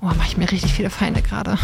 Oh, 0.00 0.06
mache 0.06 0.28
ich 0.28 0.36
mir 0.36 0.50
richtig 0.50 0.72
viele 0.72 0.90
Feinde 0.90 1.22
gerade. 1.22 1.58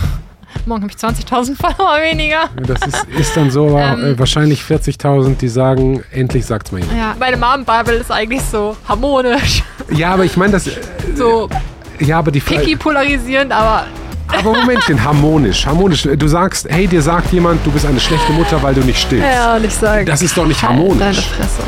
Morgen 0.66 0.82
habe 0.82 0.92
ich 0.92 0.98
20.000 0.98 1.56
Follower 1.56 1.96
weniger. 2.10 2.48
Das 2.66 2.80
ist, 2.86 3.04
ist 3.18 3.36
dann 3.36 3.50
so 3.50 3.76
Ähm. 3.78 4.04
äh, 4.04 4.18
wahrscheinlich 4.18 4.60
40.000, 4.62 5.36
die 5.36 5.48
sagen, 5.48 6.02
endlich 6.12 6.46
sagt's 6.46 6.70
mal 6.72 6.80
jemand. 6.80 6.96
Ja, 6.98 7.14
meine 7.18 7.36
Mom-Bubble 7.36 7.94
ist 7.96 8.10
eigentlich 8.10 8.42
so 8.42 8.76
harmonisch, 8.88 9.62
Ja, 9.90 10.14
aber 10.14 10.24
ich 10.24 10.36
meine, 10.36 10.52
das. 10.52 10.66
äh, 10.68 10.72
so 11.16 11.48
Ja, 11.98 12.18
aber 12.20 12.30
die 12.30 12.40
picky 12.40 12.76
polarisierend, 12.76 13.52
aber 13.52 13.86
Aber 14.28 14.52
Momentchen, 14.54 15.02
harmonisch, 15.02 15.66
harmonisch. 15.66 16.02
Du 16.02 16.28
sagst, 16.28 16.66
hey, 16.70 16.86
dir 16.86 17.02
sagt 17.02 17.32
jemand, 17.32 17.64
du 17.66 17.70
bist 17.70 17.84
eine 17.86 18.00
schlechte 18.00 18.32
Mutter, 18.32 18.62
weil 18.62 18.74
du 18.74 18.80
nicht 18.82 19.00
stillst. 19.00 19.26
ja, 19.26 19.56
und 19.56 19.64
ich 19.64 19.74
sage. 19.74 20.04
Das 20.04 20.22
ist 20.22 20.36
doch 20.36 20.46
nicht 20.46 20.60
Halt 20.62 20.72
harmonisch. 20.72 20.98
Deine 20.98 21.14
Fresse. 21.22 21.62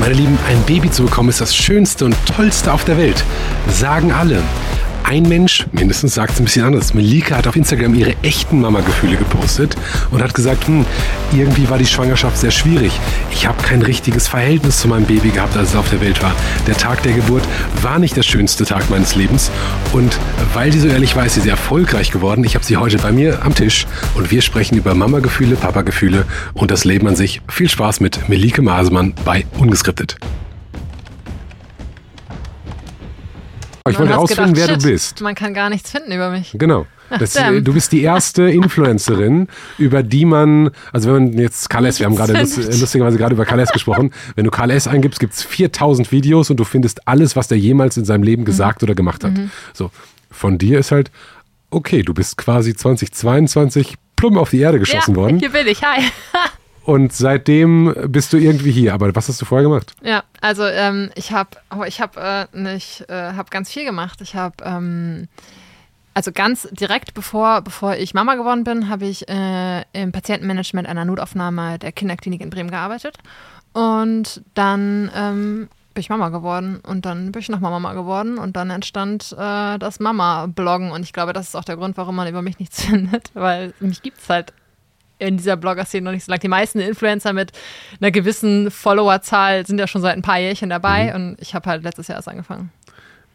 Meine 0.00 0.14
Lieben, 0.14 0.38
ein 0.48 0.62
Baby 0.62 0.90
zu 0.90 1.02
bekommen 1.04 1.28
ist 1.28 1.40
das 1.40 1.54
Schönste 1.54 2.04
und 2.04 2.16
Tollste 2.36 2.72
auf 2.72 2.84
der 2.84 2.96
Welt. 2.98 3.22
Sagen 3.68 4.12
alle. 4.12 4.42
Ein 5.08 5.22
Mensch, 5.22 5.66
mindestens 5.72 6.16
sagt 6.16 6.34
es 6.34 6.38
ein 6.38 6.44
bisschen 6.44 6.66
anders. 6.66 6.92
Melika 6.92 7.36
hat 7.36 7.46
auf 7.46 7.56
Instagram 7.56 7.94
ihre 7.94 8.14
echten 8.22 8.60
Mama-Gefühle 8.60 9.16
gepostet 9.16 9.74
und 10.10 10.22
hat 10.22 10.34
gesagt, 10.34 10.66
hm, 10.66 10.84
irgendwie 11.32 11.70
war 11.70 11.78
die 11.78 11.86
Schwangerschaft 11.86 12.36
sehr 12.36 12.50
schwierig. 12.50 12.92
Ich 13.32 13.46
habe 13.46 13.62
kein 13.62 13.80
richtiges 13.80 14.28
Verhältnis 14.28 14.80
zu 14.80 14.86
meinem 14.88 15.06
Baby 15.06 15.30
gehabt, 15.30 15.56
als 15.56 15.70
es 15.70 15.76
auf 15.76 15.88
der 15.88 16.02
Welt 16.02 16.22
war. 16.22 16.34
Der 16.66 16.76
Tag 16.76 17.02
der 17.04 17.14
Geburt 17.14 17.42
war 17.80 17.98
nicht 17.98 18.18
der 18.18 18.22
schönste 18.22 18.66
Tag 18.66 18.90
meines 18.90 19.14
Lebens. 19.14 19.50
Und 19.94 20.18
weil 20.52 20.70
sie 20.72 20.80
so 20.80 20.88
ehrlich 20.88 21.16
war, 21.16 21.24
ist 21.24 21.36
sie 21.36 21.40
sehr 21.40 21.52
erfolgreich 21.52 22.10
geworden. 22.10 22.44
Ich 22.44 22.54
habe 22.54 22.66
sie 22.66 22.76
heute 22.76 22.98
bei 22.98 23.10
mir 23.10 23.42
am 23.46 23.54
Tisch 23.54 23.86
und 24.14 24.30
wir 24.30 24.42
sprechen 24.42 24.76
über 24.76 24.94
Mama-Gefühle, 24.94 25.56
Papa-Gefühle 25.56 26.26
und 26.52 26.70
das 26.70 26.84
Leben 26.84 27.08
an 27.08 27.16
sich. 27.16 27.40
Viel 27.48 27.70
Spaß 27.70 28.00
mit 28.00 28.28
Melike 28.28 28.60
Masemann 28.60 29.14
bei 29.24 29.46
Ungeskriptet. 29.56 30.18
Ich 33.90 33.98
Man 33.98 34.08
wollte 34.08 34.20
rausfinden, 34.20 34.54
gedacht, 34.54 34.68
wer 34.68 34.76
du 34.76 34.82
shit, 34.82 34.92
bist. 34.92 35.20
Man 35.20 35.34
kann 35.34 35.54
gar 35.54 35.70
nichts 35.70 35.90
finden 35.90 36.12
über 36.12 36.30
mich. 36.30 36.54
Genau. 36.58 36.86
Das, 37.18 37.36
äh, 37.36 37.62
du 37.62 37.72
bist 37.72 37.92
die 37.92 38.02
erste 38.02 38.42
Influencerin, 38.50 39.48
über 39.78 40.02
die 40.02 40.24
man, 40.26 40.70
also 40.92 41.14
wenn 41.14 41.30
man 41.30 41.38
jetzt 41.38 41.70
KLS, 41.70 41.98
wir 42.00 42.06
haben 42.06 42.16
gerade 42.16 42.34
lustigerweise 42.34 43.16
gerade 43.16 43.34
über 43.34 43.46
KLS 43.46 43.72
gesprochen, 43.72 44.12
wenn 44.36 44.44
du 44.44 44.50
KLS 44.50 44.86
eingibst, 44.86 45.18
gibt's 45.18 45.42
4000 45.42 46.12
Videos 46.12 46.50
und 46.50 46.58
du 46.58 46.64
findest 46.64 47.08
alles, 47.08 47.34
was 47.34 47.48
der 47.48 47.58
jemals 47.58 47.96
in 47.96 48.04
seinem 48.04 48.20
Mhm. 48.20 48.26
Leben 48.26 48.44
gesagt 48.44 48.82
oder 48.82 48.94
gemacht 48.94 49.24
hat. 49.24 49.32
So, 49.72 49.90
von 50.30 50.58
dir 50.58 50.78
ist 50.80 50.92
halt, 50.92 51.10
okay, 51.70 52.02
du 52.02 52.12
bist 52.12 52.36
quasi 52.36 52.74
2022 52.74 53.94
plump 54.16 54.36
auf 54.36 54.50
die 54.50 54.60
Erde 54.60 54.78
geschossen 54.78 55.14
ja, 55.14 55.16
worden 55.16 55.38
hier 55.38 55.50
bin 55.50 55.66
ich. 55.66 55.82
Hi. 55.82 56.02
und 56.88 57.12
seitdem 57.12 57.94
bist 58.06 58.32
du 58.32 58.38
irgendwie 58.38 58.70
hier. 58.70 58.94
Aber 58.94 59.14
was 59.14 59.28
hast 59.28 59.38
du 59.42 59.44
vorher 59.44 59.68
gemacht? 59.68 59.94
Ja, 60.00 60.24
also 60.40 60.64
ähm, 60.64 61.10
ich 61.16 61.32
habe, 61.32 61.50
oh, 61.70 61.84
habe 61.84 62.48
äh, 62.54 62.76
äh, 62.76 62.78
habe 63.10 63.50
ganz 63.50 63.70
viel 63.70 63.84
gemacht. 63.84 64.22
Ich 64.22 64.34
habe, 64.34 64.54
ähm, 64.64 65.28
also 66.14 66.32
ganz 66.32 66.66
direkt 66.70 67.12
bevor, 67.12 67.60
bevor 67.60 67.96
ich 67.96 68.14
Mama 68.14 68.36
geworden 68.36 68.64
bin, 68.64 68.88
habe 68.88 69.04
ich 69.04 69.28
äh, 69.28 69.82
im 69.92 70.12
Patientenmanagement 70.12 70.88
einer 70.88 71.04
Notaufnahme 71.04 71.78
der 71.78 71.92
Kinderklinik 71.92 72.40
in 72.40 72.48
Bremen 72.48 72.70
gearbeitet 72.70 73.18
und 73.74 74.42
dann 74.54 75.10
ähm, 75.14 75.68
bin 75.92 76.00
ich 76.00 76.08
Mama 76.08 76.30
geworden 76.30 76.80
und 76.86 77.04
dann 77.04 77.32
bin 77.32 77.42
ich 77.42 77.50
nochmal 77.50 77.70
Mama 77.70 77.92
geworden 77.92 78.38
und 78.38 78.56
dann 78.56 78.70
entstand 78.70 79.36
äh, 79.38 79.78
das 79.78 80.00
Mama-Bloggen 80.00 80.90
und 80.90 81.02
ich 81.02 81.12
glaube, 81.12 81.34
das 81.34 81.48
ist 81.48 81.54
auch 81.54 81.64
der 81.64 81.76
Grund, 81.76 81.98
warum 81.98 82.16
man 82.16 82.28
über 82.28 82.40
mich 82.40 82.58
nichts 82.58 82.82
findet, 82.86 83.30
weil 83.34 83.74
mich 83.78 84.00
gibt 84.00 84.16
es 84.16 84.30
halt 84.30 84.54
in 85.18 85.36
dieser 85.36 85.56
Blogger-Szene 85.56 86.04
noch 86.04 86.12
nicht 86.12 86.24
so 86.24 86.30
lange. 86.30 86.40
Die 86.40 86.48
meisten 86.48 86.80
Influencer 86.80 87.32
mit 87.32 87.52
einer 88.00 88.10
gewissen 88.10 88.70
Followerzahl 88.70 89.66
sind 89.66 89.78
ja 89.78 89.86
schon 89.86 90.02
seit 90.02 90.16
ein 90.16 90.22
paar 90.22 90.38
Jährchen 90.38 90.70
dabei 90.70 91.14
und 91.14 91.36
ich 91.40 91.54
habe 91.54 91.68
halt 91.68 91.82
letztes 91.82 92.08
Jahr 92.08 92.18
erst 92.18 92.28
angefangen. 92.28 92.70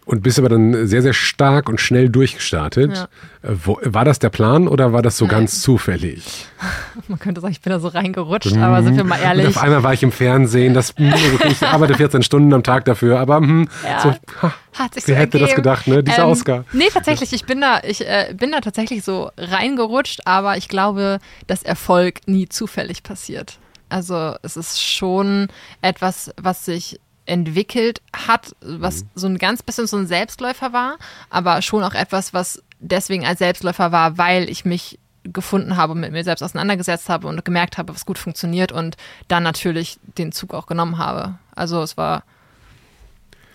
Und 0.06 0.22
bist 0.22 0.38
aber 0.38 0.50
dann 0.50 0.86
sehr, 0.86 1.02
sehr 1.02 1.14
stark 1.14 1.70
und 1.70 1.80
schnell 1.80 2.10
durchgestartet. 2.10 2.92
Ja. 2.98 3.04
Äh, 3.50 3.56
Wo, 3.64 3.80
war 3.84 4.04
das 4.04 4.20
der 4.20 4.30
Plan 4.30 4.68
oder 4.68 4.92
war 4.92 5.02
das 5.02 5.18
so 5.18 5.26
Nein. 5.26 5.36
ganz 5.36 5.62
zufällig? 5.62 6.46
Man 7.08 7.20
könnte 7.20 7.40
sagen, 7.40 7.54
ich 7.54 7.62
bin 7.62 7.72
da 7.72 7.80
so 7.80 7.88
reingerutscht, 7.88 8.58
aber 8.58 8.84
sind 8.84 8.98
wir 8.98 9.06
mal 9.06 9.18
Und 9.20 9.26
ehrlich. 9.26 9.48
auf 9.48 9.58
einmal 9.64 9.82
war 9.84 9.94
ich 9.94 10.04
im 10.04 10.12
Fernsehen, 10.12 10.74
das, 10.74 10.94
hm, 10.98 11.14
okay, 11.36 11.48
ich 11.52 11.62
arbeite 11.68 11.96
14 11.96 12.22
Stunden 12.22 12.54
am 12.54 12.64
Tag 12.64 12.84
dafür, 12.86 13.20
aber 13.20 13.38
hm, 13.38 13.70
Ja. 13.86 14.00
so, 14.02 14.10
ha, 14.42 14.54
Hat 14.78 14.94
sich 14.94 15.08
wer 15.08 15.16
so 15.16 15.22
hätte 15.22 15.40
das 15.40 15.50
ergeben. 15.52 15.64
gedacht, 15.64 15.88
ne? 15.88 16.04
Dieser 16.04 16.24
Ähm, 16.24 16.30
Oscar. 16.30 16.66
Nee, 16.74 16.90
tatsächlich, 16.94 17.32
ich 17.32 17.46
bin 17.46 17.62
da, 17.62 17.80
ich 17.84 18.06
äh, 18.06 18.34
bin 18.38 18.52
da 18.52 18.60
tatsächlich 18.60 19.04
so 19.04 19.32
reingerutscht, 19.38 20.22
aber 20.26 20.58
ich 20.58 20.68
glaube, 20.68 21.20
dass 21.48 21.64
Erfolg 21.64 22.28
nie 22.28 22.50
zufällig 22.50 23.04
passiert. 23.04 23.58
Also 23.90 24.36
es 24.42 24.58
ist 24.58 24.82
schon 24.82 25.48
etwas, 25.82 26.32
was 26.42 26.66
sich 26.66 27.00
entwickelt 27.26 28.02
hat, 28.16 28.56
was 28.62 29.06
so 29.16 29.28
ein 29.28 29.38
ganz 29.38 29.64
bisschen 29.64 29.88
so 29.88 29.98
ein 29.98 30.08
Selbstläufer 30.08 30.74
war, 30.74 30.98
aber 31.30 31.62
schon 31.62 31.84
auch 31.84 31.94
etwas, 31.94 32.34
was 32.34 32.62
deswegen 32.80 33.26
als 33.26 33.40
Selbstläufer 33.40 33.92
war, 33.92 34.18
weil 34.18 34.50
ich 34.50 34.66
mich 34.66 35.00
gefunden 35.24 35.78
habe, 35.78 35.96
mit 35.96 36.12
mir 36.12 36.24
selbst 36.24 36.42
auseinandergesetzt 36.42 37.08
habe 37.08 37.28
und 37.28 37.46
gemerkt 37.46 37.78
habe, 37.78 37.94
was 37.94 38.06
gut 38.06 38.18
funktioniert 38.18 38.72
und 38.72 38.98
dann 39.30 39.44
natürlich 39.44 39.98
den 40.18 40.34
Zug 40.34 40.54
auch 40.54 40.66
genommen 40.66 40.98
habe. 40.98 41.36
Also 41.56 41.82
es 41.82 41.96
war 41.96 42.24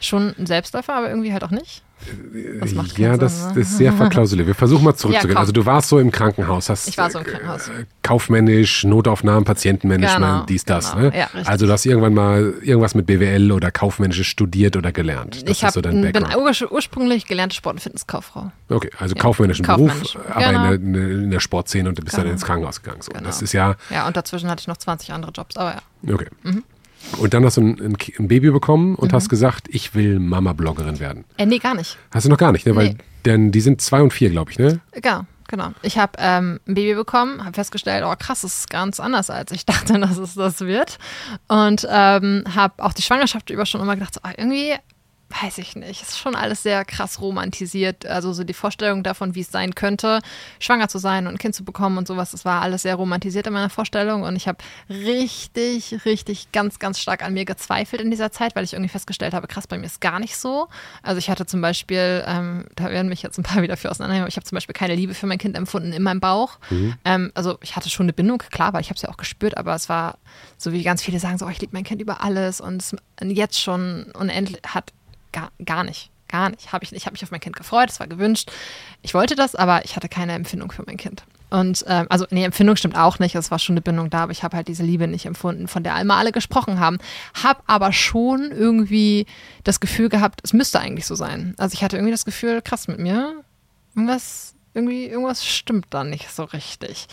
schon 0.00 0.34
ein 0.38 0.46
Selbstläufer, 0.46 0.94
aber 0.94 1.10
irgendwie 1.10 1.32
halt 1.32 1.44
auch 1.44 1.50
nicht. 1.50 1.82
Das 2.60 2.72
macht 2.74 2.98
ja, 2.98 3.10
Sinn, 3.12 3.20
das, 3.20 3.40
ne? 3.40 3.48
das 3.48 3.56
ist 3.56 3.76
sehr 3.78 3.92
verklausuliert. 3.94 4.46
Wir 4.46 4.54
versuchen 4.54 4.84
mal 4.84 4.94
zurückzugehen. 4.94 5.34
komm. 5.34 5.40
also 5.40 5.52
du 5.52 5.66
warst 5.66 5.88
so 5.88 5.98
im 5.98 6.10
Krankenhaus, 6.10 6.68
hast 6.68 6.88
Ich 6.88 6.96
war 6.96 7.10
so 7.10 7.18
im 7.18 7.24
Krankenhaus. 7.24 7.68
äh, 7.68 7.84
kaufmännisch, 8.02 8.84
Notaufnahmen, 8.84 9.44
Patientenmanagement, 9.44 10.20
Genau, 10.34 10.46
dies, 10.46 10.64
das. 10.64 10.92
genau. 10.92 11.10
Ne? 11.10 11.18
Ja, 11.18 11.28
also 11.44 11.66
du 11.66 11.72
hast 11.72 11.84
irgendwann 11.86 12.14
mal 12.14 12.54
irgendwas 12.62 12.94
mit 12.94 13.06
BWL 13.06 13.52
oder 13.52 13.70
kaufmännisches 13.70 14.26
studiert 14.26 14.76
oder 14.76 14.92
gelernt. 14.92 15.42
Das 15.48 15.56
ich 15.58 15.64
hab, 15.64 15.72
so 15.72 15.80
dein 15.80 16.00
bin 16.12 16.24
ursprünglich 16.70 17.26
gelernte 17.26 17.56
Sport- 17.56 17.74
und 17.74 17.80
Fitnesskauffrau. 17.80 18.52
Okay, 18.68 18.90
also 18.98 19.14
Ja, 19.14 19.20
kaufmännischen 19.22 19.64
kaufmännisch. 19.64 20.14
Beruf, 20.14 20.26
aber 20.30 20.44
Genau. 20.46 20.72
in, 20.72 20.92
der, 20.92 21.02
in 21.10 21.30
der 21.30 21.40
Sportszene 21.40 21.88
und 21.88 21.98
du 21.98 22.02
bist 22.02 22.16
dann 22.16 22.22
Genau. 22.24 22.32
ins 22.34 22.44
Krankenhaus 22.44 22.82
gegangen. 22.82 23.02
So. 23.02 23.12
Genau. 23.12 23.24
Das 23.24 23.42
ist 23.42 23.52
ja, 23.52 23.74
Ja, 23.90 24.06
und 24.06 24.16
dazwischen 24.16 24.48
hatte 24.50 24.60
ich 24.60 24.68
noch 24.68 24.76
20 24.76 25.12
andere 25.12 25.32
Jobs, 25.32 25.56
aber 25.56 25.80
ja. 26.02 26.14
okay. 26.14 26.26
Mhm. 26.42 26.62
Und 27.18 27.32
dann 27.34 27.44
hast 27.44 27.56
du 27.56 27.62
ein, 27.62 27.96
ein 28.18 28.28
Baby 28.28 28.50
bekommen 28.50 28.94
und 28.94 29.12
hast 29.12 29.28
gesagt, 29.28 29.66
ich 29.70 29.94
will 29.94 30.18
Mama-Bloggerin 30.18 31.00
werden. 31.00 31.24
Äh, 31.36 31.46
nee, 31.46 31.58
gar 31.58 31.74
nicht. 31.74 31.96
Hast 32.12 32.26
du 32.26 32.30
noch 32.30 32.36
gar 32.38 32.52
nicht, 32.52 32.66
ne? 32.66 32.76
Weil 32.76 32.88
Nee. 32.90 32.96
denn 33.24 33.50
die 33.52 33.60
sind 33.60 33.80
zwei 33.80 34.02
und 34.02 34.12
vier, 34.12 34.30
glaube 34.30 34.50
ich, 34.50 34.58
ne? 34.58 34.80
Genau, 34.92 35.22
genau. 35.48 35.72
Ich 35.82 35.96
habe 35.98 36.12
ähm, 36.18 36.60
ein 36.68 36.74
Baby 36.74 36.94
bekommen, 36.94 37.42
habe 37.44 37.54
festgestellt, 37.54 38.04
oh 38.06 38.14
krass, 38.18 38.42
das 38.42 38.58
ist 38.60 38.70
ganz 38.70 39.00
anders, 39.00 39.30
als 39.30 39.52
ich 39.52 39.64
dachte, 39.66 39.98
dass 39.98 40.18
es 40.18 40.34
das 40.34 40.60
wird. 40.60 40.98
Und 41.48 41.86
ähm, 41.90 42.44
habe 42.54 42.84
auch 42.84 42.92
die 42.92 43.02
Schwangerschaft 43.02 43.50
über 43.50 43.64
schon 43.64 43.80
immer 43.80 43.94
gedacht, 43.94 44.14
so, 44.14 44.20
ah, 44.22 44.32
irgendwie 44.36 44.74
weiß 45.30 45.58
ich 45.58 45.76
nicht, 45.76 46.02
ist 46.02 46.18
schon 46.18 46.34
alles 46.34 46.62
sehr 46.62 46.84
krass 46.84 47.20
romantisiert. 47.20 48.06
Also 48.06 48.32
so 48.32 48.44
die 48.44 48.54
Vorstellung 48.54 49.02
davon, 49.02 49.34
wie 49.34 49.40
es 49.40 49.50
sein 49.50 49.74
könnte, 49.74 50.20
schwanger 50.58 50.88
zu 50.88 50.98
sein 50.98 51.26
und 51.26 51.34
ein 51.34 51.38
Kind 51.38 51.54
zu 51.54 51.64
bekommen 51.64 51.98
und 51.98 52.08
sowas, 52.08 52.30
das 52.30 52.44
war 52.44 52.62
alles 52.62 52.82
sehr 52.82 52.94
romantisiert 52.94 53.46
in 53.46 53.52
meiner 53.52 53.68
Vorstellung. 53.68 54.22
Und 54.22 54.36
ich 54.36 54.48
habe 54.48 54.58
richtig, 54.88 56.04
richtig 56.06 56.50
ganz, 56.52 56.78
ganz 56.78 56.98
stark 56.98 57.22
an 57.22 57.34
mir 57.34 57.44
gezweifelt 57.44 58.00
in 58.00 58.10
dieser 58.10 58.32
Zeit, 58.32 58.56
weil 58.56 58.64
ich 58.64 58.72
irgendwie 58.72 58.88
festgestellt 58.88 59.34
habe, 59.34 59.48
krass, 59.48 59.66
bei 59.66 59.76
mir 59.76 59.86
ist 59.86 60.00
gar 60.00 60.18
nicht 60.18 60.36
so. 60.36 60.68
Also 61.02 61.18
ich 61.18 61.28
hatte 61.28 61.44
zum 61.44 61.60
Beispiel, 61.60 62.24
ähm, 62.26 62.64
da 62.74 62.90
werden 62.90 63.08
mich 63.08 63.22
jetzt 63.22 63.38
ein 63.38 63.42
paar 63.42 63.62
wieder 63.62 63.76
für 63.76 63.90
auseinandernehmen, 63.90 64.24
aber 64.24 64.30
ich 64.30 64.36
habe 64.36 64.46
zum 64.46 64.56
Beispiel 64.56 64.74
keine 64.74 64.94
Liebe 64.94 65.12
für 65.12 65.26
mein 65.26 65.38
Kind 65.38 65.56
empfunden 65.56 65.92
in 65.92 66.02
meinem 66.02 66.20
Bauch. 66.20 66.58
Ähm, 67.04 67.32
also 67.34 67.58
ich 67.60 67.76
hatte 67.76 67.90
schon 67.90 68.04
eine 68.04 68.14
Bindung, 68.14 68.38
klar, 68.38 68.72
weil 68.72 68.80
ich 68.80 68.88
habe 68.88 68.96
es 68.96 69.02
ja 69.02 69.10
auch 69.10 69.18
gespürt, 69.18 69.58
aber 69.58 69.74
es 69.74 69.88
war 69.88 70.18
so 70.56 70.72
wie 70.72 70.82
ganz 70.82 71.02
viele 71.02 71.20
sagen, 71.20 71.38
so, 71.38 71.46
oh, 71.46 71.50
ich 71.50 71.60
liebe 71.60 71.74
mein 71.74 71.84
Kind 71.84 72.00
über 72.00 72.22
alles 72.22 72.60
und 72.60 72.82
es 72.82 72.96
jetzt 73.20 73.60
schon 73.60 74.10
unendlich 74.14 74.60
hat 74.66 74.92
gar, 75.38 75.52
gar 75.64 75.84
nicht. 75.84 76.10
Gar 76.28 76.50
nicht. 76.50 76.72
Hab 76.72 76.82
ich 76.82 76.92
ich 76.92 77.06
habe 77.06 77.14
mich 77.14 77.22
auf 77.22 77.30
mein 77.30 77.40
Kind 77.40 77.56
gefreut, 77.56 77.88
es 77.88 78.00
war 78.00 78.06
gewünscht. 78.06 78.50
Ich 79.00 79.14
wollte 79.14 79.34
das, 79.34 79.54
aber 79.54 79.84
ich 79.84 79.96
hatte 79.96 80.08
keine 80.08 80.34
Empfindung 80.34 80.70
für 80.70 80.82
mein 80.86 80.98
Kind. 80.98 81.24
Und 81.50 81.84
ähm, 81.88 82.06
also, 82.10 82.26
nee, 82.30 82.44
Empfindung 82.44 82.76
stimmt 82.76 82.96
auch 82.96 83.18
nicht. 83.18 83.34
Es 83.34 83.50
war 83.50 83.58
schon 83.58 83.74
eine 83.74 83.80
Bindung 83.80 84.10
da, 84.10 84.24
aber 84.24 84.32
ich 84.32 84.42
habe 84.42 84.56
halt 84.56 84.68
diese 84.68 84.82
Liebe 84.82 85.08
nicht 85.08 85.24
empfunden, 85.24 85.66
von 85.66 85.82
der 85.82 85.94
einmal 85.94 86.18
alle 86.18 86.32
gesprochen 86.32 86.78
haben. 86.78 86.98
Hab 87.42 87.62
aber 87.66 87.92
schon 87.92 88.50
irgendwie 88.52 89.26
das 89.64 89.80
Gefühl 89.80 90.10
gehabt, 90.10 90.40
es 90.42 90.52
müsste 90.52 90.80
eigentlich 90.80 91.06
so 91.06 91.14
sein. 91.14 91.54
Also 91.56 91.72
ich 91.74 91.82
hatte 91.82 91.96
irgendwie 91.96 92.12
das 92.12 92.26
Gefühl, 92.26 92.60
krass 92.60 92.88
mit 92.88 92.98
mir, 92.98 93.42
irgendwas, 93.94 94.54
irgendwie, 94.74 95.06
irgendwas 95.06 95.46
stimmt 95.46 95.86
da 95.90 96.04
nicht 96.04 96.30
so 96.30 96.44
richtig. 96.44 97.06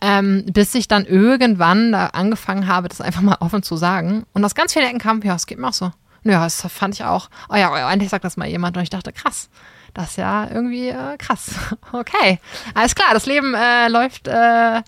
Ähm, 0.00 0.46
bis 0.46 0.74
ich 0.74 0.88
dann 0.88 1.04
irgendwann 1.04 1.92
da 1.92 2.06
angefangen 2.06 2.66
habe, 2.66 2.88
das 2.88 3.02
einfach 3.02 3.20
mal 3.20 3.36
offen 3.40 3.62
zu 3.62 3.76
sagen. 3.76 4.24
Und 4.32 4.42
aus 4.44 4.54
ganz 4.54 4.72
vielen 4.72 4.86
Ecken 4.86 4.98
kam, 4.98 5.20
ja, 5.20 5.34
es 5.34 5.46
geht 5.46 5.58
mir 5.58 5.68
auch 5.68 5.74
so. 5.74 5.92
Ja, 6.24 6.44
das 6.44 6.60
fand 6.68 6.94
ich 6.94 7.04
auch. 7.04 7.28
Oh 7.48 7.56
ja, 7.56 7.90
endlich 7.90 8.10
sagt 8.10 8.24
das 8.24 8.36
mal 8.36 8.48
jemand. 8.48 8.76
Und 8.76 8.82
ich 8.82 8.90
dachte, 8.90 9.12
krass. 9.12 9.48
Das 9.94 10.10
ist 10.10 10.16
ja 10.16 10.48
irgendwie 10.50 10.88
äh, 10.88 11.16
krass. 11.18 11.50
Okay. 11.92 12.38
Alles 12.74 12.94
klar, 12.94 13.08
das 13.12 13.26
Leben 13.26 13.54
äh, 13.54 13.88
läuft 13.88 14.26
äh, 14.28 14.82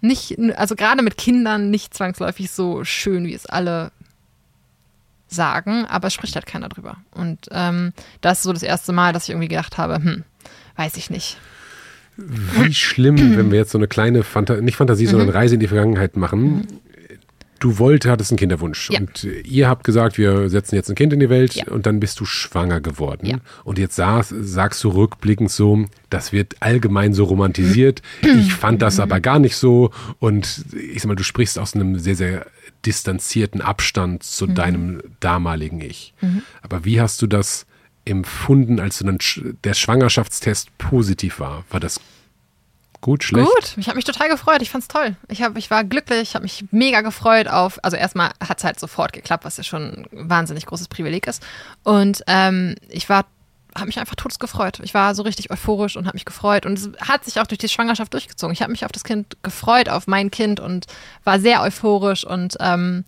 nicht, 0.00 0.36
also 0.56 0.74
gerade 0.76 1.02
mit 1.02 1.16
Kindern 1.16 1.70
nicht 1.70 1.94
zwangsläufig 1.94 2.50
so 2.50 2.84
schön, 2.84 3.24
wie 3.24 3.34
es 3.34 3.46
alle 3.46 3.92
sagen, 5.28 5.86
aber 5.86 6.08
es 6.08 6.14
spricht 6.14 6.34
halt 6.34 6.44
keiner 6.44 6.68
drüber. 6.68 6.96
Und 7.12 7.48
ähm, 7.52 7.92
das 8.20 8.38
ist 8.38 8.44
so 8.44 8.52
das 8.52 8.62
erste 8.62 8.92
Mal, 8.92 9.12
dass 9.14 9.24
ich 9.24 9.30
irgendwie 9.30 9.48
gedacht 9.48 9.78
habe, 9.78 9.94
hm, 9.94 10.24
weiß 10.76 10.96
ich 10.98 11.08
nicht. 11.08 11.38
Wie 12.16 12.74
schlimm, 12.74 13.36
wenn 13.38 13.50
wir 13.50 13.58
jetzt 13.58 13.70
so 13.72 13.78
eine 13.78 13.88
kleine, 13.88 14.22
Fanta 14.22 14.56
nicht 14.56 14.76
Fantasie, 14.76 15.06
sondern 15.06 15.28
Mhm. 15.28 15.34
Reise 15.34 15.54
in 15.54 15.60
die 15.60 15.68
Vergangenheit 15.68 16.16
machen. 16.16 16.66
Du 17.62 17.78
wollte, 17.78 18.10
hattest 18.10 18.30
einen 18.32 18.38
Kinderwunsch 18.38 18.90
Ja. 18.90 19.00
und 19.00 19.24
äh, 19.24 19.40
ihr 19.40 19.68
habt 19.68 19.84
gesagt, 19.84 20.18
wir 20.18 20.48
setzen 20.50 20.74
jetzt 20.74 20.88
ein 20.90 20.94
Kind 20.94 21.12
in 21.12 21.20
die 21.20 21.30
Welt 21.30 21.54
Ja. 21.54 21.68
und 21.68 21.86
dann 21.86 22.00
bist 22.00 22.18
du 22.20 22.24
schwanger 22.24 22.80
geworden. 22.80 23.26
Ja. 23.26 23.38
Und 23.64 23.78
jetzt 23.78 23.96
saß, 23.96 24.34
sagst 24.40 24.82
du 24.84 24.88
rückblickend 24.90 25.50
so, 25.50 25.86
das 26.10 26.32
wird 26.32 26.56
allgemein 26.60 27.14
so 27.14 27.24
romantisiert. 27.24 28.02
Ich 28.22 28.54
fand 28.54 28.82
das 28.82 28.98
aber 29.00 29.20
gar 29.20 29.38
nicht 29.38 29.56
so 29.56 29.90
und 30.18 30.64
ich 30.74 31.00
sag 31.02 31.08
mal, 31.08 31.14
du 31.14 31.22
sprichst 31.24 31.58
aus 31.58 31.74
einem 31.74 31.98
sehr, 31.98 32.16
sehr 32.16 32.46
distanzierten 32.84 33.60
Abstand 33.60 34.22
zu 34.24 34.46
Mhm. 34.48 34.54
deinem 34.54 35.02
damaligen 35.20 35.80
Ich. 35.80 36.14
Aber 36.62 36.84
wie 36.84 37.00
hast 37.00 37.22
du 37.22 37.26
das 37.26 37.66
empfunden, 38.04 38.80
als 38.80 38.98
du 38.98 39.04
dann 39.04 39.18
der 39.62 39.74
Schwangerschaftstest 39.74 40.76
positiv 40.78 41.38
war? 41.38 41.64
War 41.70 41.78
das 41.80 42.00
gut, 43.02 43.22
schlecht? 43.24 43.46
Gut, 43.46 43.74
ich 43.76 43.88
habe 43.88 43.96
mich 43.96 44.06
total 44.06 44.30
gefreut. 44.30 44.62
Ich 44.62 44.70
fand's 44.70 44.88
toll. 44.88 45.16
Ich, 45.28 45.42
hab, 45.42 45.58
ich 45.58 45.70
war 45.70 45.84
glücklich, 45.84 46.22
ich 46.22 46.34
habe 46.34 46.44
mich 46.44 46.64
mega 46.70 47.02
gefreut 47.02 47.48
auf. 47.48 47.78
Also 47.84 47.98
erstmal 47.98 48.30
hat's 48.40 48.64
halt 48.64 48.80
sofort 48.80 49.12
geklappt, 49.12 49.44
was 49.44 49.58
ja 49.58 49.64
schon 49.64 50.06
ein 50.10 50.30
wahnsinnig 50.30 50.64
großes 50.64 50.88
Privileg 50.88 51.26
ist. 51.26 51.42
Und 51.82 52.22
ähm, 52.26 52.76
ich 52.88 53.10
war 53.10 53.26
habe 53.74 53.86
mich 53.86 53.98
einfach 53.98 54.16
todes 54.16 54.38
gefreut. 54.38 54.80
Ich 54.82 54.94
war 54.94 55.14
so 55.14 55.22
richtig 55.22 55.50
euphorisch 55.50 55.96
und 55.96 56.06
habe 56.06 56.16
mich 56.16 56.24
gefreut. 56.24 56.66
Und 56.66 56.78
es 56.78 56.90
hat 57.00 57.24
sich 57.24 57.40
auch 57.40 57.46
durch 57.46 57.58
die 57.58 57.68
Schwangerschaft 57.68 58.12
durchgezogen. 58.12 58.52
Ich 58.52 58.60
habe 58.60 58.70
mich 58.70 58.84
auf 58.84 58.92
das 58.92 59.04
Kind 59.04 59.36
gefreut, 59.42 59.88
auf 59.88 60.06
mein 60.06 60.30
Kind 60.30 60.60
und 60.60 60.86
war 61.24 61.40
sehr 61.40 61.62
euphorisch 61.62 62.24
und 62.24 62.56
ähm, 62.60 63.04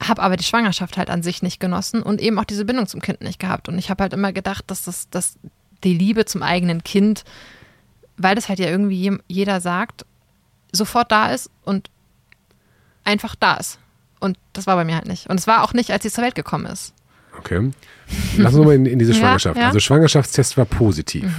habe 0.00 0.22
aber 0.22 0.36
die 0.36 0.44
Schwangerschaft 0.44 0.96
halt 0.96 1.10
an 1.10 1.22
sich 1.22 1.42
nicht 1.42 1.58
genossen 1.58 2.02
und 2.02 2.20
eben 2.20 2.38
auch 2.38 2.44
diese 2.44 2.64
Bindung 2.64 2.86
zum 2.86 3.00
Kind 3.00 3.20
nicht 3.20 3.40
gehabt. 3.40 3.68
Und 3.68 3.78
ich 3.78 3.90
habe 3.90 4.04
halt 4.04 4.12
immer 4.12 4.32
gedacht, 4.32 4.64
dass 4.68 4.84
das, 4.84 5.10
dass 5.10 5.36
die 5.82 5.94
Liebe 5.94 6.24
zum 6.24 6.42
eigenen 6.42 6.84
Kind, 6.84 7.24
weil 8.18 8.34
das 8.34 8.48
halt 8.48 8.58
ja 8.58 8.66
irgendwie 8.68 9.18
jeder 9.28 9.60
sagt, 9.60 10.04
sofort 10.72 11.10
da 11.10 11.32
ist 11.32 11.50
und 11.64 11.88
einfach 13.04 13.34
da 13.34 13.54
ist. 13.54 13.78
Und 14.20 14.36
das 14.52 14.66
war 14.66 14.76
bei 14.76 14.84
mir 14.84 14.96
halt 14.96 15.06
nicht. 15.06 15.30
Und 15.30 15.38
es 15.38 15.46
war 15.46 15.62
auch 15.64 15.72
nicht, 15.72 15.90
als 15.92 16.02
sie 16.02 16.10
zur 16.10 16.24
Welt 16.24 16.34
gekommen 16.34 16.66
ist. 16.66 16.92
Okay. 17.38 17.70
Lass 18.36 18.54
uns 18.54 18.66
mal 18.66 18.74
in, 18.74 18.84
in 18.86 18.98
diese 18.98 19.12
Ja, 19.14 19.18
Schwangerschaft. 19.18 19.56
ja. 19.56 19.62
Mhm. 19.62 19.66
Also 19.68 19.80
Schwangerschaftstest 19.80 20.56
war 20.56 20.64
positiv. 20.64 21.30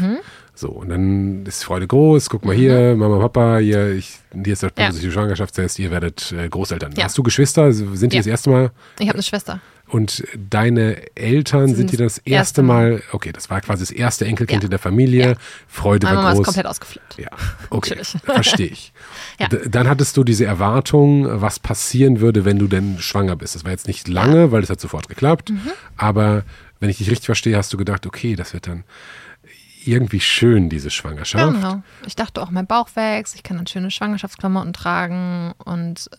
So, 0.55 0.69
und 0.69 0.89
dann 0.89 1.45
ist 1.45 1.63
Freude 1.63 1.87
groß. 1.87 2.29
Guck 2.29 2.45
mal 2.45 2.55
hier, 2.55 2.95
Mama, 2.95 3.17
Papa, 3.19 3.57
hier, 3.59 3.91
ich, 3.93 4.17
hier 4.33 4.53
ist 4.53 4.61
der 4.63 4.69
Mhm. 4.69 4.73
Ja. 4.81 4.87
positive 4.87 5.11
Schwangerschaftstest, 5.11 5.79
ihr 5.79 5.91
werdet 5.91 6.31
äh, 6.31 6.47
Großeltern. 6.47 6.93
Ja. 6.95 7.03
Hast 7.05 7.17
du 7.17 7.23
Geschwister? 7.23 7.71
Sind 7.73 8.13
die 8.13 8.15
Ja. 8.17 8.21
das 8.21 8.27
erste 8.27 8.49
Mal? 8.49 8.71
Ich 8.99 9.07
habe 9.07 9.15
eine 9.15 9.23
Schwester. 9.23 9.59
Und 9.91 10.24
deine 10.38 10.97
Eltern 11.15 11.74
sind, 11.74 11.91
die 11.91 11.97
das 11.97 12.19
erste 12.19 12.62
Mal, 12.62 13.01
okay, 13.12 13.31
das 13.31 13.50
war 13.50 13.59
quasi 13.62 13.81
das 13.81 13.91
erste 13.91 14.25
Enkelkind 14.25 14.62
Ja. 14.62 14.68
in 14.68 14.69
der 14.69 14.80
Familie. 14.80 15.30
Ja. 15.31 15.36
Freude 15.68 16.06
Meine 16.06 16.18
war 16.18 16.24
Mama 16.24 16.31
ist 16.33 16.38
groß. 16.38 16.45
komplett 16.45 16.65
ausgeflippt. 16.68 17.18
Ja, 17.18 17.30
okay, 17.71 17.97
verstehe 18.24 18.68
ich. 18.68 18.94
Ja. 19.39 19.47
Dann 19.47 19.88
hattest 19.89 20.15
du 20.15 20.24
diese 20.24 20.45
Erwartung, 20.45 21.27
was 21.41 21.59
passieren 21.59 22.19
würde, 22.19 22.45
wenn 22.45 22.59
du 22.59 22.68
denn 22.68 23.00
schwanger 23.00 23.36
bist. 23.36 23.56
Das 23.56 23.63
war 23.63 23.71
jetzt 23.71 23.88
nicht 23.88 24.07
lange, 24.07 24.51
weil 24.51 24.62
es 24.63 24.69
hat 24.69 24.80
sofort 24.80 25.09
geklappt. 25.09 25.50
Mhm. 25.50 25.62
Aber 25.97 26.44
wenn 26.80 26.89
ich 26.89 26.97
dich 27.00 27.09
richtig 27.09 27.25
verstehe, 27.25 27.57
hast 27.57 27.74
du 27.74 27.77
gedacht, 27.77 28.06
okay, 28.06 28.35
das 28.35 28.53
wird 28.53 28.68
dann 28.68 28.83
irgendwie 29.85 30.19
schön, 30.19 30.69
diese 30.69 30.89
Schwangerschaft. 30.92 31.53
Genau. 31.56 31.81
Ich 32.06 32.15
dachte 32.15 32.42
auch, 32.44 32.51
mein 32.51 32.68
Bauch 32.68 32.89
wächst, 32.95 33.33
ich 33.35 33.44
kann 33.44 33.57
dann 33.57 33.65
schöne 33.65 33.89
Schwangerschaftsklamotten 33.89 34.74
tragen 34.74 35.53
und 35.65 36.09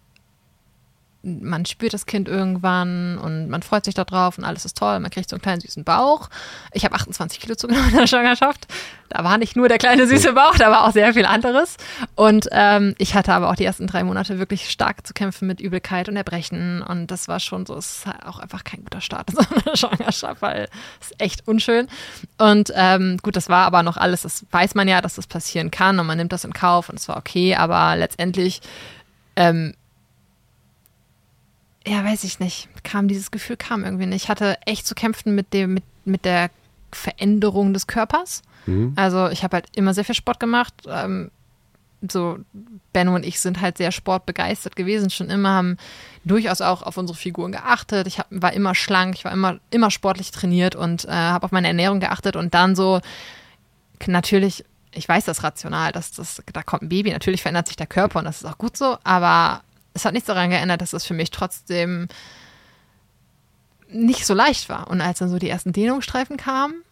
man 1.23 1.67
spürt 1.67 1.93
das 1.93 2.07
Kind 2.07 2.29
irgendwann 2.29 3.19
und 3.19 3.49
man 3.49 3.63
freut 3.63 3.85
sich 3.85 3.95
darauf 3.95 4.39
und 4.39 4.45
alles 4.45 4.65
ist 4.65 4.79
toll. 4.79 4.99
Man 5.01 5.11
kriegt 5.11 5.29
so 5.29 5.37
einen 5.37 5.43
kleinen 5.43 5.61
süßen 5.61 5.85
Bauch. 5.85 6.31
Ich 6.73 6.85
habe 6.85 6.95
28 6.95 7.41
Kilo 7.41 7.55
zugenommen 7.55 7.91
in 7.91 7.97
der 7.97 8.07
Schwangerschaft. 8.07 8.67
Da 9.11 9.23
war 9.23 9.37
nicht 9.37 9.55
nur 9.55 9.69
der 9.69 9.79
kleine 9.79 10.07
süße 10.07 10.33
Bauch, 10.33 10.57
da 10.57 10.71
war 10.71 10.87
auch 10.87 10.93
sehr 10.93 11.13
viel 11.13 11.27
anderes. 11.27 11.77
Und 12.15 12.49
ähm, 12.53 12.95
ich 12.97 13.15
hatte 13.15 13.35
aber 13.35 13.51
auch 13.51 13.57
die 13.57 13.65
ersten 13.65 13.87
drei 13.87 14.03
Monate 14.03 14.39
wirklich 14.39 14.71
stark 14.71 15.07
zu 15.07 15.13
kämpfen 15.13 15.47
mit 15.47 15.61
Übelkeit 15.61 16.09
und 16.09 16.17
Erbrechen. 16.17 16.81
Und 16.81 17.09
das 17.09 17.29
war 17.29 17.41
schon 17.41 17.67
so, 17.67 17.77
es 17.77 17.99
ist 17.99 18.07
halt 18.07 18.25
auch 18.25 18.39
einfach 18.39 18.65
kein 18.65 18.83
guter 18.85 19.01
Start 19.01 19.31
in 19.31 19.37
so 19.37 19.43
einer 19.43 19.77
Schwangerschaft, 19.77 20.41
weil 20.41 20.69
es 21.01 21.11
ist 21.11 21.21
echt 21.21 21.47
unschön. 21.47 21.89
Und 22.39 22.73
ähm, 22.75 23.19
gut, 23.23 23.37
das 23.37 23.49
war 23.49 23.67
aber 23.67 23.83
noch 23.83 23.99
alles, 23.99 24.23
das 24.23 24.47
weiß 24.51 24.75
man 24.75 24.89
ja, 24.89 25.03
dass 25.03 25.17
das 25.17 25.27
passieren 25.27 25.71
kann 25.71 25.99
und 25.99 26.07
man 26.07 26.17
nimmt 26.17 26.33
das 26.33 26.45
in 26.45 26.55
Kauf 26.55 26.89
und 26.89 26.99
es 26.99 27.09
war 27.09 27.17
okay, 27.17 27.57
aber 27.57 27.97
letztendlich 27.97 28.63
ähm, 29.37 29.75
ja, 31.87 32.05
weiß 32.05 32.25
ich 32.25 32.41
nicht, 32.41 32.69
kam 32.85 33.09
dieses 33.09 33.31
Gefühl 33.31 33.57
kam 33.57 33.85
irgendwie 33.85 34.07
nicht. 34.07 34.25
Ich 34.25 34.29
hatte 34.29 34.59
echt 34.67 34.87
zu 34.87 34.95
kämpfen 34.95 35.35
mit 35.35 35.53
dem, 35.55 35.75
mit, 35.75 35.85
mit 36.05 36.25
der 36.25 36.51
Veränderung 36.93 37.73
des 37.73 37.87
Körpers. 37.87 38.43
Also 38.97 39.29
ich 39.29 39.43
habe 39.43 39.57
halt 39.57 39.67
immer 39.75 39.95
sehr 39.95 40.05
viel 40.05 40.15
Sport 40.15 40.41
gemacht. 40.41 40.75
Ähm, 40.87 41.31
so 42.09 42.39
Benno 42.93 43.15
und 43.15 43.27
ich 43.27 43.41
sind 43.41 43.61
halt 43.61 43.79
sehr 43.79 43.93
sportbegeistert 43.93 44.75
gewesen, 44.75 45.11
schon 45.11 45.29
immer 45.29 45.51
haben 45.51 45.77
durchaus 46.25 46.61
auch 46.61 46.83
auf 46.83 46.97
unsere 46.97 47.17
Figuren 47.17 47.53
geachtet. 47.53 48.07
Ich 48.07 48.19
hab, 48.19 48.27
war 48.31 48.53
immer 48.53 48.75
schlank, 48.75 49.15
ich 49.17 49.25
war 49.25 49.33
immer, 49.33 49.59
immer 49.71 49.91
sportlich 49.91 50.31
trainiert 50.31 50.75
und 50.75 51.05
äh, 51.05 51.11
habe 51.11 51.45
auf 51.45 51.53
meine 51.53 51.69
Ernährung 51.69 52.01
geachtet 52.01 52.37
und 52.37 52.55
dann 52.55 52.75
so 52.75 53.01
natürlich, 54.07 54.65
ich 54.93 55.07
weiß 55.07 55.27
das 55.27 55.43
rational, 55.43 55.93
dass 55.93 56.13
das, 56.13 56.43
da 56.53 56.63
kommt 56.63 56.83
ein 56.83 56.89
Baby, 56.89 57.11
natürlich 57.11 57.43
verändert 57.43 57.67
sich 57.67 57.77
der 57.77 57.87
Körper 57.87 58.19
und 58.19 58.25
das 58.25 58.39
ist 58.39 58.47
auch 58.47 58.59
gut 58.59 58.77
so, 58.77 58.97
aber 59.05 59.63
es 59.95 60.05
hat 60.05 60.13
nichts 60.13 60.27
daran 60.27 60.51
geändert, 60.51 60.81
dass 60.81 60.93
es 60.93 61.05
für 61.05 61.15
mich 61.15 61.31
trotzdem 61.31 62.09
nicht 63.89 64.27
so 64.27 64.35
leicht 64.35 64.69
war. 64.69 64.89
Und 64.89 65.01
als 65.01 65.19
dann 65.19 65.31
so 65.31 65.39
die 65.39 65.49
ersten 65.49 65.73
Dehnungsstreifen 65.73 66.37
kamen, 66.37 66.83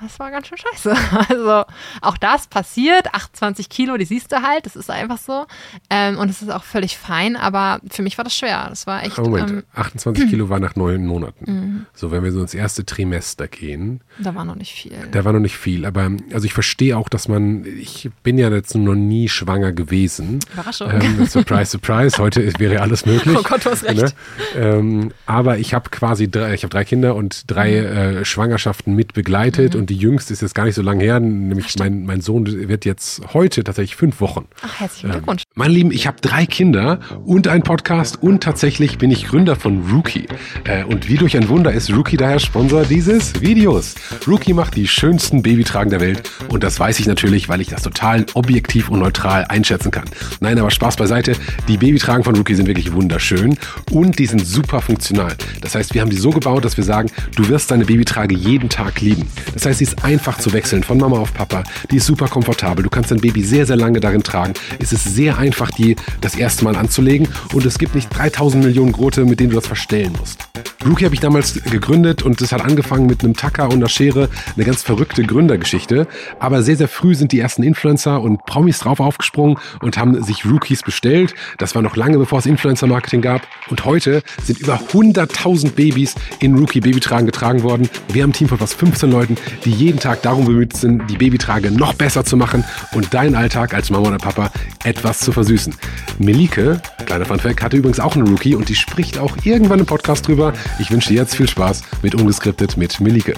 das 0.00 0.18
war 0.18 0.30
ganz 0.30 0.46
schön 0.48 0.58
scheiße. 0.58 0.94
Also 1.28 1.64
auch 2.00 2.16
das 2.16 2.46
passiert, 2.46 3.14
28 3.14 3.68
Kilo, 3.68 3.96
die 3.96 4.04
siehst 4.04 4.32
du 4.32 4.42
halt, 4.42 4.66
das 4.66 4.76
ist 4.76 4.90
einfach 4.90 5.18
so. 5.18 5.46
Ähm, 5.90 6.18
und 6.18 6.28
es 6.30 6.42
ist 6.42 6.50
auch 6.50 6.64
völlig 6.64 6.96
fein, 6.98 7.36
aber 7.36 7.80
für 7.90 8.02
mich 8.02 8.16
war 8.18 8.24
das 8.24 8.36
schwer. 8.36 8.66
Das 8.68 8.86
war 8.86 9.02
echt, 9.04 9.18
Moment, 9.18 9.50
ähm, 9.50 9.62
28 9.74 10.28
Kilo 10.30 10.48
war 10.48 10.60
nach 10.60 10.74
neun 10.76 11.06
Monaten. 11.06 11.44
Mhm. 11.52 11.86
So, 11.94 12.10
wenn 12.10 12.24
wir 12.24 12.32
so 12.32 12.40
ins 12.40 12.54
erste 12.54 12.84
Trimester 12.84 13.48
gehen, 13.48 14.00
da 14.18 14.34
war 14.34 14.44
noch 14.44 14.54
nicht 14.56 14.72
viel. 14.72 14.92
da 15.10 15.24
war 15.24 15.32
noch 15.32 15.40
nicht 15.40 15.56
viel. 15.56 15.84
Aber 15.86 16.10
also 16.32 16.44
ich 16.46 16.52
verstehe 16.54 16.96
auch, 16.96 17.08
dass 17.08 17.28
man, 17.28 17.64
ich 17.64 18.10
bin 18.22 18.38
ja 18.38 18.50
jetzt 18.50 18.74
noch 18.74 18.94
nie 18.94 19.28
schwanger 19.28 19.72
gewesen. 19.72 20.40
Überraschung. 20.52 20.90
Ähm, 20.90 21.26
surprise, 21.26 21.70
surprise. 21.72 22.18
Heute 22.18 22.52
wäre 22.58 22.80
alles 22.80 23.06
möglich. 23.06 23.36
Oh 23.38 23.42
Gott, 23.42 23.64
du 23.64 23.70
hast 23.70 23.84
recht. 23.84 24.14
Ne? 24.56 25.10
Aber 25.26 25.58
ich 25.58 25.74
habe 25.74 25.90
quasi 25.90 26.30
drei, 26.30 26.54
ich 26.54 26.62
habe 26.64 26.70
drei 26.70 26.84
Kinder 26.84 27.14
und 27.14 27.50
drei 27.50 27.62
Mhm. 27.72 27.86
äh, 28.18 28.24
Schwangerschaften 28.24 28.94
mit 28.94 29.12
begleitet 29.14 29.74
und 29.74 29.81
die 29.86 29.96
jüngste 29.96 30.32
ist 30.32 30.42
jetzt 30.42 30.54
gar 30.54 30.64
nicht 30.64 30.74
so 30.74 30.82
lange 30.82 31.04
her, 31.04 31.20
nämlich 31.20 31.78
mein, 31.78 32.04
mein 32.04 32.20
Sohn 32.20 32.46
wird 32.68 32.84
jetzt 32.84 33.22
heute 33.32 33.64
tatsächlich 33.64 33.96
fünf 33.96 34.20
Wochen. 34.20 34.46
Ach, 34.62 34.80
herzlichen 34.80 35.10
Glückwunsch. 35.10 35.42
Meine 35.54 35.74
Lieben, 35.74 35.90
ich 35.90 36.06
habe 36.06 36.18
drei 36.20 36.46
Kinder 36.46 37.00
und 37.24 37.48
einen 37.48 37.62
Podcast 37.62 38.22
und 38.22 38.42
tatsächlich 38.42 38.98
bin 38.98 39.10
ich 39.10 39.26
Gründer 39.26 39.56
von 39.56 39.90
Rookie. 39.90 40.26
Äh, 40.64 40.84
und 40.84 41.08
wie 41.08 41.16
durch 41.16 41.36
ein 41.36 41.48
Wunder 41.48 41.72
ist 41.72 41.92
Rookie 41.92 42.16
daher 42.16 42.38
Sponsor 42.38 42.84
dieses 42.84 43.40
Videos. 43.40 43.94
Rookie 44.26 44.52
macht 44.52 44.76
die 44.76 44.88
schönsten 44.88 45.42
Babytragen 45.42 45.90
der 45.90 46.00
Welt 46.00 46.30
und 46.48 46.62
das 46.62 46.78
weiß 46.78 47.00
ich 47.00 47.06
natürlich, 47.06 47.48
weil 47.48 47.60
ich 47.60 47.68
das 47.68 47.82
total 47.82 48.26
objektiv 48.34 48.88
und 48.88 49.00
neutral 49.00 49.44
einschätzen 49.48 49.90
kann. 49.90 50.04
Nein, 50.40 50.58
aber 50.58 50.70
Spaß 50.70 50.96
beiseite. 50.96 51.34
Die 51.68 51.76
Babytragen 51.76 52.24
von 52.24 52.36
Rookie 52.36 52.54
sind 52.54 52.66
wirklich 52.66 52.92
wunderschön 52.92 53.56
und 53.90 54.18
die 54.18 54.26
sind 54.26 54.44
super 54.46 54.80
funktional. 54.80 55.34
Das 55.60 55.74
heißt, 55.74 55.94
wir 55.94 56.00
haben 56.00 56.10
die 56.10 56.16
so 56.16 56.30
gebaut, 56.30 56.64
dass 56.64 56.76
wir 56.76 56.84
sagen, 56.84 57.10
du 57.36 57.48
wirst 57.48 57.70
deine 57.70 57.84
Babytrage 57.84 58.34
jeden 58.34 58.68
Tag 58.68 59.00
lieben. 59.00 59.26
Das 59.52 59.61
heißt, 59.66 59.78
sie 59.78 59.84
ist 59.84 60.04
einfach 60.04 60.38
zu 60.38 60.52
wechseln 60.52 60.82
von 60.82 60.98
Mama 60.98 61.18
auf 61.18 61.34
Papa. 61.34 61.62
Die 61.90 61.96
ist 61.96 62.06
super 62.06 62.28
komfortabel. 62.28 62.82
Du 62.82 62.90
kannst 62.90 63.10
dein 63.10 63.20
Baby 63.20 63.42
sehr, 63.42 63.66
sehr 63.66 63.76
lange 63.76 64.00
darin 64.00 64.22
tragen. 64.22 64.54
Es 64.78 64.92
ist 64.92 65.04
sehr 65.04 65.38
einfach, 65.38 65.70
die 65.70 65.96
das 66.20 66.34
erste 66.34 66.64
Mal 66.64 66.76
anzulegen 66.76 67.28
und 67.52 67.64
es 67.64 67.78
gibt 67.78 67.94
nicht 67.94 68.08
3000 68.16 68.64
Millionen 68.64 68.92
Grote, 68.92 69.24
mit 69.24 69.40
denen 69.40 69.50
du 69.50 69.56
das 69.56 69.66
verstellen 69.66 70.12
musst. 70.18 70.48
Rookie 70.84 71.04
habe 71.04 71.14
ich 71.14 71.20
damals 71.20 71.62
gegründet 71.62 72.22
und 72.22 72.40
es 72.40 72.50
hat 72.50 72.60
angefangen 72.60 73.06
mit 73.06 73.22
einem 73.22 73.34
Tacker 73.34 73.66
und 73.66 73.74
einer 73.74 73.88
Schere, 73.88 74.28
eine 74.56 74.64
ganz 74.64 74.82
verrückte 74.82 75.22
Gründergeschichte. 75.22 76.08
Aber 76.40 76.62
sehr, 76.62 76.76
sehr 76.76 76.88
früh 76.88 77.14
sind 77.14 77.30
die 77.30 77.38
ersten 77.38 77.62
Influencer 77.62 78.20
und 78.20 78.44
Promis 78.46 78.80
drauf 78.80 78.98
aufgesprungen 78.98 79.58
und 79.80 79.96
haben 79.96 80.22
sich 80.24 80.44
Rookies 80.44 80.82
bestellt. 80.82 81.34
Das 81.58 81.76
war 81.76 81.82
noch 81.82 81.94
lange 81.94 82.18
bevor 82.18 82.40
es 82.40 82.46
Influencer-Marketing 82.46 83.22
gab. 83.22 83.42
Und 83.70 83.84
heute 83.84 84.22
sind 84.42 84.58
über 84.58 84.80
100.000 84.92 85.70
Babys 85.70 86.16
in 86.40 86.56
Rookie 86.56 86.80
Babytragen 86.80 87.26
getragen 87.26 87.62
worden. 87.62 87.88
Wir 88.12 88.24
haben 88.24 88.30
ein 88.30 88.34
Team 88.34 88.48
von 88.48 88.58
fast 88.58 88.74
15 88.74 89.10
Leuten, 89.10 89.36
die 89.64 89.70
jeden 89.70 89.98
Tag 89.98 90.22
darum 90.22 90.44
bemüht 90.44 90.76
sind, 90.76 91.10
die 91.10 91.16
Babytrage 91.16 91.70
noch 91.70 91.94
besser 91.94 92.24
zu 92.24 92.36
machen 92.36 92.64
und 92.92 93.14
deinen 93.14 93.34
Alltag 93.34 93.74
als 93.74 93.90
Mama 93.90 94.08
oder 94.08 94.18
Papa 94.18 94.50
etwas 94.84 95.20
zu 95.20 95.32
versüßen. 95.32 95.74
Melike, 96.18 96.80
kleiner 97.06 97.24
Funfact, 97.24 97.62
hatte 97.62 97.76
übrigens 97.76 98.00
auch 98.00 98.14
einen 98.14 98.26
Rookie 98.26 98.54
und 98.54 98.68
die 98.68 98.74
spricht 98.74 99.18
auch 99.18 99.36
irgendwann 99.44 99.80
im 99.80 99.86
Podcast 99.86 100.26
drüber. 100.26 100.52
Ich 100.78 100.90
wünsche 100.90 101.08
dir 101.08 101.16
jetzt 101.16 101.36
viel 101.36 101.48
Spaß 101.48 101.82
mit 102.02 102.14
Ungeskriptet 102.14 102.76
mit 102.76 103.00
Melike. 103.00 103.34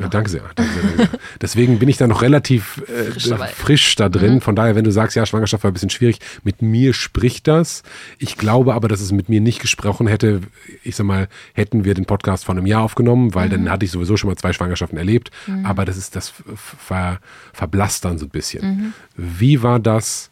Ja, 0.00 0.08
danke 0.08 0.30
sehr. 0.30 0.42
Danke 0.54 0.72
sehr, 0.72 0.82
danke 0.82 0.96
sehr. 0.96 1.20
Deswegen 1.40 1.78
bin 1.78 1.88
ich 1.88 1.96
da 1.96 2.06
noch 2.06 2.22
relativ 2.22 2.82
äh, 2.88 3.10
Frisch 3.12 3.54
frisch 3.54 3.96
da 3.96 4.08
drin. 4.08 4.40
Von 4.40 4.56
daher, 4.56 4.74
wenn 4.74 4.84
du 4.84 4.92
sagst, 4.92 5.16
ja, 5.16 5.26
Schwangerschaft 5.26 5.64
war 5.64 5.70
ein 5.70 5.74
bisschen 5.74 5.90
schwierig, 5.90 6.18
mit 6.44 6.62
mir 6.62 6.94
spricht 6.94 7.46
das. 7.46 7.82
Ich 8.18 8.36
glaube 8.36 8.74
aber, 8.74 8.88
dass 8.88 9.00
es 9.00 9.12
mit 9.12 9.28
mir 9.28 9.40
nicht 9.40 9.60
gesprochen 9.60 10.06
hätte. 10.06 10.40
Ich 10.82 10.96
sag 10.96 11.04
mal, 11.06 11.28
hätten 11.54 11.84
wir 11.84 11.94
den 11.94 12.04
Podcast 12.04 12.44
vor 12.44 12.54
einem 12.54 12.66
Jahr 12.66 12.82
aufgenommen, 12.82 13.34
weil 13.34 13.48
dann 13.48 13.70
hatte 13.70 13.84
ich 13.84 13.90
sowieso 13.90 14.16
schon 14.16 14.28
mal 14.28 14.36
zwei 14.36 14.52
Schwangerschaften 14.52 14.98
erlebt. 14.98 15.30
Aber 15.64 15.84
das 15.84 15.96
ist 15.96 16.16
das 16.16 16.32
ver, 16.54 17.20
verblasst 17.52 18.04
dann 18.04 18.18
so 18.18 18.26
ein 18.26 18.30
bisschen. 18.30 18.94
Wie 19.16 19.62
war 19.62 19.80
das? 19.80 20.30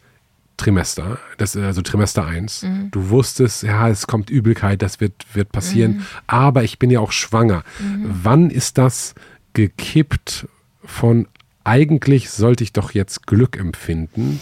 Trimester, 0.57 1.19
das, 1.37 1.55
also 1.55 1.83
Trimester 1.83 2.25
1. 2.27 2.63
Mhm. 2.63 2.91
Du 2.91 3.11
wusstest, 3.11 3.63
ja, 3.63 3.89
es 3.89 4.07
kommt 4.07 4.31
Übelkeit, 4.31 4.81
das 4.81 5.01
wird, 5.01 5.13
wird 5.35 5.53
passieren, 5.53 6.07
aber 6.27 6.65
ich 6.65 6.79
bin 6.79 6.91
ja 6.91 7.01
auch 7.01 7.13
schwanger. 7.13 7.63
Wann 8.03 8.49
ist 8.49 8.79
das 8.79 9.15
gekippt 9.57 10.47
von 10.85 11.27
eigentlich 11.65 12.31
sollte 12.31 12.63
ich 12.63 12.73
doch 12.75 12.93
jetzt 12.93 13.27
Glück 13.27 13.57
empfinden 13.57 14.39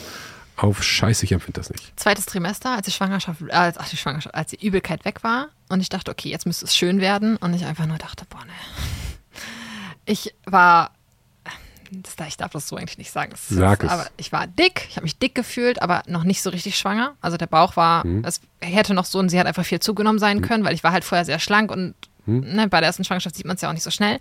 auf 0.56 0.82
Scheiße, 0.82 1.24
ich 1.24 1.32
empfinde 1.32 1.60
das 1.60 1.70
nicht. 1.70 1.98
Zweites 1.98 2.26
Trimester, 2.26 2.72
als 2.72 2.84
die 2.86 2.92
Schwangerschaft, 2.92 3.40
äh, 3.42 3.72
ach, 3.76 3.88
die 3.88 3.96
Schwangerschaft, 3.96 4.34
als 4.34 4.50
die 4.50 4.64
Übelkeit 4.66 5.04
weg 5.04 5.22
war 5.22 5.48
und 5.68 5.80
ich 5.80 5.88
dachte, 5.88 6.10
okay, 6.10 6.28
jetzt 6.28 6.46
müsste 6.46 6.64
es 6.64 6.76
schön 6.76 7.00
werden 7.00 7.36
und 7.36 7.54
ich 7.54 7.64
einfach 7.64 7.86
nur 7.86 7.96
dachte, 7.98 8.24
boah, 8.28 8.44
ne. 8.44 8.52
Ich 10.04 10.34
war, 10.44 10.90
das, 11.90 12.14
ich 12.28 12.36
darf 12.36 12.52
das 12.52 12.68
so 12.68 12.76
eigentlich 12.76 12.98
nicht 12.98 13.10
sagen. 13.10 13.30
Das 13.30 13.48
Sag 13.48 13.84
es. 13.84 13.90
Aber 13.90 14.06
ich 14.16 14.32
war 14.32 14.46
dick, 14.46 14.86
ich 14.90 14.96
habe 14.96 15.04
mich 15.04 15.18
dick 15.18 15.34
gefühlt, 15.34 15.80
aber 15.80 16.02
noch 16.06 16.24
nicht 16.24 16.42
so 16.42 16.50
richtig 16.50 16.76
schwanger. 16.76 17.14
Also 17.20 17.36
der 17.36 17.46
Bauch 17.46 17.76
war, 17.76 18.04
Mhm. 18.06 18.24
es 18.24 18.40
hätte 18.60 18.94
noch 18.94 19.04
so 19.06 19.18
und 19.20 19.28
sie 19.30 19.38
hat 19.40 19.46
einfach 19.46 19.64
viel 19.64 19.80
zugenommen 19.80 20.18
sein 20.18 20.42
können, 20.42 20.64
weil 20.64 20.74
ich 20.74 20.84
war 20.84 20.92
halt 20.92 21.04
vorher 21.04 21.24
sehr 21.24 21.38
schlank 21.38 21.70
und 21.70 21.94
Mhm. 22.26 22.40
ne, 22.54 22.68
bei 22.68 22.80
der 22.80 22.88
ersten 22.88 23.04
Schwangerschaft 23.04 23.36
sieht 23.36 23.46
man 23.46 23.56
es 23.56 23.62
ja 23.62 23.68
auch 23.68 23.74
nicht 23.74 23.82
so 23.82 23.90
schnell. 23.90 24.18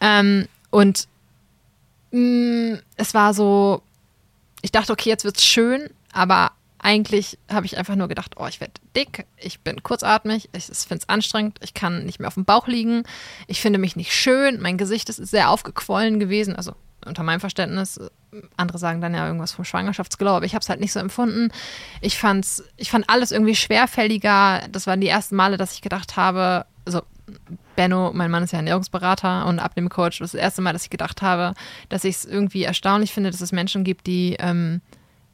Ähm, 0.00 0.48
und 0.70 1.08
mh, 2.12 2.78
es 2.96 3.14
war 3.14 3.34
so, 3.34 3.82
ich 4.62 4.72
dachte, 4.72 4.92
okay, 4.92 5.08
jetzt 5.08 5.24
wird's 5.24 5.44
schön, 5.44 5.90
aber 6.12 6.52
eigentlich 6.78 7.38
habe 7.50 7.64
ich 7.64 7.78
einfach 7.78 7.94
nur 7.94 8.08
gedacht, 8.08 8.34
oh, 8.36 8.46
ich 8.46 8.60
werde 8.60 8.74
dick, 8.96 9.26
ich 9.36 9.60
bin 9.60 9.82
kurzatmig, 9.82 10.50
ich 10.52 10.64
finde 10.64 11.02
es 11.02 11.08
anstrengend, 11.08 11.58
ich 11.62 11.74
kann 11.74 12.04
nicht 12.04 12.18
mehr 12.18 12.28
auf 12.28 12.34
dem 12.34 12.44
Bauch 12.44 12.66
liegen, 12.66 13.04
ich 13.46 13.60
finde 13.60 13.78
mich 13.78 13.94
nicht 13.96 14.12
schön, 14.12 14.60
mein 14.60 14.78
Gesicht 14.78 15.08
ist 15.08 15.16
sehr 15.16 15.50
aufgequollen 15.50 16.18
gewesen, 16.18 16.56
also 16.56 16.74
unter 17.04 17.22
meinem 17.22 17.40
Verständnis. 17.40 18.00
Andere 18.56 18.78
sagen 18.78 19.00
dann 19.00 19.14
ja 19.14 19.26
irgendwas 19.26 19.52
vom 19.52 19.64
Schwangerschaftsglow, 19.64 20.30
aber 20.30 20.46
ich 20.46 20.54
habe 20.54 20.62
es 20.62 20.68
halt 20.68 20.80
nicht 20.80 20.92
so 20.92 21.00
empfunden. 21.00 21.50
Ich 22.00 22.18
fand's, 22.18 22.62
ich 22.76 22.90
fand 22.90 23.08
alles 23.10 23.30
irgendwie 23.32 23.56
schwerfälliger. 23.56 24.62
Das 24.70 24.86
waren 24.86 25.00
die 25.00 25.08
ersten 25.08 25.36
Male, 25.36 25.56
dass 25.56 25.74
ich 25.74 25.82
gedacht 25.82 26.16
habe, 26.16 26.64
also 26.84 27.02
Benno, 27.76 28.12
mein 28.12 28.30
Mann 28.30 28.42
ist 28.42 28.52
ja 28.52 28.58
Ernährungsberater 28.58 29.46
und 29.46 29.58
Abnehmcoach, 29.58 30.18
das 30.18 30.28
ist 30.28 30.34
das 30.34 30.40
erste 30.40 30.62
Mal, 30.62 30.72
dass 30.72 30.84
ich 30.84 30.90
gedacht 30.90 31.22
habe, 31.22 31.54
dass 31.88 32.04
ich 32.04 32.16
es 32.16 32.24
irgendwie 32.24 32.64
erstaunlich 32.64 33.12
finde, 33.12 33.30
dass 33.30 33.40
es 33.40 33.52
Menschen 33.52 33.84
gibt, 33.84 34.06
die, 34.06 34.36
ähm, 34.38 34.80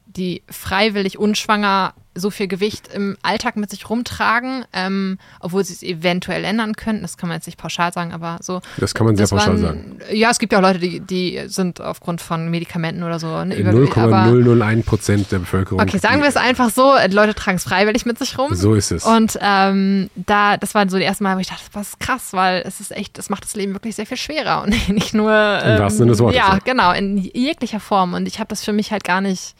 die 0.05 0.43
freiwillig 0.49 1.17
unschwanger 1.17 1.93
so 2.19 2.29
viel 2.29 2.47
Gewicht 2.47 2.87
im 2.93 3.17
Alltag 3.21 3.55
mit 3.55 3.69
sich 3.69 3.89
rumtragen, 3.89 4.65
ähm, 4.73 5.17
obwohl 5.39 5.63
sie 5.63 5.73
es 5.73 5.83
eventuell 5.83 6.43
ändern 6.43 6.75
könnten. 6.75 7.01
Das 7.01 7.17
kann 7.17 7.29
man 7.29 7.37
jetzt 7.37 7.45
nicht 7.45 7.57
pauschal 7.57 7.91
sagen, 7.93 8.11
aber 8.13 8.37
so. 8.41 8.61
Das 8.77 8.93
kann 8.93 9.05
man 9.05 9.15
sehr 9.15 9.23
Das 9.23 9.29
pauschal 9.31 9.53
waren- 9.53 9.61
sagen. 9.61 9.99
Ja, 10.11 10.29
es 10.31 10.39
gibt 10.39 10.53
ja 10.53 10.59
auch 10.59 10.63
Leute, 10.63 10.79
die, 10.79 10.99
die 10.99 11.41
sind 11.47 11.81
aufgrund 11.81 12.21
von 12.21 12.49
Medikamenten 12.49 13.03
oder 13.03 13.19
so 13.19 13.43
ne, 13.43 13.55
übergewichtig, 13.55 13.97
aber 13.97 14.25
0,001 14.25 14.85
Prozent 14.85 15.31
der 15.31 15.39
Bevölkerung. 15.39 15.81
Okay, 15.81 15.97
sagen 15.97 16.21
wir 16.21 16.29
es 16.29 16.37
einfach 16.37 16.69
so, 16.69 16.95
äh, 16.95 17.07
Leute 17.07 17.33
tragen 17.33 17.57
es 17.57 17.63
freiwillig 17.63 18.05
mit 18.05 18.19
sich 18.19 18.37
rum. 18.37 18.53
So 18.55 18.73
ist 18.73 18.91
es. 18.91 19.05
Und 19.05 19.37
ähm, 19.41 20.09
da, 20.15 20.57
das 20.57 20.75
war 20.75 20.87
so 20.89 20.97
die 20.97 21.03
ersten 21.03 21.23
Mal, 21.23 21.35
wo 21.35 21.39
ich 21.39 21.47
dachte, 21.47 21.63
was 21.73 21.89
ist 21.89 21.99
krass, 21.99 22.33
weil 22.33 22.63
es 22.65 22.79
ist 22.79 22.91
echt, 22.91 23.17
es 23.17 23.29
macht 23.29 23.43
das 23.43 23.55
Leben 23.55 23.73
wirklich 23.73 23.95
sehr 23.95 24.05
viel 24.05 24.17
schwerer 24.17 24.63
und 24.63 24.69
nicht 24.89 25.13
nur 25.13 25.31
ähm, 25.31 25.75
Im 25.75 25.79
wahrsten 25.79 25.97
Sinne 25.99 26.11
des 26.11 26.19
Wortes, 26.19 26.37
ja. 26.37 26.59
genau, 26.63 26.91
in 26.91 27.17
jeglicher 27.17 27.79
Form. 27.79 28.13
Und 28.13 28.27
ich 28.27 28.39
habe 28.39 28.47
das 28.49 28.63
für 28.63 28.73
mich 28.73 28.91
halt 28.91 29.03
gar 29.03 29.21
nicht 29.21 29.55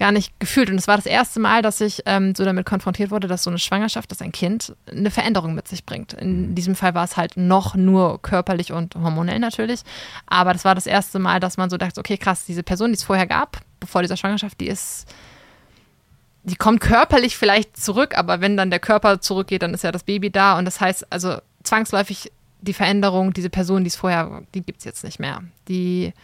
gar 0.00 0.10
nicht 0.10 0.40
gefühlt. 0.40 0.70
Und 0.70 0.76
es 0.76 0.88
war 0.88 0.96
das 0.96 1.06
erste 1.06 1.38
Mal, 1.38 1.62
dass 1.62 1.80
ich 1.80 2.02
ähm, 2.06 2.34
so 2.34 2.44
damit 2.44 2.66
konfrontiert 2.66 3.12
wurde, 3.12 3.28
dass 3.28 3.44
so 3.44 3.50
eine 3.50 3.58
Schwangerschaft, 3.58 4.10
dass 4.10 4.22
ein 4.22 4.32
Kind 4.32 4.74
eine 4.90 5.10
Veränderung 5.10 5.54
mit 5.54 5.68
sich 5.68 5.84
bringt. 5.84 6.14
In 6.14 6.54
diesem 6.54 6.74
Fall 6.74 6.94
war 6.94 7.04
es 7.04 7.16
halt 7.16 7.36
noch 7.36 7.76
nur 7.76 8.20
körperlich 8.22 8.72
und 8.72 8.96
hormonell 8.96 9.38
natürlich. 9.38 9.82
Aber 10.26 10.52
das 10.54 10.64
war 10.64 10.74
das 10.74 10.86
erste 10.86 11.18
Mal, 11.18 11.38
dass 11.38 11.58
man 11.58 11.70
so 11.70 11.76
dachte, 11.76 12.00
okay, 12.00 12.16
krass, 12.16 12.46
diese 12.46 12.62
Person, 12.62 12.90
die 12.90 12.96
es 12.96 13.04
vorher 13.04 13.26
gab, 13.26 13.58
bevor 13.78 14.02
dieser 14.02 14.16
Schwangerschaft, 14.16 14.60
die 14.60 14.68
ist 14.68 15.06
die 16.42 16.56
kommt 16.56 16.80
körperlich 16.80 17.36
vielleicht 17.36 17.76
zurück, 17.76 18.16
aber 18.16 18.40
wenn 18.40 18.56
dann 18.56 18.70
der 18.70 18.80
Körper 18.80 19.20
zurückgeht, 19.20 19.62
dann 19.62 19.74
ist 19.74 19.84
ja 19.84 19.92
das 19.92 20.04
Baby 20.04 20.30
da 20.30 20.58
und 20.58 20.64
das 20.64 20.80
heißt 20.80 21.12
also 21.12 21.36
zwangsläufig 21.64 22.32
die 22.62 22.72
Veränderung, 22.72 23.34
diese 23.34 23.50
Person, 23.50 23.84
die 23.84 23.88
es 23.88 23.96
vorher, 23.96 24.42
die 24.54 24.62
gibt 24.62 24.78
es 24.78 24.84
jetzt 24.84 25.04
nicht 25.04 25.20
mehr. 25.20 25.42
Die 25.68 26.14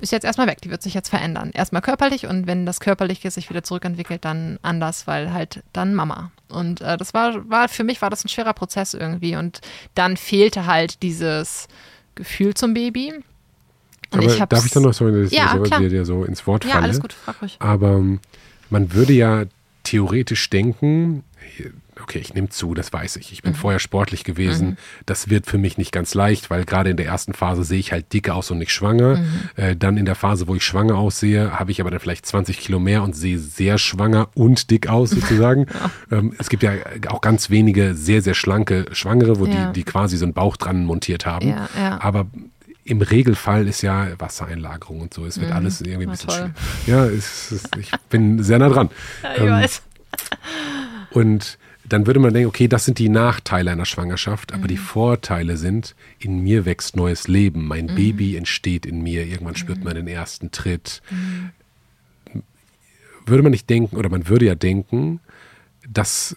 ist 0.00 0.12
jetzt 0.12 0.24
erstmal 0.24 0.46
weg, 0.46 0.60
die 0.62 0.70
wird 0.70 0.82
sich 0.82 0.94
jetzt 0.94 1.08
verändern. 1.08 1.50
Erstmal 1.52 1.82
körperlich 1.82 2.26
und 2.26 2.46
wenn 2.46 2.66
das 2.66 2.80
Körperliche 2.80 3.30
sich 3.30 3.50
wieder 3.50 3.62
zurückentwickelt, 3.62 4.24
dann 4.24 4.58
anders, 4.62 5.06
weil 5.06 5.32
halt 5.32 5.62
dann 5.72 5.94
Mama. 5.94 6.30
Und 6.48 6.80
äh, 6.80 6.96
das 6.96 7.14
war, 7.14 7.48
war, 7.48 7.68
für 7.68 7.84
mich 7.84 8.02
war 8.02 8.10
das 8.10 8.24
ein 8.24 8.28
schwerer 8.28 8.52
Prozess 8.54 8.94
irgendwie 8.94 9.36
und 9.36 9.60
dann 9.94 10.16
fehlte 10.16 10.66
halt 10.66 11.02
dieses 11.02 11.68
Gefühl 12.14 12.54
zum 12.54 12.74
Baby. 12.74 13.12
Und 14.12 14.18
Aber 14.24 14.32
ich 14.34 14.38
darf 14.44 14.66
ich 14.66 14.72
dann 14.72 14.82
noch 14.82 14.94
so, 14.94 15.08
dass 15.10 15.30
Ja, 15.30 15.56
ich 15.56 15.62
klar. 15.62 15.80
dir, 15.80 15.88
dir 15.88 16.04
so 16.04 16.24
ins 16.24 16.46
Wort 16.46 16.64
Ja, 16.64 16.72
falle? 16.72 16.84
alles 16.84 17.00
gut, 17.00 17.12
frag 17.12 17.40
ruhig. 17.40 17.56
Aber 17.60 17.90
ähm, 17.92 18.20
man 18.68 18.92
würde 18.92 19.12
ja 19.12 19.44
theoretisch 19.84 20.50
denken, 20.50 21.22
okay, 22.02 22.18
ich 22.18 22.34
nehme 22.34 22.48
zu, 22.48 22.74
das 22.74 22.92
weiß 22.92 23.16
ich. 23.16 23.28
Mhm. 23.28 23.32
Ich 23.34 23.42
bin 23.42 23.54
vorher 23.54 23.78
sportlich 23.78 24.24
gewesen. 24.24 24.76
Das 25.06 25.28
wird 25.30 25.46
für 25.46 25.58
mich 25.58 25.78
nicht 25.78 25.92
ganz 25.92 26.14
leicht, 26.14 26.50
weil 26.50 26.64
gerade 26.64 26.90
in 26.90 26.96
der 26.96 27.06
ersten 27.06 27.32
Phase 27.34 27.64
sehe 27.64 27.78
ich 27.78 27.92
halt 27.92 28.12
dicke 28.12 28.34
aus 28.34 28.50
und 28.50 28.58
nicht 28.58 28.72
schwanger. 28.72 29.16
Mhm. 29.16 29.28
Äh, 29.56 29.76
dann 29.76 29.96
in 29.96 30.04
der 30.04 30.14
Phase, 30.14 30.48
wo 30.48 30.54
ich 30.54 30.64
schwanger 30.64 30.96
aussehe, 30.96 31.58
habe 31.58 31.70
ich 31.70 31.80
aber 31.80 31.90
dann 31.90 32.00
vielleicht 32.00 32.26
20 32.26 32.58
Kilo 32.58 32.78
mehr 32.78 33.02
und 33.02 33.14
sehe 33.16 33.38
sehr 33.38 33.78
schwanger 33.78 34.28
und 34.34 34.70
dick 34.70 34.88
aus 34.88 35.10
sozusagen. 35.20 35.66
ähm, 36.10 36.34
es 36.38 36.48
gibt 36.48 36.62
ja 36.62 36.72
auch 37.08 37.20
ganz 37.20 37.50
wenige 37.50 37.94
sehr, 37.94 38.22
sehr 38.22 38.34
schlanke 38.34 38.86
Schwangere, 38.92 39.38
wo 39.38 39.46
Ja. 39.46 39.66
die, 39.72 39.80
die 39.80 39.84
quasi 39.84 40.16
so 40.16 40.24
einen 40.24 40.34
Bauch 40.34 40.56
dran 40.56 40.84
montiert 40.84 41.26
haben. 41.26 41.48
Ja. 41.48 41.68
Aber 42.00 42.26
im 42.84 43.02
Regelfall 43.02 43.68
ist 43.68 43.82
ja 43.82 44.08
Wassereinlagerung 44.18 45.00
und 45.00 45.14
so. 45.14 45.24
Es 45.26 45.40
wird 45.40 45.52
alles 45.52 45.80
irgendwie 45.80 46.06
ein 46.06 46.10
bisschen 46.10 46.30
schwer. 46.30 46.50
Ja, 46.86 47.04
es 47.06 47.52
ist, 47.52 47.68
ich 47.76 47.90
bin 48.08 48.42
sehr 48.42 48.58
nah 48.58 48.68
dran. 48.68 48.90
Ja, 49.22 49.30
ich 49.34 49.40
Ähm, 49.40 49.50
weiß. 49.50 49.82
Und 51.10 51.58
dann 51.90 52.06
würde 52.06 52.20
man 52.20 52.32
denken, 52.32 52.48
okay, 52.48 52.66
das 52.68 52.84
sind 52.84 52.98
die 52.98 53.08
Nachteile 53.08 53.70
einer 53.70 53.84
Schwangerschaft, 53.84 54.52
aber 54.52 54.66
die 54.68 54.74
Mhm. 54.74 54.78
Vorteile 54.78 55.56
sind, 55.56 55.94
in 56.18 56.40
mir 56.40 56.64
wächst 56.64 56.96
neues 56.96 57.28
Leben, 57.28 57.66
mein 57.66 57.86
Mhm. 57.86 57.94
Baby 57.94 58.36
entsteht 58.36 58.86
in 58.86 59.02
mir, 59.02 59.26
irgendwann 59.26 59.56
spürt 59.56 59.84
man 59.84 59.94
den 59.94 60.08
ersten 60.08 60.50
Tritt. 60.50 61.02
Würde 63.26 63.42
man 63.42 63.52
nicht 63.52 63.68
denken, 63.68 63.96
oder 63.96 64.08
man 64.08 64.28
würde 64.28 64.46
ja 64.46 64.54
denken, 64.54 65.20
das 65.88 66.36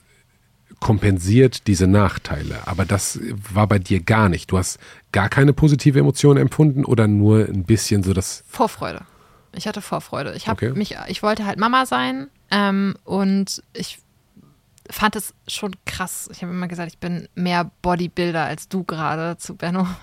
kompensiert 0.79 1.67
diese 1.67 1.87
Nachteile, 1.87 2.67
aber 2.67 2.83
das 2.83 3.19
war 3.53 3.67
bei 3.67 3.79
dir 3.79 4.01
gar 4.01 4.27
nicht. 4.27 4.51
Du 4.51 4.57
hast 4.57 4.79
gar 5.13 5.29
keine 5.29 5.53
positive 5.53 5.97
Emotion 5.97 6.35
empfunden 6.35 6.83
oder 6.83 7.07
nur 7.07 7.45
ein 7.47 7.63
bisschen 7.63 8.03
so 8.03 8.11
das 8.13 8.43
Vorfreude. 8.49 9.01
Ich 9.55 9.67
hatte 9.67 9.81
Vorfreude. 9.81 10.33
Ich 10.35 10.47
habe 10.47 10.65
Okay. 10.67 10.77
mich, 10.77 10.95
ich 11.07 11.23
wollte 11.23 11.45
halt 11.45 11.57
Mama 11.59 11.85
sein 11.85 12.27
ähm, 12.51 12.95
und 13.05 13.63
ich 13.73 13.99
fand 14.89 15.15
es 15.15 15.33
schon 15.47 15.75
krass. 15.85 16.29
Ich 16.31 16.41
habe 16.41 16.51
immer 16.53 16.67
gesagt, 16.67 16.91
ich 16.91 16.97
bin 16.99 17.27
mehr 17.35 17.71
Bodybuilder 17.81 18.43
als 18.43 18.67
du 18.67 18.83
gerade 18.83 19.37
zu 19.37 19.55
Benno. 19.55 19.87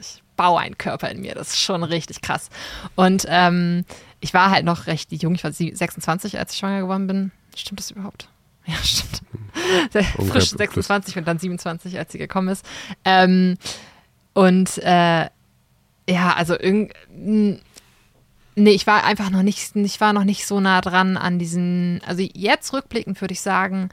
Ich 0.00 0.22
baue 0.36 0.60
einen 0.60 0.78
Körper 0.78 1.10
in 1.10 1.20
mir. 1.20 1.34
Das 1.34 1.48
ist 1.48 1.58
schon 1.60 1.82
richtig 1.82 2.20
krass. 2.22 2.48
Und 2.94 3.24
ähm, 3.28 3.84
ich 4.20 4.32
war 4.34 4.50
halt 4.52 4.64
noch 4.64 4.86
recht 4.86 5.10
jung. 5.12 5.34
Ich 5.34 5.42
war 5.42 5.50
sie- 5.52 5.74
26, 5.74 6.38
als 6.38 6.52
ich 6.52 6.58
schwanger 6.60 6.80
geworden 6.82 7.06
bin. 7.08 7.32
Stimmt 7.56 7.80
das 7.80 7.90
überhaupt? 7.90 8.28
Ja, 8.66 8.74
stimmt. 8.82 9.22
Frisch 9.92 10.16
Ungefähr 10.18 10.42
26 10.42 11.16
und 11.16 11.26
dann 11.26 11.38
27, 11.38 11.98
als 11.98 12.12
sie 12.12 12.18
gekommen 12.18 12.48
ist. 12.48 12.64
Ähm, 13.04 13.56
und 14.34 14.76
äh, 14.78 15.22
ja, 16.08 16.34
also 16.36 16.54
irgendwie. 16.58 17.60
Nee, 18.54 18.70
ich 18.70 18.86
war 18.86 19.04
einfach 19.04 19.30
noch 19.30 19.42
nicht, 19.42 19.74
ich 19.74 20.00
war 20.00 20.12
noch 20.12 20.24
nicht 20.24 20.46
so 20.46 20.60
nah 20.60 20.80
dran 20.80 21.16
an 21.16 21.38
diesen, 21.38 22.00
also 22.06 22.22
jetzt 22.34 22.72
rückblickend 22.72 23.20
würde 23.20 23.32
ich 23.32 23.40
sagen, 23.40 23.88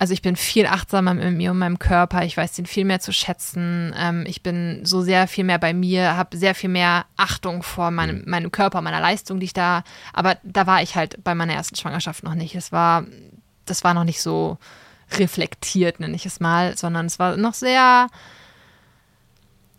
also 0.00 0.14
ich 0.14 0.22
bin 0.22 0.34
viel 0.34 0.64
achtsamer 0.64 1.12
mit 1.12 1.34
mir 1.34 1.50
und 1.50 1.58
meinem 1.58 1.78
Körper, 1.78 2.24
ich 2.24 2.34
weiß 2.34 2.52
den 2.52 2.64
viel 2.64 2.86
mehr 2.86 3.00
zu 3.00 3.12
schätzen, 3.12 3.94
ähm, 3.94 4.24
ich 4.26 4.42
bin 4.42 4.80
so 4.82 5.02
sehr 5.02 5.28
viel 5.28 5.44
mehr 5.44 5.58
bei 5.58 5.74
mir, 5.74 6.16
habe 6.16 6.38
sehr 6.38 6.54
viel 6.54 6.70
mehr 6.70 7.04
Achtung 7.18 7.62
vor 7.62 7.90
meinem, 7.90 8.22
meinem 8.24 8.50
Körper, 8.50 8.80
meiner 8.80 9.00
Leistung, 9.00 9.40
die 9.40 9.44
ich 9.44 9.52
da, 9.52 9.84
aber 10.14 10.38
da 10.42 10.66
war 10.66 10.80
ich 10.80 10.96
halt 10.96 11.22
bei 11.22 11.34
meiner 11.34 11.52
ersten 11.52 11.76
Schwangerschaft 11.76 12.24
noch 12.24 12.34
nicht. 12.34 12.54
Es 12.54 12.72
war, 12.72 13.04
das 13.66 13.84
war 13.84 13.92
noch 13.92 14.04
nicht 14.04 14.22
so 14.22 14.56
reflektiert, 15.18 16.00
nenne 16.00 16.16
ich 16.16 16.24
es 16.24 16.40
mal, 16.40 16.78
sondern 16.78 17.04
es 17.04 17.18
war 17.18 17.36
noch 17.36 17.52
sehr, 17.52 18.06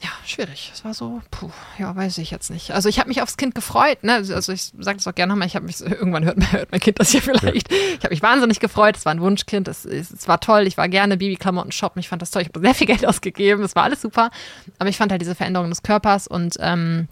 ja, 0.03 0.10
schwierig. 0.25 0.72
Es 0.74 0.84
war 0.84 0.93
so, 0.96 1.22
puh, 1.29 1.51
ja, 1.77 1.96
weiß 1.96 2.17
ich 2.17 2.31
jetzt 2.31 2.50
nicht. 2.50 2.72
Also 2.72 2.89
ich 2.89 2.98
habe 2.98 3.08
mich 3.10 3.22
aufs 3.22 3.38
Kind 3.38 3.53
gefreut, 3.53 4.03
ne? 4.03 4.13
Also 4.13 4.51
ich 4.51 4.72
sage 4.79 4.98
das 4.98 5.05
auch 5.08 5.13
gerne 5.13 5.31
nochmal, 5.34 5.48
ich 5.48 5.55
habe 5.55 5.65
mich, 5.67 5.79
irgendwann 5.81 6.25
hört, 6.25 6.38
mein- 6.38 6.51
hört 6.51 6.72
mein 6.72 6.79
Kind 6.79 7.00
das 7.00 7.12
hier 7.12 7.22
vielleicht. 7.22 7.72
Ich 7.72 8.00
habe 8.03 8.10
mich 8.10 8.22
wahnsinnig 8.24 8.60
gefreut, 8.60 8.98
es 8.98 9.05
war 9.05 9.13
ein 9.13 9.22
Wunschkind, 9.22 9.67
es, 9.67 9.86
es, 9.86 10.10
es 10.12 10.27
war 10.27 10.39
toll, 10.39 10.65
ich 10.65 10.77
war 10.77 10.89
gerne 10.89 11.17
Babyklamotten 11.17 11.72
shoppen, 11.72 12.00
ich 12.00 12.10
fand 12.10 12.22
das 12.22 12.31
toll, 12.31 12.41
ich 12.41 12.48
habe 12.48 12.60
sehr 12.62 12.74
viel 12.74 12.88
Geld 12.88 13.05
ausgegeben, 13.08 13.63
es 13.63 13.75
war 13.75 13.84
alles 13.84 14.01
super. 14.01 14.31
Aber 14.79 14.89
ich 14.89 14.98
fand 14.98 15.12
halt 15.12 15.22
diese 15.22 15.36
Veränderung 15.36 15.70
des 15.70 15.84
Körpers 15.84 16.27
und 16.27 16.55
ähm, 16.60 17.08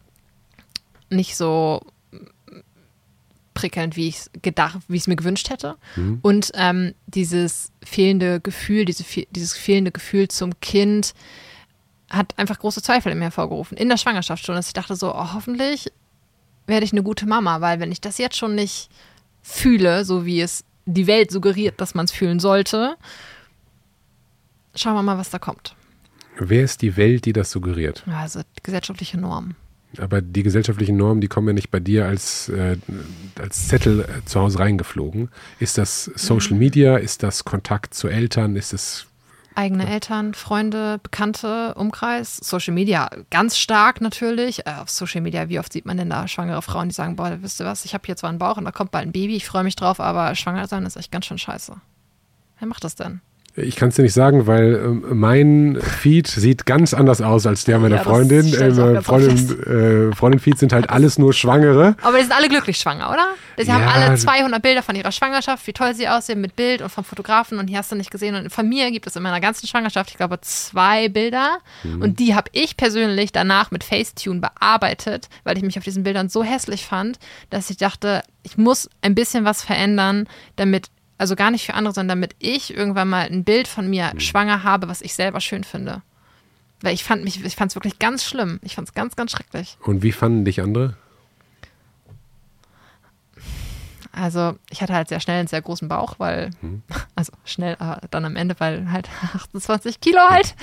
nicht 1.12 1.36
so 1.36 1.82
prickelnd, 3.54 3.96
wie 3.98 4.08
ich 4.08 4.16
es 4.18 4.32
gedacht, 4.42 4.80
wie 4.88 4.96
ich 4.96 5.02
es 5.04 5.08
mir 5.08 5.16
gewünscht 5.18 5.50
hätte. 5.50 5.76
Und 6.22 6.52
ähm, 6.56 6.94
dieses 7.08 7.72
fehlende 7.84 8.40
Gefühl, 8.40 8.86
diese, 8.86 9.04
dieses 9.32 9.54
fehlende 9.54 9.92
Gefühl 9.92 10.28
zum 10.30 10.60
Kind, 10.62 11.14
hat 12.10 12.38
einfach 12.38 12.60
große 12.60 12.82
Zweifel 12.82 13.12
in 13.12 13.20
mir 13.20 13.26
hervorgerufen. 13.26 13.78
In 13.78 13.90
der 13.90 13.98
Schwangerschaft 13.98 14.46
schon, 14.46 14.56
dass 14.56 14.68
ich 14.68 14.74
dachte 14.74 14.96
so, 14.96 15.14
oh, 15.14 15.34
hoffentlich 15.34 15.92
werde 16.68 16.86
ich 16.86 16.92
eine 16.92 17.04
gute 17.04 17.26
Mama, 17.26 17.62
weil 17.62 17.80
wenn 17.80 17.92
ich 17.92 18.02
das 18.02 18.18
jetzt 18.18 18.38
schon 18.38 18.56
nicht 18.56 18.90
fühle, 19.42 20.06
so 20.06 20.26
wie 20.26 20.42
es 20.42 20.64
die 20.86 21.08
Welt 21.08 21.32
suggeriert, 21.32 21.80
dass 21.82 21.96
man 21.96 22.06
es 22.06 22.12
fühlen 22.12 22.40
sollte. 22.40 22.96
Schauen 24.76 24.96
wir 24.96 25.04
mal, 25.04 25.18
was 25.18 25.30
da 25.30 25.40
kommt. 25.40 25.76
Wer 26.38 26.64
ist 26.64 26.82
die 26.82 26.96
Welt, 26.96 27.26
die 27.26 27.34
das 27.34 27.52
suggeriert? 27.52 28.04
Also 28.08 28.42
gesellschaftliche 28.64 29.20
Normen. 29.20 29.56
Aber 29.98 30.22
die 30.22 30.44
gesellschaftlichen 30.44 30.98
Normen, 30.98 31.20
die 31.20 31.28
kommen 31.28 31.48
ja 31.48 31.54
nicht 31.54 31.72
bei 31.72 31.80
dir 31.80 32.06
als, 32.06 32.48
äh, 32.50 32.78
als 33.40 33.68
Zettel 33.68 34.02
äh, 34.02 34.26
zu 34.26 34.40
Hause 34.40 34.60
reingeflogen. 34.60 35.30
Ist 35.60 35.80
das 35.80 36.06
Social 36.06 36.56
Media? 36.56 36.98
Ist 36.98 37.24
das 37.24 37.44
Kontakt 37.44 37.96
zu 37.96 38.08
Eltern? 38.08 38.56
Ist 38.56 38.72
es 38.72 39.08
Eigene 39.60 39.90
Eltern, 39.90 40.34
Freunde, 40.36 41.02
Bekannte, 41.04 41.74
Umkreis, 41.74 42.38
Social 42.38 42.74
Media 42.74 43.10
ganz 43.30 43.58
stark 43.58 44.00
natürlich. 44.00 44.66
Äh, 44.66 44.76
auf 44.80 44.90
Social 44.90 45.20
Media, 45.20 45.50
wie 45.50 45.60
oft 45.60 45.74
sieht 45.74 45.86
man 45.86 45.98
denn 45.98 46.10
da 46.10 46.30
schwangere 46.30 46.62
Frauen, 46.62 46.88
die 46.88 46.96
sagen, 46.96 47.18
boah, 47.18 47.42
wisst 47.42 47.60
ihr 47.60 47.66
was, 47.66 47.84
ich 47.84 47.94
habe 47.94 48.06
hier 48.06 48.16
zwar 48.16 48.30
einen 48.30 48.40
Bauch 48.40 48.56
und 48.56 48.64
da 48.64 48.72
kommt 48.72 48.92
bald 48.92 49.08
ein 49.08 49.12
Baby, 49.12 49.36
ich 49.36 49.46
freue 49.46 49.66
mich 49.66 49.76
drauf, 49.76 50.00
aber 50.00 50.34
schwanger 50.36 50.66
sein 50.68 50.86
ist 50.86 50.96
echt 50.96 51.12
ganz 51.12 51.26
schön 51.26 51.38
scheiße. 51.38 51.76
Wer 52.58 52.68
macht 52.70 52.86
das 52.86 52.96
denn? 52.96 53.20
Ich 53.56 53.76
kann 53.76 53.90
es 53.90 53.96
dir 53.96 54.04
nicht 54.04 54.14
sagen, 54.14 54.48
weil 54.48 54.76
ähm, 54.76 55.04
mein 55.20 55.80
Feed 55.82 56.28
sieht 56.28 56.66
ganz 56.66 56.94
anders 56.94 57.22
aus 57.22 57.46
als 57.46 57.66
der 57.66 57.80
meiner 57.80 57.98
Ja, 57.98 58.04
Freundin. 58.04 58.46
Ähm, 58.54 58.76
ganz 58.78 59.06
Freundin, 59.06 59.34
oft 59.34 59.68
äh, 59.68 60.12
Freundin-Feeds 60.16 60.60
sind 60.60 60.72
halt 60.74 60.90
alles 60.90 61.18
nur 61.18 61.34
Schwangere. 61.34 61.96
Aber 62.02 62.18
die 62.18 62.24
sind 62.24 62.32
alle 62.36 62.48
glücklich 62.48 62.78
schwanger, 62.78 63.10
oder? 63.10 63.28
Sie 63.58 63.72
haben 63.74 63.82
Ja. 63.82 63.90
alle 63.92 64.16
200 64.16 64.62
Bilder 64.62 64.84
von 64.84 64.96
ihrer 64.96 65.12
Schwangerschaft, 65.12 65.66
wie 65.68 65.74
toll 65.74 65.94
sie 65.96 66.08
aussehen 66.08 66.40
mit 66.42 66.56
Bild 66.56 66.82
und 66.82 66.90
vom 66.90 67.04
Fotografen 67.04 67.60
und 67.60 67.68
die 67.68 67.76
hast 67.78 67.92
du 67.92 67.96
nicht 67.96 68.12
gesehen. 68.12 68.36
Und 68.36 68.52
von 68.52 68.70
mir 68.70 68.92
gibt 68.92 69.08
es 69.08 69.16
in 69.16 69.24
meiner 69.24 69.42
ganzen 69.42 69.68
Schwangerschaft, 69.68 70.12
ich 70.12 70.18
glaube, 70.18 70.40
zwei 70.42 71.10
Bilder. 71.10 71.58
Und 71.84 72.20
die 72.20 72.36
habe 72.36 72.50
ich 72.54 72.78
persönlich 72.78 73.32
danach 73.32 73.72
mit 73.72 73.84
Facetune 73.84 74.40
bearbeitet, 74.42 75.28
weil 75.44 75.58
ich 75.58 75.64
mich 75.64 75.78
auf 75.78 75.84
diesen 75.84 76.04
Bildern 76.04 76.30
so 76.30 76.44
hässlich 76.44 76.86
fand, 76.86 77.20
dass 77.50 77.70
ich 77.70 77.78
dachte, 77.78 78.22
ich 78.44 78.58
muss 78.58 78.90
ein 79.02 79.16
bisschen 79.16 79.44
was 79.44 79.62
verändern, 79.64 80.28
damit, 80.56 80.88
also 81.20 81.36
gar 81.36 81.52
nicht 81.52 81.66
für 81.66 81.76
andere, 81.76 81.94
sondern 81.94 82.20
damit 82.20 82.36
ich 82.40 82.76
irgendwann 82.76 83.10
mal 83.10 83.28
ein 83.28 83.44
Bild 83.44 83.68
von 83.68 83.90
mir 83.90 84.14
schwanger 84.18 84.64
habe, 84.64 84.88
was 84.88 85.02
ich 85.02 85.14
selber 85.14 85.42
schön 85.42 85.64
finde. 85.64 86.02
Weil 86.82 86.94
ich 86.94 87.04
fand 87.04 87.26
mich, 87.26 87.44
ich 87.44 87.56
fand 87.56 87.72
es 87.72 87.76
wirklich 87.76 88.00
ganz 88.00 88.24
schlimm. 88.24 88.60
Ich 88.64 88.76
fand 88.76 88.88
es 88.88 88.94
ganz, 88.94 89.18
ganz 89.18 89.32
schrecklich. 89.32 89.78
Und 89.84 90.02
wie 90.02 90.14
fanden 90.14 90.46
dich 90.46 90.62
andere? 90.62 90.96
Also 94.14 94.56
ich 94.70 94.82
hatte 94.82 94.94
halt 94.94 95.10
sehr 95.10 95.20
schnell 95.20 95.40
einen 95.40 95.48
sehr 95.48 95.62
großen 95.62 95.90
Bauch, 95.90 96.16
weil, 96.20 96.52
also 97.16 97.34
schnell, 97.44 97.76
aber 97.80 98.02
dann 98.10 98.24
am 98.24 98.38
Ende, 98.38 98.56
weil 98.60 98.90
halt 98.90 99.10
28 99.36 100.00
Kilo 100.00 100.20
halt. 100.30 100.56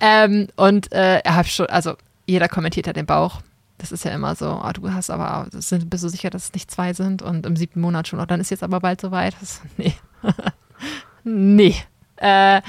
Ähm, 0.00 0.48
und 0.56 0.90
äh, 0.92 1.18
er 1.18 1.36
hat 1.36 1.48
schon, 1.48 1.66
also 1.66 1.96
jeder 2.26 2.48
kommentiert 2.48 2.86
ja 2.86 2.94
den 2.94 3.06
Bauch. 3.06 3.42
Das 3.78 3.92
ist 3.92 4.04
ja 4.04 4.10
immer 4.10 4.34
so, 4.34 4.60
oh, 4.62 4.72
du 4.72 4.92
hast 4.92 5.08
aber, 5.08 5.46
sind, 5.52 5.88
bist 5.88 6.04
du 6.04 6.08
sicher, 6.08 6.30
dass 6.30 6.46
es 6.46 6.52
nicht 6.52 6.70
zwei 6.70 6.92
sind 6.92 7.22
und 7.22 7.46
im 7.46 7.56
siebten 7.56 7.80
Monat 7.80 8.08
schon, 8.08 8.20
oh, 8.20 8.26
dann 8.26 8.40
ist 8.40 8.50
jetzt 8.50 8.62
aber 8.64 8.80
bald 8.80 9.00
soweit. 9.00 9.34
Nee. 9.76 9.94
nee. 11.24 11.74
Äh, 12.16 12.60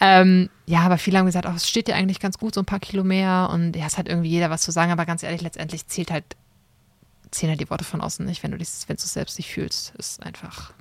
ähm, 0.00 0.50
ja, 0.66 0.80
aber 0.80 0.98
viele 0.98 1.18
haben 1.18 1.26
gesagt, 1.26 1.46
oh, 1.46 1.52
es 1.54 1.68
steht 1.68 1.88
dir 1.88 1.94
eigentlich 1.94 2.20
ganz 2.20 2.38
gut, 2.38 2.54
so 2.54 2.60
ein 2.60 2.66
paar 2.66 2.80
Kilo 2.80 3.04
mehr. 3.04 3.48
Und 3.52 3.76
ja, 3.76 3.86
es 3.86 3.96
hat 3.96 4.08
irgendwie 4.08 4.28
jeder 4.28 4.50
was 4.50 4.62
zu 4.62 4.72
sagen, 4.72 4.92
aber 4.92 5.06
ganz 5.06 5.22
ehrlich, 5.22 5.40
letztendlich 5.40 5.86
zählt 5.86 6.10
halt, 6.10 6.24
zählen 7.30 7.50
halt 7.50 7.60
die 7.60 7.70
Worte 7.70 7.84
von 7.84 8.00
außen 8.00 8.26
nicht, 8.26 8.42
wenn 8.42 8.50
du 8.50 8.58
es 8.58 8.88
wenn 8.88 8.96
du 8.96 9.02
es 9.02 9.12
selbst 9.12 9.38
nicht 9.38 9.50
fühlst. 9.52 9.94
Ist 9.96 10.22
einfach 10.22 10.73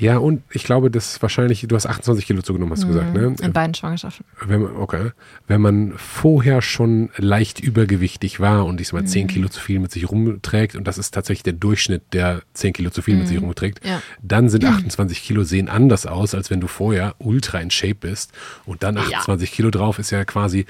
Ja, 0.00 0.18
und 0.18 0.42
ich 0.50 0.64
glaube, 0.64 0.90
das 0.90 1.22
wahrscheinlich, 1.22 1.64
du 1.68 1.74
hast 1.76 1.86
28 1.86 2.26
Kilo 2.26 2.42
zugenommen, 2.42 2.72
hast 2.72 2.82
du 2.82 2.88
gesagt, 2.88 3.14
ne? 3.14 3.34
in 3.40 3.52
beiden 3.52 3.72
Schwangerschaften. 3.72 4.24
Wenn 4.44 4.62
man, 4.62 4.76
okay. 4.76 5.12
Wenn 5.46 5.60
man 5.60 5.94
vorher 5.96 6.60
schon 6.60 7.10
leicht 7.16 7.60
übergewichtig 7.60 8.40
war 8.40 8.66
und 8.66 8.80
ich 8.80 8.88
sag 8.88 8.94
mal 8.94 9.02
Mhm. 9.02 9.06
10 9.06 9.26
Kilo 9.28 9.48
zu 9.48 9.60
viel 9.60 9.78
mit 9.78 9.92
sich 9.92 10.10
rumträgt, 10.10 10.74
und 10.74 10.88
das 10.88 10.98
ist 10.98 11.14
tatsächlich 11.14 11.44
der 11.44 11.52
Durchschnitt, 11.52 12.02
der 12.12 12.42
10 12.54 12.72
Kilo 12.72 12.90
zu 12.90 13.00
viel 13.00 13.16
mit 13.16 13.28
sich 13.28 13.40
rumträgt, 13.40 13.84
Mhm. 13.84 13.90
Ja. 13.90 14.02
dann 14.22 14.48
sind 14.48 14.64
28 14.64 15.22
Kilo 15.22 15.44
sehen 15.44 15.68
anders 15.68 16.04
aus, 16.04 16.34
als 16.34 16.50
wenn 16.50 16.60
du 16.60 16.66
vorher 16.66 17.14
ultra 17.18 17.60
in 17.60 17.70
Shape 17.70 17.94
bist. 17.94 18.32
Und 18.64 18.82
dann 18.82 18.98
28 18.98 19.52
Kilo 19.52 19.70
drauf 19.70 19.98
ist 20.00 20.10
ja 20.10 20.24
quasi 20.24 20.66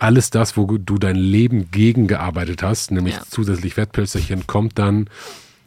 alles 0.00 0.30
das, 0.30 0.56
wo 0.56 0.66
du 0.66 0.98
dein 0.98 1.16
Leben 1.16 1.70
gegengearbeitet 1.70 2.62
hast, 2.62 2.90
nämlich 2.90 3.14
Ja. 3.14 3.22
zusätzlich 3.28 3.74
Fettpölsterchen, 3.74 4.46
kommt 4.46 4.78
dann 4.78 5.08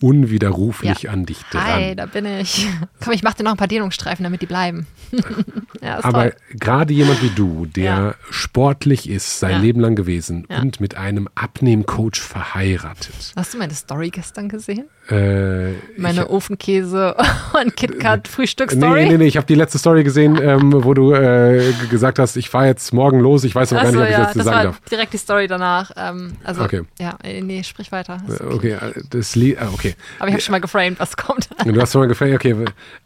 unwiderruflich 0.02 1.04
Ja. 1.04 1.12
an 1.12 1.26
dich 1.26 1.38
dran. 1.52 1.64
Hi, 1.66 1.96
da 1.96 2.06
bin 2.06 2.26
ich. 2.26 2.68
Komm, 3.04 3.14
ich 3.14 3.24
mach 3.24 3.34
dir 3.34 3.44
noch 3.44 3.52
ein 3.52 3.58
paar 3.58 3.68
Dehnungsstreifen, 3.68 4.24
damit 4.24 4.42
die 4.42 4.46
bleiben. 4.46 4.88
ja, 5.82 6.04
Aber 6.04 6.32
gerade 6.52 6.94
jemand 6.94 7.22
wie 7.22 7.30
du, 7.30 7.66
der 7.66 7.84
Ja. 7.84 8.16
sportlich 8.30 9.10
ist, 9.10 9.40
sein. 9.40 9.62
Leben 9.62 9.80
lang 9.82 9.96
gewesen 9.96 10.46
und 10.46 10.80
mit 10.82 10.96
einem 10.98 11.28
Abnehmcoach 11.36 12.16
verheiratet. 12.20 13.34
Hast 13.36 13.54
du 13.54 13.58
meine 13.58 13.74
Story 13.74 14.10
gestern 14.10 14.50
gesehen? 14.50 14.86
Äh, 15.10 15.74
Meine 15.98 16.22
ich, 16.22 16.30
Ofenkäse 16.30 17.16
und 17.62 17.76
KitKat 17.76 18.24
nee, 18.26 18.30
Frühstücksstory? 18.30 19.08
nee, 19.10 19.18
nee, 19.18 19.26
ich 19.26 19.36
habe 19.36 19.48
die 19.48 19.56
letzte 19.56 19.78
Story 19.78 20.04
gesehen, 20.04 20.40
ähm, 20.42 20.72
wo 20.84 20.94
du 20.94 21.14
äh, 21.14 21.74
gesagt 21.90 22.18
hast, 22.20 22.38
ich 22.38 22.50
fahre 22.50 22.68
jetzt 22.68 22.94
morgen 22.94 23.20
los, 23.20 23.44
ich 23.44 23.54
weiß 23.54 23.74
aber 23.74 23.82
gar 23.84 23.92
nicht, 23.92 24.00
ob 24.00 24.06
ich 24.06 24.12
ja, 24.12 24.24
das 24.26 24.34
das 24.34 24.46
sagen 24.46 24.56
war 24.58 24.64
darf. 24.66 24.80
direkt 24.90 25.14
die 25.14 25.18
Story 25.18 25.48
danach. 25.48 25.92
Ähm, 25.98 26.34
also, 26.44 26.64
Okay. 26.64 26.84
ja, 27.00 27.18
äh, 27.24 27.42
nee, 27.42 27.64
sprich 27.64 27.92
weiter. 27.92 28.22
Äh, 28.30 28.44
Okay, 28.44 28.72
äh, 28.74 29.02
das 29.10 29.36
Lied, 29.36 29.58
ah, 29.60 29.70
okay. 29.92 29.98
Aber 30.20 30.28
ich 30.30 30.34
habe 30.34 30.42
schon 30.42 30.52
mal 30.54 30.62
geframed, 30.62 31.00
was 31.00 31.16
kommt. 31.18 31.50
Du 31.66 31.80
hast 31.82 31.92
schon 31.94 32.02
mal 32.02 32.08
gefragt, 32.08 32.34
okay, 32.34 32.56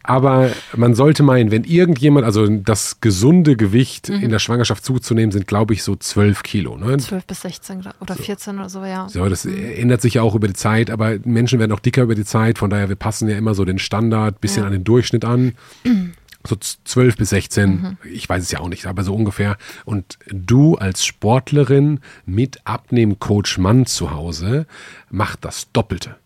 aber 0.04 0.52
man 0.76 0.94
sollte 0.96 1.24
meinen, 1.24 1.52
wenn 1.52 1.64
irgendjemand, 1.64 2.26
also 2.26 2.48
das 2.48 3.00
gesunde 3.02 3.56
Gewicht 3.56 4.10
Mhm. 4.10 4.22
in 4.24 4.30
der 4.30 4.40
Schwangerschaft 4.40 4.84
zuzunehmen, 4.86 5.32
sind, 5.32 5.48
glaube 5.48 5.74
ich, 5.74 5.84
so 5.84 5.96
12 5.96 6.44
Kilo. 6.44 6.78
Ne? 6.78 6.98
12 6.98 7.26
bis 7.26 7.42
16 7.42 7.82
glaub- 7.82 7.96
oder 8.02 8.16
14 8.16 8.58
oder 8.60 8.70
so, 8.70 8.84
ja. 8.86 9.08
So, 9.10 9.28
das 9.28 9.46
ändert 9.46 10.02
sich 10.02 10.16
ja 10.16 10.22
auch 10.22 10.36
über 10.36 10.48
die 10.48 10.54
Zeit, 10.54 10.90
aber 10.90 11.16
Menschen 11.26 11.60
werden 11.60 11.72
auch 11.72 11.80
dicker 11.80 12.04
über 12.04 12.16
die 12.16 12.26
Zeit, 12.26 12.58
von 12.58 12.70
daher, 12.70 12.90
wir 12.90 12.96
passen 12.96 13.28
ja 13.30 13.38
immer 13.38 13.54
so 13.56 13.66
den 13.66 13.80
Standard 13.80 14.42
bisschen 14.42 14.62
Ja. 14.64 14.68
an 14.68 14.74
den 14.74 14.84
Durchschnitt 14.84 15.26
an. 15.26 15.54
So 16.48 16.56
z- 16.58 16.78
12 16.86 17.18
bis 17.18 17.30
16, 17.32 17.98
ich 18.04 18.30
weiß 18.30 18.44
es 18.44 18.52
ja 18.52 18.60
auch 18.60 18.70
nicht, 18.70 18.86
aber 18.86 19.02
so 19.04 19.16
ungefähr. 19.16 19.58
Und 19.84 20.20
du 20.28 20.76
als 20.76 21.04
Sportlerin 21.04 22.02
mit 22.28 22.60
Abnehmcoach 22.66 23.58
Mann 23.58 23.88
zu 23.88 24.12
Hause 24.12 24.68
macht 25.10 25.44
das 25.44 25.72
Doppelte. 25.74 26.18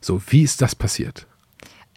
So, 0.00 0.20
wie 0.28 0.42
ist 0.42 0.62
das 0.62 0.74
passiert? 0.74 1.26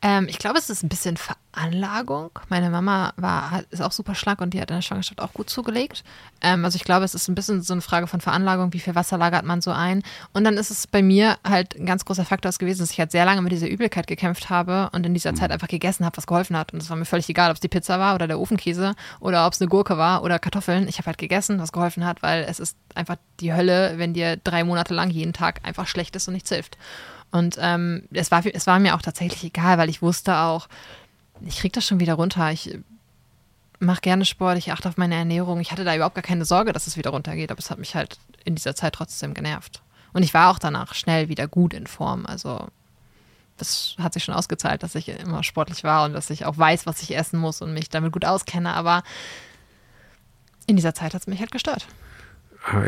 Ähm, 0.06 0.28
ich 0.28 0.38
glaube, 0.38 0.60
es 0.60 0.70
ist 0.70 0.84
ein 0.84 0.90
bisschen 0.90 1.16
Veranlagung. 1.16 2.32
Meine 2.50 2.70
Mama 2.70 3.14
war, 3.16 3.64
ist 3.70 3.82
auch 3.82 3.94
super 3.94 4.16
schlank 4.16 4.42
und 4.42 4.54
die 4.54 4.60
hat 4.60 4.70
in 4.70 4.76
der 4.76 4.82
Schwangerschaft 4.82 5.22
auch 5.22 5.32
gut 5.32 5.50
zugelegt. 5.50 6.04
Ähm, 6.42 6.66
also 6.66 6.76
ich 6.76 6.84
glaube, 6.84 7.06
es 7.06 7.16
ist 7.16 7.30
ein 7.30 7.36
bisschen 7.36 7.62
so 7.62 7.72
eine 7.72 7.82
Frage 7.82 8.08
von 8.08 8.20
Veranlagung, 8.20 8.74
wie 8.74 8.82
viel 8.82 8.96
Wasser 8.96 9.18
lagert 9.18 9.46
man 9.46 9.62
so 9.62 9.72
ein. 9.72 10.04
Und 10.34 10.44
dann 10.44 10.58
ist 10.58 10.72
es 10.72 10.88
bei 10.88 11.02
mir 11.02 11.38
halt 11.48 11.80
ein 11.80 11.86
ganz 11.86 12.04
großer 12.04 12.26
Faktor 12.26 12.52
gewesen, 12.52 12.82
dass 12.82 12.92
ich 12.92 13.00
halt 13.00 13.12
sehr 13.12 13.24
lange 13.24 13.42
mit 13.42 13.54
dieser 13.54 13.70
Übelkeit 13.70 14.06
gekämpft 14.06 14.50
habe 14.50 14.90
und 14.92 15.06
in 15.06 15.14
dieser 15.14 15.36
Zeit 15.36 15.52
einfach 15.52 15.70
gegessen 15.70 16.04
habe, 16.04 16.18
was 16.18 16.28
geholfen 16.28 16.58
hat. 16.58 16.74
Und 16.74 16.82
es 16.82 16.90
war 16.90 16.98
mir 16.98 17.06
völlig 17.06 17.30
egal, 17.30 17.50
ob 17.50 17.56
es 17.56 17.62
die 17.62 17.70
Pizza 17.70 17.98
war 17.98 18.14
oder 18.14 18.28
der 18.28 18.42
Ofenkäse 18.42 18.96
oder 19.22 19.48
ob 19.48 19.54
es 19.54 19.62
eine 19.62 19.70
Gurke 19.70 19.98
war 19.98 20.22
oder 20.24 20.38
Kartoffeln. 20.38 20.90
Ich 20.90 20.98
habe 20.98 21.06
halt 21.06 21.18
gegessen, 21.18 21.62
was 21.62 21.72
geholfen 21.72 22.04
hat, 22.04 22.22
weil 22.22 22.44
es 22.44 22.60
ist 22.60 22.76
einfach 22.94 23.16
die 23.40 23.54
Hölle, 23.54 23.94
wenn 23.96 24.14
dir 24.14 24.36
drei 24.36 24.66
Monate 24.66 24.94
lang 24.94 25.10
jeden 25.12 25.32
Tag 25.32 25.62
einfach 25.64 25.88
schlecht 25.88 26.18
ist 26.18 26.28
und 26.28 26.34
nichts 26.34 26.50
hilft. 26.50 26.78
Und 27.34 27.58
ähm, 27.60 28.04
es, 28.12 28.30
war, 28.30 28.46
es 28.46 28.68
war 28.68 28.78
mir 28.78 28.94
auch 28.94 29.02
tatsächlich 29.02 29.44
egal, 29.44 29.80
weil 29.80 29.90
ich 29.90 30.04
wusste 30.04 30.38
auch, 30.38 30.68
ich 31.42 31.58
krieg 31.58 31.74
das 31.74 31.84
schon 31.84 32.00
wieder 32.00 32.14
runter. 32.14 32.52
Ich 32.52 32.78
mache 33.80 34.02
gerne 34.02 34.24
Sport, 34.24 34.60
ich 34.60 34.72
achte 34.72 34.88
auf 34.88 34.98
meine 34.98 35.16
Ernährung. 35.16 35.60
Ich 35.60 35.72
hatte 35.72 35.84
da 35.84 35.96
überhaupt 35.96 36.14
gar 36.14 36.22
keine 36.22 36.46
Sorge, 36.46 36.74
dass 36.74 36.86
es 36.86 36.96
wieder 36.96 37.10
runtergeht, 37.10 37.50
aber 37.50 37.58
es 37.58 37.72
hat 37.72 37.80
mich 37.80 37.96
halt 37.96 38.20
in 38.46 38.54
dieser 38.54 38.76
Zeit 38.76 38.94
trotzdem 38.94 39.34
genervt. 39.34 39.82
Und 40.14 40.22
ich 40.22 40.36
war 40.36 40.52
auch 40.52 40.60
danach 40.60 40.94
schnell 40.94 41.28
wieder 41.28 41.48
gut 41.48 41.74
in 41.74 41.88
Form. 41.88 42.28
Also 42.28 42.68
das 43.58 43.96
hat 43.98 44.14
sich 44.14 44.24
schon 44.24 44.36
ausgezahlt, 44.36 44.84
dass 44.84 44.94
ich 44.94 45.10
immer 45.10 45.42
sportlich 45.42 45.84
war 45.84 46.06
und 46.06 46.14
dass 46.14 46.30
ich 46.30 46.46
auch 46.46 46.60
weiß, 46.60 46.86
was 46.86 47.02
ich 47.02 47.18
essen 47.18 47.40
muss 47.40 47.64
und 47.64 47.74
mich 47.74 47.90
damit 47.90 48.12
gut 48.12 48.26
auskenne. 48.26 48.76
Aber 48.76 49.02
in 50.68 50.76
dieser 50.76 50.94
Zeit 50.94 51.16
hat 51.16 51.22
es 51.22 51.28
mich 51.28 51.40
halt 51.40 51.52
gestört. 51.52 51.88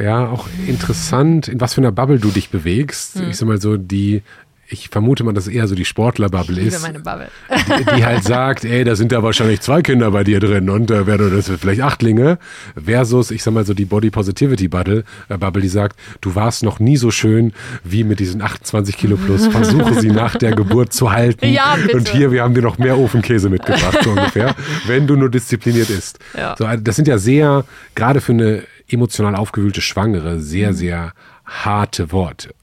Ja, 0.02 0.30
auch 0.30 0.48
interessant, 0.68 1.48
in 1.50 1.60
was 1.60 1.74
für 1.74 1.82
einer 1.82 1.92
Bubble 1.92 2.20
du 2.20 2.30
dich 2.30 2.50
bewegst. 2.50 3.16
Hm. 3.16 3.30
Ich 3.30 3.38
sag 3.38 3.48
mal 3.48 3.60
so, 3.60 3.76
die, 3.76 4.24
ich 4.68 4.90
vermute 4.90 5.24
mal, 5.24 5.34
dass 5.34 5.48
es 5.48 5.54
eher 5.54 5.68
so 5.68 5.76
die 5.76 5.86
Sportler-Bubble 5.86 6.60
ist. 6.60 6.82
meine 6.82 7.00
Bubble. 7.00 7.28
die, 7.50 7.98
die 7.98 8.06
halt 8.06 8.24
sagt, 8.24 8.66
ey, 8.66 8.84
da 8.84 8.96
sind 8.96 9.12
da 9.12 9.22
wahrscheinlich 9.22 9.62
zwei 9.62 9.82
Kinder 9.82 10.10
bei 10.12 10.24
dir 10.24 10.40
drin 10.40 10.70
und 10.70 10.90
äh, 10.90 11.06
werden 11.06 11.30
das 11.36 11.50
vielleicht 11.60 11.82
Achtlinge. 11.82 12.40
Versus, 12.84 13.32
ich 13.32 13.44
sag 13.44 13.54
mal 13.54 13.66
so, 13.66 13.74
die 13.74 13.86
Body 13.86 14.10
Positivity 14.10 14.68
Bubble, 14.68 15.04
äh, 15.30 15.38
Bubble, 15.38 15.62
die 15.62 15.68
sagt, 15.68 16.00
du 16.22 16.34
warst 16.36 16.64
noch 16.64 16.80
nie 16.80 16.98
so 16.98 17.12
schön 17.12 17.54
wie 17.84 18.04
mit 18.04 18.20
diesen 18.20 18.42
28 18.42 18.98
Kilo 18.98 19.18
plus. 19.18 19.48
Versuche 19.56 20.00
sie 20.00 20.10
nach 20.10 20.36
der 20.36 20.56
Geburt 20.56 20.94
zu 20.94 21.12
halten. 21.12 21.48
Ja, 21.48 21.76
bitte. 21.76 21.98
Und 21.98 22.10
hier, 22.10 22.32
wir 22.32 22.44
haben 22.44 22.56
dir 22.56 22.64
noch 22.64 22.78
mehr 22.78 22.98
Ofenkäse 22.98 23.50
mitgebracht, 23.50 24.00
so 24.04 24.12
ungefähr, 24.12 24.56
wenn 24.88 25.06
du 25.06 25.16
nur 25.16 25.30
diszipliniert 25.30 25.90
isst. 25.90 26.18
Ja. 26.36 26.56
So, 26.58 26.66
also 26.66 26.84
das 26.84 26.96
sind 26.96 27.08
ja 27.08 27.18
sehr, 27.18 27.66
gerade 27.94 28.20
für 28.20 28.32
eine 28.32 28.64
emotional 28.88 29.36
aufgewühlte 29.36 29.82
Schwangere, 29.82 30.40
sehr, 30.40 30.72
Mhm. 30.72 30.76
sehr 30.76 31.14
harte 31.46 32.12
Worte. 32.12 32.54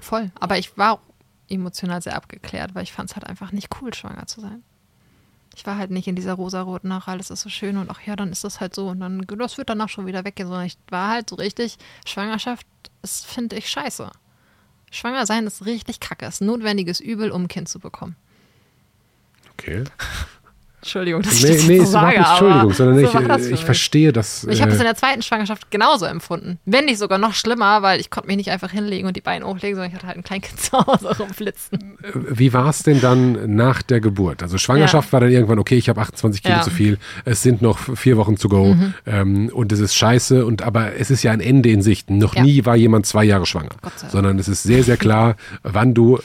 Voll. 0.00 0.30
Aber 0.38 0.58
ich 0.58 0.76
war 0.76 1.00
emotional 1.48 2.00
sehr 2.02 2.16
abgeklärt, 2.16 2.74
weil 2.74 2.82
ich 2.82 2.92
fand 2.92 3.10
es 3.10 3.16
halt 3.16 3.26
einfach 3.26 3.52
nicht 3.52 3.68
cool, 3.80 3.92
schwanger 3.94 4.26
zu 4.26 4.40
sein. 4.40 4.62
Ich 5.56 5.64
war 5.66 5.76
halt 5.78 5.90
nicht 5.90 6.08
in 6.08 6.16
dieser 6.16 6.34
rosaroten, 6.34 6.90
ach, 6.92 7.06
alles 7.08 7.30
ist 7.30 7.42
so 7.42 7.48
schön 7.48 7.76
und 7.76 7.88
ach 7.90 8.00
ja, 8.00 8.16
dann 8.16 8.32
ist 8.32 8.42
das 8.44 8.60
halt 8.60 8.74
so 8.74 8.88
und 8.88 9.00
dann, 9.00 9.20
das 9.38 9.56
wird 9.56 9.68
danach 9.70 9.88
schon 9.88 10.06
wieder 10.06 10.24
weggehen, 10.24 10.48
sondern 10.48 10.66
ich 10.66 10.76
war 10.88 11.10
halt 11.10 11.30
so 11.30 11.36
richtig, 11.36 11.76
Schwangerschaft 12.06 12.66
ist, 13.02 13.24
finde 13.26 13.56
ich, 13.56 13.68
scheiße. 13.70 14.10
Schwanger 14.90 15.26
sein 15.26 15.46
ist 15.46 15.64
richtig 15.64 16.00
kacke, 16.00 16.26
ist 16.26 16.40
notwendiges 16.40 17.00
Übel, 17.00 17.30
um 17.30 17.42
ein 17.42 17.48
Kind 17.48 17.68
zu 17.68 17.78
bekommen. 17.78 18.16
Okay. 19.52 19.84
Entschuldigung, 20.84 21.22
dass 21.22 21.42
Nee, 21.42 21.48
ich 21.48 21.56
das 21.56 21.66
nee, 21.66 21.78
so 21.78 21.84
sage, 21.86 22.18
nicht 22.18 22.28
Entschuldigung, 22.28 22.72
sondern 22.72 22.94
so 22.98 23.04
ich, 23.40 23.50
äh, 23.50 23.54
ich 23.54 23.64
verstehe 23.64 24.12
das. 24.12 24.44
Ich 24.44 24.60
habe 24.60 24.70
das 24.70 24.80
in 24.80 24.86
äh, 24.86 24.90
der 24.90 24.96
zweiten 24.96 25.22
Schwangerschaft 25.22 25.70
genauso 25.70 26.04
empfunden. 26.04 26.58
Wenn 26.66 26.84
nicht 26.84 26.98
sogar 26.98 27.16
noch 27.18 27.32
schlimmer, 27.32 27.80
weil 27.80 28.00
ich 28.00 28.10
konnte 28.10 28.26
mich 28.26 28.36
nicht 28.36 28.50
einfach 28.50 28.70
hinlegen 28.70 29.08
und 29.08 29.16
die 29.16 29.22
Beine 29.22 29.46
hochlegen, 29.46 29.76
sondern 29.76 29.90
ich 29.90 29.94
hatte 29.96 30.06
halt 30.06 30.18
ein 30.18 30.22
Kleinkind 30.22 30.60
zu 30.60 30.76
Hause 30.76 31.16
rumflitzen. 31.18 31.96
Wie 32.28 32.52
war 32.52 32.68
es 32.68 32.82
denn 32.82 33.00
dann 33.00 33.54
nach 33.56 33.80
der 33.82 34.00
Geburt? 34.00 34.42
Also 34.42 34.58
Schwangerschaft 34.58 35.10
war 35.14 35.20
dann 35.20 35.30
irgendwann, 35.30 35.58
okay, 35.58 35.76
ich 35.76 35.88
habe 35.88 36.00
28 36.02 36.42
Kilo 36.42 36.54
Ja. 36.56 36.60
Mhm. 36.60 36.64
zu 36.64 36.70
viel, 36.70 36.98
es 37.24 37.42
sind 37.42 37.62
noch 37.62 37.78
vier 37.96 38.18
Wochen 38.18 38.36
zu 38.36 38.48
go 38.50 38.76
ähm, 39.06 39.48
und 39.54 39.72
es 39.72 39.80
ist 39.80 39.94
scheiße, 39.94 40.44
und 40.44 40.60
aber 40.62 40.96
es 40.98 41.10
ist 41.10 41.22
ja 41.22 41.32
ein 41.32 41.40
Ende 41.40 41.70
in 41.70 41.80
Sicht. 41.80 42.10
Noch 42.10 42.36
Ja. 42.36 42.42
nie 42.42 42.64
war 42.66 42.76
jemand 42.76 43.06
zwei 43.06 43.24
Jahre 43.24 43.46
schwanger, 43.46 43.70
sondern 44.10 44.38
es 44.38 44.48
ist 44.48 44.62
sehr, 44.64 44.82
sehr 44.84 44.98
klar, 44.98 45.36
wann 45.62 45.94
du 45.94 46.18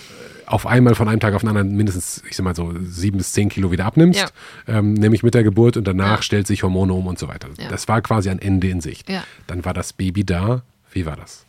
auf 0.50 0.66
einmal 0.66 0.96
von 0.96 1.08
einem 1.08 1.20
Tag 1.20 1.34
auf 1.36 1.42
den 1.42 1.50
anderen 1.50 1.76
mindestens, 1.76 2.24
ich 2.30 2.36
sag 2.36 2.44
mal 2.44 2.56
so, 2.56 2.74
sieben 2.84 3.18
bis 3.20 3.32
zehn 3.34 3.50
Kilo 3.50 3.72
wieder 3.72 3.86
abnimmst, 3.86 4.34
ähm, 4.68 4.94
nämlich 4.94 5.22
mit 5.24 5.34
der 5.36 5.44
Geburt 5.44 5.78
und 5.78 5.86
danach 5.88 6.18
Ja. 6.18 6.22
stellt 6.24 6.48
sich 6.48 6.64
Hormone 6.64 6.92
um 6.94 7.08
und 7.08 7.20
so 7.20 7.28
weiter. 7.28 7.50
Ja. 7.60 7.70
Das 7.70 7.88
war 7.88 8.02
quasi 8.02 8.30
ein 8.30 8.40
Ende 8.40 8.68
in 8.70 8.82
Sicht. 8.82 9.10
Ja. 9.10 9.24
Dann 9.48 9.64
war 9.64 9.74
das 9.74 9.94
Baby 9.94 10.24
da. 10.26 10.64
Wie 10.92 11.06
war 11.06 11.16
das? 11.16 11.46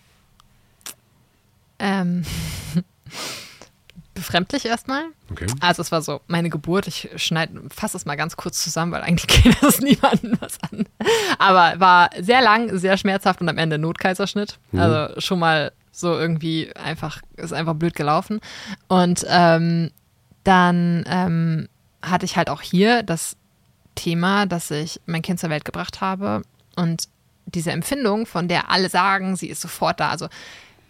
Ähm, 1.78 2.24
befremdlich 4.14 4.66
erstmal. 4.66 5.04
Okay. 5.30 5.46
Also 5.60 5.80
es 5.80 5.90
war 5.92 6.02
so, 6.02 6.20
meine 6.26 6.50
Geburt, 6.50 6.86
ich 6.86 7.08
schneide, 7.16 7.58
fasse 7.74 7.96
es 7.96 8.04
mal 8.04 8.16
ganz 8.16 8.36
kurz 8.36 8.62
zusammen, 8.62 8.92
weil 8.92 9.00
eigentlich 9.02 9.26
geht 9.42 9.56
das 9.62 9.80
niemandem 9.80 10.36
was 10.40 10.58
an. 10.70 10.84
Aber 11.38 11.80
war 11.80 12.10
sehr 12.20 12.42
lang, 12.42 12.76
sehr 12.76 12.96
schmerzhaft 12.98 13.40
und 13.40 13.48
am 13.48 13.56
Ende 13.56 13.78
Notkaiserschnitt. 13.78 14.58
Also 14.76 15.18
schon 15.20 15.38
mal 15.38 15.72
so 16.00 16.18
irgendwie 16.18 16.74
einfach, 16.74 17.20
ist 17.36 17.52
einfach 17.52 17.74
blöd 17.74 17.94
gelaufen. 17.94 18.40
Und 18.88 19.24
ähm, 19.28 19.90
dann 20.44 21.04
ähm, 21.06 21.68
hatte 22.02 22.24
ich 22.24 22.36
halt 22.36 22.50
auch 22.50 22.62
hier 22.62 23.02
das 23.02 23.36
Thema, 23.94 24.46
dass 24.46 24.70
ich 24.70 25.00
mein 25.06 25.22
Kind 25.22 25.40
zur 25.40 25.50
Welt 25.50 25.64
gebracht 25.64 26.00
habe 26.00 26.42
und 26.76 27.08
diese 27.46 27.72
Empfindung, 27.72 28.26
von 28.26 28.48
der 28.48 28.70
alle 28.70 28.88
sagen, 28.88 29.36
sie 29.36 29.48
ist 29.48 29.60
sofort 29.60 30.00
da. 30.00 30.10
Also 30.10 30.28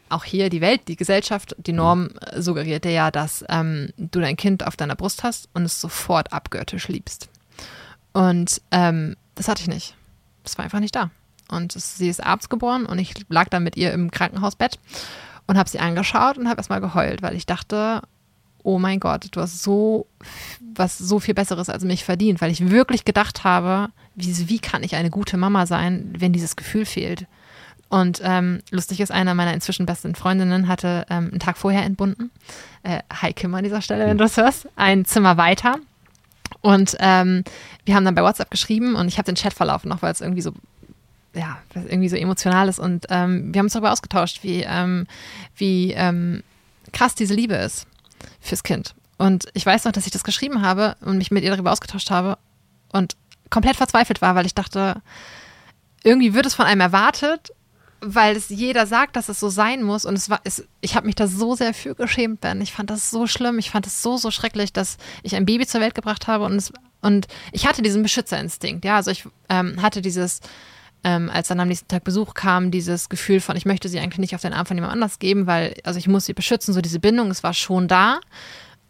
auch 0.09 0.25
hier 0.25 0.51
die 0.51 0.61
Welt, 0.61 0.83
die 0.88 0.96
Gesellschaft, 0.96 1.55
die 1.59 1.73
Norm 1.73 2.11
äh, 2.20 2.42
suggeriert 2.42 2.85
dir 2.85 2.92
ja, 2.92 3.11
dass 3.11 3.44
ähm, 3.49 3.90
du 3.96 4.20
dein 4.20 4.37
Kind 4.37 4.66
auf 4.66 4.77
deiner 4.77 4.96
Brust 4.96 5.23
hast 5.23 5.49
und 5.55 5.64
es 5.64 5.81
sofort 5.81 6.33
abgöttisch 6.33 6.88
liebst. 6.88 7.29
Und 8.12 8.61
ähm, 8.73 9.16
das 9.35 9.49
hatte 9.49 9.62
ich 9.62 9.68
nicht. 9.68 9.94
Das 10.42 10.59
war 10.59 10.64
einfach 10.64 10.81
nicht 10.81 10.96
da. 10.96 11.11
Und 11.51 11.73
sie 11.73 12.09
ist 12.09 12.25
abends 12.25 12.49
geboren 12.49 12.87
und 12.87 12.99
ich 12.99 13.15
lag 13.29 13.49
dann 13.49 13.65
mit 13.65 13.77
ihr 13.77 13.93
im 13.93 14.11
Krankenhausbett 14.11 14.79
und 15.47 15.59
habe 15.59 15.69
sie 15.69 15.81
angeschaut 15.81 16.39
und 16.39 16.49
habe 16.49 16.59
erstmal 16.59 16.81
geheult, 16.81 17.23
weil 17.23 17.35
ich 17.35 17.47
dachte, 17.47 18.03
oh 18.63 18.79
mein 18.79 19.01
Gott, 19.01 19.29
du 19.33 19.41
hast 19.41 19.63
so 19.63 20.07
was 20.75 20.99
so 20.99 21.19
viel 21.19 21.35
Besseres 21.35 21.69
als 21.69 21.85
mich 21.85 22.05
verdient, 22.05 22.41
weil 22.41 22.51
ich 22.51 22.71
wirklich 22.71 23.05
gedacht 23.05 23.45
habe, 23.45 23.91
wie, 24.15 24.49
wie 24.49 24.59
kann 24.59 24.83
ich 24.83 24.95
eine 24.95 25.11
gute 25.11 25.37
Mama 25.37 25.67
sein, 25.67 26.13
wenn 26.17 26.33
dieses 26.33 26.57
Gefühl 26.57 26.87
fehlt. 26.87 27.27
Und 27.89 28.21
ähm, 28.23 28.61
lustig 28.71 29.01
ist, 29.01 29.11
eine 29.11 29.35
meiner 29.35 29.53
inzwischen 29.53 29.85
besten 29.85 30.15
Freundinnen 30.15 30.69
hatte 30.69 31.07
ähm, 31.11 31.31
einen 31.31 31.41
Tag 31.41 31.59
vorher 31.59 31.83
entbunden. 31.83 32.31
Äh, 32.85 33.01
hi 33.13 33.33
Kim 33.33 33.53
an 33.55 33.65
dieser 33.65 33.83
Stelle, 33.83 34.07
wenn 34.07 34.17
du 34.17 34.25
das 34.25 34.37
hörst. 34.37 34.69
Ein 34.77 35.05
Zimmer 35.05 35.37
weiter. 35.37 35.79
Und 36.61 36.97
ähm, 37.01 37.43
wir 37.85 37.97
haben 37.97 38.05
dann 38.05 38.15
bei 38.15 38.23
WhatsApp 38.23 38.51
geschrieben 38.51 38.95
und 38.95 39.09
ich 39.09 39.19
habe 39.19 39.27
den 39.27 39.35
Chatverlauf 39.35 39.85
noch, 39.85 40.03
weil 40.03 40.13
es 40.13 40.21
irgendwie 40.21 40.43
so, 40.43 40.53
ja, 41.35 41.59
es 41.75 41.85
irgendwie 41.85 42.09
so 42.09 42.16
emotional 42.16 42.69
ist. 42.69 42.79
Und 42.79 43.07
ähm, 43.11 43.53
wir 43.53 43.59
haben 43.59 43.66
uns 43.66 43.73
darüber 43.73 43.93
ausgetauscht, 43.93 44.43
wie, 44.43 44.64
ähm, 44.66 45.07
wie 45.57 45.93
ähm, 45.93 46.43
krass 46.93 47.14
diese 47.14 47.35
Liebe 47.35 47.55
ist 47.55 47.87
fürs 48.40 48.62
Kind. 48.62 48.95
Und 49.19 49.49
ich 49.53 49.66
weiß 49.66 49.85
noch, 49.85 49.93
dass 49.93 50.07
ich 50.07 50.12
das 50.12 50.25
geschrieben 50.25 50.62
habe 50.62 50.97
und 51.03 51.19
mich 51.19 51.31
mit 51.31 51.45
ihr 51.45 51.51
darüber 51.51 51.73
ausgetauscht 51.73 52.11
habe 52.11 52.38
und 52.93 53.16
komplett 53.51 53.77
verzweifelt 53.77 54.23
war, 54.23 54.35
weil 54.35 54.47
ich 54.47 54.55
dachte, 54.55 55.03
irgendwie 56.03 56.35
wird 56.35 56.47
es 56.47 56.55
von 56.55 56.64
einem 56.64 56.81
erwartet, 56.81 57.53
weil 58.01 58.35
es 58.35 58.49
jeder 58.49 58.87
sagt, 58.87 59.16
dass 59.16 59.29
es 59.29 59.38
so 59.38 59.51
sein 59.51 59.83
muss. 59.83 60.07
Und 60.07 60.14
es 60.14 60.31
war, 60.31 60.40
es, 60.45 60.64
ich 60.81 60.97
habe 60.97 61.07
mich 61.07 61.16
da 61.16 61.27
so 61.27 61.55
sehr 61.55 61.75
für 61.75 61.95
geschämt, 61.95 62.40
Ben. 62.40 62.62
Ich 62.62 62.73
fand 62.73 62.88
das 62.88 63.11
so 63.11 63.27
schlimm. 63.27 63.59
Ich 63.59 63.71
fand 63.71 63.87
es 63.87 64.03
so, 64.03 64.16
so 64.16 64.31
schrecklich, 64.31 64.73
dass 64.73 64.97
ich 65.23 65.37
ein 65.37 65.45
Baby 65.45 65.66
zur 65.66 65.83
Welt 65.83 65.95
gebracht 65.95 66.27
habe. 66.27 66.45
Und, 66.45 66.57
es, 66.57 66.73
und 67.03 67.27
ich 67.53 67.66
hatte 67.66 67.83
diesen 67.83 68.03
Beschützerinstinkt. 68.03 68.85
Ja, 68.85 68.97
also 68.97 69.11
ich 69.11 69.25
ähm, 69.51 69.83
hatte 69.83 70.01
dieses, 70.01 70.40
ähm, 71.05 71.31
als 71.31 71.49
dann 71.49 71.61
am 71.61 71.69
nächsten 71.69 71.89
Tag 71.89 72.05
Besuch 72.05 72.35
kam, 72.35 72.71
dieses 72.71 73.09
Gefühl 73.09 73.41
von, 73.41 73.57
ich 73.57 73.67
möchte 73.67 73.89
sie 73.89 73.99
eigentlich 73.99 74.19
nicht 74.19 74.35
auf 74.35 74.43
den 74.43 74.53
Arm 74.53 74.67
von 74.67 74.77
jemand 74.77 74.93
anders 74.93 75.19
geben, 75.19 75.47
weil, 75.47 75.75
also 75.85 75.99
ich 75.99 76.09
muss 76.09 76.27
sie 76.27 76.35
beschützen, 76.35 76.75
so 76.75 76.81
diese 76.81 77.01
Bindung, 77.01 77.31
es 77.31 77.43
war 77.43 77.55
schon 77.55 77.89
da. 77.89 78.21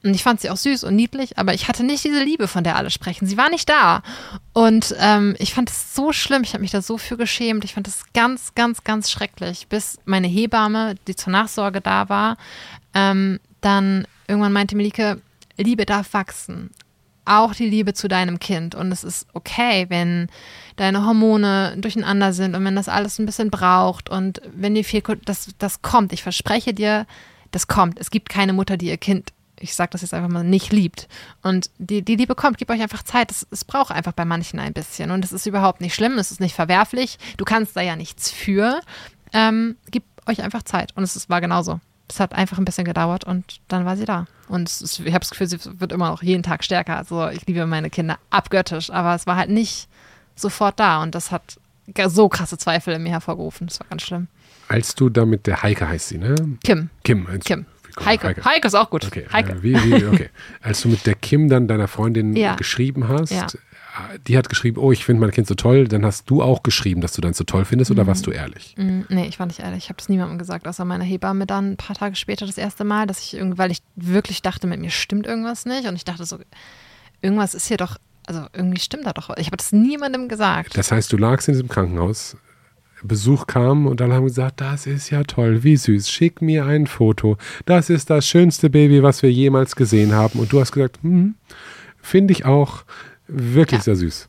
Und 0.03 0.15
ich 0.15 0.23
fand 0.23 0.41
sie 0.41 0.49
auch 0.49 0.57
süß 0.57 0.85
und 0.85 0.97
niedlich, 0.97 1.37
aber 1.37 1.53
ich 1.53 1.69
hatte 1.69 1.85
nicht 1.85 2.05
diese 2.05 2.23
Liebe, 2.25 2.49
von 2.49 2.65
der 2.65 2.77
alle 2.77 2.91
sprechen. 2.91 3.27
Sie 3.27 3.37
war 3.37 3.51
nicht 3.51 3.69
da. 3.69 4.03
Und 4.55 4.95
ähm, 4.99 5.37
ich 5.39 5.53
fand 5.53 5.69
es 5.69 5.95
so 5.95 6.13
schlimm. 6.13 6.43
Ich 6.43 6.55
habe 6.55 6.63
mich 6.63 6.71
da 6.71 6.81
so 6.81 6.97
für 6.97 7.19
geschämt. 7.19 7.65
Ich 7.65 7.75
fand 7.75 7.87
es 7.87 8.05
ganz, 8.15 8.55
ganz, 8.55 8.83
ganz 8.83 9.11
schrecklich, 9.11 9.67
bis 9.69 9.99
meine 10.07 10.27
Hebamme, 10.27 10.95
die 11.07 11.17
zur 11.17 11.33
Nachsorge 11.33 11.83
da 11.83 12.09
war, 12.09 12.39
ähm, 12.95 13.41
dann 13.61 14.07
irgendwann 14.27 14.55
meinte 14.55 14.75
Melike, 14.75 15.21
Liebe 15.59 15.85
darf 15.85 16.15
wachsen. 16.15 16.71
Auch 17.31 17.55
die 17.55 17.69
Liebe 17.69 17.95
zu 17.95 18.09
deinem 18.09 18.41
Kind. 18.41 18.75
Und 18.75 18.91
es 18.91 19.05
ist 19.05 19.29
okay, 19.35 19.87
wenn 19.89 20.29
deine 20.75 21.07
Hormone 21.07 21.77
durcheinander 21.79 22.33
sind 22.33 22.57
und 22.57 22.65
wenn 22.65 22.75
das 22.75 22.89
alles 22.89 23.21
ein 23.21 23.27
bisschen 23.27 23.51
braucht 23.51 24.11
und 24.11 24.41
wenn 24.53 24.75
dir 24.75 24.85
viel, 24.85 25.03
das, 25.25 25.51
das 25.59 25.81
kommt. 25.81 26.13
Ich 26.13 26.25
verspreche 26.25 26.75
dir, 26.75 27.07
das 27.53 27.69
kommt. 27.69 28.01
Es 28.01 28.11
gibt 28.11 28.29
keine 28.31 28.53
Mutter, 28.53 28.77
die 28.77 28.89
ihr 28.89 28.97
Kind 28.97 29.33
ich 29.61 29.75
sage 29.75 29.91
das 29.91 30.01
jetzt 30.01 30.15
einfach 30.15 30.31
mal, 30.31 30.43
nicht 30.43 30.73
liebt. 30.73 31.07
Und 31.43 31.71
die, 31.79 32.03
die 32.03 32.17
Liebe 32.17 32.35
kommt, 32.35 32.57
gib 32.57 32.71
euch 32.71 32.81
einfach 32.81 33.03
Zeit. 33.03 33.31
Es, 33.31 33.65
braucht 33.65 33.93
einfach 33.93 34.13
bei 34.13 34.25
manchen 34.25 34.59
ein 34.59 34.73
bisschen. 34.73 35.11
Und 35.11 35.23
es 35.23 35.33
ist 35.33 35.47
überhaupt 35.47 35.83
nicht 35.83 35.95
schlimm, 35.95 36.19
es 36.19 36.31
ist 36.31 36.41
nicht 36.41 36.55
verwerflich. 36.55 37.19
Du 37.37 37.45
kannst 37.45 37.77
da 37.77 37.83
ja 37.83 37.95
nichts 37.95 38.31
für. 38.31 38.81
Ähm, 39.35 39.77
gib 39.91 40.05
euch 40.27 40.43
einfach 40.43 40.63
Zeit. 40.63 40.97
Und 40.97 41.03
es 41.03 41.29
war 41.29 41.43
genauso. 41.43 41.79
Es 42.11 42.21
hat 42.21 42.35
einfach 42.35 42.59
ein 42.59 42.65
bisschen 42.65 42.85
gedauert 42.85 43.25
und 43.25 43.61
dann 43.69 43.85
war 43.85 43.97
sie 43.97 44.05
da. 44.05 44.27
Und 44.49 44.69
ich 44.83 44.99
habe 45.13 45.21
das 45.21 45.31
Gefühl, 45.31 45.47
sie 45.47 45.59
wird 45.79 45.93
immer 45.93 46.09
noch 46.11 46.23
jeden 46.23 46.43
Tag 46.43 46.65
stärker. 46.65 46.97
Also 46.97 47.29
ich 47.29 47.47
liebe 47.47 47.65
meine 47.67 47.89
Kinder 47.91 48.19
abgöttisch, 48.31 48.91
aber 48.91 49.15
es 49.15 49.27
war 49.27 49.37
halt 49.37 49.51
nicht 49.51 49.89
sofort 50.35 50.81
da. 50.81 51.03
Und 51.03 51.15
das 51.15 51.31
hat 51.31 51.59
so 52.09 52.29
krasse 52.29 52.59
Zweifel 52.59 52.95
in 52.95 53.03
mir 53.05 53.11
hervorgerufen. 53.11 53.67
Das 53.69 53.79
war 53.81 53.87
ganz 53.89 54.03
schlimm. 54.03 54.27
Als 54.69 54.95
du 54.95 55.09
da 55.09 55.25
mit 55.25 55.47
der 55.47 55.63
Heike 55.63 55.89
heißt 55.89 56.09
sie, 56.09 56.19
ne? 56.19 56.35
Kim. 56.65 56.91
Kim. 57.05 57.27
als- 57.27 57.45
Kim. 57.45 57.67
kommt- 57.95 58.07
Heike. 58.07 58.37
Heike. 58.45 58.67
ist 58.69 58.75
auch 58.75 58.91
gut. 58.91 59.05
Okay. 59.05 59.27
Heike. 59.33 59.53
Äh, 59.53 59.63
wie, 59.63 59.75
wie, 59.85 60.05
okay. 60.07 60.31
Als 60.63 60.83
du 60.83 60.89
mit 60.89 61.05
der 61.07 61.15
Kim 61.17 61.49
dann 61.49 61.67
deiner 61.69 61.89
Freundin 61.89 62.35
Ja. 62.37 62.55
geschrieben 62.55 63.09
hast, 63.09 63.31
Ja. 63.33 63.47
Die 64.27 64.37
hat 64.37 64.49
geschrieben, 64.49 64.79
oh, 64.81 64.93
ich 64.93 65.05
finde 65.05 65.21
mein 65.21 65.31
Kind 65.31 65.47
so 65.47 65.55
toll, 65.55 65.89
dann 65.89 66.05
hast 66.05 66.29
du 66.31 66.43
auch 66.43 66.63
geschrieben, 66.63 67.01
dass 67.01 67.13
du 67.13 67.21
dann 67.21 67.33
so 67.35 67.45
toll 67.45 67.65
findest 67.65 67.91
oder 67.91 68.07
warst 68.07 68.27
du 68.27 68.31
ehrlich? 68.31 68.75
Mm, 68.77 69.01
Nee, 69.09 69.27
ich 69.27 69.39
war 69.39 69.47
nicht 69.47 69.61
ehrlich. 69.61 69.85
Ich 69.85 69.89
habe 69.89 69.97
das 69.99 70.09
niemandem 70.09 70.39
gesagt, 70.39 70.67
außer 70.69 70.85
meiner 70.85 71.05
Hebamme 71.05 71.47
dann 71.47 71.73
ein 71.73 71.77
paar 71.77 71.97
Tage 71.97 72.17
später 72.17 72.47
das 72.47 72.59
erste 72.59 72.85
Mal, 72.85 73.07
dass 73.07 73.21
ich 73.21 73.35
irgendwie, 73.35 73.59
weil 73.59 73.71
ich 73.71 73.79
wirklich 73.97 74.43
dachte, 74.43 74.67
mit 74.67 74.81
mir 74.81 74.91
stimmt 74.91 75.27
irgendwas 75.27 75.67
nicht. 75.67 75.89
Und 75.89 75.97
ich 75.97 76.05
dachte 76.05 76.25
so, 76.25 76.39
irgendwas 77.23 77.55
ist 77.55 77.67
hier 77.69 77.77
doch, 77.77 77.97
also 78.27 78.47
irgendwie 78.53 78.81
stimmt 78.81 79.07
da 79.07 79.13
doch. 79.13 79.31
Ich 79.37 79.47
habe 79.47 79.57
das 79.57 79.73
niemandem 79.73 80.29
gesagt. 80.29 80.77
Das 80.77 80.93
heißt, 80.93 81.13
du 81.13 81.17
lagst 81.17 81.49
in 81.49 81.55
diesem 81.55 81.69
Krankenhaus, 81.69 82.37
Besuch 83.03 83.47
kam 83.47 83.87
und 83.87 84.01
dann 84.01 84.13
haben 84.13 84.25
gesagt, 84.27 84.61
das 84.61 84.87
ist 84.87 85.11
ja 85.11 85.23
toll, 85.25 85.63
wie 85.63 85.77
süß, 85.77 86.11
schick 86.11 86.43
mir 86.43 86.67
ein 86.67 86.87
Foto. 86.87 87.39
Das 87.65 87.89
ist 87.91 88.11
das 88.11 88.27
schönste 88.27 88.69
Baby, 88.71 89.03
was 89.03 89.23
wir 89.23 89.33
jemals 89.33 89.75
gesehen 89.75 90.13
haben. 90.13 90.39
Und 90.39 90.53
du 90.53 90.61
hast 90.61 90.73
gesagt, 90.73 90.99
hm, 91.03 91.35
finde 92.03 92.33
ich 92.33 92.45
auch 92.45 92.85
wirklich 93.33 93.81
Ja. 93.81 93.85
sehr 93.85 93.97
süß. 93.97 94.29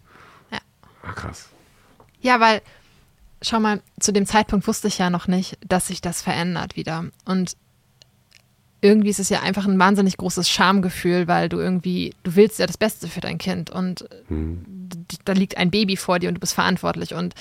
Ja. 0.51 0.59
Ah, 1.03 1.11
krass. 1.13 1.49
Ja, 2.21 2.39
weil, 2.39 2.61
schau 3.41 3.59
mal, 3.59 3.81
zu 3.99 4.11
dem 4.11 4.25
Zeitpunkt 4.25 4.67
wusste 4.67 4.87
ich 4.87 4.97
ja 4.99 5.09
noch 5.09 5.27
nicht, 5.27 5.57
dass 5.67 5.87
sich 5.87 6.01
das 6.01 6.21
verändert 6.21 6.75
wieder. 6.75 7.05
Und 7.25 7.55
irgendwie 8.81 9.09
ist 9.09 9.19
es 9.19 9.29
ja 9.29 9.41
einfach 9.41 9.65
ein 9.67 9.77
wahnsinnig 9.79 10.17
großes 10.17 10.49
Schamgefühl, 10.49 11.27
weil 11.27 11.49
du 11.49 11.57
irgendwie, 11.59 12.15
du 12.23 12.35
willst 12.35 12.57
ja 12.59 12.65
das 12.67 12.77
Beste 12.77 13.07
für 13.07 13.21
dein 13.21 13.37
Kind 13.37 13.69
und 13.69 14.05
d- 14.29 15.17
da 15.23 15.33
liegt 15.33 15.57
ein 15.57 15.69
Baby 15.71 15.97
vor 15.97 16.17
dir 16.19 16.29
und 16.29 16.35
du 16.35 16.39
bist 16.39 16.53
verantwortlich. 16.53 17.13
Und 17.13 17.35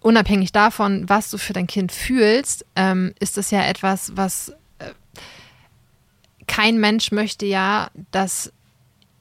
unabhängig 0.00 0.52
davon, 0.52 1.08
was 1.08 1.30
du 1.30 1.38
für 1.38 1.52
dein 1.52 1.66
Kind 1.66 1.90
fühlst, 1.90 2.64
ähm, 2.76 3.12
ist 3.18 3.36
das 3.36 3.50
ja 3.50 3.64
etwas, 3.64 4.12
was 4.16 4.50
äh, 4.78 4.92
kein 6.46 6.78
Mensch 6.78 7.10
möchte 7.12 7.44
ja, 7.46 7.90
dass 8.12 8.52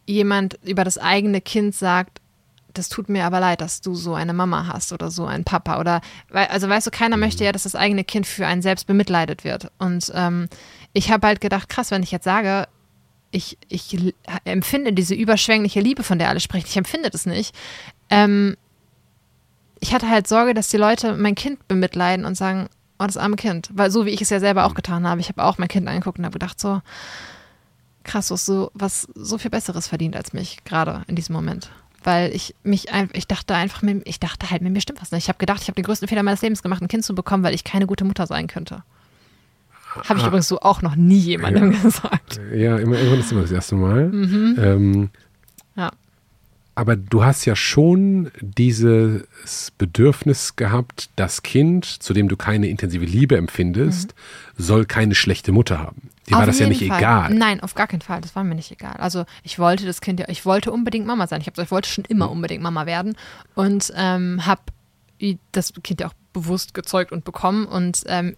jemand 0.08 0.58
über 0.64 0.84
das 0.84 0.98
eigene 0.98 1.42
Kind 1.42 1.76
sagt, 1.76 2.22
das 2.74 2.90
tut 2.90 3.10
mir 3.10 3.26
aber 3.26 3.40
leid, 3.40 3.62
dass 3.62 3.82
du 3.82 3.96
so 3.96 4.14
eine 4.14 4.34
Mama 4.34 4.68
hast 4.68 4.94
oder 4.94 5.12
so 5.12 5.26
einen 5.26 5.44
Papa 5.44 5.80
oder 5.80 6.02
also 6.32 6.70
weißt 6.70 6.88
du, 6.88 6.92
keiner 6.92 7.18
möchte 7.18 7.44
ja, 7.44 7.52
dass 7.52 7.64
das 7.64 7.76
eigene 7.76 8.04
Kind 8.04 8.26
für 8.26 8.46
einen 8.46 8.62
selbst 8.62 8.88
bemitleidet 8.88 9.44
wird. 9.44 9.72
Und 9.80 10.12
ähm, 10.16 10.48
ich 10.94 11.12
habe 11.12 11.28
halt 11.28 11.42
gedacht, 11.42 11.70
krass, 11.70 11.92
wenn 11.92 12.04
ich 12.04 12.12
jetzt 12.12 12.24
sage, 12.24 12.68
ich, 13.32 13.58
ich 13.68 14.14
empfinde 14.46 14.94
diese 14.94 15.16
überschwängliche 15.16 15.82
Liebe, 15.82 16.04
von 16.04 16.20
der 16.20 16.30
alle 16.30 16.40
sprechen, 16.40 16.68
ich 16.68 16.78
empfinde 16.78 17.10
das 17.10 17.26
nicht. 17.26 17.54
Ähm, 18.10 18.56
ich 19.80 19.94
hatte 19.94 20.10
halt 20.10 20.28
Sorge, 20.28 20.54
dass 20.54 20.70
die 20.70 20.78
Leute 20.78 21.16
mein 21.16 21.36
Kind 21.36 21.68
bemitleiden 21.68 22.26
und 22.26 22.36
sagen, 22.36 22.68
oh, 23.00 23.06
das 23.06 23.18
arme 23.18 23.36
Kind. 23.36 23.70
Weil 23.74 23.92
so 23.92 24.06
wie 24.06 24.12
ich 24.12 24.22
es 24.22 24.30
ja 24.30 24.40
selber 24.40 24.66
auch 24.66 24.74
getan 24.74 25.08
habe. 25.08 25.22
Ich 25.22 25.30
habe 25.30 25.44
auch 25.44 25.58
mein 25.58 25.68
Kind 25.68 25.88
angeguckt 25.88 26.20
und 26.20 26.26
habe 26.26 26.34
gedacht 26.34 26.60
so, 26.60 26.82
krass, 28.08 28.32
was 28.32 28.46
so, 28.46 28.72
was 28.74 29.08
so 29.14 29.38
viel 29.38 29.52
Besseres 29.52 29.88
verdient 29.88 30.16
als 30.16 30.34
mich, 30.34 30.64
gerade 30.66 31.04
in 31.08 31.16
diesem 31.16 31.34
Moment. 31.34 31.70
Weil 32.04 32.34
ich 32.34 32.56
mich 32.64 32.92
einfach, 32.92 33.16
ich 33.16 33.28
dachte 33.28 33.54
einfach, 33.54 33.84
ich 34.06 34.20
dachte 34.20 34.50
halt, 34.50 34.62
mit 34.62 34.74
mir 34.74 34.82
stimmt 34.82 35.02
was 35.02 35.12
nicht. 35.12 35.26
Ich 35.26 35.30
habe 35.30 35.40
gedacht, 35.40 35.62
ich 35.62 35.68
habe 35.68 35.76
den 35.76 35.86
größten 35.86 36.08
Fehler 36.08 36.24
meines 36.24 36.42
Lebens 36.42 36.64
gemacht, 36.64 36.82
ein 36.82 36.88
Kind 36.88 37.04
zu 37.04 37.14
bekommen, 37.14 37.44
weil 37.44 37.54
ich 37.54 37.64
keine 37.64 37.86
gute 37.86 38.06
Mutter 38.06 38.26
sein 38.26 38.48
könnte. 38.48 38.84
Habe 40.08 40.20
ich 40.20 40.26
ah. 40.26 40.28
übrigens 40.28 40.48
so 40.48 40.60
auch 40.60 40.82
noch 40.82 40.96
nie 40.96 41.18
jemandem 41.18 41.72
ja. 41.72 41.80
gesagt. 41.84 42.40
Ja, 42.54 42.78
immer, 42.78 42.98
irgendwann 42.98 43.20
ist 43.20 43.32
immer 43.32 43.42
das 43.42 43.52
erste 43.52 43.76
Mal. 43.76 44.10
Mhm. 44.10 44.56
Ähm. 44.60 45.10
Aber 46.78 46.96
du 46.96 47.24
hast 47.24 47.46
ja 47.46 47.56
schon 47.56 48.30
dieses 48.40 49.72
Bedürfnis 49.80 50.58
gehabt, 50.58 51.10
das 51.16 51.42
Kind, 51.42 51.86
zu 51.86 52.14
dem 52.14 52.28
du 52.28 52.38
keine 52.38 52.68
intensive 52.68 53.04
Liebe 53.04 53.36
empfindest, 53.36 54.14
mhm. 54.14 54.64
soll 54.64 54.86
keine 54.86 55.16
schlechte 55.16 55.52
Mutter 55.52 55.80
haben. 55.80 56.12
Dir 56.30 56.36
war 56.36 56.46
das 56.46 56.60
ja 56.60 56.68
nicht 56.68 56.86
Fall. 56.86 57.00
egal. 57.00 57.34
Nein, 57.34 57.62
auf 57.62 57.74
gar 57.74 57.88
keinen 57.88 58.02
Fall. 58.02 58.22
Das 58.22 58.36
war 58.36 58.44
mir 58.44 58.54
nicht 58.54 58.72
egal. 58.72 58.94
Also 58.98 59.26
ich 59.42 59.58
wollte 59.58 59.88
das 59.88 60.02
Kind 60.02 60.20
ja, 60.20 60.28
ich 60.30 60.46
wollte 60.46 60.72
unbedingt 60.72 61.08
Mama 61.08 61.26
sein. 61.26 61.42
Ich, 61.42 61.48
hab, 61.48 61.58
ich 61.58 61.72
wollte 61.72 61.90
schon 61.90 62.06
immer 62.06 62.28
mhm. 62.28 62.34
unbedingt 62.34 62.62
Mama 62.62 62.86
werden 62.86 63.18
und 63.56 63.92
ähm, 63.96 64.46
habe 64.46 64.62
das 65.54 65.74
Kind 65.82 66.02
ja 66.02 66.10
auch 66.10 66.16
bewusst 66.32 66.76
gezeugt 66.76 67.12
und 67.12 67.26
bekommen 67.26 67.66
und 67.66 68.04
ähm, 68.06 68.38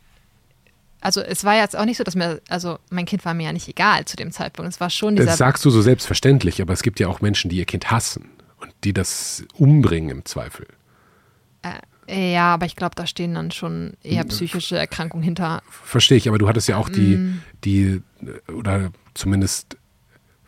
also 1.02 1.22
es 1.22 1.44
war 1.44 1.56
jetzt 1.56 1.78
auch 1.78 1.86
nicht 1.86 1.98
so, 1.98 2.04
dass 2.04 2.16
mir, 2.16 2.42
also 2.50 2.78
mein 2.90 3.06
Kind 3.06 3.24
war 3.26 3.34
mir 3.34 3.46
ja 3.46 3.54
nicht 3.54 3.68
egal 3.68 4.06
zu 4.06 4.18
dem 4.18 4.32
Zeitpunkt. 4.32 4.72
Es 4.72 4.80
war 4.80 4.90
schon 4.90 5.16
dieser. 5.16 5.28
Das 5.28 5.38
sagst 5.38 5.64
du 5.64 5.70
so 5.70 5.82
selbstverständlich, 5.82 6.62
aber 6.62 6.74
es 6.74 6.84
gibt 6.84 7.00
ja 7.00 7.08
auch 7.08 7.22
Menschen, 7.22 7.50
die 7.50 7.58
ihr 7.58 7.66
Kind 7.66 7.92
hassen 7.92 8.30
und 8.60 8.72
die 8.84 8.94
das 8.94 9.44
umbringen 9.54 10.10
im 10.10 10.26
Zweifel. 10.26 10.68
Äh, 11.62 12.34
ja, 12.34 12.54
aber 12.54 12.66
ich 12.66 12.76
glaube, 12.76 12.96
da 12.96 13.06
stehen 13.06 13.34
dann 13.34 13.52
schon 13.52 13.94
eher 14.04 14.24
psychische 14.26 14.78
Erkrankungen 14.78 15.24
hinter. 15.24 15.62
Verstehe 15.70 16.18
ich, 16.18 16.28
aber 16.28 16.38
du 16.38 16.48
hattest 16.48 16.68
ja 16.68 16.78
auch 16.78 16.90
die, 16.90 17.18
mm. 17.18 17.42
die, 17.64 18.02
oder 18.52 18.92
zumindest 19.14 19.78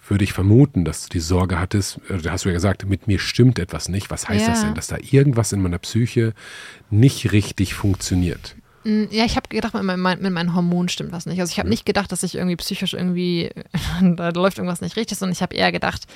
würde 0.08 0.24
ich 0.24 0.34
vermuten, 0.34 0.84
dass 0.84 1.04
du 1.04 1.10
die 1.10 1.20
Sorge 1.20 1.60
hattest, 1.60 2.02
da 2.10 2.32
hast 2.32 2.44
du 2.44 2.50
ja 2.50 2.54
gesagt, 2.54 2.86
mit 2.86 3.08
mir 3.08 3.20
stimmt 3.20 3.60
etwas 3.60 3.88
nicht. 3.88 4.10
Was 4.10 4.28
heißt 4.28 4.42
ja. 4.42 4.50
das 4.50 4.62
denn? 4.62 4.74
Dass 4.74 4.88
da 4.88 4.98
irgendwas 5.00 5.54
in 5.54 5.62
meiner 5.62 5.78
Psyche 5.78 6.34
nicht 6.90 7.32
richtig 7.32 7.76
funktioniert. 7.76 8.56
Mm, 8.84 9.06
ja, 9.12 9.26
ich 9.26 9.36
habe 9.36 9.48
gedacht, 9.50 9.74
mit, 9.74 9.84
mein, 9.84 10.22
mit 10.22 10.32
meinen 10.32 10.56
Hormonen 10.56 10.90
stimmt 10.90 11.12
was 11.12 11.26
nicht. 11.26 11.40
Also 11.40 11.52
ich 11.52 11.60
habe 11.60 11.70
nicht 11.70 11.86
gedacht, 11.86 12.12
dass 12.12 12.24
ich 12.24 12.36
irgendwie 12.36 12.56
psychisch 12.56 12.94
irgendwie, 12.94 13.52
da 14.02 14.30
läuft 14.30 14.58
irgendwas 14.58 14.82
nicht 14.82 14.96
richtig, 14.96 15.18
sondern 15.18 15.34
ich 15.34 15.42
habe 15.42 15.56
eher 15.56 15.72
gedacht, 15.72 16.08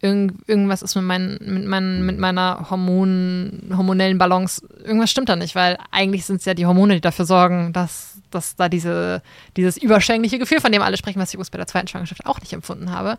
irgend, 0.00 0.48
irgendwas 0.48 0.82
ist 0.82 0.94
mit, 0.94 1.04
mein, 1.04 1.38
mit, 1.40 1.66
mein, 1.66 2.04
mit 2.04 2.18
meiner 2.18 2.66
Hormon, 2.70 3.70
hormonellen 3.74 4.18
Balance, 4.18 4.66
irgendwas 4.84 5.10
stimmt 5.10 5.28
da 5.28 5.36
nicht, 5.36 5.54
weil 5.54 5.78
eigentlich 5.90 6.24
sind 6.24 6.36
es 6.36 6.44
ja 6.44 6.54
die 6.54 6.66
Hormone, 6.66 6.94
die 6.94 7.00
dafür 7.00 7.24
sorgen, 7.24 7.72
dass, 7.72 8.18
dass 8.30 8.56
da 8.56 8.68
diese, 8.68 9.22
dieses 9.56 9.76
überschwängliche 9.76 10.38
Gefühl, 10.38 10.60
von 10.60 10.72
dem 10.72 10.82
alle 10.82 10.96
sprechen, 10.96 11.20
was 11.20 11.30
ich 11.30 11.34
übrigens 11.34 11.50
bei 11.50 11.58
der 11.58 11.66
zweiten 11.66 11.88
Schwangerschaft 11.88 12.26
auch 12.26 12.40
nicht 12.40 12.52
empfunden 12.52 12.90
habe, 12.90 13.16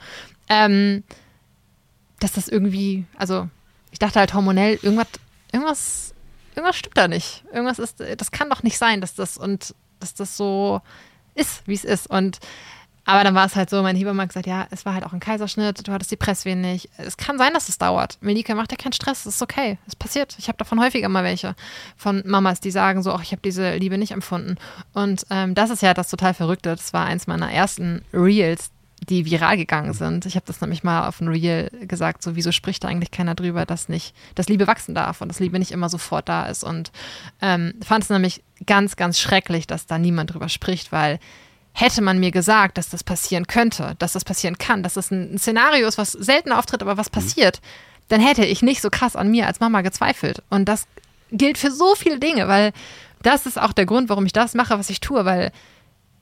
ähm, 0.50 1.04
dass 2.20 2.34
das 2.34 2.48
irgendwie, 2.48 3.06
also 3.18 3.50
ich 3.92 4.00
dachte 4.00 4.20
halt 4.20 4.34
hormonell, 4.34 4.80
irgendwas, 4.82 5.08
irgendwas 5.52 6.14
irgendwas 6.56 6.78
stimmt 6.78 6.98
da 6.98 7.08
nicht. 7.08 7.44
Irgendwas 7.52 7.80
ist, 7.80 8.00
das 8.00 8.32
kann 8.32 8.50
doch 8.50 8.64
nicht 8.64 8.78
sein, 8.78 9.02
dass 9.02 9.16
das 9.16 9.38
und 9.38 9.76
dass 10.00 10.14
das 10.14 10.38
so 10.38 10.82
ist, 11.36 11.68
wie 11.68 11.74
es 11.74 11.84
ist. 11.86 12.08
Und 12.08 12.40
aber 13.04 13.24
dann 13.24 13.34
war 13.34 13.46
es 13.46 13.56
halt 13.56 13.70
so, 13.70 13.82
mein 13.82 13.96
Hebamme 13.96 14.22
hat 14.22 14.30
gesagt, 14.30 14.46
ja, 14.46 14.68
es 14.70 14.86
war 14.86 14.94
halt 14.94 15.04
auch 15.06 15.14
ein 15.14 15.20
Kaiserschnitt, 15.20 15.88
du 15.88 15.92
hattest 15.92 16.12
die 16.12 16.18
Presswehen 16.18 16.62
nicht. 16.62 16.90
Es 16.98 17.18
kann 17.18 17.38
sein, 17.40 17.54
dass 17.54 17.68
es 17.68 17.80
dauert. 17.80 18.18
Melike 18.22 18.54
macht 18.54 18.72
ja 18.72 18.78
keinen 18.78 18.94
Stress, 18.94 19.26
es 19.26 19.36
ist 19.36 19.42
okay, 19.42 19.80
es 19.88 19.96
passiert. 19.96 20.36
Ich 20.38 20.48
habe 20.48 20.58
davon 20.58 20.80
häufiger 20.80 21.10
mal 21.10 21.24
welche 21.24 21.56
von 21.98 22.22
Mamas, 22.26 22.60
die 22.60 22.70
sagen 22.70 23.02
so, 23.02 23.12
ach, 23.12 23.24
ich 23.24 23.32
habe 23.32 23.42
diese 23.44 23.76
Liebe 23.76 23.98
nicht 23.98 24.12
empfunden. 24.12 24.58
Und 24.94 25.26
ähm, 25.32 25.56
das 25.56 25.72
ist 25.72 25.82
ja 25.82 25.96
das 25.96 26.10
total 26.10 26.36
Verrückte. 26.36 26.70
Das 26.70 26.94
war 26.94 27.06
eins 27.06 27.26
meiner 27.26 27.52
ersten 27.52 28.06
Reels, 28.14 28.70
die 29.10 29.26
viral 29.26 29.58
gegangen 29.58 29.94
sind. 29.94 30.26
Ich 30.26 30.36
habe 30.36 30.46
das 30.46 30.62
nämlich 30.62 30.84
mal 30.84 31.08
auf 31.08 31.22
ein 31.22 31.28
Reel 31.28 31.72
gesagt, 31.88 32.22
so 32.22 32.36
wieso 32.36 32.52
spricht 32.52 32.84
da 32.84 32.88
eigentlich 32.88 33.12
keiner 33.12 33.34
drüber, 33.34 33.66
dass 33.66 33.90
nicht, 33.90 34.16
dass 34.36 34.48
Liebe 34.48 34.68
wachsen 34.68 34.94
darf 34.94 35.22
und 35.22 35.30
dass 35.30 35.40
Liebe 35.40 35.58
nicht 35.58 35.72
immer 35.72 35.90
sofort 35.90 36.30
da 36.30 36.46
ist. 36.46 36.64
Und 36.64 36.92
ähm, 37.42 37.74
fand 37.84 38.04
es 38.04 38.10
nämlich 38.10 38.44
ganz, 38.66 38.96
ganz 38.96 39.20
schrecklich, 39.20 39.66
dass 39.66 39.88
da 39.88 39.98
niemand 39.98 40.34
drüber 40.34 40.50
spricht, 40.50 40.92
weil 40.92 41.20
hätte 41.74 42.02
man 42.02 42.20
mir 42.20 42.32
gesagt, 42.32 42.78
dass 42.78 42.90
das 42.90 43.04
passieren 43.04 43.48
könnte, 43.48 43.96
dass 43.98 44.14
das 44.14 44.24
passieren 44.24 44.58
kann, 44.58 44.84
dass 44.84 44.94
das 44.96 45.10
ein, 45.10 45.38
Szenario 45.38 45.88
ist, 45.88 45.98
was 45.98 46.12
selten 46.12 46.52
auftritt, 46.52 46.82
aber 46.82 46.98
was 46.98 47.10
mhm. 47.10 47.14
passiert, 47.14 47.62
dann 48.10 48.22
hätte 48.22 48.46
ich 48.46 48.62
nicht 48.62 48.82
so 48.82 48.90
krass 48.90 49.16
an 49.16 49.32
mir 49.32 49.48
als 49.48 49.62
Mama 49.62 49.82
gezweifelt. 49.82 50.44
Und 50.50 50.66
das 50.66 50.86
gilt 51.32 51.58
für 51.58 51.72
so 51.72 51.96
viele 51.96 52.20
Dinge, 52.20 52.48
weil 52.48 52.72
das 53.24 53.46
ist 53.46 53.60
auch 53.60 53.74
der 53.74 53.86
Grund, 53.86 54.10
warum 54.10 54.26
ich 54.26 54.34
das 54.34 54.54
mache, 54.54 54.78
was 54.78 54.90
ich 54.90 55.00
tue, 55.00 55.26
weil 55.26 55.52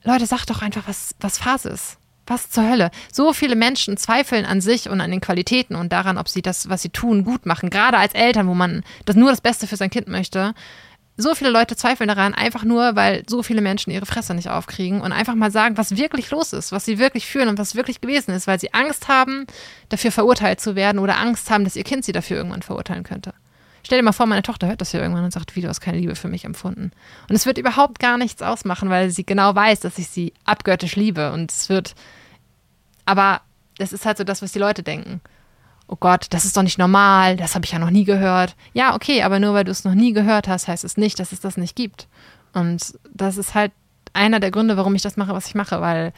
Leute, 0.02 0.24
sagt 0.24 0.48
doch 0.48 0.62
einfach, 0.62 0.86
was, 0.86 1.14
was 1.20 1.38
Phase 1.38 1.68
ist. 1.70 1.98
Was 2.30 2.48
zur 2.48 2.70
Hölle? 2.70 2.92
So 3.12 3.32
viele 3.32 3.56
Menschen 3.56 3.96
zweifeln 3.96 4.46
an 4.46 4.60
sich 4.60 4.88
und 4.88 5.00
an 5.00 5.10
den 5.10 5.20
Qualitäten 5.20 5.74
und 5.74 5.92
daran, 5.92 6.16
ob 6.16 6.28
sie 6.28 6.42
das, 6.42 6.68
was 6.68 6.80
sie 6.80 6.90
tun, 6.90 7.24
gut 7.24 7.44
machen. 7.44 7.70
Gerade 7.70 7.98
als 7.98 8.14
Eltern, 8.14 8.46
wo 8.46 8.54
man 8.54 8.84
das 9.04 9.16
nur 9.16 9.30
das 9.30 9.40
Beste 9.40 9.66
für 9.66 9.74
sein 9.74 9.90
Kind 9.90 10.06
möchte. 10.06 10.54
So 11.16 11.34
viele 11.34 11.50
Leute 11.50 11.74
zweifeln 11.74 12.06
daran, 12.06 12.32
einfach 12.32 12.62
nur, 12.62 12.94
weil 12.94 13.24
so 13.28 13.42
viele 13.42 13.60
Menschen 13.60 13.90
ihre 13.90 14.06
Fresse 14.06 14.32
nicht 14.34 14.48
aufkriegen 14.48 15.00
und 15.00 15.10
einfach 15.10 15.34
mal 15.34 15.50
sagen, 15.50 15.76
was 15.76 15.96
wirklich 15.96 16.30
los 16.30 16.52
ist, 16.52 16.70
was 16.70 16.84
sie 16.84 17.00
wirklich 17.00 17.26
fühlen 17.26 17.48
und 17.48 17.58
was 17.58 17.74
wirklich 17.74 18.00
gewesen 18.00 18.30
ist, 18.30 18.46
weil 18.46 18.60
sie 18.60 18.72
Angst 18.74 19.08
haben, 19.08 19.44
dafür 19.88 20.12
verurteilt 20.12 20.60
zu 20.60 20.76
werden 20.76 21.00
oder 21.00 21.18
Angst 21.18 21.50
haben, 21.50 21.64
dass 21.64 21.74
ihr 21.74 21.82
Kind 21.82 22.04
sie 22.04 22.12
dafür 22.12 22.36
irgendwann 22.36 22.62
verurteilen 22.62 23.02
könnte. 23.02 23.34
Stell 23.82 23.98
dir 23.98 24.04
mal 24.04 24.12
vor, 24.12 24.26
meine 24.26 24.42
Tochter 24.42 24.68
hört 24.68 24.80
das 24.80 24.92
ja 24.92 25.00
irgendwann 25.00 25.24
und 25.24 25.32
sagt, 25.32 25.56
wie 25.56 25.62
du 25.62 25.68
hast 25.68 25.80
keine 25.80 25.98
Liebe 25.98 26.14
für 26.14 26.28
mich 26.28 26.44
empfunden. 26.44 26.92
Und 27.28 27.34
es 27.34 27.44
wird 27.44 27.58
überhaupt 27.58 27.98
gar 27.98 28.18
nichts 28.18 28.40
ausmachen, 28.40 28.88
weil 28.88 29.10
sie 29.10 29.26
genau 29.26 29.52
weiß, 29.52 29.80
dass 29.80 29.98
ich 29.98 30.06
sie 30.06 30.32
abgöttisch 30.44 30.94
liebe. 30.94 31.32
Und 31.32 31.50
es 31.50 31.68
wird 31.68 31.96
aber 33.10 33.40
das 33.78 33.92
ist 33.92 34.06
halt 34.06 34.18
so 34.18 34.24
das, 34.24 34.40
was 34.40 34.52
die 34.52 34.60
Leute 34.60 34.84
denken. 34.84 35.20
Oh 35.88 35.96
Gott, 35.98 36.28
das 36.30 36.44
ist 36.44 36.56
doch 36.56 36.62
nicht 36.62 36.78
normal, 36.78 37.36
das 37.36 37.56
habe 37.56 37.64
ich 37.64 37.72
ja 37.72 37.80
noch 37.80 37.90
nie 37.90 38.04
gehört. 38.04 38.54
Ja, 38.72 38.94
okay, 38.94 39.22
aber 39.24 39.40
nur 39.40 39.54
weil 39.54 39.64
du 39.64 39.72
es 39.72 39.82
noch 39.82 39.94
nie 39.94 40.12
gehört 40.12 40.46
hast, 40.46 40.68
heißt 40.68 40.84
es 40.84 40.96
nicht, 40.96 41.18
dass 41.18 41.32
es 41.32 41.40
das 41.40 41.56
nicht 41.56 41.74
gibt. 41.74 42.06
Und 42.52 42.94
das 43.12 43.36
ist 43.36 43.54
halt 43.54 43.72
einer 44.12 44.38
der 44.38 44.52
Gründe, 44.52 44.76
warum 44.76 44.94
ich 44.94 45.02
das 45.02 45.16
mache, 45.16 45.32
was 45.32 45.48
ich 45.48 45.56
mache, 45.56 45.80
weil 45.80 46.12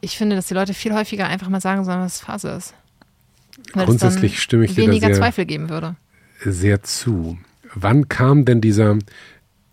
ich 0.00 0.18
finde, 0.18 0.34
dass 0.34 0.46
die 0.46 0.54
Leute 0.54 0.74
viel 0.74 0.92
häufiger 0.92 1.28
einfach 1.28 1.48
mal 1.48 1.60
sagen 1.60 1.84
sollen, 1.84 2.00
was 2.00 2.16
es 2.16 2.20
Phase 2.20 2.48
ist. 2.50 2.74
Weil 3.74 3.86
Grundsätzlich 3.86 4.42
stimme 4.42 4.64
ich 4.64 4.74
dir 4.74 4.88
weniger 4.88 5.08
sehr, 5.08 5.16
Zweifel 5.16 5.46
geben 5.46 5.68
würde. 5.68 5.94
Sehr 6.44 6.82
zu. 6.82 7.38
Wann 7.74 8.08
kam 8.08 8.44
denn 8.44 8.60
dieser, 8.60 8.98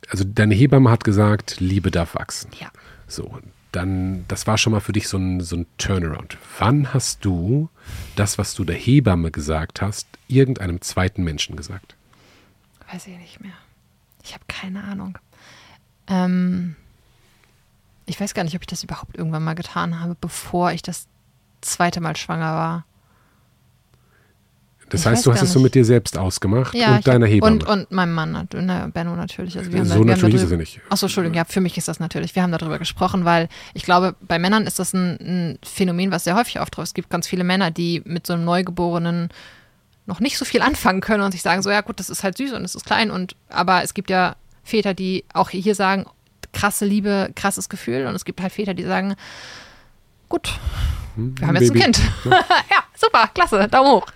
also 0.09 0.23
deine 0.23 0.53
Hebamme 0.53 0.91
hat 0.91 1.03
gesagt, 1.03 1.59
Liebe 1.59 1.89
darf 1.89 2.13
wachsen. 2.13 2.51
Ja. 2.59 2.67
So, 3.07 3.39
dann, 3.75 4.25
das 4.27 4.47
war 4.47 4.57
schon 4.57 4.71
mal 4.73 4.79
für 4.79 4.93
dich 4.93 5.07
so 5.07 5.17
ein, 5.17 5.41
so 5.41 5.57
ein 5.57 5.65
Turnaround. 5.77 6.37
Wann 6.59 6.93
hast 6.93 7.25
du 7.25 7.69
das, 8.15 8.37
was 8.37 8.53
du 8.53 8.63
der 8.63 8.75
Hebamme 8.75 9.31
gesagt 9.31 9.81
hast, 9.81 10.07
irgendeinem 10.27 10.81
zweiten 10.81 11.23
Menschen 11.23 11.55
gesagt? 11.55 11.95
Weiß 12.91 13.07
ich 13.07 13.17
nicht 13.17 13.41
mehr. 13.41 13.53
Ich 14.23 14.33
habe 14.33 14.43
keine 14.47 14.83
Ahnung. 14.83 15.17
Ähm, 16.07 16.75
ich 18.05 18.19
weiß 18.19 18.33
gar 18.33 18.43
nicht, 18.43 18.55
ob 18.55 18.61
ich 18.61 18.67
das 18.67 18.83
überhaupt 18.83 19.17
irgendwann 19.17 19.43
mal 19.43 19.55
getan 19.55 19.99
habe, 19.99 20.15
bevor 20.19 20.71
ich 20.71 20.81
das 20.81 21.07
zweite 21.61 22.01
Mal 22.01 22.15
schwanger 22.15 22.53
war. 22.53 22.85
Das 24.95 25.01
ich 25.01 25.07
heißt, 25.07 25.25
du 25.25 25.33
hast 25.33 25.41
es 25.41 25.53
so 25.53 25.59
mit 25.59 25.75
dir 25.75 25.85
selbst 25.85 26.17
ausgemacht 26.17 26.73
ja, 26.73 26.95
und 26.95 27.07
deiner 27.07 27.25
Hebamme. 27.25 27.53
Und, 27.53 27.67
und 27.67 27.91
meinem 27.91 28.13
Mann, 28.13 28.47
na, 28.53 28.87
Benno 28.87 29.15
natürlich. 29.15 29.57
Also 29.57 29.69
so 29.71 30.03
da, 30.03 30.15
natürlich 30.15 30.41
ist 30.41 30.51
er 30.51 30.57
nicht. 30.57 30.79
Achso, 30.89 31.05
Entschuldigung, 31.05 31.35
ja, 31.35 31.45
für 31.45 31.61
mich 31.61 31.77
ist 31.77 31.87
das 31.87 31.99
natürlich. 31.99 32.35
Wir 32.35 32.43
haben 32.43 32.51
darüber 32.51 32.79
gesprochen, 32.79 33.25
weil 33.25 33.49
ich 33.73 33.83
glaube, 33.83 34.15
bei 34.21 34.39
Männern 34.39 34.65
ist 34.67 34.79
das 34.79 34.93
ein, 34.93 35.17
ein 35.19 35.59
Phänomen, 35.63 36.11
was 36.11 36.23
sehr 36.23 36.35
häufig 36.35 36.59
auftritt. 36.59 36.85
Es 36.85 36.93
gibt 36.93 37.09
ganz 37.09 37.27
viele 37.27 37.43
Männer, 37.43 37.71
die 37.71 38.01
mit 38.05 38.25
so 38.25 38.33
einem 38.33 38.45
Neugeborenen 38.45 39.29
noch 40.05 40.19
nicht 40.19 40.37
so 40.37 40.45
viel 40.45 40.61
anfangen 40.61 41.01
können 41.01 41.23
und 41.23 41.31
sich 41.31 41.41
sagen 41.41 41.61
so, 41.61 41.71
ja 41.71 41.81
gut, 41.81 41.99
das 41.99 42.09
ist 42.09 42.23
halt 42.23 42.37
süß 42.37 42.53
und 42.53 42.63
es 42.63 42.75
ist 42.75 42.85
klein 42.85 43.11
und 43.11 43.35
aber 43.49 43.83
es 43.83 43.93
gibt 43.93 44.09
ja 44.09 44.35
Väter, 44.63 44.93
die 44.93 45.25
auch 45.33 45.49
hier 45.49 45.75
sagen, 45.75 46.05
krasse 46.53 46.85
Liebe, 46.85 47.31
krasses 47.35 47.69
Gefühl 47.69 48.05
und 48.05 48.15
es 48.15 48.25
gibt 48.25 48.41
halt 48.41 48.53
Väter, 48.53 48.73
die 48.73 48.83
sagen, 48.83 49.15
gut, 50.29 50.59
hm, 51.15 51.39
wir 51.39 51.47
haben 51.47 51.55
jetzt 51.55 51.73
Baby. 51.73 51.83
ein 51.83 51.91
Kind. 51.93 52.11
Ja. 52.25 52.31
ja. 52.31 52.83
super, 52.95 53.29
klasse, 53.33 53.67
Daumen 53.67 53.91
hoch. 53.91 54.07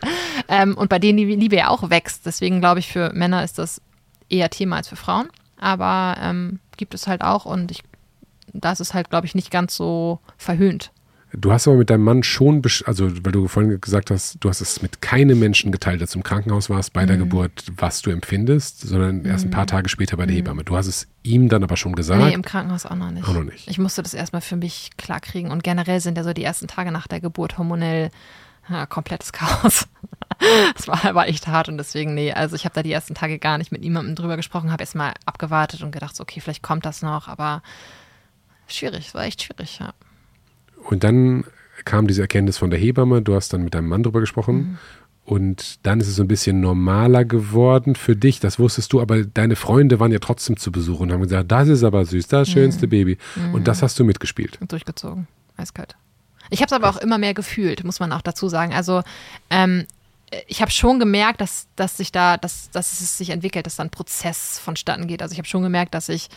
Ähm, 0.47 0.77
und 0.77 0.89
bei 0.89 0.99
denen 0.99 1.17
die 1.17 1.25
Liebe 1.25 1.55
ja 1.57 1.69
auch 1.69 1.89
wächst. 1.89 2.25
Deswegen 2.25 2.59
glaube 2.59 2.79
ich, 2.79 2.87
für 2.91 3.11
Männer 3.13 3.43
ist 3.43 3.57
das 3.57 3.81
eher 4.29 4.49
Thema 4.49 4.77
als 4.77 4.87
für 4.87 4.95
Frauen. 4.95 5.29
Aber 5.57 6.17
ähm, 6.21 6.59
gibt 6.77 6.93
es 6.93 7.07
halt 7.07 7.21
auch 7.21 7.45
und 7.45 7.71
ich, 7.71 7.83
das 8.53 8.79
ist 8.79 8.93
halt, 8.93 9.09
glaube 9.09 9.27
ich, 9.27 9.35
nicht 9.35 9.51
ganz 9.51 9.75
so 9.75 10.19
verhöhnt. 10.37 10.91
Du 11.31 11.51
hast 11.51 11.67
aber 11.67 11.77
mit 11.77 11.89
deinem 11.89 12.03
Mann 12.03 12.23
schon, 12.23 12.63
also 12.85 13.11
weil 13.23 13.31
du 13.31 13.47
vorhin 13.47 13.79
gesagt 13.79 14.09
hast, 14.09 14.37
du 14.39 14.49
hast 14.49 14.61
es 14.61 14.81
mit 14.81 15.01
keinem 15.01 15.39
Menschen 15.39 15.71
geteilt, 15.71 16.01
als 16.01 16.11
du 16.11 16.19
im 16.19 16.23
Krankenhaus 16.23 16.69
warst 16.69 16.93
bei 16.93 17.05
der 17.05 17.17
mhm. 17.17 17.21
Geburt, 17.21 17.65
was 17.77 18.01
du 18.01 18.09
empfindest, 18.09 18.81
sondern 18.81 19.25
erst 19.25 19.45
ein 19.45 19.51
paar 19.51 19.63
mhm. 19.63 19.67
Tage 19.67 19.89
später 19.89 20.17
bei 20.17 20.25
der 20.25 20.33
mhm. 20.33 20.37
Hebamme. 20.37 20.63
Du 20.63 20.75
hast 20.75 20.87
es 20.87 21.07
ihm 21.21 21.47
dann 21.47 21.63
aber 21.63 21.77
schon 21.77 21.93
gesagt. 21.93 22.23
Nee, 22.23 22.33
im 22.33 22.41
Krankenhaus 22.41 22.85
auch 22.85 22.95
noch 22.95 23.11
nicht. 23.11 23.27
Auch 23.27 23.33
noch 23.33 23.43
nicht. 23.43 23.67
Ich 23.67 23.77
musste 23.77 24.01
das 24.01 24.15
erstmal 24.15 24.41
für 24.41 24.55
mich 24.55 24.91
klarkriegen 24.97 25.51
und 25.51 25.63
generell 25.63 25.99
sind 25.99 26.17
ja 26.17 26.23
so 26.23 26.33
die 26.33 26.43
ersten 26.43 26.67
Tage 26.67 26.91
nach 26.91 27.07
der 27.07 27.19
Geburt 27.19 27.57
hormonell 27.57 28.09
ja, 28.69 28.85
komplettes 28.85 29.31
Chaos. 29.31 29.87
das 30.75 30.87
war, 30.87 31.15
war 31.15 31.27
echt 31.27 31.47
hart 31.47 31.69
und 31.69 31.77
deswegen, 31.77 32.13
nee, 32.13 32.31
also 32.31 32.55
ich 32.55 32.65
habe 32.65 32.73
da 32.73 32.83
die 32.83 32.91
ersten 32.91 33.15
Tage 33.15 33.39
gar 33.39 33.57
nicht 33.57 33.71
mit 33.71 33.81
niemandem 33.81 34.15
drüber 34.15 34.35
gesprochen, 34.35 34.71
habe 34.71 34.83
erstmal 34.83 35.13
abgewartet 35.25 35.81
und 35.83 35.91
gedacht, 35.91 36.15
so, 36.15 36.23
okay, 36.23 36.39
vielleicht 36.39 36.63
kommt 36.63 36.85
das 36.85 37.01
noch, 37.01 37.27
aber 37.27 37.61
schwierig, 38.67 39.07
es 39.07 39.13
war 39.13 39.23
echt 39.23 39.43
schwierig, 39.43 39.79
ja. 39.79 39.93
Und 40.83 41.03
dann 41.03 41.43
kam 41.85 42.07
diese 42.07 42.21
Erkenntnis 42.21 42.57
von 42.57 42.69
der 42.69 42.79
Hebamme, 42.79 43.21
du 43.21 43.35
hast 43.35 43.53
dann 43.53 43.63
mit 43.63 43.73
deinem 43.73 43.87
Mann 43.87 44.03
drüber 44.03 44.19
gesprochen. 44.19 44.55
Mhm. 44.55 44.77
Und 45.25 45.85
dann 45.85 45.99
ist 45.99 46.07
es 46.07 46.15
so 46.15 46.23
ein 46.23 46.27
bisschen 46.27 46.59
normaler 46.59 47.23
geworden 47.23 47.93
für 47.93 48.15
dich, 48.15 48.39
das 48.39 48.57
wusstest 48.57 48.91
du, 48.93 48.99
aber 48.99 49.23
deine 49.23 49.55
Freunde 49.55 49.99
waren 49.99 50.11
ja 50.11 50.17
trotzdem 50.17 50.57
zu 50.57 50.71
Besuch 50.71 51.01
und 51.01 51.11
haben 51.11 51.21
gesagt, 51.21 51.51
das 51.51 51.67
ist 51.67 51.83
aber 51.83 52.03
süß, 52.03 52.27
das 52.29 52.49
schönste 52.49 52.87
mhm. 52.87 52.89
Baby. 52.89 53.17
Und 53.53 53.67
das 53.67 53.83
hast 53.83 53.99
du 53.99 54.03
mitgespielt. 54.03 54.57
Und 54.59 54.71
durchgezogen, 54.71 55.27
eiskalt. 55.55 55.95
Ich 56.49 56.61
habe 56.61 56.67
es 56.67 56.73
aber 56.73 56.89
auch 56.89 56.97
immer 56.97 57.19
mehr 57.19 57.35
gefühlt, 57.35 57.83
muss 57.83 57.99
man 57.99 58.11
auch 58.11 58.23
dazu 58.23 58.49
sagen. 58.49 58.73
Also 58.73 59.03
ähm, 59.51 59.85
ich 60.47 60.61
habe 60.61 60.71
schon 60.71 60.99
gemerkt, 60.99 61.41
dass, 61.41 61.67
dass 61.75 61.97
sich 61.97 62.11
da, 62.11 62.37
dass, 62.37 62.71
dass 62.71 62.99
es 62.99 63.17
sich 63.17 63.29
entwickelt, 63.29 63.65
dass 63.65 63.75
da 63.75 63.83
ein 63.83 63.89
Prozess 63.89 64.59
vonstatten 64.59 65.07
geht. 65.07 65.21
Also 65.21 65.33
ich 65.33 65.37
habe 65.37 65.47
schon 65.47 65.63
gemerkt, 65.63 65.93
dass 65.93 66.09
ich 66.09 66.29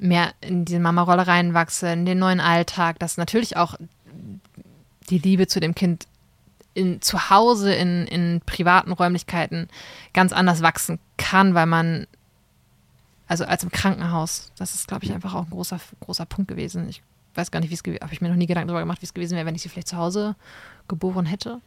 mehr 0.00 0.32
in 0.40 0.64
diese 0.64 0.80
Mama-Rolle 0.80 1.26
reinwachse, 1.26 1.92
in 1.92 2.06
den 2.06 2.18
neuen 2.18 2.40
Alltag, 2.40 2.98
dass 2.98 3.16
natürlich 3.16 3.56
auch 3.56 3.74
die 5.10 5.18
Liebe 5.18 5.46
zu 5.46 5.60
dem 5.60 5.74
Kind 5.74 6.06
in, 6.74 7.02
zu 7.02 7.30
Hause 7.30 7.74
in, 7.74 8.06
in 8.06 8.40
privaten 8.46 8.92
Räumlichkeiten 8.92 9.68
ganz 10.14 10.32
anders 10.32 10.62
wachsen 10.62 10.98
kann, 11.16 11.54
weil 11.54 11.66
man, 11.66 12.06
also 13.26 13.44
als 13.44 13.62
im 13.62 13.70
Krankenhaus, 13.70 14.52
das 14.56 14.74
ist, 14.74 14.88
glaube 14.88 15.04
ich, 15.04 15.12
einfach 15.12 15.34
auch 15.34 15.44
ein 15.44 15.50
großer, 15.50 15.80
großer 16.00 16.26
Punkt 16.26 16.48
gewesen. 16.48 16.88
Ich 16.88 17.02
weiß 17.34 17.50
gar 17.50 17.60
nicht, 17.60 17.70
wie 17.70 17.74
es 17.74 17.82
gewesen 17.82 18.02
habe 18.02 18.12
ich 18.12 18.20
mir 18.20 18.28
noch 18.28 18.36
nie 18.36 18.46
Gedanken 18.46 18.68
darüber 18.68 18.82
gemacht, 18.82 19.02
wie 19.02 19.06
es 19.06 19.14
gewesen 19.14 19.34
wäre, 19.34 19.46
wenn 19.46 19.54
ich 19.54 19.62
sie 19.62 19.68
vielleicht 19.68 19.88
zu 19.88 19.96
Hause 19.96 20.36
geboren 20.88 21.26
hätte. 21.26 21.60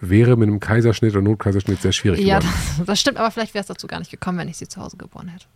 Wäre 0.00 0.36
mit 0.36 0.48
einem 0.48 0.60
Kaiserschnitt 0.60 1.12
oder 1.12 1.22
Notkaiserschnitt 1.22 1.80
sehr 1.80 1.92
schwierig 1.92 2.20
ja, 2.20 2.40
das, 2.40 2.50
das, 2.86 3.00
stimmt, 3.00 3.18
aber 3.18 3.30
vielleicht 3.30 3.54
wäre 3.54 3.62
es 3.62 3.68
dazu 3.68 3.86
gar 3.86 3.98
nicht 3.98 4.10
gekommen, 4.10 4.38
wenn 4.38 4.48
ich 4.48 4.56
sie 4.56 4.68
zu 4.68 4.80
Hause 4.80 4.96
geboren 4.96 5.28
hätte. 5.28 5.46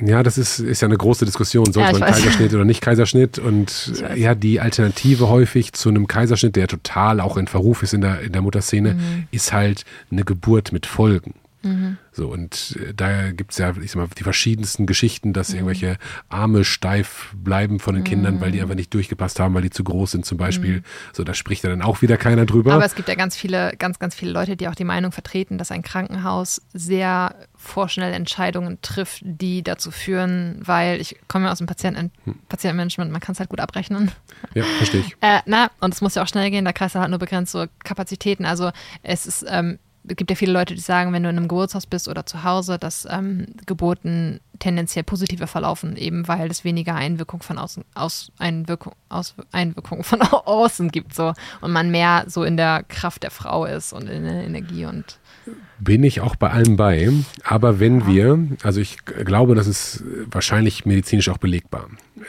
Ja, 0.00 0.22
das 0.22 0.38
ist, 0.38 0.58
ist 0.58 0.82
ja 0.82 0.88
eine 0.88 0.96
große 0.96 1.24
Diskussion. 1.24 1.64
Sollte 1.72 1.92
ja, 1.92 1.92
man 1.92 2.02
weiß. 2.02 2.16
Kaiserschnitt 2.16 2.54
oder 2.54 2.64
nicht 2.64 2.80
Kaiserschnitt? 2.80 3.38
Und 3.38 3.92
ja, 4.14 4.34
die 4.34 4.60
Alternative 4.60 5.28
häufig 5.28 5.72
zu 5.72 5.88
einem 5.88 6.06
Kaiserschnitt, 6.06 6.56
der 6.56 6.68
total 6.68 7.20
auch 7.20 7.36
in 7.36 7.46
Verruf 7.46 7.82
ist 7.82 7.94
in 7.94 8.02
der, 8.02 8.20
in 8.20 8.32
der 8.32 8.42
Mutterszene, 8.42 8.94
mhm. 8.94 9.24
ist 9.30 9.52
halt 9.52 9.84
eine 10.10 10.24
Geburt 10.24 10.72
mit 10.72 10.86
Folgen. 10.86 11.34
Mhm. 11.62 11.96
So, 12.10 12.28
und 12.28 12.76
äh, 12.80 12.94
da 12.94 13.32
gibt 13.32 13.52
es 13.52 13.58
ja, 13.58 13.72
ich 13.80 13.92
sag 13.92 13.96
mal, 13.96 14.08
die 14.18 14.22
verschiedensten 14.22 14.86
Geschichten, 14.86 15.32
dass 15.32 15.50
mhm. 15.50 15.56
irgendwelche 15.56 15.96
Arme 16.28 16.64
steif 16.64 17.32
bleiben 17.34 17.78
von 17.78 17.94
den 17.94 18.04
Kindern, 18.04 18.40
weil 18.40 18.50
die 18.50 18.58
mhm. 18.58 18.64
einfach 18.64 18.74
nicht 18.74 18.92
durchgepasst 18.92 19.40
haben, 19.40 19.54
weil 19.54 19.62
die 19.62 19.70
zu 19.70 19.84
groß 19.84 20.12
sind 20.12 20.26
zum 20.26 20.38
Beispiel. 20.38 20.78
Mhm. 20.78 20.84
So, 21.12 21.24
da 21.24 21.34
spricht 21.34 21.64
ja 21.64 21.70
dann 21.70 21.82
auch 21.82 22.02
wieder 22.02 22.16
keiner 22.16 22.46
drüber. 22.46 22.74
Aber 22.74 22.84
es 22.84 22.94
gibt 22.94 23.08
ja 23.08 23.14
ganz 23.14 23.36
viele, 23.36 23.72
ganz, 23.78 23.98
ganz 23.98 24.14
viele 24.14 24.32
Leute, 24.32 24.56
die 24.56 24.68
auch 24.68 24.74
die 24.74 24.84
Meinung 24.84 25.12
vertreten, 25.12 25.58
dass 25.58 25.70
ein 25.70 25.82
Krankenhaus 25.82 26.62
sehr 26.72 27.34
vorschnell 27.54 28.12
Entscheidungen 28.12 28.78
trifft, 28.82 29.22
die 29.24 29.62
dazu 29.62 29.90
führen, 29.90 30.60
weil 30.64 31.00
ich 31.00 31.16
komme 31.28 31.46
ja 31.46 31.52
aus 31.52 31.58
dem 31.58 31.66
Patienten 31.66 32.10
hm. 32.24 32.34
Patientenmanagement, 32.48 33.10
man 33.12 33.20
kann 33.20 33.34
es 33.34 33.38
halt 33.38 33.48
gut 33.48 33.60
abrechnen. 33.60 34.10
Ja, 34.54 34.64
verstehe 34.64 35.00
ich. 35.00 35.16
Äh, 35.22 35.40
na, 35.46 35.70
und 35.78 35.94
es 35.94 36.00
muss 36.00 36.16
ja 36.16 36.22
auch 36.22 36.26
schnell 36.26 36.50
gehen, 36.50 36.64
der 36.64 36.72
Kreis 36.72 36.96
hat 36.96 37.08
nur 37.08 37.18
begrenzte 37.18 37.70
Kapazitäten. 37.84 38.44
Also 38.44 38.72
es 39.02 39.26
ist 39.26 39.44
ähm, 39.48 39.78
gibt 40.04 40.30
ja 40.30 40.36
viele 40.36 40.52
Leute, 40.52 40.74
die 40.74 40.80
sagen, 40.80 41.12
wenn 41.12 41.22
du 41.22 41.30
in 41.30 41.36
einem 41.36 41.48
Geburtshaus 41.48 41.86
bist 41.86 42.08
oder 42.08 42.26
zu 42.26 42.42
Hause, 42.44 42.78
dass 42.78 43.06
ähm, 43.10 43.46
Geburten 43.66 44.40
tendenziell 44.58 45.02
positiver 45.02 45.46
verlaufen, 45.46 45.96
eben 45.96 46.28
weil 46.28 46.50
es 46.50 46.64
weniger 46.64 46.94
Einwirkung 46.94 47.42
von 47.42 47.58
außen, 47.58 47.84
aus, 47.94 48.30
Einwirkung, 48.38 48.94
aus, 49.08 49.34
Einwirkung 49.50 50.04
von 50.04 50.22
außen 50.22 50.90
gibt 50.90 51.14
so 51.14 51.32
und 51.60 51.72
man 51.72 51.90
mehr 51.90 52.24
so 52.28 52.44
in 52.44 52.56
der 52.56 52.84
Kraft 52.88 53.22
der 53.22 53.30
Frau 53.30 53.64
ist 53.64 53.92
und 53.92 54.08
in 54.08 54.24
der 54.24 54.44
Energie 54.44 54.84
und 54.84 55.18
bin 55.80 56.04
ich 56.04 56.20
auch 56.20 56.36
bei 56.36 56.50
allem 56.50 56.76
bei. 56.76 57.10
Aber 57.42 57.80
wenn 57.80 58.00
ja. 58.00 58.06
wir, 58.06 58.48
also 58.62 58.80
ich 58.80 59.04
glaube, 59.04 59.54
das 59.54 59.66
ist 59.66 60.04
wahrscheinlich 60.26 60.86
medizinisch 60.86 61.28
auch 61.28 61.38
belegbar, 61.38 61.88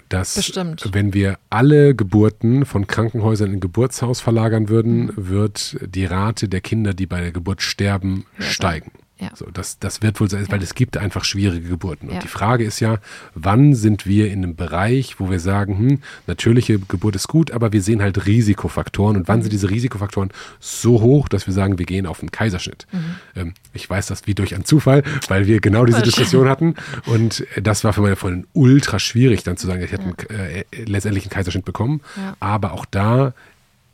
dass 0.09 0.35
Bestimmt. 0.35 0.89
wenn 0.91 1.13
wir 1.13 1.37
alle 1.49 1.93
Geburten 1.93 2.65
von 2.65 2.87
Krankenhäusern 2.87 3.53
in 3.53 3.59
Geburtshaus 3.59 4.21
verlagern 4.21 4.69
würden, 4.69 5.05
mhm. 5.05 5.29
wird 5.29 5.77
die 5.85 6.05
Rate 6.05 6.49
der 6.49 6.61
Kinder, 6.61 6.93
die 6.93 7.05
bei 7.05 7.21
der 7.21 7.31
Geburt 7.31 7.61
sterben, 7.61 8.25
ja, 8.39 8.45
steigen. 8.45 8.91
Ja. 9.23 9.29
So, 9.35 9.45
das, 9.51 9.79
das 9.79 10.01
wird 10.01 10.19
wohl 10.19 10.29
sein, 10.29 10.45
weil 10.49 10.61
es 10.61 10.75
gibt 10.75 10.97
einfach 10.97 11.23
schwierige 11.23 11.67
Geburten. 11.67 12.09
Und 12.09 12.15
ja. 12.15 12.21
die 12.21 12.27
Frage 12.27 12.63
ist 12.63 12.79
ja, 12.79 12.97
wann 13.33 13.73
sind 13.73 14.05
wir 14.05 14.31
in 14.31 14.43
einem 14.43 14.55
Bereich, 14.55 15.19
wo 15.19 15.29
wir 15.29 15.39
sagen, 15.39 15.77
hm, 15.77 16.01
natürliche 16.27 16.79
Geburt 16.79 17.15
ist 17.15 17.27
gut, 17.27 17.51
aber 17.51 17.71
wir 17.71 17.81
sehen 17.81 18.01
halt 18.01 18.25
Risikofaktoren. 18.25 19.17
Und 19.17 19.27
wann 19.27 19.39
mhm. 19.39 19.43
sind 19.43 19.53
diese 19.53 19.69
Risikofaktoren 19.69 20.29
so 20.59 21.01
hoch, 21.01 21.29
dass 21.29 21.47
wir 21.47 21.53
sagen, 21.53 21.79
wir 21.79 21.85
gehen 21.85 22.05
auf 22.05 22.19
einen 22.19 22.31
Kaiserschnitt? 22.31 22.85
Mhm. 22.91 23.15
Ähm, 23.35 23.53
ich 23.73 23.89
weiß 23.89 24.07
das 24.07 24.27
wie 24.27 24.35
durch 24.35 24.53
einen 24.53 24.65
Zufall, 24.65 25.03
weil 25.27 25.47
wir 25.47 25.61
genau 25.61 25.85
diese 25.85 26.01
Diskussion 26.01 26.49
hatten. 26.49 26.75
Und 27.05 27.45
das 27.61 27.83
war 27.83 27.93
für 27.93 28.01
meine 28.01 28.15
Freundin 28.15 28.47
ultra 28.53 28.99
schwierig, 28.99 29.43
dann 29.43 29.57
zu 29.57 29.67
sagen, 29.67 29.81
ich 29.83 29.91
hätte 29.91 30.03
ja. 30.03 30.35
einen, 30.35 30.53
äh, 30.53 30.65
letztendlich 30.85 31.23
einen 31.25 31.31
Kaiserschnitt 31.31 31.65
bekommen. 31.65 32.01
Aber 32.39 32.73
auch 32.73 32.85
da 32.85 33.33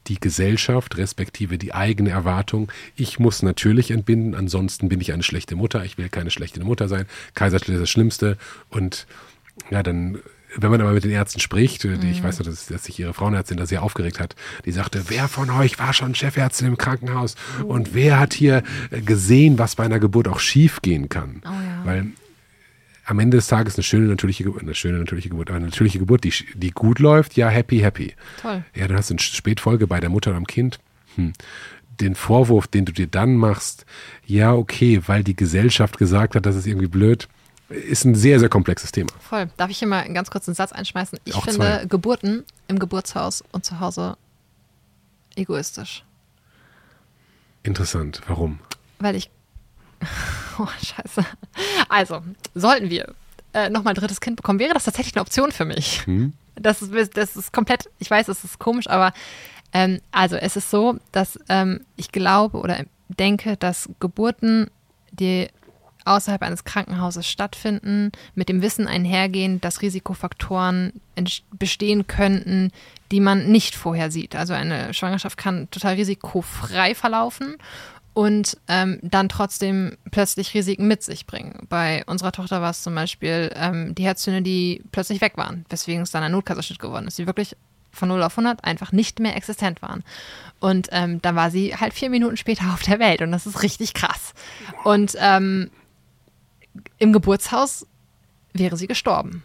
die 0.09 0.19
Gesellschaft, 0.19 0.97
respektive 0.97 1.57
die 1.57 1.73
eigene 1.73 2.09
Erwartung. 2.09 2.71
Ich 2.95 3.19
muss 3.19 3.41
natürlich 3.43 3.91
entbinden, 3.91 4.35
ansonsten 4.35 4.89
bin 4.89 4.99
ich 4.99 5.13
eine 5.13 5.23
schlechte 5.23 5.55
Mutter. 5.55 5.85
Ich 5.85 5.97
will 5.97 6.09
keine 6.09 6.31
schlechte 6.31 6.63
Mutter 6.63 6.87
sein. 6.87 7.05
Kaiserschnitt 7.35 7.75
ist 7.75 7.81
das 7.81 7.89
Schlimmste. 7.89 8.37
Und 8.69 9.07
ja, 9.69 9.83
dann 9.83 10.19
wenn 10.55 10.71
man 10.71 10.81
aber 10.81 10.93
mit 10.93 11.03
den 11.03 11.11
Ärzten 11.11 11.39
spricht, 11.39 11.85
mhm. 11.85 12.01
ich 12.09 12.23
weiß 12.23 12.39
noch, 12.39 12.45
dass, 12.45 12.65
dass, 12.65 12.83
sich 12.83 12.99
ihre 12.99 13.13
Frauenärztin 13.13 13.57
da 13.57 13.65
sehr 13.65 13.83
aufgeregt 13.83 14.19
hat, 14.19 14.35
die 14.65 14.71
sagte, 14.71 15.03
wer 15.07 15.27
von 15.27 15.49
euch 15.51 15.77
war 15.77 15.93
schon 15.93 16.15
Chefärztin 16.15 16.67
im 16.67 16.77
Krankenhaus 16.77 17.35
oh. 17.61 17.67
und 17.67 17.93
wer 17.93 18.19
hat 18.19 18.33
hier 18.33 18.63
gesehen, 18.89 19.59
was 19.59 19.75
bei 19.75 19.83
einer 19.83 19.99
Geburt 19.99 20.27
auch 20.27 20.39
schief 20.39 20.81
gehen 20.81 21.07
kann? 21.07 21.41
Oh 21.45 21.49
ja. 21.49 21.85
Weil 21.85 22.07
am 23.09 23.17
Ende 23.17 23.37
des 23.37 23.47
Tages 23.47 23.75
eine 23.75 23.83
schöne 23.83 24.05
natürliche 24.05 24.43
Geburt, 24.43 24.61
eine 24.61 24.75
schöne 24.75 24.99
natürliche 24.99 25.29
Geburt, 25.29 25.49
aber 25.49 25.57
eine 25.57 25.65
natürliche 25.65 25.97
Geburt, 25.97 26.23
die, 26.23 26.33
die 26.53 26.69
gut 26.69 26.99
läuft, 26.99 27.35
ja, 27.35 27.49
happy, 27.49 27.79
happy. 27.79 28.13
Toll. 28.39 28.63
Ja, 28.75 28.87
dann 28.87 28.97
hast 28.97 29.09
du 29.09 29.15
eine 29.15 29.19
Spätfolge 29.19 29.87
bei 29.87 29.99
der 29.99 30.09
Mutter 30.09 30.29
und 30.29 30.37
am 30.37 30.45
Kind. 30.45 30.79
Hm. 31.15 31.33
Den 31.99 32.13
Vorwurf, 32.13 32.67
den 32.67 32.85
du 32.85 32.93
dir 32.93 33.07
dann 33.07 33.35
machst, 33.35 33.87
ja, 34.27 34.53
okay, 34.53 35.01
weil 35.07 35.23
die 35.23 35.35
Gesellschaft 35.35 35.97
gesagt 35.97 36.35
hat, 36.35 36.45
das 36.45 36.55
ist 36.55 36.67
irgendwie 36.67 36.87
blöd, 36.87 37.27
ist 37.69 38.05
ein 38.05 38.13
sehr, 38.13 38.39
sehr 38.39 38.49
komplexes 38.49 38.91
Thema. 38.91 39.09
Voll. 39.19 39.49
Darf 39.57 39.71
ich 39.71 39.79
hier 39.79 39.87
mal 39.87 40.01
einen 40.01 40.13
ganz 40.13 40.29
kurzen 40.29 40.53
Satz 40.53 40.71
einschmeißen? 40.71 41.19
Ich 41.25 41.33
Auch 41.33 41.45
finde 41.45 41.57
zwei. 41.57 41.85
Geburten 41.85 42.43
im 42.67 42.77
Geburtshaus 42.77 43.43
und 43.51 43.65
zu 43.65 43.79
Hause 43.79 44.17
egoistisch. 45.35 46.03
Interessant. 47.63 48.21
Warum? 48.27 48.59
Weil 48.99 49.15
ich 49.15 49.31
Oh, 50.61 50.67
scheiße. 50.83 51.25
Also, 51.87 52.21
sollten 52.53 52.89
wir 52.89 53.13
äh, 53.53 53.69
nochmal 53.69 53.93
ein 53.93 53.95
drittes 53.95 54.19
Kind 54.19 54.35
bekommen, 54.35 54.59
wäre 54.59 54.73
das 54.73 54.83
tatsächlich 54.83 55.15
eine 55.15 55.21
Option 55.21 55.53
für 55.53 55.63
mich. 55.63 56.05
Hm. 56.05 56.33
Das, 56.55 56.81
ist, 56.81 57.15
das 57.15 57.37
ist 57.37 57.53
komplett, 57.53 57.89
ich 57.99 58.11
weiß, 58.11 58.27
es 58.27 58.43
ist 58.43 58.59
komisch, 58.59 58.89
aber 58.89 59.13
ähm, 59.71 60.01
also 60.11 60.35
es 60.35 60.55
ist 60.55 60.69
so, 60.69 60.97
dass 61.13 61.39
ähm, 61.47 61.85
ich 61.95 62.11
glaube 62.11 62.57
oder 62.57 62.83
denke, 63.07 63.55
dass 63.55 63.89
Geburten, 63.99 64.69
die 65.11 65.47
außerhalb 66.05 66.41
eines 66.41 66.63
Krankenhauses 66.63 67.27
stattfinden, 67.27 68.11
mit 68.33 68.49
dem 68.49 68.61
Wissen 68.61 68.87
einhergehen, 68.87 69.61
dass 69.61 69.81
Risikofaktoren 69.81 70.93
bestehen 71.51 72.07
könnten, 72.07 72.71
die 73.11 73.19
man 73.19 73.51
nicht 73.51 73.75
vorher 73.75 74.09
sieht. 74.09 74.35
Also 74.35 74.53
eine 74.53 74.93
Schwangerschaft 74.93 75.37
kann 75.37 75.69
total 75.71 75.95
risikofrei 75.95 76.95
verlaufen 76.95 77.57
und 78.19 78.57
ähm, 78.67 78.99
dann 79.01 79.29
trotzdem 79.29 79.95
plötzlich 80.11 80.53
Risiken 80.53 80.89
mit 80.89 81.03
sich 81.03 81.25
bringen. 81.25 81.65
Bei 81.69 82.03
unserer 82.05 82.33
Tochter 82.33 82.61
war 82.61 82.71
es 82.71 82.83
zum 82.83 82.93
Beispiel 82.93 83.49
ähm, 83.55 83.95
die 83.95 84.03
Herztöne, 84.03 84.41
die 84.41 84.83
plötzlich 84.91 85.21
weg 85.21 85.37
waren, 85.37 85.65
weswegen 85.69 86.03
es 86.03 86.11
dann 86.11 86.23
ein 86.23 86.33
Notkaiserschnitt 86.33 86.79
geworden 86.79 87.07
ist, 87.07 87.17
die 87.17 87.27
wirklich 87.27 87.55
von 87.93 88.09
0 88.09 88.21
auf 88.23 88.37
100 88.37 88.65
einfach 88.65 88.91
nicht 88.91 89.21
mehr 89.21 89.37
existent 89.37 89.81
waren. 89.81 90.03
Und 90.59 90.89
ähm, 90.91 91.21
dann 91.21 91.37
war 91.37 91.49
sie 91.49 91.77
halt 91.77 91.93
vier 91.93 92.09
Minuten 92.09 92.35
später 92.35 92.73
auf 92.73 92.83
der 92.83 92.99
Welt 92.99 93.21
und 93.21 93.31
das 93.31 93.47
ist 93.47 93.63
richtig 93.63 93.93
krass. 93.93 94.33
Und 94.83 95.15
ähm, 95.17 95.71
im 96.97 97.13
Geburtshaus 97.13 97.87
wäre 98.51 98.75
sie 98.75 98.87
gestorben. 98.87 99.43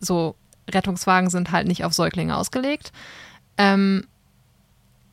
So, 0.00 0.34
Rettungswagen 0.68 1.30
sind 1.30 1.52
halt 1.52 1.68
nicht 1.68 1.84
auf 1.84 1.92
Säuglinge 1.92 2.36
ausgelegt. 2.36 2.90
Ähm, 3.56 4.08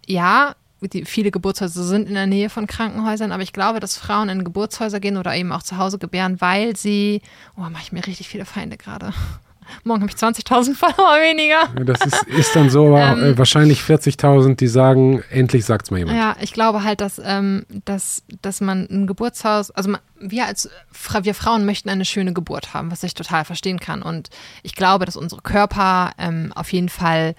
ja, 0.08 0.56
die, 0.82 1.06
viele 1.06 1.32
Geburtshäuser 1.32 1.84
sind 1.84 2.08
in 2.08 2.16
der 2.16 2.28
Nähe 2.28 2.50
von 2.50 2.68
Krankenhäusern, 2.68 3.32
aber 3.32 3.44
ich 3.44 3.54
glaube, 3.54 3.80
dass 3.80 3.98
Frauen 3.98 4.30
in 4.30 4.44
Geburtshäuser 4.44 5.00
gehen 5.00 5.18
oder 5.18 5.36
eben 5.36 5.52
auch 5.52 5.64
zu 5.64 5.78
Hause 5.78 5.98
gebären, 5.98 6.40
weil 6.42 6.76
sie, 6.76 7.22
oh, 7.58 7.62
mache 7.62 7.84
ich 7.84 7.92
mir 7.92 8.06
richtig 8.06 8.28
viele 8.28 8.46
Feinde 8.46 8.78
gerade. 8.78 9.14
Morgen 9.84 10.02
habe 10.02 10.12
ich 10.12 10.18
20.000 10.18 10.76
Follower 10.76 11.18
weniger. 11.22 11.68
Das 11.86 12.06
ist, 12.06 12.24
ist 12.28 12.56
dann 12.56 12.70
so, 12.70 12.98
ähm, 12.98 13.38
wahrscheinlich 13.38 13.82
40.000, 13.82 14.56
die 14.56 14.68
sagen, 14.68 15.24
endlich 15.30 15.66
sagt 15.66 15.86
es 15.86 15.92
mal 15.92 16.00
jemand. 16.00 16.18
Ja, 16.18 16.36
ich 16.42 16.54
glaube 16.54 16.84
halt, 16.84 17.02
dass, 17.02 17.22
ähm, 17.24 17.66
dass, 17.86 18.24
dass 18.42 18.62
man 18.62 18.88
ein 18.90 19.06
Geburtshaus, 19.06 19.72
also 19.72 19.92
man, 19.92 20.02
wir 20.20 20.46
als 20.48 20.70
wir 21.22 21.36
Frauen 21.36 21.66
möchten 21.66 21.90
eine 21.90 22.06
schöne 22.06 22.34
Geburt 22.34 22.74
haben, 22.74 22.92
was 22.92 23.04
ich 23.04 23.14
total 23.14 23.46
verstehen 23.46 23.80
kann. 23.80 24.02
Und 24.02 24.30
ich 24.64 24.76
glaube, 24.76 25.06
dass 25.06 25.16
unsere 25.16 25.42
Körper 25.42 26.12
ähm, 26.18 26.52
auf 26.56 26.74
jeden 26.74 26.90
Fall 26.90 27.36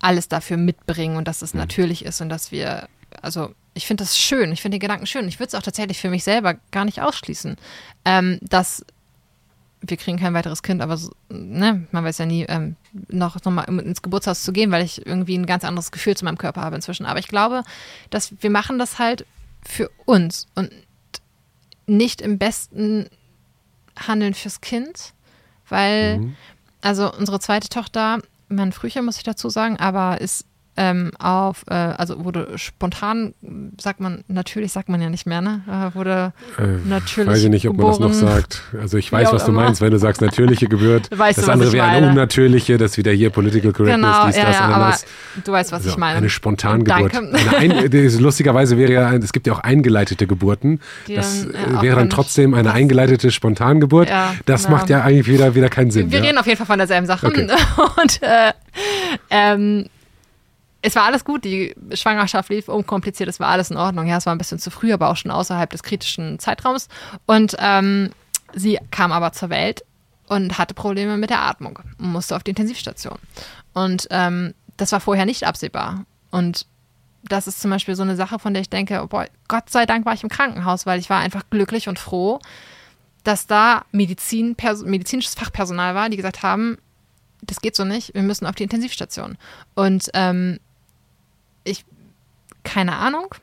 alles 0.00 0.28
dafür 0.28 0.56
mitbringen 0.56 1.16
und 1.16 1.28
dass 1.28 1.42
es 1.42 1.54
mhm. 1.54 1.60
natürlich 1.60 2.04
ist 2.04 2.20
und 2.20 2.28
dass 2.28 2.52
wir, 2.52 2.88
also 3.22 3.54
ich 3.74 3.86
finde 3.86 4.04
das 4.04 4.18
schön, 4.18 4.52
ich 4.52 4.62
finde 4.62 4.76
den 4.76 4.80
Gedanken 4.80 5.06
schön. 5.06 5.28
Ich 5.28 5.38
würde 5.38 5.48
es 5.48 5.54
auch 5.54 5.62
tatsächlich 5.62 6.00
für 6.00 6.10
mich 6.10 6.24
selber 6.24 6.54
gar 6.70 6.84
nicht 6.84 7.02
ausschließen, 7.02 7.56
ähm, 8.04 8.38
dass 8.42 8.84
wir 9.82 9.96
kriegen 9.96 10.18
kein 10.18 10.34
weiteres 10.34 10.62
Kind, 10.62 10.80
aber 10.80 10.96
so, 10.96 11.12
ne, 11.28 11.86
man 11.92 12.04
weiß 12.04 12.18
ja 12.18 12.26
nie, 12.26 12.44
ähm, 12.48 12.76
noch, 13.08 13.36
noch 13.44 13.52
mal 13.52 13.64
ins 13.64 14.02
Geburtshaus 14.02 14.42
zu 14.42 14.52
gehen, 14.52 14.70
weil 14.70 14.84
ich 14.84 15.06
irgendwie 15.06 15.36
ein 15.36 15.46
ganz 15.46 15.64
anderes 15.64 15.92
Gefühl 15.92 16.16
zu 16.16 16.24
meinem 16.24 16.38
Körper 16.38 16.62
habe 16.62 16.76
inzwischen. 16.76 17.06
Aber 17.06 17.18
ich 17.18 17.28
glaube, 17.28 17.62
dass 18.10 18.32
wir 18.40 18.50
machen 18.50 18.78
das 18.78 18.98
halt 18.98 19.26
für 19.64 19.90
uns 20.04 20.46
und 20.54 20.70
nicht 21.86 22.20
im 22.20 22.38
besten 22.38 23.08
Handeln 23.96 24.34
fürs 24.34 24.60
Kind, 24.60 25.12
weil, 25.68 26.18
mhm. 26.18 26.36
also 26.80 27.12
unsere 27.12 27.40
zweite 27.40 27.68
Tochter, 27.68 28.20
mein 28.48 28.72
Frühchen 28.72 29.04
muss 29.04 29.16
ich 29.18 29.22
dazu 29.22 29.48
sagen, 29.48 29.76
aber 29.78 30.20
ist 30.20 30.46
ähm, 30.76 31.10
auf, 31.18 31.64
äh, 31.68 31.74
also 31.74 32.24
wurde 32.24 32.48
spontan, 32.56 33.34
sagt 33.80 34.00
man, 34.00 34.24
natürlich 34.28 34.72
sagt 34.72 34.88
man 34.88 35.00
ja 35.00 35.08
nicht 35.08 35.26
mehr, 35.26 35.40
ne? 35.40 35.62
Äh, 35.66 35.94
wurde 35.94 36.32
äh, 36.58 36.88
natürlich. 36.88 37.30
Weiß 37.30 37.42
ich 37.42 37.50
nicht, 37.50 37.68
ob 37.68 37.76
geboren. 37.76 38.00
man 38.00 38.10
das 38.10 38.20
noch 38.20 38.28
sagt. 38.28 38.62
Also 38.80 38.98
ich 38.98 39.10
weiß, 39.10 39.32
was 39.32 39.44
du 39.44 39.52
immer. 39.52 39.62
meinst, 39.62 39.80
wenn 39.80 39.90
du 39.90 39.98
sagst 39.98 40.20
natürliche 40.20 40.66
Geburt. 40.66 41.08
Weißt 41.16 41.38
das 41.38 41.46
du, 41.46 41.52
andere 41.52 41.72
wäre 41.72 41.86
eine 41.86 42.10
unnatürliche, 42.10 42.76
das 42.76 42.96
wieder 42.98 43.12
hier 43.12 43.30
Political 43.30 43.72
Correctness, 43.72 43.96
genau, 43.96 44.26
dies, 44.26 44.36
ja, 44.36 44.44
das, 44.44 44.58
ja, 44.58 44.64
aber 44.66 44.96
du 45.44 45.52
weißt, 45.52 45.72
was 45.72 45.84
so, 45.84 45.90
ich 45.90 45.96
meine. 45.96 46.18
Eine 46.18 46.30
Spontangeburt. 46.30 47.14
Danke. 47.14 47.56
Eine 47.56 47.76
ein, 47.78 47.90
lustigerweise 48.18 48.76
wäre 48.76 48.92
ja, 48.92 49.14
es 49.14 49.32
gibt 49.32 49.46
ja 49.46 49.54
auch 49.54 49.60
eingeleitete 49.60 50.26
Geburten. 50.26 50.80
Die 51.06 51.14
das 51.14 51.46
dann, 51.50 51.82
wäre 51.82 51.96
dann 51.96 52.10
trotzdem 52.10 52.54
eine 52.54 52.72
eingeleitete 52.72 53.30
Spontangeburt. 53.30 54.10
Ja, 54.10 54.34
das 54.44 54.64
genau. 54.64 54.76
macht 54.76 54.90
ja 54.90 55.02
eigentlich 55.02 55.26
wieder, 55.26 55.54
wieder 55.54 55.68
keinen 55.68 55.90
Sinn. 55.90 56.10
Wir 56.10 56.22
reden 56.22 56.38
auf 56.38 56.46
jeden 56.46 56.58
Fall 56.58 56.66
von 56.66 56.78
derselben 56.78 57.06
Sache. 57.06 57.26
Okay. 57.26 57.48
Und 58.02 58.22
äh, 58.22 58.52
ähm, 59.30 59.86
es 60.86 60.94
war 60.94 61.02
alles 61.02 61.24
gut, 61.24 61.44
die 61.44 61.74
Schwangerschaft 61.94 62.48
lief 62.48 62.68
unkompliziert, 62.68 63.28
es 63.28 63.40
war 63.40 63.48
alles 63.48 63.72
in 63.72 63.76
Ordnung. 63.76 64.06
Ja, 64.06 64.18
es 64.18 64.26
war 64.26 64.34
ein 64.34 64.38
bisschen 64.38 64.60
zu 64.60 64.70
früh, 64.70 64.92
aber 64.92 65.08
auch 65.08 65.16
schon 65.16 65.32
außerhalb 65.32 65.68
des 65.68 65.82
kritischen 65.82 66.38
Zeitraums. 66.38 66.88
Und 67.26 67.56
ähm, 67.58 68.10
sie 68.54 68.78
kam 68.92 69.10
aber 69.10 69.32
zur 69.32 69.50
Welt 69.50 69.84
und 70.28 70.58
hatte 70.58 70.74
Probleme 70.74 71.16
mit 71.16 71.30
der 71.30 71.42
Atmung 71.42 71.80
und 71.98 72.12
musste 72.12 72.36
auf 72.36 72.44
die 72.44 72.50
Intensivstation. 72.50 73.18
Und 73.72 74.06
ähm, 74.10 74.54
das 74.76 74.92
war 74.92 75.00
vorher 75.00 75.26
nicht 75.26 75.44
absehbar. 75.44 76.04
Und 76.30 76.66
das 77.24 77.48
ist 77.48 77.60
zum 77.60 77.72
Beispiel 77.72 77.96
so 77.96 78.04
eine 78.04 78.14
Sache, 78.14 78.38
von 78.38 78.54
der 78.54 78.60
ich 78.60 78.70
denke, 78.70 79.02
oh 79.02 79.08
boy, 79.08 79.26
Gott 79.48 79.68
sei 79.68 79.86
Dank 79.86 80.06
war 80.06 80.14
ich 80.14 80.22
im 80.22 80.28
Krankenhaus, 80.28 80.86
weil 80.86 81.00
ich 81.00 81.10
war 81.10 81.18
einfach 81.18 81.42
glücklich 81.50 81.88
und 81.88 81.98
froh, 81.98 82.38
dass 83.24 83.48
da 83.48 83.84
Medizin, 83.90 84.54
medizinisches 84.84 85.34
Fachpersonal 85.34 85.96
war, 85.96 86.08
die 86.10 86.16
gesagt 86.16 86.44
haben, 86.44 86.78
das 87.42 87.60
geht 87.60 87.74
so 87.74 87.84
nicht, 87.84 88.14
wir 88.14 88.22
müssen 88.22 88.46
auf 88.46 88.54
die 88.54 88.62
Intensivstation. 88.62 89.36
Und 89.74 90.10
ähm, 90.14 90.60
keine 92.66 92.96
Ahnung, 92.96 93.34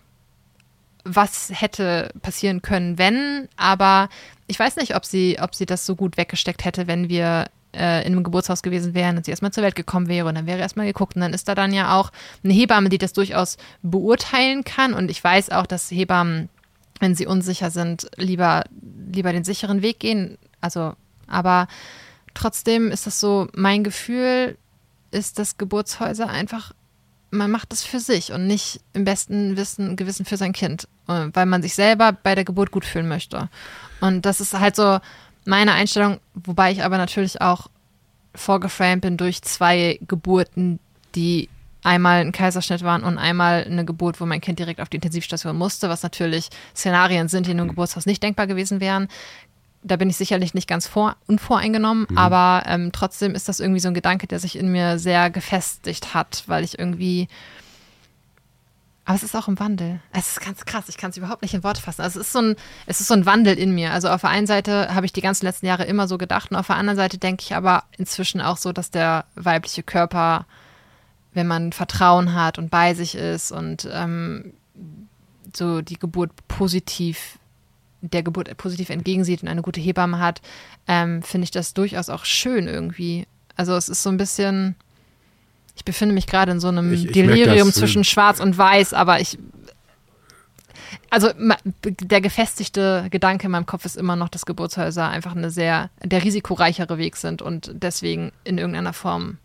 was 1.05 1.49
hätte 1.53 2.11
passieren 2.21 2.61
können, 2.61 2.97
wenn, 2.97 3.47
aber 3.55 4.09
ich 4.47 4.59
weiß 4.59 4.75
nicht, 4.75 4.95
ob 4.95 5.05
sie, 5.05 5.37
ob 5.41 5.55
sie 5.55 5.65
das 5.65 5.85
so 5.85 5.95
gut 5.95 6.17
weggesteckt 6.17 6.65
hätte, 6.65 6.87
wenn 6.87 7.09
wir 7.09 7.47
äh, 7.73 8.05
in 8.05 8.13
einem 8.13 8.23
Geburtshaus 8.23 8.61
gewesen 8.61 8.93
wären 8.93 9.17
und 9.17 9.25
sie 9.25 9.31
erstmal 9.31 9.51
zur 9.51 9.63
Welt 9.63 9.75
gekommen 9.75 10.07
wäre 10.07 10.27
und 10.27 10.35
dann 10.35 10.45
wäre 10.45 10.59
erstmal 10.59 10.85
geguckt 10.85 11.15
und 11.15 11.21
dann 11.21 11.33
ist 11.33 11.47
da 11.47 11.55
dann 11.55 11.73
ja 11.73 11.97
auch 11.97 12.11
eine 12.43 12.53
Hebamme, 12.53 12.89
die 12.89 12.97
das 12.97 13.13
durchaus 13.13 13.57
beurteilen 13.81 14.63
kann 14.65 14.93
und 14.93 15.09
ich 15.09 15.23
weiß 15.23 15.49
auch, 15.51 15.65
dass 15.65 15.89
Hebammen, 15.89 16.49
wenn 16.99 17.15
sie 17.15 17.25
unsicher 17.25 17.71
sind, 17.71 18.09
lieber, 18.17 18.63
lieber 19.11 19.31
den 19.31 19.45
sicheren 19.45 19.81
Weg 19.81 19.99
gehen, 19.99 20.37
also, 20.61 20.93
aber 21.27 21.67
trotzdem 22.33 22.91
ist 22.91 23.07
das 23.07 23.19
so, 23.19 23.47
mein 23.53 23.83
Gefühl 23.83 24.57
ist, 25.11 25.39
dass 25.39 25.57
Geburtshäuser 25.57 26.29
einfach 26.29 26.73
man 27.33 27.51
macht 27.51 27.71
das 27.71 27.83
für 27.83 27.99
sich 27.99 28.31
und 28.31 28.47
nicht 28.47 28.79
im 28.93 29.03
besten 29.03 29.57
Wissen, 29.57 29.95
Gewissen 29.95 30.25
für 30.25 30.37
sein 30.37 30.53
Kind, 30.53 30.87
äh, 31.07 31.27
weil 31.33 31.45
man 31.45 31.61
sich 31.61 31.73
selber 31.73 32.11
bei 32.11 32.35
der 32.35 32.45
Geburt 32.45 32.71
gut 32.71 32.85
fühlen 32.85 33.07
möchte. 33.07 33.49
Und 34.01 34.25
das 34.25 34.39
ist 34.39 34.57
halt 34.57 34.75
so 34.75 34.99
meine 35.45 35.73
Einstellung, 35.73 36.19
wobei 36.35 36.71
ich 36.71 36.83
aber 36.83 36.97
natürlich 36.97 37.41
auch 37.41 37.67
vorgeframed 38.35 39.01
bin 39.01 39.17
durch 39.17 39.41
zwei 39.41 39.99
Geburten, 40.07 40.79
die 41.15 41.49
einmal 41.83 42.21
ein 42.21 42.31
Kaiserschnitt 42.31 42.83
waren 42.83 43.03
und 43.03 43.17
einmal 43.17 43.65
eine 43.65 43.83
Geburt, 43.83 44.21
wo 44.21 44.25
mein 44.25 44.39
Kind 44.39 44.59
direkt 44.59 44.79
auf 44.79 44.89
die 44.89 44.97
Intensivstation 44.97 45.57
musste, 45.57 45.89
was 45.89 46.03
natürlich 46.03 46.49
Szenarien 46.75 47.27
sind, 47.27 47.47
die 47.47 47.51
in 47.51 47.59
einem 47.59 47.69
Geburtshaus 47.69 48.05
nicht 48.05 48.23
denkbar 48.23 48.47
gewesen 48.47 48.79
wären 48.79 49.09
da 49.83 49.97
bin 49.97 50.09
ich 50.09 50.17
sicherlich 50.17 50.53
nicht 50.53 50.67
ganz 50.67 50.87
vor, 50.87 51.15
unvoreingenommen, 51.27 52.07
mhm. 52.09 52.17
aber 52.17 52.63
ähm, 52.67 52.91
trotzdem 52.91 53.35
ist 53.35 53.49
das 53.49 53.59
irgendwie 53.59 53.79
so 53.79 53.89
ein 53.89 53.93
Gedanke, 53.93 54.27
der 54.27 54.39
sich 54.39 54.57
in 54.57 54.71
mir 54.71 54.99
sehr 54.99 55.29
gefestigt 55.29 56.13
hat, 56.13 56.43
weil 56.47 56.63
ich 56.63 56.79
irgendwie. 56.79 57.27
Aber 59.05 59.15
es 59.15 59.23
ist 59.23 59.35
auch 59.35 59.49
im 59.49 59.59
Wandel. 59.59 59.99
Es 60.13 60.29
ist 60.29 60.39
ganz 60.39 60.63
krass, 60.63 60.85
ich 60.87 60.95
kann 60.95 61.09
es 61.09 61.17
überhaupt 61.17 61.41
nicht 61.41 61.53
in 61.53 61.63
Worte 61.63 61.81
fassen. 61.81 62.01
Also 62.01 62.21
es 62.21 62.27
ist 62.27 62.33
so 62.33 62.39
ein, 62.39 62.55
es 62.85 63.01
ist 63.01 63.09
so 63.09 63.13
ein 63.13 63.25
Wandel 63.25 63.57
in 63.59 63.75
mir. 63.75 63.91
Also 63.91 64.07
auf 64.07 64.21
der 64.21 64.29
einen 64.29 64.47
Seite 64.47 64.95
habe 64.95 65.05
ich 65.05 65.11
die 65.11 65.19
ganzen 65.19 65.45
letzten 65.45 65.65
Jahre 65.65 65.83
immer 65.83 66.07
so 66.07 66.17
gedacht 66.17 66.51
und 66.51 66.57
auf 66.57 66.67
der 66.67 66.77
anderen 66.77 66.95
Seite 66.95 67.17
denke 67.17 67.43
ich 67.43 67.53
aber 67.53 67.83
inzwischen 67.97 68.39
auch 68.39 68.55
so, 68.55 68.71
dass 68.71 68.91
der 68.91 69.25
weibliche 69.35 69.83
Körper, 69.83 70.45
wenn 71.33 71.47
man 71.47 71.73
Vertrauen 71.73 72.33
hat 72.33 72.57
und 72.57 72.69
bei 72.69 72.93
sich 72.93 73.15
ist 73.15 73.51
und 73.51 73.89
ähm, 73.91 74.53
so 75.53 75.81
die 75.81 75.99
Geburt 75.99 76.31
positiv 76.47 77.37
der 78.11 78.23
Geburt 78.23 78.55
positiv 78.57 78.89
entgegensieht 78.89 79.41
und 79.41 79.47
eine 79.47 79.61
gute 79.61 79.79
Hebamme 79.79 80.19
hat, 80.19 80.41
ähm, 80.87 81.23
finde 81.23 81.45
ich 81.45 81.51
das 81.51 81.73
durchaus 81.73 82.09
auch 82.09 82.25
schön 82.25 82.67
irgendwie. 82.67 83.25
Also 83.55 83.75
es 83.75 83.87
ist 83.89 84.03
so 84.03 84.09
ein 84.09 84.17
bisschen, 84.17 84.75
ich 85.75 85.85
befinde 85.85 86.13
mich 86.13 86.27
gerade 86.27 86.51
in 86.51 86.59
so 86.59 86.67
einem 86.67 86.93
ich, 86.93 87.05
ich 87.05 87.11
Delirium 87.11 87.69
das, 87.69 87.75
zwischen 87.75 88.03
Schwarz 88.03 88.39
und 88.39 88.57
Weiß, 88.57 88.93
aber 88.93 89.21
ich, 89.21 89.39
also 91.09 91.29
der 91.83 92.21
gefestigte 92.21 93.07
Gedanke 93.09 93.45
in 93.45 93.51
meinem 93.51 93.65
Kopf 93.65 93.85
ist 93.85 93.95
immer 93.95 94.15
noch, 94.15 94.29
dass 94.29 94.45
Geburtshäuser 94.45 95.07
einfach 95.07 95.35
eine 95.35 95.49
sehr, 95.49 95.89
der 96.03 96.23
risikoreichere 96.23 96.97
Weg 96.97 97.15
sind 97.15 97.41
und 97.41 97.71
deswegen 97.73 98.31
in 98.43 98.57
irgendeiner 98.57 98.93
Form 98.93 99.37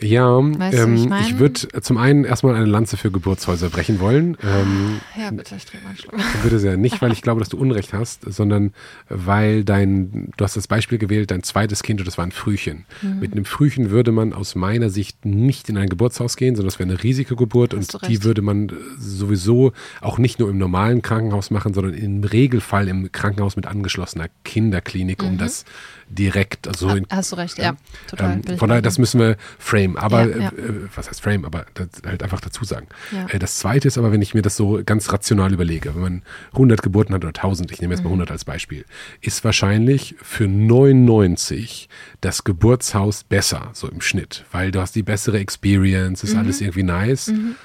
ja, 0.00 0.26
weißt 0.26 0.78
ähm, 0.78 1.12
ich, 1.20 1.28
ich 1.28 1.38
würde 1.38 1.68
zum 1.80 1.98
einen 1.98 2.24
erstmal 2.24 2.54
eine 2.54 2.64
Lanze 2.64 2.96
für 2.96 3.10
Geburtshäuser 3.10 3.70
brechen 3.70 4.00
wollen. 4.00 4.36
Ähm, 4.42 5.00
ja, 5.16 5.30
bitte, 5.30 5.54
ich 5.54 5.64
trinke 5.64 5.86
mal. 5.86 6.24
Bitte 6.42 6.58
sehr. 6.58 6.76
Nicht, 6.76 7.00
weil 7.00 7.12
ich 7.12 7.22
glaube, 7.22 7.38
dass 7.38 7.48
du 7.48 7.56
Unrecht 7.56 7.92
hast, 7.92 8.22
sondern 8.32 8.72
weil 9.08 9.64
dein, 9.64 10.32
du 10.36 10.44
hast 10.44 10.56
das 10.56 10.66
Beispiel 10.66 10.98
gewählt, 10.98 11.30
dein 11.30 11.42
zweites 11.42 11.82
Kind, 11.82 12.00
und 12.00 12.06
das 12.06 12.18
war 12.18 12.26
ein 12.26 12.32
Frühchen. 12.32 12.86
Mhm. 13.02 13.20
Mit 13.20 13.32
einem 13.32 13.44
Frühchen 13.44 13.90
würde 13.90 14.10
man 14.10 14.32
aus 14.32 14.54
meiner 14.54 14.90
Sicht 14.90 15.24
nicht 15.24 15.68
in 15.68 15.76
ein 15.76 15.88
Geburtshaus 15.88 16.36
gehen, 16.36 16.56
sondern 16.56 16.70
das 16.70 16.78
wäre 16.78 16.88
eine 16.88 17.02
Risikogeburt 17.02 17.72
und 17.74 18.08
die 18.08 18.24
würde 18.24 18.42
man 18.42 18.72
sowieso 18.98 19.72
auch 20.00 20.18
nicht 20.18 20.40
nur 20.40 20.50
im 20.50 20.58
normalen 20.58 21.02
Krankenhaus 21.02 21.50
machen, 21.50 21.72
sondern 21.72 21.94
im 21.94 22.24
Regelfall 22.24 22.88
im 22.88 23.12
Krankenhaus 23.12 23.56
mit 23.56 23.66
angeschlossener 23.66 24.26
Kinderklinik, 24.44 25.22
um 25.22 25.34
mhm. 25.34 25.38
das 25.38 25.64
direkt. 26.08 26.68
Also 26.68 26.90
ha, 26.90 26.98
hast 27.10 27.32
du 27.32 27.36
recht, 27.36 27.58
ja. 27.58 27.76
Total. 28.08 28.40
Ähm, 28.46 28.58
von 28.58 28.68
daher, 28.68 28.82
das 28.82 28.98
müssen 28.98 29.20
wir 29.20 29.36
frame. 29.58 29.96
Aber, 29.96 30.28
ja, 30.28 30.36
ja. 30.36 30.48
Äh, 30.48 30.88
was 30.94 31.08
heißt 31.08 31.20
frame? 31.20 31.44
Aber 31.44 31.66
halt 32.06 32.22
einfach 32.22 32.40
dazu 32.40 32.64
sagen. 32.64 32.86
Ja. 33.12 33.26
Äh, 33.28 33.38
das 33.38 33.58
zweite 33.58 33.88
ist 33.88 33.98
aber, 33.98 34.12
wenn 34.12 34.22
ich 34.22 34.34
mir 34.34 34.42
das 34.42 34.56
so 34.56 34.80
ganz 34.84 35.12
rational 35.12 35.52
überlege, 35.52 35.94
wenn 35.94 36.02
man 36.02 36.22
100 36.52 36.82
Geburten 36.82 37.14
hat 37.14 37.22
oder 37.24 37.28
1000, 37.28 37.70
ich 37.72 37.80
nehme 37.80 37.94
jetzt 37.94 38.02
mal 38.02 38.08
100 38.08 38.28
mhm. 38.28 38.32
als 38.32 38.44
Beispiel, 38.44 38.84
ist 39.20 39.44
wahrscheinlich 39.44 40.14
für 40.22 40.46
99 40.46 41.88
das 42.20 42.44
Geburtshaus 42.44 43.24
besser, 43.24 43.70
so 43.72 43.88
im 43.88 44.00
Schnitt, 44.00 44.44
weil 44.52 44.70
du 44.70 44.80
hast 44.80 44.94
die 44.94 45.02
bessere 45.02 45.38
Experience, 45.38 46.22
ist 46.22 46.34
mhm. 46.34 46.40
alles 46.40 46.60
irgendwie 46.60 46.82
nice. 46.82 47.28
Mhm. 47.28 47.56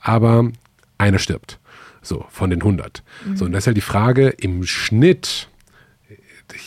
Aber 0.00 0.50
einer 0.98 1.18
stirbt. 1.18 1.58
So, 2.02 2.24
von 2.30 2.48
den 2.48 2.60
100. 2.60 3.02
So, 3.34 3.44
und 3.44 3.52
das 3.52 3.64
ist 3.64 3.66
halt 3.66 3.76
die 3.76 3.82
Frage, 3.82 4.28
im 4.28 4.64
Schnitt 4.64 5.49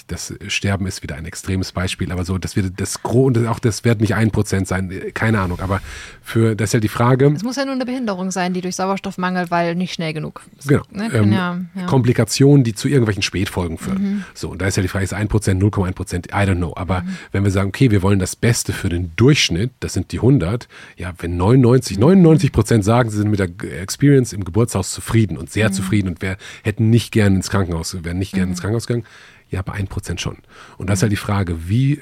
das 0.07 0.33
Sterben 0.47 0.87
ist 0.87 1.03
wieder 1.03 1.15
ein 1.15 1.25
extremes 1.25 1.71
Beispiel, 1.71 2.11
aber 2.11 2.25
so, 2.25 2.37
das 2.37 2.55
wird 2.55 2.79
das 2.79 2.97
und 3.03 3.47
auch 3.47 3.59
das 3.59 3.83
wird 3.83 4.01
nicht 4.01 4.15
ein 4.15 4.31
Prozent 4.31 4.67
sein, 4.67 4.91
keine 5.13 5.39
Ahnung, 5.39 5.59
aber 5.59 5.81
für 6.21 6.55
das 6.55 6.69
ist 6.69 6.73
ja 6.73 6.79
die 6.79 6.87
Frage. 6.87 7.31
Es 7.35 7.43
muss 7.43 7.55
ja 7.55 7.65
nur 7.65 7.73
eine 7.73 7.85
Behinderung 7.85 8.31
sein, 8.31 8.53
die 8.53 8.61
durch 8.61 8.75
Sauerstoffmangel, 8.75 9.51
weil 9.51 9.75
nicht 9.75 9.93
schnell 9.93 10.13
genug. 10.13 10.41
Genau. 10.65 10.83
Ne, 10.91 11.11
ähm, 11.13 11.31
ja, 11.31 11.59
ja. 11.75 11.85
Komplikationen, 11.85 12.63
die 12.63 12.73
zu 12.73 12.87
irgendwelchen 12.87 13.23
Spätfolgen 13.23 13.77
führen. 13.77 14.01
Mhm. 14.01 14.23
So, 14.33 14.49
und 14.49 14.61
da 14.61 14.67
ist 14.67 14.77
ja 14.77 14.81
die 14.81 14.89
Frage, 14.89 15.03
ist 15.03 15.13
ein 15.13 15.27
Prozent, 15.27 15.61
0,1 15.61 15.91
Prozent, 15.93 16.27
I 16.27 16.45
don't 16.45 16.55
know. 16.55 16.73
Aber 16.75 17.01
mhm. 17.01 17.17
wenn 17.31 17.43
wir 17.43 17.51
sagen, 17.51 17.69
okay, 17.69 17.91
wir 17.91 18.01
wollen 18.01 18.19
das 18.19 18.35
Beste 18.35 18.73
für 18.73 18.89
den 18.89 19.11
Durchschnitt, 19.15 19.71
das 19.79 19.93
sind 19.93 20.11
die 20.11 20.17
100, 20.17 20.67
ja, 20.97 21.13
wenn 21.19 21.37
99, 21.37 21.99
99 21.99 22.51
Prozent 22.51 22.85
sagen, 22.85 23.09
sie 23.09 23.17
sind 23.17 23.29
mit 23.29 23.39
der 23.39 23.49
Experience 23.81 24.33
im 24.33 24.43
Geburtshaus 24.45 24.91
zufrieden 24.91 25.37
und 25.37 25.51
sehr 25.51 25.69
mhm. 25.69 25.73
zufrieden 25.73 26.07
und 26.09 26.21
wer 26.21 26.37
hätten 26.63 26.89
nicht 26.89 27.11
gerne 27.11 27.35
ins 27.35 27.49
Krankenhaus, 27.49 28.03
wären 28.03 28.17
nicht 28.17 28.33
gerne 28.33 28.51
ins 28.51 28.59
mhm. 28.59 28.61
Krankenhaus 28.61 28.87
gegangen, 28.87 29.05
ja, 29.53 29.61
bei 29.61 29.73
1% 29.73 30.17
schon. 30.17 30.37
Und 30.77 30.89
das 30.89 30.99
ist 30.99 31.03
halt 31.03 31.11
die 31.11 31.17
Frage, 31.17 31.69
wie 31.69 32.01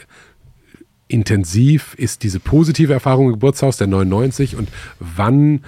intensiv 1.10 1.94
ist 1.96 2.24
diese 2.24 2.40
positive 2.40 2.94
Erfahrung 2.94 3.28
im 3.28 3.34
Geburtshaus 3.34 3.76
der 3.76 3.88
99 3.88 4.56
und 4.56 4.70
wann 5.00 5.66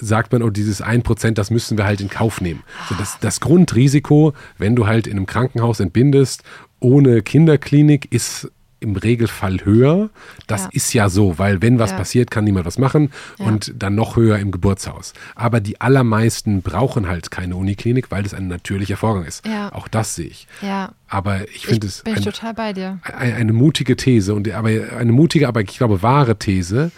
sagt 0.00 0.32
man, 0.32 0.42
oh, 0.42 0.50
dieses 0.50 0.82
1%, 0.82 1.32
das 1.32 1.50
müssen 1.50 1.78
wir 1.78 1.84
halt 1.84 2.00
in 2.00 2.08
Kauf 2.08 2.40
nehmen. 2.40 2.64
So 2.88 2.96
das, 2.96 3.18
das 3.20 3.40
Grundrisiko, 3.40 4.34
wenn 4.58 4.74
du 4.74 4.88
halt 4.88 5.06
in 5.06 5.16
einem 5.16 5.26
Krankenhaus 5.26 5.78
entbindest, 5.78 6.42
ohne 6.80 7.22
Kinderklinik, 7.22 8.12
ist 8.12 8.50
im 8.80 8.96
Regelfall 8.96 9.64
höher. 9.64 10.10
Das 10.46 10.62
Ja. 10.64 10.68
ist 10.72 10.92
ja 10.94 11.08
so, 11.08 11.38
weil 11.38 11.62
wenn 11.62 11.78
was 11.78 11.90
Ja. 11.90 11.98
passiert, 11.98 12.30
kann 12.30 12.44
niemand 12.44 12.66
was 12.66 12.78
machen 12.78 13.12
Ja. 13.38 13.46
und 13.46 13.72
dann 13.76 13.94
noch 13.94 14.16
höher 14.16 14.38
im 14.38 14.50
Geburtshaus. 14.50 15.12
Aber 15.34 15.60
die 15.60 15.80
allermeisten 15.80 16.62
brauchen 16.62 17.06
halt 17.08 17.30
keine 17.30 17.56
Uniklinik, 17.56 18.10
weil 18.10 18.22
das 18.22 18.34
ein 18.34 18.48
natürlicher 18.48 18.96
Vorgang 18.96 19.24
ist. 19.24 19.44
Auch 19.72 19.86
das 19.88 20.14
sehe 20.14 20.26
ich. 20.28 20.46
Ja, 20.62 20.92
Aber 21.08 21.48
ich 21.54 21.66
finde 21.66 21.86
es 21.86 22.02
bin 22.02 22.14
ich 22.14 22.20
ein, 22.20 22.24
total 22.32 22.54
bei 22.54 22.72
dir. 22.72 22.98
eine, 23.16 23.34
eine 23.34 23.52
mutige 23.52 23.96
These 23.96 24.32
und 24.34 24.48
aber 24.50 24.68
eine 24.68 25.12
mutige, 25.12 25.46
aber 25.48 25.60
ich 25.60 25.76
glaube 25.76 26.02
wahre 26.02 26.38
These, 26.38 26.90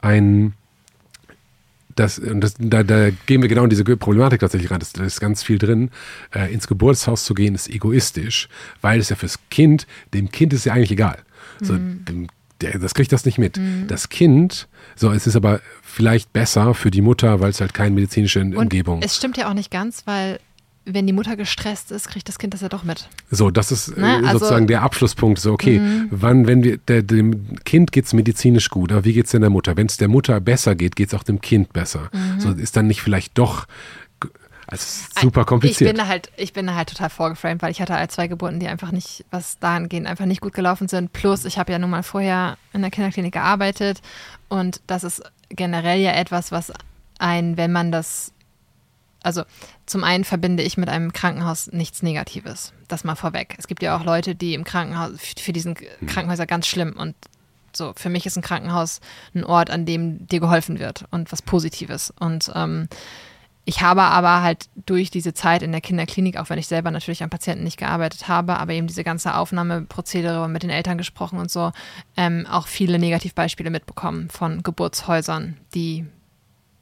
ein 0.00 0.54
das, 1.96 2.18
und 2.20 2.40
das, 2.42 2.54
da, 2.60 2.84
da 2.84 3.10
gehen 3.26 3.42
wir 3.42 3.48
genau 3.48 3.64
in 3.64 3.70
diese 3.70 3.82
Problematik 3.84 4.38
tatsächlich 4.40 4.70
rein. 4.70 4.78
Das, 4.78 4.92
da 4.92 5.02
ist 5.02 5.20
ganz 5.20 5.42
viel 5.42 5.58
drin. 5.58 5.90
Äh, 6.32 6.52
ins 6.52 6.68
Geburtshaus 6.68 7.24
zu 7.24 7.34
gehen 7.34 7.56
ist 7.56 7.68
egoistisch, 7.68 8.48
weil 8.82 9.00
es 9.00 9.08
ja 9.08 9.16
fürs 9.16 9.40
Kind, 9.50 9.86
dem 10.14 10.30
Kind 10.30 10.52
ist 10.52 10.64
ja 10.64 10.74
eigentlich 10.74 10.92
egal. 10.92 11.18
So, 11.60 11.74
dem, 11.74 12.28
der, 12.60 12.78
das 12.78 12.94
kriegt 12.94 13.12
das 13.12 13.24
nicht 13.24 13.38
mit. 13.38 13.58
Das 13.86 14.08
Kind, 14.08 14.68
so, 14.96 15.12
es 15.12 15.26
ist 15.26 15.36
aber 15.36 15.60
vielleicht 15.82 16.32
besser 16.32 16.74
für 16.74 16.90
die 16.90 17.02
Mutter, 17.02 17.40
weil 17.40 17.50
es 17.50 17.60
halt 17.60 17.72
keine 17.74 17.94
medizinische 17.94 18.40
Und 18.40 18.56
Umgebung 18.56 19.00
es 19.02 19.16
stimmt 19.16 19.36
ja 19.36 19.48
auch 19.48 19.54
nicht 19.54 19.70
ganz, 19.70 20.06
weil 20.06 20.40
wenn 20.90 21.06
die 21.06 21.12
Mutter 21.12 21.36
gestresst 21.36 21.92
ist, 21.92 22.08
kriegt 22.08 22.28
das 22.30 22.38
Kind 22.38 22.54
das 22.54 22.62
ja 22.62 22.70
doch 22.70 22.82
mit. 22.82 23.10
So, 23.30 23.50
das 23.50 23.70
ist 23.70 23.88
äh, 23.88 24.00
Ne, 24.00 24.06
also- 24.16 24.24
Mhm. 24.26 24.30
sozusagen 24.32 24.66
der 24.68 24.82
Abschlusspunkt. 24.82 25.38
So, 25.38 25.52
okay, 25.52 25.82
wann, 26.10 26.46
wenn 26.46 26.64
wir, 26.64 26.78
der, 26.78 27.02
dem 27.02 27.62
Kind 27.64 27.92
geht's 27.92 28.14
medizinisch 28.14 28.70
gut, 28.70 28.90
aber 28.90 29.04
wie 29.04 29.12
geht's 29.12 29.30
denn 29.32 29.42
der 29.42 29.50
Mutter? 29.50 29.76
Wenn 29.76 29.86
es 29.86 29.98
der 29.98 30.08
Mutter 30.08 30.40
besser 30.40 30.74
geht, 30.74 30.96
geht's 30.96 31.12
auch 31.12 31.24
dem 31.24 31.42
Kind 31.42 31.74
besser. 31.74 32.08
Mhm. 32.14 32.40
So, 32.40 32.50
ist 32.52 32.74
dann 32.76 32.86
nicht 32.86 33.02
vielleicht 33.02 33.36
doch, 33.36 33.66
also 34.70 34.84
super 35.18 35.46
kompliziert. 35.46 35.80
Ich 35.80 35.96
bin 35.96 35.96
da 35.96 36.08
halt, 36.08 36.30
ich 36.36 36.52
bin 36.52 36.74
halt 36.74 36.90
total 36.90 37.08
vorgeframed, 37.08 37.62
weil 37.62 37.70
ich 37.70 37.80
hatte 37.80 37.94
halt 37.94 38.12
zwei 38.12 38.28
Geburten, 38.28 38.60
die 38.60 38.68
einfach 38.68 38.92
nicht, 38.92 39.24
was 39.30 39.58
dahingehend 39.58 40.06
einfach 40.06 40.26
nicht 40.26 40.42
gut 40.42 40.52
gelaufen 40.52 40.88
sind. 40.88 41.12
Plus, 41.14 41.46
ich 41.46 41.58
habe 41.58 41.72
ja 41.72 41.78
nun 41.78 41.88
mal 41.88 42.02
vorher 42.02 42.58
in 42.74 42.82
der 42.82 42.90
Kinderklinik 42.90 43.32
gearbeitet 43.32 44.02
und 44.48 44.82
das 44.86 45.04
ist 45.04 45.22
generell 45.48 46.00
ja 46.00 46.12
etwas, 46.12 46.52
was 46.52 46.70
ein, 47.18 47.56
wenn 47.56 47.72
man 47.72 47.90
das, 47.90 48.32
also 49.22 49.42
zum 49.86 50.04
einen 50.04 50.24
verbinde 50.24 50.62
ich 50.62 50.76
mit 50.76 50.90
einem 50.90 51.14
Krankenhaus 51.14 51.68
nichts 51.72 52.02
Negatives. 52.02 52.74
Das 52.88 53.04
mal 53.04 53.14
vorweg. 53.14 53.54
Es 53.58 53.68
gibt 53.68 53.82
ja 53.82 53.96
auch 53.96 54.04
Leute, 54.04 54.34
die 54.34 54.52
im 54.52 54.64
Krankenhaus, 54.64 55.12
für 55.38 55.54
diesen 55.54 55.76
Krankenhäuser 56.06 56.46
ganz 56.46 56.66
schlimm 56.66 56.92
und 56.94 57.14
so, 57.72 57.92
für 57.96 58.10
mich 58.10 58.26
ist 58.26 58.36
ein 58.36 58.42
Krankenhaus 58.42 59.00
ein 59.34 59.44
Ort, 59.44 59.70
an 59.70 59.86
dem 59.86 60.26
dir 60.26 60.40
geholfen 60.40 60.78
wird 60.78 61.04
und 61.10 61.32
was 61.32 61.42
Positives. 61.42 62.12
Und 62.18 62.50
ähm, 62.54 62.88
ich 63.68 63.82
habe 63.82 64.00
aber 64.00 64.40
halt 64.40 64.70
durch 64.86 65.10
diese 65.10 65.34
Zeit 65.34 65.62
in 65.62 65.72
der 65.72 65.82
Kinderklinik, 65.82 66.38
auch 66.38 66.48
wenn 66.48 66.58
ich 66.58 66.66
selber 66.66 66.90
natürlich 66.90 67.22
am 67.22 67.28
Patienten 67.28 67.64
nicht 67.64 67.76
gearbeitet 67.76 68.26
habe, 68.26 68.56
aber 68.56 68.72
eben 68.72 68.86
diese 68.86 69.04
ganze 69.04 69.34
Aufnahmeprozedere 69.34 70.48
mit 70.48 70.62
den 70.62 70.70
Eltern 70.70 70.96
gesprochen 70.96 71.38
und 71.38 71.50
so, 71.50 71.72
ähm, 72.16 72.46
auch 72.50 72.66
viele 72.66 72.98
Negativbeispiele 72.98 73.68
mitbekommen 73.68 74.30
von 74.30 74.62
Geburtshäusern, 74.62 75.58
die 75.74 76.06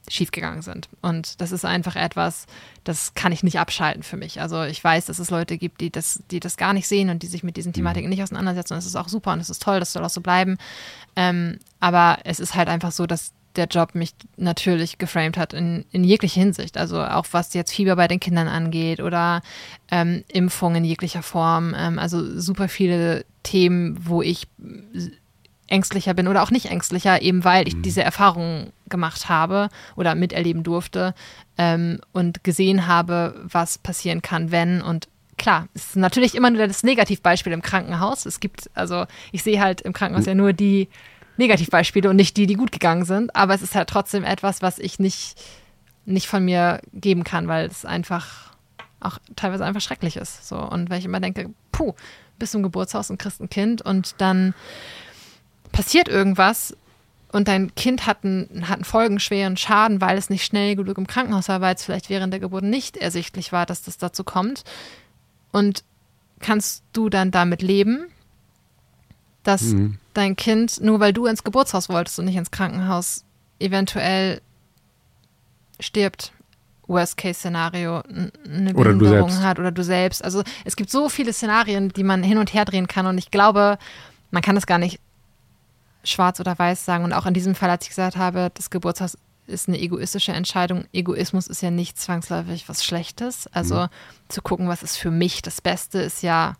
schiefgegangen 0.08 0.62
sind. 0.62 0.88
Und 1.02 1.40
das 1.40 1.50
ist 1.50 1.64
einfach 1.64 1.96
etwas, 1.96 2.46
das 2.84 3.14
kann 3.14 3.32
ich 3.32 3.42
nicht 3.42 3.58
abschalten 3.58 4.04
für 4.04 4.16
mich. 4.16 4.40
Also 4.40 4.62
ich 4.62 4.82
weiß, 4.84 5.06
dass 5.06 5.18
es 5.18 5.30
Leute 5.30 5.58
gibt, 5.58 5.80
die 5.80 5.90
das, 5.90 6.22
die 6.30 6.38
das 6.38 6.56
gar 6.56 6.72
nicht 6.72 6.86
sehen 6.86 7.10
und 7.10 7.24
die 7.24 7.26
sich 7.26 7.42
mit 7.42 7.56
diesen 7.56 7.72
Thematiken 7.72 8.08
nicht 8.08 8.22
auseinandersetzen. 8.22 8.74
Und 8.74 8.78
es 8.78 8.86
ist 8.86 8.94
auch 8.94 9.08
super 9.08 9.32
und 9.32 9.40
es 9.40 9.50
ist 9.50 9.60
toll, 9.60 9.80
das 9.80 9.92
soll 9.92 10.04
auch 10.04 10.10
so 10.10 10.20
bleiben. 10.20 10.56
Ähm, 11.16 11.58
aber 11.80 12.18
es 12.22 12.38
ist 12.38 12.54
halt 12.54 12.68
einfach 12.68 12.92
so, 12.92 13.08
dass 13.08 13.32
der 13.56 13.66
Job 13.66 13.94
mich 13.94 14.12
natürlich 14.36 14.98
geframed 14.98 15.36
hat 15.36 15.52
in, 15.52 15.84
in 15.90 16.04
jeglicher 16.04 16.40
Hinsicht. 16.40 16.76
Also 16.78 17.02
auch 17.02 17.26
was 17.32 17.54
jetzt 17.54 17.72
Fieber 17.72 17.96
bei 17.96 18.08
den 18.08 18.20
Kindern 18.20 18.48
angeht 18.48 19.00
oder 19.00 19.42
ähm, 19.90 20.24
Impfungen 20.28 20.78
in 20.78 20.84
jeglicher 20.84 21.22
Form. 21.22 21.74
Ähm, 21.76 21.98
also 21.98 22.38
super 22.38 22.68
viele 22.68 23.24
Themen, 23.42 23.98
wo 24.06 24.22
ich 24.22 24.46
ängstlicher 25.68 26.14
bin 26.14 26.28
oder 26.28 26.42
auch 26.42 26.50
nicht 26.50 26.66
ängstlicher, 26.66 27.22
eben 27.22 27.44
weil 27.44 27.66
ich 27.66 27.80
diese 27.82 28.02
Erfahrungen 28.02 28.72
gemacht 28.88 29.28
habe 29.28 29.68
oder 29.96 30.14
miterleben 30.14 30.62
durfte 30.62 31.14
ähm, 31.58 32.00
und 32.12 32.44
gesehen 32.44 32.86
habe, 32.86 33.40
was 33.42 33.78
passieren 33.78 34.22
kann, 34.22 34.50
wenn 34.50 34.80
und 34.82 35.08
Klar, 35.38 35.68
es 35.74 35.88
ist 35.88 35.96
natürlich 35.96 36.34
immer 36.34 36.48
nur 36.48 36.66
das 36.66 36.82
Negativbeispiel 36.82 37.52
im 37.52 37.60
Krankenhaus. 37.60 38.24
Es 38.24 38.40
gibt, 38.40 38.70
also 38.72 39.04
ich 39.32 39.42
sehe 39.42 39.60
halt 39.60 39.82
im 39.82 39.92
Krankenhaus 39.92 40.24
ja 40.24 40.34
nur 40.34 40.54
die 40.54 40.88
Negativbeispiele 41.36 42.08
und 42.08 42.16
nicht 42.16 42.36
die, 42.36 42.46
die 42.46 42.54
gut 42.54 42.72
gegangen 42.72 43.04
sind. 43.04 43.34
Aber 43.34 43.54
es 43.54 43.62
ist 43.62 43.74
halt 43.74 43.88
trotzdem 43.88 44.24
etwas, 44.24 44.62
was 44.62 44.78
ich 44.78 44.98
nicht, 44.98 45.36
nicht 46.04 46.26
von 46.26 46.44
mir 46.44 46.80
geben 46.92 47.24
kann, 47.24 47.48
weil 47.48 47.66
es 47.66 47.84
einfach 47.84 48.54
auch 49.00 49.18
teilweise 49.36 49.64
einfach 49.64 49.80
schrecklich 49.80 50.16
ist. 50.16 50.48
So. 50.48 50.56
Und 50.56 50.90
weil 50.90 50.98
ich 50.98 51.04
immer 51.04 51.20
denke, 51.20 51.50
puh, 51.72 51.94
bist 52.38 52.54
du 52.54 52.58
im 52.58 52.62
Geburtshaus 52.62 53.10
und 53.10 53.18
kriegst 53.18 53.40
ein 53.40 53.50
Kind 53.50 53.82
und 53.82 54.14
dann 54.18 54.54
passiert 55.72 56.08
irgendwas 56.08 56.76
und 57.32 57.48
dein 57.48 57.74
Kind 57.74 58.06
hat 58.06 58.24
einen, 58.24 58.68
hat 58.68 58.76
einen 58.76 58.84
folgenschweren 58.84 59.56
Schaden, 59.56 60.00
weil 60.00 60.16
es 60.16 60.30
nicht 60.30 60.44
schnell 60.44 60.76
genug 60.76 60.96
im 60.96 61.06
Krankenhaus 61.06 61.48
war, 61.48 61.60
weil 61.60 61.74
es 61.74 61.84
vielleicht 61.84 62.08
während 62.08 62.32
der 62.32 62.40
Geburt 62.40 62.64
nicht 62.64 62.96
ersichtlich 62.96 63.52
war, 63.52 63.66
dass 63.66 63.82
das 63.82 63.98
dazu 63.98 64.24
kommt. 64.24 64.64
Und 65.52 65.84
kannst 66.40 66.84
du 66.92 67.08
dann 67.08 67.30
damit 67.30 67.62
leben, 67.62 68.06
dass 69.46 69.74
dein 70.14 70.36
Kind, 70.36 70.80
nur 70.80 71.00
weil 71.00 71.12
du 71.12 71.26
ins 71.26 71.44
Geburtshaus 71.44 71.88
wolltest 71.88 72.18
und 72.18 72.24
nicht 72.26 72.36
ins 72.36 72.50
Krankenhaus, 72.50 73.24
eventuell 73.58 74.40
stirbt? 75.80 76.32
Worst-Case-Szenario, 76.88 78.02
eine 78.44 78.74
Oder 78.74 78.92
Behinderung 78.92 79.42
hat 79.42 79.58
oder 79.58 79.72
du 79.72 79.82
selbst. 79.82 80.24
Also 80.24 80.44
es 80.64 80.76
gibt 80.76 80.90
so 80.90 81.08
viele 81.08 81.32
Szenarien, 81.32 81.88
die 81.88 82.04
man 82.04 82.22
hin 82.22 82.38
und 82.38 82.54
her 82.54 82.64
drehen 82.64 82.86
kann 82.86 83.06
und 83.06 83.18
ich 83.18 83.30
glaube, 83.30 83.78
man 84.30 84.42
kann 84.42 84.54
das 84.54 84.66
gar 84.66 84.78
nicht 84.78 85.00
schwarz 86.04 86.40
oder 86.40 86.58
weiß 86.58 86.84
sagen. 86.84 87.04
Und 87.04 87.12
auch 87.12 87.26
in 87.26 87.34
diesem 87.34 87.54
Fall, 87.54 87.70
als 87.70 87.84
ich 87.84 87.90
gesagt 87.90 88.16
habe, 88.16 88.50
das 88.54 88.70
Geburtshaus 88.70 89.18
ist 89.46 89.68
eine 89.68 89.78
egoistische 89.78 90.32
Entscheidung. 90.32 90.84
Egoismus 90.92 91.46
ist 91.46 91.62
ja 91.62 91.70
nicht 91.70 91.98
zwangsläufig 91.98 92.68
was 92.68 92.84
Schlechtes. 92.84 93.46
Also 93.48 93.88
zu 94.28 94.42
gucken, 94.42 94.68
was 94.68 94.82
ist 94.82 94.96
für 94.96 95.10
mich 95.10 95.42
das 95.42 95.60
Beste, 95.60 96.00
ist 96.00 96.22
ja 96.22 96.56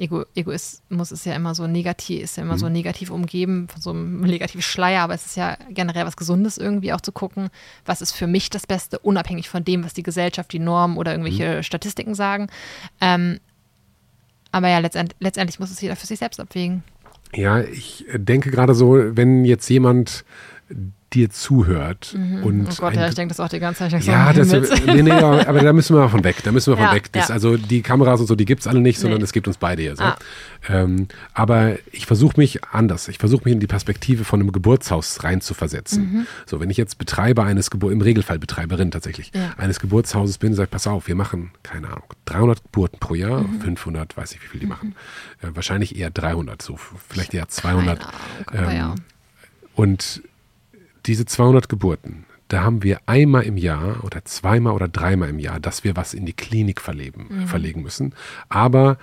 Ego, 0.00 0.24
Egoismus 0.34 1.12
ist 1.12 1.26
ja 1.26 1.34
immer 1.34 1.54
so 1.54 1.66
negativ, 1.66 2.22
ist 2.22 2.36
ja 2.38 2.42
immer 2.42 2.56
so 2.56 2.70
negativ 2.70 3.10
umgeben, 3.10 3.68
von 3.68 3.82
so 3.82 3.90
einem 3.90 4.22
negativen 4.22 4.62
Schleier, 4.62 5.02
aber 5.02 5.14
es 5.14 5.26
ist 5.26 5.36
ja 5.36 5.58
generell 5.68 6.06
was 6.06 6.16
Gesundes 6.16 6.56
irgendwie 6.56 6.94
auch 6.94 7.02
zu 7.02 7.12
gucken, 7.12 7.50
was 7.84 8.00
ist 8.00 8.12
für 8.12 8.26
mich 8.26 8.48
das 8.48 8.66
Beste, 8.66 8.98
unabhängig 8.98 9.50
von 9.50 9.62
dem, 9.62 9.84
was 9.84 9.92
die 9.92 10.02
Gesellschaft, 10.02 10.52
die 10.52 10.58
Normen 10.58 10.96
oder 10.96 11.12
irgendwelche 11.12 11.62
Statistiken 11.62 12.14
sagen. 12.14 12.48
Ähm, 13.02 13.40
aber 14.52 14.68
ja, 14.68 14.78
letztend, 14.78 15.14
letztendlich 15.20 15.60
muss 15.60 15.70
es 15.70 15.80
jeder 15.80 15.96
für 15.96 16.06
sich 16.06 16.18
selbst 16.18 16.40
abwägen. 16.40 16.82
Ja, 17.34 17.60
ich 17.60 18.06
denke 18.14 18.50
gerade 18.50 18.74
so, 18.74 18.96
wenn 18.96 19.44
jetzt 19.44 19.68
jemand 19.68 20.24
dir 21.12 21.28
zuhört 21.30 22.14
und 22.42 22.68
Oh 22.70 22.74
Gott, 22.78 22.94
ja, 22.94 23.08
ich 23.08 23.14
denke 23.14 23.34
das 23.34 23.40
auch 23.40 23.48
die 23.48 23.58
ganze 23.58 23.88
Zeit. 23.88 24.02
Ja, 24.04 24.32
das, 24.32 24.48
nee, 24.86 25.02
nee, 25.02 25.10
aber 25.10 25.60
da 25.60 25.72
müssen 25.72 25.96
wir 25.96 26.08
von 26.08 26.22
weg. 26.22 26.36
Da 26.44 26.52
müssen 26.52 26.72
wir 26.72 26.76
von 26.76 26.86
Ja, 26.86 26.94
weg. 26.94 27.10
Das, 27.12 27.28
ja. 27.28 27.34
Also 27.34 27.56
die 27.56 27.82
Kameras 27.82 28.20
und 28.20 28.26
so, 28.26 28.36
die 28.36 28.44
gibt's 28.44 28.66
alle 28.66 28.80
nicht, 28.80 28.98
sondern 29.00 29.18
Nee. 29.18 29.24
es 29.24 29.32
gibt 29.32 29.48
uns 29.48 29.56
beide 29.56 29.82
hier. 29.82 29.96
So. 29.96 30.04
Ah. 30.04 30.16
Ähm, 30.68 31.08
aber 31.34 31.76
ich 31.90 32.06
versuche 32.06 32.38
mich 32.38 32.64
anders. 32.64 33.08
Ich 33.08 33.18
versuche 33.18 33.42
mich 33.44 33.54
in 33.54 33.60
die 33.60 33.66
Perspektive 33.66 34.24
von 34.24 34.40
einem 34.40 34.52
Geburtshaus 34.52 35.24
reinzuversetzen. 35.24 36.02
Mhm. 36.12 36.26
So, 36.46 36.60
wenn 36.60 36.70
ich 36.70 36.76
jetzt 36.76 36.98
Betreiber 36.98 37.44
eines 37.44 37.70
Geburt, 37.70 37.92
im 37.92 38.00
Regelfall 38.02 38.38
Betreiberin 38.38 38.90
tatsächlich, 38.90 39.32
Ja. 39.34 39.54
eines 39.56 39.80
Geburtshauses 39.80 40.38
bin, 40.38 40.54
sage 40.54 40.68
pass 40.70 40.86
auf, 40.86 41.08
wir 41.08 41.14
machen, 41.16 41.50
keine 41.62 41.88
Ahnung, 41.88 42.04
300 42.26 42.62
Geburten 42.62 42.98
pro 43.00 43.14
Jahr, 43.14 43.40
Mhm. 43.42 43.60
500, 43.60 44.16
weiß 44.16 44.32
ich 44.32 44.42
wie 44.42 44.46
viel 44.46 44.60
die 44.60 44.66
machen. 44.66 44.94
Äh, 45.42 45.48
wahrscheinlich 45.54 45.96
eher 45.96 46.10
300, 46.10 46.62
so 46.62 46.76
vielleicht 47.08 47.34
eher 47.34 47.48
200. 47.48 47.98
Keine 48.46 48.58
Ahnung, 48.58 48.70
Ähm, 48.70 48.76
ja. 48.76 48.94
Und 49.74 50.22
diese 51.06 51.24
200 51.24 51.68
Geburten, 51.68 52.24
da 52.48 52.62
haben 52.62 52.82
wir 52.82 53.00
einmal 53.06 53.44
im 53.44 53.56
Jahr 53.56 54.02
oder 54.04 54.24
zweimal 54.24 54.72
oder 54.72 54.88
dreimal 54.88 55.28
im 55.28 55.38
Jahr, 55.38 55.60
dass 55.60 55.84
wir 55.84 55.96
was 55.96 56.14
in 56.14 56.26
die 56.26 56.32
Klinik 56.32 56.80
verlegen, 56.80 57.46
verlegen 57.46 57.82
müssen. 57.82 58.12
Aber 58.48 58.98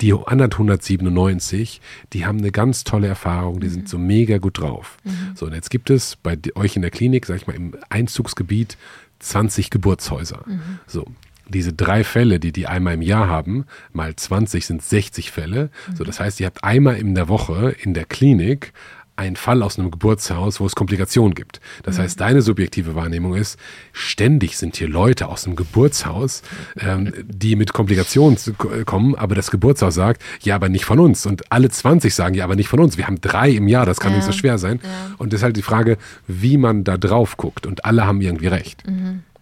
die 0.00 0.12
anderen 0.12 0.50
197, 0.50 1.80
die 2.12 2.26
haben 2.26 2.38
eine 2.38 2.50
ganz 2.50 2.82
tolle 2.82 3.06
Erfahrung, 3.06 3.60
die 3.60 3.68
sind 3.68 3.88
so 3.88 3.96
mega 3.96 4.38
gut 4.38 4.58
drauf. 4.58 4.98
So, 5.36 5.46
und 5.46 5.54
jetzt 5.54 5.70
gibt 5.70 5.88
es 5.88 6.16
bei 6.16 6.36
euch 6.56 6.74
in 6.74 6.82
der 6.82 6.90
Klinik, 6.90 7.26
sag 7.26 7.36
ich 7.36 7.46
mal, 7.46 7.54
im 7.54 7.76
Einzugsgebiet 7.90 8.76
20 9.20 9.70
Geburtshäuser. 9.70 10.44
So. 10.86 11.06
Diese 11.46 11.74
drei 11.74 12.04
Fälle, 12.04 12.40
die 12.40 12.52
die 12.52 12.66
einmal 12.66 12.94
im 12.94 13.02
Jahr 13.02 13.28
haben, 13.28 13.66
mal 13.92 14.16
20 14.16 14.64
sind 14.64 14.82
60 14.82 15.30
Fälle. 15.30 15.70
So, 15.94 16.02
das 16.02 16.18
heißt, 16.18 16.40
ihr 16.40 16.46
habt 16.46 16.64
einmal 16.64 16.96
in 16.96 17.14
der 17.14 17.28
Woche 17.28 17.76
in 17.78 17.92
der 17.94 18.06
Klinik 18.06 18.72
einen 19.16 19.36
Fall 19.36 19.62
aus 19.62 19.78
einem 19.78 19.90
Geburtshaus, 19.90 20.58
wo 20.58 20.66
es 20.66 20.74
Komplikationen 20.74 21.34
gibt. 21.34 21.60
Das 21.84 21.98
heißt, 21.98 22.20
deine 22.20 22.42
subjektive 22.42 22.94
Wahrnehmung 22.96 23.34
ist, 23.34 23.58
ständig 23.92 24.56
sind 24.58 24.76
hier 24.76 24.88
Leute 24.88 25.28
aus 25.28 25.46
einem 25.46 25.54
Geburtshaus, 25.54 26.42
ähm, 26.80 27.12
die 27.22 27.54
mit 27.54 27.72
Komplikationen 27.72 28.36
kommen, 28.84 29.14
aber 29.14 29.34
das 29.34 29.50
Geburtshaus 29.52 29.94
sagt, 29.94 30.22
ja, 30.42 30.56
aber 30.56 30.68
nicht 30.68 30.84
von 30.84 30.98
uns. 30.98 31.26
Und 31.26 31.52
alle 31.52 31.70
20 31.70 32.12
sagen, 32.14 32.34
ja, 32.34 32.44
aber 32.44 32.56
nicht 32.56 32.68
von 32.68 32.80
uns. 32.80 32.96
Wir 32.96 33.06
haben 33.06 33.20
drei 33.20 33.50
im 33.50 33.68
Jahr, 33.68 33.86
das 33.86 34.00
kann 34.00 34.10
Ja. 34.12 34.16
nicht 34.18 34.26
so 34.26 34.32
schwer 34.32 34.58
sein. 34.58 34.80
Und 35.18 35.32
das 35.32 35.40
ist 35.40 35.44
halt 35.44 35.56
die 35.56 35.62
Frage, 35.62 35.96
wie 36.26 36.56
man 36.56 36.82
da 36.82 36.96
drauf 36.96 37.36
guckt. 37.36 37.66
Und 37.66 37.84
alle 37.84 38.06
haben 38.06 38.20
irgendwie 38.20 38.48
recht. 38.48 38.82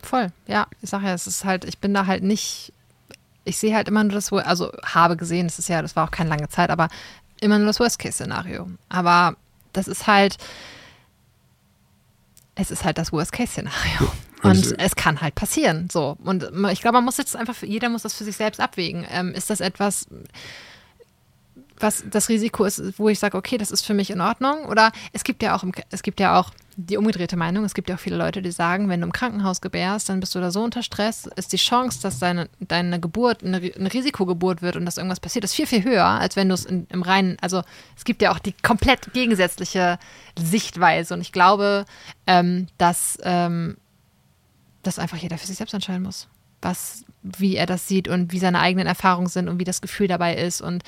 Voll, 0.03 0.29
ja. 0.47 0.67
Ich 0.83 0.91
sage 0.91 1.07
ja, 1.07 1.15
es 1.15 1.27
ist 1.27 1.45
halt, 1.45 1.65
ich 1.65 1.79
bin 1.79 1.95
da 1.95 2.07
halt 2.07 2.23
nicht, 2.23 2.73
ich 3.45 3.57
sehe 3.57 3.75
halt 3.75 3.89
immer 3.89 4.05
nur 4.05 4.13
das, 4.13 4.33
also 4.33 4.71
habe 4.85 5.17
gesehen, 5.17 5.47
das 5.47 5.59
ist 5.59 5.69
ja, 5.69 5.81
das 5.81 5.97
war 5.97 6.05
auch 6.07 6.11
keine 6.11 6.29
lange 6.29 6.49
Zeit, 6.49 6.71
aber 6.71 6.89
immer 7.41 7.57
nur 7.59 7.69
das 7.69 7.81
Worst-Case-Szenario. 7.81 8.69
Aber 8.89 9.37
das 9.73 9.89
ist 9.89 10.07
halt, 10.07 10.37
es 12.55 12.71
ist 12.71 12.85
halt 12.85 12.99
das 12.99 13.13
Worst-Case-Szenario. 13.13 14.13
Und 14.43 14.75
es 14.81 14.97
kann 14.97 15.21
halt 15.21 15.37
passieren. 15.37 15.89
So. 15.91 16.17
Und 16.25 16.45
ich 16.73 16.81
glaube, 16.81 16.97
man 16.97 17.05
muss 17.05 17.17
jetzt 17.17 17.37
einfach, 17.37 17.55
für- 17.55 17.67
jeder 17.67 17.89
muss 17.89 18.03
das 18.03 18.15
für 18.15 18.25
sich 18.25 18.37
selbst 18.37 18.61
abwägen. 18.61 19.07
Ähm, 19.09 19.33
ist 19.35 19.51
das 19.51 19.61
etwas, 19.61 20.07
was 21.83 22.05
das 22.09 22.29
Risiko 22.29 22.65
ist, 22.65 22.99
wo 22.99 23.09
ich 23.09 23.19
sage, 23.19 23.37
okay, 23.37 23.59
das 23.59 23.71
ist 23.71 23.85
für 23.85 23.95
mich 23.95 24.11
in 24.11 24.21
Ordnung? 24.21 24.67
Oder 24.67 24.93
es 25.13 25.25
gibt 25.25 25.43
ja 25.43 25.57
auch, 25.57 25.65
es 25.91 26.03
gibt 26.03 26.21
ja 26.21 26.39
auch 26.39 26.51
die 26.77 26.97
umgedrehte 26.97 27.37
Meinung. 27.37 27.65
Es 27.65 27.75
gibt 27.75 27.89
ja 27.89 27.97
auch 27.97 28.01
viele 28.01 28.17
Leute, 28.17 28.41
die 28.41 28.51
sagen, 28.51 28.89
wenn 28.89 29.01
du 29.01 29.07
im 29.07 29.13
Krankenhaus 29.13 29.61
gebärst, 29.61 30.09
dann 30.09 30.21
bist 30.21 30.35
du 30.35 30.41
da 30.41 30.51
so 30.51 30.63
unter 30.63 30.83
Stress, 30.83 31.29
ist 31.37 31.53
die 31.53 31.59
Chance, 31.59 32.01
dass 32.03 32.19
deine, 32.19 32.49
deine 32.61 32.99
Geburt 32.99 33.45
eine, 33.45 33.59
eine 33.59 33.93
Risikogeburt 33.93 34.63
wird 34.63 34.77
und 34.77 34.87
dass 34.87 34.97
irgendwas 34.97 35.21
passiert, 35.21 35.45
ist 35.45 35.55
viel, 35.55 35.67
viel 35.67 35.85
höher, 35.85 36.07
als 36.07 36.37
wenn 36.37 36.49
du 36.49 36.55
es 36.55 36.65
im 36.65 37.03
reinen, 37.03 37.37
also 37.43 37.63
es 37.97 38.05
gibt 38.05 38.23
ja 38.23 38.33
auch 38.33 38.39
die 38.39 38.55
komplett 38.63 39.13
gegensätzliche 39.13 39.99
Sichtweise. 40.39 41.13
Und 41.13 41.21
ich 41.21 41.33
glaube, 41.33 41.85
ähm, 42.27 42.69
dass 42.79 43.19
ähm, 43.23 43.77
dass 44.83 44.99
einfach 44.99 45.17
jeder 45.17 45.39
für 45.39 45.47
sich 45.47 45.57
selbst 45.57 45.75
entscheiden 45.75 46.03
muss, 46.03 46.29
was, 46.61 47.05
wie 47.23 47.57
er 47.57 47.67
das 47.67 47.89
sieht 47.89 48.09
und 48.09 48.33
wie 48.33 48.39
seine 48.39 48.61
eigenen 48.61 48.87
Erfahrungen 48.87 49.29
sind 49.29 49.49
und 49.49 49.59
wie 49.59 49.65
das 49.65 49.81
Gefühl 49.81 50.09
dabei 50.09 50.37
ist. 50.37 50.61
Und 50.61 50.83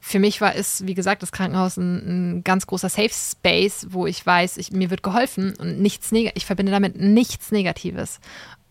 für 0.00 0.18
mich 0.18 0.40
war 0.40 0.56
es, 0.56 0.86
wie 0.86 0.94
gesagt, 0.94 1.22
das 1.22 1.30
Krankenhaus 1.30 1.76
ein, 1.76 2.38
ein 2.38 2.44
ganz 2.44 2.66
großer 2.66 2.88
Safe 2.88 3.10
Space, 3.12 3.86
wo 3.90 4.06
ich 4.06 4.24
weiß, 4.24 4.56
ich, 4.56 4.72
mir 4.72 4.90
wird 4.90 5.02
geholfen 5.02 5.54
und 5.56 5.80
nichts 5.80 6.10
Neg 6.10 6.32
ich 6.34 6.46
verbinde 6.46 6.72
damit 6.72 6.98
nichts 6.98 7.52
Negatives. 7.52 8.18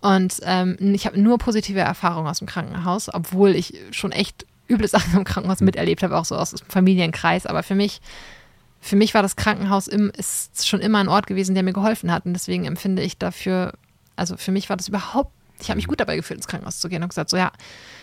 Und 0.02 0.40
ähm, 0.44 0.78
ich 0.80 1.06
habe 1.06 1.20
nur 1.20 1.38
positive 1.38 1.80
Erfahrungen 1.80 2.28
aus 2.28 2.40
dem 2.40 2.48
Krankenhaus, 2.48 3.14
obwohl 3.14 3.56
ich 3.56 3.74
schon 3.92 4.12
echt 4.12 4.46
üble 4.70 4.88
Sachen 4.88 5.16
im 5.16 5.24
Krankenhaus 5.24 5.62
miterlebt 5.62 6.04
habe, 6.04 6.18
auch 6.18 6.26
so 6.26 6.36
aus 6.36 6.52
dem 6.52 6.68
Familienkreis. 6.68 7.46
Aber 7.46 7.64
für 7.64 7.76
mich 7.76 8.02
für 8.82 8.96
mich 8.96 9.14
war 9.14 9.22
das 9.22 9.36
Krankenhaus 9.36 9.88
im, 9.88 10.12
ist 10.16 10.68
schon 10.68 10.80
immer 10.80 11.00
ein 11.00 11.10
Ort 11.10 11.28
gewesen, 11.28 11.54
der 11.54 11.64
mir 11.64 11.74
geholfen 11.74 12.12
hat. 12.12 12.26
Und 12.26 12.34
deswegen 12.34 12.66
empfinde 12.66 13.02
ich 13.02 13.18
dafür, 13.18 13.74
also 14.16 14.38
für 14.38 14.52
mich 14.52 14.70
war 14.70 14.78
das 14.78 14.88
überhaupt, 14.88 15.34
ich 15.60 15.70
habe 15.70 15.76
mich 15.76 15.88
gut 15.88 16.00
dabei 16.00 16.16
gefühlt, 16.16 16.38
ins 16.38 16.48
Krankenhaus 16.48 16.80
zu 16.80 16.88
gehen 16.88 17.04
und 17.04 17.10
gesagt, 17.10 17.30
so 17.30 17.38
ja, 17.38 17.52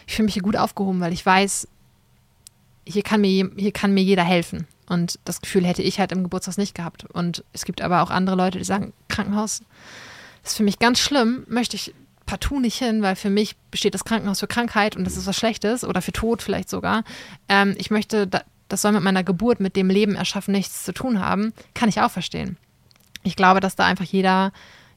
ich 0.06 0.14
fühle 0.14 0.26
mich 0.26 0.34
hier 0.34 0.42
gut 0.42 0.56
aufgehoben, 0.56 1.00
weil 1.00 1.12
ich 1.12 1.24
weiß, 1.24 1.66
hier 2.86 3.02
kann 3.02 3.20
mir, 3.20 3.50
hier 3.56 3.72
kann 3.72 3.92
mir 3.92 4.02
jeder 4.02 4.24
helfen. 4.24 4.66
Und 4.88 5.18
das 5.24 5.40
Gefühl 5.40 5.66
hätte 5.66 5.82
ich 5.82 5.98
halt 5.98 6.12
im 6.12 6.22
Geburtshaus 6.22 6.58
nicht 6.58 6.74
gehabt. 6.74 7.04
Und 7.04 7.44
es 7.52 7.64
gibt 7.64 7.82
aber 7.82 8.02
auch 8.02 8.10
andere 8.10 8.36
Leute, 8.36 8.58
die 8.58 8.64
sagen, 8.64 8.92
Krankenhaus 9.08 9.62
ist 10.44 10.56
für 10.56 10.62
mich 10.62 10.78
ganz 10.78 11.00
schlimm, 11.00 11.44
möchte 11.48 11.76
ich 11.76 11.92
partout 12.24 12.60
nicht 12.60 12.78
hin, 12.78 13.02
weil 13.02 13.16
für 13.16 13.30
mich 13.30 13.56
besteht 13.70 13.94
das 13.94 14.04
Krankenhaus 14.04 14.40
für 14.40 14.46
Krankheit 14.46 14.96
und 14.96 15.04
das 15.04 15.16
ist 15.16 15.26
was 15.26 15.36
Schlechtes 15.36 15.84
oder 15.84 16.02
für 16.02 16.12
Tod 16.12 16.42
vielleicht 16.42 16.68
sogar. 16.68 17.04
Ähm, 17.48 17.74
ich 17.78 17.90
möchte, 17.90 18.26
da, 18.26 18.42
das 18.68 18.82
soll 18.82 18.92
mit 18.92 19.02
meiner 19.02 19.24
Geburt, 19.24 19.60
mit 19.60 19.76
dem 19.76 19.88
Leben 19.88 20.16
erschaffen 20.16 20.52
nichts 20.52 20.84
zu 20.84 20.92
tun 20.92 21.20
haben, 21.20 21.52
kann 21.74 21.88
ich 21.88 22.00
auch 22.00 22.10
verstehen. 22.10 22.56
Ich 23.22 23.36
glaube, 23.36 23.60
dass 23.60 23.76
da 23.76 23.84
einfach 23.84 24.04
jeder, 24.04 24.52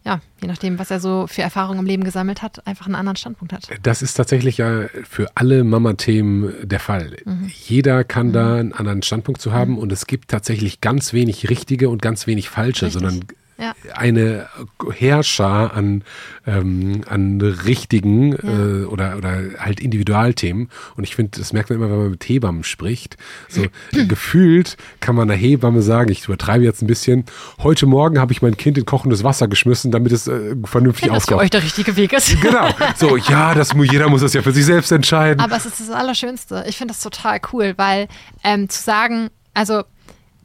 ja, 0.05 0.21
je 0.41 0.47
nachdem, 0.47 0.79
was 0.79 0.91
er 0.91 0.99
so 0.99 1.27
für 1.27 1.41
Erfahrungen 1.41 1.79
im 1.79 1.85
Leben 1.85 2.03
gesammelt 2.03 2.41
hat, 2.41 2.65
einfach 2.65 2.85
einen 2.85 2.95
anderen 2.95 3.17
Standpunkt 3.17 3.53
hat. 3.53 3.67
Das 3.83 4.01
ist 4.01 4.13
tatsächlich 4.13 4.57
ja 4.57 4.87
für 5.03 5.27
alle 5.35 5.63
Mama-Themen 5.63 6.53
der 6.63 6.79
Fall. 6.79 7.17
Mhm. 7.25 7.51
Jeder 7.53 8.03
kann 8.05 8.31
da 8.31 8.55
einen 8.55 8.73
anderen 8.73 9.01
Standpunkt 9.01 9.41
zu 9.41 9.51
haben 9.51 9.77
und 9.77 9.91
es 9.91 10.07
gibt 10.07 10.29
tatsächlich 10.29 10.79
ganz 10.79 11.11
wenig 11.11 11.49
richtige 11.49 11.89
und 11.89 12.01
ganz 12.01 12.27
wenig 12.27 12.49
falsche, 12.49 12.85
Richtig. 12.85 13.01
sondern 13.01 13.25
Ja. 13.59 13.73
eine 13.93 14.47
Heerschar 14.93 15.73
an, 15.73 16.03
ähm, 16.47 17.01
an 17.07 17.41
richtigen 17.41 18.33
äh, 18.33 18.85
oder, 18.85 19.17
oder 19.17 19.41
halt 19.59 19.79
Individualthemen. 19.79 20.69
Und 20.95 21.03
ich 21.03 21.15
finde, 21.15 21.37
das 21.37 21.51
merkt 21.51 21.69
man 21.69 21.79
immer, 21.79 21.89
wenn 21.89 21.97
man 21.97 22.11
mit 22.11 22.23
Hebammen 22.23 22.63
spricht. 22.63 23.17
So 23.49 23.65
gefühlt 24.07 24.77
kann 25.01 25.15
man 25.15 25.29
einer 25.29 25.39
Hebamme 25.39 25.81
sagen, 25.81 26.11
ich 26.11 26.25
übertreibe 26.25 26.63
jetzt 26.63 26.81
ein 26.81 26.87
bisschen, 26.87 27.25
heute 27.61 27.85
Morgen 27.85 28.19
habe 28.19 28.31
ich 28.31 28.41
mein 28.41 28.55
Kind 28.55 28.77
in 28.77 28.85
kochendes 28.85 29.23
Wasser 29.23 29.47
geschmissen, 29.47 29.91
damit 29.91 30.11
es 30.11 30.27
äh, 30.27 30.55
vernünftig 30.63 31.07
Wenn 31.07 31.15
das 31.15 31.25
für 31.25 31.37
euch 31.37 31.49
der 31.49 31.63
richtige 31.63 31.95
Weg 31.95 32.13
ist. 32.13 32.29
Genau. 32.49 32.69
So, 32.95 33.17
ja, 33.17 33.53
das, 33.53 33.73
jeder 33.73 34.09
muss 34.09 34.21
das 34.21 34.33
ja 34.33 34.41
für 34.41 34.53
sich 34.53 34.65
selbst 34.65 34.91
entscheiden. 34.91 35.41
Aber 35.41 35.57
es 35.57 35.65
ist 35.65 35.79
das 35.79 35.89
Allerschönste. 35.89 36.63
Ich 36.67 36.77
finde 36.77 36.93
das 36.93 37.01
total 37.01 37.39
cool, 37.51 37.73
weil 37.75 38.07
ähm, 38.43 38.69
zu 38.69 38.81
sagen, 38.81 39.29
also 39.53 39.83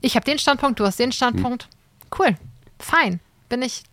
ich 0.01 0.17
habe 0.17 0.25
den 0.25 0.39
Standpunkt, 0.39 0.81
du 0.81 0.85
hast 0.85 0.99
den 0.99 1.13
Standpunkt, 1.13 1.69
cool, 2.19 2.37
fein, 2.85 3.21
bin 3.49 3.63
ich 3.63 3.85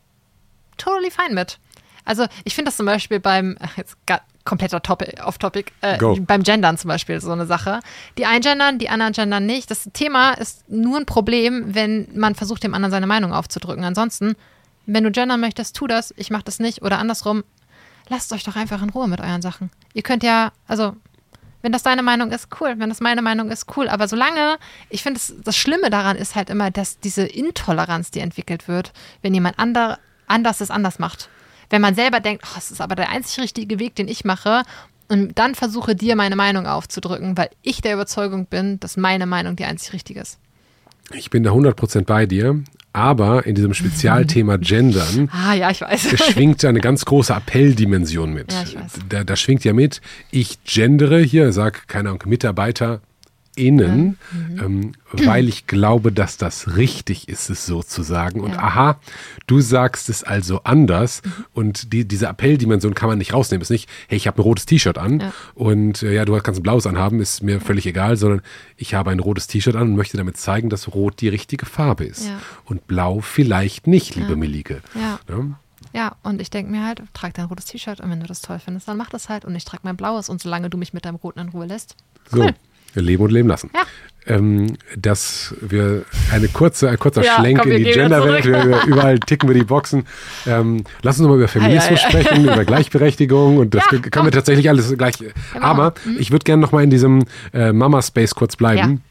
totally 0.77 1.11
fein 1.11 1.33
mit. 1.33 1.59
Also 2.05 2.25
ich 2.43 2.55
finde 2.55 2.69
das 2.69 2.77
zum 2.77 2.85
Beispiel 2.85 3.19
beim, 3.19 3.57
ach, 3.59 3.77
jetzt 3.77 3.95
kompletter 4.43 4.81
Topic, 4.81 5.21
off-topic, 5.23 5.71
äh, 5.81 5.97
beim 6.21 6.43
Gendern 6.43 6.77
zum 6.77 6.87
Beispiel 6.87 7.21
so 7.21 7.31
eine 7.31 7.45
Sache. 7.45 7.79
Die 8.17 8.25
einen 8.25 8.41
gendern, 8.41 8.79
die 8.79 8.89
anderen 8.89 9.13
gendern 9.13 9.45
nicht. 9.45 9.69
Das 9.69 9.89
Thema 9.93 10.31
ist 10.31 10.67
nur 10.69 10.97
ein 10.97 11.05
Problem, 11.05 11.75
wenn 11.75 12.07
man 12.15 12.35
versucht, 12.35 12.63
dem 12.63 12.73
anderen 12.73 12.91
seine 12.91 13.07
Meinung 13.07 13.33
aufzudrücken. 13.33 13.83
Ansonsten, 13.83 14.35
wenn 14.85 15.03
du 15.03 15.11
gendern 15.11 15.39
möchtest, 15.39 15.75
tu 15.75 15.87
das, 15.87 16.13
ich 16.17 16.31
mach 16.31 16.41
das 16.41 16.59
nicht 16.59 16.81
oder 16.81 16.97
andersrum, 16.97 17.43
lasst 18.09 18.33
euch 18.33 18.43
doch 18.43 18.55
einfach 18.55 18.81
in 18.81 18.89
Ruhe 18.89 19.07
mit 19.07 19.21
euren 19.21 19.41
Sachen. 19.41 19.69
Ihr 19.93 20.01
könnt 20.01 20.23
ja, 20.23 20.51
also 20.67 20.95
wenn 21.61 21.71
das 21.71 21.83
deine 21.83 22.03
Meinung 22.03 22.31
ist, 22.31 22.47
cool. 22.59 22.75
Wenn 22.77 22.89
das 22.89 23.01
meine 23.01 23.21
Meinung 23.21 23.51
ist, 23.51 23.65
cool. 23.75 23.87
Aber 23.89 24.07
solange, 24.07 24.57
ich 24.89 25.03
finde, 25.03 25.19
das, 25.19 25.33
das 25.43 25.55
Schlimme 25.55 25.89
daran 25.89 26.17
ist 26.17 26.35
halt 26.35 26.49
immer, 26.49 26.71
dass 26.71 26.99
diese 26.99 27.23
Intoleranz, 27.23 28.11
die 28.11 28.19
entwickelt 28.19 28.67
wird, 28.67 28.93
wenn 29.21 29.33
jemand 29.33 29.59
ander, 29.59 29.99
anders 30.27 30.61
es 30.61 30.71
anders 30.71 30.99
macht. 30.99 31.29
Wenn 31.69 31.81
man 31.81 31.95
selber 31.95 32.19
denkt, 32.19 32.43
oh, 32.47 32.55
das 32.55 32.71
ist 32.71 32.81
aber 32.81 32.95
der 32.95 33.09
einzig 33.09 33.43
richtige 33.43 33.79
Weg, 33.79 33.95
den 33.95 34.07
ich 34.07 34.25
mache, 34.25 34.63
und 35.07 35.37
dann 35.37 35.55
versuche 35.55 35.93
dir 35.93 36.15
meine 36.15 36.37
Meinung 36.37 36.67
aufzudrücken, 36.67 37.37
weil 37.37 37.49
ich 37.63 37.81
der 37.81 37.95
Überzeugung 37.95 38.45
bin, 38.45 38.79
dass 38.79 38.95
meine 38.95 39.25
Meinung 39.25 39.57
die 39.57 39.65
einzig 39.65 39.91
richtige 39.91 40.21
ist. 40.21 40.39
Ich 41.13 41.29
bin 41.29 41.43
da 41.43 41.51
100% 41.51 42.05
bei 42.05 42.25
dir, 42.25 42.63
aber 42.93 43.45
in 43.45 43.55
diesem 43.55 43.73
Spezialthema 43.73 44.57
Gendern 44.61 45.29
Ah, 45.31 45.53
ja, 45.53 45.69
ich 45.71 45.81
weiß. 45.81 46.09
schwingt 46.31 46.63
eine 46.65 46.81
ganz 46.81 47.05
große 47.05 47.33
Appelldimension 47.33 48.33
mit. 48.33 48.51
Ja, 48.51 48.63
ich 48.63 48.75
weiß. 48.75 48.91
Da, 49.09 49.23
da 49.23 49.35
schwingt 49.35 49.63
ja 49.63 49.73
mit, 49.73 50.01
ich 50.31 50.63
gendere 50.63 51.19
hier, 51.21 51.51
sag, 51.53 51.87
keine 51.87 52.09
Ahnung, 52.09 52.23
MitarbeiterInnen, 53.57 54.17
Mhm. 54.31 54.59
ähm, 54.63 54.91
weil 55.11 55.47
ich 55.47 55.67
glaube, 55.67 56.11
dass 56.11 56.37
das 56.37 56.75
richtig 56.77 57.27
ist, 57.27 57.49
es 57.49 57.65
so 57.65 57.83
zu 57.83 58.01
sagen. 58.03 58.41
Und 58.41 58.51
Ja. 58.53 58.59
aha, 58.59 58.99
du 59.47 59.61
sagst 59.61 60.09
es 60.09 60.23
also 60.23 60.61
anders. 60.63 61.21
Mhm. 61.23 61.45
Und 61.53 61.93
die, 61.93 62.07
diese 62.07 62.27
Appelldimension 62.27 62.93
kann 62.95 63.09
man 63.09 63.17
nicht 63.17 63.33
rausnehmen. 63.33 63.61
Es 63.61 63.67
ist 63.69 63.71
nicht, 63.71 63.89
hey, 64.07 64.17
ich 64.17 64.27
habe 64.27 64.39
ein 64.39 64.43
rotes 64.43 64.65
T-Shirt 64.65 64.97
an 64.97 65.19
Ja. 65.19 65.33
und 65.55 66.03
äh, 66.03 66.13
ja, 66.13 66.25
du 66.25 66.37
kannst 66.39 66.59
ein 66.59 66.63
blaues 66.63 66.87
anhaben, 66.87 67.19
ist 67.19 67.43
mir 67.43 67.59
völlig 67.61 67.85
egal, 67.85 68.17
sondern 68.17 68.41
ich 68.77 68.93
habe 68.93 69.11
ein 69.11 69.19
rotes 69.19 69.47
T-Shirt 69.47 69.75
an 69.75 69.89
und 69.89 69.95
möchte 69.95 70.17
damit 70.17 70.37
zeigen, 70.37 70.69
dass 70.69 70.93
rot 70.93 71.21
die 71.21 71.29
richtige 71.29 71.65
Farbe 71.65 72.05
ist. 72.05 72.25
Ja. 72.25 72.39
Und 72.65 72.87
blau 72.87 73.19
vielleicht 73.21 73.87
nicht, 73.87 74.15
liebe 74.15 74.35
Melike. 74.35 74.81
Ja. 74.95 75.19
Ja, 75.93 76.15
und 76.23 76.39
ich 76.41 76.49
denke 76.49 76.71
mir 76.71 76.85
halt, 76.85 77.01
trag 77.13 77.33
dein 77.33 77.45
rotes 77.45 77.65
T-Shirt 77.65 77.99
und 77.99 78.09
wenn 78.09 78.19
du 78.21 78.27
das 78.27 78.41
toll 78.41 78.59
findest, 78.59 78.87
dann 78.87 78.97
mach 78.97 79.09
das 79.09 79.27
halt 79.29 79.43
und 79.45 79.55
ich 79.55 79.65
trage 79.65 79.81
mein 79.83 79.97
blaues 79.97 80.29
und 80.29 80.41
solange 80.41 80.69
du 80.69 80.77
mich 80.77 80.93
mit 80.93 81.03
deinem 81.05 81.15
roten 81.15 81.39
in 81.39 81.49
Ruhe 81.49 81.65
lässt. 81.65 81.95
So, 82.29 82.37
Cool. 82.43 82.53
Leben 82.95 83.23
und 83.23 83.31
leben 83.31 83.47
lassen. 83.49 83.69
Ja. 83.73 83.81
Ähm, 84.27 84.77
dass 84.95 85.55
wir 85.61 86.03
eine 86.31 86.47
kurze, 86.47 86.89
ein 86.89 86.99
kurzer 86.99 87.23
Ja, 87.23 87.39
Schlenk 87.39 87.59
komm, 87.59 87.71
in 87.71 87.83
die 87.83 87.91
Genderwelt, 87.91 88.45
überall 88.85 89.19
ticken 89.19 89.49
wir 89.49 89.55
die 89.55 89.63
Boxen. 89.63 90.05
Ähm, 90.45 90.83
lass 91.01 91.17
uns 91.17 91.23
nochmal 91.23 91.39
über 91.39 91.47
Feminismus 91.47 91.99
Ja, 92.03 92.09
ja, 92.09 92.21
sprechen, 92.21 92.43
über 92.43 92.63
Gleichberechtigung 92.63 93.57
und 93.57 93.73
das 93.73 93.87
können 93.87 94.03
komm. 94.11 94.25
wir 94.25 94.31
tatsächlich 94.31 94.69
alles 94.69 94.95
gleich. 94.95 95.15
Aber 95.59 95.95
ich 96.19 96.29
würde 96.29 96.43
gerne 96.43 96.61
nochmal 96.61 96.83
in 96.83 96.91
diesem 96.91 97.23
äh, 97.51 97.73
Mama-Space 97.73 98.35
kurz 98.35 98.55
bleiben. 98.55 99.01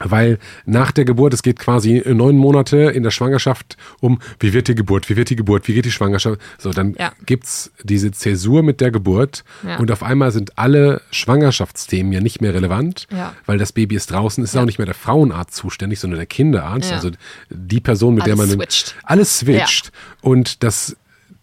Weil 0.00 0.38
nach 0.66 0.92
der 0.92 1.04
Geburt, 1.04 1.34
es 1.34 1.42
geht 1.42 1.58
quasi 1.58 2.02
neun 2.06 2.36
Monate 2.36 2.76
in 2.76 3.02
der 3.02 3.10
Schwangerschaft 3.10 3.76
um, 4.00 4.20
wie 4.40 4.52
wird 4.52 4.68
die 4.68 4.74
Geburt, 4.74 5.08
wie 5.10 5.16
wird 5.16 5.30
die 5.30 5.36
Geburt, 5.36 5.66
wie 5.68 5.74
geht 5.74 5.84
die 5.84 5.90
Schwangerschaft. 5.92 6.40
So, 6.58 6.72
dann 6.72 6.94
Ja. 6.98 7.12
gibt's 7.26 7.72
diese 7.82 8.10
Zäsur 8.12 8.62
mit 8.62 8.80
der 8.80 8.90
Geburt 8.90 9.44
Ja. 9.66 9.78
und 9.78 9.90
auf 9.90 10.02
einmal 10.02 10.30
sind 10.30 10.58
alle 10.58 11.02
Schwangerschaftsthemen 11.10 12.12
ja 12.12 12.20
nicht 12.20 12.40
mehr 12.40 12.54
relevant, 12.54 13.06
Ja. 13.10 13.34
weil 13.46 13.58
das 13.58 13.72
Baby 13.72 13.96
ist 13.96 14.10
draußen, 14.10 14.42
ist 14.44 14.54
Ja. 14.54 14.62
auch 14.62 14.66
nicht 14.66 14.78
mehr 14.78 14.86
der 14.86 14.94
Frauenarzt 14.94 15.54
zuständig, 15.54 16.00
sondern 16.00 16.18
der 16.18 16.26
Kinderarzt, 16.26 16.92
also 16.92 17.10
die 17.50 17.80
Person, 17.80 18.14
mit 18.14 18.26
der 18.26 18.34
Alles 18.34 18.46
man 18.48 18.56
switcht. 18.58 18.94
alles 19.04 19.38
switcht. 19.38 19.92
Und 20.20 20.62
das 20.62 20.96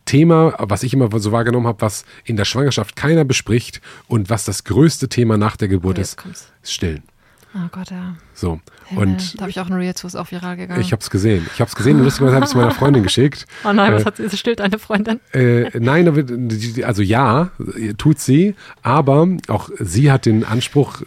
Thema, 0.05 0.53
was 0.59 0.83
ich 0.83 0.93
immer 0.93 1.09
so 1.19 1.31
wahrgenommen 1.31 1.65
habe, 1.67 1.81
was 1.81 2.05
in 2.25 2.35
der 2.37 2.45
Schwangerschaft 2.45 2.95
keiner 2.95 3.25
bespricht 3.25 3.81
und 4.07 4.29
was 4.29 4.45
das 4.45 4.63
größte 4.63 5.09
Thema 5.09 5.37
nach 5.37 5.57
der 5.57 5.67
Geburt 5.67 5.97
ist, 5.97 6.17
ist 6.61 6.73
Stillen. 6.73 7.03
Oh 7.57 7.67
Gott, 7.71 7.89
ja. 7.89 8.15
So. 8.33 8.59
Himmel. 8.87 9.07
Und 9.07 9.35
da 9.35 9.41
habe 9.41 9.49
ich 9.49 9.59
auch 9.61 9.67
ein 9.67 9.73
Reel 9.73 9.95
zu, 9.95 10.07
ist 10.07 10.15
auch 10.15 10.29
viral 10.29 10.57
gegangen. 10.57 10.81
ich 10.81 10.91
habe 10.91 11.01
es 11.01 11.09
gesehen. 11.09 11.45
Ich 11.53 11.61
habe 11.61 11.69
es 11.69 11.75
gesehen 11.75 11.97
und 11.97 12.03
lustigerweise 12.03 12.35
habe 12.35 12.45
ich 12.45 12.49
es 12.51 12.55
meiner 12.55 12.71
Freundin 12.71 13.03
geschickt. 13.09 13.45
oh 13.63 13.71
nein, 13.71 13.93
was 13.93 14.01
Äh, 14.01 14.05
hat 14.05 14.17
sie, 14.17 14.37
stillt 14.37 14.59
eine 14.59 14.77
Freundin? 14.77 15.21
Äh, 15.31 15.69
nein, 15.79 16.07
also 16.83 17.01
ja, 17.01 17.51
tut 17.97 18.19
sie, 18.19 18.55
aber 18.81 19.27
auch 19.47 19.69
sie 19.79 20.11
hat 20.11 20.25
den 20.25 20.43
Anspruch, 20.43 21.01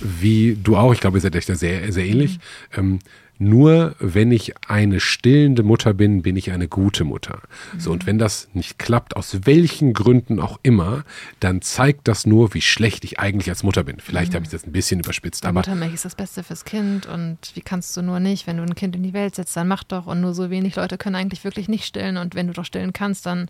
wie 0.00 0.58
du 0.60 0.76
auch, 0.76 0.92
ich 0.92 1.00
glaube, 1.00 1.18
ihr 1.18 1.20
seid 1.20 1.36
echt 1.36 1.46
sehr, 1.46 1.92
sehr 1.92 2.04
ähnlich, 2.04 2.40
ähm, 2.76 2.98
nur 3.42 3.94
wenn 3.98 4.32
ich 4.32 4.54
eine 4.68 5.00
stillende 5.00 5.62
Mutter 5.62 5.94
bin, 5.94 6.22
bin 6.22 6.36
ich 6.36 6.50
eine 6.52 6.68
gute 6.68 7.04
Mutter. 7.04 7.40
So, 7.78 7.90
und 7.92 8.06
wenn 8.06 8.18
das 8.18 8.48
nicht 8.52 8.78
klappt, 8.78 9.16
aus 9.16 9.40
welchen 9.44 9.92
Gründen 9.92 10.40
auch 10.40 10.58
immer, 10.62 11.04
dann 11.40 11.62
zeigt 11.62 12.08
das 12.08 12.26
nur, 12.26 12.54
wie 12.54 12.60
schlecht 12.60 13.04
ich 13.04 13.18
eigentlich 13.18 13.48
als 13.48 13.62
Mutter 13.62 13.84
bin. 13.84 13.98
Vielleicht 14.00 14.32
mhm. 14.32 14.36
habe 14.36 14.44
ich 14.44 14.50
das 14.50 14.66
ein 14.66 14.72
bisschen 14.72 15.00
überspitzt, 15.00 15.44
aber. 15.44 15.60
Muttermilch 15.60 15.94
ist 15.94 16.04
das 16.04 16.14
Beste 16.14 16.42
fürs 16.42 16.64
Kind 16.64 17.06
und 17.06 17.38
wie 17.54 17.60
kannst 17.60 17.96
du 17.96 18.02
nur 18.02 18.20
nicht, 18.20 18.46
wenn 18.46 18.56
du 18.56 18.62
ein 18.62 18.74
Kind 18.74 18.96
in 18.96 19.02
die 19.02 19.12
Welt 19.12 19.34
setzt, 19.34 19.56
dann 19.56 19.68
mach 19.68 19.84
doch 19.84 20.06
und 20.06 20.20
nur 20.20 20.34
so 20.34 20.50
wenig 20.50 20.76
Leute 20.76 20.98
können 20.98 21.16
eigentlich 21.16 21.44
wirklich 21.44 21.68
nicht 21.68 21.84
stillen 21.84 22.16
und 22.16 22.34
wenn 22.34 22.46
du 22.46 22.52
doch 22.52 22.64
stillen 22.64 22.92
kannst, 22.92 23.26
dann 23.26 23.48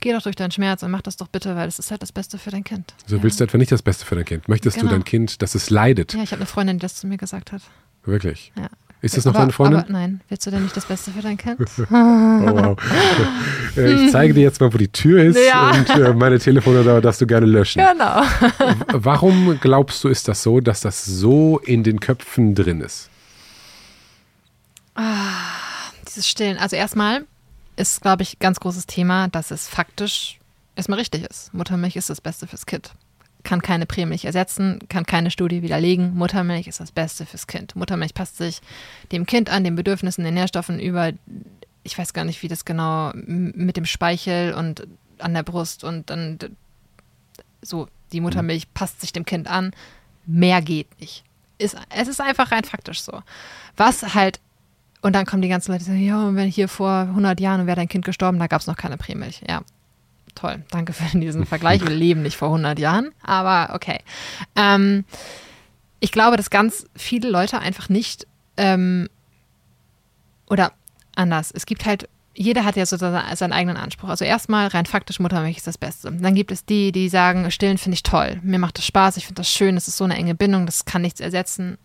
geh 0.00 0.12
doch 0.12 0.22
durch 0.22 0.36
deinen 0.36 0.50
Schmerz 0.50 0.82
und 0.82 0.90
mach 0.90 1.02
das 1.02 1.16
doch 1.16 1.28
bitte, 1.28 1.56
weil 1.56 1.68
es 1.68 1.78
ist 1.78 1.90
halt 1.90 2.02
das 2.02 2.12
Beste 2.12 2.38
für 2.38 2.50
dein 2.50 2.64
Kind. 2.64 2.94
So 3.06 3.16
ja. 3.16 3.22
willst 3.22 3.40
du 3.40 3.44
etwa 3.44 3.58
nicht 3.58 3.72
das 3.72 3.82
Beste 3.82 4.04
für 4.04 4.14
dein 4.14 4.24
Kind? 4.24 4.48
Möchtest 4.48 4.76
genau. 4.76 4.90
du 4.90 4.96
dein 4.96 5.04
Kind, 5.04 5.42
dass 5.42 5.54
es 5.54 5.70
leidet? 5.70 6.14
Ja, 6.14 6.22
ich 6.22 6.32
habe 6.32 6.40
eine 6.40 6.46
Freundin, 6.46 6.78
die 6.78 6.82
das 6.82 6.96
zu 6.96 7.06
mir 7.06 7.16
gesagt 7.18 7.52
hat. 7.52 7.62
Wirklich? 8.04 8.52
Ja. 8.56 8.68
Ist 9.02 9.16
das 9.16 9.24
noch 9.24 9.32
aber, 9.32 9.40
deine 9.40 9.52
Freundin? 9.52 9.80
Aber 9.80 9.92
nein, 9.92 10.20
willst 10.28 10.46
du 10.46 10.50
denn 10.50 10.62
nicht 10.62 10.76
das 10.76 10.84
Beste 10.84 11.10
für 11.10 11.22
dein 11.22 11.38
Kind? 11.38 11.58
oh, 11.78 11.84
wow. 11.90 12.76
Äh, 13.76 13.92
ich 13.92 14.12
zeige 14.12 14.34
dir 14.34 14.42
jetzt 14.42 14.60
mal, 14.60 14.72
wo 14.72 14.78
die 14.78 14.88
Tür 14.88 15.24
ist 15.24 15.38
ja. 15.46 15.70
und 15.70 15.88
äh, 15.90 16.12
meine 16.12 16.38
Telefonnummer 16.38 17.00
darfst 17.00 17.20
du 17.20 17.26
gerne 17.26 17.46
löschen. 17.46 17.82
Genau. 17.82 18.22
Warum 18.92 19.58
glaubst 19.60 20.04
du, 20.04 20.08
ist 20.08 20.28
das 20.28 20.42
so, 20.42 20.60
dass 20.60 20.80
das 20.80 21.04
so 21.04 21.58
in 21.58 21.82
den 21.82 22.00
Köpfen 22.00 22.54
drin 22.54 22.80
ist? 22.80 23.08
Ah, 24.94 25.04
dieses 26.06 26.28
Stillen. 26.28 26.58
Also 26.58 26.76
erstmal 26.76 27.24
ist, 27.76 28.02
glaube 28.02 28.22
ich, 28.22 28.38
ganz 28.38 28.60
großes 28.60 28.86
Thema, 28.86 29.28
dass 29.28 29.50
es 29.50 29.68
faktisch 29.68 30.38
erstmal 30.76 30.98
richtig 30.98 31.24
ist. 31.30 31.54
Muttermilch 31.54 31.96
ist 31.96 32.10
das 32.10 32.20
Beste 32.20 32.46
fürs 32.46 32.66
Kind 32.66 32.90
kann 33.42 33.62
keine 33.62 33.86
Prämilch 33.86 34.24
ersetzen, 34.24 34.78
kann 34.88 35.04
keine 35.04 35.30
Studie 35.30 35.62
widerlegen. 35.62 36.14
Muttermilch 36.16 36.66
ist 36.66 36.80
das 36.80 36.92
Beste 36.92 37.26
fürs 37.26 37.46
Kind. 37.46 37.76
Muttermilch 37.76 38.14
passt 38.14 38.36
sich 38.36 38.60
dem 39.12 39.26
Kind 39.26 39.50
an, 39.50 39.64
den 39.64 39.76
Bedürfnissen, 39.76 40.24
den 40.24 40.34
Nährstoffen 40.34 40.78
über, 40.78 41.12
ich 41.82 41.96
weiß 41.96 42.12
gar 42.12 42.24
nicht, 42.24 42.42
wie 42.42 42.48
das 42.48 42.64
genau 42.64 43.12
mit 43.14 43.76
dem 43.76 43.86
Speichel 43.86 44.54
und 44.54 44.86
an 45.18 45.34
der 45.34 45.42
Brust 45.42 45.84
und 45.84 46.10
dann 46.10 46.38
so, 47.62 47.88
die 48.12 48.20
Muttermilch 48.20 48.66
mhm. 48.66 48.70
passt 48.74 49.00
sich 49.00 49.12
dem 49.12 49.24
Kind 49.24 49.48
an. 49.48 49.72
Mehr 50.26 50.62
geht 50.62 51.00
nicht. 51.00 51.24
Ist, 51.58 51.76
es 51.90 52.08
ist 52.08 52.20
einfach 52.20 52.52
rein 52.52 52.64
faktisch 52.64 53.02
so. 53.02 53.22
Was 53.76 54.14
halt, 54.14 54.40
und 55.02 55.14
dann 55.14 55.26
kommen 55.26 55.42
die 55.42 55.48
ganzen 55.48 55.72
Leute, 55.72 55.84
die 55.84 55.90
sagen, 55.90 56.04
ja, 56.04 56.34
wenn 56.34 56.48
hier 56.48 56.68
vor 56.68 57.00
100 57.00 57.38
Jahren 57.40 57.66
wäre 57.66 57.76
dein 57.76 57.88
Kind 57.88 58.04
gestorben, 58.04 58.38
da 58.38 58.46
gab 58.46 58.60
es 58.60 58.66
noch 58.66 58.76
keine 58.76 58.96
Prämilch. 58.96 59.42
Ja, 59.46 59.62
toll. 60.40 60.62
Danke 60.70 60.92
für 60.92 61.18
diesen 61.18 61.46
Vergleich. 61.46 61.80
Wir 61.82 61.90
leben 61.90 62.22
nicht 62.22 62.36
vor 62.36 62.48
100 62.48 62.78
Jahren, 62.78 63.10
aber 63.22 63.74
okay. 63.74 63.98
Ähm, 64.56 65.04
ich 66.00 66.12
glaube, 66.12 66.36
dass 66.36 66.50
ganz 66.50 66.86
viele 66.96 67.28
Leute 67.28 67.58
einfach 67.58 67.88
nicht 67.88 68.26
ähm, 68.56 69.08
oder 70.48 70.72
anders. 71.14 71.50
Es 71.50 71.66
gibt 71.66 71.84
halt, 71.84 72.08
jeder 72.34 72.64
hat 72.64 72.76
ja 72.76 72.86
so 72.86 72.96
seinen 72.96 73.52
eigenen 73.52 73.76
Anspruch. 73.76 74.08
Also 74.08 74.24
erstmal 74.24 74.68
rein 74.68 74.86
faktisch, 74.86 75.20
Muttermilch 75.20 75.58
ist 75.58 75.66
das 75.66 75.78
Beste. 75.78 76.10
Dann 76.10 76.34
gibt 76.34 76.52
es 76.52 76.64
die, 76.64 76.92
die 76.92 77.08
sagen, 77.08 77.50
stillen 77.50 77.78
finde 77.78 77.94
ich 77.94 78.02
toll. 78.02 78.40
Mir 78.42 78.58
macht 78.58 78.78
das 78.78 78.86
Spaß, 78.86 79.16
ich 79.18 79.26
finde 79.26 79.40
das 79.40 79.50
schön, 79.50 79.76
es 79.76 79.88
ist 79.88 79.98
so 79.98 80.04
eine 80.04 80.16
enge 80.16 80.34
Bindung, 80.34 80.66
das 80.66 80.84
kann 80.84 81.02
nichts 81.02 81.20
ersetzen 81.20 81.78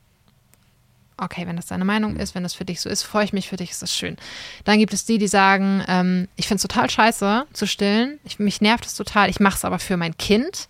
okay, 1.17 1.47
wenn 1.47 1.55
das 1.55 1.67
deine 1.67 1.85
Meinung 1.85 2.17
ist, 2.17 2.35
wenn 2.35 2.43
das 2.43 2.53
für 2.53 2.65
dich 2.65 2.81
so 2.81 2.89
ist, 2.89 3.03
freue 3.03 3.25
ich 3.25 3.33
mich 3.33 3.47
für 3.49 3.55
dich, 3.55 3.71
ist 3.71 3.81
das 3.81 3.95
schön. 3.95 4.17
Dann 4.63 4.79
gibt 4.79 4.93
es 4.93 5.05
die, 5.05 5.17
die 5.17 5.27
sagen, 5.27 5.83
ähm, 5.87 6.27
ich 6.35 6.47
finde 6.47 6.57
es 6.57 6.61
total 6.63 6.89
scheiße 6.89 7.45
zu 7.53 7.67
stillen, 7.67 8.19
ich, 8.23 8.39
mich 8.39 8.61
nervt 8.61 8.85
es 8.85 8.95
total, 8.95 9.29
ich 9.29 9.39
mache 9.39 9.55
es 9.55 9.65
aber 9.65 9.79
für 9.79 9.97
mein 9.97 10.17
Kind. 10.17 10.67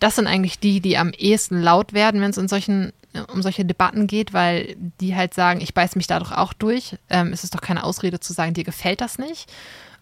Das 0.00 0.16
sind 0.16 0.26
eigentlich 0.26 0.58
die, 0.58 0.80
die 0.80 0.96
am 0.96 1.10
ehesten 1.10 1.60
laut 1.60 1.92
werden, 1.92 2.20
wenn 2.20 2.30
es 2.30 2.38
in 2.38 2.48
solchen 2.48 2.92
äh, 3.12 3.20
um 3.32 3.42
solche 3.42 3.64
Debatten 3.64 4.06
geht, 4.06 4.32
weil 4.32 4.76
die 5.00 5.16
halt 5.16 5.34
sagen, 5.34 5.60
ich 5.60 5.74
beiß 5.74 5.96
mich 5.96 6.06
dadurch 6.06 6.32
auch 6.32 6.52
durch. 6.52 6.96
Ähm, 7.10 7.32
es 7.32 7.44
ist 7.44 7.54
doch 7.54 7.60
keine 7.60 7.84
Ausrede 7.84 8.20
zu 8.20 8.32
sagen, 8.32 8.54
dir 8.54 8.64
gefällt 8.64 9.00
das 9.00 9.18
nicht. 9.18 9.50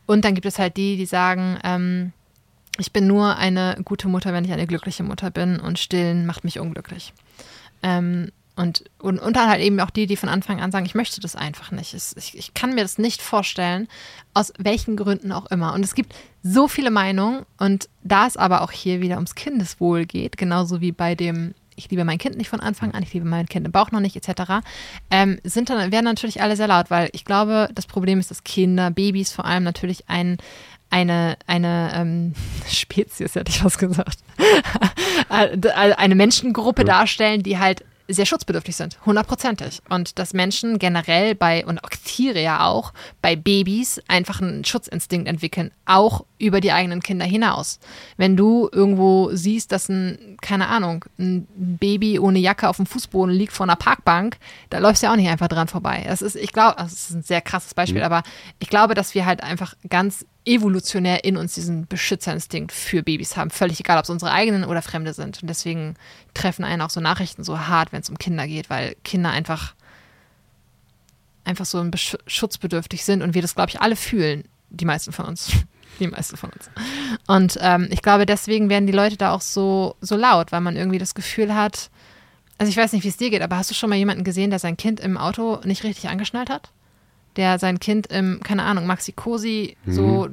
Und 0.07 0.25
dann 0.25 0.35
gibt 0.35 0.47
es 0.47 0.59
halt 0.59 0.77
die, 0.77 0.97
die 0.97 1.07
sagen, 1.07 1.59
ähm, 1.65 2.13
ich 2.79 2.93
bin 2.93 3.07
nur 3.07 3.37
eine 3.37 3.77
gute 3.85 4.09
Mutter, 4.09 4.33
wenn 4.33 4.45
ich 4.45 4.53
eine 4.53 4.67
glückliche 4.67 5.03
Mutter 5.03 5.31
bin 5.31 5.59
und 5.59 5.79
stillen 5.79 6.27
macht 6.27 6.45
mich 6.45 6.59
unglücklich. 6.61 7.13
Ähm, 7.83 8.31
und, 8.57 8.85
und, 8.99 9.19
und 9.19 9.37
dann 9.37 9.49
halt 9.51 9.63
eben 9.63 9.79
auch 9.81 9.91
die, 9.91 10.07
die 10.07 10.17
von 10.17 10.31
Anfang 10.31 10.61
an 10.61 10.73
sagen, 10.73 10.87
ich 10.87 10.95
möchte 10.95 11.21
das 11.21 11.37
einfach 11.37 11.71
nicht. 11.71 11.95
Ich, 11.95 12.37
ich 12.37 12.55
kann 12.55 12.75
mir 12.75 12.81
das 12.83 12.97
nicht 12.97 13.21
vorstellen, 13.21 13.87
aus 14.33 14.53
welchen 14.59 14.97
Gründen 14.97 15.31
auch 15.31 15.47
immer. 15.47 15.75
Und 15.75 15.85
es 15.85 15.95
gibt 15.95 16.15
so 16.43 16.67
viele 16.67 16.91
Meinungen 16.91 17.45
und 17.59 17.89
da 18.03 18.27
es 18.27 18.39
aber 18.39 18.63
auch 18.63 18.73
hier 18.73 19.03
wieder 19.03 19.17
ums 19.17 19.35
Kindeswohl 19.35 20.07
geht, 20.07 20.39
genauso 20.39 20.81
wie 20.81 20.93
bei 20.93 21.15
dem 21.15 21.55
ich 21.79 21.91
liebe 21.91 22.07
mein 22.07 22.17
Kind 22.17 22.39
nicht 22.39 22.49
von 22.49 22.61
Anfang 22.61 22.93
an, 22.95 23.03
ich 23.03 23.13
liebe 23.13 23.27
mein 23.27 23.47
Kind 23.47 23.67
im 23.67 23.73
Bauch 23.73 23.91
noch 23.91 24.01
nicht, 24.01 24.17
etc., 24.17 24.65
ähm, 25.11 25.39
sind 25.45 25.69
dann, 25.69 25.93
werden 25.93 26.07
natürlich 26.07 26.41
alle 26.41 26.57
sehr 26.57 26.69
laut, 26.69 26.89
weil 26.89 27.11
ich 27.13 27.27
glaube, 27.27 27.69
das 27.75 27.87
Problem 27.87 28.19
ist, 28.19 28.31
dass 28.31 28.45
Kinder, 28.45 28.91
Babys 28.91 29.31
vor 29.31 29.45
allem 29.45 29.63
natürlich 29.63 30.09
ein, 30.09 30.39
eine, 30.89 31.37
eine 31.47 31.93
ähm, 31.95 32.35
Spezies, 32.67 33.35
hätte 33.35 33.51
ich 33.51 33.63
was 33.63 33.77
gesagt, 33.77 34.21
äh, 35.29 35.71
eine 35.71 36.15
Menschengruppe 36.15 36.87
darstellen, 36.87 37.43
die 37.43 37.59
halt 37.59 37.85
sehr 38.09 38.27
schutzbedürftig 38.27 38.77
sind, 38.77 38.99
hundertprozentig. 39.05 39.81
Und 39.89 40.19
dass 40.19 40.33
Menschen 40.33 40.79
generell 40.79 41.35
bei, 41.35 41.65
und 41.67 41.83
auch 41.83 41.91
Tiere 42.05 42.41
ja 42.41 42.67
auch, 42.67 42.93
bei 43.23 43.37
Babys 43.37 44.01
einfach 44.09 44.41
einen 44.41 44.65
Schutzinstinkt 44.65 45.29
entwickeln, 45.29 45.71
auch 45.85 46.25
über 46.39 46.61
die 46.61 46.73
eigenen 46.73 47.03
Kinder 47.03 47.25
hinaus. 47.25 47.81
Wenn 48.17 48.37
du 48.37 48.69
irgendwo 48.71 49.31
siehst, 49.33 49.73
dass 49.73 49.89
ein, 49.89 50.37
keine 50.41 50.69
Ahnung, 50.69 51.05
ein 51.19 51.47
Baby 51.57 52.19
ohne 52.19 52.39
Jacke 52.39 52.69
auf 52.69 52.77
dem 52.77 52.87
Fußboden 52.87 53.35
liegt 53.35 53.53
vor 53.53 53.65
einer 53.65 53.77
Parkbank, 53.77 54.39
da 54.71 54.79
läufst 54.79 55.03
du 55.03 55.07
ja 55.07 55.13
auch 55.13 55.17
nicht 55.17 55.29
einfach 55.31 55.49
dran 55.49 55.69
vorbei. 55.69 56.05
Das 56.07 56.23
ist, 56.23 56.37
ich 56.37 56.53
glaube, 56.53 56.77
das 56.79 56.93
ist 56.93 57.11
ein 57.11 57.23
sehr 57.23 57.41
krasses 57.41 57.75
Beispiel, 57.75 58.01
mhm. 58.01 58.07
aber 58.07 58.23
ich 58.59 58.69
glaube, 58.69 58.95
dass 58.95 59.15
wir 59.15 59.27
halt 59.27 59.43
einfach 59.43 59.75
ganz 59.89 60.27
evolutionär 60.47 61.25
in 61.25 61.37
uns 61.37 61.55
diesen 61.55 61.87
Beschützerinstinkt 61.87 62.73
für 62.73 63.03
Babys 63.03 63.37
haben. 63.37 63.51
Völlig 63.51 63.81
egal, 63.81 63.99
ob 63.99 64.05
es 64.05 64.11
unsere 64.11 64.31
eigenen 64.31 64.65
oder 64.65 64.81
Fremde 64.81 65.13
sind. 65.13 65.43
Und 65.43 65.49
deswegen 65.49 65.95
treffen 66.35 66.65
einen 66.65 66.83
auch 66.83 66.91
so 66.91 67.01
Nachrichten 67.01 67.45
so 67.45 67.59
hart, 67.59 67.93
wenn 67.93 68.01
es 68.01 68.09
um 68.09 68.17
Kinder 68.17 68.47
geht, 68.47 68.71
weil 68.71 68.97
Kinder 69.03 69.31
einfach, 69.31 69.75
einfach 71.45 71.67
so 71.67 71.85
schutzbedürftig 72.27 73.05
sind 73.05 73.23
und 73.23 73.35
wir 73.35 73.43
das, 73.43 73.55
glaube 73.57 73.71
ich, 73.71 73.81
alle 73.81 73.97
fühlen. 73.97 74.45
Die 74.71 74.85
meisten 74.85 75.13
von 75.13 75.27
uns. 75.27 75.51
Die 75.99 76.09
meisten 76.09 76.37
von 76.37 76.51
uns. 76.51 76.69
Und 77.27 77.59
ähm, 77.63 77.89
ich 77.91 78.03
glaube, 78.03 78.27
deswegen 78.27 78.69
werden 78.69 78.87
die 78.87 78.93
Leute 78.93 79.17
da 79.17 79.33
auch 79.33 79.41
so, 79.41 79.97
so 80.03 80.15
laut, 80.15 80.53
weil 80.53 80.61
man 80.61 80.77
irgendwie 80.77 80.99
das 80.99 81.15
Gefühl 81.15 81.55
hat, 81.55 81.89
also 82.59 82.69
ich 82.69 82.77
weiß 82.77 82.93
nicht, 82.93 83.03
wie 83.05 83.09
es 83.09 83.17
dir 83.17 83.31
geht, 83.31 83.41
aber 83.41 83.57
hast 83.57 83.71
du 83.71 83.75
schon 83.75 83.89
mal 83.89 83.97
jemanden 83.97 84.23
gesehen, 84.23 84.51
der 84.51 84.59
sein 84.59 84.77
Kind 84.77 85.01
im 85.01 85.17
Auto 85.17 85.61
nicht 85.65 85.85
richtig 85.85 86.11
angeschnallt 86.11 86.51
hat? 86.51 86.71
Der 87.37 87.59
sein 87.59 87.81
Kind 87.81 88.07
im, 88.09 88.41
keine 88.43 88.63
Ahnung, 88.63 88.87
Maxi 88.87 89.13
Cosi 89.13 89.77
mhm. 89.85 89.93
so 89.93 90.29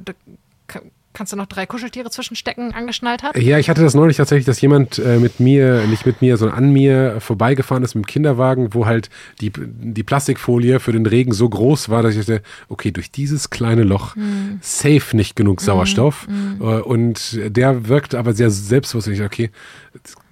kannst 1.14 1.32
du 1.32 1.36
noch 1.36 1.46
drei 1.46 1.64
Kuscheltiere 1.64 2.10
zwischenstecken, 2.10 2.74
angeschnallt 2.74 3.22
hat? 3.22 3.36
Ja, 3.36 3.58
ich 3.58 3.70
hatte 3.70 3.82
das 3.82 3.94
neulich 3.94 4.16
tatsächlich, 4.16 4.44
dass 4.44 4.60
jemand 4.60 4.98
äh, 4.98 5.18
mit 5.18 5.40
mir, 5.40 5.86
nicht 5.86 6.04
mit 6.04 6.20
mir, 6.20 6.36
sondern 6.36 6.58
an 6.58 6.72
mir 6.72 7.20
vorbeigefahren 7.20 7.82
ist 7.84 7.94
mit 7.94 8.04
dem 8.04 8.06
Kinderwagen, 8.06 8.74
wo 8.74 8.84
halt 8.84 9.08
die, 9.40 9.52
die 9.54 10.02
Plastikfolie 10.02 10.80
für 10.80 10.92
den 10.92 11.06
Regen 11.06 11.32
so 11.32 11.48
groß 11.48 11.88
war, 11.88 12.02
dass 12.02 12.16
ich 12.16 12.26
dachte, 12.26 12.42
okay, 12.68 12.90
durch 12.90 13.10
dieses 13.10 13.48
kleine 13.48 13.84
Loch 13.84 14.16
mhm. 14.16 14.58
safe 14.60 15.16
nicht 15.16 15.36
genug 15.36 15.60
hm, 15.60 15.64
Sauerstoff. 15.64 16.26
Mhm. 16.28 16.60
Äh, 16.60 16.80
und 16.80 17.38
der 17.46 17.88
wirkt 17.88 18.14
aber 18.14 18.34
sehr 18.34 18.50
selbstbewusst. 18.50 19.06
Und 19.06 19.14
ich 19.14 19.22
okay, 19.22 19.50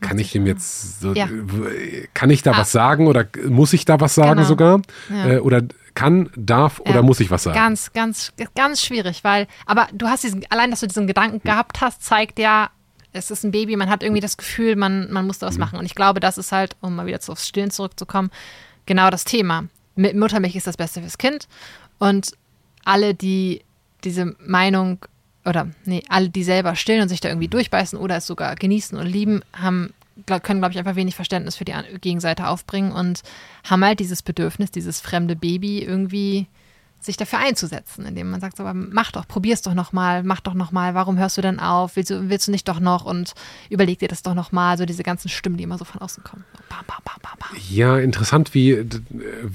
kann 0.01 0.19
ich 0.19 0.35
ihm 0.35 0.47
jetzt 0.47 1.01
so, 1.01 1.15
ja. 1.15 1.29
kann 2.13 2.31
ich 2.31 2.43
da 2.43 2.53
ah. 2.53 2.59
was 2.59 2.73
sagen 2.73 3.07
oder 3.07 3.27
muss 3.49 3.73
ich 3.73 3.85
da 3.85 4.01
was 4.01 4.17
sagen 4.17 4.37
genau. 4.37 4.49
sogar? 4.49 4.83
Ja. 5.09 5.35
Äh, 5.35 5.39
oder 5.39 5.63
kann, 5.95 6.31
darf 6.37 6.81
oder 6.81 6.97
ja, 6.97 7.03
muss 7.03 7.21
ich 7.21 7.31
was 7.31 7.43
sagen? 7.43 7.57
Ganz, 7.57 7.93
ganz, 7.93 8.33
ganz 8.55 8.83
schwierig, 8.83 9.25
weil, 9.25 9.47
aber 9.67 9.89
du 9.93 10.09
hast 10.09 10.25
diesen, 10.25 10.45
allein, 10.51 10.71
dass 10.71 10.81
du 10.81 10.87
diesen 10.87 11.07
Gedanken 11.07 11.37
mhm. 11.37 11.49
gehabt 11.49 11.81
hast, 11.81 12.03
zeigt 12.03 12.39
ja, 12.39 12.71
es 13.13 13.31
ist 13.31 13.45
ein 13.45 13.51
Baby, 13.51 13.77
man 13.77 13.91
hat 13.91 14.03
irgendwie 14.03 14.21
das 14.21 14.37
Gefühl, 14.37 14.77
man, 14.77 15.13
man 15.13 15.27
muss 15.27 15.39
da 15.39 15.47
was 15.47 15.55
mhm. 15.55 15.61
machen. 15.61 15.79
Und 15.79 15.85
ich 15.85 15.95
glaube, 15.95 16.21
das 16.21 16.39
ist 16.39 16.53
halt, 16.53 16.77
um 16.81 16.97
mal 16.97 17.07
wieder 17.07 17.21
aufs 17.27 17.47
Stillen 17.47 17.71
zurückzukommen, 17.71 18.31
genau 18.87 19.11
das 19.11 19.25
Thema. 19.25 19.65
Mit 19.95 20.17
Muttermilch 20.17 20.57
ist 20.57 20.67
das 20.67 20.79
Beste 20.79 21.01
fürs 21.01 21.19
Kind. 21.19 21.47
Und 21.99 22.33
alle, 22.85 23.15
die 23.15 23.63
diese 24.05 24.35
Meinung 24.39 24.99
oder 25.45 25.69
nee, 25.85 26.03
alle, 26.09 26.29
die 26.29 26.45
selber 26.45 26.77
stillen 26.77 27.03
und 27.03 27.09
sich 27.09 27.21
da 27.21 27.29
irgendwie 27.29 27.49
durchbeißen 27.49 27.99
oder 27.99 28.17
es 28.17 28.27
sogar 28.27 28.55
genießen 28.57 28.97
und 28.99 29.07
lieben, 29.07 29.43
haben 29.53 29.93
können, 30.27 30.61
glaube 30.61 30.73
ich, 30.73 30.79
einfach 30.79 30.97
wenig 30.97 31.15
Verständnis 31.15 31.57
für 31.57 31.65
die 31.65 31.75
Gegenseite 32.01 32.49
aufbringen 32.49 32.93
und 32.93 33.23
haben 33.65 33.85
halt 33.85 34.01
dieses 34.01 34.23
Bedürfnis, 34.23 34.71
dieses 34.71 35.01
fremde 35.01 35.37
Baby 35.37 35.83
irgendwie 35.83 36.47
sich 37.05 37.17
dafür 37.17 37.41
einzusetzen, 37.41 38.07
indem 38.07 38.31
man 38.31 38.41
sagt, 38.41 38.61
aber 38.61 38.75
mach 38.75 39.11
doch, 39.13 39.27
probier's 39.27 39.63
doch 39.63 39.75
nochmal, 39.75 40.23
mach 40.23 40.41
doch 40.41 40.55
nochmal, 40.55 40.95
warum 40.95 41.19
hörst 41.19 41.37
du 41.37 41.43
denn 41.43 41.59
auf, 41.59 41.97
willst 41.97 42.11
du, 42.11 42.29
willst 42.31 42.47
du 42.47 42.53
nicht 42.53 42.69
doch 42.69 42.79
noch 42.79 43.05
und 43.05 43.33
überleg 43.71 43.99
dir 43.99 44.09
das 44.09 44.23
doch 44.23 44.35
nochmal, 44.35 44.79
so 44.79 44.87
diese 44.87 45.03
ganzen 45.03 45.29
Stimmen, 45.29 45.57
die 45.57 45.65
immer 45.65 45.79
so 45.79 45.85
von 45.85 46.01
außen 46.01 46.23
kommen. 46.23 46.45
Bam, 46.69 46.85
bam, 46.87 46.99
bam, 47.05 47.23
ja, 47.69 47.99
interessant, 47.99 48.55
wie, 48.55 48.71
äh, 48.71 48.87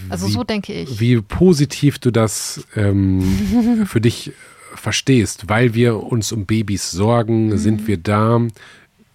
also 0.09 0.27
wie, 0.27 0.31
so 0.31 0.43
denke 0.43 0.73
ich. 0.73 0.99
Wie 0.99 1.21
positiv 1.21 1.99
du 1.99 2.11
das 2.11 2.65
ähm, 2.75 3.85
für 3.87 4.01
dich 4.01 4.33
verstehst, 4.75 5.49
weil 5.49 5.73
wir 5.73 6.03
uns 6.03 6.31
um 6.31 6.45
Babys 6.45 6.91
sorgen, 6.91 7.47
mhm. 7.47 7.57
sind 7.57 7.87
wir 7.87 7.97
da, 7.97 8.41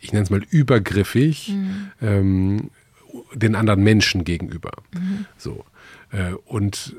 ich 0.03 0.13
nenne 0.13 0.25
es 0.25 0.31
mal 0.31 0.43
übergriffig, 0.51 1.49
mhm. 1.51 1.91
ähm, 2.03 2.71
den 3.35 3.55
anderen 3.55 3.83
Menschen 3.83 4.25
gegenüber. 4.25 4.73
Mhm. 4.95 5.27
So. 5.39 5.65
äh, 6.11 6.33
und 6.45 6.95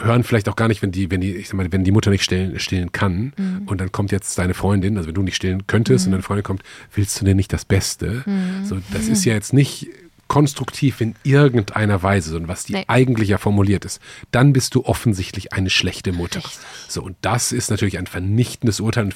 hören 0.00 0.22
vielleicht 0.22 0.48
auch 0.48 0.54
gar 0.56 0.68
nicht, 0.68 0.80
wenn 0.82 0.92
die, 0.92 1.10
wenn 1.10 1.20
die, 1.20 1.34
ich 1.34 1.48
sag 1.48 1.56
mal, 1.56 1.72
wenn 1.72 1.82
die 1.82 1.90
Mutter 1.90 2.10
nicht 2.10 2.22
stillen, 2.22 2.58
stillen 2.60 2.92
kann 2.92 3.32
Mhm. 3.36 3.62
und 3.66 3.80
dann 3.80 3.90
kommt 3.90 4.12
jetzt 4.12 4.38
deine 4.38 4.54
Freundin, 4.54 4.96
also 4.96 5.08
wenn 5.08 5.14
du 5.14 5.22
nicht 5.22 5.34
stillen 5.36 5.66
könntest 5.66 6.06
und 6.06 6.12
deine 6.12 6.22
Freundin 6.22 6.44
kommt, 6.44 6.62
willst 6.94 7.20
du 7.20 7.24
denn 7.24 7.36
nicht 7.36 7.52
das 7.52 7.64
Beste? 7.64 8.22
Mhm. 8.26 8.64
So, 8.64 8.78
das 8.92 9.08
ist 9.08 9.24
ja 9.24 9.34
jetzt 9.34 9.52
nicht 9.52 9.88
konstruktiv 10.28 11.00
in 11.00 11.14
irgendeiner 11.24 12.02
Weise, 12.02 12.30
sondern 12.30 12.48
was 12.48 12.64
die 12.64 12.74
Nee. 12.74 12.84
eigentlich 12.86 13.30
ja 13.30 13.38
formuliert 13.38 13.84
ist. 13.86 14.00
Dann 14.30 14.52
bist 14.52 14.74
du 14.74 14.84
offensichtlich 14.84 15.52
eine 15.54 15.70
schlechte 15.70 16.12
Mutter. 16.12 16.40
Richtig. 16.44 16.58
So, 16.86 17.02
und 17.02 17.16
das 17.22 17.50
ist 17.50 17.70
natürlich 17.70 17.98
ein 17.98 18.06
vernichtendes 18.06 18.78
Urteil. 18.80 19.04
Und 19.06 19.14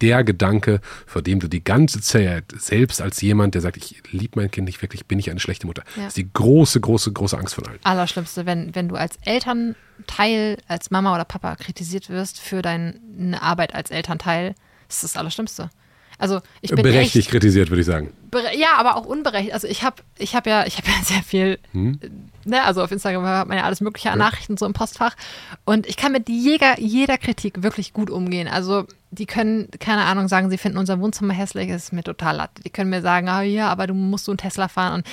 Der 0.00 0.24
Gedanke, 0.24 0.80
vor 1.06 1.22
dem 1.22 1.40
du 1.40 1.48
die 1.48 1.62
ganze 1.62 2.00
Zeit 2.00 2.44
selbst 2.56 3.00
als 3.02 3.20
jemand, 3.20 3.54
der 3.54 3.62
sagt, 3.62 3.76
ich 3.76 4.02
liebe 4.10 4.40
mein 4.40 4.50
Kind 4.50 4.66
nicht 4.66 4.80
wirklich, 4.82 5.06
bin 5.06 5.18
ich 5.18 5.30
eine 5.30 5.40
schlechte 5.40 5.66
Mutter. 5.66 5.82
Ja. 5.96 6.04
Das 6.04 6.08
ist 6.08 6.16
die 6.16 6.32
große, 6.32 6.80
große, 6.80 7.12
große 7.12 7.36
Angst 7.38 7.54
von 7.54 7.66
allen. 7.66 7.78
Allerschlimmste, 7.82 8.46
wenn, 8.46 8.74
wenn 8.74 8.88
du 8.88 8.96
als 8.96 9.18
Elternteil, 9.24 10.56
als 10.68 10.90
Mama 10.90 11.14
oder 11.14 11.24
Papa 11.24 11.56
kritisiert 11.56 12.08
wirst 12.08 12.40
für 12.40 12.62
deine 12.62 13.42
Arbeit 13.42 13.74
als 13.74 13.90
Elternteil, 13.90 14.54
das 14.88 14.96
ist 14.96 15.14
das 15.14 15.16
Allerschlimmste. 15.16 15.70
Also 16.18 16.40
ich 16.60 16.70
bin 16.70 16.82
Berechtigt 16.82 17.26
echt, 17.26 17.30
kritisiert, 17.30 17.70
würde 17.70 17.80
ich 17.80 17.86
sagen. 17.86 18.12
ja, 18.54 18.74
aber 18.76 18.96
auch 18.96 19.06
unberechtigt. 19.06 19.54
Also 19.54 19.66
ich 19.66 19.82
habe 19.82 20.02
ich 20.18 20.34
hab 20.34 20.46
ja, 20.46 20.66
ich 20.66 20.76
habe 20.76 20.88
ja 20.88 21.02
sehr 21.02 21.22
viel, 21.22 21.58
Hm? 21.72 21.98
Ne, 22.44 22.62
also 22.62 22.82
auf 22.82 22.90
Instagram 22.90 23.24
hat 23.24 23.48
man 23.48 23.58
ja 23.58 23.64
alles 23.64 23.80
mögliche 23.80 24.10
an 24.10 24.18
Nachrichten 24.18 24.56
so 24.56 24.66
im 24.66 24.72
Postfach 24.72 25.14
und 25.64 25.86
ich 25.86 25.96
kann 25.96 26.12
mit 26.12 26.28
jeder, 26.28 26.78
jeder 26.78 27.18
Kritik 27.18 27.62
wirklich 27.62 27.92
gut 27.92 28.10
umgehen. 28.10 28.48
Also 28.48 28.86
die 29.10 29.26
können, 29.26 29.68
keine 29.80 30.04
Ahnung, 30.04 30.28
sagen, 30.28 30.50
sie 30.50 30.58
finden 30.58 30.78
unser 30.78 31.00
Wohnzimmer 31.00 31.34
hässlich, 31.34 31.68
das 31.68 31.84
ist 31.84 31.92
mir 31.92 32.04
total 32.04 32.36
latte. 32.36 32.62
Die 32.62 32.70
können 32.70 32.90
mir 32.90 33.02
sagen, 33.02 33.28
ah 33.28 33.42
ja, 33.42 33.68
aber 33.68 33.86
du 33.86 33.94
musst 33.94 34.24
so 34.24 34.32
einen 34.32 34.38
Tesla 34.38 34.68
fahren 34.68 34.94
und 34.94 35.06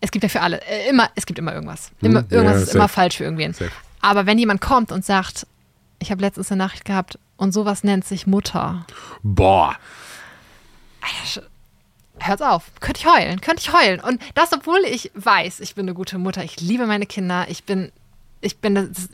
es 0.00 0.10
gibt 0.10 0.22
ja 0.22 0.28
für 0.28 0.40
alle, 0.40 0.60
äh, 0.66 0.88
immer, 0.88 1.08
es 1.14 1.26
gibt 1.26 1.38
immer 1.38 1.54
irgendwas. 1.54 1.90
Immer, 2.00 2.20
Hm, 2.20 2.26
irgendwas 2.30 2.56
ja, 2.56 2.62
ist 2.62 2.74
immer 2.74 2.88
falsch 2.88 3.18
für 3.18 3.24
irgendwen. 3.24 3.52
Safe. 3.52 3.70
Aber 4.00 4.26
wenn 4.26 4.38
jemand 4.38 4.60
kommt 4.60 4.90
und 4.90 5.04
sagt, 5.04 5.46
ich 5.98 6.10
habe 6.10 6.20
letztens 6.22 6.50
eine 6.50 6.58
Nachricht 6.58 6.84
gehabt 6.84 7.18
und 7.36 7.52
sowas 7.52 7.84
nennt 7.84 8.04
sich 8.04 8.26
Mutter. 8.26 8.86
Boah. 9.22 9.76
Hört's 12.26 12.42
auf. 12.42 12.64
Könnte 12.80 13.00
ich 13.00 13.06
heulen. 13.06 13.40
Könnte 13.40 13.62
ich 13.62 13.72
heulen. 13.72 14.00
Und 14.00 14.20
das, 14.34 14.52
obwohl 14.52 14.80
ich 14.84 15.10
weiß, 15.14 15.60
ich 15.60 15.74
bin 15.74 15.86
eine 15.86 15.94
gute 15.94 16.18
Mutter. 16.18 16.42
Ich 16.44 16.60
liebe 16.60 16.86
meine 16.86 17.06
Kinder. 17.06 17.46
Ich 17.48 17.64
bin, 17.64 17.92
ich 18.40 18.58
bin, 18.58 18.74
das, 18.74 19.08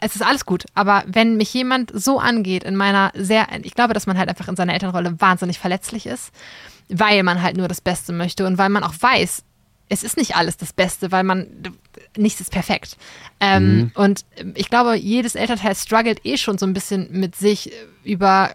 es 0.00 0.16
ist 0.16 0.22
alles 0.22 0.44
gut. 0.46 0.64
Aber 0.74 1.04
wenn 1.06 1.36
mich 1.36 1.52
jemand 1.54 1.90
so 1.94 2.18
angeht 2.18 2.64
in 2.64 2.76
meiner 2.76 3.12
sehr, 3.14 3.46
ich 3.62 3.74
glaube, 3.74 3.94
dass 3.94 4.06
man 4.06 4.18
halt 4.18 4.28
einfach 4.28 4.48
in 4.48 4.56
seiner 4.56 4.74
Elternrolle 4.74 5.20
wahnsinnig 5.20 5.58
verletzlich 5.58 6.06
ist, 6.06 6.32
weil 6.88 7.22
man 7.22 7.42
halt 7.42 7.56
nur 7.56 7.68
das 7.68 7.80
Beste 7.80 8.12
möchte 8.12 8.46
und 8.46 8.58
weil 8.58 8.68
man 8.68 8.84
auch 8.84 8.94
weiß, 8.98 9.42
es 9.88 10.02
ist 10.02 10.16
nicht 10.16 10.34
alles 10.36 10.56
das 10.56 10.72
Beste, 10.72 11.12
weil 11.12 11.24
man, 11.24 11.46
nichts 12.16 12.40
ist 12.40 12.50
perfekt. 12.50 12.96
Ähm, 13.40 13.90
Und 13.94 14.24
ich 14.54 14.70
glaube, 14.70 14.94
jedes 14.96 15.34
Elternteil 15.34 15.74
struggelt 15.76 16.24
eh 16.24 16.36
schon 16.36 16.58
so 16.58 16.66
ein 16.66 16.72
bisschen 16.72 17.08
mit 17.10 17.36
sich 17.36 17.70
über 18.02 18.50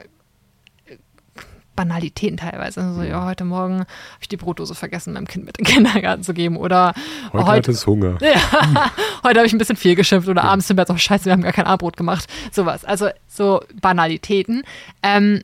Banalitäten 1.80 2.36
teilweise. 2.36 2.82
Also, 2.82 3.04
ja, 3.04 3.24
heute 3.24 3.46
Morgen 3.46 3.76
habe 3.76 3.88
ich 4.20 4.28
die 4.28 4.36
Brotdose 4.36 4.76
vergessen, 4.76 5.14
meinem 5.14 5.30
Kind 5.30 5.46
mit 5.46 5.58
in 5.60 5.64
den 5.64 5.74
Kindergarten 5.76 6.24
zu 6.24 6.34
geben. 6.34 6.58
Oder 6.58 6.94
Heute, 7.32 7.46
heute, 7.46 7.52
hat 7.52 7.68
es 7.70 7.88
Hunger. 7.88 8.18
heute 9.24 9.40
habe 9.40 9.46
ich 9.46 9.54
ein 9.54 9.58
bisschen 9.58 9.78
viel 9.78 9.96
geschimpft 9.96 10.28
oder 10.28 10.44
abends 10.44 10.68
sind 10.68 10.76
wir 10.76 10.82
jetzt 10.82 10.92
auch 10.92 10.98
scheiße, 10.98 11.26
wir 11.26 11.32
haben 11.32 11.42
gar 11.42 11.54
kein 11.54 11.66
Abendbrot 11.66 11.96
gemacht. 11.96 12.28
Sowas. 12.52 12.84
Also 12.84 13.08
so 13.30 13.62
Banalitäten. 13.80 14.64
Ähm, 15.04 15.42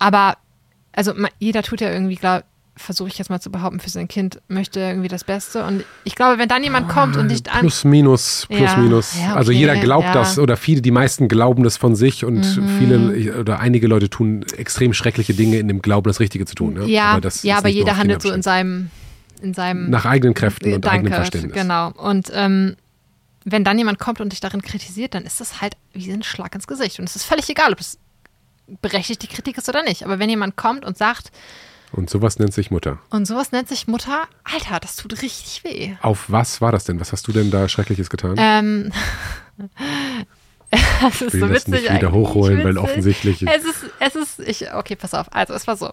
aber 0.00 0.38
also 0.90 1.12
jeder 1.38 1.62
tut 1.62 1.80
ja 1.80 1.92
irgendwie, 1.92 2.16
glaube 2.16 2.42
versuche 2.78 3.08
ich 3.08 3.16
jetzt 3.18 3.30
mal 3.30 3.40
zu 3.40 3.50
behaupten, 3.50 3.80
für 3.80 3.88
sein 3.88 4.06
Kind 4.06 4.40
möchte 4.48 4.80
irgendwie 4.80 5.08
das 5.08 5.24
Beste. 5.24 5.64
Und 5.64 5.84
ich 6.04 6.14
glaube, 6.14 6.38
wenn 6.38 6.48
dann 6.48 6.62
jemand 6.62 6.88
kommt 6.88 7.16
und 7.16 7.26
nicht 7.26 7.52
an. 7.52 7.60
Plus, 7.60 7.84
minus, 7.84 8.44
plus, 8.48 8.60
Ja, 8.60 8.76
minus. 8.76 9.18
ja, 9.18 9.34
Also 9.34 9.50
okay, 9.50 9.60
jeder 9.60 9.76
glaubt 9.76 10.04
ja. 10.04 10.12
das 10.12 10.38
oder 10.38 10.56
viele, 10.58 10.82
die 10.82 10.90
meisten 10.90 11.26
glauben 11.28 11.62
das 11.62 11.76
von 11.78 11.96
sich 11.96 12.24
und 12.24 12.56
Mhm. 12.56 12.78
viele 12.78 13.40
oder 13.40 13.60
einige 13.60 13.86
Leute 13.86 14.10
tun 14.10 14.44
extrem 14.56 14.92
schreckliche 14.92 15.32
Dinge 15.34 15.58
in 15.58 15.68
dem 15.68 15.80
Glauben, 15.80 16.08
das 16.08 16.20
Richtige 16.20 16.44
zu 16.44 16.54
tun. 16.54 16.86
Ja, 16.86 17.18
das 17.18 17.42
ja 17.42 17.56
aber 17.56 17.68
jeder 17.68 17.96
handelt 17.96 18.20
so 18.20 18.30
in 18.30 18.42
seinem, 18.42 18.90
in 19.40 19.54
seinem. 19.54 19.88
Nach 19.88 20.04
eigenen 20.04 20.34
Kräften 20.34 20.74
und 20.74 20.84
Danke, 20.84 20.96
eigenem 20.98 21.12
Verständnis. 21.14 21.54
Genau. 21.54 21.92
Und 21.92 22.30
ähm, 22.34 22.76
wenn 23.44 23.64
dann 23.64 23.78
jemand 23.78 23.98
kommt 23.98 24.20
und 24.20 24.32
dich 24.32 24.40
darin 24.40 24.60
kritisiert, 24.60 25.14
dann 25.14 25.24
ist 25.24 25.40
das 25.40 25.60
halt 25.62 25.76
wie 25.94 26.10
ein 26.12 26.22
Schlag 26.22 26.54
ins 26.54 26.66
Gesicht. 26.66 26.98
Und 26.98 27.08
es 27.08 27.16
ist 27.16 27.24
völlig 27.24 27.48
egal, 27.48 27.72
ob 27.72 27.80
es 27.80 27.98
berechtigt 28.82 29.22
die 29.22 29.28
Kritik 29.28 29.56
ist 29.56 29.68
oder 29.68 29.82
nicht. 29.82 30.04
Aber 30.04 30.18
wenn 30.18 30.28
jemand 30.28 30.56
kommt 30.56 30.84
und 30.84 30.98
sagt, 30.98 31.30
Und 31.96 32.10
sowas 32.10 32.38
nennt 32.38 32.52
sich 32.54 32.70
Mutter. 32.70 32.98
und 33.10 33.26
sowas 33.26 33.52
nennt 33.52 33.68
sich 33.68 33.86
Mutter, 33.88 34.26
Alter, 34.44 34.78
das 34.80 34.96
tut 34.96 35.22
richtig 35.22 35.64
weh. 35.64 35.94
Auf 36.02 36.26
was 36.30 36.60
war 36.60 36.70
das 36.72 36.84
denn? 36.84 37.00
Was 37.00 37.12
hast 37.12 37.26
du 37.26 37.32
denn 37.32 37.50
da 37.50 37.68
Schreckliches 37.68 38.10
getan? 38.10 38.34
Ähm, 38.38 38.92
es 40.70 41.22
ist 41.22 41.32
will 41.32 41.40
so 41.40 41.48
das 41.48 41.68
nicht 41.68 41.92
wieder 41.92 42.12
hochholen, 42.12 42.62
weil 42.64 42.76
offensichtlich- 42.78 43.42
Es 43.42 43.64
ist, 43.64 43.84
es 44.00 44.14
ist, 44.14 44.40
ich, 44.40 44.72
okay, 44.74 44.96
pass 44.96 45.14
auf. 45.14 45.26
Also, 45.34 45.54
es 45.54 45.66
war 45.66 45.76
so. 45.76 45.90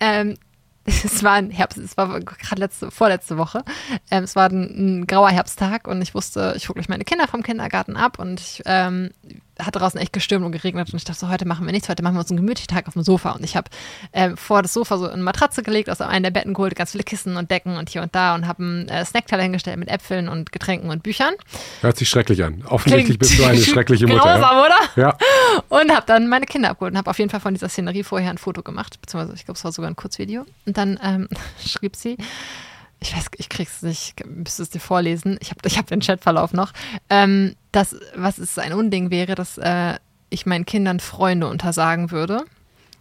Ähm, 0.00 0.36
es 0.84 1.22
war 1.22 1.32
ein 1.34 1.50
Herbst, 1.50 1.78
es 1.78 1.96
war 1.96 2.18
gerade 2.20 2.60
letzte, 2.60 2.90
vorletzte 2.90 3.38
Woche. 3.38 3.64
Ähm, 4.10 4.24
es 4.24 4.34
war 4.34 4.48
ein, 4.50 5.00
ein 5.02 5.06
grauer 5.06 5.30
Herbsttag 5.30 5.86
und 5.86 6.02
ich 6.02 6.14
wusste, 6.14 6.54
ich 6.56 6.68
hole 6.68 6.74
gleich 6.74 6.88
meine 6.88 7.04
Kinder 7.04 7.28
vom 7.28 7.42
Kindergarten 7.44 7.96
ab 7.96 8.18
und 8.18 8.40
ich 8.40 8.62
ähm, 8.66 9.10
hat 9.58 9.76
draußen 9.76 10.00
echt 10.00 10.12
gestürmt 10.12 10.44
und 10.44 10.52
geregnet 10.52 10.88
und 10.92 10.96
ich 10.96 11.04
dachte 11.04 11.20
so, 11.20 11.28
heute 11.28 11.46
machen 11.46 11.66
wir 11.66 11.72
nichts, 11.72 11.88
heute 11.88 12.02
machen 12.02 12.14
wir 12.14 12.20
uns 12.20 12.30
einen 12.30 12.38
gemütlichen 12.38 12.68
Tag 12.68 12.88
auf 12.88 12.94
dem 12.94 13.02
Sofa 13.02 13.32
und 13.32 13.44
ich 13.44 13.56
habe 13.56 13.68
ähm, 14.12 14.36
vor 14.36 14.62
das 14.62 14.72
Sofa 14.72 14.98
so 14.98 15.08
eine 15.08 15.22
Matratze 15.22 15.62
gelegt, 15.62 15.90
aus 15.90 16.00
einem 16.00 16.22
der 16.22 16.30
Betten 16.30 16.54
geholt, 16.54 16.74
ganz 16.74 16.92
viele 16.92 17.04
Kissen 17.04 17.36
und 17.36 17.50
Decken 17.50 17.76
und 17.76 17.90
hier 17.90 18.02
und 18.02 18.14
da 18.14 18.34
und 18.34 18.46
habe 18.46 18.62
einen 18.62 18.88
äh, 18.88 19.04
Snackteller 19.04 19.42
hingestellt 19.42 19.78
mit 19.78 19.88
Äpfeln 19.88 20.28
und 20.28 20.52
Getränken 20.52 20.90
und 20.90 21.02
Büchern. 21.02 21.34
Hört 21.80 21.96
sich 21.96 22.08
schrecklich 22.08 22.42
an. 22.42 22.62
Offensichtlich 22.66 23.06
Klingt 23.06 23.18
bist 23.18 23.38
du 23.38 23.44
eine 23.44 23.58
schreckliche 23.58 24.06
Mutter. 24.06 24.20
Grausam, 24.20 24.58
oder? 24.58 24.78
Ja. 24.96 25.16
Und 25.68 25.90
habe 25.94 26.06
dann 26.06 26.28
meine 26.28 26.46
Kinder 26.46 26.70
abgeholt 26.70 26.92
und 26.92 26.98
habe 26.98 27.10
auf 27.10 27.18
jeden 27.18 27.30
Fall 27.30 27.40
von 27.40 27.54
dieser 27.54 27.68
Szenerie 27.68 28.02
vorher 28.02 28.30
ein 28.30 28.38
Foto 28.38 28.62
gemacht, 28.62 29.00
beziehungsweise 29.00 29.34
ich 29.34 29.44
glaube, 29.44 29.58
es 29.58 29.64
war 29.64 29.72
sogar 29.72 29.90
ein 29.90 29.96
Kurzvideo. 29.96 30.44
Und 30.66 30.76
dann 30.76 30.98
ähm, 31.02 31.28
schrieb 31.66 31.96
sie, 31.96 32.16
ich 33.02 33.16
weiß, 33.16 33.26
ich 33.36 33.48
krieg's 33.48 33.82
nicht, 33.82 34.14
ich 34.20 34.26
müsste 34.26 34.62
es 34.62 34.70
dir 34.70 34.80
vorlesen, 34.80 35.36
ich 35.40 35.50
habe 35.50 35.60
ich 35.66 35.76
hab 35.76 35.86
den 35.88 36.00
Chatverlauf 36.00 36.52
noch, 36.52 36.72
ähm, 37.10 37.54
dass, 37.72 37.96
was 38.14 38.38
es 38.38 38.58
ein 38.58 38.72
Unding 38.72 39.10
wäre, 39.10 39.34
dass 39.34 39.58
äh, 39.58 39.94
ich 40.30 40.46
meinen 40.46 40.64
Kindern 40.64 41.00
Freunde 41.00 41.48
untersagen 41.48 42.10
würde, 42.10 42.44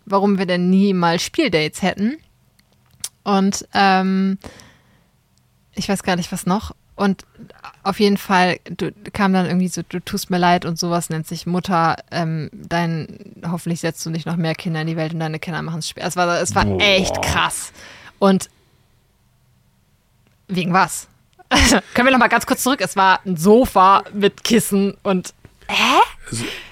warum 0.06 0.38
wir 0.38 0.46
denn 0.46 0.70
nie 0.70 0.94
mal 0.94 1.20
Spieldates 1.20 1.82
hätten. 1.82 2.18
Und 3.24 3.68
ähm, 3.74 4.40
ich 5.76 5.88
weiß 5.88 6.04
gar 6.04 6.16
nicht, 6.16 6.32
was 6.32 6.46
noch. 6.46 6.76
Und 6.96 7.26
auf 7.84 8.00
jeden 8.00 8.18
Fall 8.18 8.60
du, 8.66 8.92
kam 9.14 9.34
dann 9.34 9.46
irgendwie 9.46 9.68
so, 9.68 9.82
du 9.88 10.00
tust 10.00 10.30
mir 10.30 10.38
leid 10.38 10.66
und 10.66 10.78
sowas 10.78 11.10
nennt 11.10 11.28
sich 11.28 11.46
Mutter. 11.46 11.96
Ähm, 12.12 12.50
dein, 12.54 13.42
hoffentlich 13.48 13.80
setzt 13.80 14.06
du 14.06 14.10
nicht 14.10 14.26
noch 14.26 14.36
mehr 14.36 14.56
Kinder 14.56 14.82
in 14.82 14.88
die 14.88 14.98
Welt 14.98 15.14
und 15.14 15.20
deine 15.20 15.40
Kinder 15.40 15.62
machen 15.62 15.80
es 15.80 15.90
schwer. 15.90 16.06
Es 16.06 16.16
war, 16.16 16.42
es 16.42 16.54
war 16.56 16.66
Boah. 16.66 16.82
echt 16.82 17.22
krass. 17.22 17.72
Und 18.20 18.50
wegen 20.52 20.74
was? 20.74 21.08
Können 21.94 22.08
wir 22.08 22.12
noch 22.12 22.20
mal 22.20 22.28
ganz 22.30 22.46
kurz 22.46 22.64
zurück? 22.64 22.80
Es 22.82 22.96
war 22.96 23.20
ein 23.26 23.36
Sofa 23.38 24.04
mit 24.14 24.44
Kissen 24.44 24.96
und 25.04 25.34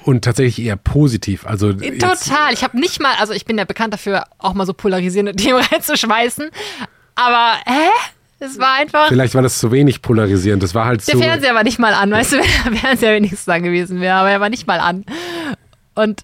Und 0.04 0.24
tatsächlich 0.24 0.66
eher 0.66 0.76
positiv. 0.76 1.46
Also 1.46 1.72
jetzt- 1.72 2.00
total. 2.26 2.54
Ich 2.54 2.64
habe 2.64 2.80
nicht 2.80 3.02
mal, 3.02 3.14
also 3.20 3.34
ich 3.34 3.46
bin 3.46 3.58
ja 3.58 3.66
bekannt 3.66 3.94
dafür, 3.94 4.26
auch 4.38 4.54
mal 4.54 4.66
so 4.66 4.74
polarisierende 4.74 5.36
Themen 5.42 5.60
reinzuschmeißen. 5.62 6.50
Aber 7.16 7.54
hä? 7.66 7.90
Es 8.42 8.58
war 8.58 8.76
einfach. 8.76 9.10
Vielleicht 9.10 9.36
war 9.36 9.42
das 9.42 9.60
zu 9.60 9.72
wenig 9.74 10.02
polarisierend. 10.02 10.64
Das 10.64 10.74
war 10.74 10.86
halt 10.86 11.06
Der 11.08 11.16
so. 11.16 11.22
Fernseher 11.22 11.56
war 11.56 11.64
nicht 11.64 11.78
mal 11.78 11.94
an, 11.94 12.10
weißt 12.12 12.32
du, 12.34 12.38
wenn 12.38 12.72
der 12.74 12.80
Fernseher 12.82 13.14
wenigstens 13.16 13.50
an 13.50 13.64
gewesen 13.64 14.00
wäre, 14.00 14.16
aber 14.16 14.30
er 14.32 14.40
war 14.40 14.50
nicht 14.50 14.66
mal 14.66 14.80
an. 14.80 15.06
Und 15.96 16.24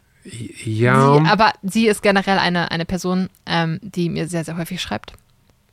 Ja. 0.63 1.15
sie, 1.21 1.29
aber 1.29 1.51
sie 1.61 1.87
ist 1.87 2.01
generell 2.01 2.39
eine, 2.39 2.71
eine 2.71 2.85
Person, 2.85 3.29
ähm, 3.45 3.79
die 3.81 4.07
mir 4.09 4.29
sehr, 4.29 4.45
sehr 4.45 4.55
häufig 4.57 4.81
schreibt. 4.81 5.11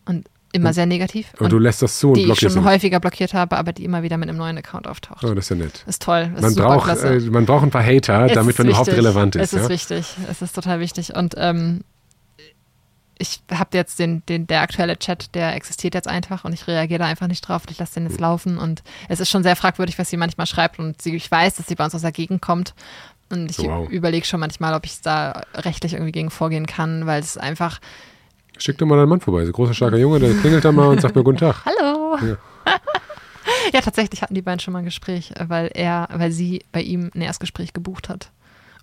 Und 0.05 0.27
immer 0.53 0.73
sehr 0.75 0.87
negativ. 0.87 1.33
und 1.39 1.51
du 1.51 1.59
lässt 1.59 1.81
das 1.83 1.99
zu 1.99 2.09
und 2.09 2.15
die 2.15 2.21
ich 2.21 2.27
blockierst 2.27 2.55
schon 2.55 2.63
ihn. 2.65 2.69
häufiger 2.69 3.01
blockiert 3.01 3.33
habe, 3.35 3.57
aber 3.57 3.73
die 3.73 3.85
immer 3.85 4.03
wieder 4.03 4.19
mit 4.19 4.29
einem 4.29 4.39
neuen 4.39 4.59
Account 4.59 4.87
auftaucht. 4.87 5.25
Oh, 5.25 5.35
das 5.35 5.47
ist 5.47 5.49
ja 5.51 5.57
nett. 5.57 5.83
Ist 5.87 6.03
toll. 6.03 6.31
Ist 6.35 6.43
Man 6.43 6.55
braucht, 6.55 6.99
äh, 7.03 7.21
man 7.21 7.47
braucht 7.47 7.63
ein 7.65 7.71
paar 7.71 7.85
Hater, 7.85 8.27
Es 8.27 8.33
damit 8.35 8.59
man 8.59 8.69
überhaupt 8.69 8.89
relevant 8.91 9.37
ist. 9.37 9.53
Es 9.53 9.53
ist 9.55 9.63
ja? 9.65 9.69
wichtig. 9.71 10.07
Es 10.31 10.43
ist 10.43 10.55
total 10.55 10.79
wichtig. 10.81 11.15
Und 11.17 11.35
ähm, 11.39 11.83
ich 13.19 13.41
habe 13.53 13.77
jetzt 13.77 13.99
den, 13.99 14.25
den, 14.27 14.47
der 14.47 14.63
aktuelle 14.63 14.99
Chat, 14.99 15.35
der 15.35 15.55
existiert 15.55 15.95
jetzt 15.95 16.09
einfach 16.09 16.45
und 16.45 16.53
ich 16.53 16.67
reagiere 16.67 16.99
da 17.01 17.07
einfach 17.07 17.29
nicht 17.29 17.47
drauf. 17.47 17.63
Ich 17.71 17.79
lasse 17.79 17.95
den 17.95 18.09
jetzt 18.09 18.21
laufen 18.21 18.59
und 18.59 18.83
es 19.09 19.21
ist 19.21 19.31
schon 19.31 19.43
sehr 19.45 19.55
fragwürdig, 19.57 19.99
was 19.99 20.11
sie 20.11 20.17
manchmal 20.17 20.47
schreibt 20.47 20.79
und 20.79 21.01
sie, 21.01 21.15
ich 21.15 21.31
weiß, 21.31 21.55
dass 21.55 21.67
sie 21.67 21.75
bei 21.77 21.85
uns 21.85 21.95
aus 21.95 22.03
der 22.03 22.13
Gegend 22.13 22.43
kommt. 22.43 22.75
Und 23.31 23.51
ich 23.51 23.59
Wow. 23.59 23.89
überlege 23.89 24.27
schon 24.27 24.41
manchmal, 24.41 24.75
ob 24.75 24.85
ich 24.85 25.01
da 25.01 25.43
rechtlich 25.55 25.95
irgendwie 25.95 26.13
gegen 26.13 26.31
vorgehen 26.31 26.67
kann, 26.67 27.07
weil 27.07 27.21
es 27.23 27.39
einfach. 27.39 27.79
Schick 28.63 28.79
doch 28.79 28.87
mal 28.87 28.97
deinen 28.97 29.09
Mann 29.09 29.21
vorbei. 29.21 29.45
So 29.45 29.53
großer, 29.53 29.75
starker 29.75 29.97
Junge, 29.99 30.21
der 30.21 30.33
klingelt 30.35 30.65
da 30.65 30.71
mal 30.73 30.87
und 30.89 31.01
sagt 31.01 31.17
mir 31.17 31.25
Guten 31.25 31.39
Tag. 31.39 31.57
Hallo! 31.65 32.17
Ja. 32.25 32.37
Ja. 33.73 33.81
tatsächlich 33.81 34.23
hatten 34.23 34.35
die 34.35 34.43
beiden 34.43 34.61
schon 34.61 34.73
mal 34.73 34.79
ein 34.81 34.85
Gespräch, 34.85 35.33
weil 35.49 35.69
er, 35.75 36.09
weil 36.15 36.31
sie 36.31 36.65
bei 36.71 36.81
ihm 36.81 37.11
ein 37.15 37.21
Erstgespräch 37.23 37.73
gebucht 37.73 38.09
hat. 38.09 38.31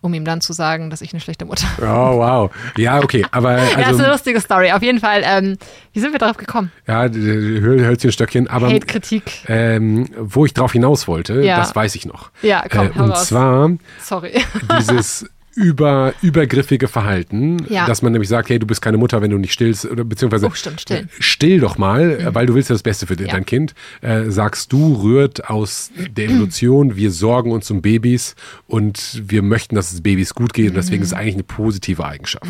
um 0.01 0.13
ihm 0.13 0.25
dann 0.25 0.41
zu 0.41 0.51
sagen, 0.53 0.89
dass 0.89 1.01
ich 1.01 1.13
eine 1.13 1.19
schlechte 1.21 1.45
Mutter 1.45 1.65
bin. 1.77 1.87
Oh, 1.87 2.17
wow. 2.17 2.51
Ja, 2.77 2.99
okay. 3.01 3.25
Aber 3.31 3.51
ja, 3.57 3.63
das 3.63 3.71
ist 3.79 3.85
also, 3.87 4.03
eine 4.03 4.11
lustige 4.13 4.41
Story. 4.41 4.71
Auf 4.71 4.81
jeden 4.81 4.99
Fall, 4.99 5.21
ähm, 5.25 5.57
wie 5.93 5.99
sind 6.01 6.11
wir 6.11 6.19
darauf 6.19 6.35
gekommen? 6.37 6.71
ja, 6.87 7.03
Höl- 7.03 7.85
Hölzchenstöckchen. 7.85 8.49
Aber 8.49 8.67
Hate, 8.67 8.85
Kritik. 8.85 9.43
ähm, 9.47 10.07
wo 10.17 10.45
ich 10.45 10.53
drauf 10.53 10.73
hinaus 10.73 11.07
wollte, 11.07 11.41
Ja. 11.41 11.57
das 11.57 11.73
weiß 11.75 11.95
ich 11.95 12.05
noch. 12.05 12.31
Ja, 12.41 12.63
komm, 12.69 12.87
äh, 12.87 12.99
und 13.01 13.11
raus. 13.11 13.27
zwar 13.27 13.71
Sorry. 14.01 14.41
dieses 14.79 15.25
über, 15.59 16.13
übergriffige 16.21 16.87
Verhalten, 16.87 17.57
Ja. 17.69 17.85
dass 17.85 18.01
man 18.01 18.13
nämlich 18.13 18.29
sagt, 18.29 18.49
hey, 18.49 18.59
du 18.59 18.65
bist 18.65 18.81
keine 18.81 18.97
Mutter, 18.97 19.21
wenn 19.21 19.29
du 19.29 19.37
nicht 19.37 19.51
stillst, 19.53 19.85
oder 19.85 20.03
beziehungsweise 20.05 20.47
Oh, 20.47 20.51
stimmt. 20.53 20.85
Mhm. 20.89 20.95
äh, 20.95 21.03
still 21.19 21.59
doch 21.59 21.77
mal, 21.77 22.11
äh, 22.11 22.33
weil 22.35 22.45
du 22.45 22.55
willst 22.55 22.69
ja 22.69 22.75
das 22.75 22.83
Beste 22.83 23.05
für 23.07 23.19
Ja. 23.19 23.27
dein 23.27 23.45
Kind. 23.45 23.73
Äh, 24.01 24.29
sagst 24.31 24.71
du, 24.71 24.95
rührt 25.03 25.49
aus 25.49 25.91
der 26.15 26.25
Evolution, 26.25 26.95
wir 26.95 27.11
sorgen 27.11 27.51
uns 27.51 27.69
um 27.69 27.81
Babys 27.81 28.35
und 28.67 29.21
wir 29.25 29.41
möchten, 29.41 29.75
dass 29.75 29.91
es 29.91 30.01
Babys 30.01 30.33
gut 30.33 30.53
geht 30.53 30.69
und 30.69 30.75
deswegen 30.77 31.03
ist 31.03 31.09
es 31.09 31.13
eigentlich 31.13 31.33
eine 31.35 31.43
positive 31.43 32.05
Eigenschaft. 32.05 32.45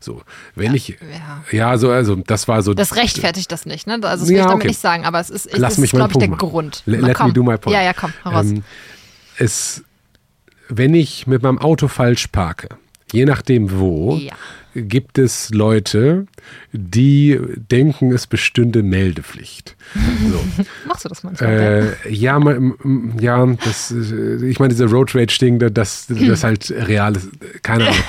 So, 0.00 0.22
wenn 0.56 0.74
ich, 0.74 0.90
Mhm. 1.00 1.06
ja. 1.52 1.58
ja, 1.70 1.78
so, 1.78 1.90
also 1.90 2.16
das 2.16 2.48
war 2.48 2.62
so. 2.62 2.74
Das 2.74 2.96
rechtfertigt 2.96 3.52
das 3.52 3.66
nicht, 3.66 3.86
ne? 3.86 3.94
Also 3.94 4.06
das 4.24 4.28
will 4.28 4.34
Ja, 4.36 4.42
ich 4.42 4.46
damit 4.46 4.56
okay. 4.62 4.68
nicht 4.68 4.80
sagen, 4.80 5.04
aber 5.04 5.20
es 5.20 5.30
ist, 5.30 5.48
Lass 5.56 5.78
mich 5.78 5.92
ist 5.92 5.96
glaube 5.96 6.12
ich, 6.12 6.18
der 6.18 6.28
machen. 6.30 6.38
Grund. 6.38 6.82
Le- 6.86 6.98
Na, 7.00 7.06
let 7.08 7.20
me 7.20 7.32
do 7.32 7.42
my 7.44 7.56
point. 7.56 7.76
Ja, 7.76 7.82
ja, 7.82 7.92
komm, 7.92 8.12
heraus. 8.24 8.46
Ähm, 8.46 8.64
es, 9.36 9.84
wenn 10.68 10.94
ich 10.94 11.26
mit 11.26 11.42
meinem 11.42 11.58
Auto 11.58 11.88
falsch 11.88 12.28
parke, 12.28 12.68
je 13.12 13.24
nachdem 13.24 13.78
wo, 13.78 14.16
Ja. 14.16 14.32
Gibt 14.74 15.18
es 15.18 15.50
Leute, 15.50 16.26
die 16.72 17.38
denken, 17.70 18.12
es 18.12 18.26
bestünde 18.26 18.82
Meldepflicht. 18.82 19.76
So. 20.30 20.64
Machst 20.86 21.04
du 21.04 21.08
das 21.08 21.22
manchmal? 21.22 21.96
Äh, 22.06 22.12
ja, 22.12 22.38
ja, 23.20 23.46
das, 23.64 23.90
äh, 23.90 24.46
ich 24.46 24.58
meine, 24.60 24.70
diese 24.74 24.86
Road 24.86 25.14
Rage-Ding, 25.14 25.58
das, 25.72 26.06
das 26.08 26.44
halt 26.44 26.70
real 26.70 27.16
ist. 27.16 27.28
Keine 27.62 27.84
Ahnung. 27.88 27.98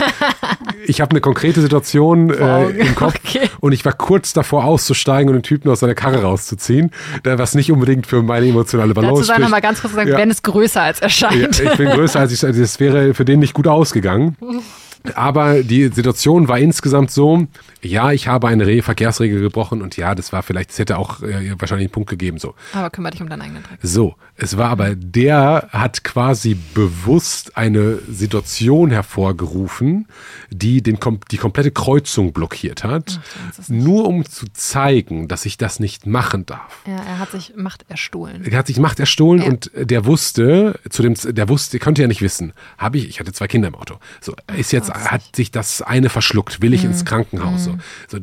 Ich 0.86 1.01
habe 1.01 1.12
eine 1.12 1.22
konkrete 1.22 1.62
Situation 1.62 2.32
äh, 2.32 2.70
im 2.70 2.95
Kopf 2.95 3.14
Okay. 3.24 3.49
und 3.60 3.74
ich 3.74 3.84
war 3.86 3.93
kurz 3.93 4.34
davor 4.34 4.64
auszusteigen 4.64 5.28
und 5.30 5.36
den 5.36 5.43
Typen 5.43 5.70
aus 5.70 5.82
seiner 5.82 5.93
Karre 5.93 6.22
rauszuziehen, 6.24 6.89
was 7.24 7.53
nicht 7.53 7.72
unbedingt 7.72 8.07
für 8.07 8.24
meine 8.24 8.47
emotionale 8.47 8.93
Dazu 8.93 9.01
Balance 9.01 9.26
sagen 9.26 9.41
wir 9.41 9.47
spricht. 9.47 9.51
mal 9.51 9.60
ganz 9.60 9.82
kurz 9.82 9.91
gesagt, 9.93 10.10
Ja. 10.10 10.16
Ben 10.16 10.32
ist 10.32 10.43
größer 10.43 10.82
als 10.82 10.99
Ja, 10.99 11.03
erscheint. 11.03 11.60
ich 11.60 11.78
bin 11.78 11.89
größer 11.89 12.20
als 12.22 12.32
ich, 12.32 12.41
es 12.41 12.80
wäre 12.80 13.14
für 13.14 13.26
den 13.26 13.39
nicht 13.39 13.53
gut 13.53 13.68
ausgegangen. 13.68 14.36
Aber 15.16 15.64
die 15.64 15.88
Situation 15.88 16.47
war 16.47 16.60
insgesamt 16.60 17.12
so, 17.12 17.47
ja, 17.82 18.12
ich 18.12 18.28
habe 18.28 18.47
eine 18.47 18.68
Re 18.68 18.82
Verkehrsregel 18.82 19.39
gebrochen 19.41 19.82
und 19.82 19.95
ja, 19.97 20.14
das 20.16 20.34
war 20.34 20.43
vielleicht, 20.43 20.72
es 20.72 20.80
hätte 20.80 20.97
auch 20.97 21.22
äh, 21.22 21.54
wahrscheinlich 21.58 21.86
einen 21.88 21.91
Punkt 21.91 22.10
gegeben, 22.10 22.38
so. 22.38 22.54
Aber 22.74 22.89
kümmere 22.89 23.12
dich 23.14 23.22
um 23.22 23.30
deinen 23.30 23.41
eigenen 23.41 23.64
Dreck. 23.64 23.80
So, 23.82 24.16
es 24.36 24.58
war 24.58 24.70
aber, 24.70 24.95
der 24.95 25.70
hat 25.72 26.04
quasi 26.04 26.56
bewusst 26.74 27.56
eine 27.58 28.00
Situation 28.10 28.91
hervorgerufen, 28.91 30.08
die 30.50 30.82
den, 30.82 31.00
kom 31.00 31.20
die 31.32 31.38
komplette 31.38 31.72
Kreuzung 31.72 32.34
blockiert 32.34 32.84
hat, 32.84 33.20
nicht- 33.58 33.70
nur 33.70 34.08
um 34.08 34.26
zu 34.26 34.47
zeigen, 34.54 35.28
dass 35.28 35.45
ich 35.45 35.58
das 35.58 35.80
nicht 35.80 36.06
machen 36.06 36.45
darf. 36.45 36.80
Ja, 36.86 36.95
er 36.97 37.20
hat 37.20 37.32
sich 37.32 37.54
Macht 37.56 37.86
erstohlen. 37.89 38.43
Er 38.45 38.58
hat 38.58 38.68
sich 38.68 38.80
Macht 38.80 39.00
erstohlen 39.00 39.41
Ja. 39.41 39.47
und 39.50 39.72
der 39.76 40.06
wusste, 40.06 40.80
zu 40.89 41.02
dem, 41.04 41.14
der 41.16 41.47
wusste, 41.50 41.80
konnte 41.80 42.02
ja 42.02 42.08
nicht 42.08 42.22
wissen, 42.22 42.54
habe 42.78 42.97
ich, 42.97 43.08
ich 43.08 43.20
hatte 43.20 43.32
zwei 43.34 43.47
Kinder 43.47 43.68
im 43.70 43.76
Auto. 43.76 43.95
So, 44.22 44.36
ist 44.58 44.72
jetzt, 44.72 44.89
hat 44.94 45.36
sich 45.36 45.52
das 45.52 45.82
eine 45.82 46.10
verschluckt, 46.10 46.62
will 46.62 46.74
ich 46.74 46.84
Mhm. 46.84 46.92
ins 46.92 47.06
Krankenhaus. 47.06 47.66
So, 47.66 47.78
so 48.08 48.18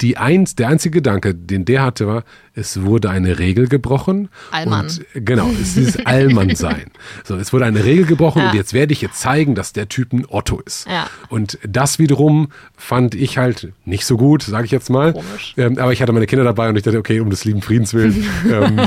die 0.00 0.16
eins, 0.18 0.56
der 0.56 0.68
einzige 0.68 0.98
Gedanke, 0.98 1.36
den 1.36 1.64
der 1.64 1.82
hatte, 1.82 2.08
war, 2.08 2.24
es 2.52 2.82
wurde 2.82 3.10
eine 3.10 3.38
Regel 3.38 3.68
gebrochen. 3.68 4.28
Allmann. 4.50 4.86
Und 4.86 5.04
genau, 5.14 5.48
es 5.62 5.76
ist 5.76 6.04
Allmann 6.04 6.54
sein. 6.56 6.86
So, 7.24 7.36
es 7.36 7.52
wurde 7.52 7.64
eine 7.64 7.84
Regel 7.84 8.04
gebrochen 8.04 8.42
Ja. 8.42 8.50
und 8.50 8.56
jetzt 8.56 8.72
werde 8.74 8.92
ich 8.92 9.00
jetzt 9.00 9.20
zeigen, 9.20 9.54
dass 9.54 9.72
der 9.72 9.88
Typ 9.88 10.12
ein 10.12 10.26
Otto 10.28 10.60
ist. 10.66 10.86
Ja. 10.88 11.06
Und 11.28 11.58
das 11.66 12.00
wiederum 12.00 12.48
fand 12.76 13.14
ich 13.14 13.38
halt 13.38 13.72
nicht 13.84 14.04
so 14.04 14.16
gut, 14.16 14.42
sage 14.42 14.64
ich 14.66 14.72
jetzt 14.72 14.90
mal. 14.90 15.12
Komisch. 15.12 15.54
Ähm, 15.56 15.78
aber 15.78 15.92
ich 15.92 16.02
hatte 16.02 16.12
meine 16.12 16.26
Kinder 16.26 16.44
dabei 16.44 16.68
und 16.68 16.76
ich 16.76 16.82
dachte, 16.82 16.98
okay, 16.98 17.20
um 17.20 17.30
des 17.30 17.44
lieben 17.44 17.62
Friedens 17.62 17.94
willen. 17.94 18.26
ähm, 18.52 18.80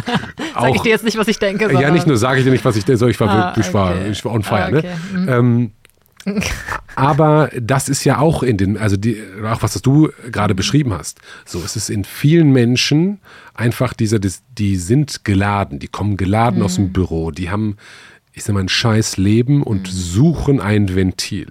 Sag 0.54 0.76
ich 0.76 0.82
dir 0.82 0.90
jetzt 0.90 1.06
nicht, 1.06 1.18
was 1.18 1.28
ich 1.30 1.40
denke. 1.40 1.64
ja, 1.66 1.72
sondern- 1.72 1.94
nicht 1.94 2.06
nur 2.06 2.18
sage 2.18 2.40
ich 2.40 2.46
dir 2.46 2.52
nicht, 2.52 2.66
was 2.66 2.76
ich 2.76 2.84
so 2.86 3.08
ich 3.08 3.20
war 3.22 3.30
Ah, 3.30 3.46
wirklich, 3.48 3.68
ich 3.68 3.74
war, 3.74 3.92
okay. 3.96 4.10
ich 4.12 4.26
war 4.26 4.34
on 4.34 4.44
fire, 4.44 4.66
Ah, 4.66 4.78
okay. 4.78 4.88
ne? 5.16 5.32
Ähm, 5.32 5.72
aber 6.96 7.50
das 7.60 7.90
ist 7.90 8.04
ja 8.04 8.20
auch 8.20 8.44
in 8.44 8.58
den, 8.58 8.78
also 8.78 8.98
die, 8.98 9.22
auch 9.44 9.62
was 9.62 9.82
du 9.82 10.10
gerade 10.32 10.56
beschrieben 10.56 10.94
hast. 10.94 11.20
So, 11.46 11.62
es 11.64 11.76
ist 11.76 11.90
in 11.90 12.04
vielen 12.04 12.52
Menschen 12.52 13.20
einfach 13.54 13.94
dieser, 13.94 14.20
die, 14.20 14.32
die 14.58 14.76
sind 14.78 15.24
geladen, 15.24 15.80
die 15.80 15.88
kommen 15.88 16.18
geladen 16.18 16.62
aus 16.62 16.78
Mhm. 16.78 16.84
dem 16.86 16.94
Büro, 16.94 17.32
die 17.32 17.50
haben, 17.50 17.78
ich 18.34 18.44
sag 18.44 18.54
mal, 18.54 18.62
ein 18.62 18.70
scheiß 18.70 19.18
Leben 19.18 19.64
und 19.64 19.88
Mhm. 19.88 19.92
suchen 19.92 20.62
ein 20.62 20.96
Ventil. 20.96 21.48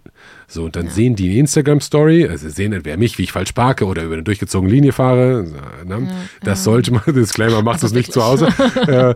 So, 0.49 0.65
und 0.65 0.77
dann 0.77 0.89
sehen 0.89 1.17
die 1.17 1.29
eine 1.31 1.39
Instagram-Story, 1.39 2.29
also 2.29 2.49
sehen 2.49 2.73
entweder 2.73 2.97
mich, 2.97 3.19
wie 3.19 3.25
ich 3.25 3.33
falsch 3.33 3.53
parke 3.53 3.85
oder 3.85 4.05
über 4.05 4.15
eine 4.15 4.23
durchgezogene 4.23 4.73
Linie 4.73 4.93
fahre. 4.93 5.45
Ne? 5.85 6.09
Das 6.43 6.63
sollte 6.65 6.93
man, 6.93 7.03
Disclaimer, 7.07 7.63
macht 7.63 7.77
Also 7.77 7.83
das 7.83 7.93
nicht 7.93 8.13
zu 8.13 8.25
Hause. 8.25 8.47
äh, 8.87 9.15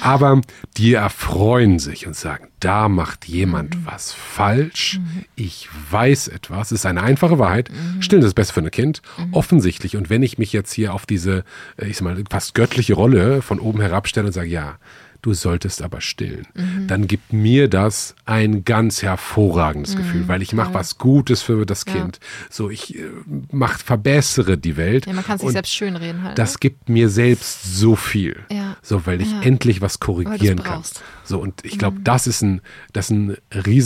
aber 0.00 0.40
die 0.76 0.94
erfreuen 0.94 1.78
sich 1.78 2.06
und 2.06 2.16
sagen, 2.16 2.48
da 2.60 2.88
macht 2.88 3.26
jemand 3.26 3.76
Mhm. 3.76 3.86
was 3.86 4.12
falsch. 4.12 5.00
Ich 5.36 5.68
weiß 5.90 6.28
etwas. 6.28 6.68
Es 6.72 6.80
ist 6.80 6.86
eine 6.86 7.02
einfache 7.02 7.38
Wahrheit. 7.38 7.70
Mhm. 7.70 8.02
Stillen 8.02 8.22
ist 8.22 8.28
das 8.28 8.34
Beste 8.34 8.54
für 8.54 8.60
ein 8.60 8.70
Kind. 8.70 9.02
Offensichtlich. 9.32 9.96
Und 9.96 10.08
wenn 10.10 10.22
ich 10.22 10.38
mich 10.38 10.52
jetzt 10.52 10.72
hier 10.72 10.94
auf 10.94 11.06
diese, 11.06 11.44
äh, 11.76 11.86
ich 11.86 11.98
sag 11.98 12.04
mal, 12.04 12.22
fast 12.30 12.54
göttliche 12.54 12.94
Rolle 12.94 13.42
von 13.42 13.58
oben 13.60 13.80
herabstelle 13.80 14.26
und 14.26 14.32
sage, 14.32 14.48
ja, 14.48 14.78
du 15.22 15.34
solltest 15.34 15.82
aber 15.82 16.00
stillen, 16.00 16.46
Mhm. 16.54 16.86
dann 16.86 17.06
gibt 17.06 17.32
mir 17.32 17.68
das 17.68 18.14
ein 18.24 18.64
ganz 18.64 19.02
hervorragendes 19.02 19.96
Gefühl, 19.96 20.28
weil 20.28 20.42
ich 20.42 20.52
mache 20.52 20.72
was 20.74 20.98
Gutes 20.98 21.42
für 21.42 21.64
das 21.66 21.84
Mhm. 21.86 21.92
Ja. 21.92 21.98
Kind. 22.00 22.20
So, 22.50 22.70
ich 22.70 22.96
äh, 22.98 23.02
mach, 23.50 23.78
verbessere 23.78 24.56
die 24.58 24.76
Welt. 24.76 25.06
Ja, 25.06 25.12
man 25.12 25.24
kann 25.24 25.38
sich 25.38 25.50
selbst 25.50 25.74
schönreden 25.74 26.22
halt. 26.22 26.38
das 26.38 26.60
gibt 26.60 26.88
mir 26.88 27.08
selbst 27.08 27.76
so 27.76 27.96
viel. 27.96 28.36
Ja. 28.50 28.76
So, 28.82 29.06
weil 29.06 29.20
ich 29.20 29.32
endlich 29.42 29.80
was 29.80 30.00
korrigieren 30.00 30.62
kann. 30.62 30.82
So, 31.24 31.38
und 31.40 31.64
ich 31.64 31.78
glaube, 31.78 31.98
das 32.02 32.26
ist 32.26 32.42
ein, 32.42 32.60
das 32.92 33.06
ist 33.06 33.10
ein 33.10 33.36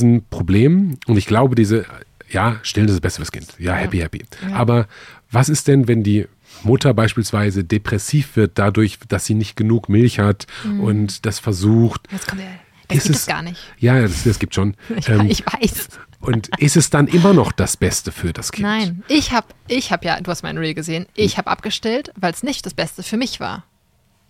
Riesenproblem. 0.08 0.98
Und 1.06 1.16
ich 1.16 1.26
glaube, 1.26 1.54
diese, 1.54 1.84
ja, 2.30 2.56
stillen 2.62 2.88
ist 2.88 2.94
das 2.94 3.00
Beste 3.00 3.20
fürs 3.20 3.32
Kind. 3.32 3.54
Ja, 3.58 3.74
happy, 3.74 3.98
happy. 3.98 4.22
Aber 4.52 4.86
was 5.30 5.48
ist 5.48 5.68
denn, 5.68 5.88
wenn 5.88 6.02
die 6.02 6.26
Mutter 6.64 6.94
beispielsweise 6.94 7.64
depressiv 7.64 8.36
wird 8.36 8.58
dadurch, 8.58 8.98
dass 9.08 9.24
sie 9.26 9.34
nicht 9.34 9.56
genug 9.56 9.88
Milch 9.88 10.18
hat 10.18 10.46
und 10.80 11.24
das 11.26 11.38
versucht? 11.38 12.02
Jetzt 12.10 12.26
kommt 12.28 12.42
er. 12.42 12.48
Das 12.88 12.98
Ist 12.98 13.04
gibt 13.04 13.14
es- 13.16 13.20
es 13.22 13.26
gar 13.26 13.42
nicht. 13.42 13.60
Ja, 13.78 14.00
das, 14.02 14.24
das 14.24 14.38
gibt 14.38 14.54
schon. 14.54 14.76
Ich, 14.96 15.08
Ähm, 15.08 15.26
ich 15.30 15.44
weiß. 15.46 15.88
und 16.20 16.50
ist 16.58 16.76
es 16.76 16.90
dann 16.90 17.06
immer 17.06 17.32
noch 17.32 17.50
das 17.52 17.76
Beste 17.78 18.12
für 18.12 18.32
das 18.34 18.52
Kind? 18.52 18.66
Nein, 18.68 19.02
ich 19.08 19.32
habe 19.32 19.46
ich 19.68 19.90
hab 19.90 20.04
ja, 20.04 20.20
du 20.20 20.30
hast 20.30 20.42
mein 20.42 20.58
Reel 20.58 20.74
gesehen, 20.74 21.06
ich 21.14 21.38
habe 21.38 21.50
abgestillt, 21.50 22.12
weil 22.16 22.32
es 22.34 22.42
nicht 22.42 22.66
das 22.66 22.74
Beste 22.74 23.02
für 23.02 23.16
mich 23.16 23.40
war. 23.40 23.64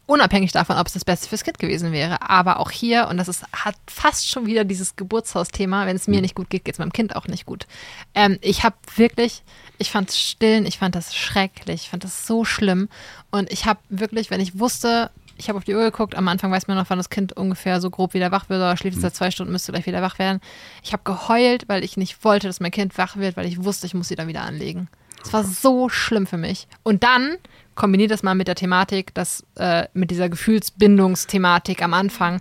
Unabhängig 0.07 0.53
davon, 0.53 0.77
ob 0.77 0.87
es 0.87 0.93
das 0.93 1.05
Beste 1.05 1.29
fürs 1.29 1.45
Kind 1.45 1.59
gewesen 1.59 1.91
wäre. 1.91 2.29
Aber 2.29 2.61
auch 2.61 2.71
hier, 2.71 3.09
und 3.09 3.17
das 3.17 3.29
ist, 3.29 3.43
hat 3.53 3.75
fast 3.87 4.29
schon 4.29 4.45
wieder 4.45 4.65
dieses 4.65 4.97
Geburtshausthema, 4.97 5.87
wenn 5.87 5.97
es 5.97 6.09
mir 6.09 6.21
nicht 6.21 6.35
gut 6.35 6.51
geht, 6.51 6.65
geht 6.67 6.75
es 6.75 6.79
meinem 6.79 6.93
Kind 6.93 7.17
auch 7.17 7.27
nicht 7.27 7.47
gut. 7.47 7.67
Ähm, 8.15 8.39
ich 8.43 8.65
habe 8.65 8.77
wirklich, 8.97 9.43
ich 9.79 9.91
fand 9.91 10.13
stillen, 10.13 10.67
ich 10.67 10.79
fand 10.79 10.95
das 10.95 11.15
schrecklich, 11.15 11.85
ich 11.85 11.89
fand 11.89 12.05
das 12.05 12.27
so 12.27 12.45
schlimm. 12.45 12.91
Und 13.31 13.51
ich 13.51 13.65
habe 13.65 13.81
wirklich, 13.89 14.31
wenn 14.31 14.41
ich 14.41 14.59
wusste, 14.59 15.11
ich 15.39 15.49
habe 15.49 15.57
auf 15.57 15.65
die 15.65 15.75
Uhr 15.75 15.83
geguckt, 15.83 16.15
am 16.15 16.29
Anfang 16.29 16.53
weiß 16.53 16.69
man 16.69 16.77
noch, 16.77 16.91
wann 16.91 16.99
das 16.99 17.09
Kind 17.09 17.33
ungefähr 17.33 17.81
so 17.81 17.89
grob 17.89 18.13
wieder 18.13 18.31
wach 18.31 18.51
wird, 18.51 18.61
oder 18.61 18.77
schläft 18.77 18.97
es 18.97 19.03
seit 19.03 19.17
zwei 19.17 19.31
Stunden, 19.31 19.53
müsste 19.53 19.73
gleich 19.73 19.87
wieder 19.87 20.03
wach 20.03 20.19
werden. 20.19 20.41
Ich 20.83 20.93
habe 20.93 21.03
geheult, 21.05 21.67
weil 21.69 21.83
ich 21.83 21.97
nicht 21.97 22.25
wollte, 22.25 22.47
dass 22.47 22.61
mein 22.61 22.71
Kind 22.71 22.97
wach 22.99 23.17
wird, 23.17 23.39
weil 23.39 23.47
ich 23.47 23.65
wusste, 23.65 23.87
ich 23.87 23.95
muss 23.95 24.09
sie 24.09 24.17
dann 24.17 24.29
wieder 24.29 24.43
anlegen. 24.43 24.89
Es 25.25 25.33
war 25.33 25.45
so 25.45 25.89
schlimm 25.89 26.27
für 26.27 26.37
mich. 26.37 26.69
Und 26.83 27.03
dann 27.03 27.39
kombiniert 27.75 28.11
das 28.11 28.23
mal 28.23 28.35
mit 28.35 28.49
der 28.49 28.55
Thematik, 28.55 29.15
dass 29.15 29.45
äh, 29.57 29.87
mit 29.95 30.11
dieser 30.11 30.29
Gefühlsbindungsthematik 30.29 31.83
am 31.83 31.95
Anfang. 31.95 32.41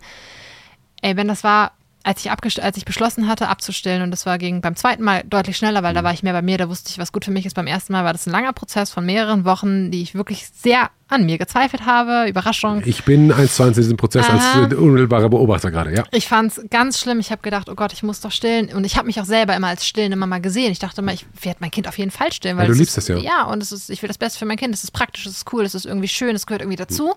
Ey, 1.02 1.18
wenn 1.18 1.28
das 1.28 1.44
war, 1.44 1.72
als 2.04 2.24
ich, 2.24 2.32
als 2.62 2.78
ich 2.78 2.86
beschlossen 2.86 3.28
hatte, 3.28 3.48
abzustellen, 3.48 4.04
und 4.04 4.12
das 4.12 4.26
war 4.26 4.38
ging 4.38 4.62
beim 4.62 4.76
zweiten 4.76 5.04
Mal 5.04 5.24
deutlich 5.26 5.58
schneller, 5.58 5.84
weil 5.84 5.94
da 5.94 6.04
war 6.04 6.14
ich 6.14 6.24
mehr 6.24 6.34
bei 6.34 6.42
mir, 6.42 6.58
da 6.58 6.70
wusste 6.70 6.90
ich, 6.92 6.98
was 6.98 7.12
gut 7.12 7.26
für 7.26 7.32
mich 7.32 7.46
ist. 7.46 7.56
Beim 7.56 7.68
ersten 7.68 7.94
Mal 7.94 8.04
war 8.04 8.14
das 8.14 8.28
ein 8.28 8.32
langer 8.32 8.54
Prozess 8.54 8.92
von 8.92 9.06
mehreren 9.06 9.46
Wochen, 9.46 9.90
die 9.90 10.02
ich 10.02 10.14
wirklich 10.14 10.48
sehr 10.50 10.90
an 11.08 11.26
mir 11.26 11.38
gezweifelt 11.38 11.86
habe. 11.86 12.28
Überraschung. 12.30 12.82
Ich 12.86 13.04
bin 13.04 13.32
1,20 13.32 13.68
in 13.68 13.74
diesem 13.74 13.98
Prozess 13.98 14.28
Aha. 14.28 14.64
als 14.64 14.74
unmittelbarer 14.74 15.30
Beobachter 15.30 15.70
gerade, 15.72 15.94
ja. 15.94 16.04
Ich 16.12 16.28
fand 16.28 16.52
es 16.52 16.66
ganz 16.70 17.00
schlimm. 17.00 17.20
Ich 17.20 17.32
habe 17.32 17.42
gedacht, 17.42 17.70
oh 17.70 17.76
Gott, 17.76 17.94
ich 17.94 18.04
muss 18.04 18.22
doch 18.22 18.32
stillen. 18.32 18.74
Und 18.74 18.84
ich 18.86 18.98
habe 18.98 19.08
mich 19.08 19.20
auch 19.20 19.26
selber 19.26 19.56
immer 19.56 19.68
als 19.68 19.86
stillende 19.86 20.18
Mama 20.18 20.40
gesehen. 20.40 20.72
Ich 20.72 20.80
dachte 20.80 21.02
immer, 21.02 21.14
ich 21.14 21.26
werde 21.42 21.58
mein 21.62 21.72
Kind 21.72 21.88
auf 21.88 21.98
jeden 21.98 22.12
Fall 22.12 22.32
stillen. 22.32 22.58
Weil 22.58 22.66
Ja, 22.68 22.72
du 22.74 22.78
liebst 22.78 22.98
ist, 22.98 23.10
das 23.10 23.24
ja. 23.24 23.24
Ja, 23.24 23.44
und 23.44 23.62
es 23.62 23.72
ist, 23.72 23.90
ich 23.90 24.02
will 24.02 24.08
das 24.08 24.18
Beste 24.18 24.40
für 24.40 24.46
mein 24.46 24.58
Kind. 24.58 24.74
Es 24.74 24.84
ist 24.84 24.92
praktisch, 24.92 25.26
es 25.26 25.38
ist 25.38 25.54
cool, 25.54 25.64
es 25.64 25.76
ist 25.76 25.86
irgendwie 25.86 26.08
schön, 26.08 26.36
es 26.36 26.46
gehört 26.46 26.62
irgendwie 26.62 26.78
dazu. 26.78 27.14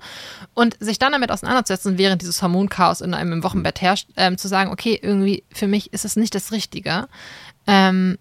Und 0.54 0.76
sich 0.80 0.98
dann 0.98 1.12
damit 1.12 1.30
auseinanderzusetzen, 1.30 1.98
während 1.98 2.22
dieses 2.22 2.42
Hormonchaos 2.42 3.00
in 3.00 3.14
einem 3.14 3.32
im 3.32 3.42
Wochenbett 3.42 3.80
herrscht, 3.80 4.08
ähm, 4.16 4.36
zu 4.36 4.48
sagen, 4.48 4.70
okay, 4.70 4.98
irgendwie 5.00 5.44
für 5.52 5.68
mich 5.68 5.92
ist 5.92 6.04
es 6.04 6.16
nicht 6.16 6.34
das 6.34 6.52
Richtige. 6.52 7.08
Ähm, 7.66 8.18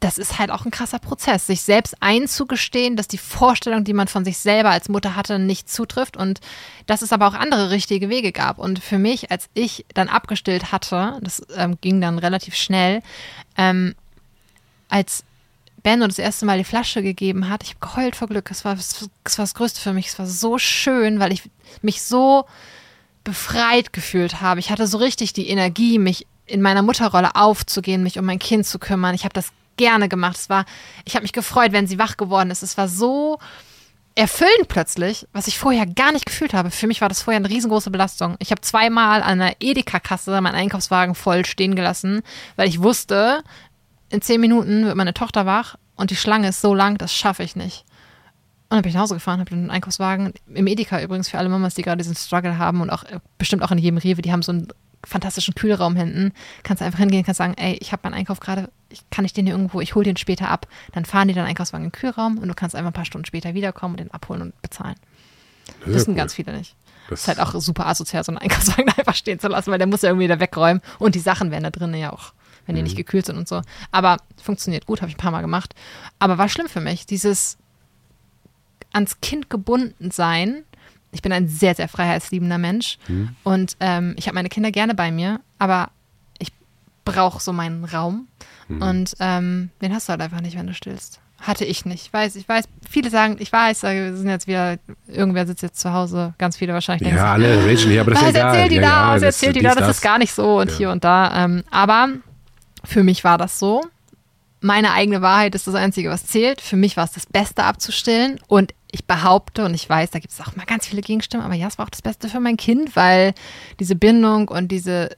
das 0.00 0.18
ist 0.18 0.38
halt 0.38 0.50
auch 0.50 0.64
ein 0.64 0.72
krasser 0.72 0.98
Prozess, 0.98 1.46
sich 1.46 1.62
selbst 1.62 1.96
einzugestehen, 2.00 2.96
dass 2.96 3.06
die 3.06 3.18
Vorstellung, 3.18 3.84
die 3.84 3.92
man 3.92 4.08
von 4.08 4.24
sich 4.24 4.38
selber 4.38 4.70
als 4.70 4.88
Mutter 4.88 5.14
hatte, 5.14 5.38
nicht 5.38 5.70
zutrifft 5.70 6.16
und 6.16 6.40
dass 6.86 7.02
es 7.02 7.12
aber 7.12 7.28
auch 7.28 7.34
andere 7.34 7.70
richtige 7.70 8.08
Wege 8.08 8.32
gab. 8.32 8.58
Und 8.58 8.80
für 8.80 8.98
mich, 8.98 9.30
als 9.30 9.48
ich 9.54 9.86
dann 9.94 10.08
abgestillt 10.08 10.72
hatte, 10.72 11.18
das 11.22 11.42
ähm, 11.56 11.78
ging 11.80 12.00
dann 12.00 12.18
relativ 12.18 12.56
schnell, 12.56 13.00
ähm, 13.56 13.94
als 14.88 15.24
Benno 15.84 16.08
das 16.08 16.18
erste 16.18 16.46
Mal 16.46 16.58
die 16.58 16.64
Flasche 16.64 17.00
gegeben 17.00 17.48
hat, 17.48 17.62
ich 17.62 17.70
habe 17.70 17.80
geheult 17.80 18.16
vor 18.16 18.26
Glück. 18.26 18.50
Es 18.50 18.64
war, 18.64 18.74
es 18.74 19.02
war 19.02 19.08
das 19.44 19.54
Größte 19.54 19.80
für 19.80 19.92
mich. 19.92 20.08
Es 20.08 20.18
war 20.18 20.26
so 20.26 20.58
schön, 20.58 21.20
weil 21.20 21.32
ich 21.32 21.48
mich 21.80 22.02
so 22.02 22.44
befreit 23.22 23.92
gefühlt 23.92 24.40
habe. 24.40 24.58
Ich 24.58 24.70
hatte 24.70 24.88
so 24.88 24.98
richtig 24.98 25.32
die 25.32 25.48
Energie, 25.48 26.00
mich 26.00 26.26
in 26.46 26.60
meiner 26.60 26.82
Mutterrolle 26.82 27.36
aufzugehen, 27.36 28.02
mich 28.02 28.18
um 28.18 28.24
mein 28.24 28.40
Kind 28.40 28.66
zu 28.66 28.80
kümmern. 28.80 29.14
Ich 29.14 29.22
habe 29.22 29.32
das 29.32 29.52
gerne 29.76 30.08
gemacht. 30.08 30.36
Es 30.36 30.48
war, 30.48 30.64
ich 31.04 31.14
habe 31.14 31.22
mich 31.22 31.32
gefreut, 31.32 31.72
wenn 31.72 31.86
sie 31.86 31.98
wach 31.98 32.16
geworden 32.16 32.50
ist. 32.50 32.62
Es 32.62 32.76
war 32.76 32.88
so 32.88 33.38
erfüllend 34.16 34.68
plötzlich, 34.68 35.28
was 35.32 35.46
ich 35.46 35.58
vorher 35.58 35.86
gar 35.86 36.10
nicht 36.10 36.26
gefühlt 36.26 36.54
habe. 36.54 36.70
Für 36.70 36.86
mich 36.86 37.02
war 37.02 37.08
das 37.08 37.22
vorher 37.22 37.38
eine 37.38 37.50
riesengroße 37.50 37.90
Belastung. 37.90 38.36
Ich 38.38 38.50
habe 38.50 38.62
zweimal 38.62 39.22
an 39.22 39.40
einer 39.40 39.56
Edeka-Kasse 39.60 40.40
meinen 40.40 40.54
Einkaufswagen 40.54 41.14
voll 41.14 41.44
stehen 41.44 41.76
gelassen, 41.76 42.22
weil 42.56 42.68
ich 42.68 42.82
wusste, 42.82 43.44
in 44.08 44.22
zehn 44.22 44.40
Minuten 44.40 44.86
wird 44.86 44.96
meine 44.96 45.14
Tochter 45.14 45.44
wach 45.44 45.76
und 45.96 46.10
die 46.10 46.16
Schlange 46.16 46.48
ist 46.48 46.62
so 46.62 46.74
lang, 46.74 46.96
das 46.96 47.14
schaffe 47.14 47.42
ich 47.42 47.56
nicht. 47.56 47.84
Und 48.68 48.76
dann 48.76 48.82
bin 48.82 48.88
ich 48.88 48.94
nach 48.94 49.02
Hause 49.02 49.14
gefahren, 49.14 49.38
habe 49.38 49.50
den 49.50 49.70
Einkaufswagen 49.70 50.32
im 50.52 50.66
Edeka 50.66 51.00
übrigens 51.00 51.28
für 51.28 51.38
alle 51.38 51.48
Mamas, 51.48 51.74
die 51.74 51.82
gerade 51.82 51.98
diesen 51.98 52.16
Struggle 52.16 52.58
haben 52.58 52.80
und 52.80 52.90
auch 52.90 53.04
äh, 53.04 53.20
bestimmt 53.38 53.62
auch 53.62 53.70
in 53.70 53.78
jedem 53.78 53.98
Rewe, 53.98 54.22
die 54.22 54.32
haben 54.32 54.42
so 54.42 54.50
einen 54.50 54.68
fantastischen 55.04 55.54
Kühlraum 55.54 55.96
hinten. 55.96 56.32
Kannst 56.62 56.80
du 56.80 56.84
einfach 56.84 56.98
hingehen, 56.98 57.24
kannst 57.24 57.38
sagen, 57.38 57.54
ey, 57.56 57.74
ich 57.80 57.92
habe 57.92 58.00
meinen 58.04 58.14
Einkauf 58.14 58.40
gerade, 58.40 58.70
kann 59.10 59.24
ich 59.24 59.32
den 59.32 59.46
hier 59.46 59.54
irgendwo, 59.54 59.80
ich 59.80 59.94
hole 59.94 60.04
den 60.04 60.16
später 60.16 60.48
ab. 60.48 60.66
Dann 60.92 61.04
fahren 61.04 61.28
die 61.28 61.34
deinen 61.34 61.46
Einkaufswagen 61.46 61.84
in 61.86 61.90
den 61.90 61.98
Kühlraum 61.98 62.38
und 62.38 62.48
du 62.48 62.54
kannst 62.54 62.74
einfach 62.74 62.90
ein 62.90 62.94
paar 62.94 63.04
Stunden 63.04 63.24
später 63.24 63.54
wiederkommen 63.54 63.94
und 63.94 64.00
den 64.00 64.10
abholen 64.10 64.42
und 64.42 64.62
bezahlen. 64.62 64.96
Das 65.84 65.94
wissen 65.94 66.10
cool. 66.10 66.16
ganz 66.16 66.34
viele 66.34 66.56
nicht. 66.56 66.74
Das 67.08 67.20
ist 67.20 67.28
halt 67.28 67.40
auch 67.40 67.52
super 67.60 67.86
asozial, 67.86 68.24
so 68.24 68.32
einen 68.32 68.38
Einkaufswagen 68.38 68.92
einfach 68.96 69.14
stehen 69.14 69.38
zu 69.38 69.48
lassen, 69.48 69.70
weil 69.70 69.78
der 69.78 69.86
muss 69.86 70.02
ja 70.02 70.10
irgendwie 70.10 70.24
wieder 70.24 70.40
wegräumen 70.40 70.82
und 70.98 71.14
die 71.14 71.20
Sachen 71.20 71.50
werden 71.50 71.64
da 71.64 71.70
drinnen 71.70 71.94
ja 71.94 72.12
auch, 72.12 72.32
wenn 72.66 72.74
die 72.74 72.82
mhm. 72.82 72.86
nicht 72.86 72.96
gekühlt 72.96 73.26
sind 73.26 73.36
und 73.36 73.48
so. 73.48 73.62
Aber 73.92 74.16
funktioniert 74.42 74.86
gut, 74.86 75.02
habe 75.02 75.10
ich 75.10 75.16
ein 75.16 75.20
paar 75.20 75.30
Mal 75.30 75.42
gemacht. 75.42 75.74
Aber 76.18 76.38
war 76.38 76.48
schlimm 76.48 76.68
für 76.68 76.80
mich, 76.80 77.06
dieses 77.06 77.58
ans 78.92 79.20
Kind 79.20 79.50
gebunden 79.50 80.10
sein 80.10 80.64
ich 81.16 81.22
bin 81.22 81.32
ein 81.32 81.48
sehr, 81.48 81.74
sehr 81.74 81.88
freiheitsliebender 81.88 82.58
Mensch 82.58 82.98
mhm. 83.08 83.30
und 83.42 83.76
ähm, 83.80 84.14
ich 84.18 84.26
habe 84.26 84.34
meine 84.34 84.50
Kinder 84.50 84.70
gerne 84.70 84.94
bei 84.94 85.10
mir, 85.10 85.40
aber 85.58 85.88
ich 86.38 86.52
brauche 87.06 87.42
so 87.42 87.54
meinen 87.54 87.86
Raum 87.86 88.28
mhm. 88.68 88.82
und 88.82 89.14
ähm, 89.18 89.70
den 89.80 89.94
hast 89.94 90.08
du 90.08 90.10
halt 90.10 90.20
einfach 90.20 90.42
nicht, 90.42 90.58
wenn 90.58 90.66
du 90.66 90.74
stillst. 90.74 91.20
Hatte 91.40 91.64
ich 91.64 91.86
nicht. 91.86 92.12
Weiß, 92.12 92.36
ich 92.36 92.46
weiß, 92.46 92.68
viele 92.88 93.08
sagen, 93.08 93.36
ich 93.38 93.50
weiß, 93.50 93.82
wir 93.84 94.14
sind 94.14 94.28
jetzt 94.28 94.46
wieder, 94.46 94.76
irgendwer 95.06 95.46
sitzt 95.46 95.62
jetzt 95.62 95.80
zu 95.80 95.92
Hause, 95.92 96.34
ganz 96.36 96.58
viele 96.58 96.74
wahrscheinlich. 96.74 97.14
Ja, 97.14 97.32
alle 97.32 97.64
ragen 97.64 97.76
hier, 97.76 98.02
aber 98.02 98.10
das 98.10 98.20
ist 98.20 98.26
ja 98.26 98.30
egal. 98.30 98.54
erzählt 98.54 98.70
die 98.70 98.76
ja, 98.76 98.82
da, 98.82 99.16
ja, 99.16 99.22
erzählt 99.22 99.56
die 99.56 99.60
da, 99.60 99.74
das 99.74 99.88
ist 99.88 100.02
gar 100.02 100.18
nicht 100.18 100.34
so 100.34 100.60
und 100.60 100.70
ja. 100.70 100.76
hier 100.76 100.90
und 100.90 101.02
da. 101.02 101.44
Ähm, 101.44 101.64
aber 101.70 102.08
für 102.84 103.02
mich 103.04 103.24
war 103.24 103.38
das 103.38 103.58
so. 103.58 103.82
Meine 104.60 104.92
eigene 104.92 105.22
Wahrheit 105.22 105.54
ist 105.54 105.66
das 105.66 105.74
Einzige, 105.74 106.10
was 106.10 106.26
zählt. 106.26 106.60
Für 106.60 106.76
mich 106.76 106.96
war 106.96 107.04
es 107.04 107.12
das 107.12 107.26
Beste 107.26 107.64
abzustillen 107.64 108.40
und 108.48 108.74
ich 108.90 109.04
behaupte 109.04 109.64
und 109.64 109.74
ich 109.74 109.88
weiß, 109.88 110.10
da 110.10 110.18
gibt 110.18 110.32
es 110.32 110.40
auch 110.40 110.56
mal 110.56 110.64
ganz 110.64 110.86
viele 110.86 111.02
Gegenstimmen, 111.02 111.44
aber 111.44 111.54
ja, 111.54 111.66
es 111.66 111.78
war 111.78 111.84
auch 111.84 111.90
das 111.90 112.02
Beste 112.02 112.28
für 112.28 112.40
mein 112.40 112.56
Kind, 112.56 112.96
weil 112.96 113.34
diese 113.78 113.94
Bindung 113.94 114.48
und 114.48 114.68
diese 114.68 115.10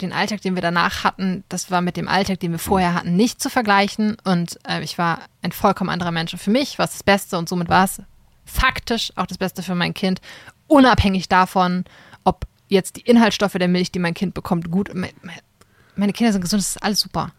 den 0.00 0.12
Alltag, 0.12 0.40
den 0.40 0.54
wir 0.54 0.62
danach 0.62 1.04
hatten, 1.04 1.44
das 1.48 1.70
war 1.70 1.80
mit 1.80 1.96
dem 1.96 2.08
Alltag, 2.08 2.40
den 2.40 2.52
wir 2.52 2.58
vorher 2.58 2.94
hatten, 2.94 3.16
nicht 3.16 3.42
zu 3.42 3.50
vergleichen. 3.50 4.16
Und 4.24 4.58
äh, 4.66 4.82
ich 4.82 4.96
war 4.96 5.20
ein 5.42 5.52
vollkommen 5.52 5.90
anderer 5.90 6.12
Mensch. 6.12 6.32
Und 6.32 6.38
für 6.38 6.50
mich 6.50 6.78
war 6.78 6.86
es 6.86 6.92
das 6.92 7.02
Beste 7.02 7.36
und 7.36 7.48
somit 7.48 7.68
war 7.68 7.84
es 7.84 8.00
faktisch 8.44 9.12
auch 9.16 9.26
das 9.26 9.38
Beste 9.38 9.62
für 9.62 9.74
mein 9.74 9.94
Kind, 9.94 10.20
unabhängig 10.66 11.28
davon, 11.28 11.84
ob 12.24 12.46
jetzt 12.68 12.96
die 12.96 13.02
Inhaltsstoffe 13.02 13.52
der 13.54 13.68
Milch, 13.68 13.92
die 13.92 13.98
mein 13.98 14.14
Kind 14.14 14.34
bekommt, 14.34 14.70
gut. 14.70 14.90
Meine 15.96 16.12
Kinder 16.12 16.32
sind 16.32 16.42
gesund, 16.42 16.62
das 16.62 16.76
ist 16.76 16.82
alles 16.82 17.00
super. 17.00 17.32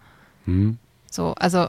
Mhm. 0.45 0.77
So, 1.11 1.33
also 1.33 1.67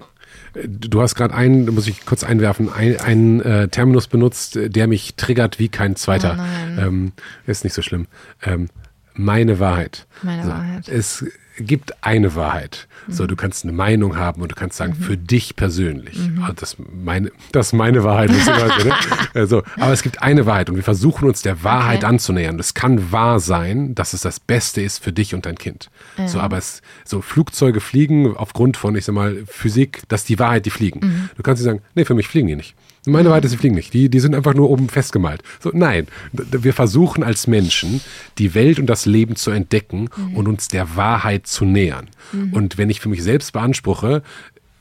Du 0.55 1.03
hast 1.03 1.15
gerade 1.15 1.35
einen, 1.35 1.67
muss 1.75 1.87
ich 1.87 2.05
kurz 2.07 2.25
einwerfen, 2.25 2.73
einen 2.73 3.41
äh, 3.41 3.69
Terminus 3.69 4.07
benutzt, 4.07 4.59
der 4.61 4.87
mich 4.87 5.15
triggert 5.17 5.59
wie 5.59 5.69
kein 5.69 5.97
zweiter. 5.97 6.39
Oh 6.39 6.81
ähm, 6.81 7.13
ist 7.47 7.65
nicht 7.65 7.75
so 7.75 7.83
schlimm. 7.83 8.07
Ähm, 8.43 8.69
meine 9.15 9.59
Wahrheit. 9.59 10.07
Meine 10.23 10.45
so, 10.45 10.49
Wahrheit. 10.49 10.89
Es 10.89 11.25
gibt 11.61 12.05
eine 12.05 12.35
Wahrheit. 12.35 12.89
Mhm. 13.07 13.13
So, 13.13 13.27
du 13.27 13.37
kannst 13.37 13.65
eine 13.65 13.73
Meinung 13.73 14.17
haben 14.17 14.43
und 14.43 14.51
du 14.51 14.55
kannst 14.55 14.77
sagen, 14.77 14.95
mhm. 14.99 15.03
für 15.03 15.17
dich 15.17 15.57
persönlich. 15.57 16.19
Mhm. 16.19 16.47
Oh, 16.49 16.53
das, 16.55 16.77
meine, 16.79 17.31
das 17.53 17.69
ist 17.69 17.73
meine 17.73 18.05
Wahrheit. 18.05 18.31
Leute, 18.31 18.89
ne? 18.89 18.95
also, 19.35 19.63
aber 19.77 19.93
es 19.93 20.03
gibt 20.03 20.23
eine 20.23 20.47
Wahrheit 20.47 20.71
und 20.71 20.77
wir 20.77 20.83
versuchen 20.83 21.29
uns 21.29 21.43
der 21.43 21.63
Wahrheit 21.65 21.99
okay. 21.99 22.07
anzunähern. 22.07 22.59
Es 22.59 22.75
kann 22.75 23.13
wahr 23.13 23.41
sein, 23.41 23.95
dass 23.95 24.13
es 24.13 24.23
das 24.23 24.41
Beste 24.41 24.81
ist 24.81 25.03
für 25.03 25.13
dich 25.13 25.35
und 25.35 25.47
dein 25.47 25.57
Kind. 25.57 25.91
So, 26.27 26.39
aber 26.39 26.59
es, 26.59 26.83
so 27.05 27.23
Flugzeuge 27.23 27.81
fliegen 27.81 28.37
aufgrund 28.37 28.77
von, 28.77 28.95
ich 28.95 29.05
sag 29.05 29.15
mal, 29.15 29.43
Physik, 29.47 30.03
das 30.09 30.23
ist 30.23 30.29
die 30.29 30.39
Wahrheit, 30.39 30.67
die 30.67 30.71
fliegen. 30.71 31.01
Mhm. 31.01 31.31
Du 31.37 31.43
kannst 31.43 31.61
dir 31.61 31.65
sagen, 31.65 31.81
nee, 31.95 32.05
für 32.05 32.15
mich 32.15 32.29
fliegen 32.29 32.49
die 32.49 32.57
nicht. 32.57 32.75
Meine. 33.07 33.31
Wahrheit 33.31 33.45
ist, 33.45 33.53
sie 33.53 33.57
fliegen 33.57 33.75
nicht. 33.75 33.95
Die, 33.95 34.09
die 34.09 34.21
sind 34.21 34.35
einfach 34.35 34.55
nur 34.55 34.69
oben 34.71 34.89
festgemalt. 34.89 35.43
So, 35.61 35.71
nein, 35.73 36.07
wir 36.33 36.75
versuchen 36.75 37.23
als 37.23 37.47
Menschen, 37.47 38.01
die 38.39 38.55
Welt 38.55 38.79
und 38.79 38.87
das 38.87 39.07
Leben 39.07 39.37
zu 39.37 39.51
entdecken 39.51 40.11
mhm. 40.17 40.37
und 40.37 40.49
uns 40.49 40.69
der 40.69 40.97
Wahrheit 40.97 41.47
zu 41.47 41.65
nähern. 41.65 42.09
Mhm. 42.33 42.53
Und 42.53 42.79
wenn 42.79 42.91
ich 42.91 43.01
für 43.01 43.09
mich 43.09 43.23
selbst 43.23 43.53
beanspruche, 43.53 44.23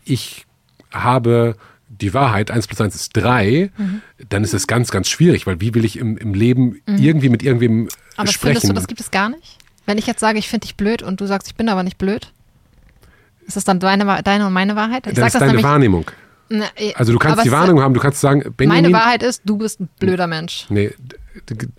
ich 0.04 0.46
habe 0.92 1.56
die 1.88 2.14
Wahrheit, 2.14 2.52
1 2.52 2.68
plus 2.68 2.82
1 2.82 2.96
ist 2.96 3.18
3, 3.18 3.72
mhm. 3.76 4.02
dann 4.30 4.44
ist 4.44 4.54
es 4.54 4.68
ganz, 4.68 4.92
ganz 4.92 5.10
schwierig, 5.10 5.48
weil 5.48 5.60
wie 5.62 5.74
will 5.74 5.86
ich 5.86 5.98
im, 5.98 6.18
im 6.18 6.34
Leben 6.34 6.82
mhm. 6.86 6.98
irgendwie 6.98 7.30
mit 7.30 7.44
irgendwem 7.44 7.90
aber 8.16 8.28
sprechen? 8.28 8.58
Aber 8.58 8.62
findest 8.62 8.70
du, 8.70 8.74
das 8.74 8.88
gibt 8.88 9.02
es 9.02 9.12
gar 9.12 9.30
nicht? 9.30 9.58
Wenn 9.86 9.98
ich 9.98 10.08
jetzt 10.08 10.20
sage, 10.20 10.38
ich 10.38 10.50
finde 10.50 10.68
dich 10.68 10.76
blöd 10.76 11.02
und 11.02 11.20
du 11.20 11.26
sagst, 11.26 11.48
ich 11.48 11.56
bin 11.56 11.68
aber 11.70 11.84
nicht 11.84 11.98
blöd, 11.98 12.32
ist 13.48 13.56
das 13.56 13.64
dann 13.64 13.80
deine, 13.80 14.22
deine 14.24 14.46
und 14.46 14.54
meine 14.54 14.76
Wahrheit? 14.76 15.08
Ich 15.08 15.16
das 15.16 15.28
ist 15.28 15.34
das 15.36 15.40
deine 15.40 15.54
nämlich, 15.54 15.66
Wahrnehmung. 15.66 16.12
Na, 16.50 16.66
eh, 16.76 16.94
also 16.96 17.14
du 17.14 17.20
kannst 17.20 17.46
die 17.46 17.52
Warnung 17.52 17.82
haben, 17.82 17.94
du 17.94 18.00
kannst 18.00 18.22
sagen, 18.22 18.54
Benjamin. 18.58 18.84
Meine 18.84 18.94
Wahrheit 18.94 19.24
ist, 19.24 19.44
du 19.46 19.58
bist 19.58 19.80
ein 19.80 19.90
blöder 20.00 20.28
Mensch. 20.28 20.66
Nee. 20.70 20.92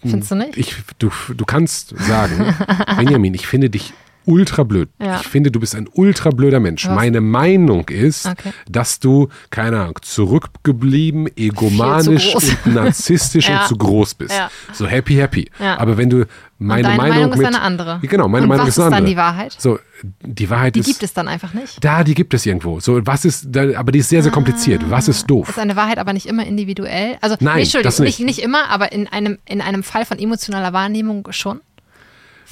Findest 0.01 0.31
du 0.31 0.37
nicht? 0.37 0.57
Ich, 0.57 0.77
du, 0.99 1.11
du 1.35 1.45
kannst 1.45 1.95
sagen, 1.99 2.55
Benjamin, 2.97 3.35
ich 3.35 3.47
finde 3.47 3.69
dich 3.69 3.93
ultra 4.31 4.63
blöd. 4.63 4.89
Ja. 5.01 5.21
Ich 5.21 5.29
finde, 5.29 5.51
du 5.51 5.61
bist 5.61 5.75
ein 5.75 5.89
ultra 5.93 6.31
blöder 6.31 6.61
Mensch. 6.61 6.87
Was? 6.87 6.95
Meine 6.95 7.21
Meinung 7.21 7.89
ist, 7.89 8.27
okay. 8.27 8.53
dass 8.69 9.01
du, 9.01 9.29
keine 9.51 9.81
Ahnung, 9.81 9.99
zurückgeblieben, 10.03 11.29
egomanisch 11.37 12.35
und 12.35 12.67
narzisstisch 12.75 13.49
ja. 13.49 13.63
und 13.63 13.69
zu 13.69 13.77
groß 13.77 14.15
bist. 14.15 14.33
Ja. 14.33 14.51
So 14.73 14.87
happy, 14.87 15.15
happy. 15.15 15.51
Aber 15.59 15.97
wenn 15.97 16.11
du 16.11 16.27
meine 16.63 16.89
Meinung, 16.89 17.09
Meinung 17.09 17.31
mit, 17.31 17.41
ist 17.41 17.47
eine 17.47 17.61
andere. 17.63 18.01
Genau, 18.03 18.29
meine 18.29 18.43
und 18.43 18.51
Meinung 18.51 18.67
ist 18.67 18.79
eine 18.79 18.95
andere. 18.95 19.03
Was 19.05 19.11
ist 19.11 19.17
dann 19.17 19.33
die 19.33 19.39
Wahrheit? 19.39 19.57
So, 19.59 19.79
die 20.23 20.51
Wahrheit 20.51 20.75
die 20.75 20.81
ist. 20.81 20.87
Die 20.87 20.93
gibt 20.93 21.03
es 21.03 21.15
dann 21.15 21.27
einfach 21.27 21.55
nicht. 21.55 21.83
Da, 21.83 22.05
die 22.05 22.15
gibt 22.15 22.35
es 22.35 22.45
irgendwo. 22.45 22.81
So, 22.81 23.01
was 23.07 23.25
ist, 23.25 23.47
da, 23.49 23.79
aber 23.79 23.93
die 23.93 24.01
ist 24.01 24.11
sehr, 24.11 24.23
sehr 24.23 24.31
kompliziert. 24.31 24.83
Was 24.91 25.09
ist 25.09 25.27
doof? 25.27 25.49
Ist 25.49 25.59
eine 25.59 25.75
Wahrheit 25.75 25.99
aber 25.99 26.13
nicht 26.13 26.27
immer 26.27 26.47
individuell? 26.47 27.17
Also, 27.23 27.37
Nein, 27.41 27.57
nee, 27.57 27.63
Entschuldigung, 27.63 27.85
das 27.85 27.99
nicht. 27.99 28.19
nicht. 28.19 28.27
nicht 28.27 28.45
immer, 28.45 28.69
aber 28.69 28.93
in 28.93 29.09
einem, 29.09 29.39
in 29.47 29.63
einem 29.63 29.83
Fall 29.83 30.05
von 30.05 30.19
emotionaler 30.19 30.75
Wahrnehmung 30.75 31.29
schon? 31.31 31.61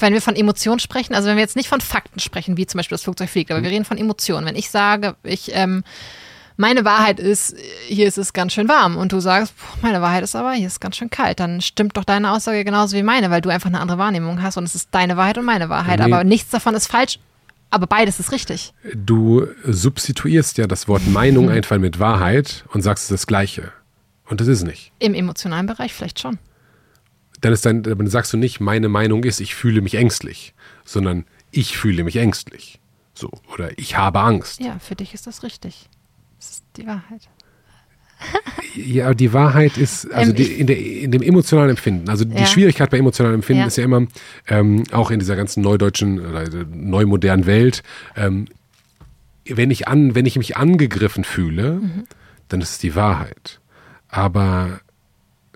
Wenn 0.01 0.13
wir 0.13 0.23
von 0.23 0.37
Emotionen 0.37 0.81
sprechen, 0.81 1.15
also 1.15 1.29
wenn 1.29 1.37
wir 1.37 1.43
jetzt 1.43 1.57
nicht 1.57 1.69
von 1.69 1.81
Fakten 1.81 2.21
sprechen, 2.21 2.57
wie 2.57 2.67
zum 2.67 2.79
Beispiel 2.79 2.95
das 2.95 3.03
Flugzeug 3.03 3.29
fliegt, 3.29 3.51
aber 3.51 3.63
wir 3.63 3.71
reden 3.71 3.85
von 3.85 3.99
Emotionen. 3.99 4.47
Wenn 4.47 4.57
ich 4.57 4.71
sage, 4.71 5.17
ich, 5.23 5.51
ähm, 5.55 5.83
meine 6.57 6.85
Wahrheit 6.85 7.21
ist, 7.21 7.57
hier 7.87 8.07
ist 8.07 8.19
es 8.19 8.33
ganz 8.33 8.53
schön 8.53 8.69
warm 8.69 8.97
und 8.97 9.13
du 9.13 9.21
sagst, 9.21 9.55
meine 9.81 10.03
Wahrheit 10.03 10.25
ist 10.25 10.35
aber, 10.35 10.53
hier 10.53 10.67
ist 10.67 10.75
es 10.75 10.81
ganz 10.81 10.97
schön 10.97 11.11
kalt, 11.11 11.41
dann 11.41 11.61
stimmt 11.61 11.97
doch 11.97 12.05
deine 12.05 12.33
Aussage 12.33 12.65
genauso 12.65 12.97
wie 12.97 13.03
meine, 13.03 13.31
weil 13.31 13.41
du 13.41 13.49
einfach 13.49 13.69
eine 13.69 13.81
andere 13.81 13.99
Wahrnehmung 13.99 14.43
hast 14.43 14.57
und 14.57 14.65
es 14.65 14.75
ist 14.75 14.89
deine 14.91 15.17
Wahrheit 15.17 15.39
und 15.39 15.45
meine 15.45 15.69
Wahrheit, 15.69 16.01
nee. 16.01 16.05
aber 16.05 16.25
nichts 16.25 16.51
davon 16.51 16.75
ist 16.75 16.87
falsch. 16.89 17.19
Aber 17.71 17.87
beides 17.87 18.19
ist 18.19 18.33
richtig. 18.33 18.73
Du 18.95 19.47
substituierst 19.63 20.57
ja 20.57 20.67
das 20.67 20.89
Wort 20.89 21.07
Meinung 21.07 21.47
mhm. 21.47 21.51
einfach 21.57 21.79
mit 21.79 21.99
Wahrheit 21.99 22.65
und 22.73 22.81
sagst 22.81 23.05
es 23.05 23.09
das 23.11 23.27
Gleiche. 23.27 23.73
Und 24.27 24.41
das 24.41 24.49
ist 24.49 24.65
nicht. 24.65 24.91
Im 24.99 25.13
emotionalen 25.13 25.67
Bereich 25.67 25.93
vielleicht 25.93 26.19
schon 26.19 26.39
dann 27.41 27.53
ist 27.53 27.65
dann, 27.65 27.83
dann 27.83 28.07
sagst 28.09 28.33
du 28.33 28.37
nicht, 28.37 28.61
meine 28.61 28.89
Meinung 28.89 29.25
ist, 29.25 29.41
ich 29.41 29.55
fühle 29.55 29.81
mich 29.81 29.95
ängstlich, 29.95 30.55
sondern 30.85 31.25
ich 31.51 31.77
fühle 31.77 32.05
mich 32.05 32.17
ängstlich. 32.17 32.81
So, 33.15 33.31
oder 33.53 33.77
ich 33.77 33.97
habe 33.97 34.21
Angst. 34.21 34.61
Ja, 34.61 34.79
für 34.79 34.95
dich 34.95 35.15
ist 35.15 35.27
das 35.27 35.43
richtig. 35.43 35.89
Das 36.39 36.51
ist 36.51 36.65
die 36.77 36.87
Wahrheit. 36.87 37.29
Ja, 38.75 39.15
die 39.15 39.33
Wahrheit 39.33 39.77
ist, 39.77 40.13
also 40.13 40.31
ähm, 40.31 40.37
die, 40.37 40.45
in, 40.45 40.67
der, 40.67 40.79
in, 40.79 41.11
dem 41.11 41.23
emotionalen 41.23 41.71
Empfinden. 41.71 42.09
Also 42.09 42.25
die 42.25 42.37
ja. 42.37 42.47
Schwierigkeit 42.47 42.91
bei 42.91 42.99
emotionalen 42.99 43.37
Empfinden 43.37 43.63
ja. 43.63 43.67
ist 43.67 43.77
ja 43.77 43.85
immer, 43.85 44.07
ähm, 44.47 44.85
auch 44.93 45.11
in 45.11 45.19
dieser 45.19 45.37
ganzen 45.37 45.63
neudeutschen 45.63 46.25
oder 46.25 46.45
neumodernen 46.71 47.47
Welt, 47.47 47.83
ähm, 48.15 48.47
wenn 49.47 49.71
ich 49.71 49.89
an, 49.89 50.15
wenn 50.15 50.27
ich 50.27 50.37
mich 50.37 50.57
angegriffen 50.57 51.25
fühle, 51.25 51.75
mhm. 51.75 52.05
dann 52.49 52.61
ist 52.61 52.73
es 52.73 52.79
die 52.79 52.95
Wahrheit. 52.95 53.61
Aber 54.09 54.81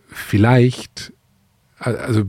vielleicht 0.09 1.13
also 1.83 2.25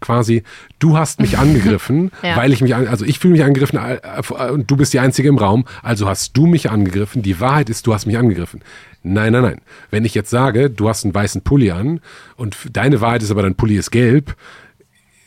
quasi, 0.00 0.42
du 0.78 0.96
hast 0.98 1.20
mich 1.20 1.38
angegriffen, 1.38 2.10
Ja. 2.22 2.36
weil 2.36 2.52
ich 2.52 2.60
mich, 2.60 2.74
an, 2.74 2.86
also 2.86 3.04
ich 3.04 3.18
fühle 3.18 3.32
mich 3.32 3.44
angegriffen 3.44 3.78
äh, 3.78 3.96
äh, 3.96 4.50
und 4.50 4.70
du 4.70 4.76
bist 4.76 4.92
die 4.92 5.00
Einzige 5.00 5.28
im 5.28 5.38
Raum, 5.38 5.64
also 5.82 6.08
hast 6.08 6.36
du 6.36 6.46
mich 6.46 6.70
angegriffen. 6.70 7.22
Die 7.22 7.40
Wahrheit 7.40 7.70
ist, 7.70 7.86
du 7.86 7.94
hast 7.94 8.06
mich 8.06 8.18
angegriffen. 8.18 8.62
Nein, 9.02 9.32
nein, 9.32 9.42
nein. 9.42 9.60
Wenn 9.90 10.04
ich 10.04 10.14
jetzt 10.14 10.30
sage, 10.30 10.68
du 10.70 10.88
hast 10.88 11.04
einen 11.04 11.14
weißen 11.14 11.42
Pulli 11.42 11.70
an 11.70 12.00
und 12.36 12.56
deine 12.72 13.00
Wahrheit 13.00 13.22
ist 13.22 13.30
aber, 13.30 13.42
dein 13.42 13.54
Pulli 13.54 13.76
ist 13.76 13.90
gelb, 13.90 14.36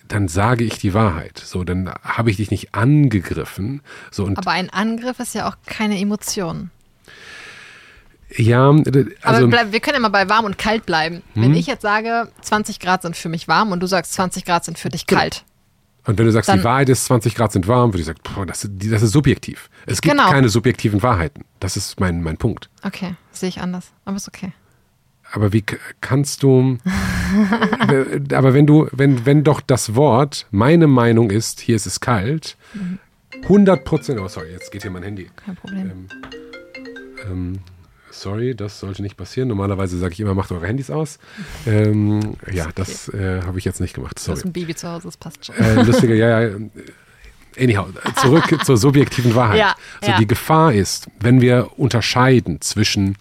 dann 0.07 0.27
sage 0.27 0.63
ich 0.63 0.77
die 0.79 0.93
Wahrheit. 0.93 1.37
So, 1.43 1.63
dann 1.63 1.89
habe 2.03 2.31
ich 2.31 2.37
dich 2.37 2.51
nicht 2.51 2.73
angegriffen. 2.73 3.81
So, 4.11 4.25
und 4.25 4.37
Aber 4.37 4.51
ein 4.51 4.69
Angriff 4.69 5.19
ist 5.19 5.35
ja 5.35 5.47
auch 5.47 5.55
keine 5.65 5.99
Emotion. 5.99 6.71
Ja, 8.38 8.69
Aber 8.69 8.84
also, 9.22 9.47
bleib, 9.47 9.72
wir 9.72 9.80
können 9.80 9.95
ja 9.95 9.99
mal 10.01 10.10
bei 10.10 10.30
warm 10.30 10.45
und 10.45 10.57
kalt 10.57 10.85
bleiben. 10.85 11.22
Wenn 11.35 11.53
ich 11.56 11.68
jetzt 11.68 11.81
sage, 11.81 12.30
20 12.41 12.80
Grad 12.80 13.01
sind 13.01 13.15
für 13.18 13.30
mich 13.30 13.47
warm 13.47 13.72
und 13.72 13.80
du 13.81 13.88
sagst, 13.88 14.14
20 14.14 14.45
Grad 14.45 14.65
sind 14.65 14.77
für 14.77 14.89
dich 14.89 15.07
kalt. 15.07 15.43
und 16.06 16.18
wenn 16.18 16.26
du 16.26 16.31
sagst, 16.31 16.51
die 16.53 16.64
Wahrheit 16.64 16.89
ist 16.89 17.06
20 17.06 17.35
Grad 17.35 17.51
sind 17.51 17.68
warm, 17.68 17.91
würde 17.91 17.99
ich 18.01 18.06
sagen, 18.06 18.19
boah, 18.35 18.45
das, 18.45 18.68
das 18.72 19.01
ist 19.01 19.11
subjektiv. 19.11 19.69
Es 19.85 20.01
gibt 20.01 20.15
Genau. 20.15 20.30
keine 20.30 20.49
subjektiven 20.49 21.01
Wahrheiten. 21.03 21.43
Das 21.60 21.76
ist 21.77 21.99
mein, 21.99 22.22
mein 22.22 22.38
Punkt. 22.38 22.69
Okay, 22.84 23.15
sehe 23.31 23.49
ich 23.49 23.61
anders. 23.61 23.91
Aber 24.06 24.15
ist 24.18 24.27
okay. 24.27 24.51
Aber 25.31 25.53
wie 25.53 25.64
kannst 26.01 26.41
du, 26.43 26.77
äh, 27.89 28.34
aber 28.35 28.53
wenn 28.53 28.65
du, 28.65 28.88
wenn, 28.91 29.26
wenn 29.26 29.43
doch 29.43 29.61
das 29.61 29.93
Wort, 29.95 30.47
meine 30.51 30.88
Meinung 30.88 31.30
ist, 31.30 31.60
hier 31.60 31.76
ist 31.76 31.85
es 31.85 31.99
kalt, 31.99 32.57
100 33.43 33.85
Prozent, 33.85 34.19
oh 34.19 34.27
sorry, 34.27 34.51
jetzt 34.51 34.72
geht 34.72 34.81
hier 34.81 34.91
mein 34.91 35.03
Handy. 35.03 35.30
Kein 35.35 35.56
Problem. 35.56 35.91
Ähm, 35.91 36.07
ähm, 37.30 37.60
sorry, 38.11 38.56
das 38.56 38.80
sollte 38.80 39.02
nicht 39.02 39.18
passieren. 39.18 39.49
Normalerweise 39.49 39.98
sage 39.98 40.14
ich 40.14 40.19
immer, 40.19 40.34
macht 40.34 40.52
eure 40.52 40.68
Handys 40.68 40.90
aus. 40.90 41.19
Ähm, 41.65 42.36
ja, 42.52 42.69
das 42.76 43.10
äh, 43.10 43.41
habe 43.44 43.60
ich 43.60 43.65
jetzt 43.65 43.81
nicht 43.81 43.94
gemacht, 43.94 44.18
Du 44.18 44.22
sorry. 44.23 44.38
hast 44.38 44.45
ein 44.45 44.53
Baby 44.53 44.76
zu 44.76 44.90
Hause, 44.90 45.07
das 45.07 45.18
passt 45.18 45.45
schon. 45.45 45.56
Äh, 45.56 45.84
lustige, 45.84 46.15
ja, 46.15 46.41
ja. 46.41 46.56
Anyhow, 47.60 47.88
zurück 48.22 48.45
zur 48.64 48.77
subjektiven 48.77 49.36
Wahrheit. 49.36 49.60
Ja, 49.60 49.76
so 50.02 50.11
ja. 50.11 50.18
Die 50.18 50.27
Gefahr 50.27 50.73
ist, 50.73 51.07
wenn 51.19 51.41
wir 51.41 51.72
unterscheiden 51.77 52.61
zwischen, 52.61 53.18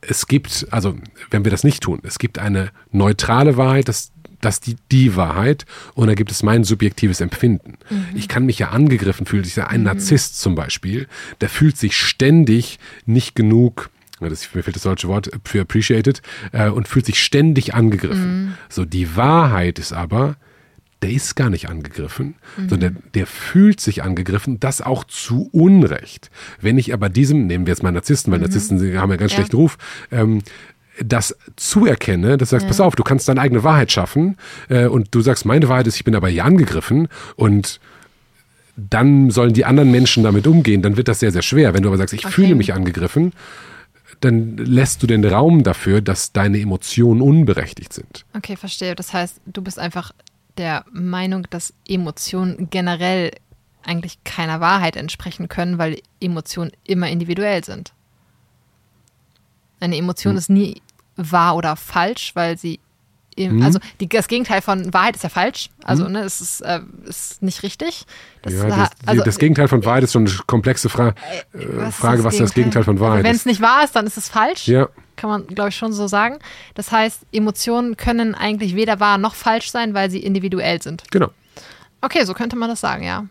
es 0.00 0.26
gibt, 0.26 0.66
also 0.70 0.96
wenn 1.30 1.44
wir 1.44 1.50
das 1.50 1.64
nicht 1.64 1.82
tun, 1.82 2.00
es 2.02 2.18
gibt 2.18 2.38
eine 2.38 2.70
neutrale 2.90 3.56
Wahrheit, 3.56 3.88
das 3.88 4.10
das 4.44 4.60
die, 4.60 4.76
die 4.92 5.16
Wahrheit 5.16 5.64
und 5.94 6.06
da 6.06 6.14
gibt 6.14 6.30
es 6.30 6.42
mein 6.42 6.64
subjektives 6.64 7.20
Empfinden. 7.20 7.78
Mhm. 7.88 8.06
Ich 8.14 8.28
kann 8.28 8.44
mich 8.44 8.58
ja 8.58 8.70
angegriffen 8.70 9.26
fühlen. 9.26 9.44
Ich 9.44 9.54
sage, 9.54 9.70
ein 9.70 9.82
Narzisst 9.82 10.38
zum 10.40 10.54
Beispiel, 10.54 11.08
der 11.40 11.48
fühlt 11.48 11.78
sich 11.78 11.96
ständig 11.96 12.78
nicht 13.06 13.34
genug 13.34 13.90
ja, 14.24 14.30
das, 14.30 14.54
mir 14.54 14.62
fehlt 14.62 14.76
das 14.76 14.82
deutsche 14.82 15.08
Wort 15.08 15.30
für 15.44 15.60
appreciated, 15.60 16.22
äh, 16.52 16.68
und 16.68 16.88
fühlt 16.88 17.06
sich 17.06 17.22
ständig 17.22 17.74
angegriffen. 17.74 18.44
Mhm. 18.46 18.54
So, 18.68 18.84
die 18.84 19.16
Wahrheit 19.16 19.78
ist 19.78 19.92
aber, 19.92 20.36
der 21.02 21.10
ist 21.12 21.36
gar 21.36 21.50
nicht 21.50 21.68
angegriffen, 21.68 22.34
Mhm. 22.56 22.68
sondern 22.70 22.80
der, 22.94 23.02
der 23.14 23.26
fühlt 23.26 23.80
sich 23.80 24.02
angegriffen, 24.02 24.58
das 24.58 24.80
auch 24.80 25.04
zu 25.04 25.48
Unrecht. 25.52 26.30
Wenn 26.60 26.78
ich 26.78 26.94
aber 26.94 27.08
diesem, 27.10 27.46
nehmen 27.46 27.66
wir 27.66 27.72
jetzt 27.72 27.82
mal 27.82 27.92
Narzissten, 27.92 28.32
weil 28.32 28.40
Narzissten 28.40 28.78
sie 28.78 28.98
haben 28.98 29.10
ja 29.10 29.16
ganz 29.16 29.32
Mhm. 29.32 29.34
Ja. 29.34 29.36
schlechten 29.36 29.56
Ruf, 29.56 29.76
ähm, 30.10 30.40
das 31.02 31.36
zuerkenne, 31.56 32.36
dass 32.38 32.50
du 32.50 32.54
sagst, 32.54 32.68
pass 32.68 32.80
auf, 32.80 32.94
du 32.94 33.02
kannst 33.02 33.28
deine 33.28 33.40
eigene 33.40 33.64
Wahrheit 33.64 33.90
schaffen 33.90 34.36
äh, 34.68 34.86
und 34.86 35.08
du 35.14 35.20
sagst, 35.22 35.44
meine 35.44 35.68
Wahrheit 35.68 35.88
ist, 35.88 35.96
ich 35.96 36.04
bin 36.04 36.14
aber 36.14 36.28
hier 36.28 36.44
angegriffen 36.44 37.08
und 37.34 37.80
dann 38.76 39.30
sollen 39.30 39.52
die 39.52 39.64
anderen 39.64 39.90
Menschen 39.90 40.22
damit 40.24 40.46
umgehen, 40.46 40.82
dann 40.82 40.96
wird 40.96 41.08
das 41.08 41.20
sehr, 41.20 41.30
sehr 41.32 41.42
schwer. 41.42 41.74
Wenn 41.74 41.82
du 41.82 41.88
aber 41.88 41.98
sagst, 41.98 42.14
ich 42.14 42.24
Okay. 42.24 42.32
fühle 42.34 42.54
mich 42.54 42.72
angegriffen, 42.74 43.32
dann 44.20 44.56
lässt 44.56 45.02
du 45.02 45.06
den 45.06 45.24
Raum 45.24 45.62
dafür, 45.62 46.00
dass 46.00 46.32
deine 46.32 46.58
Emotionen 46.58 47.20
unberechtigt 47.20 47.92
sind. 47.92 48.24
Okay, 48.36 48.56
verstehe. 48.56 48.94
Das 48.94 49.12
heißt, 49.12 49.40
du 49.46 49.62
bist 49.62 49.78
einfach 49.78 50.12
der 50.56 50.84
Meinung, 50.92 51.46
dass 51.50 51.74
Emotionen 51.88 52.68
generell 52.70 53.32
eigentlich 53.82 54.22
keiner 54.24 54.60
Wahrheit 54.60 54.96
entsprechen 54.96 55.48
können, 55.48 55.78
weil 55.78 56.00
Emotionen 56.20 56.72
immer 56.84 57.08
individuell 57.08 57.64
sind. 57.64 57.92
Eine 59.80 59.96
Emotion 59.96 60.32
Hm. 60.32 60.38
ist 60.38 60.50
nie 60.50 60.80
wahr 61.16 61.56
oder 61.56 61.76
falsch, 61.76 62.34
weil 62.34 62.56
sie 62.58 62.80
im, 63.36 63.62
also 63.62 63.78
die, 64.00 64.08
das 64.08 64.28
Gegenteil 64.28 64.60
von 64.62 64.92
Wahrheit 64.94 65.16
ist 65.16 65.22
ja 65.22 65.28
falsch. 65.28 65.70
Also 65.82 66.08
ne, 66.08 66.20
es 66.20 66.40
ist, 66.40 66.60
äh, 66.60 66.80
ist 67.04 67.42
nicht 67.42 67.62
richtig. 67.62 68.06
Das, 68.42 68.52
Hm. 68.52 68.68
ja, 68.68 68.76
das, 68.76 68.90
also, 69.06 69.24
das 69.24 69.38
Gegenteil 69.38 69.68
von 69.68 69.84
Wahrheit 69.84 70.04
ist 70.04 70.12
schon 70.12 70.26
eine 70.26 70.36
komplexe 70.46 70.88
Fra 70.88 71.08
äh, 71.08 71.12
was 71.52 71.94
Frage, 71.96 72.24
was 72.24 72.36
das 72.36 72.54
Gegenteil 72.54 72.84
von 72.84 73.00
Wahrheit 73.00 73.24
Wenn 73.24 73.32
ist. 73.32 73.40
es 73.40 73.46
nicht 73.46 73.60
wahr 73.60 73.84
ist, 73.84 73.96
dann 73.96 74.06
ist 74.06 74.16
es 74.16 74.28
falsch. 74.28 74.66
Ja, 74.68 74.88
Kann 75.16 75.30
man, 75.30 75.46
glaube 75.46 75.70
ich, 75.70 75.76
schon 75.76 75.92
so 75.92 76.06
sagen. 76.06 76.38
Das 76.74 76.92
heißt, 76.92 77.22
Emotionen 77.32 77.96
können 77.96 78.34
eigentlich 78.34 78.74
weder 78.74 79.00
wahr 79.00 79.18
noch 79.18 79.34
falsch 79.34 79.70
sein, 79.70 79.94
weil 79.94 80.10
sie 80.10 80.18
individuell 80.20 80.82
sind. 80.82 81.04
genau. 81.10 81.30
Okay, 82.00 82.24
so 82.26 82.34
könnte 82.34 82.56
man 82.56 82.68
das 82.68 82.80
sagen, 82.80 83.02
ja. 83.02 83.24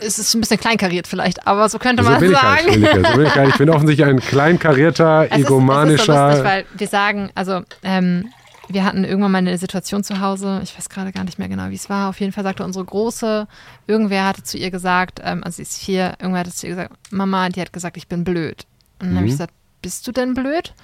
Es 0.00 0.18
ist 0.18 0.34
ein 0.34 0.40
bisschen 0.40 0.58
kleinkariert 0.58 1.06
vielleicht, 1.06 1.46
aber 1.46 1.68
so 1.68 1.78
könnte 1.78 2.02
man 2.02 2.20
sagen. 2.20 2.42
halt. 2.42 2.64
So 2.64 2.70
bin 2.72 2.82
ich, 2.82 2.90
so 2.90 3.16
bin 3.16 3.26
ich, 3.26 3.34
halt. 3.34 3.48
ich 3.50 3.56
bin 3.56 3.70
offensichtlich 3.70 4.06
ein 4.08 4.20
kleinkarierter, 4.20 5.24
Es 5.30 5.30
ist, 5.30 5.32
es 5.32 5.38
ist 5.42 5.48
so 5.48 5.54
egomanischer. 5.54 6.26
lustig, 6.28 6.44
weil 6.44 6.64
wir 6.74 6.86
sagen, 6.88 7.30
also 7.34 7.62
ähm, 7.82 8.30
wir 8.68 8.84
hatten 8.84 9.04
irgendwann 9.04 9.32
mal 9.32 9.38
eine 9.38 9.58
Situation 9.58 10.04
zu 10.04 10.20
Hause, 10.20 10.60
ich 10.62 10.76
weiß 10.76 10.88
gerade 10.88 11.12
gar 11.12 11.24
nicht 11.24 11.38
mehr 11.38 11.48
genau, 11.48 11.70
wie 11.70 11.74
es 11.74 11.90
war. 11.90 12.08
Auf 12.08 12.20
jeden 12.20 12.32
Fall 12.32 12.44
sagte 12.44 12.64
unsere 12.64 12.84
Große, 12.84 13.46
irgendwer 13.86 14.26
hatte 14.26 14.42
zu 14.42 14.56
ihr 14.56 14.70
gesagt, 14.70 15.20
ähm, 15.22 15.42
also 15.44 15.56
sie 15.56 15.62
ist 15.62 15.78
vier, 15.78 16.14
irgendwer 16.20 16.40
hatte 16.40 16.52
zu 16.52 16.66
ihr 16.66 16.76
gesagt, 16.76 16.92
Mama, 17.10 17.48
die 17.48 17.60
hat 17.60 17.72
gesagt, 17.72 17.96
ich 17.96 18.08
bin 18.08 18.24
blöd. 18.24 18.64
Und 19.00 19.08
dann 19.08 19.16
habe 19.16 19.26
ich 19.26 19.32
gesagt, 19.32 19.52
bist 19.82 20.06
du 20.06 20.12
denn 20.12 20.34
blöd? 20.34 20.74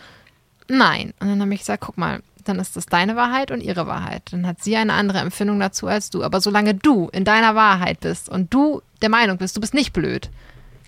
Nein. 0.68 1.14
Und 1.20 1.28
dann 1.28 1.40
habe 1.40 1.54
ich 1.54 1.60
gesagt, 1.60 1.82
guck 1.84 1.96
mal, 1.96 2.20
dann 2.44 2.58
ist 2.58 2.76
das 2.76 2.86
deine 2.86 3.16
Wahrheit 3.16 3.50
und 3.50 3.62
ihre 3.62 3.86
Wahrheit. 3.86 4.22
Dann 4.32 4.46
hat 4.46 4.62
sie 4.62 4.76
eine 4.76 4.94
andere 4.94 5.18
Empfindung 5.18 5.60
dazu 5.60 5.86
als 5.86 6.10
du. 6.10 6.24
Aber 6.24 6.40
solange 6.40 6.74
du 6.74 7.08
in 7.12 7.24
deiner 7.24 7.54
Wahrheit 7.54 8.00
bist 8.00 8.28
und 8.28 8.52
du 8.52 8.82
der 9.02 9.08
Meinung 9.08 9.38
bist, 9.38 9.56
du 9.56 9.60
bist 9.60 9.74
nicht 9.74 9.92
blöd, 9.92 10.30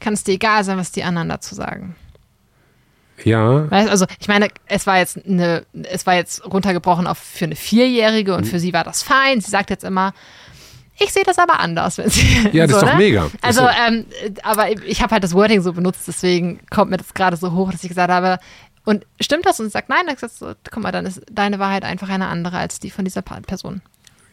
kann 0.00 0.14
es 0.14 0.24
dir 0.24 0.32
egal 0.32 0.64
sein, 0.64 0.78
was 0.78 0.92
die 0.92 1.04
anderen 1.04 1.28
dazu 1.28 1.54
sagen. 1.54 1.94
ja, 3.24 3.70
Weißt, 3.70 3.90
also 3.90 4.06
ich 4.18 4.28
meine, 4.28 4.48
es 4.66 4.86
war 4.86 4.98
jetzt 4.98 5.24
eine, 5.26 5.66
es 5.84 6.06
war 6.06 6.14
jetzt 6.14 6.44
runtergebrochen 6.44 7.06
auf 7.06 7.18
für 7.18 7.44
eine 7.44 7.56
Vierjährige 7.56 8.32
Mhm. 8.32 8.38
und 8.38 8.44
für 8.46 8.58
sie 8.58 8.72
war 8.72 8.84
das 8.84 9.02
fein. 9.02 9.40
Sie 9.40 9.50
sagt 9.50 9.68
jetzt 9.70 9.84
immer, 9.84 10.14
ich 10.98 11.12
sehe 11.12 11.22
das 11.24 11.38
aber 11.38 11.60
anders, 11.60 11.98
wenn 11.98 12.08
sie. 12.10 12.48
Ja, 12.52 12.66
das 12.66 12.76
ist 12.82 12.82
doch 12.90 12.96
mega. 12.96 13.22
Das 13.22 13.32
ist 13.32 13.44
Also, 13.44 13.60
so- 13.62 13.68
ähm, 13.86 14.06
aber 14.42 14.70
ich 14.86 15.02
habe 15.02 15.12
halt 15.12 15.24
das 15.24 15.34
Wording 15.34 15.60
so 15.60 15.72
benutzt, 15.74 16.02
deswegen 16.08 16.60
kommt 16.70 16.90
mir 16.90 16.96
das 16.96 17.12
gerade 17.14 17.36
so 17.36 17.52
hoch, 17.52 17.70
dass 17.72 17.82
ich 17.82 17.88
gesagt 17.88 18.10
habe, 18.10 18.38
und 18.86 19.04
stimmt 19.20 19.44
das? 19.44 19.60
Und 19.60 19.70
sagt, 19.70 19.90
nein, 19.90 20.06
dann 20.06 20.16
sagst 20.16 20.40
du, 20.40 20.54
guck 20.70 20.82
mal, 20.82 20.90
dann 20.90 21.04
ist 21.04 21.20
deine 21.30 21.58
Wahrheit 21.58 21.84
einfach 21.84 22.08
eine 22.08 22.26
andere 22.28 22.56
als 22.56 22.80
die 22.80 22.90
von 22.90 23.04
dieser 23.04 23.20
Person. 23.22 23.82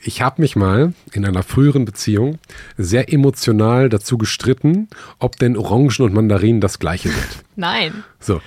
Ich 0.02 0.22
habe 0.22 0.42
mich 0.42 0.56
mal 0.56 0.94
in 1.12 1.26
einer 1.26 1.44
früheren 1.44 1.86
Beziehung 1.86 2.40
sehr 2.78 3.12
emotional 3.12 3.90
dazu 3.90 4.18
gestritten, 4.18 4.88
ob 5.20 5.38
denn 5.38 5.58
Orangen 5.58 5.92
und 6.00 6.14
Mandarinen 6.14 6.62
das 6.62 6.80
gleiche 6.80 7.10
sind. 7.10 7.44
Nein. 7.56 8.04
So. 8.20 8.42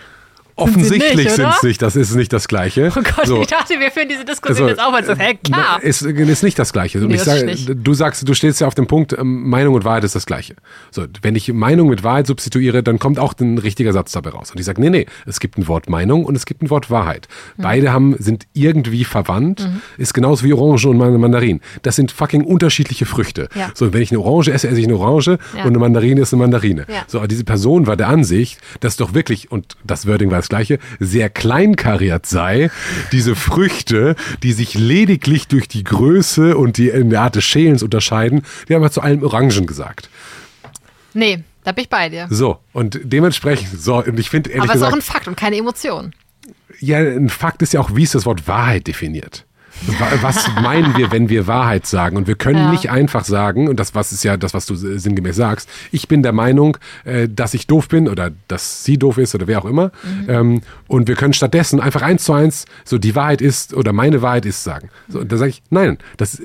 Offensichtlich 0.60 1.30
sind 1.30 1.48
es 1.48 1.62
nicht, 1.62 1.82
das 1.82 1.96
ist 1.96 2.14
nicht 2.14 2.32
das 2.32 2.48
Gleiche. 2.48 2.92
Oh 2.96 3.00
Gott, 3.02 3.26
so. 3.26 3.40
ich 3.40 3.46
dachte, 3.48 3.74
wir 3.78 3.90
führen 3.90 4.08
diese 4.08 4.24
Diskussion 4.24 4.68
Also, 4.68 4.68
jetzt 4.68 4.80
auch 4.80 4.92
mal 4.92 5.04
so, 5.04 5.14
hä, 5.14 5.38
klar. 5.42 5.82
Ist, 5.82 6.02
ist 6.02 6.42
nicht 6.42 6.58
das 6.58 6.72
Gleiche. 6.72 6.98
Und 7.00 7.08
Nee, 7.08 7.14
ich 7.14 7.22
das 7.22 7.34
sage, 7.40 7.46
nicht. 7.46 7.70
du 7.74 7.94
sagst, 7.94 8.28
du 8.28 8.34
stehst 8.34 8.60
ja 8.60 8.66
auf 8.66 8.74
dem 8.74 8.86
Punkt, 8.86 9.12
ähm, 9.18 9.48
Meinung 9.48 9.74
und 9.74 9.84
Wahrheit 9.84 10.04
ist 10.04 10.14
das 10.14 10.26
Gleiche. 10.26 10.54
So, 10.90 11.04
wenn 11.22 11.34
ich 11.36 11.52
Meinung 11.52 11.88
mit 11.88 12.02
Wahrheit 12.04 12.26
substituiere, 12.26 12.82
dann 12.82 12.98
kommt 12.98 13.18
auch 13.18 13.34
ein 13.40 13.58
richtiger 13.58 13.92
Satz 13.92 14.12
dabei 14.12 14.30
raus. 14.30 14.50
Und 14.50 14.58
ich 14.60 14.66
sage, 14.66 14.80
nee, 14.80 14.90
nee, 14.90 15.06
es 15.26 15.40
gibt 15.40 15.58
ein 15.58 15.66
Wort 15.68 15.88
Meinung 15.88 16.24
und 16.24 16.36
es 16.36 16.46
gibt 16.46 16.62
ein 16.62 16.70
Wort 16.70 16.90
Wahrheit. 16.90 17.28
Mhm. 17.56 17.62
Beide 17.62 17.92
haben, 17.92 18.16
sind 18.18 18.46
irgendwie 18.52 19.04
verwandt, 19.04 19.68
ist 19.98 20.14
genauso 20.14 20.44
wie 20.44 20.52
Orange 20.52 20.86
und 20.86 20.96
Man- 20.98 21.18
Mandarin. 21.20 21.60
Das 21.82 21.96
sind 21.96 22.12
fucking 22.12 22.44
unterschiedliche 22.44 23.06
Früchte. 23.06 23.48
Ja. 23.54 23.70
So, 23.74 23.92
wenn 23.92 24.02
ich 24.02 24.10
eine 24.10 24.20
Orange 24.20 24.48
esse, 24.52 24.68
esse 24.68 24.78
ich 24.80 24.86
eine 24.86 24.96
Orange 24.96 25.38
Ja. 25.56 25.62
und 25.62 25.68
eine 25.68 25.78
Mandarine 25.78 26.20
ist 26.20 26.32
eine 26.32 26.42
Mandarine. 26.42 26.86
Ja. 26.88 27.02
So, 27.06 27.26
diese 27.26 27.44
Person 27.44 27.86
war 27.86 27.96
der 27.96 28.08
Ansicht, 28.08 28.58
dass 28.80 28.96
doch 28.96 29.14
wirklich, 29.14 29.50
und 29.50 29.76
das 29.84 30.06
Wording 30.06 30.30
war 30.30 30.38
das 30.38 30.48
gleiche, 30.50 30.78
sehr 30.98 31.30
kleinkariert 31.30 32.26
sei, 32.26 32.70
diese 33.12 33.34
Früchte, 33.34 34.16
die 34.42 34.52
sich 34.52 34.74
lediglich 34.74 35.48
durch 35.48 35.66
die 35.68 35.84
Größe 35.84 36.56
und 36.56 36.76
die 36.76 36.90
in 36.90 37.08
der 37.08 37.22
Art 37.22 37.36
des 37.36 37.44
Schälens 37.44 37.82
unterscheiden, 37.82 38.42
die 38.68 38.74
haben 38.74 38.82
wir 38.82 38.90
zu 38.90 39.00
allem 39.00 39.22
Orangen 39.22 39.66
gesagt. 39.66 40.10
Nee, 41.14 41.42
da 41.64 41.72
bin 41.72 41.84
ich 41.84 41.88
bei 41.88 42.08
dir. 42.08 42.26
So, 42.30 42.58
und 42.72 43.00
dementsprechend, 43.02 43.80
so, 43.80 44.04
und 44.04 44.18
ich 44.18 44.28
finde 44.30 44.50
ehrlich 44.50 44.64
Aber 44.64 44.74
es 44.74 44.82
ist 44.82 44.86
auch 44.86 44.92
ein 44.94 45.02
Fakt 45.02 45.28
und 45.28 45.36
keine 45.36 45.56
Emotion. 45.56 46.12
ja, 46.78 46.98
ein 46.98 47.28
Fakt 47.28 47.62
ist 47.62 47.72
ja 47.72 47.80
auch, 47.80 47.94
wie 47.94 48.02
ist 48.02 48.14
das 48.14 48.26
Wort 48.26 48.46
Wahrheit 48.46 48.86
definiert? 48.86 49.46
Wa- 49.98 50.08
Was 50.22 50.46
meinen 50.62 50.96
wir, 50.96 51.10
wenn 51.10 51.28
wir 51.28 51.46
Wahrheit 51.46 51.86
sagen? 51.86 52.16
Und 52.16 52.26
wir 52.26 52.34
können 52.34 52.58
Ja. 52.58 52.70
nicht 52.70 52.90
einfach 52.90 53.24
sagen, 53.24 53.68
und 53.68 53.80
das 53.80 53.94
was 53.94 54.12
ist 54.12 54.22
ja 54.24 54.36
das, 54.36 54.52
was 54.54 54.66
du 54.66 54.74
sinngemäß 54.74 55.36
sagst, 55.36 55.68
ich 55.90 56.06
bin 56.08 56.22
der 56.22 56.32
Meinung, 56.32 56.76
äh, 57.04 57.28
dass 57.28 57.54
ich 57.54 57.66
doof 57.66 57.88
bin 57.88 58.08
oder 58.08 58.30
dass 58.48 58.84
sie 58.84 58.98
doof 58.98 59.18
ist 59.18 59.34
oder 59.34 59.46
wer 59.46 59.60
auch 59.60 59.64
immer. 59.64 59.90
Ähm, 60.28 60.60
und 60.86 61.08
wir 61.08 61.14
können 61.16 61.32
stattdessen 61.32 61.80
einfach 61.80 62.02
eins 62.02 62.24
zu 62.24 62.32
eins 62.32 62.66
so 62.84 62.98
die 62.98 63.14
Wahrheit 63.14 63.40
ist 63.40 63.74
oder 63.74 63.92
meine 63.92 64.22
Wahrheit 64.22 64.46
ist 64.46 64.62
sagen. 64.64 64.90
So, 65.08 65.20
und 65.20 65.32
da 65.32 65.36
sage 65.36 65.50
ich, 65.50 65.62
nein, 65.70 65.98
das 66.18 66.40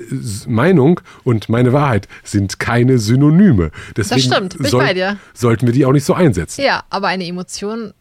Meinung 0.46 1.00
und 1.24 1.48
meine 1.48 1.72
Wahrheit 1.72 2.08
sind 2.24 2.58
keine 2.58 2.98
Synonyme. 2.98 3.70
Deswegen 3.96 4.20
stimmt, 4.22 4.56
bin 4.56 4.64
ich 4.66 4.70
soll- 4.70 4.84
bei 4.84 4.94
dir. 4.94 5.18
sollten 5.34 5.66
wir 5.66 5.72
die 5.74 5.84
auch 5.84 5.92
nicht 5.92 6.04
so 6.04 6.14
einsetzen. 6.14 6.62
Ja, 6.64 6.84
aber 6.90 7.08
eine 7.08 7.26
Emotion 7.26 7.92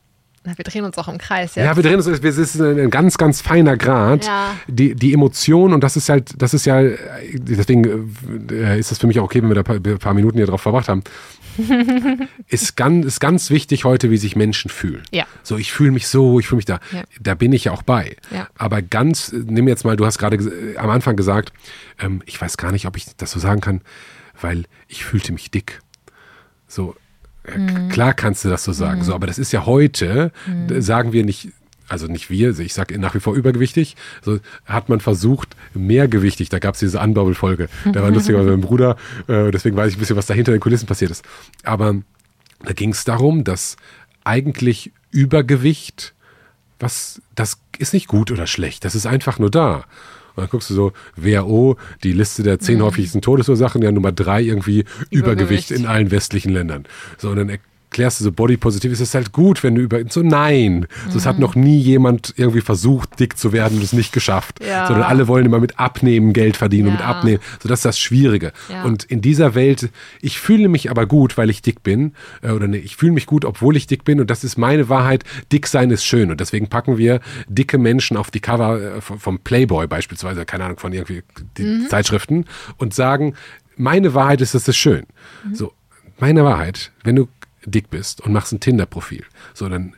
Na, 0.46 0.56
wir 0.56 0.64
drehen 0.64 0.86
uns 0.86 0.96
auch 1.00 1.08
im 1.08 1.18
Kreis 1.18 1.56
Ja, 1.56 1.66
jetzt. 1.66 1.76
wir 1.78 1.84
drehen 1.84 1.96
uns, 1.96 2.06
es 2.06 2.20
ist 2.38 2.62
ein 2.62 2.90
ganz, 2.92 3.18
ganz 3.18 3.42
feiner 3.42 3.78
Grad. 3.78 4.26
Ja. 4.26 4.56
Die, 4.68 4.94
die 4.94 5.12
Emotion, 5.14 5.74
und 5.74 5.84
das 5.84 5.98
ist 5.98 6.08
halt, 6.10 6.40
das 6.42 6.54
ist 6.54 6.66
ja, 6.66 6.82
deswegen 7.34 8.14
äh, 8.52 8.80
ist 8.80 8.92
es 8.92 9.00
für 9.00 9.08
mich 9.08 9.20
auch 9.20 9.24
okay, 9.24 9.42
wenn 9.42 9.50
wir 9.50 9.56
da 9.64 9.74
ein 9.74 9.82
paar, 9.82 9.98
paar 9.98 10.14
Minuten 10.14 10.38
hier 10.38 10.46
drauf 10.46 10.62
verbracht 10.62 10.88
haben. 10.88 11.02
ist, 12.48 12.76
ganz, 12.76 13.06
ist 13.06 13.20
ganz 13.20 13.50
wichtig 13.50 13.86
heute, 13.86 14.12
wie 14.12 14.18
sich 14.18 14.36
Menschen 14.36 14.70
fühlen. 14.70 15.04
Ja. 15.12 15.26
So, 15.42 15.58
ich 15.58 15.72
fühle 15.72 15.92
mich 15.92 16.08
so, 16.08 16.40
ich 16.40 16.48
fühle 16.48 16.58
mich 16.58 16.66
da. 16.66 16.80
Ja. 16.92 17.04
Da 17.20 17.34
bin 17.34 17.54
ich 17.54 17.64
ja 17.66 17.72
auch 17.72 17.82
bei. 17.84 18.16
Ja. 18.32 18.48
Aber 18.58 18.82
ganz, 18.82 19.32
nimm 19.34 19.68
jetzt 19.68 19.84
mal, 19.86 19.96
du 19.96 20.06
hast 20.06 20.18
gerade 20.20 20.38
ges- 20.38 20.76
am 20.76 20.90
Anfang 20.90 21.16
gesagt, 21.16 21.54
ähm, 22.00 22.22
ich 22.26 22.40
weiß 22.40 22.58
gar 22.58 22.72
nicht, 22.72 22.86
ob 22.86 22.98
ich 22.98 23.06
das 23.18 23.32
so 23.32 23.40
sagen 23.40 23.62
kann, 23.62 23.82
weil 24.42 24.66
ich 24.88 25.06
fühlte 25.06 25.32
mich 25.32 25.50
dick. 25.50 25.80
So, 26.68 26.92
äh, 26.92 26.96
Mhm. 27.56 27.90
klar 27.90 28.14
kannst 28.14 28.44
du 28.46 28.50
das 28.50 28.64
so 28.64 28.72
sagen, 28.72 29.04
so, 29.04 29.14
aber 29.14 29.28
das 29.28 29.38
ist 29.38 29.52
ja 29.52 29.66
heute, 29.66 30.32
d- 30.48 30.80
sagen 30.82 31.12
wir 31.14 31.24
nicht, 31.26 31.50
also 31.88 32.08
nicht 32.08 32.30
wir, 32.30 32.58
ich 32.60 32.74
sage 32.74 32.98
nach 33.00 33.14
wie 33.14 33.20
vor 33.20 33.36
übergewichtig, 33.36 33.96
so 34.24 34.40
hat 34.66 34.90
man 34.90 35.00
versucht, 35.02 35.56
mehrgewichtig, 35.74 36.50
da 36.50 36.60
gab 36.60 36.74
es 36.74 36.80
diese 36.80 37.00
Unbubble-Folge, 37.00 37.70
da 37.94 38.02
war 38.02 38.10
lustiger 38.12 38.40
mit 38.40 38.48
meinem 38.48 38.62
Bruder, 38.68 38.98
äh, 39.28 39.52
deswegen 39.52 39.76
weiß 39.76 39.90
ich 39.92 39.98
ein 39.98 40.00
bisschen, 40.00 40.16
was 40.16 40.26
da 40.26 40.34
hinter 40.34 40.52
den 40.52 40.62
Kulissen 40.62 40.88
passiert 40.88 41.12
ist. 41.12 41.24
Aber 41.64 41.96
da 42.64 42.74
ging 42.74 42.90
es 42.92 43.04
darum, 43.04 43.44
dass 43.44 43.78
eigentlich 44.24 44.92
Übergewicht, 45.12 46.14
was, 46.80 47.22
das 47.36 47.60
ist 47.78 47.94
nicht 47.94 48.08
gut 48.08 48.32
oder 48.32 48.48
schlecht, 48.48 48.86
das 48.86 48.96
ist 48.96 49.06
einfach 49.06 49.38
nur 49.40 49.52
da. 49.52 49.86
Und 50.36 50.44
dann 50.44 50.50
guckst 50.50 50.70
du 50.70 50.74
so, 50.74 50.92
WHO, 51.16 51.78
die 52.04 52.14
Liste 52.14 52.44
der 52.44 52.60
zehn 52.60 52.82
häufigsten 52.82 53.22
Todesursachen, 53.22 53.82
ja 53.82 53.92
Nummer 53.92 54.12
drei 54.12 54.42
irgendwie 54.42 54.86
Übergewicht, 55.10 55.12
Übergewicht. 55.12 55.72
in 55.72 55.86
allen 55.86 56.12
westlichen 56.12 56.52
Ländern. 56.52 56.86
So, 57.18 57.30
und 57.30 57.38
dann 57.38 57.58
erklärst 57.96 58.20
du 58.20 58.26
so 58.26 58.32
Body 58.34 58.58
Positive, 58.58 58.92
ist 58.92 59.00
es 59.00 59.16
halt 59.16 59.32
gut, 59.32 59.64
wenn 59.64 59.76
du 59.76 59.82
über, 59.82 60.02
so 60.10 60.22
nein. 60.22 60.86
So, 61.10 61.18
es 61.18 61.26
hat 61.26 61.40
noch 61.40 61.56
nie 61.56 61.78
jemand 61.80 62.34
irgendwie 62.36 62.60
versucht, 62.60 63.22
dick 63.22 63.38
zu 63.38 63.54
werden 63.54 63.78
und 63.78 63.84
es 63.86 63.94
nicht 63.94 64.12
geschafft. 64.12 64.60
Ja. 64.62 64.86
Sondern 64.88 65.06
alle 65.06 65.30
wollen 65.30 65.46
immer 65.46 65.62
mit 65.62 65.80
Abnehmen 65.80 66.34
Geld 66.34 66.58
verdienen 66.58 66.88
und 66.88 66.94
mit 66.96 67.02
Ja. 67.02 67.08
Abnehmen. 67.08 67.40
So, 67.64 67.70
das 67.70 67.80
ist 67.80 67.86
das 67.86 67.98
Schwierige. 67.98 68.52
Ja. 68.70 68.84
Und 68.84 69.06
in 69.06 69.22
dieser 69.22 69.56
Welt, 69.56 69.90
ich 70.22 70.40
fühle 70.42 70.68
mich 70.68 70.92
aber 70.92 71.06
gut, 71.06 71.38
weil 71.38 71.50
ich 71.50 71.62
dick 71.62 71.84
bin. 71.84 72.12
Äh, 72.42 72.52
oder 72.52 72.68
nee, 72.68 72.80
ich 72.80 72.98
fühle 72.98 73.14
mich 73.14 73.28
gut, 73.28 73.46
obwohl 73.46 73.78
ich 73.78 73.88
dick 73.88 74.04
bin. 74.04 74.20
Und 74.20 74.30
das 74.30 74.44
ist 74.44 74.58
meine 74.58 74.90
Wahrheit. 74.90 75.24
Dick 75.54 75.66
sein 75.68 75.90
ist 75.90 76.04
schön. 76.04 76.32
Und 76.32 76.42
deswegen 76.42 76.68
packen 76.68 76.98
wir 76.98 77.22
dicke 77.48 77.78
Menschen 77.78 78.18
auf 78.18 78.30
die 78.30 78.42
Cover 78.42 78.98
äh, 78.98 79.02
vom 79.02 79.40
Playboy 79.40 79.88
beispielsweise, 79.88 80.44
keine 80.46 80.66
Ahnung, 80.66 80.80
von 80.80 80.92
irgendwie 80.92 81.24
Mhm. 81.58 81.88
Zeitschriften 81.90 82.44
und 82.76 82.94
sagen, 82.94 83.36
meine 83.78 84.14
Wahrheit 84.14 84.42
ist, 84.42 84.54
das 84.54 84.68
ist 84.68 84.76
schön. 84.76 85.06
Mhm. 85.46 85.56
So, 85.56 85.72
meine 86.20 86.44
Wahrheit, 86.44 86.92
wenn 87.04 87.16
du 87.16 87.28
dick 87.66 87.90
bist 87.90 88.22
und 88.22 88.34
machst 88.34 88.54
ein 88.54 88.60
Tinder-Profil, 88.60 89.24
so 89.54 89.68
dann 89.70 89.94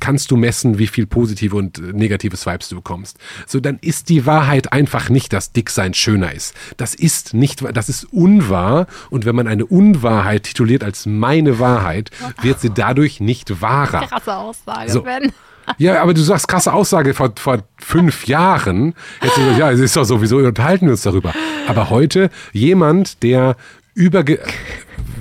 kannst 0.00 0.30
du 0.30 0.36
messen, 0.36 0.78
wie 0.78 0.86
viel 0.86 1.06
positive 1.06 1.56
und 1.56 1.78
äh, 1.78 1.92
negative 1.92 2.36
Swipes 2.36 2.68
du 2.68 2.76
bekommst. 2.76 3.18
So, 3.46 3.60
dann 3.60 3.78
ist 3.80 4.08
die 4.08 4.26
Wahrheit 4.26 4.72
einfach 4.72 5.08
nicht, 5.08 5.32
dass 5.32 5.52
Dicksein 5.52 5.94
schöner 5.94 6.32
ist. 6.32 6.54
Das 6.76 6.94
ist 6.94 7.34
nicht, 7.34 7.62
wahr, 7.62 7.72
das 7.72 7.88
ist 7.88 8.04
unwahr. 8.12 8.86
Und 9.10 9.24
wenn 9.24 9.34
man 9.34 9.48
eine 9.48 9.66
Unwahrheit 9.66 10.44
tituliert 10.44 10.84
als 10.84 11.06
meine 11.06 11.58
Wahrheit, 11.58 12.10
wird 12.42 12.60
sie 12.60 12.70
dadurch 12.70 13.20
nicht 13.20 13.60
wahrer. 13.60 14.06
Krasse 14.06 14.36
Aussage, 14.36 14.90
So. 14.90 15.02
Ben. 15.02 15.32
Ja, 15.78 16.00
aber 16.00 16.14
du 16.14 16.20
sagst 16.20 16.46
krasse 16.46 16.72
Aussage 16.72 17.12
vor, 17.12 17.32
vor 17.34 17.64
fünf 17.78 18.28
Jahren. 18.28 18.94
Gesagt, 19.20 19.58
ja, 19.58 19.72
es 19.72 19.80
ist 19.80 19.96
doch 19.96 20.04
sowieso, 20.04 20.36
unterhalten 20.36 20.86
wir 20.86 20.92
uns 20.92 21.02
darüber. 21.02 21.34
Aber 21.66 21.90
heute 21.90 22.30
jemand, 22.52 23.24
der 23.24 23.56
über, 23.92 24.22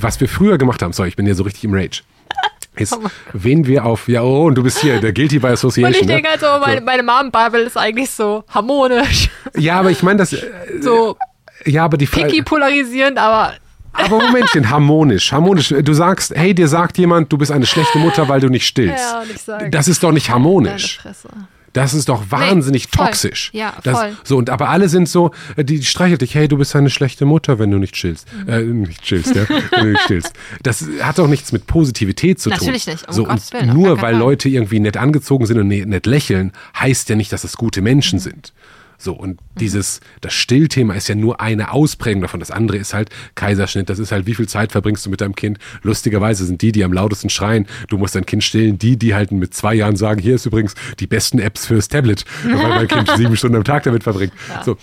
was 0.05 0.19
wir 0.19 0.29
früher 0.29 0.57
gemacht 0.57 0.81
haben, 0.81 0.93
sorry, 0.93 1.09
ich 1.09 1.15
bin 1.15 1.25
hier 1.25 1.35
so 1.35 1.43
richtig 1.43 1.63
im 1.63 1.73
Rage. 1.73 2.01
Ist, 2.77 2.97
wen 3.31 3.65
wir 3.65 3.85
auf, 3.85 4.09
ja, 4.09 4.21
oh, 4.21 4.47
und 4.47 4.55
du 4.55 4.63
bist 4.63 4.79
hier, 4.79 4.99
der 4.99 5.13
Guilty 5.13 5.39
by 5.39 5.47
Association. 5.47 5.93
Und 5.93 5.95
ich 5.95 6.07
ne? 6.07 6.13
denke 6.15 6.29
halt 6.29 6.41
so, 6.41 6.47
meine, 6.59 6.81
meine 6.81 7.03
Mom-Bubble 7.03 7.61
ist 7.61 7.77
eigentlich 7.77 8.09
so 8.09 8.43
harmonisch, 8.49 9.29
Ja, 9.55 9.79
aber 9.79 9.91
ich 9.91 10.03
meine, 10.03 10.17
das, 10.17 10.33
äh, 10.33 10.45
so 10.81 11.17
ja, 11.65 11.85
aber 11.85 11.97
die 11.97 12.05
picky 12.05 12.41
polarisierend, 12.41 13.17
aber 13.17 13.53
Aber 13.93 14.19
Momentchen, 14.19 14.69
harmonisch, 14.69 15.31
harmonisch. 15.31 15.69
Du 15.69 15.93
sagst, 15.93 16.33
hey, 16.35 16.53
dir 16.53 16.67
sagt 16.67 16.97
jemand, 16.97 17.31
du 17.31 17.37
bist 17.37 17.49
eine 17.49 17.65
schlechte 17.65 17.97
Mutter, 17.97 18.27
weil 18.27 18.41
du 18.41 18.49
nicht 18.49 18.67
stillst. 18.67 18.99
Ja, 18.99 19.21
und 19.21 19.31
ich 19.31 19.41
sag- 19.41 19.71
das 19.71 19.87
ist 19.87 20.03
doch 20.03 20.11
nicht 20.11 20.27
deine 20.27 20.33
harmonisch. 20.35 20.99
Fresse. 20.99 21.29
Das 21.75 21.93
ist 21.93 22.07
doch 22.07 22.31
wahnsinnig 22.31 22.87
voll. 22.87 23.07
toxisch. 23.07 23.49
Ja, 23.51 23.73
das, 23.83 23.99
voll. 23.99 24.17
So, 24.23 24.37
und 24.37 24.49
aber 24.49 24.69
alle 24.69 24.87
sind 24.87 25.09
so, 25.09 25.31
äh, 25.57 25.65
die, 25.65 25.83
streichelt 25.83 26.21
dich, 26.21 26.33
hey, 26.33 26.47
du 26.47 26.57
bist 26.57 26.73
eine 26.73 26.89
schlechte 26.89 27.25
Mutter, 27.25 27.59
wenn 27.59 27.69
du 27.69 27.77
nicht 27.77 27.95
chillst. 27.95 28.27
Mhm. 28.33 28.49
Äh, 28.49 28.61
nicht 28.61 29.03
chillst, 29.03 29.35
ja. 29.35 29.43
wenn 29.71 29.83
du 29.83 29.91
nicht 29.91 30.03
stillst. 30.03 30.31
Das 30.63 30.85
hat 31.01 31.19
doch 31.19 31.27
nichts 31.27 31.51
mit 31.51 31.67
Positivität 31.67 32.39
zu 32.39 32.49
tun. 32.49 32.59
Natürlich 32.59 32.87
nicht, 32.87 33.05
um 33.09 33.13
so, 33.13 33.25
Gottes 33.25 33.51
Willen, 33.51 33.73
nur 33.73 34.01
weil. 34.01 34.15
Leute 34.15 34.47
irgendwie 34.47 34.79
nett 34.79 34.95
angezogen 34.95 35.45
sind 35.45 35.59
und 35.59 35.67
ne- 35.67 35.85
nett 35.85 36.05
lächeln, 36.05 36.53
heißt 36.79 37.09
ja 37.09 37.17
nicht, 37.17 37.33
dass 37.33 37.43
es 37.43 37.57
gute 37.57 37.81
Menschen 37.81 38.19
sind. 38.19 38.53
So, 38.97 39.13
und 39.13 39.39
dieses, 39.59 39.99
das 40.21 40.33
Stillthema 40.33 40.93
ist 40.93 41.07
ja 41.09 41.15
nur 41.15 41.41
eine 41.41 41.71
Ausprägung 41.71 42.21
davon. 42.21 42.39
Das 42.39 42.51
andere 42.51 42.77
ist 42.77 42.93
halt 42.93 43.09
Kaiserschnitt. 43.35 43.89
Das 43.89 43.99
ist 43.99 44.11
halt, 44.11 44.25
wie 44.25 44.35
viel 44.35 44.47
Zeit 44.47 44.71
verbringst 44.71 45.05
du 45.05 45.09
mit 45.09 45.21
deinem 45.21 45.35
Kind? 45.35 45.59
Lustigerweise 45.83 46.45
sind 46.45 46.61
die, 46.61 46.71
die 46.71 46.83
am 46.83 46.93
lautesten 46.93 47.29
schreien, 47.29 47.67
du 47.89 47.97
musst 47.97 48.15
dein 48.15 48.25
Kind 48.25 48.43
stillen, 48.43 48.77
die, 48.79 48.97
die 48.97 49.13
halt 49.13 49.31
mit 49.31 49.53
zwei 49.53 49.73
Jahren 49.75 49.95
sagen, 49.95 50.21
hier 50.21 50.35
ist 50.35 50.45
übrigens 50.45 50.75
die 50.99 51.07
besten 51.07 51.39
Apps 51.39 51.65
fürs 51.65 51.87
Tablet, 51.87 52.25
weil 52.43 52.69
mein 52.69 52.87
Kind 52.87 53.09
sieben 53.17 53.35
Stunden 53.35 53.57
am 53.57 53.63
Tag 53.63 53.83
damit 53.83 54.03
verbringt. 54.03 54.33
So. 54.63 54.77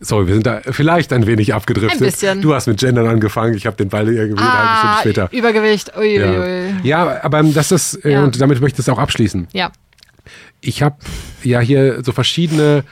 Sorry, 0.00 0.26
wir 0.26 0.34
sind 0.34 0.46
da 0.46 0.60
vielleicht 0.68 1.12
ein 1.12 1.26
wenig 1.26 1.54
abgedriftet. 1.54 2.00
Ein 2.00 2.04
bisschen. 2.04 2.40
Du 2.42 2.54
hast 2.54 2.66
mit 2.66 2.80
Gendern 2.80 3.06
angefangen, 3.06 3.54
ich 3.54 3.66
habe 3.66 3.76
den 3.76 3.88
Ball 3.88 4.08
irgendwie 4.08 4.42
eine 4.42 4.52
halbe 4.52 4.78
Stunde 4.78 4.96
Ah, 4.96 5.00
später. 5.00 5.28
Übergewicht, 5.32 5.96
uiuiui. 5.96 6.16
Ja. 6.18 6.44
Ja. 6.46 6.72
ja, 6.82 7.24
aber 7.24 7.42
das 7.44 7.70
ist, 7.70 7.94
äh, 8.04 8.12
Ja. 8.12 8.24
und 8.24 8.40
damit 8.40 8.60
möchte 8.60 8.80
ich 8.80 8.86
es 8.86 8.92
auch 8.92 8.98
abschließen. 8.98 9.46
ja. 9.52 9.70
Ich 10.60 10.82
habe 10.82 10.96
ja 11.42 11.60
hier 11.60 12.02
so 12.04 12.12
verschiedene 12.12 12.84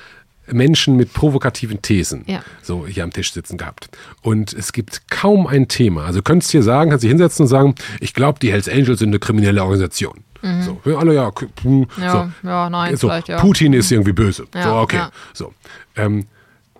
Menschen 0.52 0.96
mit 0.96 1.12
provokativen 1.12 1.80
Thesen 1.80 2.24
Ja. 2.26 2.42
so 2.62 2.84
hier 2.86 3.04
am 3.04 3.12
Tisch 3.12 3.32
sitzen 3.32 3.56
gehabt. 3.56 3.88
Und 4.22 4.52
es 4.52 4.72
gibt 4.72 5.08
kaum 5.08 5.46
ein 5.46 5.68
Thema. 5.68 6.06
Also 6.06 6.18
du 6.18 6.22
könntest 6.24 6.50
hier 6.50 6.62
sagen, 6.64 6.90
kannst 6.90 7.04
dich 7.04 7.08
hinsetzen 7.10 7.44
und 7.44 7.48
sagen, 7.48 7.74
ich 8.00 8.14
glaube, 8.14 8.40
die 8.40 8.50
Hells 8.50 8.68
Angels 8.68 8.98
sind 8.98 9.10
eine 9.10 9.20
kriminelle 9.20 9.62
Organisation. 9.62 10.24
So, 10.62 10.80
wir 10.84 10.98
alle, 10.98 11.14
ja, 11.14 11.30
hm, 11.62 11.70
Mhm. 11.80 11.86
Ja, 12.00 12.32
so. 12.42 12.48
ja, 12.48 12.70
nein, 12.70 12.96
so, 12.96 13.08
vielleicht, 13.08 13.28
ja. 13.28 13.38
Putin 13.38 13.74
ist 13.74 13.92
irgendwie 13.92 14.12
böse. 14.14 14.46
Ja, 14.54 14.62
so, 14.62 14.74
okay. 14.76 15.02
So. 15.34 15.52
Ähm, 15.96 16.26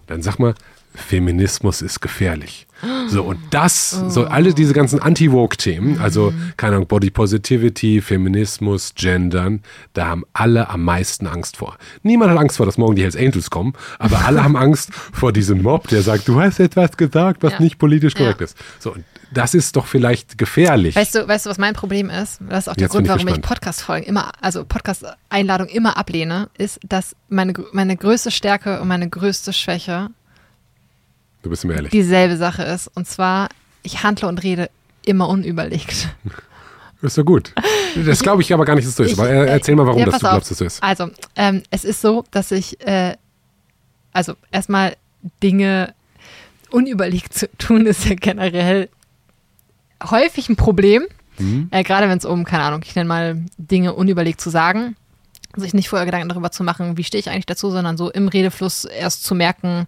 dann 0.06 0.22
sag 0.22 0.38
mal, 0.38 0.54
Feminismus 0.94 1.82
ist 1.82 2.00
gefährlich. 2.00 2.66
So, 3.08 3.22
und 3.24 3.38
das, 3.50 3.90
so 4.08 4.24
alle 4.24 4.54
diese 4.54 4.72
ganzen 4.72 5.00
Anti-Woke-Themen, 5.00 5.98
also, 6.00 6.32
keine 6.56 6.76
Ahnung, 6.76 6.88
Body 6.88 7.10
Positivity, 7.10 8.00
Feminismus, 8.00 8.94
Gendern, 8.94 9.62
da 9.92 10.06
haben 10.06 10.24
alle 10.32 10.70
am 10.70 10.84
meisten 10.84 11.26
Angst 11.26 11.56
vor. 11.56 11.76
Niemand 12.02 12.30
hat 12.30 12.38
Angst 12.38 12.56
vor, 12.56 12.66
dass 12.66 12.78
morgen 12.78 12.96
die 12.96 13.02
Hells 13.02 13.16
Angels 13.16 13.50
kommen, 13.50 13.74
aber 13.98 14.24
alle 14.24 14.42
haben 14.42 14.56
Angst 14.56 14.92
vor 14.94 15.32
diesem 15.32 15.62
Mob, 15.62 15.88
der 15.88 16.02
sagt, 16.02 16.26
du 16.28 16.40
hast 16.40 16.58
etwas 16.60 16.96
gesagt, 16.96 17.42
was 17.42 17.52
Ja. 17.54 17.60
nicht 17.60 17.78
politisch 17.78 18.14
korrekt 18.14 18.40
Ja. 18.40 18.44
ist. 18.46 18.56
So, 18.78 18.92
und 18.94 19.04
das 19.32 19.54
ist 19.54 19.76
doch 19.76 19.86
vielleicht 19.86 20.38
gefährlich. 20.38 20.96
Weißt 20.96 21.14
du, 21.14 21.28
weißt 21.28 21.46
du, 21.46 21.50
was 21.50 21.58
mein 21.58 21.74
Problem 21.74 22.10
ist? 22.10 22.40
Das 22.48 22.60
ist 22.64 22.68
auch 22.68 22.74
der 22.74 22.86
Jetzt 22.86 22.92
Grund, 22.92 23.04
ich 23.06 23.10
warum 23.10 23.20
ich 23.20 23.26
gespannt. 23.26 23.46
Podcast-Folgen 23.46 24.04
immer, 24.06 24.32
also 24.40 24.64
Podcast-Einladungen 24.64 25.72
immer 25.72 25.96
ablehne, 25.96 26.48
ist, 26.58 26.80
dass 26.88 27.14
meine, 27.28 27.52
meine 27.72 27.96
größte 27.96 28.30
Stärke 28.30 28.80
und 28.80 28.88
meine 28.88 29.08
größte 29.08 29.52
Schwäche 29.52 30.08
du 31.42 31.50
bist 31.50 31.64
mir 31.64 31.74
ehrlich. 31.74 31.90
dieselbe 31.90 32.36
Sache 32.36 32.62
ist. 32.62 32.88
Und 32.94 33.06
zwar, 33.08 33.48
ich 33.82 34.02
handle 34.02 34.28
und 34.28 34.42
rede 34.42 34.70
immer 35.04 35.28
unüberlegt. 35.28 36.08
Ist 37.02 37.14
so 37.14 37.24
gut. 37.24 37.54
Das 38.04 38.22
glaube 38.22 38.42
ich 38.42 38.52
aber 38.52 38.64
gar 38.66 38.74
nicht, 38.74 38.84
dass 38.84 38.90
es 38.90 38.96
so 38.96 39.02
ist. 39.04 39.12
Ich- 39.12 39.18
Aber 39.18 39.28
er- 39.30 39.46
erzähl 39.48 39.74
mal, 39.74 39.86
warum 39.86 40.00
ja, 40.00 40.04
das 40.06 40.16
du 40.16 40.20
glaubst, 40.20 40.50
dass 40.50 40.50
es 40.52 40.58
so 40.58 40.64
ist. 40.66 40.82
Also, 40.82 41.10
ähm, 41.34 41.62
es 41.70 41.84
ist 41.84 42.02
so, 42.02 42.24
dass 42.30 42.50
ich, 42.50 42.78
äh, 42.86 43.16
also 44.12 44.34
erstmal 44.52 44.96
Dinge 45.42 45.94
unüberlegt 46.70 47.32
zu 47.34 47.48
tun, 47.56 47.86
ist 47.86 48.04
ja 48.04 48.14
generell 48.14 48.88
häufig 50.10 50.48
ein 50.50 50.56
Problem. 50.56 51.04
Mhm. 51.38 51.68
Äh, 51.70 51.82
gerade 51.84 52.08
wenn 52.08 52.18
es 52.18 52.24
um, 52.26 52.44
keine 52.44 52.64
Ahnung, 52.64 52.82
ich 52.84 52.94
nenne 52.94 53.08
mal 53.08 53.42
Dinge 53.56 53.94
unüberlegt 53.94 54.40
zu 54.40 54.50
sagen. 54.50 54.94
Sich 55.56 55.74
nicht 55.74 55.88
vorher 55.88 56.06
Gedanken 56.06 56.28
darüber 56.28 56.52
zu 56.52 56.62
machen, 56.62 56.96
wie 56.96 57.02
stehe 57.04 57.18
ich 57.20 57.28
eigentlich 57.30 57.46
dazu, 57.46 57.70
sondern 57.70 57.96
so 57.96 58.10
im 58.10 58.28
Redefluss 58.28 58.84
erst 58.84 59.24
zu 59.24 59.34
merken, 59.34 59.86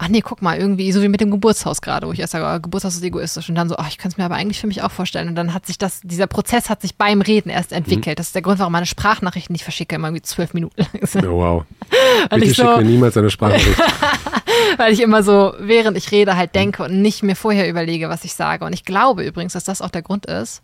ach 0.00 0.08
nee, 0.08 0.22
guck 0.22 0.40
mal, 0.40 0.58
irgendwie, 0.58 0.90
so 0.92 1.02
wie 1.02 1.08
mit 1.08 1.20
dem 1.20 1.30
Geburtshaus 1.30 1.82
gerade, 1.82 2.06
wo 2.06 2.12
ich 2.12 2.20
erst 2.20 2.32
sage, 2.32 2.46
oh, 2.46 2.60
Geburtshaus 2.60 2.94
ist 2.94 3.04
egoistisch 3.04 3.50
und 3.50 3.54
dann 3.54 3.68
so, 3.68 3.76
ach, 3.76 3.88
ich 3.88 3.98
kann 3.98 4.10
es 4.10 4.16
mir 4.16 4.24
aber 4.24 4.34
eigentlich 4.34 4.58
für 4.58 4.66
mich 4.66 4.82
auch 4.82 4.90
vorstellen. 4.90 5.28
Und 5.28 5.34
dann 5.34 5.52
hat 5.52 5.66
sich 5.66 5.76
das, 5.76 6.00
dieser 6.02 6.26
Prozess 6.26 6.70
hat 6.70 6.80
sich 6.80 6.96
beim 6.96 7.20
Reden 7.20 7.50
erst 7.50 7.72
entwickelt. 7.72 8.18
Das 8.18 8.28
ist 8.28 8.34
der 8.34 8.40
Grund, 8.40 8.58
warum 8.58 8.72
meine 8.72 8.86
Sprachnachrichten 8.86 9.52
nicht 9.52 9.62
verschicke, 9.62 9.96
immer 9.96 10.08
irgendwie 10.08 10.22
zwölf 10.22 10.54
Minuten 10.54 10.80
lang 10.80 11.06
sind. 11.06 11.26
Oh, 11.26 11.36
wow. 11.36 11.64
Bitte 12.30 12.44
ich, 12.46 12.56
schick 12.56 12.64
so, 12.64 12.78
mir 12.78 12.84
niemals 12.84 13.14
eine 13.18 13.28
Sprachnachricht. 13.28 13.78
weil 14.78 14.94
ich 14.94 15.00
immer 15.02 15.22
so, 15.22 15.52
während 15.58 15.98
ich 15.98 16.10
rede, 16.12 16.34
halt 16.34 16.54
denke 16.54 16.82
und 16.82 17.02
nicht 17.02 17.22
mir 17.22 17.36
vorher 17.36 17.68
überlege, 17.68 18.08
was 18.08 18.24
ich 18.24 18.32
sage. 18.32 18.64
Und 18.64 18.72
ich 18.72 18.86
glaube 18.86 19.22
übrigens, 19.22 19.52
dass 19.52 19.64
das 19.64 19.82
auch 19.82 19.90
der 19.90 20.02
Grund 20.02 20.24
ist. 20.24 20.62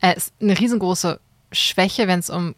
Es 0.00 0.28
ist 0.28 0.34
eine 0.40 0.56
riesengroße 0.56 1.18
Schwäche, 1.50 2.06
wenn 2.06 2.20
es 2.20 2.30
um 2.30 2.54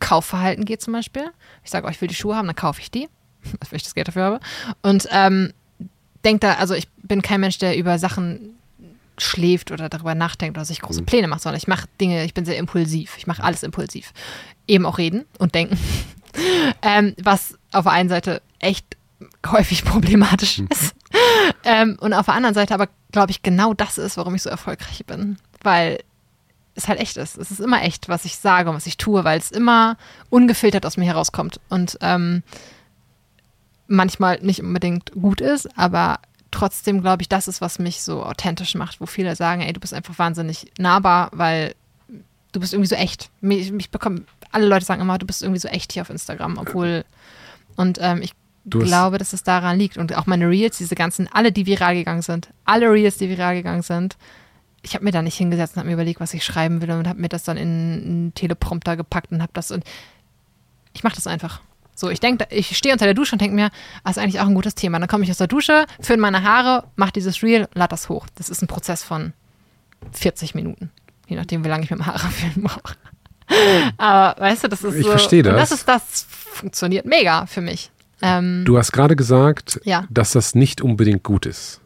Kaufverhalten 0.00 0.64
geht 0.64 0.80
zum 0.80 0.94
Beispiel. 0.94 1.30
Ich 1.62 1.70
sage, 1.70 1.86
oh, 1.86 1.90
ich 1.90 2.00
will 2.00 2.08
die 2.08 2.14
Schuhe 2.14 2.36
haben, 2.36 2.46
dann 2.46 2.56
kaufe 2.56 2.80
ich 2.80 2.90
die, 2.90 3.08
wenn 3.42 3.76
ich 3.76 3.82
das 3.82 3.94
Geld 3.94 4.08
dafür 4.08 4.24
habe. 4.24 4.40
Und 4.82 5.08
ähm, 5.10 5.52
denke 6.24 6.40
da, 6.40 6.54
also 6.54 6.74
ich 6.74 6.88
bin 7.02 7.22
kein 7.22 7.40
Mensch, 7.40 7.58
der 7.58 7.76
über 7.76 7.98
Sachen 7.98 8.58
schläft 9.18 9.70
oder 9.70 9.88
darüber 9.88 10.14
nachdenkt 10.14 10.56
oder 10.56 10.64
sich 10.64 10.80
große 10.80 11.02
Pläne 11.02 11.28
macht, 11.28 11.42
sondern 11.42 11.58
ich 11.58 11.68
mache 11.68 11.86
Dinge, 12.00 12.24
ich 12.24 12.34
bin 12.34 12.44
sehr 12.44 12.56
impulsiv. 12.56 13.16
Ich 13.18 13.26
mache 13.26 13.42
alles 13.42 13.62
impulsiv. 13.62 14.12
Eben 14.66 14.86
auch 14.86 14.98
reden 14.98 15.24
und 15.38 15.54
denken. 15.54 15.78
ähm, 16.82 17.14
was 17.22 17.58
auf 17.72 17.84
der 17.84 17.92
einen 17.92 18.08
Seite 18.08 18.42
echt 18.60 18.96
häufig 19.46 19.84
problematisch 19.84 20.60
ist. 20.70 20.94
ähm, 21.64 21.96
und 22.00 22.12
auf 22.12 22.26
der 22.26 22.34
anderen 22.34 22.54
Seite 22.54 22.74
aber, 22.74 22.88
glaube 23.10 23.30
ich, 23.30 23.42
genau 23.42 23.74
das 23.74 23.98
ist, 23.98 24.16
warum 24.16 24.34
ich 24.34 24.42
so 24.42 24.50
erfolgreich 24.50 25.04
bin. 25.06 25.38
Weil 25.62 25.98
es 26.74 26.86
halt 26.86 27.00
echt 27.00 27.16
ist. 27.16 27.36
Es 27.36 27.50
ist 27.50 27.60
immer 27.60 27.82
echt, 27.82 28.08
was 28.08 28.24
ich 28.24 28.38
sage 28.38 28.70
und 28.70 28.76
was 28.76 28.86
ich 28.86 28.96
tue, 28.96 29.24
weil 29.24 29.38
es 29.38 29.50
immer 29.50 29.96
ungefiltert 30.30 30.86
aus 30.86 30.96
mir 30.96 31.06
herauskommt. 31.06 31.60
Und 31.68 31.98
ähm, 32.00 32.42
manchmal 33.88 34.38
nicht 34.40 34.62
unbedingt 34.62 35.12
gut 35.12 35.40
ist, 35.40 35.76
aber 35.76 36.20
trotzdem 36.50 37.00
glaube 37.00 37.22
ich, 37.22 37.28
das 37.28 37.48
ist, 37.48 37.60
was 37.60 37.78
mich 37.78 38.02
so 38.02 38.22
authentisch 38.22 38.74
macht, 38.74 39.00
wo 39.00 39.06
viele 39.06 39.34
sagen, 39.34 39.62
ey, 39.62 39.72
du 39.72 39.80
bist 39.80 39.94
einfach 39.94 40.18
wahnsinnig 40.18 40.70
nahbar, 40.78 41.30
weil 41.32 41.74
du 42.52 42.60
bist 42.60 42.72
irgendwie 42.72 42.88
so 42.88 42.94
echt. 42.94 43.30
Mich, 43.40 43.72
mich 43.72 43.90
bekommen, 43.90 44.26
alle 44.52 44.66
Leute 44.66 44.84
sagen 44.84 45.02
immer, 45.02 45.18
du 45.18 45.26
bist 45.26 45.42
irgendwie 45.42 45.60
so 45.60 45.68
echt 45.68 45.92
hier 45.92 46.02
auf 46.02 46.10
Instagram, 46.10 46.58
obwohl 46.58 47.04
und 47.76 47.98
ähm, 48.00 48.22
ich 48.22 48.32
glaube, 48.64 49.18
dass 49.18 49.32
es 49.32 49.42
daran 49.42 49.78
liegt 49.78 49.96
und 49.96 50.16
auch 50.16 50.26
meine 50.26 50.48
Reels, 50.48 50.78
diese 50.78 50.94
ganzen, 50.94 51.28
alle, 51.32 51.52
die 51.52 51.66
viral 51.66 51.94
gegangen 51.94 52.22
sind, 52.22 52.48
alle 52.64 52.90
Reels, 52.90 53.16
die 53.16 53.28
viral 53.28 53.54
gegangen 53.54 53.82
sind, 53.82 54.16
ich 54.82 54.94
habe 54.94 55.04
mir 55.04 55.10
da 55.10 55.22
nicht 55.22 55.36
hingesetzt 55.36 55.74
und 55.74 55.80
habe 55.80 55.88
mir 55.88 55.94
überlegt, 55.94 56.20
was 56.20 56.34
ich 56.34 56.44
schreiben 56.44 56.80
will 56.80 56.90
und 56.90 57.08
habe 57.08 57.20
mir 57.20 57.28
das 57.28 57.44
dann 57.44 57.56
in 57.56 57.68
einen 57.68 58.34
Teleprompter 58.34 58.96
gepackt 58.96 59.32
und 59.32 59.42
habe 59.42 59.52
das 59.54 59.70
und 59.70 59.84
ich 60.92 61.02
mache 61.02 61.16
das 61.16 61.26
einfach. 61.26 61.60
So, 62.00 62.10
ich 62.10 62.20
denke, 62.20 62.46
ich 62.50 62.76
stehe 62.78 62.92
unter 62.94 63.06
der 63.06 63.14
Dusche 63.14 63.32
und 63.34 63.40
denke 63.40 63.56
mir, 63.56 63.70
das 64.04 64.12
ist 64.16 64.22
eigentlich 64.22 64.38
auch 64.40 64.46
ein 64.46 64.54
gutes 64.54 64.76
Thema. 64.76 65.00
Dann 65.00 65.08
komme 65.08 65.24
ich 65.24 65.30
aus 65.32 65.38
der 65.38 65.48
Dusche, 65.48 65.84
föhne 66.00 66.22
meine 66.22 66.44
Haare, 66.44 66.84
mache 66.94 67.10
dieses 67.10 67.42
Reel, 67.42 67.66
lade 67.74 67.90
das 67.90 68.08
hoch. 68.08 68.26
Das 68.36 68.48
ist 68.50 68.62
ein 68.62 68.68
Prozess 68.68 69.02
von 69.02 69.32
40 70.12 70.54
Minuten. 70.54 70.92
Je 71.26 71.34
nachdem, 71.34 71.64
wie 71.64 71.68
lange 71.68 71.82
ich 71.82 71.90
mit 71.90 71.98
dem 71.98 72.06
Haare 72.06 72.20
föhnen 72.28 72.62
brauche. 72.62 72.94
Aber 73.96 74.40
weißt 74.40 74.62
du, 74.62 74.68
das 74.68 74.84
ist 74.84 74.94
ich 74.94 75.02
so. 75.04 75.10
verstehe 75.10 75.42
das. 75.42 75.56
das 75.70 75.72
ist 75.80 75.88
das 75.88 76.26
funktioniert 76.28 77.04
mega 77.04 77.46
für 77.46 77.62
mich. 77.62 77.90
Ähm, 78.22 78.62
Du 78.64 78.78
hast 78.78 78.92
gerade 78.92 79.16
gesagt, 79.16 79.80
Ja. 79.84 80.04
dass 80.08 80.30
das 80.32 80.54
nicht 80.54 80.80
unbedingt 80.80 81.24
gut 81.24 81.46
ist. 81.46 81.80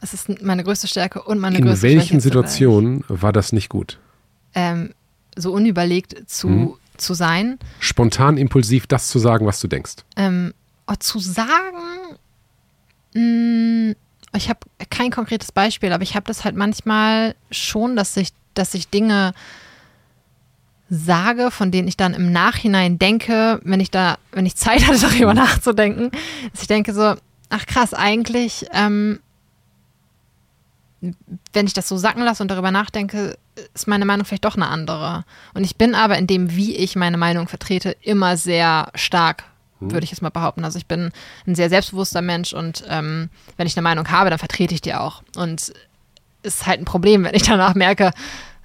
es 0.00 0.14
ist 0.14 0.40
meine 0.42 0.62
größte 0.62 0.86
Stärke 0.86 1.22
und 1.22 1.40
meine 1.40 1.58
In 1.58 1.64
größte 1.64 1.82
welchen 1.82 1.98
Schwäche 2.00 2.06
zugleich. 2.20 2.22
Situationen 2.22 3.04
war 3.08 3.32
das 3.32 3.52
nicht 3.52 3.68
gut? 3.70 3.98
Ähm, 4.54 4.92
so 5.34 5.52
unüberlegt 5.52 6.28
zu, 6.30 6.48
Mhm. 6.48 6.74
Zu 6.98 7.14
sein. 7.14 7.58
Spontan, 7.80 8.36
impulsiv 8.36 8.86
das 8.86 9.08
zu 9.08 9.18
sagen, 9.18 9.46
was 9.46 9.60
du 9.60 9.68
denkst. 9.68 9.96
Ähm, 10.16 10.52
oh, 10.86 10.94
zu 10.98 11.18
sagen, 11.18 12.18
mh, 13.14 13.94
ich 14.36 14.48
habe 14.48 14.60
kein 14.90 15.10
konkretes 15.10 15.52
Beispiel, 15.52 15.92
aber 15.92 16.02
ich 16.02 16.14
habe 16.14 16.26
das 16.26 16.44
halt 16.44 16.56
manchmal 16.56 17.34
schon, 17.50 17.96
dass 17.96 18.16
ich, 18.16 18.30
dass 18.54 18.74
ich 18.74 18.88
Dinge 18.88 19.32
sage, 20.88 21.50
von 21.50 21.70
denen 21.70 21.88
ich 21.88 21.96
dann 21.96 22.14
im 22.14 22.30
Nachhinein 22.30 22.98
denke, 22.98 23.60
wenn 23.64 23.80
ich 23.80 23.90
da, 23.90 24.18
wenn 24.32 24.46
ich 24.46 24.56
Zeit 24.56 24.86
hatte, 24.86 25.00
darüber 25.00 25.34
nachzudenken, 25.34 26.10
dass 26.52 26.62
ich 26.62 26.68
denke 26.68 26.94
so, 26.94 27.14
ach 27.48 27.66
krass, 27.66 27.94
eigentlich, 27.94 28.66
ähm, 28.72 29.20
wenn 31.52 31.66
ich 31.66 31.74
das 31.74 31.88
so 31.88 31.96
sacken 31.96 32.22
lasse 32.22 32.42
und 32.42 32.50
darüber 32.50 32.70
nachdenke, 32.70 33.38
ist 33.74 33.88
meine 33.88 34.04
Meinung 34.04 34.24
vielleicht 34.24 34.44
doch 34.44 34.56
eine 34.56 34.68
andere. 34.68 35.24
Und 35.54 35.64
ich 35.64 35.76
bin 35.76 35.94
aber 35.94 36.18
in 36.18 36.26
dem, 36.26 36.54
wie 36.54 36.76
ich 36.76 36.96
meine 36.96 37.16
Meinung 37.16 37.48
vertrete, 37.48 37.96
immer 38.02 38.36
sehr 38.36 38.90
stark, 38.94 39.44
würde 39.80 40.04
ich 40.04 40.10
jetzt 40.10 40.22
mal 40.22 40.30
behaupten. 40.30 40.64
Also 40.64 40.78
ich 40.78 40.86
bin 40.86 41.10
ein 41.46 41.54
sehr 41.54 41.68
selbstbewusster 41.68 42.22
Mensch 42.22 42.52
und 42.52 42.84
ähm, 42.88 43.28
wenn 43.56 43.66
ich 43.66 43.76
eine 43.76 43.82
Meinung 43.82 44.10
habe, 44.10 44.30
dann 44.30 44.38
vertrete 44.38 44.74
ich 44.74 44.80
die 44.80 44.94
auch. 44.94 45.22
Und 45.36 45.72
ist 46.42 46.66
halt 46.66 46.80
ein 46.80 46.86
Problem, 46.86 47.24
wenn 47.24 47.34
ich 47.34 47.42
danach 47.42 47.74
merke, 47.74 48.12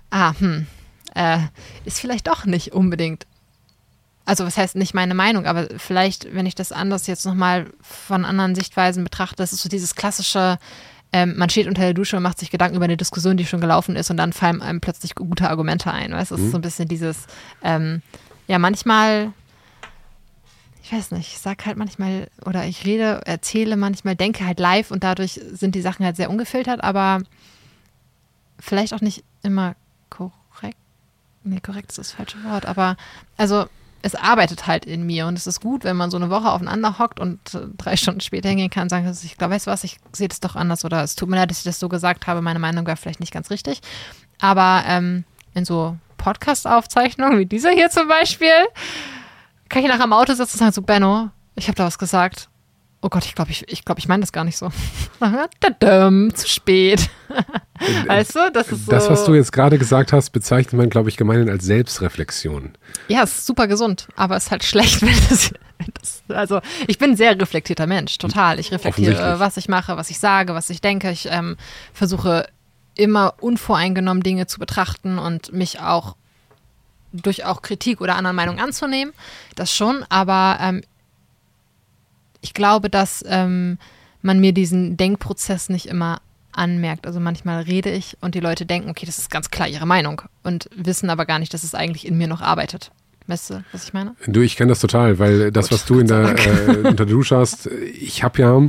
ah, 0.09 0.33
hm, 0.37 0.67
äh, 1.15 1.39
ist 1.85 1.99
vielleicht 1.99 2.27
doch 2.27 2.45
nicht 2.45 2.73
unbedingt. 2.73 3.25
Also 4.23 4.45
was 4.45 4.55
heißt 4.55 4.75
nicht 4.75 4.93
meine 4.93 5.15
Meinung, 5.15 5.45
aber 5.45 5.67
vielleicht, 5.77 6.33
wenn 6.33 6.45
ich 6.45 6.55
das 6.55 6.71
anders 6.71 7.07
jetzt 7.07 7.25
nochmal 7.25 7.71
von 7.81 8.23
anderen 8.23 8.55
Sichtweisen 8.55 9.03
betrachte, 9.03 9.37
das 9.37 9.51
ist 9.51 9.63
so 9.63 9.69
dieses 9.69 9.95
klassische, 9.95 10.59
ähm, 11.13 11.35
man 11.37 11.49
steht 11.49 11.67
unter 11.67 11.81
der 11.81 11.93
Dusche 11.93 12.17
und 12.17 12.23
macht 12.23 12.39
sich 12.39 12.51
Gedanken 12.51 12.77
über 12.77 12.85
eine 12.85 12.97
Diskussion, 12.97 13.37
die 13.37 13.45
schon 13.45 13.59
gelaufen 13.59 13.95
ist 13.95 14.09
und 14.09 14.17
dann 14.17 14.33
fallen 14.33 14.61
einem 14.61 14.79
plötzlich 14.79 15.15
gute 15.15 15.49
Argumente 15.49 15.91
ein. 15.91 16.13
Weißt? 16.13 16.31
Das 16.31 16.39
ist 16.39 16.51
so 16.51 16.57
ein 16.57 16.61
bisschen 16.61 16.87
dieses, 16.87 17.25
ähm, 17.63 18.01
ja, 18.47 18.59
manchmal, 18.59 19.33
ich 20.83 20.93
weiß 20.93 21.11
nicht, 21.11 21.27
ich 21.33 21.39
sag 21.39 21.65
halt 21.65 21.77
manchmal 21.77 22.29
oder 22.45 22.65
ich 22.65 22.85
rede, 22.85 23.21
erzähle 23.25 23.75
manchmal, 23.75 24.15
denke 24.15 24.45
halt 24.45 24.59
live 24.59 24.91
und 24.91 25.03
dadurch 25.03 25.39
sind 25.51 25.75
die 25.75 25.81
Sachen 25.81 26.05
halt 26.05 26.15
sehr 26.15 26.29
ungefiltert, 26.29 26.83
aber 26.83 27.19
vielleicht 28.59 28.93
auch 28.93 29.01
nicht 29.01 29.23
immer 29.43 29.75
korrekt. 30.09 30.77
Nee, 31.43 31.59
korrekt 31.59 31.89
ist 31.89 31.97
das 31.97 32.11
falsche 32.13 32.41
Wort, 32.43 32.65
aber 32.65 32.95
also 33.35 33.65
es 34.01 34.15
arbeitet 34.15 34.67
halt 34.67 34.85
in 34.85 35.05
mir 35.05 35.27
und 35.27 35.37
es 35.37 35.47
ist 35.47 35.61
gut, 35.61 35.83
wenn 35.83 35.95
man 35.95 36.09
so 36.11 36.17
eine 36.17 36.29
Woche 36.29 36.51
aufeinander 36.51 36.97
hockt 36.97 37.19
und 37.19 37.53
äh, 37.53 37.59
drei 37.77 37.95
Stunden 37.95 38.21
später 38.21 38.49
hingehen 38.49 38.69
kann 38.69 38.83
und 38.83 38.89
sagen, 38.89 39.09
ich 39.23 39.37
glaube, 39.37 39.53
weißt 39.53 39.67
du 39.67 39.71
was, 39.71 39.83
ich 39.83 39.99
sehe 40.13 40.27
das 40.27 40.39
doch 40.39 40.55
anders 40.55 40.85
oder 40.85 41.03
es 41.03 41.15
tut 41.15 41.29
mir 41.29 41.35
leid, 41.35 41.51
dass 41.51 41.59
ich 41.59 41.63
das 41.63 41.79
so 41.79 41.89
gesagt 41.89 42.27
habe, 42.27 42.41
meine 42.41 42.59
Meinung 42.59 42.85
war 42.87 42.97
vielleicht 42.97 43.19
nicht 43.19 43.33
ganz 43.33 43.49
richtig. 43.49 43.81
Aber 44.39 44.83
ähm, 44.87 45.23
in 45.53 45.65
so 45.65 45.97
Podcast-Aufzeichnungen 46.17 47.39
wie 47.39 47.45
dieser 47.45 47.71
hier 47.71 47.89
zum 47.89 48.07
Beispiel, 48.07 48.49
kann 49.69 49.83
ich 49.83 49.89
nachher 49.89 50.05
im 50.05 50.13
Auto 50.13 50.33
sitzen 50.33 50.55
und 50.55 50.59
sagen, 50.59 50.71
so 50.73 50.81
Benno, 50.81 51.29
ich 51.55 51.67
habe 51.67 51.75
da 51.75 51.85
was 51.85 51.97
gesagt. 51.97 52.49
Oh 53.03 53.09
Gott, 53.09 53.25
ich 53.25 53.33
glaube, 53.33 53.49
ich, 53.49 53.67
ich, 53.67 53.83
glaub, 53.83 53.97
ich 53.97 54.07
meine 54.07 54.21
das 54.21 54.31
gar 54.31 54.43
nicht 54.43 54.57
so. 54.57 54.69
Zu 56.33 56.47
spät. 56.47 57.09
weißt 58.07 58.35
du, 58.35 58.51
das 58.53 58.71
ist 58.71 58.85
so. 58.85 58.91
Das, 58.91 59.09
was 59.09 59.25
du 59.25 59.33
jetzt 59.33 59.51
gerade 59.51 59.79
gesagt 59.79 60.13
hast, 60.13 60.29
bezeichnet 60.29 60.73
man, 60.73 60.89
glaube 60.89 61.09
ich, 61.09 61.17
gemeinhin 61.17 61.49
als 61.49 61.65
Selbstreflexion. 61.65 62.73
Ja, 63.07 63.23
es 63.23 63.39
ist 63.39 63.45
super 63.47 63.67
gesund, 63.67 64.07
aber 64.15 64.35
es 64.37 64.45
ist 64.45 64.51
halt 64.51 64.63
schlecht, 64.63 65.01
wenn 65.01 65.17
das, 65.29 65.51
wenn 65.79 65.91
das. 65.99 66.23
Also, 66.27 66.61
ich 66.85 66.99
bin 66.99 67.11
ein 67.11 67.17
sehr 67.17 67.39
reflektierter 67.39 67.87
Mensch, 67.87 68.19
total. 68.19 68.59
Ich 68.59 68.71
reflektiere, 68.71 69.39
was 69.39 69.57
ich 69.57 69.67
mache, 69.67 69.97
was 69.97 70.11
ich 70.11 70.19
sage, 70.19 70.53
was 70.53 70.69
ich 70.69 70.81
denke. 70.81 71.09
Ich 71.09 71.27
ähm, 71.31 71.57
versuche 71.93 72.45
immer 72.93 73.33
unvoreingenommen 73.39 74.21
Dinge 74.21 74.45
zu 74.45 74.59
betrachten 74.59 75.17
und 75.17 75.53
mich 75.53 75.79
auch 75.79 76.15
durch 77.13 77.45
auch 77.45 77.61
Kritik 77.61 77.99
oder 77.99 78.15
anderen 78.15 78.35
Meinungen 78.35 78.59
anzunehmen. 78.59 79.13
Das 79.55 79.73
schon, 79.73 80.05
aber 80.09 80.57
ähm, 80.61 80.81
ich 82.41 82.53
glaube, 82.53 82.89
dass 82.89 83.23
ähm, 83.27 83.77
man 84.21 84.39
mir 84.39 84.53
diesen 84.53 84.97
Denkprozess 84.97 85.69
nicht 85.69 85.87
immer 85.87 86.21
anmerkt. 86.51 87.07
Also 87.07 87.19
manchmal 87.19 87.63
rede 87.63 87.91
ich 87.91 88.17
und 88.21 88.35
die 88.35 88.39
Leute 88.39 88.65
denken, 88.65 88.89
okay, 88.89 89.05
das 89.05 89.17
ist 89.17 89.31
ganz 89.31 89.51
klar 89.51 89.67
ihre 89.67 89.85
Meinung 89.85 90.21
und 90.43 90.69
wissen 90.75 91.09
aber 91.09 91.25
gar 91.25 91.39
nicht, 91.39 91.53
dass 91.53 91.63
es 91.63 91.75
eigentlich 91.75 92.05
in 92.05 92.17
mir 92.17 92.27
noch 92.27 92.41
arbeitet. 92.41 92.91
Weißt 93.27 93.51
du, 93.51 93.63
was 93.71 93.85
ich 93.85 93.93
meine? 93.93 94.15
Du, 94.27 94.41
ich 94.41 94.57
kenne 94.57 94.69
das 94.69 94.79
total, 94.79 95.19
weil 95.19 95.51
das, 95.51 95.69
Gut, 95.69 95.73
was 95.73 95.85
du 95.85 95.99
in 95.99 96.07
der, 96.07 96.35
äh, 96.37 96.77
unter 96.77 97.05
der 97.05 97.05
Dusche 97.05 97.37
hast, 97.37 97.67
ich 97.67 98.23
habe 98.23 98.41
ja, 98.41 98.61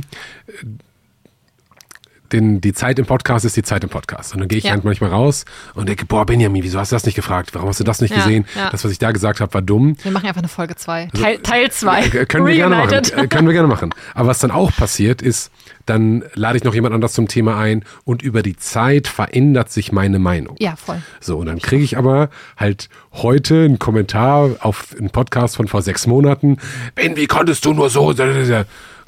den, 2.33 2.59
die 2.61 2.73
Zeit 2.73 2.99
im 2.99 3.05
Podcast 3.05 3.45
ist 3.45 3.55
die 3.55 3.63
Zeit 3.63 3.83
im 3.83 3.89
Podcast. 3.89 4.33
Und 4.33 4.39
dann 4.39 4.47
gehe 4.49 4.57
ich 4.57 4.65
Ja. 4.65 4.71
halt 4.71 4.83
manchmal 4.83 5.11
raus 5.11 5.45
und 5.75 5.87
denke, 5.87 6.05
boah, 6.05 6.25
Benjamin, 6.25 6.63
wieso 6.63 6.79
hast 6.79 6.91
du 6.91 6.95
das 6.95 7.05
nicht 7.05 7.15
gefragt? 7.15 7.51
Warum 7.53 7.69
hast 7.69 7.79
du 7.79 7.83
das 7.83 8.01
nicht 8.01 8.11
Ja, 8.11 8.17
gesehen? 8.23 8.45
ja. 8.55 8.69
Das, 8.71 8.83
was 8.83 8.91
ich 8.91 8.99
da 8.99 9.11
gesagt 9.11 9.39
habe, 9.39 9.53
war 9.53 9.61
dumm. 9.61 9.95
Wir 10.03 10.11
machen 10.11 10.25
einfach 10.27 10.41
eine 10.41 10.47
Folge 10.49 10.75
2. 10.75 11.09
Teil, 11.13 11.37
Teil 11.37 11.71
2. 11.71 11.99
Äh, 12.05 12.25
können 12.25 12.45
wir 12.45 12.55
gerne 12.55 12.75
machen. 12.75 12.91
Äh, 13.15 13.27
können 13.27 13.47
wir 13.47 13.53
gerne 13.53 13.67
machen. 13.67 13.93
Aber 14.15 14.27
was 14.29 14.39
dann 14.39 14.51
auch 14.51 14.71
passiert 14.75 15.21
ist, 15.21 15.51
dann 15.85 16.23
lade 16.33 16.57
ich 16.57 16.63
noch 16.63 16.73
jemand 16.73 16.95
anders 16.95 17.13
zum 17.13 17.27
Thema 17.27 17.57
ein 17.59 17.83
und 18.05 18.21
über 18.21 18.41
die 18.41 18.55
Zeit 18.55 19.07
verändert 19.07 19.69
sich 19.69 19.91
meine 19.91 20.17
Meinung. 20.17 20.55
Ja, 20.59 20.75
voll. 20.77 21.01
So, 21.19 21.37
und 21.37 21.45
dann 21.47 21.59
kriege 21.59 21.83
ich 21.83 21.97
aber 21.97 22.29
halt 22.57 22.87
heute 23.11 23.65
einen 23.65 23.79
Kommentar 23.79 24.51
auf 24.61 24.95
einen 24.97 25.09
Podcast 25.09 25.57
von 25.57 25.67
vor 25.67 25.81
sechs 25.81 26.07
Monaten. 26.07 26.57
Ben, 26.95 27.17
wie 27.17 27.27
konntest 27.27 27.65
du 27.65 27.73
nur 27.73 27.89
so? 27.89 28.13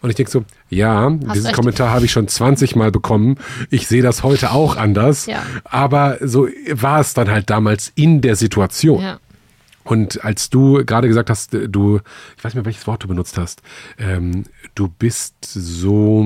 Und 0.06 0.12
ich 0.12 0.16
denke 0.18 0.30
so, 0.32 0.46
ja, 0.70 1.10
diesen 1.10 1.48
recht. 1.48 1.56
Kommentar 1.56 1.90
habe 1.90 2.06
ich 2.06 2.12
schon 2.12 2.28
20 2.28 2.76
Mal 2.76 2.92
bekommen. 2.92 3.38
Ich 3.72 3.88
sehe 3.88 4.04
das 4.04 4.22
heute 4.22 4.52
auch 4.52 4.78
anders. 4.78 5.26
Ja. 5.26 5.42
Aber 5.64 6.20
so 6.22 6.48
war 6.72 7.00
es 7.00 7.16
dann 7.16 7.28
halt 7.32 7.50
damals 7.50 7.92
in 7.96 8.22
der 8.22 8.36
Situation. 8.36 9.02
Ja. 9.02 9.20
Und 9.84 10.24
als 10.24 10.52
du 10.52 10.86
gerade 10.86 11.08
gesagt 11.08 11.32
hast, 11.32 11.54
du, 11.54 12.02
ich 12.38 12.44
weiß 12.44 12.54
nicht 12.54 12.56
mehr, 12.56 12.66
welches 12.66 12.86
Wort 12.86 13.04
du 13.04 13.08
benutzt 13.08 13.40
hast, 13.40 13.64
ähm, 13.98 14.44
du 14.76 14.90
bist 14.90 15.34
so 15.42 16.24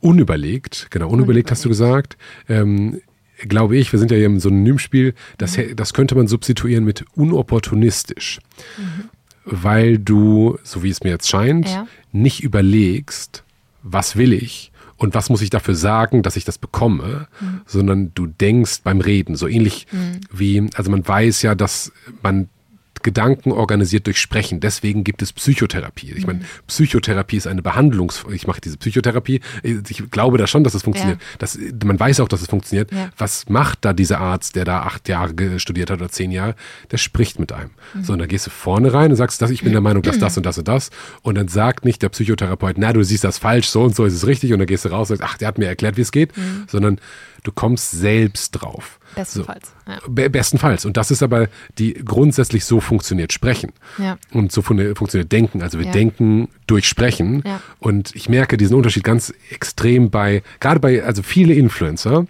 unüberlegt, 0.00 0.86
genau, 0.90 1.08
unüberlegt 1.08 1.50
hast 1.50 1.64
du 1.64 1.68
gesagt. 1.68 2.16
Ähm, 2.48 3.00
glaube 3.48 3.76
ich, 3.76 3.90
wir 3.92 3.98
sind 3.98 4.10
ja 4.10 4.16
hier 4.16 4.26
im 4.26 4.38
Synonymspiel, 4.40 5.14
das, 5.38 5.56
hä- 5.58 5.74
das 5.74 5.92
könnte 5.94 6.14
man 6.14 6.26
substituieren 6.28 6.84
mit 6.84 7.04
unopportunistisch. 7.16 8.38
Weil 9.46 9.98
du, 9.98 10.58
so 10.64 10.82
wie 10.82 10.90
es 10.90 11.02
mir 11.02 11.10
jetzt 11.10 11.28
scheint, 11.28 11.68
Ja. 11.68 11.86
nicht 12.12 12.42
überlegst, 12.42 13.44
was 13.82 14.16
will 14.16 14.32
ich 14.32 14.72
und 14.96 15.14
was 15.14 15.30
muss 15.30 15.40
ich 15.42 15.50
dafür 15.50 15.74
sagen, 15.76 16.22
dass 16.22 16.36
ich 16.36 16.44
das 16.44 16.58
bekomme, 16.58 17.28
sondern 17.66 18.10
du 18.14 18.26
denkst 18.26 18.80
beim 18.82 19.00
Reden, 19.00 19.36
so 19.36 19.46
ähnlich 19.46 19.86
wie, 20.32 20.68
also 20.74 20.90
man 20.90 21.06
weiß 21.06 21.42
ja, 21.42 21.54
dass 21.54 21.92
man 22.22 22.48
Gedanken 23.06 23.52
organisiert 23.52 24.06
durch 24.06 24.18
Sprechen. 24.18 24.58
Deswegen 24.58 25.04
gibt 25.04 25.22
es 25.22 25.32
Psychotherapie. 25.32 26.12
Ich 26.16 26.26
meine, 26.26 26.40
Psychotherapie 26.66 27.36
ist 27.36 27.46
eine 27.46 27.62
Behandlungs... 27.62 28.24
Ich 28.32 28.48
mache 28.48 28.60
diese 28.60 28.76
Psychotherapie. 28.76 29.40
Ich 29.62 30.10
glaube 30.10 30.38
da 30.38 30.48
schon, 30.48 30.64
dass 30.64 30.74
es 30.74 30.82
funktioniert. 30.82 31.20
Ja. 31.22 31.28
Das, 31.38 31.56
man 31.84 32.00
weiß 32.00 32.18
auch, 32.18 32.26
dass 32.26 32.42
es 32.42 32.48
funktioniert. 32.48 32.90
Ja. 32.90 33.10
Was 33.16 33.48
macht 33.48 33.84
da 33.84 33.92
dieser 33.92 34.18
Arzt, 34.18 34.56
der 34.56 34.64
da 34.64 34.80
acht 34.80 35.08
Jahre 35.08 35.60
studiert 35.60 35.88
hat 35.88 36.00
oder 36.00 36.10
zehn 36.10 36.32
Jahre? 36.32 36.56
Der 36.90 36.96
spricht 36.96 37.38
mit 37.38 37.52
einem. 37.52 37.70
Mhm. 37.94 38.02
So, 38.02 38.12
und 38.12 38.18
dann 38.18 38.28
gehst 38.28 38.46
du 38.46 38.50
vorne 38.50 38.92
rein 38.92 39.12
und 39.12 39.16
sagst, 39.16 39.40
das, 39.40 39.50
ich 39.50 39.62
bin 39.62 39.70
der 39.70 39.80
Meinung, 39.80 40.02
dass 40.02 40.18
das 40.18 40.36
und 40.36 40.44
das 40.44 40.58
und 40.58 40.66
das. 40.66 40.90
Und 41.22 41.36
dann 41.36 41.46
sagt 41.46 41.84
nicht 41.84 42.02
der 42.02 42.08
Psychotherapeut, 42.08 42.76
na, 42.76 42.92
du 42.92 43.04
siehst 43.04 43.22
das 43.22 43.38
falsch, 43.38 43.68
so 43.68 43.84
und 43.84 43.94
so 43.94 44.04
ist 44.04 44.14
es 44.14 44.26
richtig. 44.26 44.52
Und 44.52 44.58
dann 44.58 44.66
gehst 44.66 44.84
du 44.84 44.88
raus 44.88 45.10
und 45.10 45.18
sagst, 45.18 45.32
ach, 45.32 45.38
der 45.38 45.46
hat 45.46 45.58
mir 45.58 45.66
erklärt, 45.66 45.96
wie 45.96 46.02
es 46.02 46.10
geht. 46.10 46.36
Mhm. 46.36 46.64
Sondern 46.66 46.98
du 47.44 47.52
kommst 47.52 47.92
selbst 47.92 48.50
drauf. 48.50 48.98
Bestenfalls. 49.16 49.72
Ja. 49.88 49.98
Be 50.08 50.30
bestenfalls. 50.30 50.84
Und 50.84 50.96
das 50.96 51.10
ist 51.10 51.22
aber 51.22 51.48
die 51.78 51.94
grundsätzlich 51.94 52.64
so 52.64 52.80
funktioniert 52.80 53.32
Sprechen. 53.32 53.72
Ja. 53.98 54.18
Und 54.32 54.52
so 54.52 54.62
fun 54.62 54.94
funktioniert 54.94 55.32
Denken. 55.32 55.62
Also 55.62 55.78
wir 55.78 55.86
Ja. 55.86 55.92
denken 55.92 56.48
durch 56.66 56.86
Sprechen. 56.88 57.42
Ja. 57.44 57.60
Und 57.80 58.14
ich 58.14 58.28
merke 58.28 58.56
diesen 58.56 58.76
Unterschied 58.76 59.02
ganz 59.04 59.32
extrem 59.50 60.10
bei, 60.10 60.42
gerade 60.60 60.78
bei, 60.80 61.02
also 61.02 61.22
viele 61.22 61.54
Influencer 61.54 62.26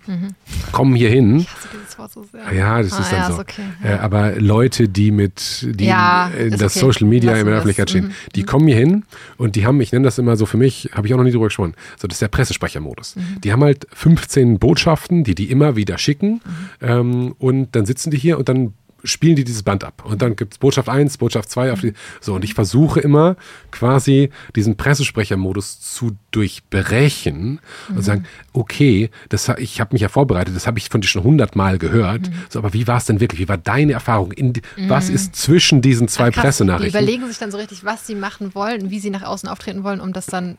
kommen 0.72 0.94
hier 0.94 1.10
hin. 1.10 1.40
Ich 1.40 1.48
hasse 1.52 1.68
dieses 1.74 1.98
Wort 1.98 2.12
so 2.12 2.24
sehr. 2.30 2.52
Ja, 2.54 2.82
das 2.82 2.92
Mhm. 2.92 2.96
Ah, 2.96 3.00
ist 3.00 3.12
dann 3.12 3.18
ja, 3.20 3.26
so. 3.26 3.32
Ist 3.34 3.40
okay. 3.40 3.62
äh, 3.82 3.92
aber 3.94 4.32
Leute, 4.40 4.88
die 4.88 5.10
mit, 5.10 5.66
die 5.80 5.86
Ja, 5.86 6.28
in 6.28 6.50
das 6.52 6.76
okay. 6.76 6.86
Social 6.86 7.06
Media 7.08 7.30
Lassen 7.32 7.40
in 7.40 7.46
der 7.46 7.54
Öffentlichkeit 7.56 7.88
es. 7.88 7.94
Mhm. 7.94 7.98
stehen, 8.12 8.14
die 8.34 8.42
kommen 8.44 8.66
hier 8.68 8.76
hin 8.76 9.04
und 9.38 9.56
die 9.56 9.66
haben, 9.66 9.80
ich 9.80 9.92
nenne 9.92 10.04
das 10.04 10.18
immer 10.18 10.36
so 10.36 10.46
für 10.46 10.56
mich, 10.56 10.90
habe 10.92 11.06
ich 11.06 11.14
auch 11.14 11.18
noch 11.18 11.24
nie 11.24 11.32
drüber 11.32 11.46
gesprochen, 11.46 11.74
so 11.98 12.06
das 12.06 12.16
ist 12.16 12.22
der 12.22 12.28
Pressesprechermodus. 12.28 13.16
Mhm. 13.16 13.40
Die 13.42 13.52
haben 13.52 13.62
halt 13.64 13.86
15 13.92 14.58
Botschaften, 14.58 15.24
die 15.24 15.34
die 15.34 15.50
immer 15.50 15.74
wieder 15.76 15.98
schicken 15.98 16.26
Mhm. 16.26 16.40
Ähm, 16.80 17.34
und 17.38 17.74
dann 17.76 17.86
sitzen 17.86 18.10
die 18.10 18.18
hier 18.18 18.38
und 18.38 18.48
dann 18.48 18.74
spielen 19.04 19.36
die 19.36 19.44
dieses 19.44 19.62
Band 19.62 19.84
ab. 19.84 20.02
Und 20.04 20.20
dann 20.20 20.34
gibt 20.34 20.54
es 20.54 20.58
Botschaft 20.58 20.88
1, 20.88 21.18
Botschaft 21.18 21.48
2 21.50 21.70
auf 21.72 21.80
die. 21.80 21.92
So, 22.20 22.34
und 22.34 22.42
ich 22.44 22.54
versuche 22.54 22.98
immer 22.98 23.36
quasi 23.70 24.30
diesen 24.56 24.76
Pressesprechermodus 24.76 25.80
zu 25.80 26.16
durchbrechen 26.32 27.60
und 27.88 28.02
sagen, 28.02 28.24
okay, 28.52 29.10
das, 29.28 29.48
ich 29.58 29.80
habe 29.80 29.94
mich 29.94 30.02
ja 30.02 30.08
vorbereitet, 30.08 30.56
das 30.56 30.66
habe 30.66 30.78
ich 30.78 30.88
von 30.88 31.00
dir 31.00 31.08
schon 31.08 31.22
hundertmal 31.22 31.78
gehört. 31.78 32.30
So, 32.48 32.58
aber 32.58 32.72
wie 32.72 32.86
war 32.86 32.96
es 32.98 33.04
denn 33.04 33.20
wirklich? 33.20 33.40
Wie 33.40 33.48
war 33.48 33.58
deine 33.58 33.92
Erfahrung? 33.92 34.32
In, 34.32 34.52
die- 34.54 34.62
Was 34.88 35.08
ist 35.08 35.36
zwischen 35.36 35.82
diesen 35.82 36.08
zwei 36.08 36.26
Ah, 36.26 36.30
krass. 36.30 36.34
Die 36.36 36.40
Pressenachrichten? 36.64 37.00
überlegen 37.02 37.26
sich 37.28 37.38
dann 37.38 37.50
so 37.52 37.58
richtig, 37.58 37.84
was 37.84 38.06
sie 38.06 38.14
machen 38.14 38.54
wollen 38.54 38.90
wie 38.90 38.98
sie 38.98 39.10
nach 39.10 39.22
außen 39.22 39.48
auftreten 39.48 39.84
wollen, 39.84 40.00
um 40.00 40.12
das 40.12 40.26
dann 40.26 40.58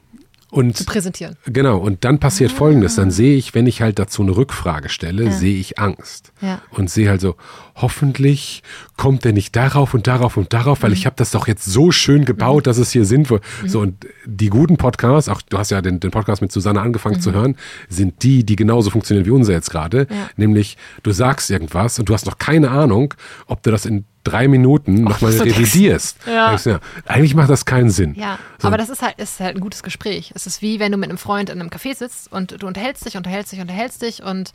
Und 0.50 0.78
zu 0.78 0.86
präsentieren. 0.86 1.36
Genau, 1.46 1.78
und 1.78 2.06
dann 2.06 2.20
passiert 2.20 2.52
folgendes, 2.52 2.96
dann 2.96 3.12
sehe 3.12 3.36
ich, 3.36 3.54
wenn 3.54 3.68
ich 3.68 3.82
halt 3.82 4.00
dazu 4.00 4.22
eine 4.22 4.36
Rückfrage 4.36 4.88
stelle, 4.90 5.32
sehe 5.32 5.58
ich 5.58 5.78
Angst. 5.78 6.32
Ja. 6.42 6.62
Und 6.72 6.90
sehe 6.90 7.10
halt 7.10 7.20
so, 7.22 7.36
hoffentlich 7.76 8.64
kommt 8.96 9.26
er 9.26 9.34
nicht 9.34 9.56
darauf 9.56 9.94
und 9.94 10.08
darauf 10.08 10.38
und 10.38 10.54
darauf, 10.54 10.80
Mhm. 10.80 10.84
weil 10.84 10.94
ich 10.94 11.06
habe 11.06 11.16
das 11.16 11.32
doch 11.32 11.48
jetzt 11.48 11.66
so 11.66 11.92
schön 11.92 12.26
gebaut, 12.26 12.68
dass 12.68 12.78
es 12.78 12.92
hier 12.92 13.06
sinnvoll. 13.06 13.42
So, 13.66 13.80
und 13.82 14.06
die 14.26 14.50
guten 14.50 14.78
Podcasts, 14.78 15.30
auch 15.30 15.42
du 15.42 15.58
hast 15.58 15.72
ja 15.72 15.82
den, 15.82 16.00
den 16.00 16.12
Podcast 16.12 16.42
mit 16.42 16.52
Susanne 16.52 16.82
angefangen 16.82 17.22
zu 17.22 17.32
hören, 17.34 17.56
sind 17.90 18.24
die, 18.24 18.44
die 18.44 18.56
genauso 18.56 18.90
funktionieren 18.90 19.26
wie 19.26 19.32
unser 19.32 19.54
jetzt 19.54 19.70
gerade. 19.70 20.08
Mhm. 20.10 20.16
Ja. 20.16 20.30
Nämlich, 20.38 20.78
du 21.04 21.12
sagst 21.12 21.50
irgendwas 21.50 21.98
und 22.00 22.10
du 22.10 22.14
hast 22.14 22.26
noch 22.26 22.38
keine 22.38 22.72
Ahnung, 22.72 23.14
ob 23.48 23.64
du 23.64 23.72
das 23.72 23.86
in 23.86 24.06
drei 24.24 24.48
Minuten 24.50 25.04
nochmal 25.04 25.32
so 25.32 25.44
revidierst. 25.44 26.18
Ja. 26.28 26.54
Ja, 26.66 26.80
eigentlich 27.06 27.34
macht 27.34 27.50
das 27.50 27.64
keinen 27.66 27.90
Sinn. 27.90 28.14
Ja, 28.16 28.38
So. 28.60 28.68
aber 28.68 28.78
das 28.78 28.90
ist 28.90 29.02
halt, 29.02 29.18
ist 29.20 29.40
halt 29.40 29.56
ein 29.56 29.62
gutes 29.62 29.84
Gespräch. 29.84 30.34
Es 30.36 30.46
ist 30.48 30.62
wie 30.62 30.80
wenn 30.82 30.92
du 30.92 30.98
mit 30.98 31.08
einem 31.10 31.18
Freund 31.18 31.50
in 31.50 31.62
einem 31.62 31.70
Café 31.70 31.96
sitzt 31.96 32.30
und 32.32 32.62
du 32.62 32.68
unterhältst 32.68 33.06
dich, 33.06 33.16
unterhältst 33.16 33.54
dich, 33.54 33.62
unterhältst 33.62 34.02
dich 34.02 34.22
und 34.24 34.52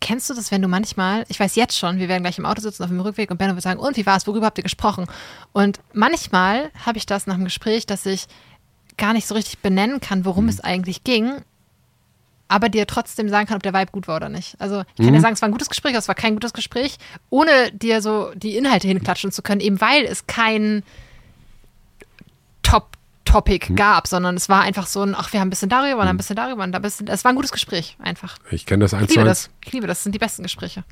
kennst 0.00 0.30
du 0.30 0.34
das, 0.34 0.50
wenn 0.50 0.62
du 0.62 0.68
manchmal, 0.68 1.24
ich 1.28 1.40
weiß 1.40 1.54
jetzt 1.56 1.76
schon, 1.76 1.98
wir 1.98 2.08
werden 2.08 2.22
gleich 2.22 2.38
im 2.38 2.46
Auto 2.46 2.60
sitzen 2.60 2.82
auf 2.82 2.88
dem 2.88 3.00
Rückweg 3.00 3.30
und 3.30 3.38
Benno 3.38 3.54
wird 3.54 3.62
sagen, 3.62 3.80
und 3.80 3.96
wie 3.96 4.06
war 4.06 4.16
es, 4.16 4.26
worüber 4.26 4.46
habt 4.46 4.58
ihr 4.58 4.62
gesprochen? 4.64 5.06
Und 5.52 5.80
manchmal 5.92 6.70
habe 6.86 6.98
ich 6.98 7.06
das 7.06 7.26
nach 7.26 7.34
dem 7.34 7.44
Gespräch, 7.44 7.86
dass 7.86 8.06
ich 8.06 8.26
gar 8.96 9.12
nicht 9.12 9.26
so 9.26 9.34
richtig 9.34 9.58
benennen 9.58 10.00
kann, 10.00 10.24
worum 10.24 10.44
Mhm. 10.44 10.50
es 10.50 10.60
eigentlich 10.60 11.04
ging, 11.04 11.32
aber 12.48 12.68
dir 12.68 12.86
trotzdem 12.86 13.28
sagen 13.28 13.46
kann, 13.46 13.56
ob 13.56 13.62
der 13.62 13.74
Vibe 13.74 13.92
gut 13.92 14.08
war 14.08 14.16
oder 14.16 14.28
nicht. 14.28 14.56
Also 14.60 14.80
ich 14.96 15.04
kann 15.04 15.12
dir 15.12 15.20
sagen, 15.20 15.34
es 15.34 15.42
war 15.42 15.48
ein 15.48 15.52
gutes 15.52 15.68
Gespräch, 15.68 15.92
aber 15.92 15.98
es 15.98 16.08
war 16.08 16.14
kein 16.14 16.34
gutes 16.34 16.52
Gespräch, 16.52 16.96
ohne 17.30 17.70
dir 17.72 18.00
so 18.00 18.32
die 18.34 18.56
Inhalte 18.56 18.88
hinklatschen 18.88 19.30
zu 19.32 19.42
können, 19.42 19.60
eben 19.60 19.80
weil 19.80 20.04
es 20.04 20.26
kein 20.26 20.82
Top-Topic 23.32 23.74
gab, 23.74 24.06
sondern 24.06 24.36
es 24.36 24.48
war 24.48 24.62
einfach 24.62 24.86
so 24.86 25.02
ein, 25.02 25.14
ach, 25.16 25.32
wir 25.32 25.40
haben 25.40 25.48
ein 25.48 25.50
bisschen 25.50 25.68
darüber 25.68 26.00
und 26.02 26.08
ein 26.08 26.16
bisschen 26.16 26.36
darüber 26.36 26.62
und 26.64 26.74
ein 26.74 26.82
bisschen, 26.82 27.06
es 27.08 27.24
war 27.24 27.32
ein 27.32 27.34
gutes 27.36 27.52
Gespräch, 27.52 27.96
einfach. 28.02 28.36
Ich 28.50 28.66
kenne 28.66 28.84
das 28.84 28.94
eins 28.94 29.10
Ich 29.10 29.16
liebe 29.16 29.24
das. 29.28 29.50
Ich 29.64 29.72
liebe 29.72 29.86
das. 29.86 29.98
Das 29.98 30.04
sind 30.04 30.14
die 30.14 30.18
besten 30.18 30.42
Gespräche. 30.44 30.84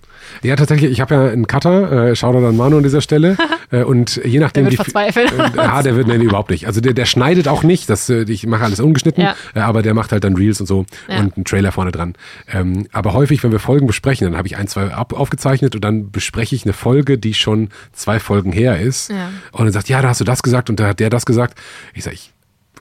Ja, 0.43 0.57
tatsächlich. 0.57 0.91
Ich 0.91 1.01
habe 1.01 1.15
ja 1.15 1.27
einen 1.31 1.47
Cutter, 1.47 2.09
äh, 2.11 2.17
schau 2.17 2.33
da 2.33 2.41
dann 2.41 2.57
Manu 2.57 2.79
an 2.79 2.83
dieser 2.83 3.01
Stelle. 3.01 3.37
äh, 3.71 3.85
und 3.85 4.17
je 4.25 4.39
nachdem. 4.41 4.65
Der 4.65 4.73
wird 4.73 4.81
die- 4.81 4.91
verzweifeln. 4.91 5.29
Äh, 5.29 5.57
ja, 5.57 5.83
der 5.83 5.95
wird, 5.97 6.09
nee, 6.09 6.17
überhaupt 6.17 6.51
nicht. 6.51 6.67
Also 6.67 6.81
der, 6.81 6.93
der 6.93 7.05
schneidet 7.07 7.47
auch 7.49 7.63
nicht. 7.63 7.89
Das, 7.89 8.09
äh, 8.11 8.23
ich 8.25 8.47
mache 8.47 8.65
alles 8.65 8.81
ungeschnitten, 8.81 9.23
Ja. 9.23 9.35
äh, 9.55 9.61
aber 9.61 9.83
der 9.83 9.95
macht 9.95 10.11
halt 10.13 10.25
dann 10.25 10.35
Reels 10.35 10.61
und 10.61 10.67
so 10.67 10.85
Ja. 11.09 11.21
und 11.21 11.37
einen 11.37 11.45
Trailer 11.45 11.73
vorne 11.73 11.93
dran. 11.93 12.15
Ähm, 12.53 12.87
aber 12.93 13.13
häufig, 13.13 13.43
wenn 13.45 13.53
wir 13.53 13.61
Folgen 13.61 13.87
besprechen, 13.87 14.27
dann 14.27 14.37
habe 14.37 14.49
ich 14.49 14.57
ein, 14.57 14.67
zwei 14.69 14.93
ab, 14.93 15.13
aufgezeichnet 15.13 15.75
und 15.77 15.83
dann 15.85 16.11
bespreche 16.11 16.55
ich 16.57 16.65
eine 16.65 16.73
Folge, 16.73 17.17
die 17.19 17.35
schon 17.35 17.69
zwei 17.93 18.19
Folgen 18.19 18.51
her 18.53 18.81
ist. 18.81 19.11
Ja. 19.11 19.31
Und 19.53 19.67
dann 19.67 19.73
sagt, 19.73 19.89
ja, 19.89 20.03
da 20.03 20.09
hast 20.09 20.21
du 20.21 20.25
das 20.25 20.43
gesagt 20.43 20.69
und 20.69 20.81
da 20.81 20.89
hat 20.89 21.01
der 21.01 21.11
das 21.11 21.25
gesagt. 21.27 21.59
Ich 21.95 22.03
sage, 22.05 22.17
ich 22.17 22.33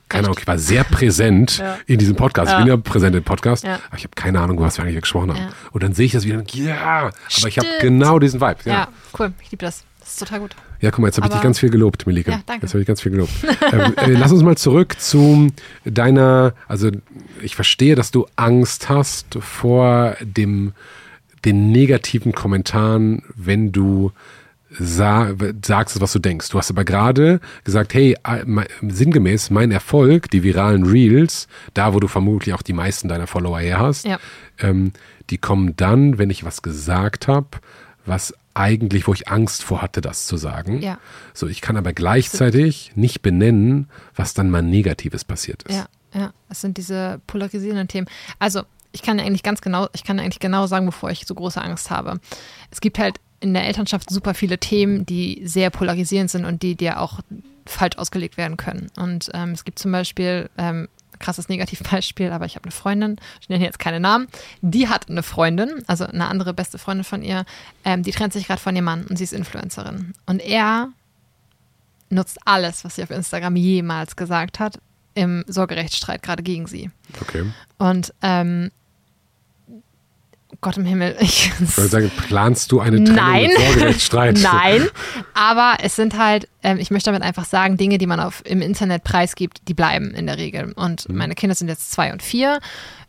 keine 0.09 0.27
Ahnung, 0.27 0.37
ich 0.39 0.47
war 0.47 0.57
sehr 0.57 0.83
präsent 0.83 1.57
Ja. 1.57 1.77
in 1.87 1.97
diesem 1.97 2.15
Podcast. 2.15 2.47
Ich 2.49 2.53
Ja. 2.53 2.59
bin 2.59 2.67
ja 2.67 2.77
präsent 2.77 3.15
im 3.15 3.23
Podcast, 3.23 3.63
Ja. 3.63 3.79
aber 3.87 3.97
ich 3.97 4.03
habe 4.03 4.13
keine 4.15 4.39
Ahnung, 4.39 4.59
was 4.59 4.77
wir 4.77 4.83
eigentlich 4.85 5.01
gesprochen 5.01 5.33
haben. 5.33 5.47
Und 5.71 5.83
dann 5.83 5.93
sehe 5.93 6.05
ich 6.05 6.11
das 6.11 6.25
wieder 6.25 6.37
und 6.39 6.53
ja, 6.55 6.77
aber 6.81 7.11
ich 7.27 7.57
habe 7.57 7.67
Stimmt. 7.67 7.81
genau 7.81 8.19
diesen 8.19 8.39
Vibe. 8.41 8.57
Ja, 8.65 8.87
cool. 9.19 9.33
Ich 9.41 9.51
liebe 9.51 9.65
das. 9.65 9.83
Das 9.99 10.09
ist 10.13 10.19
total 10.19 10.39
gut. 10.41 10.55
ja 10.81 10.91
guck 10.91 10.99
mal, 10.99 11.07
jetzt 11.07 11.17
habe 11.17 11.25
ich 11.27 11.33
dich 11.33 11.41
ganz 11.41 11.57
viel 11.57 11.71
gelobt, 11.71 12.05
Melike. 12.05 12.29
Ja, 12.29 12.39
danke. 12.45 12.63
Jetzt 12.67 12.73
habe 12.75 12.81
ich 12.81 12.87
ganz 12.87 13.01
viel 13.01 13.11
gelobt. 13.11 13.31
ähm, 13.73 13.93
äh, 13.97 14.11
lass 14.11 14.31
uns 14.31 14.43
mal 14.43 14.55
zurück 14.55 14.99
zu 14.99 15.51
deiner, 15.83 16.53
also 16.67 16.91
ich 17.41 17.55
verstehe, 17.55 17.95
dass 17.95 18.11
du 18.11 18.27
Angst 18.35 18.87
hast 18.89 19.37
vor 19.41 20.15
dem, 20.21 20.73
den 21.43 21.71
negativen 21.71 22.33
Kommentaren, 22.33 23.23
wenn 23.35 23.71
du 23.71 24.11
sa 24.77 25.33
sagst, 25.63 25.99
was 26.01 26.13
du 26.13 26.19
denkst. 26.19 26.49
Du 26.49 26.57
hast 26.57 26.69
aber 26.69 26.83
gerade 26.85 27.39
gesagt, 27.63 27.93
hey, 27.93 28.15
sinngemäß, 28.81 29.49
mein 29.49 29.71
Erfolg, 29.71 30.29
die 30.29 30.43
viralen 30.43 30.85
Reels, 30.85 31.47
da 31.73 31.93
wo 31.93 31.99
du 31.99 32.07
vermutlich 32.07 32.53
auch 32.53 32.61
die 32.61 32.73
meisten 32.73 33.07
deiner 33.07 33.27
Follower 33.27 33.59
her 33.59 33.79
hast, 33.79 34.05
Ja. 34.05 34.19
ähm, 34.59 34.91
die 35.29 35.37
kommen 35.37 35.75
dann, 35.75 36.17
wenn 36.17 36.29
ich 36.29 36.43
was 36.43 36.61
gesagt 36.61 37.27
habe, 37.27 37.47
was 38.05 38.33
eigentlich, 38.53 39.07
wo 39.07 39.13
ich 39.13 39.27
Angst 39.27 39.63
vor 39.63 39.81
hatte, 39.81 39.99
das 40.01 40.27
zu 40.27 40.37
sagen. 40.37 40.81
Ja. 40.81 40.99
So, 41.33 41.47
ich 41.47 41.61
kann 41.61 41.75
aber 41.77 41.91
gleichzeitig 41.93 42.91
nicht 42.95 43.21
benennen, 43.21 43.89
was 44.15 44.33
dann 44.33 44.49
mal 44.49 44.61
Negatives 44.61 45.25
passiert 45.25 45.63
ist. 45.63 45.75
Ja, 45.75 45.85
ja. 46.13 46.33
Es 46.47 46.61
sind 46.61 46.77
diese 46.77 47.19
polarisierenden 47.27 47.87
Themen. 47.87 48.07
Also, 48.39 48.61
ich 48.93 49.01
kann 49.01 49.19
eigentlich 49.19 49.43
ganz 49.43 49.59
genau, 49.59 49.89
ich 49.93 50.05
kann 50.05 50.19
eigentlich 50.19 50.39
genau 50.39 50.67
sagen, 50.67 50.85
bevor 50.85 51.09
ich 51.09 51.25
so 51.25 51.35
große 51.35 51.61
Angst 51.61 51.89
habe. 51.89 52.21
Es 52.71 52.79
gibt 52.79 52.97
halt 52.97 53.19
in 53.39 53.53
der 53.53 53.65
Elternschaft 53.65 54.09
super 54.09 54.33
viele 54.33 54.57
Themen, 54.57 55.05
die 55.05 55.41
sehr 55.45 55.69
polarisierend 55.69 56.31
sind 56.31 56.45
und 56.45 56.63
die 56.63 56.75
dir 56.75 56.99
auch 56.99 57.19
falsch 57.65 57.97
ausgelegt 57.97 58.37
werden 58.37 58.57
können. 58.57 58.91
Und 58.97 59.29
ähm, 59.33 59.51
es 59.51 59.65
gibt 59.65 59.79
zum 59.79 59.91
Beispiel, 59.91 60.49
ähm, 60.57 60.87
krasses 61.19 61.49
Negativbeispiel, 61.49 62.31
aber 62.31 62.45
ich 62.45 62.55
habe 62.55 62.65
eine 62.65 62.71
Freundin, 62.71 63.17
ich 63.41 63.49
nenne 63.49 63.63
jetzt 63.63 63.79
keine 63.79 63.99
Namen, 63.99 64.27
die 64.61 64.87
hat 64.89 65.09
eine 65.09 65.23
Freundin, 65.23 65.83
also 65.87 66.05
eine 66.05 66.27
andere 66.27 66.53
beste 66.53 66.77
Freundin 66.77 67.03
von 67.03 67.21
ihr, 67.23 67.45
ähm, 67.83 68.03
die 68.03 68.11
trennt 68.11 68.33
sich 68.33 68.47
gerade 68.47 68.61
von 68.61 68.75
ihrem 68.75 68.85
Mann 68.85 69.05
und 69.05 69.17
sie 69.17 69.23
ist 69.23 69.33
Influencerin. 69.33 70.13
Und 70.25 70.41
er 70.41 70.89
nutzt 72.09 72.39
alles, 72.45 72.83
was 72.83 72.95
sie 72.95 73.03
auf 73.03 73.11
Instagram 73.11 73.55
jemals 73.55 74.15
gesagt 74.15 74.59
hat, 74.59 74.79
im 75.13 75.43
Sorgerechtsstreit 75.47 76.21
gerade 76.21 76.43
gegen 76.43 76.67
sie. 76.67 76.91
Okay. 77.21 77.45
Und 77.77 78.13
ähm, 78.21 78.71
Gott 80.61 80.77
im 80.77 80.85
Himmel, 80.85 81.15
ich, 81.19 81.51
Ich 81.61 81.77
wollte 81.77 81.89
sagen, 81.91 82.11
planst 82.27 82.71
du 82.71 82.79
eine 82.79 82.97
Trennung 83.03 83.15
Nein. 83.15 83.49
Sorgerechtsstreit? 83.55 84.39
Nein, 84.41 84.87
aber 85.33 85.77
es 85.83 85.95
sind 85.95 86.17
halt, 86.17 86.47
ähm, 86.63 86.77
ich 86.79 86.91
möchte 86.91 87.09
damit 87.09 87.23
einfach 87.23 87.45
sagen, 87.45 87.77
Dinge, 87.77 87.97
die 87.97 88.07
man 88.07 88.19
auf, 88.19 88.41
im 88.45 88.61
Internet 88.61 89.03
preisgibt, 89.03 89.67
die 89.67 89.73
bleiben 89.73 90.11
in 90.13 90.27
der 90.27 90.37
Regel. 90.37 90.71
Und 90.73 91.07
Mhm. 91.09 91.15
meine 91.17 91.35
Kinder 91.35 91.55
sind 91.55 91.67
jetzt 91.67 91.91
zwei 91.91 92.11
und 92.13 92.21
vier. 92.23 92.59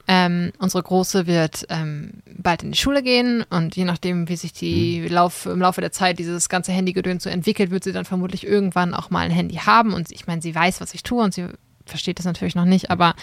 Ähm, 0.09 0.53
unsere 0.59 0.85
Große 0.85 1.27
wird 1.27 1.67
ähm, 1.69 2.23
bald 2.39 2.63
in 2.63 2.71
die 2.71 2.79
Schule 2.79 3.03
gehen 3.03 3.45
und 3.51 3.75
je 3.75 3.85
nachdem, 3.85 4.29
wie 4.29 4.37
sich 4.37 4.53
die 4.53 5.01
Mhm. 5.01 5.09
Lauf, 5.13 5.47
im 5.47 5.61
Laufe 5.61 5.81
der 5.81 5.91
Zeit 5.91 6.19
dieses 6.21 6.49
ganze 6.49 6.71
Handygedöns 6.73 7.25
so 7.25 7.31
entwickelt, 7.31 7.71
wird 7.73 7.83
sie 7.83 7.93
dann 7.93 8.05
vermutlich 8.05 8.47
irgendwann 8.47 8.95
auch 8.95 9.11
mal 9.11 9.21
ein 9.25 9.33
Handy 9.33 9.57
haben. 9.57 9.93
Und 9.93 10.13
ich 10.13 10.27
meine, 10.29 10.41
sie 10.43 10.55
weiß, 10.55 10.81
was 10.81 10.95
ich 10.95 11.03
tue 11.03 11.25
und 11.25 11.35
sie 11.35 11.47
versteht 11.87 12.19
das 12.21 12.25
natürlich 12.27 12.55
noch 12.55 12.65
nicht, 12.67 12.91
aber 12.91 13.15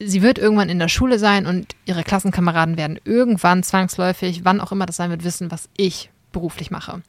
sie 0.00 0.22
wird 0.22 0.38
irgendwann 0.38 0.70
in 0.70 0.78
der 0.78 0.88
Schule 0.88 1.18
sein 1.18 1.46
und 1.46 1.76
ihre 1.84 2.02
Klassenkameraden 2.02 2.76
werden 2.76 2.98
irgendwann 3.04 3.62
zwangsläufig, 3.62 4.44
wann 4.44 4.60
auch 4.60 4.72
immer 4.72 4.86
das 4.86 4.96
sein 4.96 5.10
wird, 5.10 5.24
wissen, 5.24 5.50
was 5.50 5.68
ich 5.76 6.10
beruflich 6.32 6.70
mache. 6.70 7.02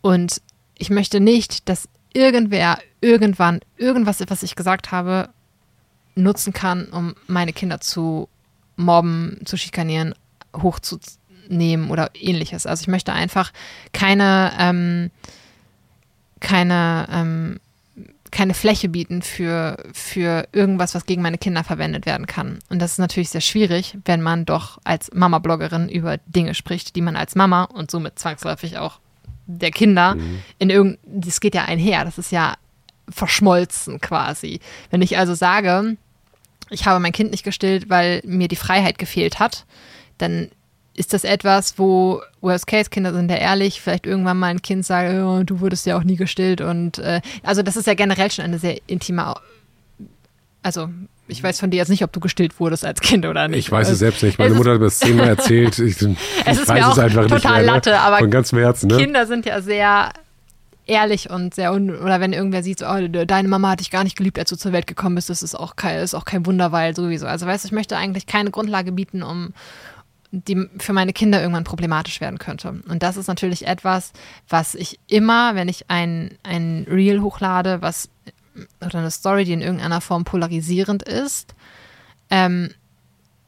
Und 0.00 0.40
ich 0.78 0.90
möchte 0.90 1.20
nicht, 1.20 1.68
dass 1.68 1.88
irgendwer 2.12 2.78
irgendwann 3.00 3.60
irgendwas, 3.76 4.24
was 4.28 4.42
ich 4.42 4.56
gesagt 4.56 4.90
habe, 4.90 5.28
nutzen 6.14 6.52
kann, 6.52 6.86
um 6.86 7.14
meine 7.26 7.52
Kinder 7.52 7.80
zu 7.80 8.28
mobben, 8.76 9.40
zu 9.44 9.56
schikanieren, 9.56 10.14
hochzunehmen 10.56 11.90
oder 11.90 12.10
ähnliches. 12.14 12.66
Also 12.66 12.82
ich 12.82 12.88
möchte 12.88 13.12
einfach 13.12 13.52
keine, 13.92 14.52
ähm, 14.58 15.10
keine, 16.40 17.06
ähm, 17.12 17.60
keine 18.30 18.54
Fläche 18.54 18.88
bieten 18.88 19.22
für, 19.22 19.76
für 19.92 20.46
irgendwas, 20.52 20.94
was 20.94 21.06
gegen 21.06 21.22
meine 21.22 21.38
Kinder 21.38 21.64
verwendet 21.64 22.06
werden 22.06 22.26
kann. 22.26 22.58
Und 22.68 22.80
das 22.80 22.92
ist 22.92 22.98
natürlich 22.98 23.30
sehr 23.30 23.40
schwierig, 23.40 23.96
wenn 24.04 24.22
man 24.22 24.44
doch 24.44 24.78
als 24.84 25.10
Mama-Bloggerin 25.12 25.88
über 25.88 26.18
Dinge 26.26 26.54
spricht, 26.54 26.96
die 26.96 27.00
man 27.00 27.16
als 27.16 27.34
Mama 27.34 27.64
und 27.64 27.90
somit 27.90 28.18
zwangsläufig 28.18 28.78
auch 28.78 29.00
der 29.46 29.70
Kinder 29.70 30.14
mhm. 30.14 30.42
in 30.58 30.70
irgend, 30.70 30.98
das 31.04 31.40
geht 31.40 31.54
ja 31.54 31.64
einher, 31.64 32.04
das 32.04 32.18
ist 32.18 32.30
ja 32.30 32.56
verschmolzen 33.08 34.00
quasi. 34.00 34.60
Wenn 34.90 35.02
ich 35.02 35.18
also 35.18 35.34
sage, 35.34 35.96
ich 36.70 36.86
habe 36.86 37.00
mein 37.00 37.12
Kind 37.12 37.32
nicht 37.32 37.44
gestillt, 37.44 37.90
weil 37.90 38.22
mir 38.24 38.48
die 38.48 38.56
Freiheit 38.56 38.98
gefehlt 38.98 39.40
hat, 39.40 39.66
dann 40.18 40.50
ist 41.00 41.14
das 41.14 41.24
etwas, 41.24 41.78
wo 41.78 42.20
Worst-Case-Kinder 42.42 43.14
sind 43.14 43.30
ja 43.30 43.38
ehrlich, 43.38 43.80
vielleicht 43.80 44.06
irgendwann 44.06 44.38
mal 44.38 44.48
ein 44.48 44.60
Kind 44.60 44.84
sagt, 44.84 45.14
oh, 45.14 45.42
du 45.44 45.60
wurdest 45.60 45.86
ja 45.86 45.96
auch 45.98 46.04
nie 46.04 46.16
gestillt 46.16 46.60
und 46.60 46.98
äh, 46.98 47.22
also 47.42 47.62
das 47.62 47.76
ist 47.76 47.86
ja 47.86 47.94
generell 47.94 48.30
schon 48.30 48.44
eine 48.44 48.58
sehr 48.58 48.76
intime, 48.86 49.34
also 50.62 50.90
ich 51.26 51.42
weiß 51.42 51.58
von 51.58 51.70
dir 51.70 51.78
jetzt 51.78 51.88
nicht, 51.88 52.04
ob 52.04 52.12
du 52.12 52.20
gestillt 52.20 52.60
wurdest 52.60 52.84
als 52.84 53.00
Kind 53.00 53.24
oder 53.24 53.48
nicht. 53.48 53.60
Ich 53.60 53.72
weiß 53.72 53.88
es 53.88 54.00
selbst 54.00 54.22
nicht. 54.22 54.38
Meine 54.38 54.54
Mutter 54.54 54.72
hat 54.72 54.80
mir 54.80 54.86
das 54.86 54.98
zehnmal 54.98 55.28
erzählt. 55.38 55.78
Ich, 55.78 56.02
ich 56.02 56.16
es 56.44 56.68
weiß 56.68 56.92
es 56.92 56.98
einfach 56.98 57.30
nicht 57.30 57.44
mehr. 57.44 57.58
Ne? 57.58 57.62
Latte, 57.62 57.98
aber 57.98 58.18
von 58.18 58.30
ganzem 58.30 58.58
Herzen. 58.58 58.88
Ne? 58.88 58.98
Kinder 58.98 59.26
sind 59.26 59.46
ja 59.46 59.62
sehr 59.62 60.10
ehrlich 60.86 61.30
und 61.30 61.54
sehr 61.54 61.72
un 61.72 61.96
oder 61.96 62.20
wenn 62.20 62.34
irgendwer 62.34 62.62
sieht, 62.62 62.80
so, 62.80 62.86
oh, 62.86 63.08
deine 63.08 63.48
Mama 63.48 63.70
hat 63.70 63.80
dich 63.80 63.90
gar 63.90 64.04
nicht 64.04 64.16
geliebt, 64.16 64.38
als 64.38 64.50
du 64.50 64.56
zur 64.56 64.72
Welt 64.72 64.86
gekommen 64.86 65.14
bist, 65.14 65.30
das 65.30 65.42
ist 65.42 65.54
auch 65.54 65.76
kein, 65.76 66.00
ist 66.00 66.14
auch 66.14 66.24
kein 66.26 66.44
Wunder, 66.44 66.72
weil 66.72 66.94
sowieso. 66.94 67.26
Also 67.26 67.46
weißt 67.46 67.64
du, 67.64 67.68
ich 67.68 67.72
möchte 67.72 67.96
eigentlich 67.96 68.26
keine 68.26 68.50
Grundlage 68.50 68.92
bieten, 68.92 69.22
um 69.22 69.54
die 70.32 70.68
für 70.78 70.92
meine 70.92 71.12
Kinder 71.12 71.40
irgendwann 71.40 71.64
problematisch 71.64 72.20
werden 72.20 72.38
könnte. 72.38 72.82
Und 72.88 73.02
das 73.02 73.16
ist 73.16 73.26
natürlich 73.26 73.66
etwas, 73.66 74.12
was 74.48 74.74
ich 74.74 75.00
immer, 75.08 75.54
wenn 75.54 75.68
ich 75.68 75.90
ein, 75.90 76.38
ein 76.42 76.86
Reel 76.88 77.20
hochlade, 77.20 77.82
was 77.82 78.10
oder 78.80 78.98
eine 78.98 79.10
Story, 79.10 79.44
die 79.44 79.52
in 79.52 79.62
irgendeiner 79.62 80.00
Form 80.00 80.24
polarisierend 80.24 81.02
ist, 81.02 81.54
ähm, 82.30 82.70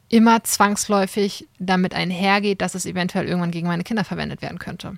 immer 0.09 0.43
zwangsläufig 0.43 1.47
damit 1.59 1.93
einhergeht, 1.93 2.61
dass 2.61 2.75
es 2.75 2.85
eventuell 2.85 3.27
irgendwann 3.27 3.51
gegen 3.51 3.67
meine 3.67 3.83
Kinder 3.83 4.03
verwendet 4.03 4.41
werden 4.41 4.59
könnte. 4.59 4.97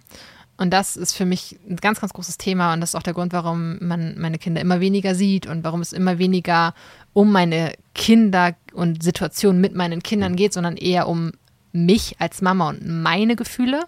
Und 0.58 0.72
das 0.72 0.96
ist 0.96 1.14
für 1.14 1.26
mich 1.26 1.58
ein 1.70 1.76
ganz, 1.78 2.00
ganz 2.00 2.14
großes 2.14 2.38
Thema 2.38 2.74
und 2.74 2.82
das 2.82 2.92
ist 2.92 2.96
auch 2.96 3.04
der 3.04 3.14
Grund, 3.14 3.34
warum 3.34 3.78
man 3.82 4.18
meine 4.18 4.38
Kinder 4.38 4.62
immer 4.62 4.80
weniger 4.80 5.14
sieht 5.14 5.48
und 5.48 5.64
warum 5.64 5.82
es 5.82 5.92
immer 5.92 6.18
weniger 6.18 6.74
um 7.14 7.32
meine 7.32 7.74
Kinder 7.94 8.56
und 8.74 9.04
Situationen 9.04 9.60
mit 9.60 9.76
meinen 9.76 10.02
Kindern 10.02 10.36
geht, 10.36 10.54
sondern 10.54 10.78
eher 10.78 11.08
um 11.08 11.32
mich 11.76 12.16
als 12.20 12.42
Mama 12.42 12.70
und 12.70 12.88
meine 12.88 13.36
Gefühle, 13.36 13.86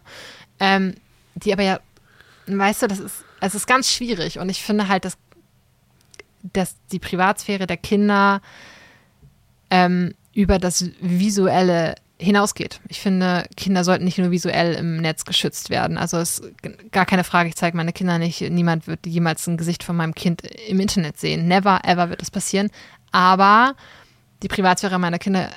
ähm, 0.60 0.96
die 1.36 1.54
aber 1.54 1.64
ja, 1.64 1.80
weißt 2.48 2.84
du, 2.84 2.88
das 2.88 3.00
ist, 3.00 3.24
es 3.40 3.56
ist 3.56 3.68
ganz 3.68 3.92
schwierig 3.92 4.40
und 4.40 4.50
ich 4.50 4.62
finde 4.62 4.88
halt, 4.88 5.06
dass, 5.06 5.18
dass 6.42 6.76
die 6.92 7.00
Privatsphäre 7.00 7.68
der 7.68 7.78
Kinder 7.78 8.42
ähm, 9.70 10.14
über 10.34 10.60
das 10.60 10.86
Visuelle 11.02 11.96
hinausgeht. 12.20 12.80
Ich 12.88 13.00
finde, 13.00 13.46
Kinder 13.56 13.84
sollten 13.84 14.06
nicht 14.06 14.18
nur 14.18 14.32
visuell 14.32 14.74
im 14.74 14.98
Netz 14.98 15.24
geschützt 15.24 15.70
werden. 15.70 15.98
Also 15.98 16.18
es 16.18 16.40
ist 16.40 16.52
gar 16.92 17.06
keine 17.06 17.24
Frage, 17.24 17.50
ich 17.50 17.56
zeige 17.56 17.78
meine 17.78 17.94
Kinder 17.94 18.18
nicht. 18.18 18.42
Niemand 18.42 18.88
wird 18.88 19.06
jemals 19.06 19.46
ein 19.48 19.58
Gesicht 19.58 19.84
von 19.84 19.96
meinem 19.96 20.16
Kind 20.16 20.42
im 20.68 20.80
Internet 20.80 21.20
sehen. 21.20 21.48
Never, 21.48 21.82
ever 21.84 22.10
wird 22.10 22.22
das 22.22 22.32
passieren. 22.32 22.72
Aber 23.12 23.76
die 24.42 24.48
Privatsphäre 24.48 24.98
meiner 24.98 25.20
Kinder 25.20 25.50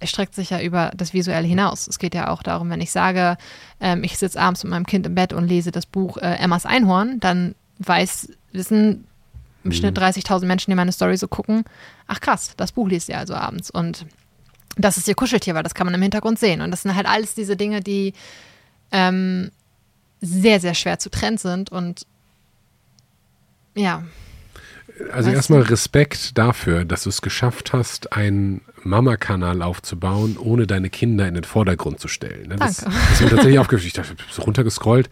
erstreckt 0.00 0.34
sich 0.34 0.50
ja 0.50 0.60
über 0.60 0.92
das 0.96 1.12
Visuelle 1.12 1.46
hinaus. 1.46 1.88
Es 1.88 1.98
geht 1.98 2.14
ja 2.14 2.28
auch 2.28 2.42
darum, 2.42 2.70
wenn 2.70 2.80
ich 2.80 2.90
sage, 2.90 3.36
ähm, 3.80 4.04
ich 4.04 4.18
sitze 4.18 4.40
abends 4.40 4.62
mit 4.64 4.70
meinem 4.70 4.86
Kind 4.86 5.06
im 5.06 5.14
Bett 5.14 5.32
und 5.32 5.46
lese 5.46 5.72
das 5.72 5.86
Buch 5.86 6.16
äh, 6.18 6.36
Emmas 6.36 6.66
Einhorn, 6.66 7.18
dann 7.20 7.54
weiß, 7.78 8.30
wissen 8.52 9.06
im 9.64 9.72
Schnitt 9.72 9.98
30.000 9.98 10.42
mhm. 10.42 10.46
Menschen, 10.46 10.70
die 10.70 10.76
meine 10.76 10.92
Story 10.92 11.16
so 11.16 11.28
gucken, 11.28 11.64
ach 12.06 12.20
krass, 12.20 12.54
das 12.56 12.72
Buch 12.72 12.88
liest 12.88 13.08
ihr 13.08 13.18
also 13.18 13.34
abends. 13.34 13.70
Und 13.70 14.06
das 14.76 14.96
ist 14.96 15.08
ihr 15.08 15.14
Kuscheltier, 15.14 15.54
weil 15.54 15.62
das 15.62 15.74
kann 15.74 15.86
man 15.86 15.94
im 15.94 16.02
Hintergrund 16.02 16.38
sehen. 16.38 16.60
Und 16.60 16.70
das 16.70 16.82
sind 16.82 16.94
halt 16.94 17.06
alles 17.06 17.34
diese 17.34 17.56
Dinge, 17.56 17.80
die 17.80 18.12
ähm, 18.92 19.50
sehr, 20.20 20.60
sehr 20.60 20.74
schwer 20.74 20.98
zu 20.98 21.10
trennen 21.10 21.38
sind. 21.38 21.70
Und 21.70 22.06
ja. 23.74 24.04
Also 25.12 25.30
erstmal 25.30 25.62
Respekt 25.62 26.38
dafür, 26.38 26.84
dass 26.84 27.02
du 27.04 27.08
es 27.08 27.22
geschafft 27.22 27.72
hast, 27.72 28.12
ein 28.12 28.60
Mama-Kanal 28.88 29.62
aufzubauen, 29.62 30.36
ohne 30.38 30.66
deine 30.66 30.90
Kinder 30.90 31.28
in 31.28 31.34
den 31.34 31.44
Vordergrund 31.44 32.00
zu 32.00 32.08
stellen. 32.08 32.48
Ne? 32.48 32.56
Das, 32.56 32.78
Danke. 32.78 32.96
ist 33.12 33.20
mir 33.22 33.28
tatsächlich 33.28 33.58
aufgefallen. 33.58 33.86
Ich 33.86 33.92
dachte, 33.92 34.12
ich 34.12 34.16
bin 34.18 34.26
so 34.30 34.42
runtergescrollt. 34.42 35.08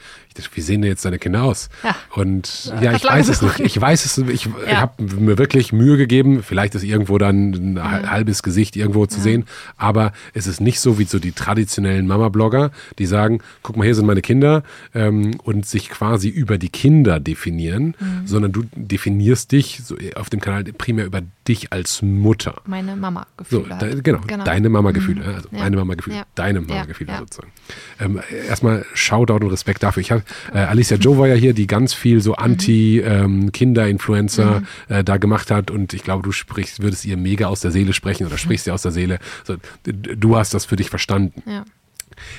Wie 0.55 0.61
sehen 0.61 0.83
denn 0.83 0.91
jetzt 0.91 1.05
deine 1.05 1.19
Kinder 1.19 1.43
aus? 1.45 1.69
Ja. 1.83 1.95
Und 2.15 2.67
ja, 2.67 2.83
ja 2.83 2.93
ich 2.95 3.05
weiß 3.05 3.29
es 3.29 3.43
nicht. 3.43 3.61
Ich 3.61 3.81
weiß 3.81 4.05
es, 4.05 4.19
ich 4.19 4.49
ja. 4.69 4.81
habe 4.81 5.03
mir 5.03 5.39
wirklich 5.39 5.73
Mühe 5.73 5.97
gegeben. 5.97 6.43
Vielleicht 6.43 6.75
ist 6.75 6.83
irgendwo 6.83 7.19
dann 7.19 7.53
ein 7.53 7.73
mhm. 7.75 8.11
halbes 8.11 8.43
Gesicht 8.43 8.77
irgendwo 8.77 9.07
zu 9.07 9.21
sehen. 9.21 9.45
Aber 9.77 10.13
es 10.35 10.47
ist 10.47 10.61
nicht 10.61 10.81
so 10.81 10.99
wie 10.99 11.05
so 11.05 11.19
die 11.19 11.33
traditionellen 11.33 12.07
Mama-Blogger, 12.07 12.71
die 12.99 13.07
sagen, 13.07 13.41
guck 13.63 13.77
mal, 13.77 13.85
hier 13.85 13.95
sind 13.95 14.07
meine 14.07 14.23
Kinder 14.23 14.63
ähm, 14.95 15.39
und 15.43 15.67
sich 15.67 15.91
quasi 15.91 16.29
über 16.29 16.59
die 16.59 16.69
Kinder 16.69 17.21
definieren, 17.21 17.95
mhm. 17.99 18.27
sondern 18.27 18.53
du 18.53 18.65
definierst 18.75 19.53
dich 19.53 19.81
so 19.85 19.97
auf 20.15 20.31
dem 20.31 20.41
Kanal 20.41 20.65
primär 20.65 21.07
über 21.07 21.23
dich 21.49 21.73
als 21.73 22.03
Mutter. 22.03 22.61
Meine 22.67 22.97
Mama-Gefühle. 22.97 23.63
So, 23.63 23.69
da, 23.69 24.01
genau, 24.01 24.21
genau, 24.27 24.45
deine 24.45 24.69
Mama-Gefühle. 24.69 25.23
Mhm. 25.23 25.35
Also 25.35 25.49
ja. 25.53 25.59
meine 25.59 25.77
Mama-Gefühle, 25.77 26.17
ja. 26.17 26.27
deine 26.35 26.61
Mama-Gefühle 26.61 27.13
ja. 27.13 27.19
sozusagen. 27.19 27.53
Ähm, 28.01 28.21
erstmal 28.49 28.85
Shoutout 28.95 29.45
und 29.45 29.51
Respekt 29.51 29.83
dafür. 29.83 30.01
Ich 30.01 30.11
habe 30.11 30.23
äh, 30.53 30.59
Alicia 30.59 30.97
Joe 30.97 31.19
war 31.19 31.29
ja 31.29 31.35
hier, 31.35 31.55
die 31.55 31.67
ganz 31.67 31.95
viel 31.95 32.21
so 32.21 32.35
Anti-Kinder-Influencer 32.35 34.61
mhm. 34.61 34.67
ähm, 34.91 34.97
äh, 34.97 35.05
da 35.05 35.17
gemacht 35.17 35.51
hat 35.51 35.71
und 35.71 35.95
ich 35.95 36.03
glaube, 36.03 36.23
du 36.23 36.33
sprichst, 36.33 36.83
würdest 36.83 37.05
ihr 37.05 37.17
mega 37.17 37.47
aus 37.47 37.61
der 37.61 37.71
Seele 37.71 37.93
sprechen 37.93 38.27
oder 38.27 38.39
sprichst 38.39 38.67
ihr 38.67 38.75
aus 38.75 38.83
der 38.83 38.93
Seele. 38.93 39.19
So, 39.45 39.57
du 39.85 40.37
hast 40.37 40.55
das 40.55 40.65
für 40.65 40.77
dich 40.77 40.91
verstanden. 40.91 41.43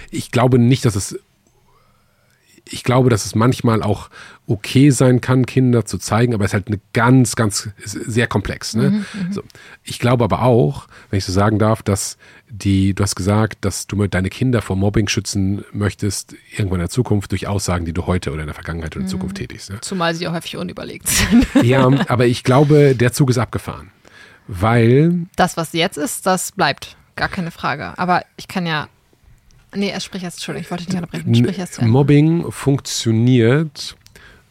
Ich 0.10 0.32
glaube 0.32 0.60
nicht, 0.60 0.86
dass 0.86 0.96
es 0.96 1.20
ich 2.72 2.84
glaube, 2.84 3.10
dass 3.10 3.26
es 3.26 3.36
manchmal 3.36 3.84
auch 3.84 4.10
okay 4.46 4.90
sein 4.92 5.22
kann, 5.22 5.46
Kinder 5.46 5.86
zu 5.86 5.98
zeigen, 5.98 6.34
aber 6.34 6.46
es 6.46 6.50
ist 6.50 6.54
halt 6.54 6.68
eine 6.68 6.80
ganz, 6.94 7.36
ganz 7.36 7.70
sehr 7.84 8.28
komplex. 8.28 8.76
Ne? 8.76 8.92
Mhm, 8.92 8.98
mhm, 8.98 9.34
so. 9.34 9.44
Ich 9.84 10.00
glaube 10.00 10.24
aber 10.24 10.42
auch, 10.44 10.88
wenn 11.10 11.18
ich 11.18 11.26
so 11.26 11.32
sagen 11.32 11.60
darf, 11.60 11.84
dass 11.84 12.18
die, 12.50 12.94
du 12.94 13.04
hast 13.04 13.16
gesagt, 13.16 13.66
dass 13.66 13.88
du 13.88 14.08
deine 14.08 14.30
Kinder 14.30 14.62
vor 14.62 14.76
Mobbing 14.76 15.08
schützen 15.08 15.66
möchtest, 15.74 16.36
irgendwann 16.52 16.80
in 16.80 16.86
der 16.86 16.90
Zukunft 16.90 17.32
durch 17.32 17.48
Aussagen, 17.48 17.86
die 17.86 17.94
du 17.94 18.08
heute 18.08 18.32
oder 18.32 18.42
in 18.42 18.48
der 18.48 18.56
Vergangenheit 18.56 18.96
oder 18.96 19.02
in 19.02 19.08
der 19.08 19.12
Zukunft 19.12 19.36
mhm. 19.36 19.40
tätigst. 19.40 19.70
Ne? 19.70 19.82
Zumal 19.82 20.16
sie 20.16 20.28
auch 20.28 20.34
häufig 20.34 20.56
unüberlegt 20.56 21.08
sind. 21.10 21.48
ja, 21.64 21.86
aber 22.08 22.26
ich 22.26 22.44
glaube, 22.44 22.96
der 22.96 23.12
Zug 23.12 23.30
ist 23.30 23.38
abgefahren. 23.38 23.92
Weil. 24.48 25.28
Das, 25.36 25.58
was 25.58 25.74
jetzt 25.74 25.98
ist, 25.98 26.26
das 26.26 26.54
bleibt. 26.54 26.96
Gar 27.18 27.28
keine 27.28 27.52
Frage. 27.52 27.98
Aber 27.98 28.24
ich 28.38 28.48
kann 28.48 28.66
ja 28.66 28.88
Nee, 29.78 29.90
er 29.90 30.00
spricht 30.00 30.24
erst, 30.24 30.38
Entschuldigung, 30.38 30.66
ich 30.66 30.72
wollte 30.72 30.86
dich 30.86 30.94
nicht 30.94 31.04
unterbrechen. 31.04 31.36
Sprich 31.36 31.60
erst 31.60 31.82
Mobbing 31.82 32.52
funktioniert 32.52 33.96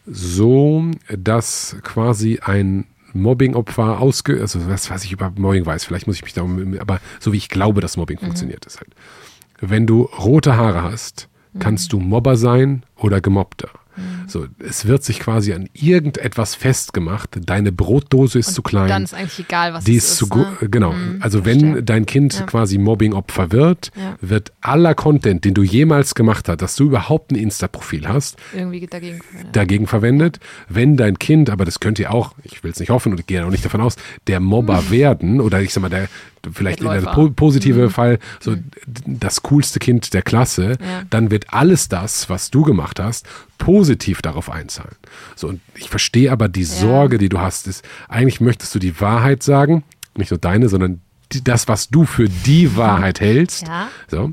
so, 0.07 0.85
dass 1.09 1.77
quasi 1.83 2.39
ein 2.43 2.87
Mobbing-Opfer 3.13 4.01
ausge... 4.01 4.41
Also 4.41 4.69
was, 4.69 4.91
was 4.91 5.05
ich 5.05 5.13
über 5.13 5.33
Mobbing 5.37 5.67
weiß, 5.67 5.85
vielleicht 5.85 6.07
muss 6.07 6.17
ich 6.17 6.23
mich 6.23 6.35
da... 6.35 6.47
Aber 6.79 7.01
so 7.19 7.33
wie 7.33 7.39
ich 7.39 7.49
glaube, 7.49 7.81
dass 7.81 7.97
Mobbing 7.97 8.19
mhm. 8.21 8.27
funktioniert, 8.27 8.65
ist 8.67 8.79
halt. 8.79 8.91
Wenn 9.61 9.87
du 9.87 10.03
rote 10.03 10.57
Haare 10.57 10.83
hast, 10.83 11.29
kannst 11.59 11.93
mhm. 11.93 11.99
du 11.99 12.05
Mobber 12.05 12.37
sein 12.37 12.85
oder 12.97 13.21
Gemobbter. 13.21 13.71
Mhm. 13.97 14.29
So, 14.29 14.47
es 14.59 14.87
wird 14.87 15.05
sich 15.05 15.21
quasi 15.21 15.53
an 15.53 15.69
irgendetwas 15.73 16.55
festgemacht. 16.55 17.39
Deine 17.41 17.73
Brotdose 17.73 18.39
ist 18.39 18.49
und 18.49 18.55
zu 18.55 18.63
klein. 18.63 18.89
Dann 18.89 19.05
ist 19.05 19.15
eigentlich 19.15 19.41
egal, 19.41 19.75
was 19.75 19.85
die 19.85 19.97
es 19.97 20.13
ist. 20.13 20.17
Zu 20.19 20.27
ne? 20.27 20.47
Genau. 20.71 20.93
Mhm, 20.93 21.19
also 21.21 21.45
wenn 21.45 21.85
dein 21.85 22.07
Kind 22.07 22.35
ja. 22.35 22.47
quasi 22.47 22.79
Mobbing-Opfer 22.79 23.53
wird, 23.53 23.91
ja. 23.97 24.17
wird 24.21 24.53
aller 24.61 24.95
Content, 24.95 25.45
den 25.45 25.55
du 25.55 25.63
jemals 25.63 26.15
gemacht 26.15 26.49
hast, 26.49 26.63
dass 26.63 26.77
du 26.77 26.85
überhaupt 26.85 27.33
ein 27.33 27.37
Insta-Profil 27.37 28.09
hast, 28.09 28.37
irgendwie 28.55 28.87
dagegen, 28.87 29.21
dagegen 29.53 29.87
verwendet. 29.87 30.41
Wenn 30.69 30.97
dein 30.97 31.19
Kind, 31.19 31.51
aber 31.51 31.65
das 31.65 31.81
könnt 31.81 31.99
ihr 31.99 32.13
auch, 32.13 32.35
ich 32.43 32.63
will 32.63 32.71
es 32.71 32.81
nicht 32.81 32.91
hoffen 32.91 33.13
und 33.13 33.21
ich 33.21 33.27
gehe 33.27 33.45
auch 33.45 33.51
nicht 33.51 33.65
davon 33.65 33.81
aus, 33.81 33.97
der 34.27 34.41
Mobber 34.41 34.83
mhm. 34.83 34.91
werden 34.91 35.41
oder 35.41 35.61
ich 35.61 35.73
sag 35.73 35.83
mal, 35.83 35.89
der 35.89 36.09
vielleicht 36.53 36.81
in 36.81 36.89
der 36.89 37.01
po 37.01 37.31
positive 37.31 37.87
mhm. 37.87 37.91
Fall 37.91 38.19
so 38.41 38.53
mhm. 38.53 38.65
das 39.07 39.43
coolste 39.43 39.79
Kind 39.79 40.15
der 40.15 40.23
Klasse, 40.23 40.77
ja. 40.81 41.03
dann 41.11 41.31
wird 41.31 41.53
alles 41.53 41.89
das, 41.89 42.29
was 42.29 42.51
du 42.51 42.63
gemacht 42.63 43.01
hast, 43.01 43.27
positiv 43.59 44.23
darauf 44.23 44.51
einzahlen. 44.51 44.97
So, 45.35 45.49
und 45.49 45.61
ich 45.75 45.91
verstehe 45.91 46.31
aber 46.33 46.49
die 46.49 46.63
ja. 46.63 46.67
Sorge, 46.67 47.19
die 47.19 47.29
du 47.29 47.39
hast, 47.39 47.67
ist, 47.67 47.85
eigentlich 48.09 48.41
möchtest 48.41 48.75
du 48.75 48.79
die 48.79 49.01
Wahrheit 49.01 49.43
sagen, 49.43 49.85
nicht 50.17 50.31
nur 50.31 50.39
deine, 50.39 50.69
sondern 50.69 51.01
die, 51.33 51.43
das, 51.43 51.69
was 51.69 51.89
du 51.89 52.05
für 52.05 52.29
die 52.29 52.77
Wahrheit 52.77 53.21
hältst. 53.21 53.67
Ja. 53.67 53.89
So, 54.09 54.33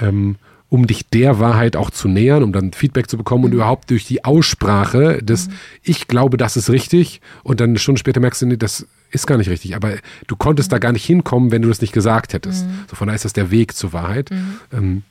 ähm, 0.00 0.36
um 0.74 0.88
dich 0.88 1.06
der 1.08 1.38
Wahrheit 1.38 1.76
auch 1.76 1.88
zu 1.90 2.08
nähern, 2.08 2.42
um 2.42 2.50
dann 2.50 2.72
Feedback 2.72 3.08
zu 3.08 3.16
bekommen 3.16 3.42
mhm. 3.42 3.44
und 3.44 3.52
überhaupt 3.52 3.90
durch 3.90 4.06
die 4.06 4.24
Aussprache 4.24 5.22
des, 5.22 5.46
mhm. 5.46 5.52
ich 5.84 6.08
glaube, 6.08 6.36
das 6.36 6.56
ist 6.56 6.68
richtig 6.68 7.20
und 7.44 7.60
dann 7.60 7.70
eine 7.70 7.78
Stunde 7.78 8.00
später 8.00 8.18
merkst 8.18 8.42
du, 8.42 8.46
nee, 8.46 8.56
das 8.56 8.84
ist 9.12 9.28
gar 9.28 9.38
nicht 9.38 9.48
richtig. 9.48 9.76
Aber 9.76 9.92
du 10.26 10.34
konntest 10.34 10.70
mhm. 10.70 10.74
da 10.74 10.78
gar 10.80 10.90
nicht 10.90 11.04
hinkommen, 11.04 11.52
wenn 11.52 11.62
du 11.62 11.68
das 11.68 11.80
nicht 11.80 11.92
gesagt 11.92 12.32
hättest. 12.32 12.66
Mhm. 12.66 12.86
So 12.90 12.96
von 12.96 13.06
daher 13.06 13.14
ist 13.14 13.24
das 13.24 13.34
der 13.34 13.52
Weg 13.52 13.76
zur 13.76 13.92
Wahrheit. 13.92 14.32
Mhm. 14.32 14.56
Ähm, 14.72 15.02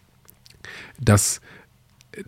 dass 1.00 1.40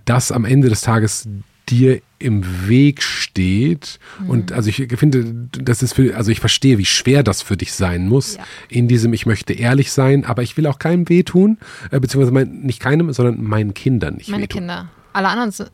das 0.05 0.31
am 0.31 0.45
Ende 0.45 0.69
des 0.69 0.79
Tages 0.79 1.27
dir 1.67 1.99
im 2.25 2.67
Weg 2.67 3.03
steht. 3.03 3.99
Mhm. 4.19 4.29
Und 4.29 4.51
also 4.51 4.69
ich 4.69 4.87
finde, 4.97 5.47
das 5.51 5.83
ist 5.83 5.93
für, 5.93 6.17
also 6.17 6.31
ich 6.31 6.39
verstehe, 6.39 6.79
wie 6.79 6.85
schwer 6.85 7.21
das 7.21 7.43
für 7.43 7.55
dich 7.55 7.73
sein 7.73 8.07
muss. 8.07 8.37
Ja. 8.37 8.43
In 8.67 8.87
diesem, 8.87 9.13
ich 9.13 9.27
möchte 9.27 9.53
ehrlich 9.53 9.91
sein, 9.91 10.25
aber 10.25 10.41
ich 10.41 10.57
will 10.57 10.65
auch 10.65 10.79
keinem 10.79 11.07
wehtun, 11.07 11.59
äh, 11.91 11.99
beziehungsweise 11.99 12.33
mein, 12.33 12.61
nicht 12.61 12.79
keinem, 12.79 13.13
sondern 13.13 13.43
meinen 13.43 13.75
Kindern 13.75 14.15
nicht 14.15 14.29
Meine 14.29 14.43
wehtun. 14.43 14.61
Kinder. 14.61 14.89
Alle 15.13 15.27
anderen 15.27 15.51
sind 15.51 15.69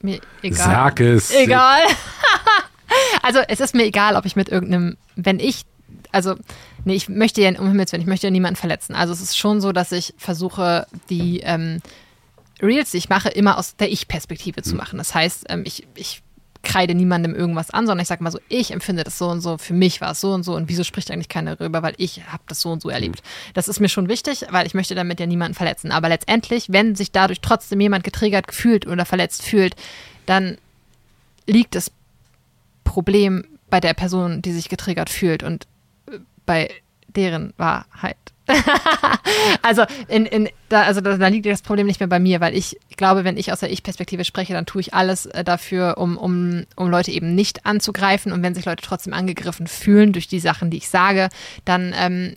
mir 0.00 0.20
egal. 0.42 0.58
Sag 0.58 1.00
es. 1.00 1.34
Egal. 1.34 1.82
also 3.22 3.40
es 3.46 3.60
ist 3.60 3.74
mir 3.74 3.84
egal, 3.84 4.16
ob 4.16 4.24
ich 4.24 4.36
mit 4.36 4.48
irgendeinem, 4.48 4.96
wenn 5.16 5.38
ich, 5.38 5.64
also, 6.12 6.36
nee, 6.84 6.94
ich 6.94 7.10
möchte 7.10 7.42
ja, 7.42 7.50
um 7.60 7.68
Himmels 7.68 7.92
Willen, 7.92 8.02
ich 8.02 8.08
möchte 8.08 8.26
ja 8.26 8.30
niemanden 8.30 8.56
verletzen. 8.56 8.94
Also 8.94 9.12
es 9.12 9.20
ist 9.20 9.36
schon 9.36 9.60
so, 9.60 9.72
dass 9.72 9.92
ich 9.92 10.14
versuche, 10.16 10.86
die 11.10 11.40
ähm, 11.40 11.80
Reels, 12.62 12.90
die 12.92 12.98
ich 12.98 13.08
mache, 13.08 13.28
immer 13.28 13.58
aus 13.58 13.76
der 13.76 13.90
Ich-Perspektive 13.90 14.58
Hm. 14.58 14.64
zu 14.64 14.74
machen. 14.76 14.98
Das 14.98 15.14
heißt, 15.14 15.46
ähm, 15.48 15.62
ich, 15.66 15.86
ich 15.94 16.22
kreide 16.64 16.94
niemandem 16.94 17.34
irgendwas 17.34 17.70
an, 17.70 17.86
sondern 17.86 18.02
ich 18.02 18.08
sage 18.08 18.24
mal 18.24 18.30
so, 18.30 18.40
ich 18.48 18.72
empfinde 18.72 19.04
das 19.04 19.18
so 19.18 19.28
und 19.28 19.40
so, 19.40 19.58
für 19.58 19.74
mich 19.74 20.00
war 20.00 20.12
es 20.12 20.20
so 20.20 20.32
und 20.32 20.42
so 20.42 20.56
und 20.56 20.68
wieso 20.68 20.82
spricht 20.82 21.10
eigentlich 21.10 21.28
keiner 21.28 21.56
darüber, 21.56 21.82
weil 21.82 21.94
ich 21.98 22.26
habe 22.26 22.42
das 22.48 22.60
so 22.60 22.70
und 22.72 22.82
so 22.82 22.88
erlebt. 22.88 23.22
Das 23.52 23.68
ist 23.68 23.80
mir 23.80 23.88
schon 23.88 24.08
wichtig, 24.08 24.46
weil 24.50 24.66
ich 24.66 24.74
möchte 24.74 24.94
damit 24.94 25.20
ja 25.20 25.26
niemanden 25.26 25.54
verletzen. 25.54 25.92
Aber 25.92 26.08
letztendlich, 26.08 26.72
wenn 26.72 26.96
sich 26.96 27.12
dadurch 27.12 27.40
trotzdem 27.40 27.80
jemand 27.80 28.02
getriggert 28.02 28.52
fühlt 28.52 28.86
oder 28.86 29.04
verletzt 29.04 29.42
fühlt, 29.42 29.76
dann 30.26 30.58
liegt 31.46 31.74
das 31.74 31.92
Problem 32.82 33.44
bei 33.70 33.80
der 33.80 33.94
Person, 33.94 34.42
die 34.42 34.52
sich 34.52 34.68
getriggert 34.68 35.10
fühlt 35.10 35.42
und 35.42 35.66
äh, 36.10 36.18
bei 36.46 36.70
deren 37.08 37.52
Wahrheit. 37.56 38.16
also 39.62 39.84
in, 40.08 40.26
in, 40.26 40.48
da, 40.68 40.82
also 40.82 41.00
da, 41.00 41.16
da 41.16 41.28
liegt 41.28 41.46
das 41.46 41.62
Problem 41.62 41.86
nicht 41.86 42.00
mehr 42.00 42.08
bei 42.08 42.18
mir, 42.18 42.40
weil 42.40 42.54
ich 42.54 42.76
glaube, 42.96 43.24
wenn 43.24 43.36
ich 43.36 43.52
aus 43.52 43.60
der 43.60 43.70
Ich-Perspektive 43.70 44.24
spreche, 44.24 44.52
dann 44.52 44.66
tue 44.66 44.80
ich 44.80 44.94
alles 44.94 45.26
äh, 45.26 45.44
dafür, 45.44 45.98
um, 45.98 46.16
um, 46.16 46.64
um 46.76 46.90
Leute 46.90 47.10
eben 47.10 47.34
nicht 47.34 47.66
anzugreifen. 47.66 48.32
Und 48.32 48.42
wenn 48.42 48.54
sich 48.54 48.64
Leute 48.64 48.82
trotzdem 48.84 49.12
angegriffen 49.14 49.66
fühlen 49.66 50.12
durch 50.12 50.28
die 50.28 50.40
Sachen, 50.40 50.70
die 50.70 50.76
ich 50.78 50.88
sage, 50.88 51.28
dann 51.64 51.94
ähm, 51.96 52.36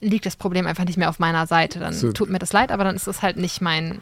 liegt 0.00 0.26
das 0.26 0.36
Problem 0.36 0.66
einfach 0.66 0.84
nicht 0.84 0.98
mehr 0.98 1.08
auf 1.08 1.18
meiner 1.18 1.46
Seite. 1.46 1.78
Dann 1.78 1.94
So. 1.94 2.12
tut 2.12 2.30
mir 2.30 2.38
das 2.38 2.52
leid, 2.52 2.70
aber 2.70 2.84
dann 2.84 2.96
ist 2.96 3.06
das 3.06 3.22
halt 3.22 3.36
nicht 3.36 3.60
mein 3.60 4.00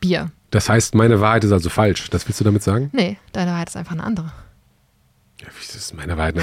Bier. 0.00 0.30
Das 0.50 0.68
heißt, 0.68 0.94
meine 0.94 1.20
Wahrheit 1.20 1.44
ist 1.44 1.52
also 1.52 1.68
falsch. 1.70 2.08
Das 2.10 2.26
willst 2.28 2.40
du 2.40 2.44
damit 2.44 2.62
sagen? 2.62 2.90
Nee, 2.92 3.16
deine 3.32 3.52
Wahrheit 3.52 3.68
ist 3.68 3.76
einfach 3.76 3.92
eine 3.92 4.04
andere. 4.04 4.32
Ja, 5.40 5.48
wie 5.54 5.62
ist 5.62 5.74
das 5.74 5.92
meine 5.92 6.16
Wahrheit? 6.16 6.36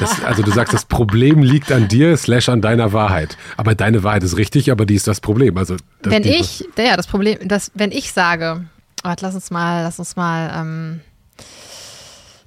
Das, 0.00 0.22
also 0.22 0.42
du 0.42 0.50
sagst, 0.50 0.74
das 0.74 0.84
Problem 0.84 1.42
liegt 1.42 1.72
an 1.72 1.88
dir, 1.88 2.16
slash 2.16 2.50
an 2.50 2.60
deiner 2.60 2.92
Wahrheit. 2.92 3.38
Aber 3.56 3.74
deine 3.74 4.02
Wahrheit 4.02 4.22
ist 4.22 4.36
richtig, 4.36 4.70
aber 4.70 4.84
die 4.84 4.96
ist 4.96 5.06
das 5.06 5.20
Problem. 5.20 5.56
Also 5.56 5.76
das, 6.02 6.12
wenn 6.12 6.24
ich, 6.24 6.68
ja, 6.76 6.96
das 6.96 7.06
Problem, 7.06 7.38
dass, 7.48 7.70
wenn 7.74 7.90
ich 7.90 8.12
sage, 8.12 8.64
warte, 9.02 9.24
lass 9.24 9.34
uns 9.34 9.50
mal, 9.50 9.82
lass 9.82 9.98
uns 9.98 10.16
mal, 10.16 10.52
ähm, 10.54 11.00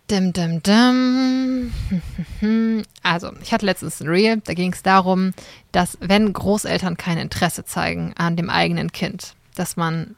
dim, 0.09 0.33
dim, 0.33 0.61
dim. 0.63 1.73
Also, 3.03 3.31
ich 3.41 3.53
hatte 3.53 3.65
letztens 3.65 4.01
ein 4.01 4.07
Reel, 4.07 4.41
da 4.43 4.53
ging 4.53 4.73
es 4.73 4.83
darum, 4.83 5.33
dass 5.71 5.97
wenn 6.01 6.31
Großeltern 6.31 6.97
kein 6.97 7.17
Interesse 7.17 7.65
zeigen 7.65 8.13
an 8.17 8.35
dem 8.35 8.49
eigenen 8.49 8.91
Kind, 8.91 9.33
dass 9.55 9.77
man 9.77 10.15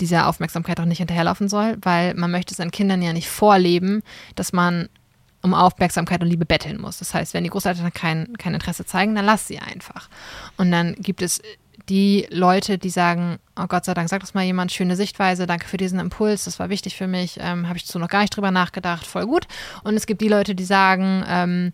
dieser 0.00 0.26
Aufmerksamkeit 0.26 0.80
auch 0.80 0.84
nicht 0.84 0.98
hinterherlaufen 0.98 1.48
soll, 1.48 1.76
weil 1.82 2.14
man 2.14 2.30
möchte 2.30 2.54
seinen 2.54 2.70
Kindern 2.70 3.02
ja 3.02 3.12
nicht 3.12 3.28
vorleben, 3.28 4.02
dass 4.34 4.52
man 4.52 4.88
um 5.42 5.54
Aufmerksamkeit 5.54 6.20
und 6.22 6.28
Liebe 6.28 6.46
betteln 6.46 6.80
muss. 6.80 6.98
Das 6.98 7.14
heißt, 7.14 7.34
wenn 7.34 7.44
die 7.44 7.50
Großeltern 7.50 7.92
kein, 7.92 8.36
kein 8.38 8.54
Interesse 8.54 8.84
zeigen, 8.84 9.14
dann 9.14 9.24
lass 9.24 9.46
sie 9.46 9.58
einfach. 9.58 10.08
Und 10.56 10.70
dann 10.70 10.94
gibt 10.94 11.22
es 11.22 11.40
die 11.88 12.26
Leute, 12.30 12.76
die 12.78 12.90
sagen, 12.90 13.38
oh 13.56 13.66
Gott 13.66 13.84
sei 13.84 13.94
Dank, 13.94 14.08
sagt 14.08 14.22
das 14.22 14.34
mal 14.34 14.44
jemand, 14.44 14.72
schöne 14.72 14.96
Sichtweise, 14.96 15.46
danke 15.46 15.66
für 15.66 15.76
diesen 15.76 15.98
Impuls, 15.98 16.44
das 16.44 16.58
war 16.58 16.68
wichtig 16.68 16.96
für 16.96 17.06
mich, 17.06 17.38
ähm, 17.40 17.68
habe 17.68 17.78
ich 17.78 17.86
so 17.86 17.98
noch 17.98 18.08
gar 18.08 18.20
nicht 18.20 18.36
drüber 18.36 18.50
nachgedacht, 18.50 19.06
voll 19.06 19.26
gut. 19.26 19.46
Und 19.84 19.94
es 19.94 20.06
gibt 20.06 20.20
die 20.20 20.28
Leute, 20.28 20.54
die 20.54 20.64
sagen, 20.64 21.24
ähm, 21.26 21.72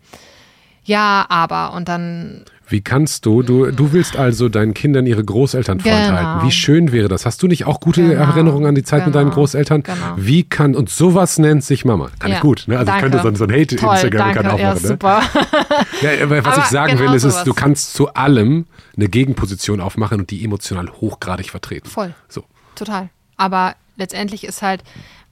ja, 0.84 1.24
aber 1.28 1.72
und 1.74 1.88
dann 1.88 2.44
Wie 2.68 2.80
kannst 2.80 3.26
du, 3.26 3.42
du, 3.42 3.70
du 3.70 3.92
willst 3.92 4.16
also 4.16 4.48
deinen 4.48 4.72
Kindern 4.74 5.04
ihre 5.06 5.22
Großeltern 5.24 5.78
Genau. 5.78 5.94
vorenthalten. 5.96 6.46
Wie 6.48 6.50
schön 6.52 6.92
wäre 6.92 7.08
das? 7.08 7.26
Hast 7.26 7.42
du 7.42 7.46
nicht 7.46 7.66
auch 7.66 7.78
gute 7.80 8.02
Genau. 8.02 8.14
Erinnerungen 8.20 8.66
an 8.66 8.74
die 8.74 8.82
Zeit 8.82 9.04
mit 9.04 9.14
deinen 9.14 9.24
Genau. 9.26 9.34
Großeltern? 9.34 9.82
Genau. 9.82 9.96
Wie 10.16 10.44
kann, 10.44 10.74
und 10.74 10.88
sowas 10.88 11.38
nennt 11.38 11.62
sich 11.62 11.84
Mama. 11.84 12.10
Kann 12.18 12.30
Ja. 12.30 12.36
ich 12.38 12.42
gut. 12.42 12.64
Ne? 12.66 12.78
Also 12.78 12.86
Danke. 12.90 13.06
ich 13.06 13.12
könnte 13.12 13.22
so, 13.22 13.28
ein- 13.28 13.36
so 13.36 13.44
ein 13.44 13.50
Toll, 13.50 13.60
Hate-Instagram-Account 13.60 14.46
danke, 14.46 14.62
ja, 14.62 14.72
aufmachen. 14.72 14.82
Ne? 14.82 14.88
super. 14.88 15.22
Ja, 16.00 16.10
aber 16.24 16.44
was 16.44 16.54
Aber 16.54 16.62
ich 16.64 16.68
sagen 16.70 16.96
genau 16.96 17.10
will, 17.10 17.16
ist, 17.16 17.24
ist, 17.24 17.44
du 17.44 17.52
kannst 17.54 17.94
zu 17.94 18.12
allem 18.14 18.66
eine 18.96 19.08
Gegenposition 19.08 19.80
aufmachen 19.80 20.20
und 20.20 20.30
die 20.30 20.44
emotional 20.44 20.88
hochgradig 21.00 21.50
vertreten. 21.50 21.88
Voll. 21.88 22.14
So. 22.28 22.44
Total. 22.74 23.08
Aber 23.36 23.74
letztendlich 23.96 24.44
ist 24.44 24.62
halt, 24.62 24.82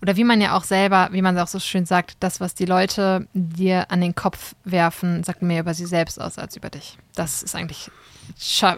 oder 0.02 0.16
wie 0.16 0.24
man 0.24 0.40
ja 0.40 0.56
auch 0.56 0.64
selber, 0.64 1.08
wie 1.12 1.22
man 1.22 1.38
auch 1.38 1.46
so 1.46 1.60
schön 1.60 1.86
sagt, 1.86 2.16
das, 2.20 2.40
was 2.40 2.54
die 2.54 2.64
Leute 2.66 3.26
dir 3.34 3.90
an 3.90 4.00
den 4.00 4.14
Kopf 4.14 4.54
werfen, 4.64 5.22
sagt 5.24 5.42
mehr 5.42 5.60
über 5.60 5.74
sie 5.74 5.86
selbst 5.86 6.20
aus 6.20 6.38
als 6.38 6.56
über 6.56 6.70
dich. 6.70 6.98
Das 7.14 7.42
ist 7.44 7.54
eigentlich, 7.54 7.88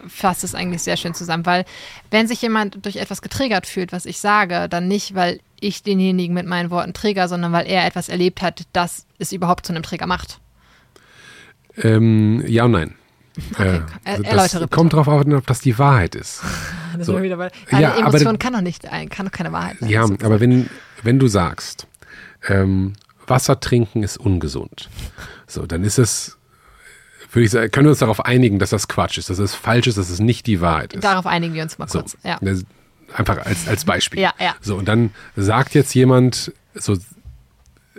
fasst 0.09 0.45
es 0.45 0.55
eigentlich 0.55 0.83
sehr 0.83 0.97
schön 0.99 1.15
zusammen, 1.15 1.47
weil 1.47 1.65
wenn 2.11 2.29
sich 2.29 2.43
jemand 2.43 2.85
durch 2.85 2.97
etwas 2.97 3.23
getriggert 3.23 3.67
fühlt, 3.67 3.91
was 3.93 4.05
ich 4.07 4.19
sage, 4.21 4.69
dann 4.69 4.87
nicht, 4.87 5.15
weil 5.15 5.41
ich 5.61 5.83
denjenigen 5.83 6.35
mit 6.35 6.47
meinen 6.47 6.71
Worten 6.71 6.93
trigger, 6.93 7.27
sondern 7.27 7.53
weil 7.53 7.67
er 7.67 7.87
etwas 7.87 8.09
erlebt 8.11 8.43
hat, 8.43 8.63
das 8.75 9.07
es 9.19 9.33
überhaupt 9.33 9.65
zu 9.67 9.73
einem 9.73 9.83
Trigger 9.83 10.07
macht. 10.07 10.41
Ähm, 11.77 12.45
ja 12.47 12.65
und 12.65 12.73
nein. 12.73 12.95
Okay, 13.53 13.81
er- 14.05 14.19
das 14.19 14.27
erläutere 14.27 14.61
bitte. 14.61 14.77
kommt 14.77 14.93
darauf 14.93 15.09
an, 15.09 15.33
ob 15.35 15.47
das 15.47 15.61
die 15.61 15.77
Wahrheit 15.79 16.15
ist. 16.15 16.43
Das 16.97 17.09
So. 17.09 17.21
wieder, 17.21 17.37
weil 17.39 17.51
Ja, 17.73 17.79
eine 17.79 17.89
aber- 18.07 18.11
Emotion 18.11 18.39
kann 18.39 18.53
doch 18.53 18.61
nicht, 18.61 18.85
kann 19.11 19.27
doch 19.27 19.33
keine 19.33 19.51
Wahrheit 19.51 19.79
sein. 19.81 19.89
Ja, 19.89 20.05
aber 20.05 20.39
wenn, 20.39 20.71
wenn 21.05 21.19
du 21.19 21.27
sagst, 21.29 21.87
ähm, 22.49 22.95
Wasser 23.27 23.61
trinken 23.61 24.03
ist 24.03 24.19
ungesund, 24.19 24.89
so, 25.47 25.67
dann 25.67 25.85
ist 25.85 25.99
es, 25.99 26.37
würde 27.33 27.45
ich 27.47 27.51
sagen, 27.51 27.71
können 27.71 27.87
wir 27.87 27.91
uns 27.91 28.01
darauf 28.01 28.25
einigen, 28.25 28.59
dass 28.59 28.71
das 28.71 28.89
Quatsch 28.89 29.19
ist, 29.19 29.31
dass 29.31 29.39
es 29.39 29.55
falsch 29.55 29.87
ist, 29.87 29.99
dass 29.99 30.11
es 30.11 30.19
nicht 30.21 30.47
die 30.47 30.61
Wahrheit 30.61 30.93
ist. 30.95 31.05
Darauf 31.05 31.27
einigen 31.27 31.55
wir 31.55 31.63
uns 31.63 31.79
mal 31.79 31.89
So, 31.89 32.01
kurz. 32.01 32.17
Ja. 32.25 32.39
das- 32.41 32.65
Einfach 33.13 33.39
als, 33.47 33.69
als 33.69 33.85
Beispiel. 33.85 34.19
Ja, 34.21 34.33
ja. 34.41 34.57
So, 34.61 34.77
und 34.77 34.87
dann 34.89 35.11
sagt 35.37 35.75
jetzt 35.75 35.95
jemand, 35.95 36.53
so 36.75 36.97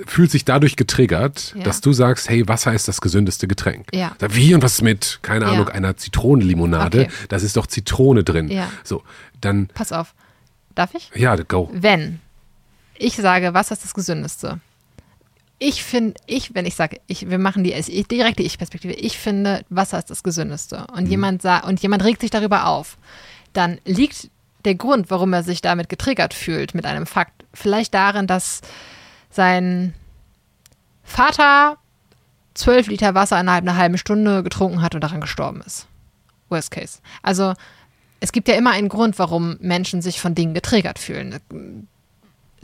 fühlt 0.06 0.30
sich 0.30 0.44
dadurch 0.44 0.76
getriggert, 0.76 1.54
Ja. 1.56 1.64
dass 1.64 1.80
du 1.80 1.94
sagst, 1.94 2.28
hey, 2.28 2.46
Wasser 2.50 2.74
ist 2.74 2.90
das 2.90 3.00
gesündeste 3.00 3.48
Getränk. 3.48 3.88
Ja. 3.94 4.14
Sag, 4.20 4.36
Wie 4.36 4.54
und 4.54 4.62
was 4.62 4.82
mit, 4.82 5.20
keine 5.22 5.46
Ja. 5.46 5.52
Ahnung, 5.52 5.70
einer 5.70 5.96
Zitronenlimonade? 5.96 7.04
Okay. 7.06 7.12
Das 7.30 7.44
ist 7.44 7.56
doch 7.56 7.68
Zitrone 7.68 8.26
drin. 8.26 8.50
Ja. 8.50 8.70
So, 8.84 9.04
dann, 9.40 9.68
Pass 9.74 9.94
auf. 9.94 10.14
Darf 10.74 10.94
ich? 10.96 11.12
ja, 11.16 11.36
go. 11.38 11.70
Wenn 11.72 12.20
ich 12.98 13.16
sage, 13.16 13.54
was 13.54 13.72
ist 13.72 13.84
das 13.84 13.94
Gesündeste? 13.94 14.60
Ich 15.58 15.84
finde, 15.84 16.16
ich, 16.28 16.54
wenn 16.54 16.66
ich 16.66 16.76
sage, 16.76 17.00
ich, 17.08 17.30
wir 17.30 17.38
machen 17.40 17.64
die 17.64 17.74
ich- 17.74 18.08
direkte 18.08 18.44
Ich-Perspektive, 18.44 18.94
ich 18.94 19.18
finde, 19.18 19.64
Wasser 19.70 19.98
ist 19.98 20.10
das 20.10 20.22
Gesündeste. 20.24 20.86
Und 20.94 21.08
jemand 21.08 21.42
sagt, 21.42 21.66
und 21.66 21.82
jemand 21.82 22.04
regt 22.04 22.22
sich 22.22 22.32
darüber 22.32 22.68
auf, 22.68 22.98
dann 23.54 23.80
liegt 23.86 24.30
der 24.66 24.76
Grund, 24.76 25.10
warum 25.10 25.32
er 25.32 25.44
sich 25.44 25.62
damit 25.62 25.88
getriggert 25.88 26.34
fühlt, 26.34 26.76
mit 26.76 26.86
einem 26.86 27.06
Fakt, 27.06 27.46
vielleicht 27.54 27.94
darin, 27.94 28.28
dass 28.28 28.62
sein 29.30 29.94
Vater 31.04 31.78
zwölf 32.54 32.88
Liter 32.88 33.14
Wasser 33.16 33.40
innerhalb 33.40 33.64
einer 33.64 33.78
halben 33.78 33.98
Stunde 33.98 34.44
getrunken 34.44 34.82
hat 34.82 34.96
und 34.96 35.02
daran 35.02 35.22
gestorben 35.22 35.62
ist. 35.62 35.88
Worst 36.50 36.72
case. 36.72 37.00
Also 37.22 37.54
es 38.20 38.32
gibt 38.32 38.48
ja 38.48 38.56
immer 38.56 38.72
einen 38.72 38.90
Grund, 38.90 39.20
warum 39.20 39.58
Menschen 39.60 40.02
sich 40.02 40.20
von 40.20 40.36
Dingen 40.36 40.54
getriggert 40.54 41.00
fühlen. 41.00 41.40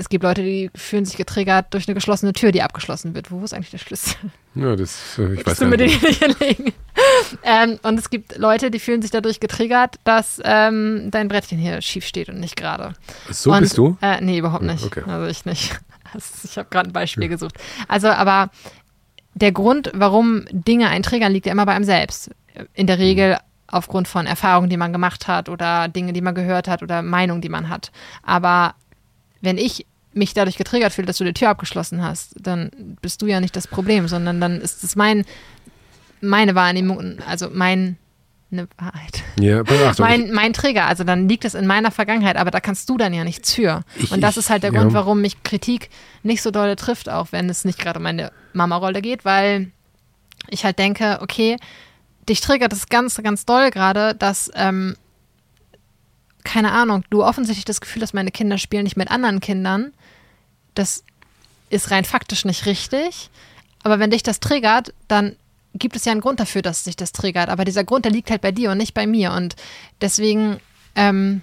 Es 0.02 0.10
gibt 0.10 0.24
Leute, 0.24 0.42
die 0.42 0.72
fühlen 0.74 1.06
sich 1.06 1.16
getriggert 1.16 1.68
durch 1.76 1.88
eine 1.88 1.94
geschlossene 1.94 2.34
Tür, 2.34 2.52
die 2.52 2.64
abgeschlossen 2.64 3.14
wird. 3.14 3.30
Wo 3.30 3.44
ist 3.44 3.54
eigentlich 3.54 3.70
der 3.70 3.78
Schlüssel? 3.78 4.16
Ja, 4.56 4.76
das, 4.76 5.20
äh, 5.20 5.34
ich 5.34 5.40
weiß 5.42 5.46
Willst 5.46 5.62
du 5.62 5.66
mir 5.68 5.78
den 5.78 5.90
nicht. 5.92 6.00
hier 6.04 6.28
hinlegen? 6.28 6.74
ähm, 7.44 7.80
und 7.84 8.00
es 8.00 8.10
gibt 8.10 8.36
Leute, 8.40 8.72
die 8.72 8.80
fühlen 8.80 9.04
sich 9.04 9.12
dadurch 9.12 9.40
getriggert, 9.40 9.98
dass 10.04 10.42
ähm, 10.44 11.10
dein 11.12 11.28
Brettchen 11.28 11.60
hier 11.60 11.82
schief 11.84 12.04
steht 12.08 12.30
und 12.30 12.40
nicht 12.40 12.56
gerade. 12.56 12.94
So 13.30 13.52
und, 13.54 13.60
bist 13.62 13.78
du? 13.78 13.96
Äh, 14.02 14.20
nee, 14.22 14.40
überhaupt 14.40 14.64
Ja, 14.66 14.74
nicht. 14.74 14.84
okay. 14.86 15.04
Also 15.06 15.28
ich 15.28 15.46
nicht. 15.46 15.80
Ich 16.44 16.58
habe 16.58 16.68
gerade 16.70 16.90
ein 16.90 16.94
Beispiel 16.94 17.30
gesucht. 17.30 17.54
Also, 17.88 18.10
aber 18.10 18.50
der 19.36 19.54
Grund, 19.54 19.92
warum 19.94 20.44
Dinge 20.52 20.90
einen 20.90 21.04
triggern, 21.04 21.32
liegt 21.32 21.46
ja 21.46 21.54
immer 21.54 21.66
bei 21.66 21.74
einem 21.74 21.86
selbst. 21.86 22.32
In 22.74 22.86
der 22.88 22.98
Regel 23.00 23.38
aufgrund 23.68 24.10
von 24.10 24.26
Erfahrungen, 24.26 24.70
die 24.70 24.76
man 24.76 24.92
gemacht 24.92 25.30
hat 25.30 25.48
oder 25.48 25.88
Dinge, 25.88 26.12
die 26.12 26.20
man 26.20 26.36
gehört 26.36 26.68
hat 26.68 26.84
oder 26.84 27.02
Meinungen, 27.02 27.40
die 27.42 27.48
man 27.48 27.70
hat. 27.70 27.92
Aber 28.24 28.74
wenn 29.40 29.58
ich 29.58 29.86
mich 30.14 30.34
dadurch 30.34 30.58
getriggert 30.58 30.94
fühle, 30.94 31.08
dass 31.08 31.18
du 31.18 31.24
die 31.24 31.34
Tür 31.34 31.50
abgeschlossen 31.50 32.04
hast, 32.04 32.36
dann 32.40 32.70
bist 33.02 33.22
du 33.22 33.28
ja 33.28 33.40
nicht 33.40 33.56
das 33.56 33.68
Problem, 33.68 34.08
sondern 34.08 34.42
dann 34.42 34.60
ist 34.60 34.84
es 34.84 34.96
mein, 34.96 35.26
meine 36.20 36.54
Wahrnehmung, 36.56 37.18
also 37.28 37.50
mein, 37.52 37.98
eine 38.52 38.68
Wahrheit. 38.78 39.24
Ja, 39.40 39.62
Achtung, 39.62 40.06
Mein, 40.06 40.32
mein 40.34 40.52
Trigger, 40.52 40.86
also 40.86 41.06
dann 41.06 41.30
liegt 41.30 41.46
es 41.46 41.54
in 41.54 41.66
meiner 41.66 41.92
Vergangenheit, 41.92 42.36
aber 42.36 42.52
da 42.52 42.60
kannst 42.60 42.90
du 42.90 42.98
dann 42.98 43.14
ja 43.14 43.24
nichts 43.24 43.54
für. 43.54 43.84
Ich- 43.96 44.12
und 44.12 44.20
das 44.22 44.32
ich- 44.32 44.40
ist 44.44 44.50
halt 44.50 44.64
der 44.64 44.74
ja. 44.74 44.82
Grund, 44.82 44.94
warum 44.94 45.22
mich 45.22 45.42
Kritik 45.44 45.90
nicht 46.24 46.42
so 46.42 46.52
doll 46.52 46.76
trifft, 46.76 47.08
auch 47.08 47.32
wenn 47.32 47.50
es 47.50 47.64
nicht 47.64 47.80
gerade 47.80 48.00
um 48.00 48.04
meine 48.04 48.32
Mama-Rolle 48.54 49.02
geht, 49.02 49.24
weil 49.24 49.72
ich 50.50 50.66
halt 50.66 50.78
denke, 50.80 51.20
okay, 51.22 51.56
dich 52.28 52.42
triggert 52.42 52.74
es 52.74 52.90
ganz, 52.90 53.16
ganz 53.24 53.46
doll 53.46 53.72
gerade, 53.72 54.14
dass, 54.16 54.52
ähm, 54.56 54.98
keine 56.44 56.72
Ahnung, 56.72 57.04
du 57.10 57.24
offensichtlich 57.24 57.66
das 57.66 57.82
Gefühl 57.82 58.02
hast, 58.02 58.14
meine 58.14 58.32
Kinder 58.32 58.58
spielen 58.58 58.84
nicht 58.84 58.98
mit 58.98 59.10
anderen 59.12 59.40
Kindern, 59.40 59.94
das 60.74 61.04
ist 61.70 61.92
rein 61.92 62.06
faktisch 62.06 62.46
nicht 62.46 62.66
richtig. 62.66 63.30
Aber 63.84 64.00
wenn 64.00 64.12
dich 64.12 64.24
das 64.24 64.40
triggert, 64.40 64.94
dann 65.08 65.36
gibt 65.74 65.96
es 65.96 66.06
ja 66.06 66.12
einen 66.12 66.22
Grund 66.22 66.40
dafür, 66.40 66.62
dass 66.62 66.84
sich 66.84 66.96
das 66.96 67.12
triggert. 67.12 67.50
Aber 67.50 67.66
dieser 67.66 67.84
Grund, 67.84 68.06
der 68.06 68.12
liegt 68.12 68.30
halt 68.30 68.42
bei 68.42 68.52
dir 68.52 68.72
und 68.72 68.78
nicht 68.78 68.94
bei 68.94 69.08
mir. 69.08 69.32
Und 69.32 69.56
deswegen, 70.02 70.60
ähm, 70.96 71.42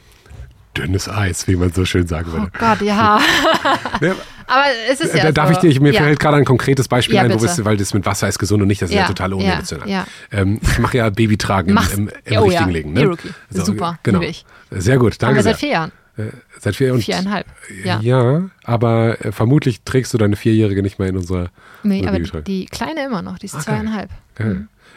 Dünnes 0.77 1.09
Eis, 1.09 1.49
wie 1.49 1.57
man 1.57 1.73
so 1.73 1.85
schön 1.85 2.07
sagen 2.07 2.29
oh 2.31 2.35
würde. 2.35 2.53
Gott, 2.59 2.83
ja. 2.83 3.21
Ne, 4.01 4.15
Aber 4.47 4.65
es 4.91 5.01
ist 5.01 5.15
ja 5.15 5.25
da 5.25 5.33
darf 5.33 5.49
so. 5.49 5.53
ich 5.55 5.59
dir, 5.59 5.69
ich, 5.69 5.81
mir 5.81 5.93
ja. 5.93 6.03
fällt 6.03 6.21
gerade 6.21 6.37
ein 6.37 6.45
konkretes 6.45 6.89
Beispiel 6.89 7.17
Ja, 7.17 7.23
ein, 7.23 7.33
wo 7.35 7.39
bist, 7.39 7.63
weil 7.65 7.77
das 7.77 7.93
mit 7.93 8.07
Wasser 8.07 8.29
ist 8.29 8.39
gesund 8.39 8.63
und 8.63 8.69
nicht, 8.69 8.81
das 8.81 8.91
ist 8.91 8.95
ja, 8.95 9.03
Ja, 9.03 9.09
total 9.09 9.35
unemotional. 9.35 9.89
ja. 9.89 10.07
Ähm, 10.31 10.61
ich 10.63 10.79
mache 10.79 10.97
ja 10.99 11.11
Babytragen 11.11 11.77
im, 11.77 11.89
im, 11.93 12.09
im 12.09 12.09
Oh 12.09 12.33
ja, 12.33 12.41
richtigen 12.41 12.71
Legen. 12.71 12.93
Ne? 12.93 13.03
E-Rookie. 13.03 13.31
Super, 13.51 13.99
genau. 14.03 14.23
Sehr 14.71 14.99
gut, 14.99 15.15
Haben 15.15 15.19
danke 15.19 15.37
wir 15.37 15.43
sehr. 15.43 15.53
seit 15.53 15.61
vier 15.61 15.69
Jahren. 15.71 15.93
Äh, 16.19 16.33
seit 16.59 16.75
vier 16.77 16.93
und 16.95 17.03
Viereinhalb. 17.03 17.47
Ja. 17.85 18.01
Ja, 18.01 18.51
aber 18.65 19.25
äh, 19.25 19.33
vermutlich 19.33 19.83
trägst 19.83 20.13
du 20.13 20.19
deine 20.19 20.37
Vierjährige 20.37 20.83
nicht 20.83 20.99
mehr 20.99 21.09
in 21.09 21.17
unserer 21.17 21.51
Nee, 21.85 21.99
unserer 21.99 22.09
aber 22.09 22.19
Babytrage. 22.19 22.45
die 22.45 22.67
kleine 22.67 23.05
immer 23.07 23.23
noch, 23.23 23.39
die 23.39 23.47
ist 23.47 23.55
Okay. 23.55 23.65
zweieinhalb. 23.65 24.11
Ja. 24.39 24.47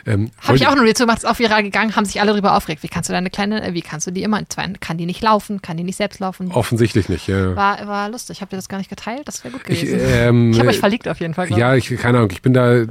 Ähm, 0.06 0.32
Habe 0.41 0.57
ich 0.57 0.68
auch 0.68 0.76
nur 0.76 0.86
dazu 0.86 1.03
gemacht, 1.03 1.19
ist 1.19 1.26
auch 1.26 1.38
viral 1.40 1.64
gegangen, 1.64 1.95
haben 1.95 2.06
sich 2.06 2.19
alle 2.22 2.32
darüber 2.32 2.56
aufgeregt. 2.56 2.84
Wie 2.84 2.88
kannst 2.88 3.10
du 3.10 3.14
deine 3.14 3.30
kleine, 3.30 3.64
äh, 3.64 3.73
wie 3.73 3.82
kannst 3.82 4.07
du 4.07 4.11
die 4.11 4.23
immer, 4.23 4.41
zwei, 4.49 4.68
kann 4.80 4.98
die 4.98 5.06
nicht 5.06 5.22
laufen, 5.22 5.61
kann 5.61 5.78
die 5.78 5.84
nicht 5.84 5.95
selbst 5.98 6.19
laufen? 6.19 6.52
Offensichtlich 6.52 7.10
nicht, 7.10 7.28
ja. 7.28 7.56
War, 7.56 7.88
war 7.88 8.10
lustig. 8.10 8.41
Habt 8.41 8.53
ihr 8.53 8.57
das 8.57 8.68
gar 8.69 8.78
nicht 8.78 8.90
geteilt? 8.90 9.22
Das 9.26 9.44
wäre 9.44 9.53
gut 9.53 9.61
Ich, 9.68 9.82
gewesen. 9.82 9.99
ähm, 10.11 10.52
Ich 10.52 10.60
habe 10.60 10.69
euch 10.69 10.80
verliebt 10.80 11.07
auf 11.07 11.19
jeden 11.19 11.34
Fall. 11.34 11.48
glaub 11.48 11.60
Ja, 11.60 11.76
ich, 11.76 11.88
keine 11.98 12.18
Ahnung, 12.19 12.32
ich 12.32 12.41
bin 12.41 12.53
da, 12.53 12.84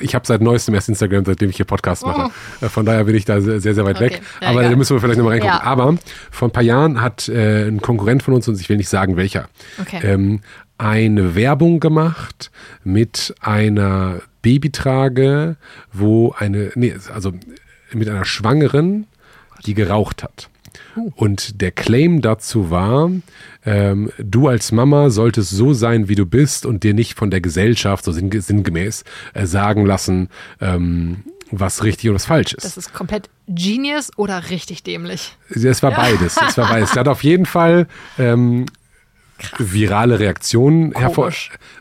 ich 0.00 0.14
habe 0.14 0.26
seit 0.26 0.40
neuestem 0.40 0.74
erst 0.74 0.88
Instagram, 0.88 1.24
seitdem 1.24 1.50
ich 1.50 1.56
hier 1.56 1.66
Podcast 1.66 2.04
mache. 2.04 2.30
Äh, 2.60 2.68
Von 2.68 2.84
daher 2.86 3.04
bin 3.04 3.14
ich 3.14 3.24
da 3.24 3.40
sehr, 3.40 3.60
sehr, 3.60 3.76
weit 3.84 3.96
Oh. 4.00 4.04
Okay. 4.04 4.14
weg. 4.14 4.22
Ja, 4.40 4.48
Aber 4.48 4.60
egal. 4.60 4.70
da 4.72 4.76
müssen 4.76 4.96
wir 4.96 5.00
vielleicht 5.00 5.18
nochmal 5.18 5.34
reingucken. 5.34 5.56
Ja. 5.58 5.62
Aber 5.64 5.96
vor 6.30 6.48
ein 6.48 6.52
paar 6.52 6.62
Jahren 6.62 7.00
hat 7.00 7.28
äh, 7.28 7.68
ein 7.68 7.80
Konkurrent 7.80 8.22
von 8.22 8.34
uns, 8.34 8.48
und 8.48 8.60
ich 8.60 8.68
will 8.68 8.76
nicht 8.78 8.88
sagen 8.88 9.16
welcher, 9.16 9.48
Okay. 9.80 10.00
ähm, 10.02 10.40
eine 10.78 11.34
Werbung 11.36 11.78
gemacht 11.78 12.50
mit 12.82 13.34
einer 13.40 14.20
Babytrage, 14.42 15.56
wo 15.92 16.34
eine, 16.36 16.72
nee, 16.74 16.94
also 17.12 17.32
mit 17.92 18.08
einer 18.08 18.24
Schwangeren, 18.24 19.06
die 19.66 19.74
geraucht 19.74 20.22
hat. 20.22 20.48
Und 21.16 21.60
der 21.60 21.70
Claim 21.70 22.20
dazu 22.20 22.70
war, 22.70 23.10
ähm, 23.64 24.10
du 24.18 24.48
als 24.48 24.72
Mama 24.72 25.10
solltest 25.10 25.50
so 25.50 25.72
sein, 25.72 26.08
wie 26.08 26.14
du 26.14 26.26
bist 26.26 26.66
und 26.66 26.82
dir 26.82 26.94
nicht 26.94 27.18
von 27.18 27.30
der 27.30 27.40
Gesellschaft, 27.40 28.04
so 28.04 28.12
sinn, 28.12 28.30
sinngemäß, 28.30 29.04
äh, 29.34 29.46
sagen 29.46 29.86
lassen, 29.86 30.28
ähm, 30.60 31.24
was 31.50 31.84
richtig 31.84 32.08
und 32.08 32.16
was 32.16 32.26
falsch 32.26 32.54
ist. 32.54 32.64
Das 32.64 32.76
ist 32.76 32.94
komplett 32.94 33.28
genius 33.48 34.10
oder 34.16 34.50
richtig 34.50 34.82
dämlich. 34.82 35.36
Es 35.50 35.82
war 35.82 35.92
beides. 35.92 36.36
Es 36.48 36.56
war 36.56 36.68
beides. 36.68 36.90
Es 36.90 36.96
hat 36.96 37.08
auf 37.08 37.22
jeden 37.22 37.46
Fall 37.46 37.86
ähm, 38.18 38.66
virale 39.58 40.18
Reaktionen 40.18 40.92
hervor. 40.92 41.32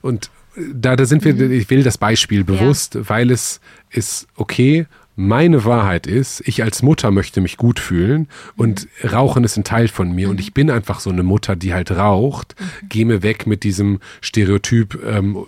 Und 0.02 0.30
da, 0.56 0.96
da 0.96 1.06
sind 1.06 1.24
wir, 1.24 1.40
ich 1.52 1.70
will 1.70 1.84
das 1.84 1.98
Beispiel 1.98 2.44
bewusst, 2.44 2.98
weil 3.10 3.32
es 3.32 3.62
ist 3.90 4.28
okay. 4.36 4.86
Meine 5.16 5.66
Wahrheit 5.66 6.08
ist, 6.08 6.42
ich 6.48 6.64
als 6.64 6.82
Mutter 6.82 7.12
möchte 7.12 7.42
mich 7.42 7.58
gut 7.58 7.80
fühlen 7.80 8.28
und 8.56 8.88
Rauchen 9.04 9.44
ist 9.44 9.58
ein 9.58 9.64
Teil 9.64 9.88
von 9.88 10.14
mir 10.14 10.30
und 10.30 10.40
ich 10.40 10.54
bin 10.54 10.72
einfach 10.72 11.00
so 11.00 11.10
eine 11.10 11.24
Mutter, 11.24 11.56
die 11.56 11.74
halt 11.74 11.92
raucht. 11.92 12.56
Geh 12.88 13.06
mir 13.06 13.22
weg 13.22 13.46
mit 13.46 13.64
diesem 13.64 14.00
Stereotyp, 14.22 15.00
ähm, 15.06 15.46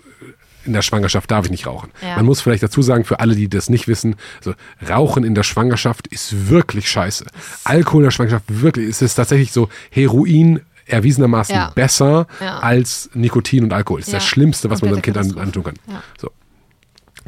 in 0.66 0.72
der 0.72 0.82
Schwangerschaft 0.82 1.30
darf 1.30 1.44
ich 1.46 1.50
nicht 1.50 1.66
rauchen. 1.66 1.90
Ja. 2.02 2.16
Man 2.16 2.26
muss 2.26 2.40
vielleicht 2.40 2.62
dazu 2.62 2.82
sagen, 2.82 3.04
für 3.04 3.20
alle, 3.20 3.34
die 3.34 3.48
das 3.48 3.68
nicht 3.68 3.88
wissen, 3.88 4.16
so, 4.40 4.54
Rauchen 4.88 5.24
in 5.24 5.34
der 5.34 5.42
Schwangerschaft 5.42 6.06
ist 6.06 6.48
wirklich 6.48 6.88
scheiße. 6.88 7.26
Alkohol 7.64 8.02
in 8.02 8.04
der 8.04 8.10
Schwangerschaft, 8.10 8.44
wirklich, 8.48 8.88
es 8.88 9.02
ist 9.02 9.14
tatsächlich 9.14 9.52
so 9.52 9.68
Heroin 9.90 10.60
erwiesenermaßen 10.86 11.54
Ja. 11.54 11.70
besser 11.74 12.26
Ja. 12.40 12.58
als 12.58 13.10
Nikotin 13.14 13.64
und 13.64 13.72
Alkohol. 13.72 14.00
Das 14.00 14.08
ist 14.08 14.14
das 14.14 14.24
Schlimmste, 14.26 14.70
was 14.70 14.82
man 14.82 14.90
seinem 14.90 15.02
Kind 15.02 15.16
an, 15.18 15.36
antun 15.38 15.64
kann. 15.64 15.74
So. 16.20 16.30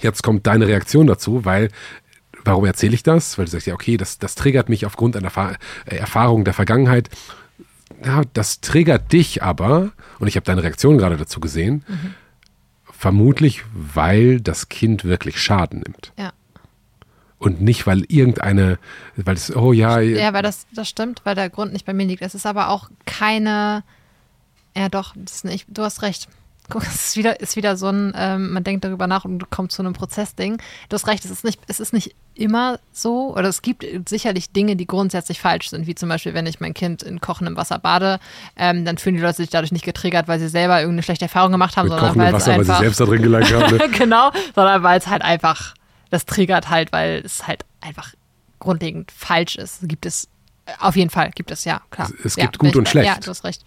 Jetzt 0.00 0.22
kommt 0.22 0.46
deine 0.46 0.66
Reaktion 0.68 1.06
dazu, 1.06 1.44
weil 1.44 1.70
warum 2.44 2.64
erzähle 2.64 2.94
ich 2.94 3.02
das? 3.02 3.38
Weil 3.38 3.46
du 3.46 3.50
sagst, 3.50 3.66
ja, 3.66 3.74
okay, 3.74 3.96
das, 3.96 4.18
das 4.18 4.34
triggert 4.34 4.68
mich 4.68 4.84
aufgrund 4.86 5.16
einer 5.16 5.30
Fa- 5.30 5.54
äh, 5.86 5.96
Erfahrung 5.96 6.44
der 6.44 6.54
Vergangenheit. 6.54 7.08
Ja, 8.04 8.22
das 8.34 8.60
triggert 8.60 9.12
dich 9.12 9.42
aber, 9.42 9.90
und 10.18 10.28
ich 10.28 10.36
habe 10.36 10.44
deine 10.44 10.62
Reaktion 10.62 10.98
gerade 10.98 11.16
dazu 11.16 11.40
gesehen, 11.40 11.84
Mhm. 11.88 12.14
vermutlich, 12.90 13.62
weil 13.72 14.40
das 14.40 14.68
Kind 14.68 15.04
wirklich 15.04 15.40
Schaden 15.40 15.80
nimmt. 15.80 16.12
Ja. 16.18 16.32
Und 17.38 17.60
nicht, 17.60 17.86
weil 17.86 18.04
irgendeine, 18.08 18.78
weil 19.16 19.34
es, 19.34 19.54
oh 19.54 19.72
ja, 19.72 20.00
Ja, 20.00 20.32
weil 20.32 20.42
das, 20.42 20.66
das 20.72 20.88
stimmt, 20.88 21.20
weil 21.24 21.34
der 21.34 21.50
Grund 21.50 21.72
nicht 21.72 21.84
bei 21.84 21.92
mir 21.92 22.06
liegt. 22.06 22.22
Es 22.22 22.34
ist 22.34 22.46
aber 22.46 22.70
auch 22.70 22.88
keine. 23.04 23.84
Ja, 24.74 24.88
doch, 24.88 25.14
das 25.16 25.36
ist 25.36 25.44
nicht, 25.44 25.66
du 25.68 25.82
hast 25.82 26.02
recht. 26.02 26.28
Guck, 26.68 26.82
es 26.82 26.94
ist 26.94 27.16
wieder, 27.16 27.40
ist 27.40 27.54
wieder 27.54 27.76
so 27.76 27.88
ein, 27.88 28.12
ähm, 28.16 28.52
man 28.52 28.64
denkt 28.64 28.84
darüber 28.84 29.06
nach 29.06 29.24
und 29.24 29.50
kommt 29.50 29.70
zu 29.70 29.82
einem 29.82 29.92
Prozessding. 29.92 30.56
Du 30.88 30.94
hast 30.94 31.06
recht, 31.06 31.24
es 31.24 31.30
ist, 31.30 31.44
nicht, 31.44 31.60
es 31.68 31.78
ist 31.78 31.92
nicht 31.92 32.16
immer 32.34 32.80
so, 32.92 33.34
oder 33.36 33.48
es 33.48 33.62
gibt 33.62 33.86
sicherlich 34.08 34.50
Dinge, 34.50 34.74
die 34.74 34.86
grundsätzlich 34.86 35.40
falsch 35.40 35.70
sind, 35.70 35.86
wie 35.86 35.94
zum 35.94 36.08
Beispiel, 36.08 36.34
wenn 36.34 36.46
ich 36.46 36.58
mein 36.58 36.74
Kind 36.74 37.02
in 37.02 37.20
kochendem 37.20 37.56
Wasser 37.56 37.78
bade, 37.78 38.18
ähm, 38.56 38.84
dann 38.84 38.98
fühlen 38.98 39.16
die 39.16 39.22
Leute 39.22 39.36
sich 39.36 39.50
dadurch 39.50 39.70
nicht 39.70 39.84
getriggert, 39.84 40.26
weil 40.26 40.40
sie 40.40 40.48
selber 40.48 40.80
irgendeine 40.80 41.04
schlechte 41.04 41.26
Erfahrung 41.26 41.52
gemacht 41.52 41.76
haben, 41.76 41.88
mit 41.88 41.98
sondern 41.98 42.18
weil 42.18 42.28
es 42.28 42.32
Wasser, 42.34 42.56
weil 42.56 42.64
sie 42.64 42.70
einfach 42.72 42.80
selbst 42.80 43.00
da 43.00 43.04
drin 43.04 43.22
gelangt 43.22 43.52
haben. 43.52 43.76
Ne? 43.76 43.88
genau, 43.96 44.32
sondern 44.54 44.82
weil 44.82 44.98
es 44.98 45.06
halt 45.06 45.22
einfach, 45.22 45.74
das 46.10 46.24
triggert 46.24 46.68
halt, 46.70 46.92
weil 46.92 47.22
es 47.24 47.46
halt 47.46 47.64
einfach 47.80 48.14
grundlegend 48.58 49.10
falsch 49.10 49.56
ist. 49.56 49.80
Gibt 49.82 50.06
es, 50.06 50.28
auf 50.78 50.96
jeden 50.96 51.10
Fall 51.10 51.30
gibt 51.30 51.50
es, 51.50 51.64
ja, 51.64 51.82
klar. 51.90 52.10
Es 52.24 52.36
ja, 52.36 52.44
gibt 52.44 52.58
gut 52.58 52.72
bin 52.72 52.80
und 52.80 52.88
schlecht. 52.88 53.06
Ja, 53.06 53.18
du 53.20 53.28
hast 53.30 53.44
recht. 53.44 53.64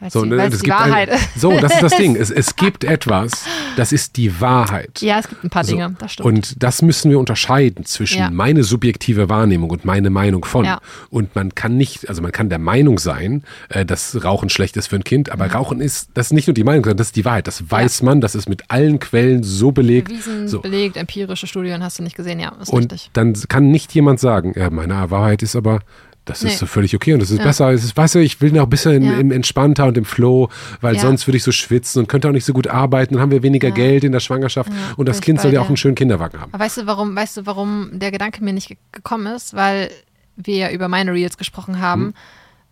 Weil 0.00 0.10
So, 0.10 0.24
ne, 0.24 0.36
das 0.36 0.50
die 0.60 0.64
gibt 0.64 0.68
Wahrheit 0.78 1.10
ein, 1.10 1.16
ist. 1.18 1.40
so, 1.40 1.58
das 1.58 1.72
ist 1.74 1.82
das 1.82 1.96
Ding. 1.96 2.16
Es, 2.16 2.30
es 2.30 2.56
gibt 2.56 2.84
etwas, 2.84 3.44
das 3.76 3.92
ist 3.92 4.16
die 4.16 4.40
Wahrheit. 4.40 5.00
Ja, 5.00 5.18
es 5.18 5.28
gibt 5.28 5.44
ein 5.44 5.50
paar 5.50 5.64
So. 5.64 5.72
Dinge, 5.72 5.94
das 5.98 6.12
stimmt. 6.12 6.26
Und 6.26 6.62
das 6.62 6.82
müssen 6.82 7.10
wir 7.10 7.18
unterscheiden 7.18 7.84
zwischen 7.84 8.18
Ja. 8.18 8.30
meine 8.30 8.64
subjektive 8.64 9.28
Wahrnehmung 9.28 9.70
und 9.70 9.84
meine 9.84 10.10
Meinung 10.10 10.44
von. 10.44 10.64
Ja. 10.64 10.80
Und 11.10 11.34
man 11.34 11.54
kann 11.54 11.76
nicht, 11.76 12.08
also 12.08 12.22
man 12.22 12.32
kann 12.32 12.48
der 12.48 12.58
Meinung 12.58 12.98
sein, 12.98 13.42
äh, 13.68 13.84
dass 13.84 14.24
Rauchen 14.24 14.48
schlecht 14.50 14.76
ist 14.76 14.88
für 14.88 14.96
ein 14.96 15.04
Kind, 15.04 15.30
aber 15.30 15.46
Rauchen 15.50 15.80
ist, 15.80 16.10
das 16.14 16.26
ist 16.26 16.32
nicht 16.32 16.46
nur 16.46 16.54
die 16.54 16.64
Meinung, 16.64 16.84
sondern 16.84 16.98
das 16.98 17.08
ist 17.08 17.16
die 17.16 17.24
Wahrheit. 17.24 17.46
Das 17.46 17.70
weiß 17.70 18.02
man, 18.02 18.20
das 18.20 18.34
ist 18.34 18.48
mit 18.48 18.70
allen 18.70 18.98
Quellen 18.98 19.42
so 19.42 19.72
belegt. 19.72 20.08
Bewiesen, 20.08 20.48
So. 20.48 20.60
belegt, 20.60 20.96
empirische 20.96 21.46
Studien 21.46 21.82
hast 21.82 21.98
du 21.98 22.02
nicht 22.02 22.16
gesehen, 22.16 22.40
ja, 22.40 22.52
ist 22.60 22.68
Und 22.70 22.92
richtig. 22.92 23.10
dann 23.12 23.34
kann 23.48 23.70
nicht 23.70 23.94
jemand 23.94 24.20
sagen, 24.20 24.52
ja, 24.56 24.70
meine 24.70 25.10
Wahrheit 25.10 25.42
ist 25.42 25.56
aber, 25.56 25.80
das 26.24 26.38
ist 26.42 26.44
Nee. 26.52 26.56
so 26.56 26.66
völlig 26.66 26.94
okay 26.94 27.12
und 27.12 27.20
das 27.20 27.30
ist 27.30 27.38
Ja. 27.38 27.44
besser. 27.44 27.70
Es 27.70 27.84
ist, 27.84 27.96
weißt 27.96 28.14
du, 28.14 28.18
ich 28.20 28.40
will 28.40 28.50
noch 28.52 28.62
ein 28.64 28.70
bisschen 28.70 29.02
Ja. 29.02 29.18
im 29.18 29.30
entspannter 29.30 29.86
und 29.86 29.96
im 29.98 30.04
Flow, 30.04 30.48
weil 30.80 30.94
Ja. 30.96 31.00
sonst 31.02 31.26
würde 31.26 31.36
ich 31.36 31.42
so 31.42 31.52
schwitzen 31.52 32.00
und 32.00 32.08
könnte 32.08 32.28
auch 32.28 32.32
nicht 32.32 32.44
so 32.46 32.52
gut 32.52 32.66
arbeiten. 32.66 33.14
Dann 33.14 33.22
haben 33.22 33.30
wir 33.30 33.42
weniger. 33.42 33.70
Geld 33.70 34.04
in 34.04 34.12
der 34.12 34.20
Schwangerschaft 34.20 34.70
und 34.96 35.08
das 35.08 35.20
Kind 35.20 35.40
soll 35.40 35.52
ja 35.52 35.60
auch 35.60 35.68
einen 35.68 35.76
schönen 35.76 35.94
Kinderwagen 35.96 36.40
haben. 36.40 36.52
Aber 36.54 36.64
weißt 36.64 36.78
du, 36.78 36.86
warum, 36.86 37.14
weißt 37.16 37.36
du, 37.38 37.46
warum 37.46 37.90
der 37.92 38.10
Gedanke 38.10 38.42
mir 38.44 38.52
nicht 38.52 38.68
ge 38.68 38.76
gekommen 38.92 39.26
ist? 39.34 39.54
Weil 39.54 39.90
wir 40.36 40.56
ja 40.56 40.70
über 40.70 40.88
meine 40.88 41.12
Reels 41.12 41.36
gesprochen 41.38 41.80
haben 41.80 42.02
Hm. 42.06 42.14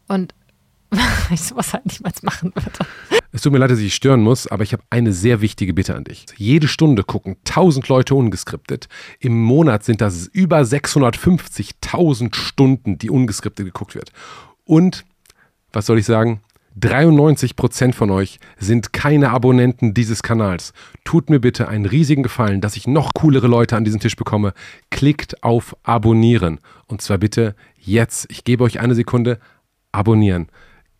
und 0.08 0.34
ich 1.30 1.42
sowas 1.42 1.72
halt 1.72 1.86
niemals 1.86 2.22
machen 2.22 2.52
würde. 2.54 2.70
Es 3.32 3.42
tut 3.42 3.52
mir 3.52 3.58
leid, 3.58 3.70
dass 3.70 3.78
ich 3.78 3.94
stören 3.94 4.20
muss, 4.20 4.46
aber 4.46 4.62
ich 4.62 4.72
habe 4.72 4.82
eine 4.90 5.12
sehr 5.12 5.40
wichtige 5.40 5.72
Bitte 5.72 5.94
an 5.94 6.04
dich. 6.04 6.26
Jede 6.36 6.68
Stunde 6.68 7.02
gucken 7.02 7.36
1000 7.48 7.88
Leute 7.88 8.14
ungeskriptet. 8.14 8.88
Im 9.18 9.40
Monat 9.40 9.84
sind 9.84 10.00
das 10.00 10.26
über 10.26 10.60
650.000 10.60 12.34
Stunden, 12.34 12.98
die 12.98 13.10
ungeskriptet 13.10 13.64
geguckt 13.64 13.94
wird. 13.94 14.12
Und, 14.64 15.04
was 15.72 15.86
soll 15.86 15.98
ich 15.98 16.06
sagen? 16.06 16.42
93% 16.78 17.92
von 17.92 18.10
euch 18.10 18.38
sind 18.58 18.92
keine 18.92 19.30
Abonnenten 19.30 19.94
dieses 19.94 20.22
Kanals. 20.22 20.72
Tut 21.04 21.28
mir 21.28 21.40
bitte 21.40 21.68
einen 21.68 21.86
riesigen 21.86 22.22
Gefallen, 22.22 22.60
dass 22.60 22.76
ich 22.76 22.86
noch 22.86 23.12
coolere 23.14 23.46
Leute 23.46 23.76
an 23.76 23.84
diesen 23.84 24.00
Tisch 24.00 24.16
bekomme. 24.16 24.54
Klickt 24.90 25.42
auf 25.42 25.76
Abonnieren. 25.82 26.60
Und 26.86 27.02
zwar 27.02 27.18
bitte 27.18 27.54
jetzt. 27.78 28.26
Ich 28.30 28.44
gebe 28.44 28.64
euch 28.64 28.80
eine 28.80 28.94
Sekunde. 28.94 29.38
Abonnieren. 29.90 30.48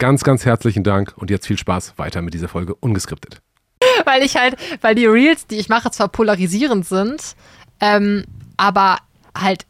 Ganz, 0.03 0.25
ganz 0.25 0.45
herzlichen 0.45 0.83
Dank 0.83 1.15
und 1.15 1.31
jetzt 1.31 1.47
viel 1.47 1.57
Spaß 1.57 1.97
weiter 1.97 2.23
mit 2.23 2.35
dieser 2.35 2.49
Folge 2.49 2.75
ungeskriptet. 2.75 3.41
weil 4.05 4.25
ich 4.25 4.35
halt, 4.35 4.57
weil 4.81 4.97
die 4.97 5.07
Reels, 5.07 5.47
die 5.47 5.59
ich 5.59 5.69
mache, 5.69 5.93
zwar 5.93 6.09
polarisierend 6.09 6.85
sind, 6.85 7.37
ähm, 7.79 8.25
aber 8.57 8.99
halt 9.39 9.65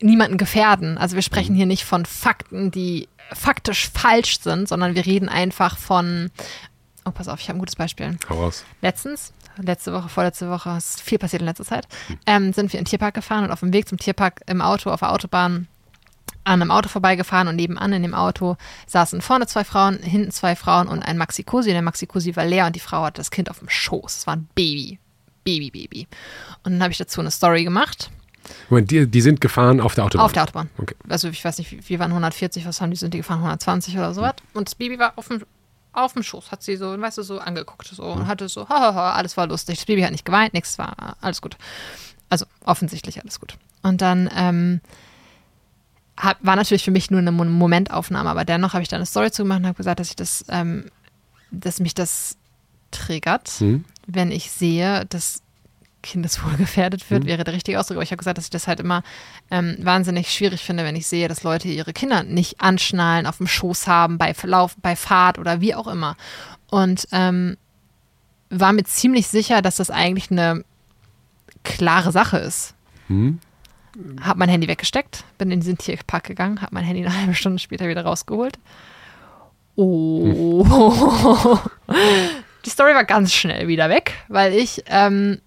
niemanden 0.00 0.38
gefährden. 0.38 0.96
Also 0.96 1.16
wir 1.16 1.22
sprechen 1.22 1.54
hier 1.54 1.66
nicht 1.66 1.84
von 1.84 2.06
Fakten, 2.06 2.70
die 2.70 3.10
faktisch 3.34 3.90
falsch 3.90 4.40
sind, 4.40 4.70
sondern 4.70 4.94
wir 4.94 5.04
reden 5.04 5.28
einfach 5.28 5.76
von, 5.76 6.30
oh 7.04 7.10
pass 7.10 7.28
auf, 7.28 7.38
ich 7.40 7.50
habe 7.50 7.58
ein 7.58 7.60
gutes 7.60 7.76
Beispiel. 7.76 8.16
Hau 8.30 8.36
raus. 8.36 8.64
Letztens, 8.80 9.34
letzte 9.58 9.92
Woche, 9.92 10.08
vorletzte 10.08 10.48
Woche, 10.48 10.70
es 10.78 10.94
ist 10.94 11.02
viel 11.02 11.18
passiert 11.18 11.42
in 11.42 11.46
letzter 11.46 11.66
Zeit, 11.66 11.86
ähm, 12.24 12.54
sind 12.54 12.72
wir 12.72 12.80
in 12.80 12.84
den 12.84 12.88
Tierpark 12.88 13.16
gefahren 13.16 13.44
und 13.44 13.50
auf 13.50 13.60
dem 13.60 13.74
Weg 13.74 13.86
zum 13.86 13.98
Tierpark 13.98 14.40
im 14.46 14.62
Auto, 14.62 14.88
auf 14.88 15.00
der 15.00 15.12
Autobahn, 15.12 15.68
an 16.44 16.62
einem 16.62 16.70
Auto 16.70 16.88
vorbeigefahren 16.88 17.48
und 17.48 17.56
nebenan 17.56 17.92
in 17.92 18.02
dem 18.02 18.14
Auto 18.14 18.56
saßen 18.86 19.20
vorne 19.20 19.46
zwei 19.46 19.64
Frauen, 19.64 19.98
hinten 20.02 20.30
zwei 20.30 20.56
Frauen 20.56 20.88
und 20.88 21.02
ein 21.02 21.18
Maxi-Cosi. 21.18 21.70
Der 21.70 21.82
Maxi-Cosi 21.82 22.36
war 22.36 22.44
leer 22.44 22.66
und 22.66 22.74
die 22.76 22.80
Frau 22.80 23.02
hatte 23.04 23.20
das 23.20 23.30
Kind 23.30 23.50
auf 23.50 23.58
dem 23.58 23.68
Schoß. 23.68 24.16
Es 24.18 24.26
war 24.26 24.36
ein 24.36 24.48
Baby. 24.54 24.98
Baby, 25.44 25.70
Baby. 25.70 26.06
Und 26.64 26.72
dann 26.72 26.82
habe 26.82 26.92
ich 26.92 26.98
dazu 26.98 27.20
eine 27.20 27.30
Story 27.30 27.64
gemacht. 27.64 28.10
Moment, 28.70 28.90
die, 28.90 29.06
die 29.06 29.20
sind 29.20 29.40
gefahren 29.42 29.80
auf 29.80 29.94
der 29.94 30.04
Autobahn. 30.04 30.24
Auf 30.24 30.32
der 30.32 30.42
Autobahn. 30.44 30.70
Okay. 30.78 30.94
Also 31.08 31.28
ich 31.28 31.44
weiß 31.44 31.58
nicht, 31.58 31.70
wie- 31.70 31.86
wir 31.86 31.98
waren 31.98 32.12
140, 32.12 32.64
was 32.66 32.80
haben 32.80 32.90
die, 32.90 32.96
sind 32.96 33.12
die 33.12 33.18
gefahren? 33.18 33.40
120 33.40 33.96
oder 33.98 34.14
sowas. 34.14 34.34
Und 34.54 34.68
das 34.68 34.74
Baby 34.74 34.98
war 34.98 35.12
auf 35.16 35.28
dem 35.28 35.42
auf 35.94 36.12
dem 36.12 36.22
Schoß, 36.22 36.52
hat 36.52 36.62
sie 36.62 36.76
so, 36.76 37.00
weißt 37.00 37.18
du, 37.18 37.22
so 37.22 37.40
angeguckt 37.40 37.88
so 37.88 38.04
und 38.04 38.28
hatte 38.28 38.48
so, 38.48 38.68
hahaha, 38.68 39.14
alles 39.14 39.36
war 39.36 39.48
lustig. 39.48 39.78
Das 39.78 39.86
Baby 39.86 40.02
hat 40.02 40.12
nicht 40.12 40.24
geweint, 40.24 40.54
nichts 40.54 40.78
war, 40.78 41.16
alles 41.20 41.40
gut. 41.42 41.56
Also 42.28 42.44
offensichtlich 42.64 43.20
alles 43.20 43.40
gut. 43.40 43.56
Und 43.82 44.00
dann 44.00 44.30
ähm, 44.36 44.80
hab, 46.18 46.44
war 46.44 46.56
natürlich 46.56 46.84
für 46.84 46.90
mich 46.90 47.10
nur 47.10 47.20
eine 47.20 47.32
Momentaufnahme, 47.32 48.28
aber 48.28 48.44
dennoch 48.44 48.72
habe 48.74 48.82
ich 48.82 48.88
da 48.88 48.96
eine 48.96 49.06
Story 49.06 49.30
zu 49.30 49.42
gemacht 49.42 49.60
und 49.60 49.66
habe 49.66 49.76
gesagt, 49.76 50.00
dass 50.00 50.10
ich 50.10 50.16
das, 50.16 50.44
ähm, 50.48 50.86
dass 51.50 51.80
mich 51.80 51.94
das 51.94 52.36
triggert, 52.90 53.60
Mhm. 53.60 53.84
wenn 54.06 54.30
ich 54.32 54.50
sehe, 54.50 55.04
dass 55.06 55.42
Kindeswohl 56.02 56.54
gefährdet 56.56 57.10
wird, 57.10 57.26
wäre 57.26 57.44
der 57.44 57.54
richtige 57.54 57.78
Ausdruck. 57.78 57.96
Aber 57.96 58.02
ich 58.04 58.10
habe 58.10 58.18
gesagt, 58.18 58.38
dass 58.38 58.44
ich 58.44 58.50
das 58.50 58.66
halt 58.66 58.80
immer 58.80 59.02
ähm, 59.50 59.76
wahnsinnig 59.80 60.30
schwierig 60.32 60.62
finde, 60.62 60.84
wenn 60.84 60.96
ich 60.96 61.06
sehe, 61.06 61.28
dass 61.28 61.42
Leute 61.42 61.68
ihre 61.68 61.92
Kinder 61.92 62.22
nicht 62.22 62.60
anschnallen, 62.60 63.26
auf 63.26 63.38
dem 63.38 63.46
Schoß 63.46 63.86
haben, 63.86 64.16
bei 64.18 64.32
Verlauf, 64.34 64.76
bei 64.80 64.96
Fahrt 64.96 65.38
oder 65.38 65.60
wie 65.60 65.74
auch 65.74 65.86
immer. 65.88 66.16
Und 66.70 67.08
ähm, 67.12 67.56
war 68.50 68.72
mir 68.72 68.84
ziemlich 68.84 69.26
sicher, 69.28 69.60
dass 69.60 69.76
das 69.76 69.90
eigentlich 69.90 70.30
eine 70.30 70.64
klare 71.64 72.12
Sache 72.12 72.38
ist. 72.38 72.74
Hm? 73.08 73.40
Hab 74.22 74.36
mein 74.36 74.48
Handy 74.48 74.68
weggesteckt, 74.68 75.24
bin 75.38 75.50
in 75.50 75.60
diesen 75.60 75.76
Tierpark 75.78 76.24
gegangen, 76.24 76.62
hab 76.62 76.72
mein 76.72 76.84
Handy 76.84 77.04
eine 77.04 77.16
halbe 77.16 77.34
Stunde 77.34 77.58
später 77.58 77.88
wieder 77.88 78.04
rausgeholt. 78.04 78.58
Oh. 79.74 81.58
Die 82.64 82.70
Story 82.70 82.94
war 82.94 83.04
ganz 83.04 83.32
schnell 83.32 83.68
wieder 83.68 83.88
weg, 83.88 84.12
weil 84.28 84.52
ich 84.52 84.82
ähm, 84.86 85.40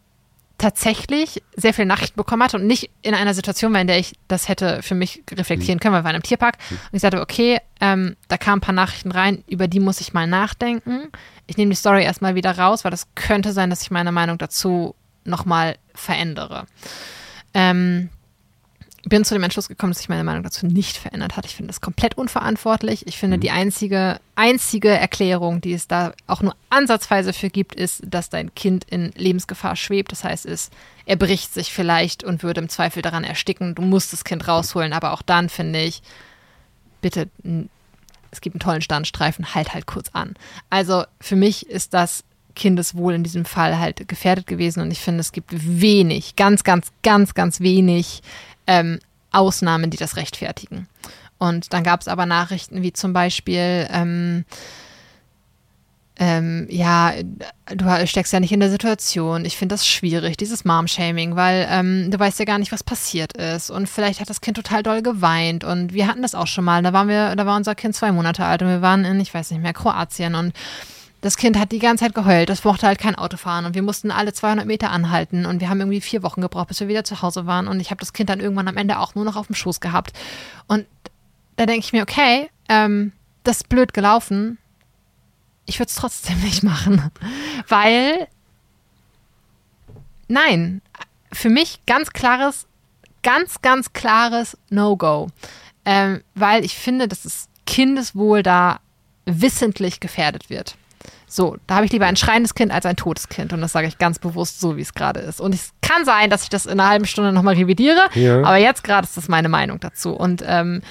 tatsächlich 0.57 1.41
sehr 1.55 1.73
viele 1.73 1.87
Nachrichten 1.87 2.17
bekommen 2.17 2.43
hatte 2.43 2.57
und 2.57 2.67
nicht 2.67 2.91
in 3.01 3.13
einer 3.13 3.33
Situation 3.33 3.73
war, 3.73 3.81
in 3.81 3.87
der 3.87 3.99
ich 3.99 4.13
das 4.27 4.47
hätte 4.47 4.81
für 4.83 4.95
mich 4.95 5.23
reflektieren 5.31 5.79
können, 5.79 5.93
weil 5.93 6.01
wir 6.01 6.05
waren 6.05 6.15
im 6.15 6.23
Tierpark. 6.23 6.57
Und 6.69 6.95
ich 6.95 7.01
sagte, 7.01 7.19
okay, 7.19 7.59
ähm, 7.81 8.15
da 8.27 8.37
kamen 8.37 8.57
ein 8.57 8.61
paar 8.61 8.75
Nachrichten 8.75 9.11
rein, 9.11 9.43
über 9.47 9.67
die 9.67 9.79
muss 9.79 10.01
ich 10.01 10.13
mal 10.13 10.27
nachdenken. 10.27 11.09
Ich 11.47 11.57
nehme 11.57 11.71
die 11.71 11.77
Story 11.77 12.03
erstmal 12.03 12.35
wieder 12.35 12.57
raus, 12.57 12.83
weil 12.83 12.91
das 12.91 13.07
könnte 13.15 13.53
sein, 13.53 13.69
dass 13.69 13.81
ich 13.81 13.91
meine 13.91 14.11
Meinung 14.11 14.37
dazu 14.37 14.95
nochmal 15.25 15.77
verändere. 15.93 16.67
Ähm, 17.53 18.09
bin 19.03 19.25
zu 19.25 19.33
dem 19.33 19.43
Entschluss 19.43 19.67
gekommen, 19.67 19.91
dass 19.91 19.99
sich 19.99 20.09
meine 20.09 20.23
Meinung 20.23 20.43
dazu 20.43 20.65
nicht 20.65 20.97
verändert 20.97 21.35
hat. 21.35 21.45
Ich 21.45 21.55
finde 21.55 21.67
das 21.67 21.81
komplett 21.81 22.17
unverantwortlich. 22.17 23.07
Ich 23.07 23.17
finde, 23.17 23.39
die 23.39 23.49
einzige, 23.49 24.19
einzige 24.35 24.89
Erklärung, 24.89 25.59
die 25.59 25.73
es 25.73 25.87
da 25.87 26.13
auch 26.27 26.41
nur 26.41 26.55
ansatzweise 26.69 27.33
für 27.33 27.49
gibt, 27.49 27.73
ist, 27.73 28.03
dass 28.05 28.29
dein 28.29 28.53
Kind 28.53 28.83
in 28.85 29.11
Lebensgefahr 29.15 29.75
schwebt. 29.75 30.11
Das 30.11 30.23
heißt, 30.23 30.45
es 30.45 30.69
er 31.05 31.15
bricht 31.15 31.53
sich 31.53 31.73
vielleicht 31.73 32.23
und 32.23 32.43
würde 32.43 32.61
im 32.61 32.69
Zweifel 32.69 33.01
daran 33.01 33.23
ersticken. 33.23 33.75
Du 33.75 33.81
musst 33.81 34.13
das 34.13 34.23
Kind 34.23 34.47
rausholen, 34.47 34.93
aber 34.93 35.13
auch 35.13 35.23
dann 35.23 35.49
finde 35.49 35.81
ich, 35.81 36.03
bitte, 37.01 37.27
es 38.31 38.41
gibt 38.41 38.55
einen 38.55 38.61
tollen 38.61 38.81
Standstreifen, 38.81 39.55
halt 39.55 39.73
halt 39.73 39.87
kurz 39.87 40.09
an. 40.13 40.35
Also 40.69 41.03
für 41.19 41.35
mich 41.35 41.67
ist 41.67 41.93
das 41.93 42.23
Kindeswohl 42.55 43.13
in 43.13 43.23
diesem 43.23 43.45
Fall 43.45 43.79
halt 43.79 44.07
gefährdet 44.07 44.47
gewesen 44.47 44.81
und 44.81 44.91
ich 44.91 44.99
finde, 44.99 45.21
es 45.21 45.31
gibt 45.31 45.49
wenig, 45.51 46.35
ganz, 46.35 46.63
ganz, 46.63 46.91
ganz, 47.01 47.33
ganz 47.33 47.59
wenig 47.61 48.21
ähm, 48.67 48.99
Ausnahmen, 49.31 49.89
die 49.89 49.97
das 49.97 50.17
rechtfertigen. 50.17 50.87
Und 51.37 51.73
dann 51.73 51.83
gab 51.83 52.01
es 52.01 52.07
aber 52.07 52.25
Nachrichten 52.25 52.83
wie 52.83 52.93
zum 52.93 53.13
Beispiel, 53.13 53.87
ähm, 53.91 54.45
ähm, 56.17 56.67
ja, 56.69 57.13
du 57.73 58.07
steckst 58.07 58.31
ja 58.31 58.39
nicht 58.39 58.51
in 58.51 58.59
der 58.59 58.69
Situation. 58.69 59.43
Ich 59.43 59.57
finde 59.57 59.73
das 59.73 59.87
schwierig, 59.87 60.37
dieses 60.37 60.65
Mom-Shaming, 60.65 61.35
weil 61.35 61.67
ähm, 61.67 62.11
du 62.11 62.19
weißt 62.19 62.37
ja 62.37 62.45
gar 62.45 62.59
nicht, 62.59 62.71
was 62.71 62.83
passiert 62.83 63.35
ist. 63.37 63.71
Und 63.71 63.89
vielleicht 63.89 64.19
hat 64.19 64.29
das 64.29 64.41
Kind 64.41 64.55
total 64.57 64.83
doll 64.83 65.01
geweint. 65.01 65.63
Und 65.63 65.93
wir 65.93 66.05
hatten 66.05 66.21
das 66.21 66.35
auch 66.35 66.45
schon 66.45 66.63
mal. 66.63 66.83
Da 66.83 66.93
waren 66.93 67.07
wir, 67.07 67.35
da 67.35 67.47
war 67.47 67.57
unser 67.57 67.73
Kind 67.73 67.95
zwei 67.95 68.11
Monate 68.11 68.45
alt 68.45 68.61
und 68.61 68.67
wir 68.67 68.83
waren 68.83 69.03
in, 69.03 69.19
ich 69.19 69.33
weiß 69.33 69.49
nicht 69.49 69.63
mehr, 69.63 69.73
Kroatien 69.73 70.35
und 70.35 70.53
das 71.21 71.37
Kind 71.37 71.57
hat 71.57 71.71
die 71.71 71.79
ganze 71.79 72.03
Zeit 72.03 72.15
geheult, 72.15 72.49
das 72.49 72.63
mochte 72.63 72.87
halt 72.87 72.97
kein 72.97 73.15
Auto 73.15 73.37
fahren 73.37 73.65
und 73.65 73.75
wir 73.75 73.83
mussten 73.83 74.09
alle 74.09 74.33
200 74.33 74.65
Meter 74.65 74.89
anhalten. 74.89 75.45
Und 75.45 75.61
wir 75.61 75.69
haben 75.69 75.79
irgendwie 75.79 76.01
vier 76.01 76.23
Wochen 76.23 76.41
gebraucht, 76.41 76.69
bis 76.69 76.79
wir 76.79 76.87
wieder 76.87 77.03
zu 77.03 77.21
Hause 77.21 77.45
waren. 77.45 77.67
Und 77.67 77.79
ich 77.79 77.91
habe 77.91 77.99
das 77.99 78.13
Kind 78.13 78.29
dann 78.29 78.39
irgendwann 78.39 78.67
am 78.67 78.77
Ende 78.77 78.97
auch 78.97 79.13
nur 79.13 79.23
noch 79.23 79.35
auf 79.35 79.45
dem 79.45 79.55
Schoß 79.55 79.79
gehabt. 79.79 80.13
Und 80.67 80.87
da 81.57 81.67
denke 81.67 81.85
ich 81.85 81.93
mir, 81.93 82.01
okay, 82.01 82.49
ähm, 82.69 83.11
das 83.43 83.57
ist 83.57 83.69
blöd 83.69 83.93
gelaufen, 83.93 84.57
ich 85.65 85.79
würde 85.79 85.89
es 85.89 85.95
trotzdem 85.95 86.39
nicht 86.43 86.63
machen, 86.63 87.11
weil 87.67 88.27
nein, 90.27 90.81
für 91.31 91.49
mich 91.49 91.85
ganz 91.85 92.11
klares, 92.11 92.67
ganz, 93.21 93.61
ganz 93.61 93.93
klares 93.93 94.57
No-Go, 94.69 95.27
ähm, 95.85 96.23
weil 96.35 96.65
ich 96.65 96.75
finde, 96.75 97.07
dass 97.07 97.23
das 97.23 97.47
Kindeswohl 97.65 98.43
da 98.43 98.79
wissentlich 99.25 99.99
gefährdet 99.99 100.49
wird. 100.49 100.75
So, 101.31 101.55
da 101.65 101.75
habe 101.75 101.85
ich 101.85 101.93
lieber 101.93 102.07
ein 102.07 102.17
schreiendes 102.17 102.55
Kind 102.55 102.73
als 102.73 102.85
ein 102.85 102.97
totes 102.97 103.29
Kind. 103.29 103.53
Und 103.53 103.61
das 103.61 103.71
sage 103.71 103.87
ich 103.87 103.97
ganz 103.97 104.19
bewusst 104.19 104.59
so, 104.59 104.75
wie 104.75 104.81
es 104.81 104.93
gerade 104.93 105.21
ist. 105.21 105.39
Und 105.39 105.55
es 105.55 105.71
kann 105.81 106.03
sein, 106.03 106.29
dass 106.29 106.43
ich 106.43 106.49
das 106.49 106.65
in 106.65 106.79
einer 106.79 106.89
halben 106.89 107.05
Stunde 107.05 107.31
nochmal 107.31 107.55
revidiere. 107.55 108.01
Ja. 108.15 108.43
Aber 108.43 108.57
jetzt 108.57 108.83
gerade 108.83 109.05
ist 109.05 109.15
das 109.15 109.29
meine 109.29 109.47
Meinung 109.47 109.79
dazu. 109.79 110.11
Und 110.11 110.43
ähm, 110.45 110.81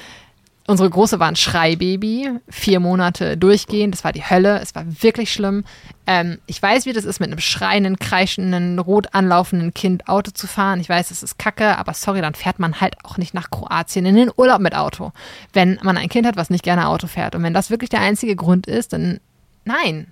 unsere 0.66 0.88
Große 0.88 1.20
war 1.20 1.28
ein 1.28 1.36
Schreibaby, 1.36 2.30
vier 2.48 2.80
Monate 2.80 3.36
durchgehend. 3.36 3.92
Das 3.92 4.02
war 4.02 4.12
die 4.12 4.24
Hölle. 4.24 4.60
Es 4.60 4.74
war 4.74 4.84
wirklich 5.02 5.30
schlimm. 5.30 5.64
Ähm, 6.06 6.38
ich 6.46 6.62
weiß, 6.62 6.86
wie 6.86 6.94
das 6.94 7.04
ist, 7.04 7.20
mit 7.20 7.28
einem 7.28 7.40
schreienden, 7.40 7.98
kreischenden, 7.98 8.78
rot 8.78 9.08
anlaufenden 9.12 9.74
Kind 9.74 10.08
Auto 10.08 10.30
zu 10.30 10.46
fahren. 10.46 10.80
Ich 10.80 10.88
weiß, 10.88 11.10
es 11.10 11.22
ist 11.22 11.38
kacke, 11.38 11.76
aber 11.76 11.92
sorry, 11.92 12.22
dann 12.22 12.34
fährt 12.34 12.58
man 12.58 12.80
halt 12.80 12.96
auch 13.04 13.18
nicht 13.18 13.34
nach 13.34 13.50
Kroatien 13.50 14.06
in 14.06 14.16
den 14.16 14.30
Urlaub 14.34 14.60
mit 14.60 14.74
Auto. 14.74 15.12
Wenn 15.52 15.78
man 15.82 15.98
ein 15.98 16.08
Kind 16.08 16.26
hat, 16.26 16.36
was 16.36 16.48
nicht 16.48 16.64
gerne 16.64 16.88
Auto 16.88 17.08
fährt. 17.08 17.34
Und 17.34 17.42
wenn 17.42 17.52
das 17.52 17.68
wirklich 17.68 17.90
der 17.90 18.00
einzige 18.00 18.36
Grund 18.36 18.66
ist, 18.66 18.94
dann 18.94 19.20
nein. 19.66 20.06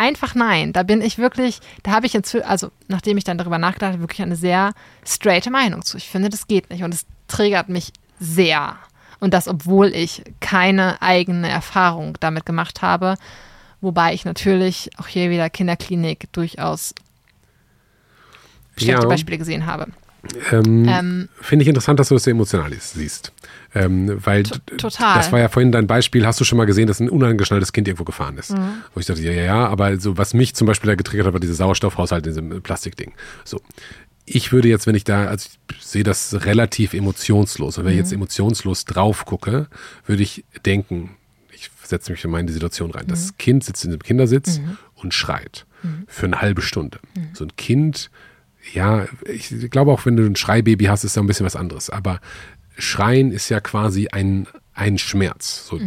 Einfach 0.00 0.34
nein. 0.34 0.72
Da 0.72 0.82
bin 0.82 1.02
ich 1.02 1.18
wirklich, 1.18 1.60
da 1.82 1.90
habe 1.90 2.06
ich 2.06 2.14
inzwischen, 2.14 2.46
also 2.46 2.70
nachdem 2.88 3.18
ich 3.18 3.24
dann 3.24 3.36
darüber 3.36 3.58
nachgedacht 3.58 3.92
habe, 3.92 4.00
wirklich 4.00 4.22
eine 4.22 4.34
sehr 4.34 4.72
straighte 5.04 5.50
Meinung 5.50 5.84
zu. 5.84 5.98
Ich 5.98 6.08
finde, 6.08 6.30
das 6.30 6.46
geht 6.46 6.70
nicht 6.70 6.82
und 6.82 6.94
es 6.94 7.04
triggert 7.28 7.68
mich 7.68 7.92
sehr. 8.18 8.76
Und 9.18 9.34
das, 9.34 9.46
obwohl 9.46 9.88
ich 9.88 10.22
keine 10.40 11.02
eigene 11.02 11.50
Erfahrung 11.50 12.16
damit 12.18 12.46
gemacht 12.46 12.80
habe. 12.80 13.16
Wobei 13.82 14.14
ich 14.14 14.24
natürlich 14.24 14.88
auch 14.96 15.06
hier 15.06 15.28
wieder 15.28 15.50
Kinderklinik 15.50 16.32
durchaus 16.32 16.94
schlechte 18.78 19.02
Ja. 19.02 19.06
Beispiele 19.06 19.36
gesehen 19.36 19.66
habe. 19.66 19.88
Ähm, 20.50 20.88
Ähm, 20.88 21.28
Finde 21.42 21.62
ich 21.62 21.68
interessant, 21.68 22.00
dass 22.00 22.08
du 22.08 22.14
das 22.14 22.24
so 22.24 22.30
emotional 22.30 22.72
siehst. 22.72 23.32
Ähm, 23.74 24.18
weil 24.24 24.42
T- 24.42 24.58
total. 24.76 25.14
das 25.16 25.30
war 25.30 25.38
ja 25.38 25.48
vorhin 25.48 25.70
dein 25.70 25.86
Beispiel, 25.86 26.26
hast 26.26 26.40
du 26.40 26.44
schon 26.44 26.58
mal 26.58 26.64
gesehen, 26.64 26.86
dass 26.88 26.98
ein 27.00 27.08
unangeschnalltes 27.08 27.72
Kind 27.72 27.86
irgendwo 27.86 28.04
gefahren 28.04 28.36
ist. 28.38 28.50
Mhm. 28.52 28.82
Wo 28.94 29.00
ich 29.00 29.06
dachte, 29.06 29.22
ja, 29.22 29.32
ja, 29.32 29.42
ja, 29.42 29.66
aber 29.68 29.98
so, 30.00 30.18
was 30.18 30.34
mich 30.34 30.54
zum 30.54 30.66
Beispiel 30.66 30.88
da 30.88 30.94
getriggert 30.96 31.26
hat, 31.26 31.32
war 31.34 31.40
dieser 31.40 31.54
Sauerstoffhaushalt 31.54 32.26
in 32.26 32.32
diesem 32.32 32.62
Plastikding. 32.62 33.12
So. 33.44 33.60
Ich 34.26 34.52
würde 34.52 34.68
jetzt, 34.68 34.86
wenn 34.86 34.94
ich 34.94 35.04
da, 35.04 35.24
also 35.26 35.48
ich 35.72 35.84
sehe 35.84 36.02
das 36.04 36.44
relativ 36.44 36.94
emotionslos. 36.94 37.78
Und 37.78 37.84
wenn 37.84 37.92
ich 37.92 37.96
Mhm. 37.98 38.02
jetzt 38.04 38.12
emotionslos 38.12 38.84
drauf 38.84 39.24
gucke, 39.24 39.66
würde 40.06 40.22
ich 40.22 40.44
denken, 40.64 41.10
ich 41.52 41.70
setze 41.82 42.12
mich 42.12 42.24
in 42.24 42.30
meine 42.30 42.50
Situation 42.52 42.90
rein. 42.92 43.04
Mhm. 43.06 43.10
Das 43.10 43.36
Kind 43.38 43.64
sitzt 43.64 43.84
in 43.84 43.90
dem 43.92 44.00
Kindersitz 44.02 44.60
und 44.94 45.14
schreit 45.14 45.66
für 46.06 46.26
eine 46.26 46.40
halbe 46.40 46.60
Stunde. 46.62 46.98
Mhm. 47.16 47.28
So 47.32 47.44
ein 47.44 47.56
Kind, 47.56 48.10
ja, 48.74 49.06
ich 49.26 49.70
glaube 49.70 49.90
auch, 49.90 50.04
wenn 50.06 50.16
du 50.16 50.24
ein 50.24 50.36
Schreibaby 50.36 50.84
hast, 50.84 51.04
ist 51.04 51.16
da 51.16 51.22
ein 51.22 51.26
bisschen 51.26 51.46
was 51.46 51.56
anderes. 51.56 51.88
Aber 51.90 52.20
Schreien 52.78 53.32
ist 53.32 53.48
ja 53.48 53.60
quasi 53.60 54.08
ein, 54.08 54.46
ein 54.74 54.96
Schmerz. 54.96 55.66
So, 55.66 55.78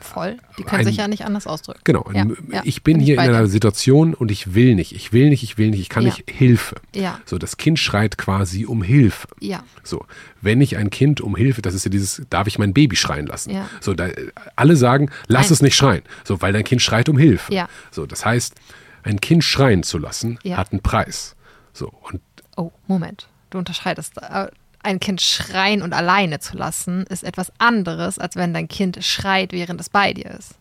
voll. 0.00 0.38
Die 0.58 0.62
können 0.62 0.80
Ein- 0.80 0.84
sich 0.86 0.96
ja 0.96 1.08
nicht 1.08 1.24
anders 1.24 1.46
ausdrücken. 1.46 1.80
Genau. 1.84 2.08
Ja, 2.14 2.24
ich 2.64 2.82
bin 2.82 2.94
bin 2.94 3.00
ich 3.00 3.06
hier 3.06 3.16
bei 3.16 3.26
in 3.26 3.34
einer. 3.34 3.46
Situation 3.48 4.14
und 4.14 4.30
ich 4.30 4.54
will 4.54 4.74
nicht. 4.74 4.92
Ich 4.92 5.12
will 5.12 5.28
nicht, 5.28 5.42
ich 5.42 5.58
will 5.58 5.70
nicht, 5.70 5.80
ich 5.80 5.88
kann 5.90 6.04
Ja. 6.04 6.10
nicht 6.10 6.24
Hilfe. 6.30 6.76
Ja. 6.94 7.20
So, 7.26 7.36
das 7.38 7.56
Kind 7.58 7.78
schreit 7.78 8.16
quasi 8.16 8.64
um 8.64 8.82
Hilfe. 8.82 9.28
Ja. 9.40 9.62
So, 9.82 10.06
wenn 10.40 10.60
ich 10.62 10.76
ein 10.78 10.88
Kind 10.90 11.20
um 11.20 11.36
Hilfe, 11.36 11.60
das 11.60 11.74
ist 11.74 11.84
ja 11.84 11.90
dieses, 11.90 12.22
darf 12.30 12.46
ich 12.46 12.58
mein 12.58 12.72
Baby 12.72 12.96
schreien 12.96 13.26
lassen? 13.26 13.50
Ja. 13.50 13.68
So, 13.80 13.92
da, 13.94 14.08
alle 14.56 14.76
sagen, 14.76 15.10
lass 15.26 15.46
Nein. 15.46 15.52
es 15.52 15.62
nicht 15.62 15.76
schreien. 15.76 16.02
So, 16.24 16.40
weil 16.40 16.52
dein 16.54 16.64
Kind 16.64 16.80
schreit 16.80 17.08
um 17.10 17.18
Hilfe. 17.18 17.52
Ja. 17.52 17.68
So, 17.90 18.06
das 18.06 18.24
heißt, 18.24 18.54
ein 19.02 19.20
Kind 19.20 19.44
schreien 19.44 19.82
zu 19.82 19.98
lassen, 19.98 20.38
Ja. 20.42 20.56
hat 20.56 20.72
einen 20.72 20.80
Preis. 20.82 21.36
So, 21.74 21.92
und 22.10 22.20
Oh, 22.56 22.72
Moment. 22.88 23.28
Du 23.50 23.58
unterscheidest. 23.58 24.14
Ein 24.82 25.00
Kind 25.00 25.20
schreien 25.20 25.82
und 25.82 25.92
alleine 25.92 26.38
zu 26.38 26.56
lassen, 26.56 27.04
ist 27.04 27.24
etwas 27.24 27.52
anderes, 27.58 28.18
als 28.18 28.36
wenn 28.36 28.54
dein 28.54 28.68
Kind 28.68 29.04
schreit, 29.04 29.52
während 29.52 29.80
es 29.80 29.88
bei 29.88 30.12
dir 30.12 30.30
ist. 30.30 30.54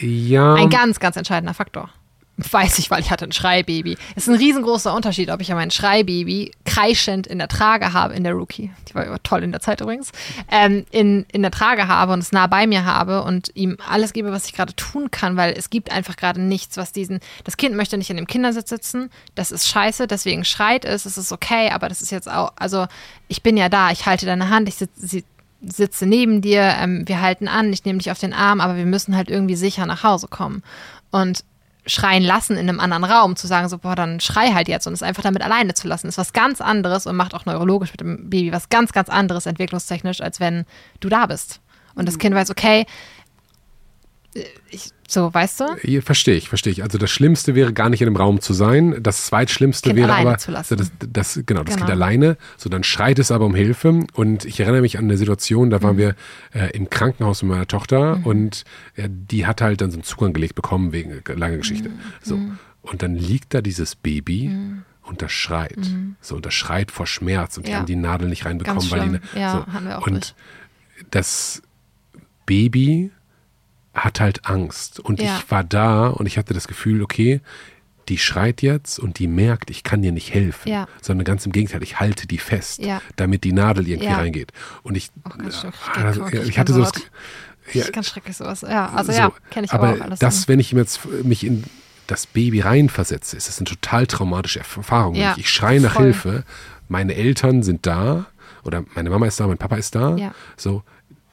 ja. 0.00 0.54
Ein 0.54 0.70
ganz, 0.70 1.00
ganz 1.00 1.16
entscheidender 1.16 1.54
Faktor. 1.54 1.90
Weiß 2.38 2.78
ich, 2.78 2.90
weil 2.90 3.00
ich 3.00 3.10
hatte 3.10 3.24
ein 3.24 3.32
Schreibaby. 3.32 3.96
Es 4.14 4.24
ist 4.24 4.28
ein 4.28 4.38
riesengroßer 4.38 4.94
Unterschied, 4.94 5.30
ob 5.30 5.40
ich 5.40 5.48
ja 5.48 5.54
mein 5.54 5.70
Schreibaby 5.70 6.50
kreischend 6.66 7.26
in 7.26 7.38
der 7.38 7.48
Trage 7.48 7.94
habe, 7.94 8.12
in 8.12 8.24
der 8.24 8.34
Rookie, 8.34 8.70
die 8.88 8.94
war 8.94 9.22
toll 9.22 9.42
in 9.42 9.52
der 9.52 9.62
Zeit 9.62 9.80
übrigens, 9.80 10.12
ähm, 10.50 10.84
in, 10.90 11.24
in 11.32 11.40
der 11.40 11.50
Trage 11.50 11.88
habe 11.88 12.12
und 12.12 12.18
es 12.18 12.32
nah 12.32 12.46
bei 12.46 12.66
mir 12.66 12.84
habe 12.84 13.22
und 13.22 13.50
ihm 13.54 13.78
alles 13.88 14.12
gebe, 14.12 14.32
was 14.32 14.44
ich 14.44 14.52
gerade 14.52 14.76
tun 14.76 15.10
kann, 15.10 15.36
weil 15.36 15.54
es 15.56 15.70
gibt 15.70 15.90
einfach 15.90 16.16
gerade 16.16 16.42
nichts, 16.42 16.76
was 16.76 16.92
diesen, 16.92 17.20
das 17.44 17.56
Kind 17.56 17.74
möchte 17.74 17.96
nicht 17.96 18.10
in 18.10 18.16
dem 18.16 18.26
Kindersitz 18.26 18.68
sitzen, 18.68 19.10
das 19.34 19.50
ist 19.50 19.66
scheiße, 19.66 20.06
deswegen 20.06 20.44
schreit 20.44 20.84
es, 20.84 21.06
es 21.06 21.16
ist 21.16 21.32
okay, 21.32 21.70
aber 21.70 21.88
das 21.88 22.02
ist 22.02 22.10
jetzt 22.10 22.30
auch, 22.30 22.52
also 22.56 22.86
ich 23.28 23.42
bin 23.42 23.56
ja 23.56 23.70
da, 23.70 23.92
ich 23.92 24.04
halte 24.04 24.26
deine 24.26 24.50
Hand, 24.50 24.68
ich 24.68 24.74
sitze, 24.74 25.22
sitze 25.62 26.06
neben 26.06 26.42
dir, 26.42 26.76
ähm, 26.78 27.04
wir 27.06 27.22
halten 27.22 27.48
an, 27.48 27.72
ich 27.72 27.86
nehme 27.86 27.98
dich 27.98 28.10
auf 28.10 28.18
den 28.18 28.34
Arm, 28.34 28.60
aber 28.60 28.76
wir 28.76 28.86
müssen 28.86 29.16
halt 29.16 29.30
irgendwie 29.30 29.56
sicher 29.56 29.86
nach 29.86 30.02
Hause 30.02 30.28
kommen. 30.28 30.62
Und 31.10 31.44
schreien 31.86 32.22
lassen 32.22 32.56
in 32.56 32.68
einem 32.68 32.80
anderen 32.80 33.04
Raum, 33.04 33.36
zu 33.36 33.46
sagen, 33.46 33.68
so, 33.68 33.78
boah, 33.78 33.94
dann 33.94 34.20
schrei 34.20 34.52
halt 34.52 34.68
jetzt 34.68 34.86
und 34.86 34.92
es 34.92 35.02
einfach 35.02 35.22
damit 35.22 35.42
alleine 35.42 35.74
zu 35.74 35.88
lassen, 35.88 36.08
ist 36.08 36.18
was 36.18 36.32
ganz 36.32 36.60
anderes 36.60 37.06
und 37.06 37.16
macht 37.16 37.34
auch 37.34 37.46
neurologisch 37.46 37.92
mit 37.92 38.00
dem 38.00 38.28
Baby 38.28 38.52
was 38.52 38.68
ganz, 38.68 38.92
ganz 38.92 39.08
anderes 39.08 39.46
entwicklungstechnisch, 39.46 40.20
als 40.20 40.40
wenn 40.40 40.64
du 41.00 41.08
da 41.08 41.26
bist. 41.26 41.60
Und 41.94 42.06
das 42.06 42.18
Kind 42.18 42.34
weiß, 42.34 42.50
okay, 42.50 42.86
ich, 44.68 44.90
so, 45.08 45.32
weißt 45.32 45.60
du? 45.60 46.00
Verstehe 46.02 46.34
ich, 46.36 46.48
verstehe 46.48 46.72
ich. 46.72 46.82
Also 46.82 46.98
das 46.98 47.10
Schlimmste 47.10 47.54
wäre 47.54 47.72
gar 47.72 47.88
nicht 47.90 48.00
in 48.02 48.06
dem 48.06 48.16
Raum 48.16 48.40
zu 48.40 48.52
sein. 48.52 48.96
Das 49.02 49.26
zweitschlimmste 49.26 49.90
Kind 49.90 49.98
wäre 50.00 50.14
aber 50.14 50.38
zu 50.38 50.50
lassen. 50.50 50.76
Das, 50.76 50.90
das, 50.98 51.40
genau, 51.46 51.62
das 51.62 51.74
Genau. 51.76 51.86
Kind 51.86 51.90
alleine. 51.90 52.36
So, 52.56 52.68
dann 52.68 52.82
schreit 52.84 53.18
es 53.18 53.30
aber 53.30 53.44
um 53.46 53.54
Hilfe. 53.54 54.04
Und 54.14 54.44
ich 54.44 54.60
erinnere 54.60 54.80
mich 54.80 54.98
an 54.98 55.04
eine 55.04 55.16
Situation, 55.16 55.70
da 55.70 55.82
waren 55.82 55.94
Mhm. 55.96 55.98
wir 55.98 56.14
äh, 56.54 56.70
im 56.76 56.90
Krankenhaus 56.90 57.42
mit 57.42 57.50
meiner 57.52 57.66
Tochter 57.68 58.20
und 58.24 58.64
äh, 58.96 59.08
die 59.10 59.46
hat 59.46 59.60
halt 59.60 59.80
dann 59.80 59.90
so 59.90 59.96
einen 59.96 60.04
Zugang 60.04 60.32
gelegt 60.32 60.54
bekommen 60.54 60.92
wegen 60.92 61.10
äh, 61.12 61.32
lange 61.34 61.58
Geschichte. 61.58 61.88
Mhm. 61.90 61.98
So. 62.22 62.40
Und 62.82 63.02
dann 63.02 63.14
liegt 63.16 63.54
da 63.54 63.60
dieses 63.62 63.94
Baby 63.96 64.56
und 65.02 65.22
das 65.22 65.32
schreit. 65.32 65.78
So, 66.20 66.36
und 66.36 66.46
das 66.46 66.54
schreit 66.54 66.90
vor 66.90 67.06
Schmerz 67.06 67.56
und 67.56 67.66
die 67.66 67.70
Mhm. 67.70 67.72
Ja. 67.72 67.78
haben 67.78 67.86
die 67.86 67.96
Nadel 67.96 68.28
nicht 68.28 68.44
reinbekommen, 68.44 68.90
weil 68.90 69.00
die 69.00 69.08
schlimm. 69.08 69.20
Ja, 69.34 69.52
so. 69.66 69.72
hatten 69.72 69.86
wir 69.86 69.98
auch 69.98 70.06
und 70.06 70.12
durch. 70.14 71.10
das 71.10 71.62
Baby 72.44 73.10
hat 73.96 74.20
halt 74.20 74.46
Angst. 74.46 75.00
Und 75.00 75.20
Ja. 75.20 75.38
ich 75.38 75.50
war 75.50 75.64
da 75.64 76.08
und 76.08 76.26
ich 76.26 76.38
hatte 76.38 76.54
das 76.54 76.68
Gefühl, 76.68 77.02
okay, 77.02 77.40
die 78.08 78.18
schreit 78.18 78.62
jetzt 78.62 79.00
und 79.00 79.18
die 79.18 79.26
merkt, 79.26 79.68
ich 79.70 79.82
kann 79.82 80.00
dir 80.02 80.12
nicht 80.12 80.32
helfen. 80.32 80.68
Ja. 80.68 80.86
Sondern 81.02 81.24
ganz 81.24 81.44
im 81.44 81.50
Gegenteil, 81.50 81.82
ich 81.82 81.98
halte 81.98 82.28
die 82.28 82.38
fest, 82.38 82.78
Ja. 82.84 83.02
damit 83.16 83.42
die 83.42 83.52
Nadel 83.52 83.88
irgendwie 83.88 84.12
reingeht. 84.12 84.52
Und 84.84 84.96
ich, 84.96 85.10
schön. 85.50 85.72
ah, 85.94 86.02
das, 86.04 86.18
Okay, 86.20 86.42
ich 86.46 86.58
hatte 86.58 86.72
so 86.72 86.80
das, 86.82 86.92
ja, 87.72 87.88
ganz 87.90 88.06
schrecklich 88.08 88.36
sowas. 88.36 88.60
Ja, 88.60 88.90
also 88.90 89.10
so. 89.10 89.18
ja, 89.18 89.32
kenne 89.50 89.64
ich 89.66 89.72
aber 89.72 89.88
aber 89.88 89.96
auch 89.98 90.04
alles. 90.04 90.18
das, 90.20 90.46
wenn 90.46 90.60
ich 90.60 90.70
jetzt 90.70 91.00
mich 91.24 91.44
in 91.44 91.64
das 92.06 92.26
Baby 92.26 92.60
reinversetze, 92.60 93.36
ist 93.36 93.48
das 93.48 93.58
eine 93.58 93.64
total 93.64 94.06
traumatische 94.06 94.60
Erfahrung. 94.60 95.16
Ja, 95.16 95.32
ich, 95.32 95.38
ich 95.38 95.50
schreie 95.50 95.80
nach 95.80 95.94
voll. 95.94 96.04
Hilfe, 96.04 96.44
meine 96.88 97.16
Eltern 97.16 97.64
sind 97.64 97.86
da 97.86 98.26
oder 98.62 98.84
meine 98.94 99.10
Mama 99.10 99.26
ist 99.26 99.40
da, 99.40 99.48
mein 99.48 99.58
Papa 99.58 99.74
ist 99.76 99.96
da. 99.96 100.14
Ja. 100.16 100.32
So, 100.56 100.84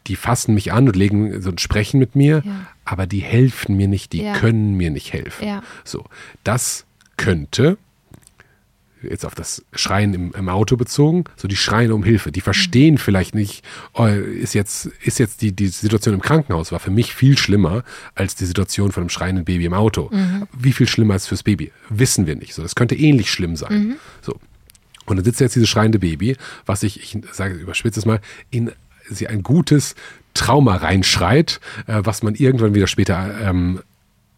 die 0.08 0.16
fassen 0.16 0.54
mich 0.54 0.72
an 0.74 0.88
und 0.88 0.96
legen 0.96 1.42
so 1.42 1.50
und 1.50 1.62
sprechen 1.62 2.00
mit 2.00 2.16
mir, 2.16 2.42
Ja. 2.46 2.68
aber 2.86 3.08
die 3.08 3.20
helfen 3.20 3.76
mir 3.78 3.88
nicht, 3.88 4.14
die 4.14 4.22
Ja. 4.24 4.34
können 4.34 4.76
mir 4.76 4.90
nicht 4.92 5.14
helfen. 5.14 5.48
Ja. 5.48 5.64
So, 5.84 6.06
das 6.44 6.86
könnte 7.18 7.78
jetzt 9.02 9.26
auf 9.26 9.36
das 9.36 9.66
Schreien 9.74 10.14
im, 10.14 10.32
im 10.34 10.48
Auto 10.48 10.78
bezogen, 10.78 11.26
so 11.36 11.50
die 11.50 11.58
schreien 11.58 11.92
um 11.92 12.04
Hilfe. 12.06 12.32
Die 12.32 12.40
verstehen 12.40 12.98
vielleicht 12.98 13.36
nicht, 13.36 13.64
oh, 13.94 14.06
ist 14.06 14.54
jetzt, 14.54 14.86
ist 15.04 15.20
jetzt 15.20 15.42
die, 15.42 15.52
die 15.52 15.68
Situation 15.68 16.14
im 16.16 16.22
Krankenhaus 16.22 16.72
war 16.72 16.80
für 16.80 16.90
mich 16.90 17.14
viel 17.14 17.38
schlimmer 17.38 17.84
als 18.16 18.36
die 18.36 18.46
Situation 18.46 18.94
von 18.94 19.04
einem 19.04 19.10
schreienden 19.10 19.44
Baby 19.44 19.66
im 19.66 19.74
Auto. 19.74 20.10
Wie 20.58 20.72
viel 20.72 20.88
schlimmer 20.88 21.16
ist 21.16 21.28
fürs 21.28 21.44
Baby? 21.44 21.74
Wissen 21.90 22.28
wir 22.28 22.36
nicht. 22.38 22.54
So, 22.54 22.62
das 22.62 22.76
könnte 22.76 22.96
ähnlich 22.96 23.30
schlimm 23.30 23.58
sein. 23.58 23.98
So. 24.22 24.40
Und 25.06 25.18
dann 25.18 25.26
sitzt 25.26 25.42
jetzt 25.42 25.56
dieses 25.56 25.68
schreiende 25.68 26.00
Baby, 26.00 26.38
was 26.66 26.82
ich, 26.84 27.02
ich 27.02 27.18
sage, 27.34 27.56
überspitze 27.56 28.00
es 28.00 28.06
mal, 28.06 28.22
in 28.52 28.72
sie 29.10 29.28
ein 29.28 29.44
gutes 29.44 29.96
Trauma 30.34 30.78
reinschreit, 30.78 31.60
äh, 31.88 32.02
was 32.04 32.24
man 32.24 32.36
irgendwann 32.36 32.74
wieder 32.74 32.88
später 32.88 33.40
ähm, 33.42 33.82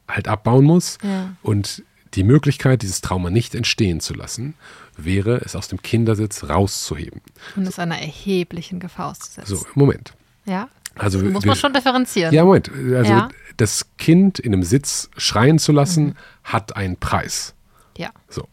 halt 0.07 0.27
abbauen 0.27 0.65
muss. 0.65 0.97
Ja. 1.03 1.35
Und 1.41 1.83
die 2.13 2.23
Möglichkeit, 2.23 2.81
dieses 2.81 3.01
Trauma 3.01 3.29
nicht 3.29 3.55
entstehen 3.55 3.99
zu 3.99 4.13
lassen, 4.13 4.53
wäre, 4.97 5.37
es 5.43 5.55
aus 5.55 5.67
dem 5.67 5.81
Kindersitz 5.81 6.43
rauszuheben. 6.45 7.21
und 7.55 7.67
es 7.67 7.79
einer 7.79 7.99
erheblichen 7.99 8.79
Gefahr 8.79 9.07
auszusetzen. 9.11 9.55
So, 9.57 9.65
Moment. 9.73 10.13
Ja. 10.45 10.69
Also 10.97 11.19
Muss 11.19 11.43
wir- 11.43 11.47
man 11.49 11.57
schon 11.57 11.73
differenzieren. 11.73 12.33
Ja, 12.33 12.45
Moment. 12.45 12.71
Also 12.71 13.11
Ja. 13.11 13.29
das 13.57 13.85
Kind 13.97 14.39
in 14.39 14.53
einem 14.53 14.63
Sitz 14.63 15.09
schreien 15.17 15.59
zu 15.59 15.73
lassen, 15.73 16.15
hat 16.45 16.77
einen 16.77 16.95
Preis. 16.95 17.53
Ja. 17.97 18.11
So. 18.29 18.47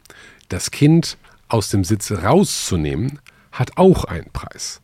Das 0.48 0.72
Kind 0.72 1.16
aus 1.46 1.68
dem 1.68 1.84
Sitz 1.84 2.10
rauszunehmen, 2.10 3.20
hat 3.52 3.76
auch 3.76 4.04
einen 4.04 4.30
Preis. 4.32 4.80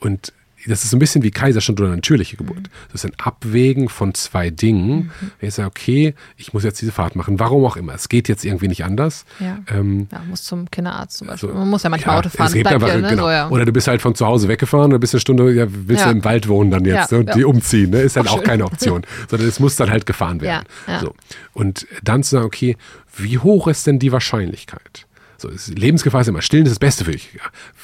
Und 0.00 0.32
das 0.68 0.84
ist 0.84 0.90
so 0.90 0.96
ein 0.96 1.00
bisschen 1.00 1.22
wie 1.22 1.30
Kaiserschnitt 1.30 1.80
oder 1.80 1.90
natürliche 1.90 2.36
Geburt. 2.36 2.70
Das 2.92 3.04
ist 3.04 3.10
ein 3.10 3.18
Abwägen 3.18 3.88
von 3.88 4.14
zwei 4.14 4.50
Dingen. 4.50 5.10
Wenn 5.40 5.48
ich 5.48 5.54
sage, 5.54 5.68
okay, 5.68 6.14
ich 6.36 6.52
muss 6.52 6.64
jetzt 6.64 6.80
diese 6.80 6.92
Fahrt 6.92 7.16
machen, 7.16 7.38
warum 7.38 7.64
auch 7.64 7.76
immer. 7.76 7.94
Es 7.94 8.08
geht 8.08 8.28
jetzt 8.28 8.44
irgendwie 8.44 8.68
nicht 8.68 8.84
anders. 8.84 9.24
Ja. 9.40 9.58
Ähm, 9.68 10.08
ja, 10.10 10.20
muss 10.28 10.42
zum 10.44 10.70
Kinderarzt 10.70 11.18
zum 11.18 11.28
Beispiel. 11.28 11.50
so, 11.50 11.54
Man 11.54 11.68
muss 11.68 11.82
ja 11.82 11.90
manchmal 11.90 12.14
ja, 12.14 12.18
Auto 12.20 12.28
fahren. 12.28 12.46
Es 12.48 12.54
gibt 12.54 12.66
einfach, 12.66 12.90
hier, 12.90 13.00
ne? 13.00 13.08
genau. 13.10 13.24
so, 13.24 13.30
ja. 13.30 13.48
Oder 13.48 13.64
du 13.64 13.72
bist 13.72 13.88
halt 13.88 14.02
von 14.02 14.14
zu 14.14 14.26
Hause 14.26 14.48
weggefahren, 14.48 14.92
oder 14.92 14.98
bist 14.98 15.14
eine 15.14 15.20
Stunde, 15.20 15.52
ja, 15.52 15.66
willst 15.68 16.04
du 16.04 16.10
im 16.10 16.24
Wald 16.24 16.48
wohnen 16.48 16.70
dann 16.70 16.84
jetzt 16.84 17.12
ne, 17.12 17.18
und 17.18 17.34
die 17.34 17.44
umziehen. 17.44 17.90
Ne? 17.90 18.00
Ist 18.00 18.16
halt 18.16 18.28
Auch 18.28 18.38
auch 18.38 18.44
keine 18.44 18.64
Option. 18.64 19.02
Sondern 19.28 19.48
es 19.48 19.60
muss 19.60 19.76
dann 19.76 19.90
halt 19.90 20.06
gefahren 20.06 20.40
werden. 20.40 20.66
So. 21.00 21.14
Und 21.52 21.86
dann 22.02 22.22
zu 22.22 22.30
sagen, 22.30 22.46
okay, 22.46 22.76
wie 23.16 23.38
hoch 23.38 23.66
ist 23.68 23.86
denn 23.86 23.98
die 23.98 24.12
Wahrscheinlichkeit? 24.12 25.06
So, 25.36 25.50
Lebensgefahr 25.68 26.22
ist 26.22 26.28
immer 26.28 26.42
stillen, 26.42 26.66
ist 26.66 26.72
das 26.72 26.78
Beste 26.78 27.04
für 27.04 27.12
dich. 27.12 27.30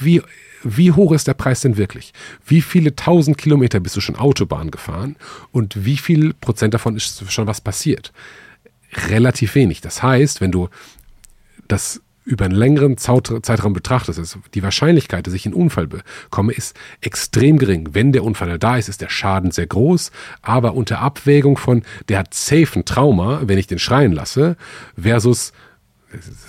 Wie, 0.01 0.23
wie 0.64 0.92
hoch 0.92 1.12
ist 1.12 1.28
der 1.28 1.34
Preis 1.34 1.60
denn 1.60 1.76
wirklich? 1.76 2.12
Wie 2.44 2.62
viele 2.62 2.96
tausend 2.96 3.38
Kilometer 3.38 3.80
bist 3.80 3.96
du 3.96 4.00
schon 4.00 4.16
Autobahn 4.16 4.70
gefahren 4.70 5.16
und 5.52 5.84
wie 5.84 5.96
viel 5.96 6.34
Prozent 6.34 6.74
davon 6.74 6.96
ist 6.96 7.30
schon 7.30 7.46
was 7.46 7.60
passiert? 7.60 8.12
Relativ 9.08 9.54
wenig. 9.54 9.80
Das 9.80 10.02
heißt, 10.02 10.40
wenn 10.40 10.52
du 10.52 10.68
das 11.68 12.00
über 12.24 12.46
einen 12.46 12.54
längeren 12.54 12.96
Zeitraum 12.96 13.74
betrachtest, 13.74 14.18
ist 14.18 14.38
die 14.54 14.62
Wahrscheinlichkeit, 14.62 15.26
dass 15.26 15.34
ich 15.34 15.44
einen 15.44 15.54
Unfall 15.54 15.86
bekomme, 15.86 16.52
ist 16.52 16.74
extrem 17.02 17.58
gering. 17.58 17.90
Wenn 17.92 18.12
der 18.12 18.24
Unfall 18.24 18.58
da 18.58 18.78
ist, 18.78 18.88
ist 18.88 19.02
der 19.02 19.10
Schaden 19.10 19.50
sehr 19.50 19.66
groß, 19.66 20.10
aber 20.40 20.74
unter 20.74 21.00
Abwägung 21.00 21.58
von, 21.58 21.82
der 22.08 22.20
hat 22.20 22.32
safe 22.32 22.78
ein 22.78 22.86
Trauma, 22.86 23.42
wenn 23.44 23.58
ich 23.58 23.66
den 23.66 23.78
schreien 23.78 24.12
lasse, 24.12 24.56
versus 24.98 25.52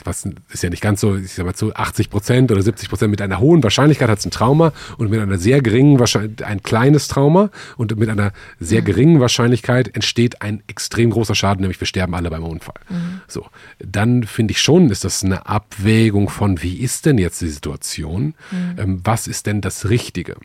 was 0.03 0.27
ist 0.49 0.63
ja 0.63 0.69
nicht 0.69 0.81
ganz 0.81 1.01
so, 1.01 1.15
ich 1.15 1.33
sag 1.33 1.45
mal 1.45 1.53
zu 1.53 1.75
80 1.75 2.09
Prozent 2.09 2.51
oder 2.51 2.61
70 2.61 2.89
Prozent 2.89 3.11
mit 3.11 3.21
einer 3.21 3.39
hohen 3.39 3.63
Wahrscheinlichkeit 3.63 4.09
hat 4.09 4.19
es 4.19 4.25
ein 4.25 4.31
Trauma 4.31 4.73
und 4.97 5.09
mit 5.09 5.19
einer 5.19 5.37
sehr 5.37 5.61
geringen 5.61 5.99
Wahrscheinlichkeit 5.99 6.47
ein 6.47 6.63
kleines 6.63 7.07
Trauma 7.07 7.49
und 7.77 7.97
mit 7.97 8.09
einer 8.09 8.31
sehr 8.59 8.81
geringen 8.81 9.19
Wahrscheinlichkeit 9.19 9.95
entsteht 9.95 10.41
ein 10.41 10.63
extrem 10.67 11.09
großer 11.09 11.35
Schaden, 11.35 11.61
nämlich 11.61 11.79
wir 11.79 11.87
sterben 11.87 12.15
alle 12.15 12.29
beim 12.29 12.43
Unfall. 12.43 12.75
So, 13.27 13.45
dann 13.79 14.23
finde 14.23 14.51
ich 14.51 14.61
schon, 14.61 14.89
ist 14.89 15.03
das 15.03 15.23
eine 15.23 15.45
Abwägung 15.47 16.29
von, 16.29 16.61
wie 16.61 16.77
ist 16.77 17.05
denn 17.05 17.17
jetzt 17.17 17.41
die 17.41 17.49
Situation? 17.49 18.33
Ähm, 18.77 19.01
was 19.03 19.27
ist 19.27 19.45
denn 19.45 19.61
das 19.61 19.89
Richtige? 19.89 20.35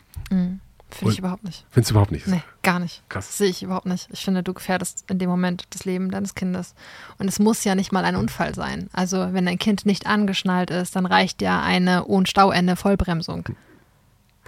Finde 0.95 1.13
ich 1.13 1.19
überhaupt 1.19 1.43
nicht. 1.43 1.65
Findest 1.69 1.91
du 1.91 1.93
überhaupt 1.93 2.11
nicht? 2.11 2.27
Nee, 2.27 2.41
gar 2.63 2.79
nicht. 2.79 3.01
Krass. 3.09 3.37
Sehe 3.37 3.49
ich 3.49 3.63
überhaupt 3.63 3.85
nicht. 3.85 4.07
Ich 4.11 4.23
finde, 4.23 4.43
du 4.43 4.53
gefährdest 4.53 5.05
in 5.09 5.19
dem 5.19 5.29
Moment 5.29 5.65
das 5.71 5.85
Leben 5.85 6.11
deines 6.11 6.35
Kindes. 6.35 6.75
Und 7.17 7.27
es 7.27 7.39
muss 7.39 7.63
ja 7.63 7.75
nicht 7.75 7.91
mal 7.91 8.05
ein 8.05 8.15
Unfall 8.15 8.55
sein. 8.55 8.89
Also, 8.93 9.33
wenn 9.33 9.45
dein 9.45 9.59
Kind 9.59 9.85
nicht 9.85 10.05
angeschnallt 10.05 10.69
ist, 10.69 10.95
dann 10.95 11.05
reicht 11.05 11.41
ja 11.41 11.61
eine 11.61 12.05
ohne 12.05 12.27
Stauende 12.27 12.75
Vollbremsung. 12.75 13.45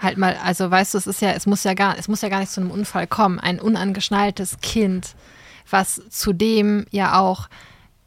Halt 0.01 0.17
mal, 0.17 0.37
also 0.43 0.69
weißt 0.69 0.93
du, 0.93 0.97
es 0.97 1.07
ist 1.07 1.21
ja, 1.21 1.31
es 1.31 1.45
muss 1.45 1.63
ja 1.63 1.73
gar, 1.73 1.97
es 1.97 2.07
muss 2.07 2.21
ja 2.21 2.29
gar 2.29 2.39
nicht 2.39 2.51
zu 2.51 2.61
einem 2.61 2.71
Unfall 2.71 3.07
kommen. 3.07 3.39
Ein 3.39 3.59
unangeschnalltes 3.59 4.59
Kind, 4.61 5.15
was 5.69 6.01
zudem 6.09 6.85
ja 6.91 7.19
auch, 7.19 7.47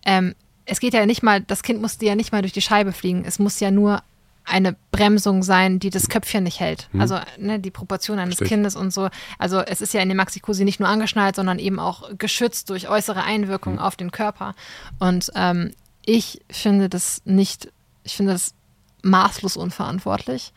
ähm, 0.04 0.34
es 0.66 0.80
geht 0.80 0.94
ja 0.94 1.06
nicht 1.06 1.22
mal, 1.22 1.40
das 1.40 1.62
Kind 1.62 1.80
musste 1.80 2.04
ja 2.04 2.14
nicht 2.14 2.32
mal 2.32 2.42
durch 2.42 2.52
die 2.52 2.60
Scheibe 2.60 2.92
fliegen. 2.92 3.24
Es 3.24 3.38
muss 3.38 3.60
ja 3.60 3.70
nur 3.70 4.02
eine 4.46 4.76
Bremsung 4.92 5.42
sein, 5.42 5.78
die 5.80 5.90
das 5.90 6.08
Köpfchen 6.08 6.44
nicht 6.44 6.60
hält. 6.60 6.88
Also 6.98 7.18
ne, 7.36 7.58
die 7.58 7.72
Proportion 7.72 8.18
eines 8.18 8.36
Verstehe 8.36 8.46
ich. 8.46 8.50
Kindes 8.50 8.76
und 8.76 8.92
so. 8.92 9.08
Also 9.38 9.58
es 9.60 9.80
ist 9.80 9.92
ja 9.92 10.00
in 10.00 10.08
dem 10.08 10.16
Maxi-Cosi 10.16 10.64
nicht 10.64 10.80
nur 10.80 10.88
angeschnallt, 10.88 11.36
sondern 11.36 11.58
eben 11.58 11.80
auch 11.80 12.10
geschützt 12.16 12.70
durch 12.70 12.88
äußere 12.88 13.24
Einwirkungen 13.24 13.78
auf 13.78 13.96
den 13.96 14.12
Körper. 14.12 14.54
Und 15.00 15.30
ähm, 15.34 15.72
ich 16.04 16.40
finde 16.50 16.88
das 16.88 17.22
nicht, 17.24 17.72
ich 18.04 18.16
finde 18.16 18.32
das 18.32 18.54
maßlos 19.02 19.56
unverantwortlich 19.56 20.52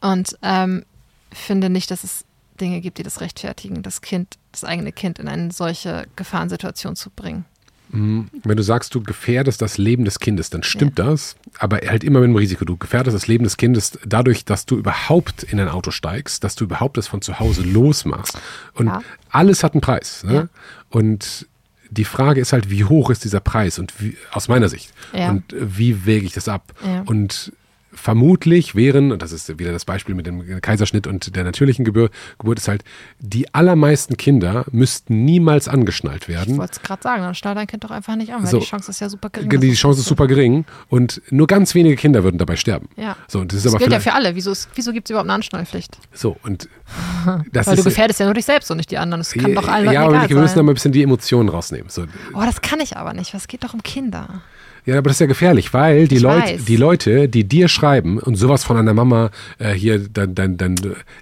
und 0.00 0.36
ähm, 0.42 0.84
finde 1.32 1.70
nicht, 1.70 1.90
dass 1.90 2.04
es 2.04 2.24
Dinge 2.60 2.80
gibt, 2.80 2.98
die 2.98 3.02
das 3.02 3.20
rechtfertigen, 3.20 3.82
das 3.82 4.02
Kind, 4.02 4.36
das 4.50 4.64
eigene 4.64 4.92
Kind 4.92 5.18
in 5.18 5.28
eine 5.28 5.52
solche 5.52 6.06
Gefahrensituation 6.16 6.96
zu 6.96 7.10
bringen. 7.10 7.44
Wenn 7.92 8.56
du 8.56 8.62
sagst, 8.62 8.94
du 8.94 9.02
gefährdest 9.02 9.60
das 9.60 9.76
Leben 9.76 10.06
des 10.06 10.18
Kindes, 10.18 10.48
dann 10.48 10.62
stimmt 10.62 10.98
das, 10.98 11.36
aber 11.58 11.76
halt 11.86 12.02
immer 12.04 12.20
mit 12.20 12.28
dem 12.28 12.36
Risiko. 12.36 12.64
Du 12.64 12.78
gefährdest 12.78 13.14
das 13.14 13.26
Leben 13.26 13.44
des 13.44 13.58
Kindes 13.58 13.98
dadurch, 14.06 14.46
dass 14.46 14.64
du 14.64 14.78
überhaupt 14.78 15.42
in 15.42 15.60
ein 15.60 15.68
Auto 15.68 15.90
steigst, 15.90 16.42
dass 16.42 16.54
du 16.54 16.64
überhaupt 16.64 16.96
das 16.96 17.06
von 17.06 17.20
zu 17.20 17.38
Hause 17.38 17.62
losmachst. 17.62 18.38
Und 18.72 18.86
Ja. 18.86 19.02
alles 19.28 19.62
hat 19.62 19.74
einen 19.74 19.82
Preis. 19.82 20.24
Ne? 20.24 20.34
Ja. 20.34 20.48
Und 20.88 21.46
die 21.90 22.04
Frage 22.04 22.40
ist 22.40 22.54
halt, 22.54 22.70
wie 22.70 22.84
hoch 22.84 23.10
ist 23.10 23.24
dieser 23.24 23.40
Preis 23.40 23.78
und 23.78 23.92
wie, 24.00 24.16
aus 24.32 24.48
meiner 24.48 24.70
Sicht. 24.70 24.90
Ja. 25.12 25.28
Und 25.28 25.44
wie 25.54 26.06
wäge 26.06 26.24
ich 26.24 26.32
das 26.32 26.48
ab? 26.48 26.72
Ja. 26.86 27.02
Und 27.02 27.52
vermutlich 27.92 28.74
wären, 28.74 29.12
und 29.12 29.22
das 29.22 29.32
ist 29.32 29.58
wieder 29.58 29.72
das 29.72 29.84
Beispiel 29.84 30.14
mit 30.14 30.26
dem 30.26 30.60
Kaiserschnitt 30.60 31.06
und 31.06 31.36
der 31.36 31.44
natürlichen 31.44 31.84
Geburt, 31.84 32.12
Geburt 32.38 32.58
ist 32.58 32.68
halt, 32.68 32.84
die 33.20 33.52
allermeisten 33.54 34.16
Kinder 34.16 34.64
müssten 34.72 35.24
niemals 35.24 35.68
angeschnallt 35.68 36.28
werden. 36.28 36.54
Ich 36.54 36.58
wollte 36.58 36.72
es 36.74 36.82
gerade 36.82 37.02
sagen, 37.02 37.22
dann 37.22 37.34
schnall 37.34 37.54
dein 37.54 37.66
Kind 37.66 37.84
doch 37.84 37.90
einfach 37.90 38.16
nicht 38.16 38.32
an, 38.32 38.42
weil 38.42 38.50
So. 38.50 38.58
die 38.60 38.66
Chance 38.66 38.90
ist 38.90 39.00
ja 39.00 39.08
super 39.08 39.30
gering. 39.30 39.60
Die 39.60 39.74
Chance 39.74 40.00
ist 40.00 40.06
super 40.06 40.26
gering 40.26 40.64
und 40.88 41.20
nur 41.30 41.46
ganz 41.46 41.74
wenige 41.74 41.96
Kinder 41.96 42.24
würden 42.24 42.38
dabei 42.38 42.56
sterben. 42.56 42.88
Ja. 42.96 43.16
So, 43.28 43.40
und 43.40 43.52
das 43.52 43.58
ist 43.58 43.66
Das 43.66 43.72
aber 43.74 43.78
gilt 43.80 43.92
ja 43.92 44.00
für 44.00 44.12
alle. 44.14 44.34
Wieso, 44.34 44.50
ist- 44.52 44.68
wieso 44.74 44.92
gibt 44.92 45.06
es 45.08 45.10
überhaupt 45.10 45.26
eine 45.28 45.34
Anschnallpflicht? 45.34 45.96
so 46.12 46.36
und 46.42 46.68
das 47.52 47.66
Weil 47.66 47.74
ist 47.74 47.80
du 47.80 47.84
gefährdest 47.90 48.20
ja 48.20 48.26
nur 48.26 48.34
dich 48.34 48.44
selbst 48.44 48.70
und 48.70 48.76
nicht 48.78 48.90
die 48.90 48.98
anderen. 48.98 49.20
Das 49.20 49.32
kann 49.32 49.54
doch 49.54 49.68
allen 49.68 49.90
ja, 49.92 50.04
aber 50.06 50.28
wir 50.28 50.36
müssen 50.36 50.56
da 50.56 50.62
mal 50.62 50.72
ein 50.72 50.74
bisschen 50.74 50.92
die 50.92 51.02
Emotionen 51.02 51.48
rausnehmen. 51.48 51.88
So, 51.88 52.04
Oh, 52.34 52.40
das 52.44 52.60
kann 52.60 52.80
ich 52.80 52.96
aber 52.96 53.12
nicht. 53.12 53.34
Was 53.34 53.48
geht 53.48 53.64
doch 53.64 53.74
um 53.74 53.82
Kinder? 53.82 54.42
Ja, 54.84 54.98
aber 54.98 55.08
das 55.10 55.16
ist 55.16 55.20
ja 55.20 55.26
gefährlich, 55.26 55.72
weil 55.72 56.08
die 56.08 56.22
weiß. 56.22 56.64
die 56.64 56.76
Leute, 56.76 57.28
die 57.28 57.44
dir 57.44 57.68
schreiben 57.68 58.18
und 58.18 58.34
sowas 58.36 58.64
von 58.64 58.76
einer 58.76 58.94
Mama 58.94 59.30
äh, 59.58 59.72
hier, 59.72 60.08
dann, 60.08 60.34
dann, 60.34 60.56
dann, 60.56 60.74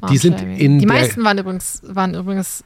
die 0.08 0.16
sind 0.16 0.40
in 0.40 0.78
Die 0.78 0.86
meisten 0.86 1.22
waren 1.24 1.36
übrigens, 1.38 1.82
waren 1.84 2.14
übrigens 2.14 2.64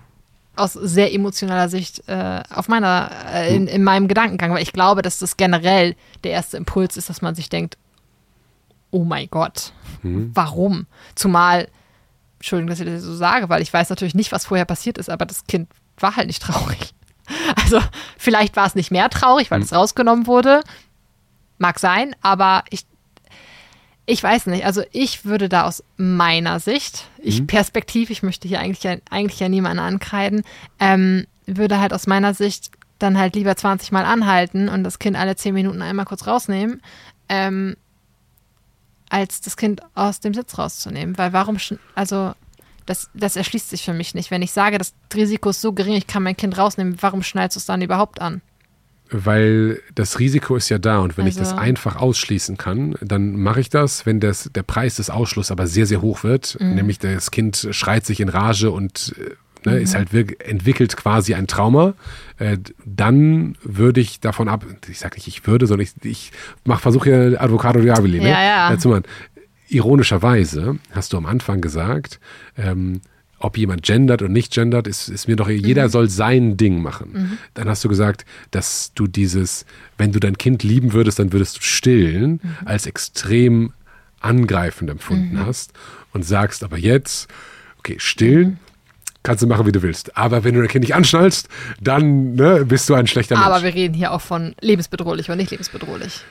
aus 0.57 0.75
sehr 0.75 1.13
emotionaler 1.13 1.69
Sicht 1.69 2.05
äh, 2.07 2.43
auf 2.49 2.69
meiner, 2.69 3.11
äh, 3.33 3.55
in, 3.57 3.67
in 3.67 3.83
meinem 3.83 4.07
Gedankengang, 4.07 4.53
weil 4.53 4.63
ich 4.63 4.73
glaube, 4.73 5.03
dass 5.03 5.19
das 5.19 5.37
generell 5.37 5.97
der 6.23 6.31
erste 6.31 6.57
Impuls 6.57 6.97
ist, 6.97 7.09
dass 7.09 7.23
man 7.23 7.35
sich 7.35 7.49
denkt, 7.49 7.77
oh 8.93 9.03
mein 9.05 9.29
Gott, 9.29 9.73
Hm. 10.03 10.31
warum? 10.35 10.87
Zumal, 11.17 11.67
Entschuldigung, 12.39 12.71
dass 12.71 12.79
ich 12.79 12.87
das 12.87 13.03
so 13.03 13.17
sage, 13.17 13.49
weil 13.49 13.63
ich 13.63 13.73
weiß 13.73 13.91
natürlich 13.91 14.15
nicht, 14.15 14.31
was 14.31 14.47
vorher 14.47 14.65
passiert 14.65 14.99
ist, 14.99 15.11
aber 15.11 15.27
das 15.27 15.45
Kind 15.49 15.69
war 15.99 16.15
halt 16.15 16.29
nicht 16.29 16.43
traurig. 16.45 16.95
Also 17.57 17.81
vielleicht 18.19 18.55
war 18.55 18.67
es 18.67 18.75
nicht 18.75 18.91
mehr 18.91 19.09
traurig, 19.09 19.51
weil 19.51 19.63
es 19.63 19.73
rausgenommen 19.73 20.27
wurde. 20.27 20.61
Mag 21.65 21.79
sein, 21.79 22.15
aber 22.21 22.63
ich, 22.69 22.85
ich 24.05 24.23
weiß 24.23 24.47
nicht. 24.47 24.67
Also 24.67 24.83
ich 24.93 25.25
würde 25.25 25.49
da 25.49 25.65
aus 25.65 25.83
meiner 25.97 26.61
Sicht, 26.61 27.09
ich 27.19 27.47
Perspektiv, 27.47 28.11
ich 28.11 28.23
möchte 28.23 28.47
hier 28.47 28.61
eigentlich 28.61 28.83
ja, 28.85 28.97
eigentlich 29.09 29.41
ja 29.41 29.49
niemanden 29.49 29.79
ankreiden, 29.79 30.43
ähm, 30.79 31.27
würde 31.47 31.81
halt 31.81 31.95
aus 31.95 32.07
meiner 32.07 32.35
Sicht 32.35 32.71
dann 32.99 33.17
halt 33.19 33.35
lieber 33.35 33.57
20 33.57 33.93
Mal 33.93 34.05
anhalten 34.05 34.69
und 34.69 34.85
das 34.85 34.99
Kind 34.99 35.17
alle 35.17 35.37
10 35.37 35.55
Minuten 35.55 35.81
einmal 35.81 36.05
kurz 36.05 36.27
rausnehmen, 36.27 36.83
ähm, 37.31 37.77
als 39.09 39.41
das 39.41 39.57
Kind 39.57 39.81
aus 39.95 40.21
dem 40.21 40.35
Sitz 40.35 40.59
rauszunehmen. 40.59 41.17
Weil 41.17 41.33
warum, 41.33 41.57
sch- 41.57 41.79
also 41.95 42.35
das, 42.87 43.09
das 43.15 43.37
erschließt 43.37 43.71
sich 43.71 43.85
für 43.85 43.95
mich 43.95 44.15
nicht. 44.15 44.31
Wenn 44.31 44.43
ich 44.43 44.53
sage, 44.53 44.77
das 44.77 44.93
Risiko 45.15 45.49
ist 45.51 45.63
so 45.63 45.73
gering, 45.73 45.95
ich 45.95 46.07
kann 46.07 46.23
mein 46.23 46.37
Kind 46.37 46.59
rausnehmen, 46.59 46.97
warum 47.01 47.23
schnallst 47.23 47.57
du 47.57 47.59
es 47.59 47.65
dann 47.67 47.81
überhaupt 47.81 48.21
an? 48.21 48.43
Weil 49.11 49.81
das 49.95 50.19
Risiko 50.19 50.57
ist 50.57 50.69
ja 50.71 50.79
da 50.79 50.99
und 50.99 51.17
wenn 51.19 51.27
ich 51.27 51.37
das 51.37 51.51
Also- 51.51 51.61
einfach 51.61 51.97
ausschließen 51.97 52.57
kann, 52.57 52.97
dann 53.01 53.37
mache 53.37 53.61
ich 53.61 53.69
das, 53.71 54.07
wenn 54.07 54.19
das, 54.21 54.51
der 54.55 54.63
Preis 54.63 54.97
des 54.97 55.11
Ausschlusses 55.11 55.51
aber 55.51 55.67
sehr, 55.67 55.87
sehr 55.87 56.01
hoch 56.03 56.25
wird, 56.25 56.57
Mhm. 56.61 56.75
nämlich 56.75 56.99
das 56.99 57.31
Kind 57.31 57.69
schreit 57.71 58.07
sich 58.07 58.21
in 58.21 58.29
Rage 58.29 58.71
und 58.71 59.15
äh, 59.19 59.69
ne, 59.71 59.77
Mhm. 59.77 59.83
ist 59.83 59.95
halt 59.95 60.13
entwickelt 60.41 60.97
quasi 60.97 61.35
ein 61.35 61.47
Trauma, 61.47 61.95
äh, 62.39 62.59
dann 62.85 63.57
würde 63.63 64.01
ich 64.01 64.21
davon 64.21 64.49
ab, 64.49 64.65
ich 64.89 64.99
sage 64.99 65.17
nicht, 65.17 65.29
ich 65.29 65.47
würde, 65.47 65.67
sondern 65.67 65.87
ich, 65.87 65.93
ich 66.05 66.33
mach, 66.65 66.81
versuche 66.81 67.11
ja 67.33 67.41
Advocado 67.41 67.81
Diaboli, 67.81 68.21
ne? 68.21 68.31
Ja, 68.31 68.43
ja. 68.43 68.73
Äh, 68.73 68.79
zu 68.79 68.89
machen. 68.89 69.05
Ironischerweise 69.69 70.77
hast 70.93 71.13
du 71.13 71.17
am 71.17 71.27
Anfang 71.27 71.61
gesagt, 71.61 72.21
ähm, 72.57 73.01
ob 73.45 73.59
jemand 73.59 73.83
gendert 73.83 74.23
oder 74.23 74.31
nicht 74.33 74.53
gendert, 74.55 74.87
ist, 74.87 75.09
ist 75.09 75.29
mir 75.29 75.37
doch, 75.37 75.49
Mhm. 75.49 75.57
jeder 75.57 75.89
soll 75.91 76.09
sein 76.09 76.57
Ding 76.57 76.81
machen. 76.81 77.39
Dann 77.53 77.69
hast 77.69 77.85
du 77.85 77.89
gesagt, 77.91 78.25
dass 78.51 78.93
du 78.95 79.07
dieses, 79.07 79.67
wenn 79.99 80.13
du 80.13 80.19
dein 80.19 80.39
Kind 80.39 80.63
lieben 80.63 80.95
würdest, 80.95 81.19
dann 81.19 81.33
würdest 81.33 81.59
du 81.59 81.61
stillen, 81.63 82.41
Mhm. 82.43 82.67
als 82.67 82.87
extrem 82.87 83.73
angreifend 84.21 84.89
empfunden 84.91 85.39
hast 85.45 85.73
und 86.15 86.25
sagst 86.25 86.65
aber 86.65 86.79
jetzt, 86.79 87.29
okay, 87.79 87.97
stillen 87.99 88.49
Mhm. 88.49 88.57
kannst 89.23 89.43
du 89.43 89.47
machen, 89.47 89.67
wie 89.67 89.73
du 89.73 89.83
willst. 89.83 90.17
Aber 90.17 90.43
wenn 90.45 90.55
du 90.55 90.61
dein 90.61 90.69
Kind 90.71 90.83
nicht 90.85 90.95
anschnallst, 90.95 91.49
dann 91.83 92.35
ne, 92.35 92.65
bist 92.65 92.89
du 92.89 92.95
ein 92.95 93.07
schlechter 93.07 93.35
Mensch. 93.37 93.47
Aber 93.47 93.63
wir 93.63 93.75
reden 93.75 93.93
hier 93.95 94.13
auch 94.13 94.23
von 94.23 94.55
lebensbedrohlich 94.63 95.29
oder 95.29 95.37
nicht 95.37 95.51
lebensbedrohlich. 95.51 96.23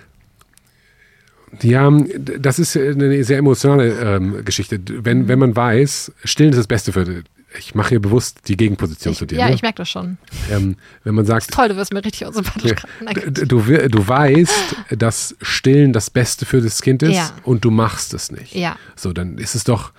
Ja, 1.62 1.92
das 2.18 2.60
ist 2.60 2.76
eine 2.76 3.24
sehr 3.24 3.38
emotionale 3.38 3.92
ähm, 4.16 4.44
Geschichte. 4.46 4.80
Wenn, 4.86 5.28
wenn 5.28 5.40
man 5.40 5.56
weiß, 5.56 6.12
stillen 6.24 6.52
ist 6.52 6.58
das 6.58 6.68
Beste 6.68 6.92
für. 6.92 7.24
Ich 7.60 7.76
mache 7.76 7.90
hier 7.90 8.02
bewusst 8.02 8.40
die 8.48 8.58
Gegenposition 8.58 9.12
Ich, 9.12 9.20
zu 9.20 9.28
dir. 9.28 9.38
ja, 9.38 9.48
ne? 9.50 9.54
ich 9.54 9.62
merke 9.62 9.78
das 9.78 9.90
schon. 9.90 10.18
ähm, 10.52 10.76
wenn 11.04 11.14
man 11.14 11.26
sagt, 11.28 11.52
Toll, 11.52 11.70
du 11.70 11.76
wirst 11.76 11.94
mir 11.94 12.04
richtig 12.04 12.26
unsympathisch 12.26 12.72
ja, 12.72 13.14
du, 13.46 13.62
du 13.62 14.08
weißt, 14.08 14.76
dass 14.98 15.36
Stillen 15.40 15.94
das 15.94 16.10
Beste 16.10 16.48
für 16.48 16.62
das 16.62 16.82
Kind 16.82 17.04
ist 17.04 17.14
Ja. 17.14 17.30
und 17.44 17.64
du 17.64 17.70
machst 17.70 18.16
es 18.16 18.32
nicht. 18.32 18.56
Ja. 18.56 18.76
So, 18.96 19.14
dann 19.14 19.38
ist 19.38 19.54
es 19.54 19.64
doch 19.66 19.92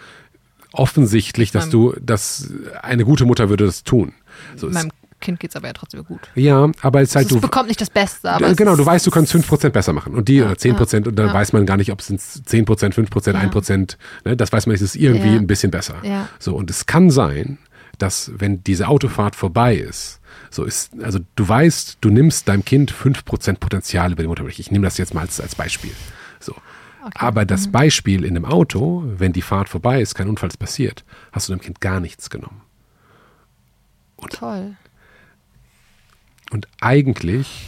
offensichtlich, 0.72 1.52
dass 1.52 1.66
Meinem- 1.66 1.70
du, 1.70 1.94
dass 2.01 2.48
eine 2.82 3.05
gute 3.05 3.24
Mutter 3.24 3.48
würde 3.48 3.66
das 3.66 3.85
tun. 3.85 4.12
So 4.56 4.68
Meinem 4.68 4.90
Kind 5.24 5.40
geht 5.40 5.51
es 5.51 5.56
aber 5.56 5.66
ja 5.66 5.72
trotzdem 5.72 6.05
gut. 6.05 6.20
ja, 6.36 6.70
aber 6.82 7.01
es 7.02 7.09
ist 7.10 7.16
halt 7.16 7.24
Also 7.26 7.34
du. 7.34 7.38
es 7.40 7.42
bekommt 7.42 7.66
nicht 7.68 7.80
das 7.80 7.90
Beste, 7.90 8.30
aber 8.30 8.46
Ja, 8.46 8.55
genau, 8.55 8.76
du 8.76 8.86
weißt, 8.86 9.05
du 9.05 9.10
kannst 9.10 9.34
5% 9.34 9.70
besser 9.70 9.92
machen 9.92 10.14
und 10.14 10.28
die 10.28 10.40
oder 10.40 10.52
10% 10.52 11.09
und 11.09 11.16
dann 11.16 11.26
ja. 11.26 11.34
weiß 11.34 11.52
man 11.52 11.66
gar 11.66 11.76
nicht, 11.76 11.90
ob 11.90 11.98
es 12.01 12.06
sind 12.06 12.20
10%, 12.20 12.94
5%, 12.94 13.32
Ja. 13.34 13.40
1%, 13.40 13.96
ne, 14.24 14.36
das 14.36 14.52
weiß 14.52 14.66
man 14.66 14.74
nicht, 14.74 14.82
es 14.82 14.94
ist 14.94 15.01
irgendwie 15.02 15.30
Ja. 15.30 15.36
ein 15.40 15.48
bisschen 15.48 15.72
besser. 15.72 15.96
Ja. 16.05 16.28
So, 16.38 16.55
und 16.55 16.70
es 16.70 16.86
kann 16.86 17.10
sein, 17.10 17.59
dass 17.98 18.30
wenn 18.36 18.62
diese 18.62 18.86
Autofahrt 18.88 19.34
vorbei 19.34 19.74
ist, 19.76 20.20
so 20.51 20.64
ist, 20.64 20.92
also 21.02 21.18
du 21.34 21.48
weißt, 21.48 21.98
du 22.01 22.10
nimmst 22.10 22.46
deinem 22.48 22.64
Kind 22.64 22.92
5% 22.92 23.59
Potenzial 23.59 24.12
über 24.12 24.22
die 24.22 24.28
Muttermilch. 24.28 24.60
Ich 24.60 24.70
nehme 24.70 24.84
das 24.84 24.98
jetzt 24.98 25.14
mal 25.14 25.22
als, 25.22 25.40
als 25.40 25.55
Beispiel. 25.56 25.90
So. 26.40 26.55
Aber 27.16 27.42
Mhm. 27.42 27.46
das 27.48 27.68
Beispiel 27.68 28.24
in 28.24 28.34
dem 28.34 28.44
Auto, 28.44 29.05
wenn 29.18 29.32
die 29.32 29.42
Fahrt 29.42 29.68
vorbei 29.68 30.01
ist, 30.01 30.14
kein 30.14 30.28
Unfall 30.28 30.48
ist 30.48 30.56
passiert, 30.56 31.05
hast 31.32 31.48
du 31.48 31.52
dem 31.55 31.60
Kind 31.60 31.80
gar 31.80 32.01
nichts 32.01 32.30
genommen. 32.30 32.62
toll. 34.30 34.76
Und 36.55 36.68
eigentlich, 36.81 37.66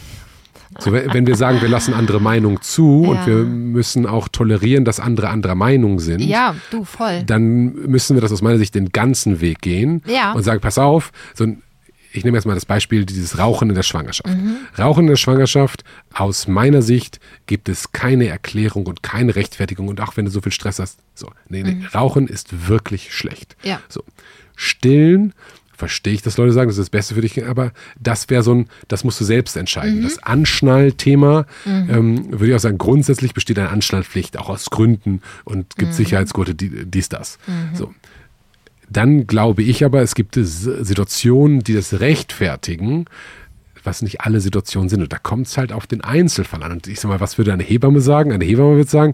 so 0.79 0.93
wenn 0.93 1.27
wir 1.27 1.35
sagen, 1.35 1.61
wir 1.61 1.67
lassen 1.67 1.93
andere 1.93 2.21
Meinungen 2.21 2.61
zu 2.61 3.03
Ja. 3.03 3.09
und 3.11 3.27
wir 3.27 3.35
müssen 3.43 4.05
auch 4.05 4.29
tolerieren, 4.29 4.85
dass 4.85 5.01
andere 5.01 5.27
anderer 5.27 5.55
Meinung 5.55 5.99
sind, 5.99 6.21
Ja, 6.21 6.55
du, 6.71 6.85
voll. 6.85 7.23
dann 7.25 7.73
müssen 7.73 8.15
wir 8.15 8.21
das 8.21 8.31
aus 8.31 8.41
meiner 8.41 8.57
Sicht 8.57 8.75
den 8.75 8.93
ganzen 8.93 9.41
Weg 9.41 9.59
gehen 9.59 10.01
Ja. 10.07 10.31
und 10.31 10.43
sagen, 10.43 10.61
pass 10.61 10.77
auf, 10.77 11.11
so 11.35 11.43
ein, 11.43 11.61
ich 12.13 12.23
nehme 12.23 12.37
jetzt 12.37 12.45
mal 12.45 12.53
das 12.55 12.65
Beispiel 12.65 13.05
dieses 13.05 13.37
Rauchen 13.37 13.67
in 13.67 13.75
der 13.75 13.83
Schwangerschaft. 13.83 14.33
Mhm. 14.33 14.55
Rauchen 14.79 15.01
in 15.01 15.07
der 15.09 15.17
Schwangerschaft, 15.17 15.83
aus 16.13 16.47
meiner 16.47 16.81
Sicht 16.81 17.19
gibt 17.45 17.67
es 17.67 17.91
keine 17.91 18.27
Erklärung 18.27 18.87
und 18.87 19.03
keine 19.03 19.35
Rechtfertigung 19.35 19.89
und 19.89 19.99
auch 19.99 20.15
wenn 20.15 20.23
du 20.23 20.31
so 20.31 20.39
viel 20.39 20.53
Stress 20.53 20.79
hast, 20.79 20.99
so, 21.13 21.29
nee, 21.49 21.61
nee, 21.61 21.77
Rauchen 21.93 22.27
ist 22.29 22.69
wirklich 22.69 23.13
schlecht. 23.13 23.57
Mhm. 23.63 23.69
Ja. 23.69 23.81
So. 23.89 24.01
Stillen, 24.55 25.33
verstehe 25.77 26.13
ich, 26.13 26.21
dass 26.23 26.35
Leute 26.37 26.51
sagen, 26.51 26.67
das 26.67 26.77
ist 26.77 26.85
das 26.85 26.89
Beste 26.89 27.15
für 27.15 27.21
dich, 27.21 27.45
aber 27.45 27.71
das 27.99 28.29
wäre 28.29 28.43
so 28.43 28.53
ein, 28.53 28.67
das 28.89 29.03
musst 29.05 29.21
du 29.21 29.25
selbst 29.25 29.55
Mhm. 29.55 29.59
entscheiden. 29.61 30.01
Das 30.01 30.21
Anschnallthema, 30.21 31.45
ähm, 31.65 32.31
würde 32.31 32.47
ich 32.47 32.55
auch 32.55 32.59
sagen, 32.59 32.77
grundsätzlich 32.77 33.33
besteht 33.33 33.57
eine 33.59 33.69
Anschnallpflicht, 33.69 34.37
auch 34.37 34.49
aus 34.49 34.69
Gründen 34.71 35.21
und 35.45 35.57
Mhm. 35.59 35.79
gibt 35.79 35.93
Sicherheitsgurte, 35.93 36.55
die, 36.55 36.85
dies, 36.85 37.07
das. 37.09 37.37
So. 37.73 37.93
Dann 38.89 39.27
glaube 39.27 39.63
ich 39.63 39.85
aber, 39.85 40.01
es 40.01 40.15
gibt 40.15 40.35
Situationen, 40.35 41.59
die 41.61 41.73
das 41.73 41.99
rechtfertigen, 41.99 43.05
was 43.83 44.01
nicht 44.01 44.21
alle 44.21 44.41
Situationen 44.41 44.89
sind. 44.89 45.01
Und 45.01 45.13
da 45.13 45.17
kommt 45.17 45.47
es 45.47 45.57
halt 45.57 45.71
auf 45.71 45.87
den 45.87 46.01
Einzelfall 46.01 46.63
an. 46.63 46.71
Und 46.73 46.87
ich 46.87 46.99
sag 46.99 47.09
mal, 47.09 47.19
was 47.19 47.37
würde 47.37 47.53
eine 47.53 47.63
Hebamme 47.63 48.01
sagen? 48.01 48.31
Eine 48.31 48.45
Hebamme 48.45 48.77
wird 48.77 48.89
sagen, 48.89 49.13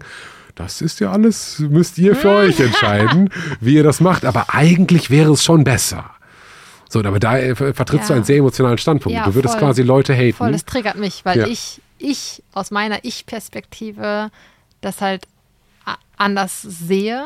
das 0.54 0.80
ist 0.80 1.00
ja 1.00 1.10
alles, 1.10 1.58
müsst 1.58 1.98
ihr 1.98 2.14
für 2.14 2.30
euch 2.30 2.60
entscheiden, 2.60 3.30
wie 3.60 3.74
ihr 3.74 3.82
das 3.82 4.00
macht. 4.00 4.24
Aber 4.24 4.54
eigentlich 4.54 5.10
wäre 5.10 5.32
es 5.32 5.42
schon 5.44 5.64
besser. 5.64 6.10
So, 6.94 7.00
aber 7.00 7.18
da 7.18 7.36
äh, 7.38 7.54
ver- 7.56 7.74
vertrittst 7.74 8.08
du 8.08 8.12
Ja. 8.12 8.16
einen 8.16 8.24
sehr 8.24 8.36
emotionalen 8.38 8.78
Standpunkt. 8.78 9.18
Ja, 9.18 9.24
du 9.24 9.34
würdest 9.34 9.54
voll. 9.54 9.64
quasi 9.64 9.82
Leute 9.82 10.14
haten. 10.14 10.32
Voll, 10.36 10.52
das 10.52 10.64
triggert 10.64 10.96
mich, 10.96 11.24
weil 11.24 11.38
Ja. 11.40 11.46
ich, 11.48 11.80
ich 11.98 12.42
aus 12.52 12.70
meiner 12.70 13.00
Ich-Perspektive 13.04 14.30
das 14.80 15.00
halt 15.00 15.26
anders 16.16 16.62
sehe. 16.62 17.24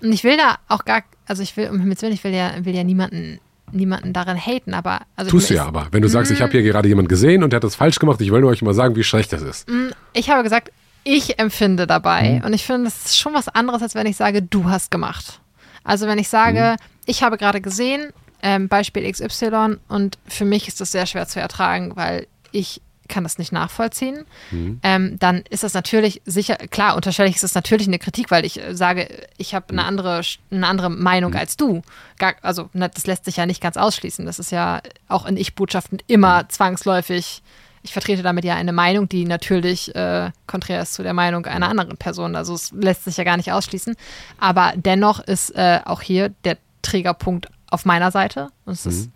Und 0.00 0.12
ich 0.12 0.22
will 0.22 0.36
da 0.36 0.58
auch 0.68 0.84
gar, 0.84 1.02
also 1.26 1.42
ich 1.42 1.56
will, 1.56 1.68
um 1.68 1.80
Himmels 1.80 2.00
Willen, 2.02 2.12
ich 2.12 2.22
will 2.22 2.32
ja, 2.32 2.52
will 2.64 2.74
ja 2.76 2.84
niemanden, 2.84 3.40
niemanden 3.72 4.12
darin 4.12 4.36
haten, 4.38 4.72
aber. 4.74 5.00
Also 5.16 5.30
Tust 5.32 5.50
du 5.50 5.54
ja 5.54 5.66
aber. 5.66 5.88
Wenn 5.90 6.02
du 6.02 6.08
sagst, 6.08 6.30
ich 6.30 6.40
habe 6.40 6.52
hier 6.52 6.62
gerade 6.62 6.86
jemanden 6.88 7.08
gesehen 7.08 7.42
und 7.42 7.50
der 7.52 7.56
hat 7.56 7.64
das 7.64 7.74
falsch 7.74 7.98
gemacht, 7.98 8.20
ich 8.20 8.30
will 8.30 8.40
nur 8.40 8.50
euch 8.50 8.62
mal 8.62 8.74
sagen, 8.74 8.94
wie 8.94 9.02
schlecht 9.02 9.32
das 9.32 9.42
ist. 9.42 9.68
Ich 10.12 10.30
habe 10.30 10.44
gesagt, 10.44 10.70
ich 11.02 11.38
empfinde 11.40 11.86
dabei 11.88 12.38
Mhm. 12.40 12.44
und 12.44 12.52
ich 12.52 12.64
finde, 12.64 12.84
das 12.84 13.06
ist 13.06 13.18
schon 13.18 13.34
was 13.34 13.48
anderes, 13.48 13.82
als 13.82 13.94
wenn 13.96 14.06
ich 14.06 14.16
sage, 14.16 14.42
du 14.42 14.64
hast 14.66 14.90
gemacht. 14.92 15.40
Also 15.82 16.06
wenn 16.06 16.18
ich 16.20 16.28
sage, 16.28 16.76
Mhm. 16.78 16.84
ich 17.06 17.22
habe 17.24 17.36
gerade 17.36 17.60
gesehen, 17.60 18.12
ähm, 18.42 18.68
Beispiel 18.68 19.10
XY 19.10 19.76
und 19.88 20.18
für 20.26 20.44
mich 20.44 20.68
ist 20.68 20.80
das 20.80 20.92
sehr 20.92 21.06
schwer 21.06 21.26
zu 21.26 21.40
ertragen, 21.40 21.96
weil 21.96 22.26
ich 22.52 22.80
kann 23.08 23.24
das 23.24 23.38
nicht 23.38 23.50
nachvollziehen, 23.50 24.24
Mhm. 24.52 24.78
ähm, 24.84 25.18
dann 25.18 25.42
ist 25.50 25.64
das 25.64 25.74
natürlich 25.74 26.22
sicher, 26.26 26.54
klar, 26.56 26.94
unterstelle 26.94 27.28
ich, 27.28 27.34
ist 27.34 27.42
das 27.42 27.56
natürlich 27.56 27.88
eine 27.88 27.98
Kritik, 27.98 28.30
weil 28.30 28.44
ich 28.44 28.62
äh, 28.62 28.76
sage, 28.76 29.08
ich 29.36 29.52
habe 29.52 29.72
Mhm. 29.72 29.78
eine 29.80 29.88
andere, 29.88 30.20
eine 30.52 30.66
andere 30.68 30.90
Meinung 30.90 31.34
als 31.34 31.56
du. 31.56 31.82
Gar, 32.18 32.34
also 32.42 32.70
ne, 32.72 32.88
das 32.88 33.08
lässt 33.08 33.24
sich 33.24 33.36
ja 33.38 33.46
nicht 33.46 33.60
ganz 33.60 33.76
ausschließen. 33.76 34.24
Das 34.26 34.38
ist 34.38 34.52
ja 34.52 34.80
auch 35.08 35.26
in 35.26 35.36
Ich-Botschaften 35.36 35.98
immer 36.06 36.48
zwangsläufig 36.48 37.42
ich 37.82 37.94
vertrete 37.94 38.22
damit 38.22 38.44
ja 38.44 38.56
eine 38.56 38.72
Meinung, 38.74 39.08
die 39.08 39.24
natürlich 39.24 39.94
äh, 39.94 40.30
konträr 40.46 40.82
ist 40.82 40.92
zu 40.92 41.02
der 41.02 41.14
Meinung 41.14 41.46
einer 41.46 41.70
anderen 41.70 41.96
Person. 41.96 42.36
Also 42.36 42.52
es 42.52 42.72
lässt 42.72 43.04
sich 43.04 43.16
ja 43.16 43.24
gar 43.24 43.38
nicht 43.38 43.52
ausschließen. 43.52 43.96
Aber 44.38 44.74
dennoch 44.76 45.18
ist 45.20 45.48
äh, 45.56 45.80
auch 45.86 46.02
hier 46.02 46.28
der 46.44 46.58
Trägerpunkt 46.82 47.46
auf 47.70 47.84
meiner 47.84 48.10
Seite. 48.10 48.48
Und 48.64 48.74
es 48.74 48.84
mhm. 48.84 48.90
ist 48.90 49.10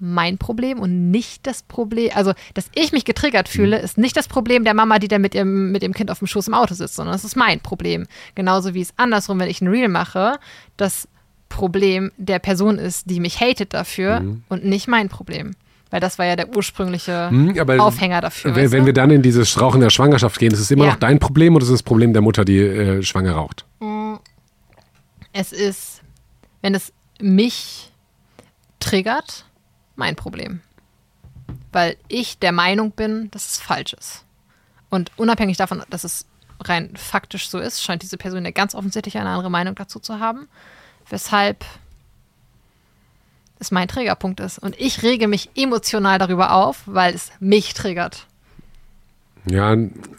mein 0.00 0.38
Problem 0.38 0.78
und 0.78 1.10
nicht 1.10 1.46
das 1.46 1.62
Problem, 1.62 2.10
also 2.14 2.32
dass 2.54 2.70
ich 2.74 2.92
mich 2.92 3.04
getriggert 3.04 3.48
fühle, 3.48 3.78
mhm. 3.78 3.84
ist 3.84 3.98
nicht 3.98 4.16
das 4.16 4.28
Problem 4.28 4.64
der 4.64 4.74
Mama, 4.74 4.98
die 4.98 5.08
da 5.08 5.18
mit 5.18 5.34
ihrem, 5.34 5.72
mit 5.72 5.82
ihrem 5.82 5.94
Kind 5.94 6.10
auf 6.10 6.18
dem 6.18 6.28
Schoß 6.28 6.48
im 6.48 6.54
Auto 6.54 6.74
sitzt, 6.74 6.94
sondern 6.94 7.14
es 7.14 7.24
ist 7.24 7.36
mein 7.36 7.60
Problem. 7.60 8.06
Genauso 8.34 8.74
wie 8.74 8.80
es 8.80 8.92
andersrum, 8.96 9.40
wenn 9.40 9.48
ich 9.48 9.60
ein 9.60 9.68
Reel 9.68 9.88
mache, 9.88 10.38
das 10.76 11.08
Problem 11.48 12.12
der 12.16 12.38
Person 12.38 12.78
ist, 12.78 13.10
die 13.10 13.20
mich 13.20 13.40
hatet 13.40 13.74
dafür 13.74 14.20
mhm. 14.20 14.42
und 14.48 14.64
nicht 14.64 14.86
mein 14.86 15.08
Problem. 15.08 15.54
Weil 15.90 16.00
das 16.00 16.18
war 16.18 16.26
ja 16.26 16.36
der 16.36 16.54
ursprüngliche 16.54 17.30
mhm, 17.32 17.58
Aufhänger 17.80 18.20
dafür. 18.20 18.54
Wenn, 18.54 18.70
wenn 18.72 18.86
wir 18.86 18.92
dann 18.92 19.10
in 19.10 19.22
dieses 19.22 19.58
Rauchen 19.58 19.80
der 19.80 19.88
Schwangerschaft 19.88 20.38
gehen, 20.38 20.52
ist 20.52 20.60
es 20.60 20.70
immer 20.70 20.84
ja. 20.84 20.90
noch 20.90 20.98
dein 20.98 21.18
Problem 21.18 21.56
oder 21.56 21.62
ist 21.62 21.70
es 21.70 21.76
das 21.76 21.82
Problem 21.82 22.12
der 22.12 22.20
Mutter, 22.20 22.44
die 22.44 22.58
äh, 22.58 23.02
schwanger 23.02 23.32
raucht? 23.32 23.64
Mm. 23.80 24.16
Es 25.32 25.52
ist, 25.52 26.02
wenn 26.60 26.74
es 26.74 26.92
mich 27.20 27.90
triggert, 28.80 29.44
mein 29.96 30.16
Problem. 30.16 30.60
Weil 31.72 31.96
ich 32.08 32.38
der 32.38 32.52
Meinung 32.52 32.92
bin, 32.92 33.30
dass 33.30 33.48
es 33.48 33.60
falsch 33.60 33.92
ist. 33.92 34.24
Und 34.90 35.10
unabhängig 35.16 35.56
davon, 35.56 35.82
dass 35.90 36.04
es 36.04 36.26
rein 36.60 36.96
faktisch 36.96 37.48
so 37.48 37.58
ist, 37.58 37.82
scheint 37.82 38.02
diese 38.02 38.16
Person 38.16 38.44
ja 38.44 38.50
ganz 38.50 38.74
offensichtlich 38.74 39.18
eine 39.18 39.28
andere 39.28 39.50
Meinung 39.50 39.74
dazu 39.74 40.00
zu 40.00 40.18
haben. 40.18 40.48
Weshalb 41.08 41.64
es 43.58 43.70
mein 43.70 43.88
Trägerpunkt 43.88 44.40
ist. 44.40 44.58
Und 44.58 44.78
ich 44.78 45.02
rege 45.02 45.28
mich 45.28 45.50
emotional 45.56 46.18
darüber 46.18 46.52
auf, 46.52 46.82
weil 46.86 47.14
es 47.14 47.30
mich 47.40 47.74
triggert. 47.74 48.26
Ja, 49.46 49.74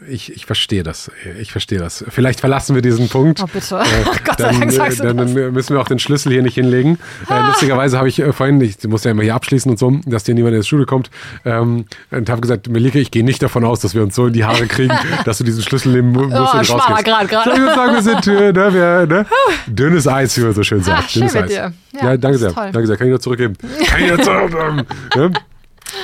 ich, 0.08 0.32
ich 0.32 0.46
verstehe 0.46 0.82
das. 0.82 1.10
Ich 1.38 1.52
verstehe 1.52 1.78
das. 1.78 2.04
Vielleicht 2.08 2.40
verlassen 2.40 2.74
wir 2.74 2.82
diesen 2.82 3.08
Punkt. 3.08 3.40
Oh, 3.42 3.46
bitte. 3.46 3.76
Äh, 3.76 3.84
Gott 4.24 4.38
sei 4.38 4.52
Dank 4.52 4.72
sagst 4.72 4.98
du 5.00 5.04
dann, 5.04 5.18
das. 5.18 5.34
dann 5.34 5.52
müssen 5.52 5.74
wir 5.74 5.80
auch 5.80 5.88
den 5.88 5.98
Schlüssel 5.98 6.32
hier 6.32 6.42
nicht 6.42 6.54
hinlegen. 6.54 6.98
Äh, 7.28 7.46
lustigerweise 7.46 7.98
habe 7.98 8.08
ich 8.08 8.18
äh, 8.18 8.32
vorhin, 8.32 8.60
ich 8.60 8.82
muss 8.88 9.04
ja 9.04 9.12
immer 9.12 9.22
hier 9.22 9.34
abschließen 9.34 9.70
und 9.70 9.78
so, 9.78 10.00
dass 10.06 10.24
dir 10.24 10.34
niemand 10.34 10.54
in 10.54 10.62
die 10.62 10.66
Schule 10.66 10.86
kommt, 10.86 11.10
ähm, 11.44 11.84
und 12.10 12.30
habe 12.30 12.40
gesagt, 12.40 12.68
Melike, 12.68 12.98
ich 12.98 13.10
gehe 13.10 13.24
nicht 13.24 13.42
davon 13.42 13.64
aus, 13.64 13.80
dass 13.80 13.94
wir 13.94 14.02
uns 14.02 14.14
so 14.14 14.26
in 14.26 14.32
die 14.32 14.44
Haare 14.44 14.66
kriegen, 14.66 14.92
dass 15.24 15.38
du 15.38 15.44
diesen 15.44 15.62
Schlüssel 15.62 15.92
nehmen 15.92 16.12
musst 16.12 16.34
oh, 16.34 16.40
und 16.40 16.70
rausgehst. 16.70 17.04
Grad, 17.04 17.28
grad. 17.28 17.44
So, 17.44 17.52
ich 17.52 17.58
würde 17.58 17.74
sagen, 17.74 17.94
wir 17.94 18.02
sind 18.02 18.26
äh, 18.26 18.52
ne, 18.52 18.74
wir, 18.74 19.06
ne? 19.06 19.26
dünnes 19.66 20.08
Eis, 20.08 20.36
wie 20.36 20.42
man 20.42 20.54
so 20.54 20.62
schön 20.62 20.82
sagt. 20.82 21.04
Ah, 21.04 21.12
dünnes 21.14 21.36
Eis. 21.36 21.52
Ja, 21.52 21.72
ja, 21.92 22.16
danke 22.16 22.38
sehr. 22.38 22.52
Toll. 22.52 22.70
Danke 22.72 22.86
sehr. 22.86 22.96
Kann 22.96 23.06
ich 23.06 23.10
nur 23.10 23.20
zurückgeben. 23.20 23.54
Kann 23.86 24.02
ich 24.02 24.08
nur 24.08 24.22
zurückgeben. 24.22 24.82
ne? 25.16 25.32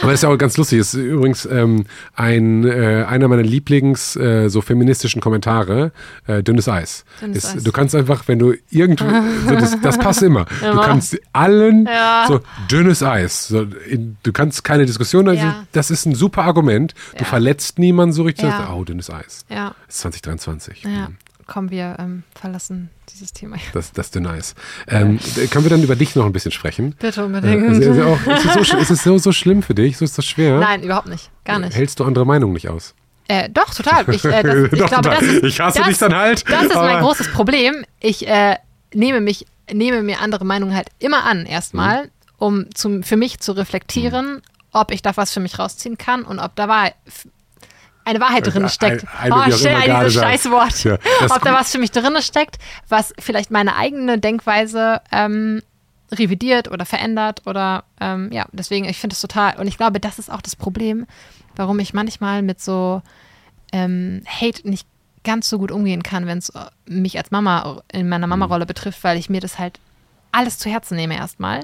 Aber 0.03 0.11
das 0.11 0.21
ist 0.21 0.23
ja 0.23 0.29
auch 0.29 0.39
ganz 0.39 0.57
lustig. 0.57 0.79
Das 0.79 0.95
ist 0.95 1.01
übrigens 1.01 1.47
ähm, 1.47 1.85
ein, 2.15 2.65
äh, 2.65 3.05
einer 3.09 3.29
meiner 3.29 3.43
Lieblings 3.43 4.17
äh, 4.17 4.49
so 4.49 4.61
feministischen 4.61 5.21
Kommentare, 5.21 5.93
äh, 6.27 6.43
dünnes 6.43 6.69
Eis. 6.69 7.05
Dünnes 7.21 7.39
ist, 7.39 7.57
Eis. 7.57 7.63
Du 7.63 7.73
kannst 7.73 7.95
einfach, 7.95 8.27
wenn 8.29 8.39
du 8.39 8.55
irgendwo, 8.71 9.07
so 9.49 9.55
das, 9.55 9.81
das, 9.81 9.99
passt 9.99 10.23
immer. 10.23 10.47
immer. 10.61 10.73
Du 10.73 10.81
kannst 10.81 11.19
allen 11.33 11.87
ja. 11.87 12.25
so 12.29 12.41
dünnes 12.71 13.03
Eis. 13.03 13.49
So, 13.49 13.67
in, 13.89 14.17
du 14.23 14.33
kannst 14.33 14.65
keine 14.65 14.87
Diskussion, 14.87 15.29
also 15.29 15.43
ja. 15.43 15.65
das 15.73 15.91
ist 15.91 16.07
ein 16.07 16.15
super 16.15 16.45
Argument. 16.45 16.95
Du 17.13 17.21
ja. 17.21 17.25
verletzt 17.25 17.79
niemanden 17.79 18.13
so 18.13 18.23
richtig. 18.23 18.47
Ja. 18.47 18.73
Oh, 18.75 18.85
dünnes 18.85 19.11
Eis. 19.11 19.45
Ja. 19.49 19.75
Das 19.87 19.97
ist 19.97 20.01
2023. 20.03 20.83
Ja. 20.85 20.91
Mhm 20.91 21.17
komm, 21.47 21.71
wir 21.71 21.97
ähm, 21.99 22.23
verlassen 22.35 22.91
dieses 23.13 23.33
Thema. 23.33 23.57
Das, 23.73 23.93
das 23.93 24.07
ist 24.09 24.17
nice. 24.17 24.55
Ähm, 24.89 25.19
können 25.51 25.65
wir 25.65 25.71
dann 25.71 25.83
über 25.83 25.97
dich 25.97 26.15
noch 26.17 26.27
ein 26.27 26.33
bisschen 26.33 26.53
sprechen? 26.53 26.95
Bitte 26.99 27.25
unbedingt. 27.25 27.83
Äh, 27.83 27.91
ist, 27.91 28.01
auch, 28.01 28.21
ist, 28.27 28.45
es 28.45 28.69
so, 28.69 28.77
ist 28.77 28.91
es 28.91 29.03
so, 29.03 29.19
so 29.19 29.33
schlimm 29.33 29.63
für 29.63 29.75
dich? 29.75 29.97
So 29.97 30.05
ist 30.05 30.19
das 30.19 30.27
schwer? 30.27 30.59
Nein, 30.59 30.83
überhaupt 30.83 31.09
nicht. 31.09 31.31
Gar 31.45 31.61
nicht. 31.61 31.77
Hältst 31.77 32.01
du 32.01 32.05
andere 32.05 32.27
Meinungen 32.27 32.53
nicht 32.53 32.69
aus? 32.69 32.95
Äh, 33.29 33.49
doch, 33.51 33.75
total. 33.75 34.09
Ich, 34.13 34.25
äh, 34.25 34.43
das, 34.43 34.57
ich 34.73 34.79
doch, 34.79 34.89
glaube, 34.89 35.11
das 35.11 35.23
ist, 35.23 35.43
ich 35.45 35.61
hasse 35.61 35.79
das, 35.79 35.89
dich 35.89 35.99
dann 35.99 36.15
halt. 36.15 36.49
Das 36.49 36.65
ist 36.65 36.75
mein 36.75 37.03
großes 37.03 37.33
Problem. 37.33 37.85
Ich 38.01 38.27
äh, 38.27 38.57
nehme 38.95 39.21
mich, 39.21 39.47
nehme 39.73 40.03
mir 40.03 40.21
andere 40.21 40.45
Meinungen 40.45 40.75
halt 40.75 40.89
immer 40.99 41.25
an, 41.25 41.47
erstmal, 41.47 42.05
mhm. 42.05 42.11
um 42.39 42.75
zum, 42.75 43.03
für 43.03 43.17
mich 43.17 43.41
zu 43.41 43.53
reflektieren, 43.53 44.35
mhm. 44.35 44.43
ob 44.73 44.91
ich 44.93 45.03
da 45.03 45.17
was 45.17 45.33
für 45.33 45.41
mich 45.41 45.59
rausziehen 45.59 45.99
kann 45.99 46.23
und 46.23 46.39
ob 46.39 46.55
da 46.57 46.69
war, 46.69 46.91
eine 48.07 48.21
Wahrheit 48.21 48.47
drin 48.47 48.69
steckt. 48.69 49.05
Ein, 49.21 49.33
oh, 49.33 49.43
stell 49.51 49.83
dieses 49.83 50.15
Scheißwort. 50.15 50.85
Ja, 50.85 50.95
Ob 51.29 51.43
da 51.43 51.53
was 51.53 51.73
für 51.73 51.79
mich 51.79 51.91
drin 51.91 52.17
steckt, 52.23 52.59
was 52.89 53.13
vielleicht 53.19 53.51
meine 53.51 53.77
eigene 53.77 54.19
Denkweise 54.19 55.01
ähm, 55.11 55.61
revidiert 56.13 56.71
oder 56.71 56.87
verändert 56.87 57.43
oder 57.47 57.85
ähm, 58.01 58.31
ja, 58.33 58.47
deswegen, 58.53 58.89
ich 58.89 58.99
finde 58.99 59.15
es 59.15 59.21
total, 59.21 59.57
und 59.59 59.67
ich 59.67 59.77
glaube, 59.77 59.99
das 59.99 60.21
ist 60.21 60.31
auch 60.31 60.41
das 60.41 60.55
Problem, 60.55 61.07
warum 61.57 61.81
ich 61.81 61.95
manchmal 61.95 62.43
mit 62.43 62.61
so 62.63 63.03
ähm, 63.73 64.23
Hate 64.27 64.69
nicht 64.69 64.87
ganz 65.25 65.49
so 65.49 65.59
gut 65.59 65.73
umgehen 65.73 66.05
kann, 66.05 66.27
wenn 66.27 66.39
es 66.39 66.53
mich 66.87 67.19
als 67.19 67.33
Mama 67.33 67.83
in 67.91 68.09
meiner 68.09 68.29
Mama-Rolle 68.29 68.67
betrifft, 68.67 69.03
weil 69.03 69.19
ich 69.19 69.29
mir 69.29 69.41
das 69.41 69.59
halt 69.59 69.81
alles 70.31 70.59
zu 70.61 70.71
Herzen 70.71 70.95
nehme 70.95 71.17
erstmal, 71.17 71.61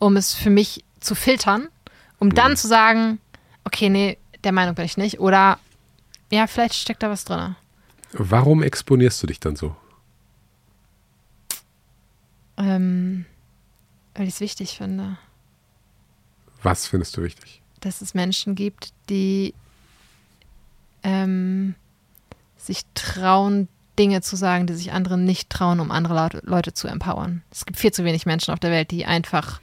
um 0.00 0.16
es 0.16 0.34
für 0.34 0.50
mich 0.50 0.84
zu 0.98 1.14
filtern, 1.14 1.68
um 2.18 2.34
dann 2.34 2.56
zu 2.56 2.66
sagen, 2.66 3.20
okay, 3.62 3.88
nee, 3.88 4.18
der 4.44 4.52
Meinung 4.52 4.74
bin 4.74 4.84
ich 4.84 4.96
nicht. 4.96 5.20
Oder 5.20 5.58
ja, 6.30 6.46
vielleicht 6.46 6.74
steckt 6.74 7.02
da 7.02 7.10
was 7.10 7.24
drin. 7.24 7.56
Warum 8.12 8.62
exponierst 8.62 9.22
du 9.22 9.26
dich 9.26 9.40
dann 9.40 9.56
so? 9.56 9.74
Ähm, 12.56 13.24
weil 14.14 14.28
ich 14.28 14.34
es 14.34 14.40
wichtig 14.40 14.76
finde. 14.76 15.18
Was 16.62 16.86
findest 16.86 17.16
du 17.16 17.22
wichtig? 17.22 17.60
Dass 17.80 18.02
es 18.02 18.14
Menschen 18.14 18.54
gibt, 18.54 18.92
die 19.08 19.54
ähm, 21.02 21.74
sich 22.56 22.84
trauen, 22.94 23.68
Dinge 23.98 24.22
zu 24.22 24.36
sagen, 24.36 24.66
die 24.66 24.74
sich 24.74 24.92
anderen 24.92 25.24
nicht 25.24 25.50
trauen, 25.50 25.80
um 25.80 25.90
andere 25.90 26.40
Leute 26.44 26.72
zu 26.72 26.88
empowern. 26.88 27.42
Es 27.50 27.66
gibt 27.66 27.78
viel 27.78 27.92
zu 27.92 28.04
wenig 28.04 28.24
Menschen 28.24 28.52
auf 28.52 28.60
der 28.60 28.70
Welt, 28.70 28.90
die 28.90 29.04
einfach 29.04 29.60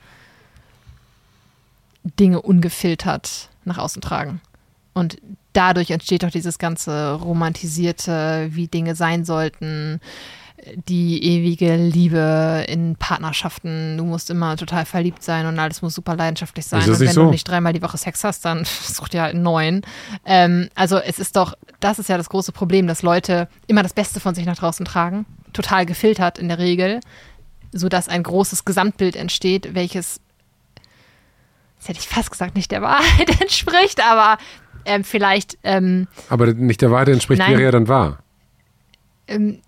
Dinge 2.04 2.42
ungefiltert 2.42 3.50
nach 3.66 3.78
außen 3.78 4.02
tragen. 4.02 4.42
Und 4.94 5.18
dadurch 5.54 5.92
entsteht 5.92 6.24
doch 6.24 6.32
dieses 6.32 6.58
ganze 6.58 7.14
romantisierte, 7.14 8.50
wie 8.52 8.68
Dinge 8.68 8.96
sein 8.96 9.26
sollten, 9.26 10.00
die 10.88 11.24
ewige 11.24 11.76
Liebe 11.76 12.66
in 12.68 12.96
Partnerschaften. 12.96 13.98
Du 13.98 14.04
musst 14.04 14.30
immer 14.30 14.58
total 14.58 14.86
verliebt 14.86 15.24
sein 15.24 15.46
und 15.46 15.58
alles 15.58 15.82
muss 15.82 15.96
super 15.96 16.16
leidenschaftlich 16.16 16.66
sein. 16.66 16.90
Und 16.90 17.00
wenn 17.00 17.12
so? 17.12 17.26
du 17.26 17.32
nicht 17.32 17.48
dreimal 17.48 17.74
die 17.74 17.82
Woche 17.82 17.98
Sex 17.98 18.24
hast, 18.24 18.46
dann 18.46 18.66
such 18.84 19.10
dir 19.10 19.22
halt 19.22 19.36
einen 19.36 19.44
neuen. 19.44 19.82
Ähm, 20.26 20.70
also 20.76 20.98
es 20.98 21.20
ist 21.20 21.36
doch, 21.36 21.54
das 21.80 22.00
ist 22.00 22.10
ja 22.10 22.18
das 22.18 22.30
große 22.30 22.52
Problem, 22.52 22.88
dass 22.88 23.02
Leute 23.02 23.48
immer 23.68 23.84
das 23.84 23.94
Beste 23.94 24.20
von 24.20 24.36
sich 24.36 24.46
nach 24.46 24.58
draußen 24.58 24.86
tragen, 24.86 25.26
total 25.54 25.86
gefiltert 25.86 26.38
in 26.38 26.50
der 26.50 26.60
Regel, 26.60 27.00
sodass 27.72 28.10
ein 28.10 28.24
großes 28.24 28.66
Gesamtbild 28.66 29.16
entsteht, 29.16 29.74
welches 29.74 30.20
das 31.80 31.88
hätte 31.88 32.00
ich 32.00 32.10
fast 32.10 32.30
gesagt, 32.30 32.56
nicht 32.56 32.72
der 32.72 32.82
Wahrheit 32.82 33.42
entspricht, 33.42 34.04
aber 34.04 34.38
ähm, 34.90 35.04
vielleicht. 35.04 35.58
Ähm, 35.64 36.08
Aber 36.30 36.54
nicht 36.54 36.82
der 36.82 36.92
Wahrheit 36.92 37.10
entspricht, 37.10 37.40
nein, 37.40 37.52
wäre 37.52 37.64
ja 37.64 37.72
dann 37.72 37.88
wahr. 37.88 38.20
Ähm, 39.28 39.60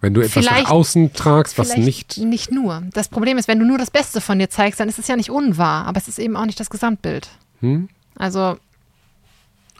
wenn 0.00 0.14
du 0.14 0.20
etwas 0.20 0.44
nach 0.44 0.70
außen 0.70 1.12
tragst, 1.12 1.58
was 1.58 1.76
nicht. 1.76 2.18
Nicht 2.18 2.52
nur. 2.52 2.82
Das 2.92 3.08
Problem 3.08 3.36
ist, 3.36 3.48
wenn 3.48 3.58
du 3.58 3.66
nur 3.66 3.78
das 3.78 3.90
Beste 3.90 4.20
von 4.20 4.38
dir 4.38 4.48
zeigst, 4.48 4.78
dann 4.78 4.88
ist 4.88 4.98
es 4.98 5.08
ja 5.08 5.16
nicht 5.16 5.30
unwahr, 5.30 5.86
aber 5.86 5.98
es 5.98 6.06
ist 6.06 6.20
eben 6.20 6.36
auch 6.36 6.46
nicht 6.46 6.60
das 6.60 6.70
Gesamtbild. 6.70 7.28
Hm? 7.60 7.88
Also. 8.16 8.58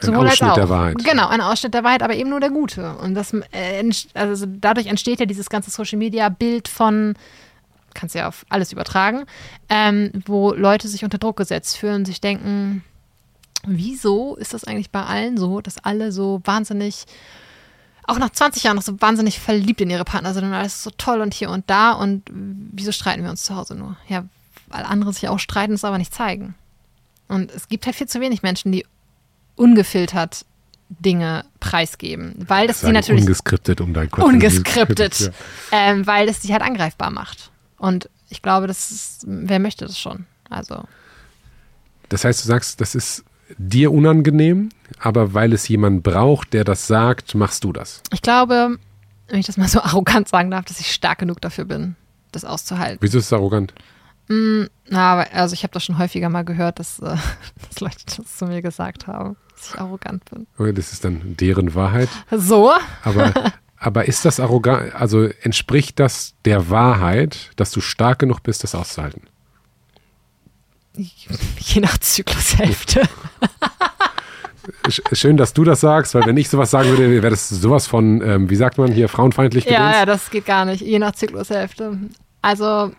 Ein 0.01 0.14
Ausschnitt 0.14 0.56
der 0.56 0.68
Wahrheit. 0.68 0.97
Genau, 1.05 1.26
ein 1.26 1.40
Ausschnitt 1.40 1.74
der 1.74 1.82
Wahrheit, 1.82 2.05
aber 2.05 2.14
eben 2.14 2.30
nur 2.30 2.39
der 2.39 2.51
gute. 2.51 2.97
Und 2.98 3.14
das, 3.14 3.32
äh, 3.51 3.82
also 4.14 4.47
dadurch 4.47 4.86
entsteht 4.86 5.18
ja 5.18 5.26
dieses 5.26 5.51
ganze 5.51 5.72
Social 5.72 5.98
Media 5.98 6.28
Bild 6.28 6.68
von, 6.68 7.14
kannst 7.94 8.14
ja 8.14 8.28
auf 8.28 8.47
alles 8.48 8.72
übertragen, 8.72 9.24
ähm, 9.68 10.12
wo 10.24 10.52
Leute 10.52 10.86
sich 10.86 11.02
unter 11.02 11.18
Druck 11.18 11.36
gesetzt 11.36 11.76
fühlen, 11.76 12.05
sich 12.05 12.20
denken, 12.20 12.85
wieso 13.66 14.36
ist 14.36 14.55
das 14.55 14.64
eigentlich 14.64 14.90
bei 14.90 15.02
allen 15.02 15.36
so, 15.36 15.60
dass 15.60 15.78
alle 15.78 16.12
so 16.12 16.40
wahnsinnig, 16.44 17.05
auch 18.05 18.18
nach 18.18 18.30
20 18.30 18.62
Jahren 18.62 18.76
noch 18.76 18.82
so 18.82 19.01
wahnsinnig 19.01 19.40
verliebt 19.40 19.80
in 19.80 19.90
ihre 19.90 20.05
Partner 20.05 20.32
sind 20.35 20.44
und 20.44 20.52
alles 20.52 20.76
ist 20.76 20.82
so 20.85 20.90
toll 20.97 21.20
und 21.20 21.35
hier 21.35 21.51
und 21.51 21.68
da 21.68 21.93
und 21.93 22.22
wieso 22.30 22.93
streiten 22.93 23.22
wir 23.22 23.30
uns 23.30 23.43
zu 23.43 23.55
Hause 23.55 23.74
nur? 23.74 23.97
Ja, 24.09 24.24
weil 24.68 24.85
andere 24.85 25.12
sich 25.12 25.28
auch 25.28 25.39
streiten, 25.39 25.74
es 25.74 25.85
aber 25.85 25.98
nicht 25.98 26.14
zeigen. 26.14 26.55
Und 27.26 27.51
es 27.51 27.68
gibt 27.68 27.86
halt 27.86 27.97
viel 27.97 28.09
zu 28.09 28.20
wenig 28.20 28.43
Menschen, 28.43 28.72
die 28.72 28.86
ungefiltert 29.56 30.44
Dinge 30.89 31.44
preisgeben, 31.60 32.35
weil 32.39 32.66
das 32.66 32.80
sie 32.80 32.93
natürlich 32.93 33.22
ungeskriptet 33.22 33.82
um 33.82 33.93
dein 33.93 34.10
Kopf 34.10 34.24
ungeskriptet, 34.24 35.20
ja. 35.20 35.30
ähm, 35.72 36.06
weil 36.06 36.26
das 36.26 36.40
sich 36.40 36.52
halt 36.52 36.62
angreifbar 36.62 37.10
macht. 37.10 37.51
Und 37.76 38.09
ich 38.30 38.40
glaube, 38.40 38.66
das 38.66 38.90
ist, 38.90 39.24
wer 39.26 39.59
möchte 39.59 39.85
das 39.86 39.98
schon? 39.98 40.24
Also. 40.48 40.85
Das 42.09 42.24
heißt, 42.24 42.43
du 42.43 42.48
sagst, 42.48 42.80
das 42.80 42.94
ist 42.94 43.24
dir 43.56 43.92
unangenehm, 43.92 44.68
aber 44.98 45.34
weil 45.34 45.52
es 45.52 45.68
jemand 45.68 46.02
braucht, 46.02 46.52
der 46.52 46.64
das 46.64 46.86
sagt, 46.86 47.34
machst 47.34 47.64
du 47.64 47.72
das. 47.72 48.02
Ich 48.12 48.22
glaube, 48.22 48.78
wenn 49.28 49.40
ich 49.40 49.46
das 49.46 49.56
mal 49.56 49.68
so 49.68 49.80
arrogant 49.82 50.28
sagen 50.28 50.50
darf, 50.50 50.64
dass 50.64 50.80
ich 50.80 50.92
stark 50.92 51.18
genug 51.18 51.40
dafür 51.40 51.64
bin, 51.64 51.96
das 52.32 52.44
auszuhalten. 52.44 52.98
Wieso 53.00 53.18
ist 53.18 53.26
es 53.26 53.32
arrogant? 53.32 53.74
Mm, 54.28 54.64
na, 54.88 55.20
also 55.32 55.54
ich 55.54 55.62
habe 55.62 55.72
das 55.72 55.84
schon 55.84 55.98
häufiger 55.98 56.28
mal 56.28 56.44
gehört, 56.44 56.78
dass, 56.78 56.98
äh, 56.98 57.16
dass 57.68 57.80
Leute 57.80 57.96
das 58.04 58.36
zu 58.36 58.46
mir 58.46 58.62
gesagt 58.62 59.06
haben, 59.06 59.36
dass 59.54 59.70
ich 59.70 59.80
arrogant 59.80 60.24
bin. 60.30 60.46
Okay, 60.58 60.72
Das 60.72 60.92
ist 60.92 61.04
dann 61.04 61.36
deren 61.36 61.74
Wahrheit. 61.74 62.08
So? 62.30 62.72
Aber, 63.04 63.32
aber 63.78 64.06
ist 64.06 64.24
das 64.24 64.40
arrogant, 64.40 64.94
also 64.94 65.24
entspricht 65.24 65.98
das 65.98 66.34
der 66.44 66.68
Wahrheit, 66.70 67.50
dass 67.56 67.70
du 67.70 67.80
stark 67.80 68.18
genug 68.18 68.42
bist, 68.42 68.64
das 68.64 68.74
auszuhalten? 68.74 69.22
Je 71.58 71.80
nach 71.80 71.98
Zyklushälfte. 71.98 73.02
Sch- 74.88 75.14
Schön, 75.16 75.36
dass 75.36 75.52
du 75.54 75.64
das 75.64 75.80
sagst, 75.80 76.14
weil 76.14 76.26
wenn 76.26 76.36
ich 76.36 76.48
sowas 76.48 76.70
sagen 76.70 76.90
würde, 76.90 77.10
wäre 77.10 77.30
das 77.30 77.48
sowas 77.48 77.86
von, 77.86 78.20
ähm, 78.22 78.50
wie 78.50 78.56
sagt 78.56 78.78
man 78.78 78.92
hier, 78.92 79.08
frauenfeindlich 79.08 79.64
Ja, 79.64 79.92
ja, 79.92 80.06
das 80.06 80.30
geht 80.30 80.46
gar 80.46 80.64
nicht. 80.64 80.80
Je 80.82 80.98
nach 80.98 81.12
Zyklushälfte. 81.12 81.98
Also, 82.42 82.92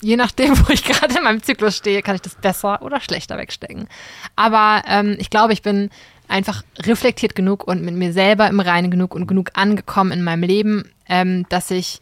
je 0.00 0.16
nachdem, 0.16 0.58
wo 0.66 0.72
ich 0.72 0.84
gerade 0.84 1.16
in 1.16 1.22
meinem 1.24 1.42
Zyklus 1.42 1.76
stehe, 1.76 2.02
kann 2.02 2.14
ich 2.14 2.22
das 2.22 2.34
besser 2.34 2.82
oder 2.82 3.00
schlechter 3.00 3.36
wegstecken. 3.38 3.88
Aber 4.36 4.82
ähm, 4.88 5.16
ich 5.18 5.30
glaube, 5.30 5.52
ich 5.52 5.62
bin 5.62 5.90
einfach 6.28 6.62
reflektiert 6.80 7.34
genug 7.34 7.64
und 7.66 7.82
mit 7.82 7.94
mir 7.94 8.12
selber 8.12 8.48
im 8.48 8.60
Reinen 8.60 8.90
genug 8.90 9.14
und 9.14 9.26
genug 9.26 9.50
angekommen 9.54 10.12
in 10.12 10.22
meinem 10.24 10.42
Leben, 10.44 10.90
ähm, 11.08 11.44
dass 11.50 11.70
ich 11.70 12.00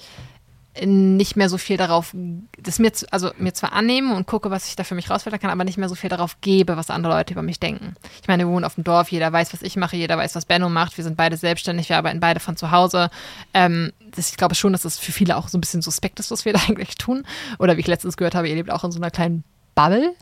nicht 0.80 1.36
mehr 1.36 1.48
so 1.48 1.59
viel 1.59 1.76
darauf, 1.76 2.14
das 2.59 2.78
mir, 2.78 2.92
zu- 2.92 3.06
also 3.12 3.32
mir 3.38 3.52
zwar 3.55 3.72
annehme 3.72 4.14
und 4.14 4.26
gucke, 4.26 4.51
was 4.52 4.68
ich 4.68 4.76
da 4.76 4.84
für 4.84 4.94
mich 4.94 5.10
rausfiltern 5.10 5.40
kann, 5.40 5.51
aber 5.51 5.64
nicht 5.64 5.78
mehr 5.78 5.88
so 5.88 5.97
viel 5.97 6.09
darauf 6.10 6.40
gebe, 6.40 6.76
was 6.76 6.90
andere 6.90 7.12
Leute 7.14 7.32
über 7.34 7.42
mich 7.42 7.59
denken. 7.59 7.94
Ich 8.22 8.28
meine, 8.28 8.44
wir 8.47 8.52
wohnen 8.52 8.64
auf 8.64 8.76
dem 8.76 8.84
Dorf, 8.84 9.10
jeder 9.10 9.32
weiß, 9.32 9.52
was 9.52 9.62
ich 9.62 9.76
mache, 9.76 9.97
jeder 9.97 10.16
weiß, 10.16 10.36
was 10.36 10.44
Benno 10.47 10.68
macht, 10.68 10.97
wir 10.97 11.02
sind 11.05 11.16
beide 11.16 11.36
selbstständig, 11.36 11.88
wir 11.88 11.97
arbeiten 11.97 12.20
beide 12.20 12.38
von 12.38 12.56
zu 12.56 12.70
Hause. 12.70 13.10
Ähm, 13.52 13.92
das, 14.14 14.30
ich 14.30 14.36
glaube 14.36 14.55
schon, 14.55 14.72
dass 14.72 14.84
es 14.84 14.97
für 14.98 15.10
viele 15.12 15.36
auch 15.36 15.48
so 15.48 15.59
ein 15.59 15.60
bisschen 15.60 15.82
suspekt 15.82 16.20
ist, 16.20 16.30
was 16.30 16.44
wir 16.44 16.52
da 16.55 16.60
eigentlich 16.68 16.94
tun. 16.94 17.24
Oder 17.59 17.76
wie 17.76 17.80
ich 17.80 17.86
letztens 17.88 18.16
gehört 18.16 18.36
habe, 18.36 18.48
ihr 18.48 18.55
lebt 18.55 18.70
auch 18.70 18.84
in 18.84 18.92
so 18.92 19.01
einer 19.01 19.10
kleinen 19.10 19.42
Bubble. 19.74 20.14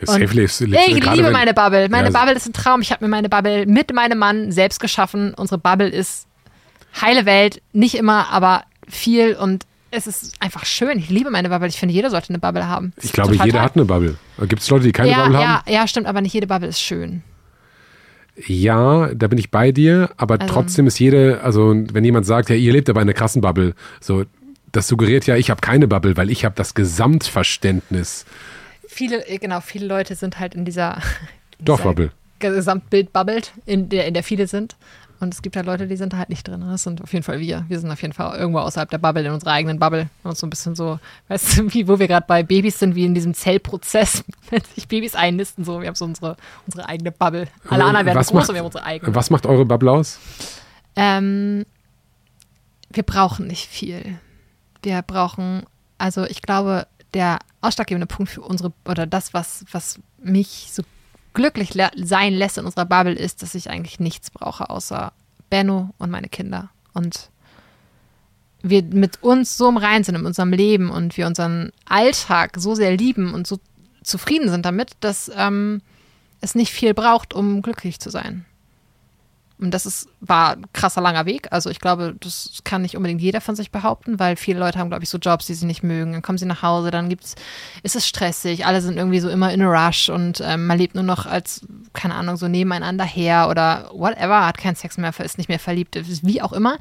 Das 0.00 0.10
hilft- 0.18 0.34
ich 0.88 0.96
liebe 1.12 1.26
meine 1.32 1.54
Bubble. 1.54 1.88
Meine 1.88 2.10
Ja, 2.10 2.18
Bubble 2.18 2.34
ist 2.34 2.46
ein 2.48 2.52
Traum. 2.52 2.80
Ich 2.80 2.90
habe 2.90 3.04
mir 3.04 3.08
meine 3.08 3.28
Bubble 3.28 3.66
mit 3.66 3.92
meinem 3.94 4.18
Mann 4.18 4.50
selbst 4.50 4.80
geschaffen. 4.80 5.32
Unsere 5.34 5.58
Bubble 5.58 5.88
ist 5.88 6.26
heile 7.00 7.24
Welt, 7.24 7.62
nicht 7.72 7.94
immer, 7.94 8.30
aber 8.30 8.64
viel 8.88 9.36
und 9.36 9.64
es 9.92 10.06
ist 10.06 10.34
einfach 10.40 10.64
schön. 10.64 10.98
Ich 10.98 11.10
liebe 11.10 11.30
meine 11.30 11.48
Bubble. 11.48 11.68
Ich 11.68 11.76
finde, 11.78 11.94
jeder 11.94 12.10
sollte 12.10 12.30
eine 12.30 12.38
Bubble 12.38 12.66
haben. 12.66 12.92
Das 12.96 13.04
Ich 13.04 13.12
glaube, 13.12 13.32
jeder 13.34 13.46
toll. 13.50 13.60
hat 13.60 13.76
eine 13.76 13.84
Bubble. 13.84 14.16
Gibt 14.48 14.62
es 14.62 14.68
Leute, 14.70 14.84
die 14.84 14.92
keine 14.92 15.10
ja, 15.10 15.22
Bubble 15.22 15.34
ja, 15.40 15.46
haben? 15.62 15.70
ja, 15.72 15.86
stimmt, 15.86 16.06
aber 16.06 16.20
nicht 16.20 16.32
jede 16.34 16.46
Bubble 16.46 16.68
ist 16.68 16.80
schön. 16.80 17.22
Ja, 18.46 19.12
da 19.14 19.26
bin 19.28 19.38
ich 19.38 19.50
bei 19.50 19.72
dir, 19.72 20.10
aber 20.16 20.40
Also- 20.40 20.52
trotzdem 20.54 20.86
ist 20.86 20.98
jede, 20.98 21.40
also 21.42 21.74
wenn 21.92 22.04
jemand 22.04 22.24
sagt, 22.26 22.48
ja, 22.48 22.56
ihr 22.56 22.72
lebt 22.72 22.88
aber 22.88 23.00
in 23.02 23.08
einer 23.08 23.12
krassen 23.14 23.42
Bubble, 23.42 23.74
so, 24.00 24.24
das 24.72 24.88
suggeriert 24.88 25.26
ja, 25.26 25.36
ich 25.36 25.50
habe 25.50 25.60
keine 25.60 25.86
Bubble, 25.86 26.16
weil 26.16 26.30
ich 26.30 26.44
habe 26.46 26.54
das 26.56 26.74
Gesamtverständnis. 26.74 28.24
Viele, 28.88 29.26
äh, 29.28 29.36
genau, 29.38 29.60
viele 29.60 29.86
Leute 29.86 30.14
sind 30.14 30.38
halt 30.38 30.54
in 30.54 30.64
dieser, 30.64 30.96
in 31.58 31.64
Dorfbubble. 31.66 32.10
dieser 32.40 32.54
Gesamtbild 32.54 33.12
bubbelt, 33.12 33.52
in 33.66 33.88
der, 33.90 34.06
in 34.06 34.14
der 34.14 34.22
viele 34.22 34.46
sind. 34.46 34.76
Und 35.22 35.32
es 35.32 35.40
gibt 35.40 35.54
halt 35.54 35.66
Leute, 35.66 35.86
die 35.86 35.96
sind 35.96 36.12
da 36.12 36.16
halt 36.18 36.30
nicht 36.30 36.48
drin. 36.48 36.64
Das 36.66 36.82
sind 36.82 37.00
auf 37.00 37.12
jeden 37.12 37.22
Fall 37.22 37.38
wir. 37.38 37.64
Wir 37.68 37.78
sind 37.78 37.92
auf 37.92 38.02
jeden 38.02 38.12
Fall 38.12 38.36
irgendwo 38.36 38.58
außerhalb 38.58 38.90
der 38.90 38.98
Bubble, 38.98 39.24
in 39.24 39.30
unserer 39.30 39.52
eigenen 39.52 39.78
Bubble. 39.78 40.10
Und 40.24 40.36
so 40.36 40.48
ein 40.48 40.50
bisschen 40.50 40.74
so, 40.74 40.98
weißt 41.28 41.58
du, 41.58 41.72
wie, 41.74 41.86
wo 41.86 42.00
wir 42.00 42.08
gerade 42.08 42.26
bei 42.26 42.42
Babys 42.42 42.80
sind, 42.80 42.96
wie 42.96 43.04
in 43.04 43.14
diesem 43.14 43.32
Zellprozess, 43.32 44.24
wenn 44.50 44.62
sich 44.74 44.88
Babys 44.88 45.14
einnisten, 45.14 45.64
so. 45.64 45.80
Wir 45.80 45.86
haben 45.86 45.94
so 45.94 46.06
unsere, 46.06 46.36
unsere 46.66 46.88
eigene 46.88 47.12
Bubble. 47.12 47.46
Alle 47.68 47.84
anderen 47.84 48.04
werden 48.04 48.18
Was 48.18 48.26
groß 48.26 48.34
macht- 48.34 48.48
und 48.48 48.54
wir 48.56 48.58
haben 48.58 48.66
unsere 48.66 48.84
eigene. 48.84 49.14
Was 49.14 49.30
macht 49.30 49.46
eure 49.46 49.64
Bubble 49.64 49.92
aus? 49.92 50.18
Ähm, 50.96 51.66
wir 52.90 53.04
brauchen 53.04 53.46
nicht 53.46 53.68
viel. 53.68 54.18
Wir 54.82 55.02
brauchen, 55.02 55.62
also 55.98 56.24
ich 56.24 56.42
glaube, 56.42 56.88
der 57.14 57.38
ausschlaggebende 57.60 58.08
Punkt 58.08 58.32
für 58.32 58.40
unsere, 58.40 58.72
oder 58.88 59.06
das, 59.06 59.32
was, 59.32 59.64
was 59.70 60.00
mich 60.18 60.70
so 60.72 60.82
glücklich 61.34 61.72
sein 61.96 62.34
lässt 62.34 62.58
in 62.58 62.64
unserer 62.64 62.86
Bubble, 62.86 63.14
ist, 63.14 63.42
dass 63.42 63.54
ich 63.54 63.70
eigentlich 63.70 64.00
nichts 64.00 64.30
brauche, 64.30 64.70
außer 64.70 65.12
Benno 65.50 65.90
und 65.98 66.10
meine 66.10 66.28
Kinder. 66.28 66.70
Und 66.94 67.30
wir 68.62 68.82
mit 68.82 69.22
uns 69.22 69.56
so 69.56 69.68
im 69.68 69.76
Reinen 69.76 70.04
sind 70.04 70.14
in 70.14 70.26
unserem 70.26 70.52
Leben 70.52 70.90
und 70.90 71.16
wir 71.16 71.26
unseren 71.26 71.72
Alltag 71.84 72.56
so 72.56 72.74
sehr 72.74 72.96
lieben 72.96 73.34
und 73.34 73.46
so 73.46 73.58
zufrieden 74.02 74.48
sind 74.48 74.64
damit, 74.66 74.92
dass 75.00 75.30
ähm, 75.34 75.82
es 76.40 76.54
nicht 76.54 76.72
viel 76.72 76.94
braucht, 76.94 77.34
um 77.34 77.62
glücklich 77.62 78.00
zu 78.00 78.10
sein. 78.10 78.44
Und 79.62 79.70
das 79.72 79.86
ist, 79.86 80.08
war 80.20 80.56
ein 80.56 80.66
krasser 80.72 81.00
langer 81.00 81.24
Weg. 81.24 81.46
Also 81.50 81.70
ich 81.70 81.78
glaube, 81.78 82.16
das 82.18 82.60
kann 82.64 82.82
nicht 82.82 82.96
unbedingt 82.96 83.22
jeder 83.22 83.40
von 83.40 83.54
sich 83.54 83.70
behaupten, 83.70 84.18
weil 84.18 84.36
viele 84.36 84.58
Leute 84.58 84.78
haben, 84.78 84.88
glaube 84.88 85.04
ich, 85.04 85.10
so 85.10 85.18
Jobs, 85.18 85.46
die 85.46 85.54
sie 85.54 85.66
nicht 85.66 85.82
mögen. 85.82 86.12
Dann 86.12 86.22
kommen 86.22 86.38
sie 86.38 86.46
nach 86.46 86.62
Hause, 86.62 86.90
dann 86.90 87.08
gibt's, 87.08 87.36
ist 87.82 87.94
es 87.94 88.06
stressig, 88.06 88.66
alle 88.66 88.80
sind 88.82 88.96
irgendwie 88.96 89.20
so 89.20 89.28
immer 89.28 89.52
in 89.52 89.62
a 89.62 89.86
rush 89.86 90.08
und 90.08 90.42
ähm, 90.44 90.66
man 90.66 90.78
lebt 90.78 90.96
nur 90.96 91.04
noch 91.04 91.26
als, 91.26 91.66
keine 91.92 92.16
Ahnung, 92.16 92.36
so 92.36 92.48
nebeneinander 92.48 93.04
her 93.04 93.48
oder 93.48 93.90
whatever, 93.94 94.46
hat 94.46 94.58
keinen 94.58 94.74
Sex 94.74 94.98
mehr, 94.98 95.12
ist 95.20 95.38
nicht 95.38 95.48
mehr 95.48 95.60
verliebt, 95.60 95.96
wie 96.22 96.42
auch 96.42 96.52
immer. 96.52 96.78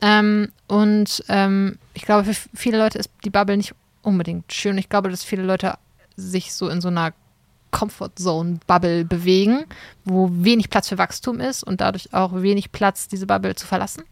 Ähm, 0.00 0.52
und 0.68 1.24
ähm, 1.28 1.78
ich 1.94 2.02
glaube, 2.02 2.32
für 2.32 2.48
viele 2.54 2.78
Leute 2.78 2.98
ist 2.98 3.10
die 3.24 3.30
Bubble 3.30 3.56
nicht 3.56 3.74
unbedingt 4.02 4.52
schön. 4.52 4.78
Ich 4.78 4.88
glaube, 4.88 5.10
dass 5.10 5.24
viele 5.24 5.42
Leute 5.42 5.74
sich 6.16 6.54
so 6.54 6.68
in 6.68 6.80
so 6.80 6.88
einer 6.88 7.12
Comfort 7.70 8.10
Zone 8.16 8.58
Bubble 8.66 9.04
bewegen, 9.04 9.64
wo 10.04 10.28
wenig 10.32 10.70
Platz 10.70 10.88
für 10.88 10.98
Wachstum 10.98 11.40
ist 11.40 11.62
und 11.62 11.80
dadurch 11.80 12.12
auch 12.12 12.32
wenig 12.42 12.72
Platz, 12.72 13.08
diese 13.08 13.26
Bubble 13.26 13.54
zu 13.54 13.66
verlassen. 13.66 14.02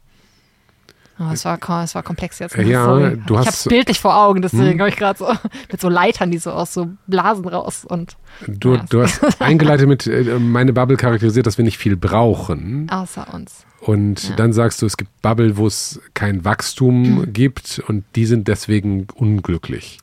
Oh, 1.20 1.30
es, 1.32 1.44
war, 1.44 1.59
es 1.82 1.97
war 1.97 2.05
komplex 2.05 2.39
jetzt. 2.39 2.55
Ja, 2.56 2.85
Sorry. 2.85 3.20
du 3.26 3.35
ich 3.35 3.39
hast- 3.40 3.47
habe 3.47 3.55
es 3.56 3.64
bildlich 3.64 3.98
vor 4.01 4.16
Augen, 4.16 4.40
deswegen 4.40 4.74
Hm. 4.74 4.78
habe 4.80 4.89
ich 4.90 4.94
gerade 4.97 5.18
so 5.18 5.26
mit 5.72 5.80
so 5.80 5.89
Leitern, 5.89 6.30
die 6.30 6.39
so 6.39 6.52
aus 6.52 6.72
so 6.72 6.90
Blasen 7.09 7.48
raus 7.48 7.85
und 7.85 8.16
Du, 8.47 8.74
Ja. 8.76 8.85
du 8.89 9.02
hast 9.02 9.20
eingeleitet 9.43 9.89
mit, 9.89 10.06
äh, 10.06 10.39
meine 10.39 10.72
Bubble 10.72 10.97
charakterisiert, 10.97 11.48
dass 11.48 11.59
wir 11.59 11.64
nicht 11.64 11.78
viel 11.78 11.97
brauchen. 11.97 12.89
außer 12.89 13.35
uns. 13.35 13.64
Und 13.80 14.28
Ja. 14.28 14.36
dann 14.36 14.52
sagst 14.52 14.80
du, 14.80 14.86
es 14.86 14.97
gibt 14.97 15.10
Bubble, 15.20 15.56
wo 15.56 15.66
es 15.66 16.01
kein 16.14 16.44
Wachstum 16.44 17.26
gibt 17.32 17.82
und 17.89 18.05
die 18.14 18.24
sind 18.26 18.47
deswegen 18.47 19.09
unglücklich. 19.14 19.98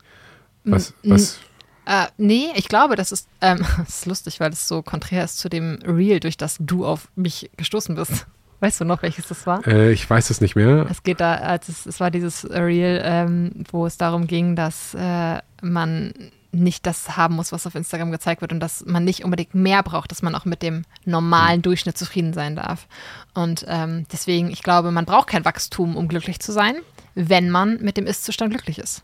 Was, 0.66 0.94
Mm, 1.04 1.12
was, 1.12 1.38
Äh, 1.86 2.08
nee, 2.18 2.48
ich 2.56 2.68
glaube, 2.68 2.96
das 2.96 3.12
ist, 3.12 3.28
ähm, 3.42 3.66
das 3.78 3.90
ist 3.90 4.06
lustig, 4.06 4.40
weil 4.40 4.52
es 4.52 4.68
so 4.68 4.82
konträr 4.82 5.24
ist 5.24 5.40
zu 5.40 5.50
dem 5.50 5.80
Reel, 5.86 6.20
durch 6.20 6.38
das 6.38 6.58
du 6.60 6.86
auf 6.86 7.10
mich 7.16 7.50
gestoßen 7.58 7.96
bist. 7.96 8.28
Weißt 8.62 8.80
du 8.80 8.86
noch, 8.86 9.02
welches 9.02 9.28
das 9.28 9.46
war? 9.46 9.68
äh, 9.68 9.92
ich 9.92 10.10
weiß 10.10 10.30
es 10.30 10.40
nicht 10.40 10.56
mehr. 10.56 10.88
Es 10.90 11.04
geht 11.04 11.20
da, 11.20 11.36
als 11.36 11.68
es, 11.68 11.86
es 11.86 12.00
war 12.00 12.10
dieses 12.10 12.50
Reel, 12.50 13.02
ähm, 13.04 13.52
wo 13.70 13.86
es 13.86 13.98
darum 13.98 14.28
ging, 14.28 14.56
dass 14.56 14.94
äh, 14.94 15.40
man 15.62 16.14
nicht 16.56 16.86
das 16.86 17.18
haben 17.18 17.36
muss, 17.36 17.52
was 17.52 17.68
auf 17.68 17.76
Instagram 17.76 18.12
gezeigt 18.12 18.42
wird 18.42 18.54
und 18.54 18.60
dass 18.60 18.86
man 18.86 19.04
nicht 19.04 19.24
unbedingt 19.24 19.54
mehr 19.54 19.84
braucht, 19.84 20.10
dass 20.12 20.22
man 20.22 20.36
auch 20.36 20.46
mit 20.46 20.62
dem 20.62 20.84
normalen 21.04 21.62
Durchschnitt 21.62 21.98
zufrieden 21.98 22.34
sein 22.34 22.56
darf. 22.56 22.88
Und 23.34 23.66
ähm, 23.68 24.06
deswegen, 24.12 24.50
ich 24.50 24.64
glaube, 24.64 24.92
man 24.92 25.06
braucht 25.06 25.28
kein 25.28 25.46
Wachstum, 25.46 25.96
um 25.96 26.08
glücklich 26.08 26.40
zu 26.40 26.52
sein, 26.52 26.78
wenn 27.14 27.50
man 27.50 27.82
mit 27.82 27.98
dem 27.98 28.08
Ist-Zustand 28.08 28.52
glücklich 28.52 28.80
ist. 28.80 29.04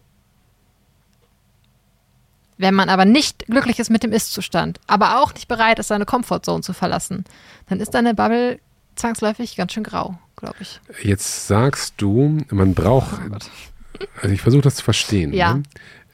Wenn 2.61 2.75
man 2.75 2.89
aber 2.89 3.05
nicht 3.05 3.47
glücklich 3.47 3.79
ist 3.79 3.89
mit 3.89 4.03
dem 4.03 4.11
Ist-Zustand, 4.11 4.79
aber 4.85 5.19
auch 5.19 5.33
nicht 5.33 5.47
bereit 5.47 5.79
ist, 5.79 5.88
seine 5.88 6.05
Comfortzone 6.05 6.61
zu 6.61 6.73
verlassen, 6.73 7.25
dann 7.67 7.79
ist 7.79 7.95
deine 7.95 8.13
Bubble 8.13 8.59
zwangsläufig 8.95 9.55
ganz 9.55 9.73
schön 9.73 9.83
grau, 9.83 10.19
glaube 10.35 10.57
ich. 10.59 10.79
Jetzt 11.01 11.47
sagst 11.47 11.95
du, 11.97 12.38
man 12.51 12.75
braucht, 12.75 13.19
Oh 13.31 14.05
also 14.21 14.31
ich 14.31 14.41
versuche 14.41 14.61
das 14.61 14.75
zu 14.75 14.83
verstehen. 14.83 15.33
Ja. 15.33 15.55
Ne? 15.55 15.63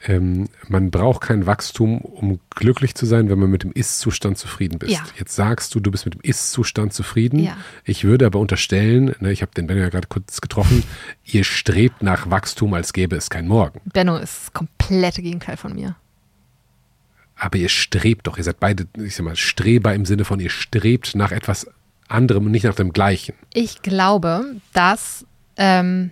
Ähm, 0.06 0.48
man 0.68 0.90
braucht 0.90 1.20
kein 1.20 1.44
Wachstum, 1.44 2.00
um 2.00 2.40
glücklich 2.48 2.94
zu 2.94 3.04
sein, 3.04 3.28
wenn 3.28 3.38
man 3.38 3.50
mit 3.50 3.62
dem 3.62 3.72
Ist-Zustand 3.72 4.38
zufrieden 4.38 4.78
bist. 4.78 4.92
Ja. 4.92 5.04
Jetzt 5.18 5.34
sagst 5.34 5.74
du, 5.74 5.80
du 5.80 5.90
bist 5.90 6.06
mit 6.06 6.14
dem 6.14 6.22
Ist-Zustand 6.22 6.94
zufrieden. 6.94 7.40
Ja. 7.40 7.58
Ich 7.84 8.04
würde 8.04 8.24
aber 8.24 8.38
unterstellen, 8.38 9.14
ne, 9.20 9.32
ich 9.32 9.42
habe 9.42 9.52
den 9.54 9.66
Benno 9.66 9.82
ja 9.82 9.90
gerade 9.90 10.08
kurz 10.08 10.40
getroffen, 10.40 10.82
ihr 11.24 11.44
strebt 11.44 12.02
nach 12.02 12.30
Wachstum, 12.30 12.72
als 12.72 12.94
gäbe 12.94 13.16
es 13.16 13.28
kein 13.28 13.46
Morgen. 13.46 13.82
Benno 13.92 14.16
ist 14.16 14.44
das 14.44 14.52
komplette 14.54 15.20
Gegenteil 15.20 15.58
von 15.58 15.74
mir. 15.74 15.94
Aber 17.38 17.56
ihr 17.58 17.68
strebt 17.68 18.26
doch, 18.26 18.36
ihr 18.36 18.44
seid 18.44 18.58
beide, 18.60 18.86
ich 18.96 19.14
sag 19.14 19.24
mal, 19.24 19.36
Streber 19.36 19.94
im 19.94 20.04
Sinne 20.04 20.24
von, 20.24 20.40
ihr 20.40 20.50
strebt 20.50 21.14
nach 21.14 21.30
etwas 21.30 21.66
anderem 22.08 22.46
und 22.46 22.52
nicht 22.52 22.64
nach 22.64 22.74
dem 22.74 22.92
Gleichen. 22.92 23.34
Ich 23.54 23.82
glaube, 23.82 24.56
dass 24.72 25.24
ähm, 25.56 26.10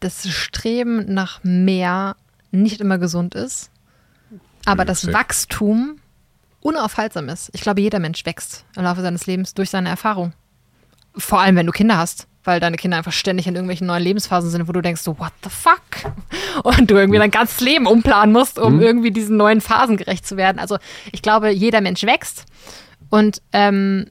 das 0.00 0.28
Streben 0.28 1.12
nach 1.12 1.42
mehr 1.42 2.16
nicht 2.52 2.80
immer 2.80 2.98
gesund 2.98 3.34
ist, 3.34 3.70
aber 4.64 4.82
Ja, 4.82 4.86
das 4.86 5.00
safe. 5.02 5.12
Wachstum 5.14 5.96
unaufhaltsam 6.60 7.28
ist. 7.28 7.50
Ich 7.52 7.60
glaube, 7.60 7.80
jeder 7.80 7.98
Mensch 7.98 8.24
wächst 8.24 8.64
im 8.76 8.84
Laufe 8.84 9.02
seines 9.02 9.26
Lebens 9.26 9.54
durch 9.54 9.70
seine 9.70 9.88
Erfahrung. 9.88 10.32
Vor 11.16 11.40
allem, 11.40 11.56
wenn 11.56 11.66
du 11.66 11.72
Kinder 11.72 11.98
hast, 11.98 12.26
weil 12.44 12.60
deine 12.60 12.76
Kinder 12.76 12.98
einfach 12.98 13.12
ständig 13.12 13.46
in 13.46 13.54
irgendwelchen 13.54 13.86
neuen 13.86 14.02
Lebensphasen 14.02 14.50
sind, 14.50 14.68
wo 14.68 14.72
du 14.72 14.82
denkst, 14.82 15.02
so, 15.02 15.18
what 15.18 15.32
the 15.42 15.50
fuck? 15.50 16.12
Und 16.62 16.90
du 16.90 16.94
irgendwie 16.94 17.18
dein 17.18 17.30
ganzes 17.30 17.60
Leben 17.60 17.86
umplanen 17.86 18.32
musst, 18.32 18.58
um 18.58 18.80
irgendwie 18.80 19.10
diesen 19.10 19.36
neuen 19.36 19.60
Phasen 19.60 19.96
gerecht 19.96 20.26
zu 20.26 20.36
werden. 20.36 20.58
Also 20.58 20.78
ich 21.10 21.22
glaube, 21.22 21.50
jeder 21.50 21.80
Mensch 21.80 22.04
wächst 22.04 22.44
und 23.10 23.42
ähm, 23.52 24.06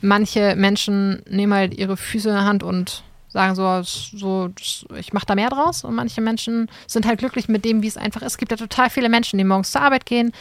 manche 0.00 0.54
Menschen 0.56 1.22
nehmen 1.28 1.54
halt 1.54 1.74
ihre 1.74 1.96
Füße 1.96 2.28
in 2.28 2.34
der 2.34 2.44
Hand 2.44 2.62
und 2.62 3.02
sagen 3.28 3.54
so, 3.54 3.82
so 3.82 4.50
ich 4.96 5.12
mache 5.12 5.26
da 5.26 5.34
mehr 5.34 5.50
draus. 5.50 5.84
Und 5.84 5.94
manche 5.94 6.20
Menschen 6.20 6.70
sind 6.86 7.06
halt 7.06 7.18
glücklich 7.18 7.48
mit 7.48 7.64
dem, 7.64 7.82
wie 7.82 7.88
es 7.88 7.96
einfach 7.96 8.22
ist. 8.22 8.32
Es 8.32 8.38
gibt 8.38 8.52
ja 8.52 8.56
total 8.56 8.90
viele 8.90 9.08
Menschen, 9.08 9.38
die 9.38 9.44
morgens 9.44 9.72
zur 9.72 9.82
Arbeit 9.82 10.06
gehen, 10.06 10.32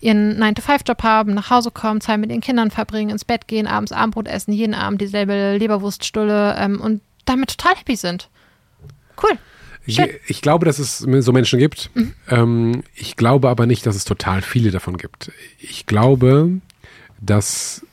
ihren 0.00 0.42
9-to-5-Job 0.42 1.02
haben, 1.02 1.34
nach 1.34 1.50
Hause 1.50 1.70
kommen, 1.70 2.00
Zeit 2.00 2.20
mit 2.20 2.30
ihren 2.30 2.40
Kindern 2.40 2.70
verbringen, 2.70 3.10
ins 3.10 3.24
Bett 3.24 3.48
gehen, 3.48 3.66
abends 3.66 3.92
Abendbrot 3.92 4.28
essen, 4.28 4.52
jeden 4.52 4.74
Abend 4.74 5.00
dieselbe 5.00 5.56
Leberwurststulle 5.56 6.56
ähm, 6.58 6.80
und 6.80 7.00
damit 7.24 7.56
total 7.56 7.76
happy 7.76 7.96
sind. 7.96 8.28
Cool. 9.22 9.38
Ich, 9.88 10.00
ich, 10.26 10.42
glaube, 10.42 10.66
dass 10.66 10.80
es 10.80 10.98
so 10.98 11.32
Menschen 11.32 11.60
gibt. 11.60 11.90
Mhm. 11.94 12.14
Ähm, 12.28 12.82
ich 12.94 13.14
glaube 13.16 13.48
aber 13.48 13.66
nicht, 13.66 13.86
dass 13.86 13.94
es 13.94 14.04
total 14.04 14.42
viele 14.42 14.72
davon 14.72 14.96
gibt. 14.96 15.30
Ich 15.58 15.86
glaube, 15.86 16.60
dass 17.20 17.86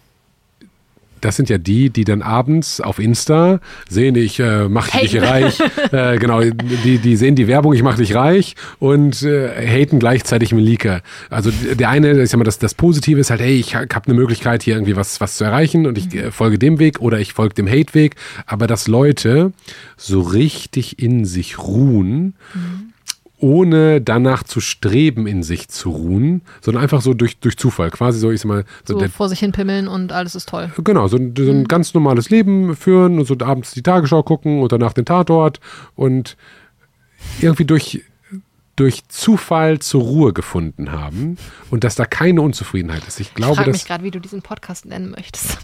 das 1.23 1.35
sind 1.35 1.49
ja 1.49 1.57
die, 1.57 1.89
die 1.89 2.03
dann 2.03 2.21
abends 2.21 2.81
auf 2.81 2.99
Insta 2.99 3.59
sehen, 3.89 4.15
ich 4.15 4.39
äh, 4.39 4.67
mach 4.67 4.93
hey. 4.93 5.07
dich 5.07 5.21
reich. 5.21 5.59
äh, 5.91 6.17
genau, 6.17 6.41
die, 6.41 6.97
die 6.97 7.15
sehen 7.15 7.35
die 7.35 7.47
Werbung, 7.47 7.73
ich 7.73 7.83
mach 7.83 7.95
dich 7.95 8.13
reich 8.13 8.55
und 8.79 9.23
äh, 9.23 9.67
haten 9.67 9.99
gleichzeitig 9.99 10.53
Melika. 10.53 11.01
Also 11.29 11.51
der 11.51 11.89
eine, 11.89 12.21
ich 12.21 12.29
sag 12.29 12.37
mal, 12.37 12.43
das, 12.43 12.59
das 12.59 12.73
Positive 12.73 13.19
ist 13.19 13.29
halt, 13.29 13.41
hey, 13.41 13.55
ich 13.55 13.75
habe 13.75 13.89
eine 14.05 14.15
Möglichkeit, 14.15 14.63
hier 14.63 14.75
irgendwie 14.75 14.95
was, 14.95 15.21
was 15.21 15.37
zu 15.37 15.43
erreichen 15.43 15.85
und 15.85 15.97
ich 15.97 16.13
mhm. 16.13 16.31
folge 16.31 16.59
dem 16.59 16.79
Weg 16.79 16.99
oder 16.99 17.19
ich 17.19 17.33
folge 17.33 17.55
dem 17.55 17.69
Hate-Weg. 17.69 18.15
Aber 18.45 18.67
dass 18.67 18.87
Leute 18.87 19.53
so 19.95 20.21
richtig 20.21 20.99
in 20.99 21.25
sich 21.25 21.59
ruhen, 21.59 22.33
mhm 22.53 22.92
ohne 23.43 23.99
danach 23.99 24.43
zu 24.43 24.61
streben, 24.61 25.27
in 25.27 25.43
sich 25.43 25.67
zu 25.67 25.89
ruhen, 25.89 26.43
sondern 26.61 26.81
einfach 26.81 27.01
so 27.01 27.13
durch, 27.13 27.39
durch 27.39 27.57
Zufall, 27.57 27.91
quasi 27.91 28.17
so, 28.17 28.31
ich 28.31 28.39
sag 28.39 28.47
mal. 28.47 28.63
So, 28.85 28.97
so 28.97 29.07
vor 29.09 29.27
sich 29.27 29.39
hin 29.39 29.51
pimmeln 29.51 29.89
und 29.89 30.13
alles 30.13 30.33
ist 30.33 30.47
toll. 30.47 30.71
Genau, 30.81 31.09
so, 31.09 31.17
so 31.17 31.51
ein 31.51 31.59
mhm. 31.59 31.67
ganz 31.67 31.93
normales 31.93 32.29
Leben 32.29 32.73
führen 32.77 33.19
und 33.19 33.25
so 33.25 33.35
abends 33.39 33.71
die 33.71 33.83
Tagesschau 33.83 34.23
gucken 34.23 34.61
und 34.61 34.71
danach 34.71 34.93
den 34.93 35.03
Tatort 35.03 35.59
und 35.95 36.37
irgendwie 37.41 37.65
durch, 37.65 38.01
durch 38.77 39.05
Zufall 39.09 39.79
zur 39.79 40.03
Ruhe 40.03 40.31
gefunden 40.31 40.93
haben 40.93 41.37
und 41.69 41.83
dass 41.83 41.95
da 41.95 42.05
keine 42.05 42.41
Unzufriedenheit 42.41 43.05
ist. 43.05 43.19
Ich 43.19 43.33
glaube, 43.33 43.51
ich 43.51 43.57
frage 43.57 43.71
mich 43.71 43.85
gerade, 43.85 44.03
wie 44.05 44.11
du 44.11 44.19
diesen 44.19 44.41
Podcast 44.41 44.85
nennen 44.85 45.11
möchtest. 45.11 45.57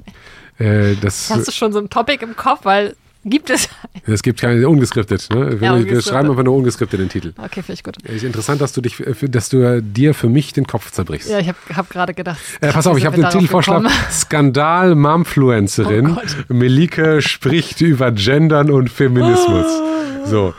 Äh, 0.58 0.96
das, 0.98 1.30
Hast 1.30 1.48
du 1.48 1.54
schon 1.54 1.72
so 1.72 1.80
ein 1.80 1.90
Topic 1.90 2.22
im 2.26 2.36
Kopf, 2.36 2.66
weil 2.66 2.98
Gibt 3.26 3.50
es? 3.50 3.68
Es 4.06 4.24
gibt 4.24 4.40
keine 4.40 4.68
ungeskriptet. 4.70 5.28
Ne? 5.30 5.60
Wir, 5.60 5.68
ja, 5.68 5.86
wir 5.86 6.02
schreiben 6.02 6.30
einfach 6.30 6.44
nur 6.44 6.56
ungeskriptet 6.56 7.02
den 7.02 7.10
Titel. 7.10 7.34
Okay, 7.38 7.62
finde 7.62 7.74
ich 7.74 7.84
gut. 7.84 7.98
Ist 8.04 8.24
interessant, 8.24 8.62
dass 8.62 8.72
du 8.72 8.80
dich, 8.80 9.04
dass 9.22 9.50
du 9.50 9.82
dir 9.82 10.14
für 10.14 10.30
mich 10.30 10.54
den 10.54 10.66
Kopf 10.66 10.92
zerbrichst. 10.92 11.30
Ja, 11.30 11.40
ich 11.40 11.50
habe 11.50 11.58
hab 11.76 11.90
gerade 11.90 12.14
gedacht. 12.14 12.40
Äh, 12.62 12.72
pass 12.72 12.88
auf, 12.88 12.98
ich 12.98 13.06
habe 13.06 13.18
den 13.18 13.30
Titelvorschlag: 13.30 13.84
Skandal 14.10 14.96
Momfluencerin. 14.96 16.18
Oh 16.18 16.54
Melike 16.54 17.22
spricht 17.22 17.82
über 17.82 18.14
Gendern 18.14 18.72
und 18.72 18.90
Feminismus. 18.90 19.66
Oh. 19.68 20.26
So. 20.26 20.54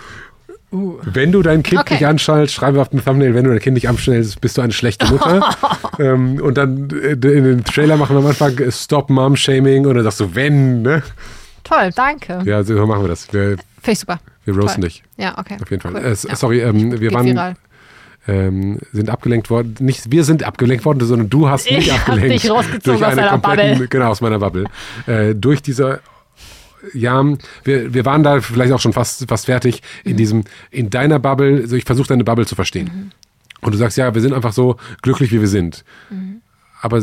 Uh. 0.73 0.99
Wenn 1.03 1.33
du 1.33 1.43
dein 1.43 1.63
Kind 1.63 1.81
okay. 1.81 1.95
nicht 1.95 2.07
anschaltest, 2.07 2.55
schreibe 2.55 2.81
auf 2.81 2.91
dem 2.91 3.03
Thumbnail, 3.03 3.35
wenn 3.35 3.45
du 3.45 3.51
dein 3.51 3.59
Kind 3.59 3.75
nicht 3.75 3.89
anschaltest, 3.89 4.41
bist 4.41 4.59
du 4.59 4.63
eine 4.63 4.73
schlechte 4.73 5.07
Mutter. 5.07 5.57
ähm, 5.99 6.41
und 6.41 6.59
dann 6.59 6.91
äh, 6.91 7.13
in 7.13 7.21
den 7.21 7.65
Trailer 7.65 7.97
machen 7.97 8.15
wir 8.15 8.21
am 8.21 8.27
Anfang 8.27 8.55
Stop 8.71 9.09
Mom 9.09 9.35
Shaming 9.35 9.87
und 9.87 9.95
dann 9.95 10.05
sagst 10.05 10.21
du, 10.21 10.35
wenn, 10.35 10.83
ne? 10.83 11.03
Toll, 11.71 11.91
danke. 11.95 12.43
Ja, 12.45 12.65
so 12.65 12.85
machen 12.87 13.03
wir 13.03 13.09
das. 13.09 13.33
Wir, 13.33 13.57
Finde 13.81 13.93
ich 13.93 13.99
super. 14.01 14.19
Wir 14.45 14.57
roasten 14.57 14.83
dich. 14.83 15.05
Ja, 15.17 15.39
okay. 15.39 15.57
Auf 15.63 15.71
jeden 15.71 15.81
Fall. 15.81 15.95
Cool. 15.95 16.05
Äh, 16.05 16.15
sorry, 16.15 16.61
ähm, 16.61 16.91
wir 16.91 17.11
Geht 17.11 17.15
waren. 17.15 17.57
Ähm, 18.29 18.79
sind 18.93 19.09
abgelenkt 19.09 19.49
worden. 19.51 19.77
Nicht 19.79 20.11
wir 20.11 20.25
sind 20.25 20.43
abgelenkt 20.43 20.85
worden, 20.85 21.01
sondern 21.01 21.31
du 21.31 21.49
hast 21.49 21.71
mich 21.71 21.87
ich 21.87 21.93
abgelenkt. 21.93 22.31
Dich 22.31 22.51
rausgezogen 22.51 23.01
durch 23.01 23.05
eine 23.05 23.33
aus 23.33 23.41
Bubble. 23.41 23.89
Genau, 23.89 24.09
aus 24.09 24.21
meiner 24.21 24.39
Bubble. 24.39 24.65
Äh, 25.07 25.35
durch 25.35 25.63
diese 25.63 26.01
ja, 26.95 27.23
wir, 27.65 27.95
wir 27.95 28.05
waren 28.05 28.23
da 28.23 28.41
vielleicht 28.41 28.73
auch 28.73 28.81
schon 28.81 28.93
fast, 28.93 29.29
fast 29.29 29.47
fertig 29.47 29.83
in 30.03 30.13
mhm. 30.13 30.17
diesem, 30.17 30.45
in 30.71 30.91
deiner 30.91 31.19
Bubble, 31.19 31.61
also 31.63 31.77
ich 31.77 31.85
versuche 31.85 32.09
deine 32.09 32.25
Bubble 32.25 32.47
zu 32.47 32.55
verstehen. 32.55 32.91
Mhm. 32.93 33.11
Und 33.61 33.73
du 33.73 33.79
sagst, 33.79 33.99
ja, 33.99 34.15
wir 34.15 34.23
sind 34.23 34.33
einfach 34.33 34.53
so 34.53 34.77
glücklich, 35.03 35.31
wie 35.31 35.41
wir 35.41 35.49
sind. 35.49 35.85
Mhm. 36.09 36.41
Aber, 36.81 37.03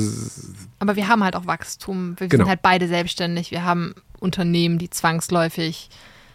aber 0.79 0.95
wir 0.95 1.07
haben 1.07 1.23
halt 1.23 1.35
auch 1.35 1.45
Wachstum. 1.45 2.19
Wir 2.19 2.27
genau. 2.27 2.43
sind 2.43 2.49
halt 2.49 2.61
beide 2.61 2.87
selbstständig. 2.87 3.51
Wir 3.51 3.63
haben 3.63 3.93
Unternehmen, 4.19 4.79
die 4.79 4.89
zwangsläufig, 4.89 5.89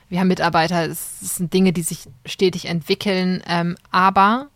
wir 0.09 0.21
haben 0.21 0.29
Mitarbeiter, 0.29 0.87
es, 0.87 1.21
sind 1.21 1.53
Dinge, 1.53 1.73
die 1.73 1.83
sich 1.83 2.09
stetig 2.25 2.67
entwickeln. 2.67 3.43
Ähm, 3.49 3.77
aber 3.91 4.49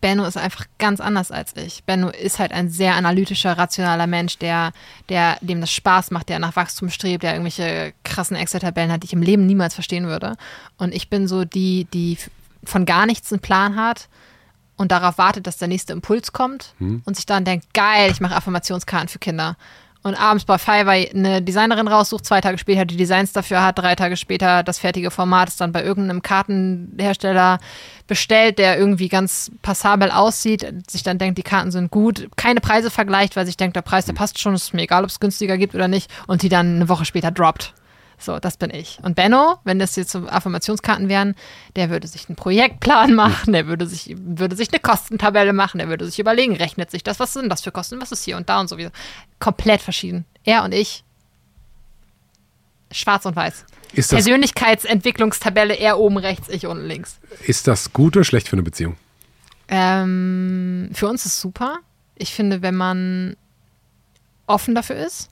Benno 0.00 0.24
ist 0.24 0.36
einfach 0.36 0.66
ganz 0.78 1.00
anders 1.00 1.32
als 1.32 1.56
ich. 1.56 1.82
Benno 1.82 2.10
ist 2.10 2.38
halt 2.38 2.52
ein 2.52 2.68
sehr 2.68 2.94
analytischer, 2.94 3.58
rationaler 3.58 4.06
Mensch, 4.06 4.38
der, 4.38 4.72
der, 5.08 5.38
dem 5.40 5.60
das 5.60 5.72
Spaß 5.72 6.12
macht, 6.12 6.28
der 6.28 6.38
nach 6.38 6.54
Wachstum 6.54 6.90
strebt, 6.90 7.24
der 7.24 7.32
irgendwelche 7.32 7.92
krassen 8.04 8.36
Excel-Tabellen 8.36 8.92
hat, 8.92 9.02
die 9.02 9.06
ich 9.06 9.12
im 9.12 9.22
Leben 9.22 9.46
niemals 9.46 9.74
verstehen 9.74 10.06
würde. 10.06 10.36
Und 10.78 10.94
ich 10.94 11.10
bin 11.10 11.26
so 11.26 11.44
die, 11.44 11.86
die 11.92 12.18
von 12.62 12.86
gar 12.86 13.06
nichts 13.06 13.32
einen 13.32 13.40
Plan 13.40 13.74
hat 13.74 14.08
und 14.80 14.92
darauf 14.92 15.18
wartet, 15.18 15.46
dass 15.46 15.58
der 15.58 15.68
nächste 15.68 15.92
Impuls 15.92 16.32
kommt 16.32 16.72
hm. 16.78 17.02
und 17.04 17.14
sich 17.14 17.26
dann 17.26 17.44
denkt, 17.44 17.74
geil, 17.74 18.10
ich 18.10 18.20
mache 18.20 18.34
Affirmationskarten 18.34 19.08
für 19.08 19.18
Kinder 19.18 19.56
und 20.02 20.14
abends 20.14 20.46
bei 20.46 20.56
Fiverr 20.56 21.10
eine 21.14 21.42
Designerin 21.42 21.86
raussucht, 21.86 22.24
zwei 22.24 22.40
Tage 22.40 22.56
später 22.56 22.86
die 22.86 22.96
Designs 22.96 23.34
dafür 23.34 23.62
hat, 23.62 23.78
drei 23.78 23.94
Tage 23.94 24.16
später 24.16 24.62
das 24.62 24.78
fertige 24.78 25.10
Format 25.10 25.50
ist 25.50 25.60
dann 25.60 25.72
bei 25.72 25.84
irgendeinem 25.84 26.22
Kartenhersteller 26.22 27.58
bestellt, 28.06 28.58
der 28.58 28.78
irgendwie 28.78 29.08
ganz 29.10 29.50
passabel 29.60 30.10
aussieht, 30.10 30.66
sich 30.88 31.02
dann 31.02 31.18
denkt, 31.18 31.36
die 31.36 31.42
Karten 31.42 31.70
sind 31.70 31.90
gut, 31.90 32.30
keine 32.36 32.62
Preise 32.62 32.90
vergleicht, 32.90 33.36
weil 33.36 33.44
sich 33.44 33.58
denkt, 33.58 33.76
der 33.76 33.82
Preis, 33.82 34.06
der 34.06 34.14
passt 34.14 34.38
schon, 34.38 34.54
ist 34.54 34.72
mir 34.72 34.82
egal, 34.82 35.04
ob 35.04 35.10
es 35.10 35.20
günstiger 35.20 35.58
gibt 35.58 35.74
oder 35.74 35.88
nicht 35.88 36.10
und 36.26 36.40
die 36.40 36.48
dann 36.48 36.76
eine 36.76 36.88
Woche 36.88 37.04
später 37.04 37.30
droppt. 37.30 37.74
So, 38.20 38.38
das 38.38 38.58
bin 38.58 38.70
ich. 38.70 38.98
Und 39.02 39.16
Benno, 39.16 39.58
wenn 39.64 39.78
das 39.78 39.96
jetzt 39.96 40.12
so 40.12 40.28
Affirmationskarten 40.28 41.08
wären, 41.08 41.34
der 41.74 41.88
würde 41.88 42.06
sich 42.06 42.28
einen 42.28 42.36
Projektplan 42.36 43.14
machen, 43.14 43.52
der 43.52 43.66
würde 43.66 43.86
sich, 43.86 44.14
würde 44.18 44.56
sich 44.56 44.70
eine 44.70 44.78
Kostentabelle 44.78 45.54
machen, 45.54 45.78
der 45.78 45.88
würde 45.88 46.04
sich 46.04 46.18
überlegen, 46.18 46.54
rechnet 46.54 46.90
sich 46.90 47.02
das, 47.02 47.18
was 47.18 47.32
sind 47.32 47.48
das 47.48 47.62
für 47.62 47.72
Kosten, 47.72 48.00
was 48.00 48.12
ist 48.12 48.24
hier 48.24 48.36
und 48.36 48.48
da 48.48 48.60
und 48.60 48.68
so 48.68 48.76
wieder. 48.76 48.92
Komplett 49.38 49.80
verschieden. 49.80 50.26
Er 50.44 50.64
und 50.64 50.72
ich, 50.72 51.02
schwarz 52.92 53.24
und 53.24 53.36
weiß. 53.36 53.64
Persönlichkeitsentwicklungstabelle, 53.94 55.74
er 55.74 55.98
oben 55.98 56.18
rechts, 56.18 56.48
ich 56.50 56.66
unten 56.66 56.86
links. 56.86 57.18
Ist 57.46 57.66
das 57.66 57.92
gut 57.92 58.16
oder 58.16 58.24
schlecht 58.24 58.48
für 58.48 58.54
eine 58.54 58.62
Beziehung? 58.62 58.96
Ähm, 59.68 60.90
für 60.92 61.08
uns 61.08 61.24
ist 61.24 61.32
es 61.32 61.40
super. 61.40 61.78
Ich 62.16 62.34
finde, 62.34 62.60
wenn 62.60 62.74
man 62.74 63.36
offen 64.46 64.74
dafür 64.74 64.96
ist, 64.96 65.30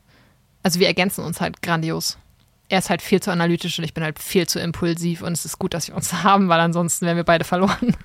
also 0.63 0.81
wir 0.81 0.87
ergänzen 0.87 1.25
uns 1.25 1.41
halt 1.41 1.61
grandios 1.63 2.17
er 2.69 2.79
ist 2.79 2.91
halt 2.91 3.03
viel 3.03 3.21
zu 3.21 3.31
analytisch 3.31 3.79
und 3.79 3.85
ich 3.85 3.95
bin 3.95 4.05
halt 4.05 4.19
viel 4.19 4.47
zu 4.47 4.61
impulsiv 4.61 5.23
und 5.23 5.33
es 5.33 5.45
ist 5.45 5.59
gut, 5.59 5.75
dass 5.75 5.89
wir 5.89 5.95
uns 5.95 6.13
haben, 6.23 6.49
weil 6.49 6.61
ansonsten 6.61 7.07
wären 7.07 7.17
wir 7.17 7.25
beide 7.25 7.45
verloren. 7.45 7.97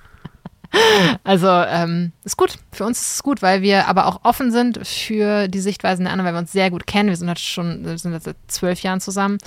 also 1.24 1.48
ähm, 1.48 2.14
ist 2.24 2.38
gut. 2.38 2.56
Für 2.72 2.86
uns 2.86 3.02
ist 3.02 3.14
es 3.16 3.24
gut, 3.24 3.42
weil 3.42 3.62
wir 3.62 3.88
aber 3.88 4.08
auch 4.08 4.24
offen 4.24 4.52
sind 4.52 4.86
für 4.88 5.48
die 5.48 5.60
Sichtweisen 5.60 6.06
der 6.06 6.14
anderen, 6.14 6.28
weil 6.28 6.36
wir 6.36 6.42
uns 6.42 6.52
sehr 6.52 6.72
gut 6.72 6.88
kennen. 6.88 7.10
Wir 7.10 7.18
sind 7.18 7.28
halt 7.28 7.40
schon, 7.40 7.86
wir 7.86 7.98
sind 7.98 8.22
seit 8.24 8.38
zwölf 8.48 8.82
Jahren 8.82 9.02
zusammen 9.02 9.38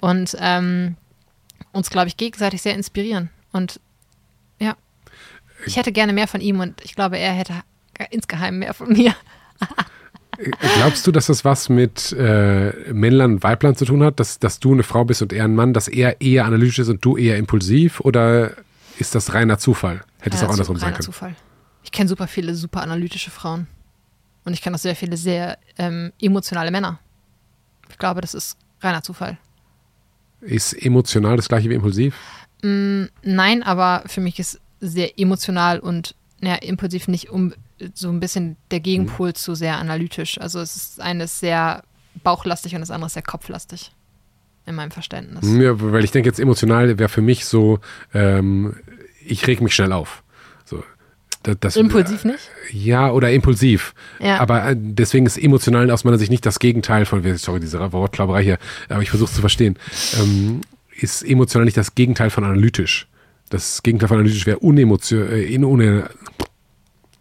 und 0.00 0.36
ähm, 0.40 0.96
uns, 1.72 1.90
glaube 1.90 2.08
ich, 2.08 2.16
gegenseitig 2.16 2.62
sehr 2.62 2.74
inspirieren. 2.74 3.30
Und 3.52 3.80
ja, 4.60 4.76
ich 5.66 5.76
hätte 5.76 5.92
gerne 5.92 6.12
mehr 6.12 6.28
von 6.28 6.40
ihm 6.40 6.60
und 6.60 6.80
ich 6.84 6.94
glaube, 6.94 7.18
er 7.18 7.32
hätte 7.32 7.54
insgeheim 8.10 8.58
mehr 8.58 8.74
von 8.74 8.92
mir. 8.92 9.14
Glaubst 10.76 11.06
du, 11.06 11.12
dass 11.12 11.26
das 11.26 11.44
was 11.44 11.68
mit 11.68 12.12
äh, 12.12 12.92
Männlein 12.92 13.34
und 13.34 13.42
Weiblein 13.42 13.76
zu 13.76 13.84
tun 13.84 14.02
hat, 14.02 14.20
dass, 14.20 14.38
dass 14.38 14.60
du 14.60 14.72
eine 14.72 14.82
Frau 14.82 15.04
bist 15.04 15.22
und 15.22 15.32
er 15.32 15.44
ein 15.44 15.54
Mann, 15.54 15.72
dass 15.72 15.88
er 15.88 16.20
eher 16.20 16.44
analytisch 16.44 16.80
ist 16.80 16.88
und 16.88 17.04
du 17.04 17.16
eher 17.16 17.36
impulsiv? 17.36 18.00
Oder 18.00 18.52
ist 18.98 19.14
das 19.14 19.34
reiner 19.34 19.58
Zufall? 19.58 20.04
Hätte 20.20 20.36
es 20.36 20.42
auch 20.42 20.50
andersrum 20.50 20.76
sein 20.76 20.92
können. 20.92 21.04
Zufall. 21.04 21.34
Ich 21.82 21.92
kenne 21.92 22.08
super 22.08 22.26
viele 22.26 22.54
super 22.54 22.82
analytische 22.82 23.30
Frauen. 23.30 23.66
Und 24.44 24.52
ich 24.52 24.62
kenne 24.62 24.76
auch 24.76 24.80
sehr 24.80 24.96
viele 24.96 25.16
sehr 25.16 25.58
ähm, 25.78 26.12
emotionale 26.20 26.70
Männer. 26.70 26.98
Ich 27.90 27.98
glaube, 27.98 28.20
das 28.20 28.34
ist 28.34 28.56
reiner 28.80 29.02
Zufall. 29.02 29.38
Ist 30.40 30.74
emotional 30.74 31.36
das 31.36 31.48
gleiche 31.48 31.70
wie 31.70 31.74
impulsiv? 31.74 32.14
Mm, 32.62 33.04
nein, 33.22 33.62
aber 33.62 34.02
für 34.06 34.20
mich 34.20 34.38
ist 34.38 34.60
sehr 34.80 35.18
emotional 35.18 35.78
und 35.78 36.14
ja, 36.40 36.56
impulsiv 36.56 37.08
nicht 37.08 37.30
um, 37.30 37.54
so 37.94 38.08
ein 38.08 38.20
bisschen 38.20 38.56
der 38.70 38.80
Gegenpol 38.80 39.28
mhm. 39.28 39.34
zu 39.34 39.54
sehr 39.54 39.78
analytisch. 39.78 40.40
Also 40.40 40.60
es 40.60 40.76
ist 40.76 41.00
eines 41.00 41.40
sehr 41.40 41.82
bauchlastig 42.22 42.74
und 42.74 42.80
das 42.80 42.90
andere 42.90 43.10
sehr 43.10 43.22
kopflastig 43.22 43.92
in 44.66 44.74
meinem 44.74 44.90
Verständnis. 44.90 45.44
Ja, 45.44 45.80
weil 45.80 46.04
ich 46.04 46.10
denke 46.10 46.28
jetzt 46.28 46.40
emotional 46.40 46.98
wäre 46.98 47.08
für 47.08 47.22
mich 47.22 47.44
so, 47.44 47.80
ähm, 48.14 48.76
ich 49.24 49.46
reg 49.46 49.60
mich 49.60 49.74
schnell 49.74 49.92
auf. 49.92 50.22
So, 50.64 50.82
das, 51.42 51.56
das, 51.60 51.76
impulsiv 51.76 52.24
nicht? 52.24 52.50
Ja, 52.70 53.10
oder 53.10 53.30
impulsiv. 53.30 53.94
Ja. 54.20 54.38
Aber 54.38 54.70
äh, 54.70 54.76
deswegen 54.76 55.26
ist 55.26 55.36
emotional 55.36 55.90
aus 55.90 56.04
meiner 56.04 56.18
Sicht 56.18 56.30
nicht 56.30 56.46
das 56.46 56.58
Gegenteil 56.58 57.04
von, 57.04 57.22
sorry, 57.36 57.60
diese 57.60 57.92
Wortklauberei 57.92 58.42
hier, 58.42 58.58
aber 58.88 59.02
ich 59.02 59.10
versuche 59.10 59.28
es 59.28 59.34
zu 59.34 59.40
verstehen. 59.40 59.76
Ähm, 60.18 60.62
ist 60.96 61.22
emotional 61.22 61.64
nicht 61.64 61.76
das 61.76 61.94
Gegenteil 61.94 62.30
von 62.30 62.44
analytisch. 62.44 63.08
Das 63.50 63.82
Gegenteil 63.82 64.08
von 64.08 64.18
analytisch 64.18 64.46
wäre 64.46 64.58
unemotional, 64.60 65.32
äh, 65.32 65.54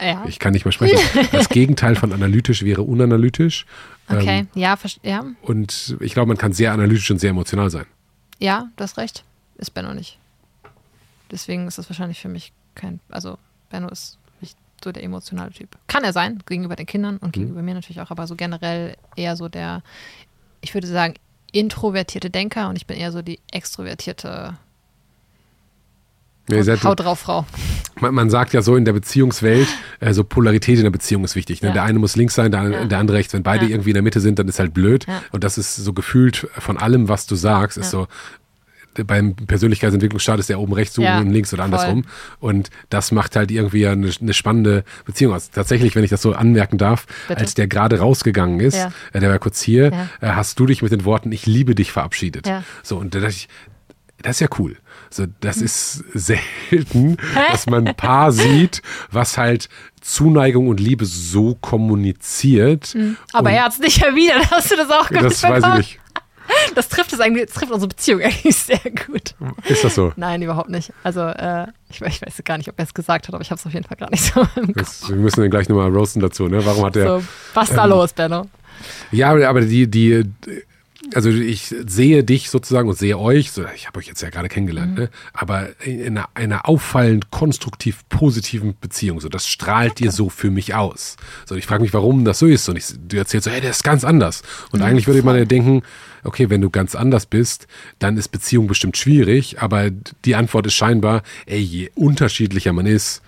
ja. 0.05 0.25
Ich 0.27 0.39
kann 0.39 0.53
nicht 0.53 0.65
mehr 0.65 0.71
sprechen. 0.71 0.97
Das 1.31 1.49
Gegenteil 1.49 1.95
von 1.95 2.11
analytisch 2.11 2.63
wäre 2.63 2.83
unanalytisch. 2.83 3.65
Okay, 4.07 4.39
ähm, 4.39 4.47
ja, 4.53 4.77
ja. 5.01 5.25
Und 5.41 5.95
ich 5.99 6.13
glaube, 6.13 6.27
man 6.27 6.37
kann 6.37 6.53
sehr 6.53 6.73
analytisch 6.73 7.09
und 7.11 7.19
sehr 7.19 7.29
emotional 7.29 7.69
sein. 7.69 7.85
ja, 8.39 8.67
du 8.75 8.83
hast 8.83 8.97
recht. 8.97 9.23
Ist 9.57 9.71
Benno 9.71 9.93
nicht. 9.93 10.17
Deswegen 11.31 11.67
ist 11.67 11.77
das 11.77 11.89
wahrscheinlich 11.89 12.19
für 12.19 12.29
mich 12.29 12.51
kein. 12.75 12.99
Also, 13.09 13.37
Benno 13.69 13.87
ist 13.89 14.17
nicht 14.41 14.57
so 14.83 14.91
der 14.91 15.03
emotionale 15.03 15.51
Typ. 15.51 15.69
Kann 15.87 16.03
er 16.03 16.13
sein, 16.13 16.39
gegenüber 16.45 16.75
den 16.75 16.85
Kindern 16.85 17.17
und 17.17 17.33
gegenüber 17.33 17.61
mir 17.61 17.73
natürlich 17.73 18.01
auch, 18.01 18.11
aber 18.11 18.27
so 18.27 18.35
generell 18.35 18.97
eher 19.15 19.35
so 19.35 19.47
der, 19.47 19.83
ich 20.61 20.73
würde 20.73 20.87
sagen, 20.87 21.15
introvertierte 21.51 22.29
Denker 22.29 22.67
und 22.69 22.75
ich 22.75 22.87
bin 22.87 22.97
eher 22.97 23.11
so 23.11 23.21
die 23.21 23.39
extrovertierte 23.51 24.57
Ja, 26.49 26.61
seid- 26.63 26.83
Haut 26.83 26.99
drauf, 26.99 27.19
Frau. 27.19 27.45
Man, 28.01 28.13
man 28.13 28.29
sagt 28.29 28.53
ja 28.53 28.61
so 28.61 28.75
in 28.75 28.83
der 28.83 28.91
Beziehungswelt, 28.93 29.67
äh, 30.01 30.13
so 30.13 30.23
Polarität 30.25 30.77
in 30.77 30.83
der 30.83 30.89
Beziehung 30.91 31.23
ist 31.23 31.35
wichtig. 31.35 31.61
Ne? 31.61 31.69
Ja. 31.69 31.73
Der 31.73 31.83
eine 31.83 31.99
muss 31.99 32.15
links 32.17 32.35
sein, 32.35 32.51
der, 32.51 32.69
Ja. 32.69 32.85
der 32.85 32.99
andere 32.99 33.17
rechts. 33.17 33.33
Wenn 33.33 33.43
beide 33.43 33.65
Ja. 33.65 33.71
irgendwie 33.71 33.91
in 33.91 33.93
der 33.95 34.03
Mitte 34.03 34.19
sind, 34.19 34.39
dann 34.39 34.47
ist 34.49 34.59
halt 34.59 34.73
blöd. 34.73 35.05
Und 35.31 35.43
das 35.45 35.57
ist 35.57 35.75
so 35.77 35.93
gefühlt 35.93 36.47
von 36.57 36.77
allem, 36.77 37.07
was 37.07 37.27
du 37.27 37.35
sagst, 37.35 37.77
ist 37.77 37.91
so. 37.91 38.07
Beim 39.07 39.35
Persönlichkeitsentwicklungsstart 39.35 40.39
ist 40.39 40.49
der 40.49 40.59
oben 40.59 40.73
rechts, 40.73 40.93
du 40.93 41.01
Ja, 41.01 41.19
links 41.19 41.51
oder 41.51 41.63
voll. 41.63 41.73
andersrum. 41.73 42.05
Und 42.39 42.69
das 42.89 43.11
macht 43.11 43.35
halt 43.35 43.49
irgendwie 43.49 43.87
eine, 43.87 44.11
eine 44.21 44.33
spannende 44.33 44.83
Beziehung 45.05 45.33
aus. 45.33 45.49
Tatsächlich, 45.49 45.95
wenn 45.95 46.03
ich 46.03 46.11
das 46.11 46.21
so 46.21 46.33
anmerken 46.33 46.77
darf, 46.77 47.07
Bitte. 47.27 47.39
als 47.39 47.55
der 47.55 47.65
gerade 47.67 47.97
rausgegangen 47.99 48.59
ist, 48.59 48.75
Ja. 48.75 48.91
äh, 49.13 49.19
der 49.19 49.31
war 49.31 49.39
kurz 49.39 49.61
hier, 49.63 49.91
Ja. 49.91 50.09
äh, 50.21 50.33
hast 50.35 50.59
du 50.59 50.67
dich 50.67 50.83
mit 50.83 50.91
den 50.91 51.05
Worten 51.05 51.31
Ich 51.31 51.47
liebe 51.47 51.73
dich 51.73 51.91
verabschiedet. 51.91 52.47
So, 52.83 52.97
und 52.97 53.15
da 53.15 53.19
dachte 53.21 53.33
ich, 53.33 53.47
das 54.21 54.35
ist 54.35 54.39
ja 54.41 54.47
cool. 54.59 54.77
So, 55.13 55.27
das 55.41 55.57
ist 55.57 56.03
selten, 56.15 57.17
dass 57.51 57.67
man 57.67 57.87
ein 57.87 57.95
Paar 57.95 58.31
sieht, 58.31 58.81
was 59.11 59.37
halt 59.37 59.69
Zuneigung 60.01 60.67
und 60.69 60.79
Liebe 60.79 61.05
so 61.05 61.53
kommuniziert. 61.53 62.97
Aber 63.31 63.49
und 63.49 63.55
er 63.55 63.65
hat 63.65 63.73
es 63.73 63.79
nicht 63.79 64.01
erwidert. 64.01 64.43
Hast 64.51 64.71
du 64.71 64.75
das 64.75 64.89
auch 64.89 65.07
das 65.09 65.43
weiß 65.43 65.63
ich 65.63 65.77
nicht. 65.77 65.99
Das 66.73 66.89
trifft 66.89 67.13
es 67.13 67.19
eigentlich, 67.19 67.45
das 67.45 67.55
trifft 67.55 67.71
unsere 67.71 67.89
Beziehung 67.89 68.21
eigentlich 68.23 68.55
sehr 68.55 68.81
gut. 69.07 69.35
Ist 69.69 69.83
das 69.83 69.93
so? 69.93 70.11
Nein, 70.15 70.41
überhaupt 70.41 70.69
nicht. 70.69 70.91
Also, 71.03 71.21
äh, 71.21 71.67
ich, 71.89 72.01
ich 72.01 72.21
weiß 72.21 72.41
gar 72.43 72.57
nicht, 72.57 72.69
ob 72.69 72.79
er 72.79 72.85
es 72.85 72.93
gesagt 72.95 73.27
hat, 73.27 73.35
aber 73.35 73.43
ich 73.43 73.51
habe 73.51 73.59
es 73.59 73.65
auf 73.67 73.73
jeden 73.73 73.85
Fall 73.85 73.97
gar 73.97 74.09
nicht 74.09 74.23
so 74.23 74.41
im 74.55 74.73
Kopf. 74.73 74.75
Das, 74.75 75.09
wir 75.09 75.15
müssen 75.15 75.41
den 75.41 75.51
gleich 75.51 75.69
nochmal 75.69 75.89
roasten 75.89 76.23
dazu, 76.23 76.47
ne? 76.47 76.65
Warum 76.65 76.85
hat 76.85 76.95
der. 76.95 77.19
So, 77.19 77.23
was 77.53 77.69
ist 77.69 77.77
da 77.77 77.83
ähm, 77.83 77.91
los, 77.91 78.13
Benno? 78.13 78.47
Ja, 79.11 79.29
aber, 79.29 79.47
aber 79.47 79.61
die, 79.61 79.89
die, 79.89 80.23
also 81.13 81.29
ich 81.29 81.73
sehe 81.85 82.23
dich 82.23 82.49
sozusagen 82.49 82.87
und 82.87 82.97
sehe 82.97 83.17
euch, 83.17 83.51
so, 83.51 83.65
ich 83.75 83.87
habe 83.87 83.99
euch 83.99 84.07
jetzt 84.07 84.21
ja 84.21 84.29
gerade 84.29 84.47
kennengelernt, 84.47 84.97
ne? 84.97 85.09
aber 85.33 85.69
in 85.85 86.17
einer, 86.17 86.29
einer 86.33 86.67
auffallend 86.67 87.29
konstruktiv 87.29 88.07
positiven 88.09 88.75
Beziehung, 88.79 89.19
so 89.19 89.29
das 89.29 89.47
strahlt 89.47 89.99
dir 89.99 90.11
so 90.11 90.29
für 90.29 90.49
mich 90.49 90.75
aus. 90.75 91.17
So, 91.45 91.55
ich 91.55 91.65
frage 91.65 91.83
mich, 91.83 91.93
warum 91.93 92.25
das 92.25 92.39
so 92.39 92.47
ist 92.47 92.67
und 92.69 92.77
ich, 92.77 92.85
du 93.07 93.17
erzählst 93.17 93.45
so, 93.45 93.51
hey, 93.51 93.61
der 93.61 93.71
ist 93.71 93.83
ganz 93.83 94.03
anders. 94.03 94.43
Und 94.71 94.81
eigentlich 94.81 95.07
würde 95.07 95.23
man 95.23 95.35
ja 95.35 95.45
denken, 95.45 95.83
okay, 96.23 96.49
wenn 96.49 96.61
du 96.61 96.69
ganz 96.69 96.95
anders 96.95 97.25
bist, 97.25 97.67
dann 97.99 98.17
ist 98.17 98.29
Beziehung 98.29 98.67
bestimmt 98.67 98.97
schwierig, 98.97 99.61
aber 99.61 99.89
die 100.25 100.35
Antwort 100.35 100.67
ist 100.67 100.73
scheinbar, 100.73 101.23
ey, 101.45 101.59
je 101.59 101.91
unterschiedlicher 101.95 102.73
man 102.73 102.85
ist, 102.85 103.21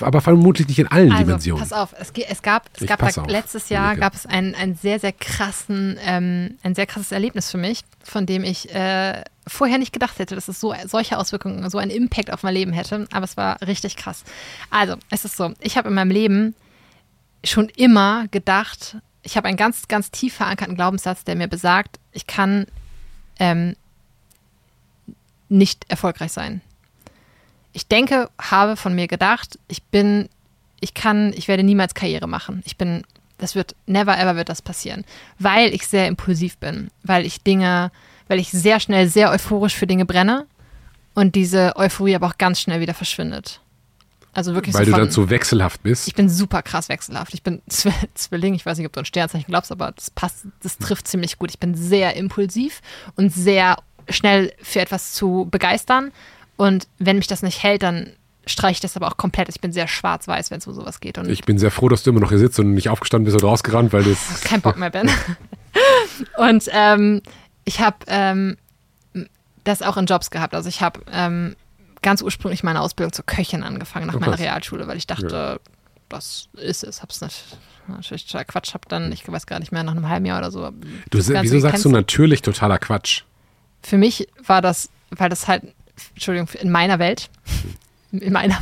aber 0.00 0.20
vermutlich 0.20 0.68
nicht 0.68 0.78
in 0.78 0.86
allen 0.86 1.12
Also, 1.12 1.24
Dimensionen. 1.24 1.60
pass 1.62 1.72
auf, 1.72 1.94
es, 1.98 2.10
es 2.10 2.42
gab, 2.42 2.68
es 2.74 2.82
Ich 2.82 2.88
gab 2.88 3.00
da, 3.00 3.06
auf, 3.06 3.28
letztes 3.28 3.68
Jahr 3.68 3.96
gab 3.96 4.14
es 4.14 4.26
ein, 4.26 4.54
ein 4.54 4.74
sehr, 4.74 4.98
sehr 4.98 5.12
krassen, 5.12 5.98
ähm, 6.02 6.56
ein 6.62 6.74
sehr 6.74 6.86
krasses 6.86 7.12
Erlebnis 7.12 7.50
für 7.50 7.58
mich, 7.58 7.82
von 8.02 8.26
dem 8.26 8.44
ich 8.44 8.74
äh, 8.74 9.22
vorher 9.46 9.78
nicht 9.78 9.92
gedacht 9.92 10.18
hätte, 10.18 10.34
dass 10.34 10.48
es 10.48 10.60
so 10.60 10.74
solche 10.86 11.18
Auswirkungen, 11.18 11.68
so 11.70 11.78
einen 11.78 11.90
Impact 11.90 12.32
auf 12.32 12.42
mein 12.42 12.54
Leben 12.54 12.72
hätte. 12.72 13.06
Aber 13.12 13.24
es 13.24 13.36
war 13.36 13.60
richtig 13.62 13.96
krass. 13.96 14.24
Also, 14.70 14.96
es 15.10 15.24
ist 15.24 15.36
so, 15.36 15.52
ich 15.60 15.76
habe 15.76 15.88
in 15.88 15.94
meinem 15.94 16.10
Leben 16.10 16.54
schon 17.44 17.68
immer 17.70 18.28
gedacht, 18.30 18.96
ich 19.22 19.36
habe 19.36 19.48
einen 19.48 19.56
ganz, 19.56 19.88
ganz 19.88 20.10
tief 20.10 20.34
verankerten 20.34 20.74
Glaubenssatz, 20.74 21.24
der 21.24 21.36
mir 21.36 21.48
besagt, 21.48 21.98
ich 22.12 22.26
kann 22.26 22.66
ähm, 23.38 23.76
nicht 25.48 25.84
erfolgreich 25.88 26.32
sein. 26.32 26.60
Ich 27.72 27.86
denke, 27.86 28.30
habe 28.40 28.76
von 28.76 28.94
mir 28.94 29.08
gedacht, 29.08 29.58
ich 29.68 29.82
bin, 29.82 30.28
ich 30.80 30.94
kann, 30.94 31.32
ich 31.34 31.48
werde 31.48 31.62
niemals 31.62 31.94
Karriere 31.94 32.28
machen. 32.28 32.62
Ich 32.64 32.76
bin, 32.76 33.02
das 33.38 33.54
wird, 33.54 33.74
never 33.86 34.18
ever 34.18 34.36
wird 34.36 34.48
das 34.48 34.62
passieren, 34.62 35.04
weil 35.38 35.74
ich 35.74 35.86
sehr 35.86 36.06
impulsiv 36.06 36.58
bin, 36.58 36.90
weil 37.02 37.24
ich 37.24 37.42
Dinge, 37.42 37.90
weil 38.28 38.38
ich 38.38 38.50
sehr 38.50 38.80
schnell, 38.80 39.08
sehr 39.08 39.30
euphorisch 39.30 39.74
für 39.74 39.86
Dinge 39.86 40.04
brenne 40.04 40.46
und 41.14 41.34
diese 41.34 41.76
Euphorie 41.76 42.14
aber 42.14 42.26
auch 42.26 42.38
ganz 42.38 42.60
schnell 42.60 42.80
wieder 42.80 42.94
verschwindet. 42.94 43.60
Also 44.34 44.54
wirklich 44.54 44.74
weil 44.74 44.86
so 44.86 44.86
du 44.86 44.90
von, 44.92 45.00
dann 45.00 45.10
so 45.10 45.28
wechselhaft 45.28 45.82
bist. 45.82 46.08
ich 46.08 46.14
bin 46.14 46.28
super 46.28 46.62
krass 46.62 46.88
wechselhaft. 46.88 47.34
Ich 47.34 47.42
bin 47.42 47.60
Zw 47.68 47.92
Zwilling. 48.14 48.54
Ich 48.54 48.64
weiß 48.64 48.78
nicht, 48.78 48.86
ob 48.86 48.92
du 48.92 49.00
ein 49.00 49.04
Sternzeichen 49.04 49.46
glaubst, 49.48 49.70
aber 49.70 49.92
das 49.92 50.10
passt, 50.10 50.46
das 50.62 50.78
trifft 50.78 51.06
ziemlich 51.06 51.38
gut. 51.38 51.50
Ich 51.50 51.58
bin 51.58 51.74
sehr 51.74 52.16
impulsiv 52.16 52.80
und 53.16 53.32
sehr 53.32 53.76
schnell 54.08 54.52
für 54.62 54.80
etwas 54.80 55.12
zu 55.12 55.48
begeistern. 55.50 56.12
Und 56.62 56.86
wenn 57.00 57.16
mich 57.16 57.26
das 57.26 57.42
nicht 57.42 57.64
hält, 57.64 57.82
dann 57.82 58.12
streiche 58.46 58.74
ich 58.74 58.80
das 58.80 58.96
aber 58.96 59.08
auch 59.08 59.16
komplett. 59.16 59.48
Ich 59.48 59.60
bin 59.60 59.72
sehr 59.72 59.88
schwarz-weiß, 59.88 60.52
wenn 60.52 60.58
es 60.58 60.66
um 60.68 60.74
sowas 60.74 61.00
geht. 61.00 61.18
Und 61.18 61.28
Ich 61.28 61.42
bin 61.42 61.58
sehr 61.58 61.72
froh, 61.72 61.88
dass 61.88 62.04
du 62.04 62.10
immer 62.10 62.20
noch 62.20 62.28
hier 62.28 62.38
sitzt 62.38 62.60
und 62.60 62.72
nicht 62.72 62.88
aufgestanden 62.88 63.24
bist 63.24 63.36
oder 63.36 63.48
rausgerannt, 63.48 63.92
weil 63.92 64.04
das. 64.04 64.40
kein 64.44 64.60
Bock 64.60 64.76
mehr 64.76 64.90
bin. 64.90 65.10
und 66.36 66.68
ähm, 66.70 67.20
ich 67.64 67.80
habe 67.80 67.96
ähm, 68.06 68.56
das 69.64 69.82
auch 69.82 69.96
in 69.96 70.06
Jobs 70.06 70.30
gehabt. 70.30 70.54
Also 70.54 70.68
ich 70.68 70.82
habe 70.82 71.00
ähm, 71.12 71.56
ganz 72.00 72.22
ursprünglich 72.22 72.62
meine 72.62 72.80
Ausbildung 72.80 73.12
zur 73.12 73.26
Köchin 73.26 73.64
angefangen 73.64 74.06
nach 74.06 74.14
Oh, 74.14 74.20
meiner. 74.20 74.38
Realschule, 74.38 74.86
weil 74.86 74.98
ich 74.98 75.08
dachte, 75.08 75.60
das 76.08 76.48
ist 76.54 76.84
es. 76.84 77.02
Hab's 77.02 77.20
nicht, 77.22 77.44
natürlich 77.88 78.26
total 78.26 78.44
Quatsch. 78.44 78.72
Hab 78.74 78.88
dann, 78.88 79.10
ich 79.10 79.26
weiß 79.26 79.46
gar 79.46 79.58
nicht 79.58 79.72
mehr, 79.72 79.82
nach 79.82 79.96
einem 79.96 80.08
halben 80.08 80.26
Jahr 80.26 80.38
oder 80.38 80.52
so. 80.52 80.70
Du, 81.10 81.18
wieso 81.18 81.58
sagst 81.58 81.84
du 81.84 81.88
natürlich 81.88 82.40
totaler 82.40 82.78
Quatsch? 82.78 83.22
Für 83.82 83.98
mich 83.98 84.28
war 84.46 84.62
das, 84.62 84.90
weil 85.10 85.28
das 85.28 85.48
halt, 85.48 85.64
Entschuldigung, 86.14 86.48
in 86.60 86.70
meiner 86.70 86.98
Welt, 86.98 87.30
in 88.12 88.32
meiner 88.32 88.58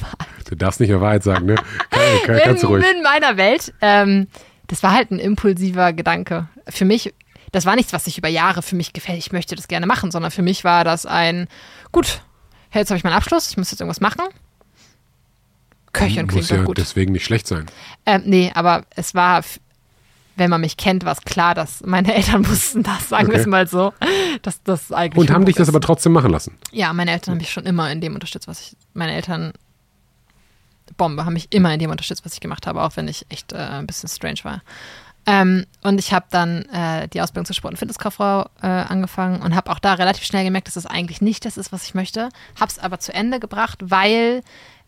Du 0.49 0.57
darfst 0.57 0.81
nicht 0.81 0.91
mehr 0.91 1.01
Wahrheit 1.01 1.23
sagen, 1.23 1.47
ne? 1.47 1.55
Kann, 1.91 2.39
kann, 2.39 2.57
in, 2.57 2.65
ruhig. 2.67 2.85
in 2.97 3.03
meiner 3.03 3.37
Welt, 3.37 3.73
ähm, 3.81 4.27
das 4.67 4.83
war 4.83 4.93
halt 4.93 5.11
ein 5.11 5.19
impulsiver 5.19 5.93
Gedanke. 5.93 6.49
Für 6.69 6.85
mich, 6.85 7.15
das 7.53 7.67
war 7.67 7.77
nichts, 7.77 7.93
was 7.93 8.05
sich 8.05 8.19
über 8.19 8.29
Jahre 8.29 8.63
für 8.63 8.77
mich 8.77 8.93
gefällt, 8.93 9.19
ich 9.19 9.33
möchte 9.33 9.55
das 9.55 9.69
gerne 9.69 9.87
machen, 9.87 10.11
sondern 10.11 10.31
für 10.31 10.43
mich 10.43 10.65
war 10.65 10.85
das 10.85 11.07
ein, 11.07 11.49
gut, 11.93 12.23
jetzt 12.73 12.91
habe 12.91 12.99
ich 12.99 13.05
meinen 13.05 13.15
Abschluss, 13.15 13.51
ich 13.51 13.57
muss 13.57 13.71
jetzt 13.71 13.81
irgendwas 13.81 14.01
machen. 14.01 14.25
Köchin 15.93 16.27
Muss 16.27 16.33
klingt 16.35 16.51
ja 16.51 16.57
doch 16.59 16.65
gut. 16.67 16.79
deswegen 16.79 17.13
nicht 17.13 17.25
schlecht 17.25 17.47
sein. 17.47 17.67
Ähm, 18.07 18.23
nee, 18.25 18.53
aber 18.55 18.85
es 18.95 19.15
war, 19.15 19.43
wenn 20.37 20.49
man 20.51 20.61
mich 20.61 20.77
kennt, 20.77 21.05
war 21.05 21.13
es 21.13 21.21
klar, 21.23 21.55
dass 21.55 21.83
meine 21.85 22.15
Eltern 22.15 22.47
wussten 22.49 22.83
das, 22.83 23.09
sagen 23.09 23.29
wir 23.29 23.35
Okay. 23.35 23.41
es 23.43 23.47
mal 23.47 23.67
so, 23.67 23.93
dass 24.43 24.63
das 24.63 24.91
eigentlich 24.93 25.19
Und 25.29 25.31
haben 25.35 25.45
dich 25.45 25.57
das 25.57 25.69
ist. 25.69 25.75
aber 25.75 25.81
trotzdem 25.81 26.13
machen 26.13 26.31
lassen. 26.31 26.57
Ja, 26.73 26.93
meine 26.93 27.11
Eltern 27.13 27.33
haben 27.33 27.39
mich 27.39 27.51
schon 27.53 27.67
immer 27.67 27.91
in 27.91 28.01
dem 28.01 28.15
unterstützt, 28.15 28.49
was 28.49 28.61
ich. 28.61 28.77
Meine 28.95 29.13
Eltern, 29.13 29.53
Bombe, 30.97 31.25
haben 31.25 31.35
mich 31.35 31.53
immer 31.53 31.73
in 31.73 31.79
dem 31.79 31.91
unterstützt, 31.91 32.25
was 32.25 32.35
ich 32.35 32.41
gemacht 32.41 32.67
habe, 32.67 32.83
auch 32.83 32.97
wenn 32.97 33.09
ich 33.09 33.27
echt 33.29 33.53
äh, 33.53 33.57
ein 33.57 33.87
bisschen 33.87 34.09
strange 34.09 34.41
war. 34.43 34.63
Ähm, 35.27 35.67
und 35.83 35.99
ich 35.99 36.13
habe 36.13 36.27
dann 36.31 36.63
äh, 36.67 37.07
die 37.09 37.21
Ausbildung 37.21 37.45
zur 37.45 37.55
Sport- 37.55 37.73
und 37.73 37.77
Fitnesskauffrau 37.77 38.49
äh, 38.63 38.67
angefangen 38.67 39.43
und 39.43 39.55
habe 39.55 39.71
auch 39.71 39.79
da 39.79 39.95
relativ 39.95 40.25
schnell 40.25 40.45
gemerkt, 40.45 40.67
dass 40.67 40.77
es 40.77 40.87
eigentlich 40.87 41.21
nicht 41.21 41.45
das 41.45 41.57
ist, 41.59 41.73
was 41.73 41.85
ich 41.85 41.95
möchte. 41.95 42.31
Habe 42.59 42.71
es 42.71 42.79
aber 42.79 42.99
zu 42.99 43.13
Ende 43.13 43.39
gebracht, 43.39 43.79
weil 43.83 44.43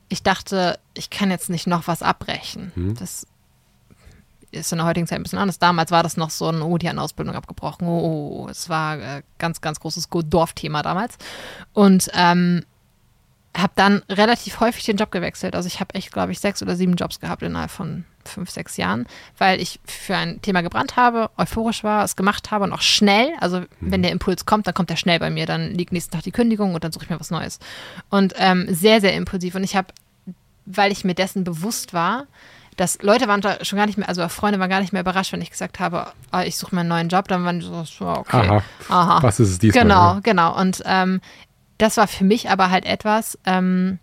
ich 0.09 0.23
dachte, 0.23 0.79
ich 0.95 1.11
kann 1.11 1.31
jetzt 1.31 1.51
nicht 1.51 1.67
noch 1.67 1.87
was 1.87 2.03
abbrechen. 2.03 2.73
Das 2.99 3.27
ist 4.53 4.73
in 4.73 4.79
der 4.79 4.87
heutigen 4.87 5.07
Zeit 5.07 5.19
ein 5.19 5.23
bisschen 5.23 5.39
anders. 5.39 5.59
Damals 5.59 5.91
war 5.91 6.03
das 6.03 6.17
noch 6.17 6.31
so 6.31 6.49
ein, 6.49 6.63
oh, 6.63 6.79
die 6.79 6.87
hat 6.87 6.93
eine 6.93 7.03
Ausbildung 7.03 7.35
abgebrochen. 7.35 7.89
Oh, 7.89 8.01
oh, 8.01 8.43
oh. 8.45 8.49
es 8.49 8.69
war 8.69 8.99
äh, 8.99 9.23
ganz, 9.39 9.61
ganz 9.61 9.81
großes 9.81 10.09
Dorfthema 10.11 10.83
damals. 10.83 11.17
Und 11.73 12.11
ähm, 12.15 12.65
habe 13.57 13.73
dann 13.77 14.03
relativ 14.09 14.61
häufig 14.61 14.85
den 14.85 14.97
Job 14.97 15.11
gewechselt. 15.11 15.55
Also 15.55 15.67
ich 15.67 15.81
habe 15.81 15.95
echt, 15.95 16.13
glaube 16.13 16.33
ich, 16.33 16.41
sechs 16.41 16.63
oder 16.63 16.77
sieben 16.77 16.95
Jobs 16.95 17.21
gehabt 17.21 17.43
innerhalb 17.43 17.71
von 17.71 18.05
fünf, 18.25 18.51
sechs 18.51 18.77
Jahren, 18.77 19.07
weil 19.37 19.61
ich 19.61 19.81
für 19.85 20.17
ein 20.17 20.41
Thema 20.43 20.63
gebrannt 20.63 20.97
habe, 20.97 21.31
euphorisch 21.37 21.83
war, 21.83 22.05
es 22.05 22.17
gemacht 22.17 22.51
habe 22.51 22.65
und 22.65 22.73
auch 22.73 22.81
schnell. 22.81 23.33
Also 23.41 23.65
wenn 23.81 24.03
der 24.03 24.13
Impuls 24.13 24.47
kommt, 24.47 24.67
dann 24.67 24.75
kommt 24.75 24.91
er 24.91 24.97
schnell 24.97 25.19
bei 25.19 25.29
mir. 25.29 25.45
Dann 25.45 25.73
liegt 25.73 25.93
nächsten 25.93 26.13
Tag 26.13 26.23
die 26.23 26.33
Kündigung 26.33 26.75
und 26.75 26.85
dann 26.85 26.93
suche 26.93 27.05
ich 27.05 27.11
mir 27.11 27.21
was 27.21 27.31
Neues. 27.31 27.59
Und 28.11 28.35
ähm, 28.39 28.67
sehr, 28.71 29.01
sehr 29.01 29.15
impulsiv. 29.15 29.55
Und 29.55 29.65
ich 29.65 29.77
habe, 29.77 29.89
weil 30.65 30.93
ich 30.93 31.05
mir 31.05 31.15
dessen 31.15 31.45
bewusst 31.45 31.93
war, 31.93 32.27
dass 32.77 33.03
Leute 33.03 33.29
waren 33.29 33.41
da 33.41 33.65
schon 33.65 33.77
gar 33.77 33.87
nicht 33.87 33.99
mehr, 33.99 34.09
also 34.09 34.27
Freunde 34.29 34.59
waren 34.59 34.71
gar 34.71 34.81
nicht 34.81 34.93
mehr 34.93 35.03
überrascht, 35.03 35.33
wenn 35.33 35.43
ich 35.43 35.51
gesagt 35.51 35.81
habe, 35.81 36.13
ah, 36.31 36.45
ich 36.45 36.57
suche 36.57 36.75
mir 36.75 36.81
einen 36.81 36.89
neuen 36.89 37.09
Job, 37.09 37.29
dann 37.29 37.45
waren 37.45 37.61
die 37.61 37.67
so, 37.67 38.07
okay. 38.07 38.37
Aha. 38.37 38.63
Aha. 38.89 39.23
Was 39.23 39.41
ist 39.41 39.51
es 39.51 39.59
diesmal? 39.59 39.83
Genau, 39.83 40.19
genau. 40.23 40.59
Und 40.59 40.83
ähm, 40.87 41.21
das 41.79 41.97
war 41.97 42.09
für 42.09 42.25
mich 42.25 42.49
aber 42.49 42.71
halt 42.71 42.87
etwas, 42.87 43.39
ähm, 43.45 43.99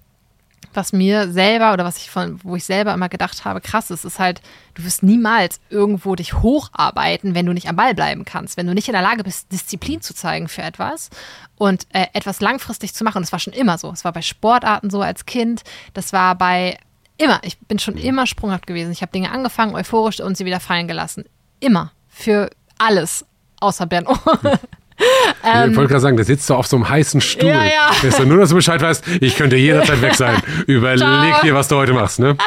was 0.74 0.94
mir 0.94 1.32
selber 1.32 1.74
oder 1.74 1.84
was 1.84 1.98
ich 1.98 2.12
von, 2.12 2.40
wo 2.44 2.56
ich 2.56 2.64
selber 2.64 2.94
immer 2.94 3.10
gedacht 3.10 3.44
habe, 3.46 3.60
krass, 3.62 3.90
es 3.90 4.06
ist 4.06 4.20
halt, 4.20 4.42
du 4.76 4.84
wirst 4.84 5.02
niemals 5.02 5.60
irgendwo 5.70 6.16
dich 6.16 6.34
hocharbeiten, 6.36 7.34
wenn 7.34 7.46
du 7.46 7.54
nicht 7.54 7.70
am 7.70 7.76
Ball 7.76 7.96
bleiben 7.96 8.24
kannst, 8.24 8.56
wenn 8.58 8.68
du 8.68 8.74
nicht 8.74 8.88
in 8.88 8.94
der 8.94 9.02
Lage 9.02 9.24
bist, 9.24 9.52
Disziplin 9.52 10.02
zu 10.02 10.14
zeigen 10.14 10.48
für 10.48 10.62
etwas 10.62 11.10
und 11.58 11.88
äh, 11.94 12.08
etwas 12.14 12.40
langfristig 12.40 12.94
zu 12.94 13.04
machen. 13.04 13.18
Und 13.18 13.24
das 13.24 13.32
war 13.32 13.40
schon 13.40 13.54
immer 13.54 13.78
so. 13.78 13.92
Es 13.92 14.06
war 14.06 14.14
bei 14.14 14.22
Sportarten 14.22 14.90
so 14.90 15.02
als 15.02 15.26
Kind, 15.26 15.64
das 15.94 16.14
war 16.14 16.36
bei 16.36 16.78
immer. 17.20 17.40
Ich 17.44 17.60
bin 17.60 17.80
schon 17.80 17.98
immer 17.98 18.26
sprunghaft 18.26 18.66
gewesen. 18.66 18.92
Ich 18.92 19.02
habe 19.02 19.12
Dinge 19.12 19.32
angefangen, 19.32 19.76
euphorisch 19.76 20.20
und 20.20 20.38
sie 20.38 20.46
wieder 20.46 20.60
fallen 20.60 20.88
gelassen. 20.88 21.26
Immer. 21.60 21.92
Für 22.08 22.50
alles. 22.78 23.26
Außer 23.60 23.86
Benno. 23.86 24.12
ich 24.18 25.76
wollte 25.76 25.88
gerade 25.88 26.00
sagen, 26.00 26.18
da 26.18 26.24
sitzt 26.24 26.50
du 26.50 26.56
auf 26.56 26.68
so 26.68 26.78
einem 26.78 26.90
heißen 26.90 27.22
Stuhl. 27.22 27.50
Ja, 27.50 27.64
ja. 27.64 27.92
Wenn 28.02 28.12
du 28.12 28.26
nur, 28.26 28.38
dass 28.40 28.50
du 28.50 28.56
Bescheid 28.56 28.82
weißt, 28.82 29.06
ich 29.22 29.36
könnte 29.36 29.58
jederzeit 29.58 30.02
weg 30.02 30.16
sein. 30.16 30.42
Überleg 30.68 31.42
dir, 31.42 31.54
was 31.54 31.68
du 31.68 31.76
heute 31.76 31.94
machst, 31.94 32.20
ne? 32.20 32.38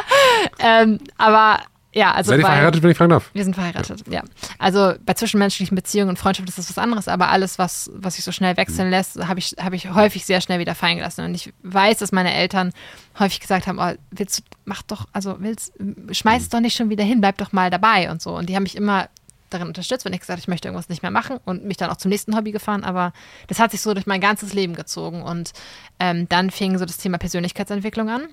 Ähm, 0.59 0.99
aber 1.17 1.59
ja, 1.93 2.11
also 2.11 2.29
Seid 2.29 2.39
ihr 2.39 2.43
bei- 2.43 2.49
verheiratet, 2.49 2.81
wenn 2.83 2.91
ich 2.91 2.97
fragen 2.97 3.11
darf? 3.11 3.29
Wir 3.33 3.43
sind 3.43 3.53
verheiratet, 3.53 4.03
ja. 4.09 4.23
Also 4.57 4.93
bei 5.05 5.13
zwischenmenschlichen 5.13 5.75
Beziehungen 5.75 6.09
und 6.09 6.17
Freundschaft 6.19 6.49
ist 6.49 6.57
das 6.57 6.69
was 6.69 6.77
anderes, 6.77 7.07
aber 7.07 7.29
alles, 7.29 7.59
was, 7.59 7.91
was 7.93 8.15
sich 8.15 8.25
so 8.25 8.31
schnell 8.31 8.57
wechseln 8.57 8.89
lässt, 8.89 9.25
habe 9.27 9.39
ich, 9.39 9.55
habe 9.59 9.75
ich 9.75 9.93
häufig 9.93 10.25
sehr 10.25 10.41
schnell 10.41 10.59
wieder 10.59 10.75
fallen 10.75 10.97
gelassen. 10.97 11.23
Und 11.25 11.35
ich 11.35 11.53
weiß, 11.61 11.99
dass 11.99 12.11
meine 12.11 12.33
Eltern 12.33 12.73
häufig 13.19 13.39
gesagt 13.39 13.67
haben, 13.67 13.77
oh, 13.79 13.93
willst 14.11 14.39
du, 14.39 14.43
mach 14.65 14.81
doch, 14.81 15.05
also 15.13 15.35
willst, 15.39 15.73
schmeiß 16.11 16.43
es 16.43 16.49
doch 16.49 16.59
nicht 16.59 16.75
schon 16.75 16.89
wieder 16.89 17.03
hin, 17.03 17.21
bleib 17.21 17.37
doch 17.37 17.51
mal 17.51 17.69
dabei 17.69 18.09
und 18.09 18.21
so. 18.21 18.35
Und 18.35 18.49
die 18.49 18.55
haben 18.55 18.63
mich 18.63 18.75
immer 18.75 19.07
darin 19.51 19.67
unterstützt, 19.67 20.03
wenn 20.03 20.13
ich 20.13 20.19
gesagt 20.19 20.37
habe, 20.37 20.41
ich 20.41 20.47
möchte 20.47 20.67
irgendwas 20.67 20.89
nicht 20.89 21.03
mehr 21.03 21.11
machen 21.11 21.37
und 21.45 21.63
mich 21.63 21.77
dann 21.77 21.91
auch 21.91 21.97
zum 21.97 22.09
nächsten 22.09 22.35
Hobby 22.35 22.51
gefahren. 22.51 22.83
Aber 22.83 23.13
das 23.47 23.59
hat 23.59 23.69
sich 23.69 23.81
so 23.81 23.93
durch 23.93 24.07
mein 24.07 24.19
ganzes 24.19 24.53
Leben 24.53 24.73
gezogen. 24.73 25.21
Und 25.21 25.53
ähm, 25.99 26.27
dann 26.27 26.49
fing 26.49 26.75
so 26.79 26.85
das 26.85 26.97
Thema 26.97 27.19
Persönlichkeitsentwicklung 27.19 28.09
an 28.09 28.27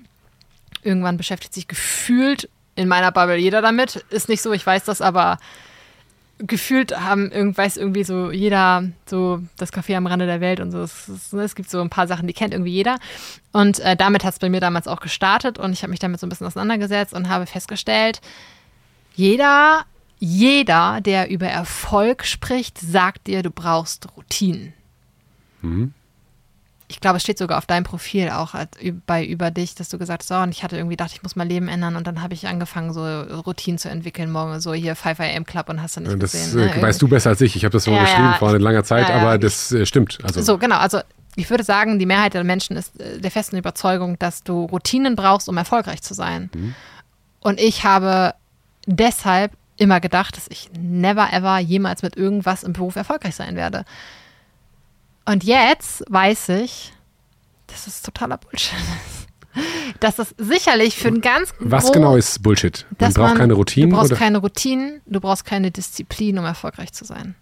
irgendwann 0.83 1.17
beschäftigt 1.17 1.53
sich 1.53 1.67
gefühlt 1.67 2.49
in 2.75 2.87
meiner 2.87 3.11
Bubble 3.11 3.37
jeder 3.37 3.61
damit. 3.61 4.05
Ist 4.09 4.29
nicht 4.29 4.41
so, 4.41 4.51
ich 4.53 4.65
weiß 4.65 4.83
das, 4.85 5.01
aber 5.01 5.37
gefühlt 6.47 6.99
haben 6.99 7.31
irgendwas 7.31 7.77
irgendwie 7.77 8.03
so 8.03 8.31
jeder 8.31 8.83
so 9.05 9.41
das 9.57 9.71
Café 9.71 9.95
am 9.95 10.07
Rande 10.07 10.25
der 10.25 10.41
Welt 10.41 10.59
und 10.59 10.71
so. 10.71 10.81
Es, 10.81 11.07
es, 11.07 11.33
es 11.33 11.55
gibt 11.55 11.69
so 11.69 11.81
ein 11.81 11.89
paar 11.89 12.07
Sachen, 12.07 12.27
die 12.27 12.33
kennt 12.33 12.53
irgendwie 12.53 12.71
jeder. 12.71 12.97
Und 13.51 13.79
äh, 13.79 13.95
damit 13.95 14.23
hat 14.23 14.33
es 14.33 14.39
bei 14.39 14.49
mir 14.49 14.59
damals 14.59 14.87
auch 14.87 15.01
gestartet 15.01 15.57
und 15.57 15.73
ich 15.73 15.83
habe 15.83 15.91
mich 15.91 15.99
damit 15.99 16.19
so 16.19 16.25
ein 16.25 16.29
bisschen 16.29 16.47
auseinandergesetzt 16.47 17.13
und 17.13 17.29
habe 17.29 17.45
festgestellt, 17.45 18.21
jeder, 19.13 19.85
jeder, 20.19 21.01
der 21.01 21.29
über 21.29 21.47
Erfolg 21.47 22.25
spricht, 22.25 22.79
sagt 22.79 23.27
dir, 23.27 23.43
du 23.43 23.51
brauchst 23.51 24.07
Routinen 24.15 24.73
ich 26.91 26.99
glaube, 26.99 27.17
es 27.17 27.23
steht 27.23 27.37
sogar 27.37 27.57
auf 27.57 27.65
deinem 27.65 27.83
Profil 27.83 28.29
auch 28.29 28.53
als, 28.53 28.71
bei 29.07 29.25
über 29.25 29.49
dich, 29.51 29.75
dass 29.75 29.89
du 29.89 29.97
gesagt 29.97 30.23
hast, 30.23 30.31
oh, 30.31 30.41
und 30.43 30.49
ich 30.49 30.63
hatte 30.63 30.75
irgendwie 30.77 30.95
gedacht, 30.95 31.11
ich 31.13 31.23
muss 31.23 31.35
mein 31.35 31.47
Leben 31.49 31.67
ändern 31.67 31.95
und 31.95 32.05
dann 32.05 32.21
habe 32.21 32.33
ich 32.33 32.47
angefangen, 32.47 32.93
so 32.93 33.01
Routinen 33.03 33.77
zu 33.77 33.89
entwickeln, 33.89 34.31
morgen 34.31 34.59
so 34.59 34.73
hier 34.73 34.95
5 34.95 35.19
AM 35.19 35.45
Club 35.45 35.69
und 35.69 35.81
hast 35.81 35.97
du 35.97 36.01
nicht 36.01 36.21
Das 36.21 36.31
gesehen. 36.33 36.59
äh, 36.59 36.75
ne? 36.75 36.81
weißt 36.81 37.01
du 37.01 37.07
besser 37.07 37.29
als 37.31 37.41
ich. 37.41 37.55
Ich 37.55 37.63
habe 37.65 37.73
das 37.73 37.85
schon 37.85 37.93
Ja, 37.95 38.01
geschrieben 38.01 38.31
ja, 38.31 38.33
vor 38.33 38.57
langer 38.59 38.83
Zeit, 38.83 39.09
ja, 39.09 39.15
aber 39.15 39.35
ich- 39.35 39.41
das 39.41 39.71
äh, 39.71 39.85
stimmt. 39.85 40.19
Also, 40.23 40.41
So, 40.41 40.57
genau. 40.57 40.77
Also 40.77 40.99
ich 41.35 41.49
würde 41.49 41.63
sagen, 41.63 41.97
die 41.97 42.05
Mehrheit 42.05 42.33
der 42.33 42.43
Menschen 42.43 42.75
ist 42.75 42.99
äh, 42.99 43.19
der 43.19 43.31
festen 43.31 43.57
Überzeugung, 43.57 44.19
dass 44.19 44.43
du 44.43 44.65
Routinen 44.65 45.15
brauchst, 45.15 45.47
um 45.49 45.57
erfolgreich 45.57 46.01
zu 46.01 46.13
sein. 46.13 46.49
Und 47.39 47.59
ich 47.59 47.83
habe 47.85 48.33
deshalb 48.85 49.51
immer 49.77 49.99
gedacht, 49.99 50.37
dass 50.37 50.47
ich 50.49 50.69
never 50.77 51.31
ever 51.33 51.57
jemals 51.59 52.03
mit 52.03 52.15
irgendwas 52.17 52.63
im 52.63 52.73
Beruf 52.73 52.95
erfolgreich 52.95 53.35
sein 53.35 53.55
werde. 53.55 53.85
Und 55.31 55.43
jetzt 55.45 56.03
weiß 56.09 56.49
ich, 56.49 56.91
dass 57.67 57.87
es 57.87 58.01
totaler 58.01 58.37
Bullshit 58.37 58.73
ist. 59.07 59.27
Dass 60.01 60.15
das 60.17 60.33
sicherlich 60.37 60.95
für 60.97 61.07
einen 61.09 61.21
ganz 61.21 61.53
was 61.59 61.91
genau 61.91 62.15
ist 62.15 62.41
Bullshit? 62.43 62.85
Man 62.99 63.13
braucht 63.13 63.29
man- 63.29 63.37
keine 63.37 63.53
Routinen 63.53 63.89
Du 63.89 63.95
brauchst 63.95 64.11
oder? 64.11 64.19
keine 64.19 64.37
Routinen, 64.39 65.01
du 65.05 65.19
brauchst 65.21 65.45
keine 65.45 65.71
Disziplin, 65.71 66.37
um 66.39 66.45
erfolgreich 66.45 66.91
zu 66.93 67.05
sein. 67.05 67.35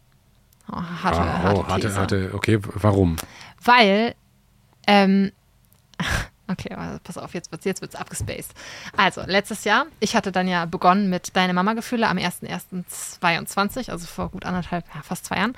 Oh, 0.72 0.76
harte, 0.76 1.19
Ah, 1.19 1.43
harte, 1.43 1.59
oh, 1.59 1.68
harte, 1.68 1.88
These. 1.88 2.00
harte, 2.00 2.30
okay, 2.34 2.59
warum? 2.61 3.16
Weil, 3.64 4.14
ähm, 4.88 5.32
okay, 6.50 6.74
also 6.74 7.00
pass 7.03 7.18
auf, 7.18 7.34
jetzt 7.34 7.50
jetzt 7.64 7.82
wird's 7.82 7.95
abgespaced. 7.95 8.53
Also, 8.98 9.22
letztes 9.26 9.64
Jahr, 9.64 9.86
ich 10.00 10.16
hatte 10.16 10.32
dann 10.32 10.48
ja 10.48 10.66
begonnen 10.66 11.10
mit 11.10 11.36
Deine 11.36 11.53
Mama-Gefühle 11.53 12.08
am 12.08 12.18
1.1.22, 12.18 13.92
also 13.92 14.08
vor 14.08 14.30
gut 14.30 14.45
anderthalb, 14.45 14.86
ja, 14.94 15.02
fast 15.02 15.26
zwei 15.26 15.38
Jahren. 15.38 15.53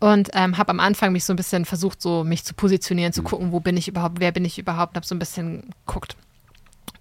Und 0.00 0.30
ähm, 0.34 0.58
habe 0.58 0.70
am 0.70 0.80
Anfang 0.80 1.12
mich 1.12 1.24
so 1.24 1.32
ein 1.32 1.36
bisschen 1.36 1.64
versucht, 1.64 2.02
so 2.02 2.24
mich 2.24 2.44
zu 2.44 2.54
positionieren, 2.54 3.12
zu 3.12 3.22
gucken, 3.22 3.52
wo 3.52 3.60
bin 3.60 3.76
ich 3.76 3.88
überhaupt, 3.88 4.20
wer 4.20 4.32
bin 4.32 4.44
ich 4.44 4.58
überhaupt, 4.58 4.96
habe 4.96 5.06
so 5.06 5.14
ein 5.14 5.18
bisschen 5.18 5.70
geguckt. 5.86 6.16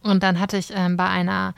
Und 0.01 0.23
dann 0.23 0.39
hatte 0.39 0.57
ich 0.57 0.71
ähm, 0.75 0.97
bei 0.97 1.07
einer 1.07 1.53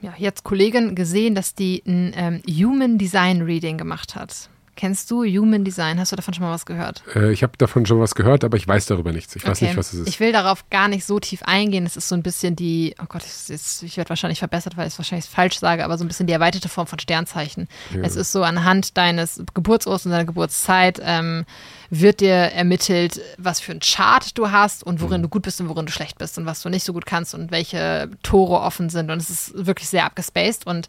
ja, 0.00 0.12
jetzt 0.18 0.44
Kollegin 0.44 0.94
gesehen, 0.94 1.34
dass 1.34 1.54
die 1.54 1.82
ein 1.86 2.12
ähm, 2.14 2.42
Human 2.46 2.98
Design 2.98 3.40
Reading 3.42 3.78
gemacht 3.78 4.14
hat. 4.14 4.50
Kennst 4.76 5.10
du 5.10 5.24
Human 5.24 5.64
Design? 5.64 5.98
Hast 6.00 6.12
du 6.12 6.16
davon 6.16 6.34
schon 6.34 6.42
mal 6.44 6.50
was 6.52 6.66
gehört? 6.66 7.02
Äh, 7.14 7.32
ich 7.32 7.42
habe 7.42 7.56
davon 7.56 7.86
schon 7.86 8.00
was 8.00 8.14
gehört, 8.14 8.44
aber 8.44 8.56
ich 8.56 8.66
weiß 8.66 8.86
darüber 8.86 9.12
nichts. 9.12 9.34
Ich 9.36 9.46
weiß 9.46 9.60
nicht, 9.60 9.76
was 9.76 9.92
es 9.92 10.00
ist. 10.00 10.08
Ich 10.08 10.20
will 10.20 10.32
darauf 10.32 10.68
gar 10.70 10.88
nicht 10.88 11.04
so 11.04 11.20
tief 11.20 11.42
eingehen. 11.44 11.86
Es 11.86 11.96
ist 11.96 12.08
so 12.08 12.14
ein 12.14 12.22
bisschen 12.22 12.56
die, 12.56 12.94
oh 13.00 13.06
Gott, 13.08 13.22
ich, 13.24 13.48
jetzt- 13.48 13.82
ich 13.82 13.96
werde 13.96 14.08
wahrscheinlich 14.08 14.40
verbessert, 14.40 14.76
weil 14.76 14.86
ich 14.88 14.94
es 14.94 14.98
wahrscheinlich 14.98 15.26
falsch 15.28 15.58
sage, 15.58 15.84
aber 15.84 15.96
so 15.98 16.04
ein 16.04 16.08
bisschen 16.08 16.26
die 16.26 16.32
erweiterte 16.32 16.68
Form 16.68 16.86
von 16.86 16.98
Sternzeichen. 16.98 17.68
Es 18.02 18.16
ist 18.16 18.32
so 18.32 18.42
anhand 18.42 18.96
deines 18.96 19.42
Geburtsorts 19.54 20.06
und 20.06 20.12
deiner 20.12 20.24
Geburtszeit 20.24 21.00
ähm, 21.02 21.44
wird 21.90 22.20
dir 22.20 22.32
ermittelt, 22.34 23.20
was 23.38 23.60
für 23.60 23.72
ein 23.72 23.80
Chart 23.80 24.36
du 24.36 24.50
hast 24.50 24.82
und 24.82 25.00
worin 25.00 25.22
du 25.22 25.28
gut 25.28 25.42
bist 25.42 25.60
und 25.60 25.68
worin 25.68 25.86
du 25.86 25.92
schlecht 25.92 26.18
bist 26.18 26.36
und 26.38 26.46
was 26.46 26.62
du 26.62 26.68
nicht 26.68 26.84
so 26.84 26.92
gut 26.92 27.06
kannst 27.06 27.34
und 27.34 27.50
welche 27.52 28.10
Tore 28.22 28.60
offen 28.60 28.90
sind. 28.90 29.10
Und 29.10 29.18
es 29.18 29.30
ist 29.30 29.52
wirklich 29.66 29.88
sehr 29.88 30.04
abgespaced. 30.04 30.66
Und 30.66 30.88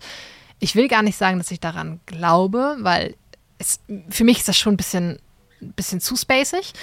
ich 0.59 0.75
will 0.75 0.87
gar 0.87 1.03
nicht 1.03 1.17
sagen, 1.17 1.37
dass 1.37 1.51
ich 1.51 1.59
daran 1.59 1.99
glaube, 2.05 2.77
weil 2.79 3.15
es, 3.57 3.79
für 4.09 4.23
mich 4.23 4.39
ist 4.39 4.47
das 4.47 4.57
schon 4.57 4.73
ein 4.73 4.77
bisschen, 4.77 5.19
bisschen 5.59 6.01
zu 6.01 6.15
spacig. 6.15 6.73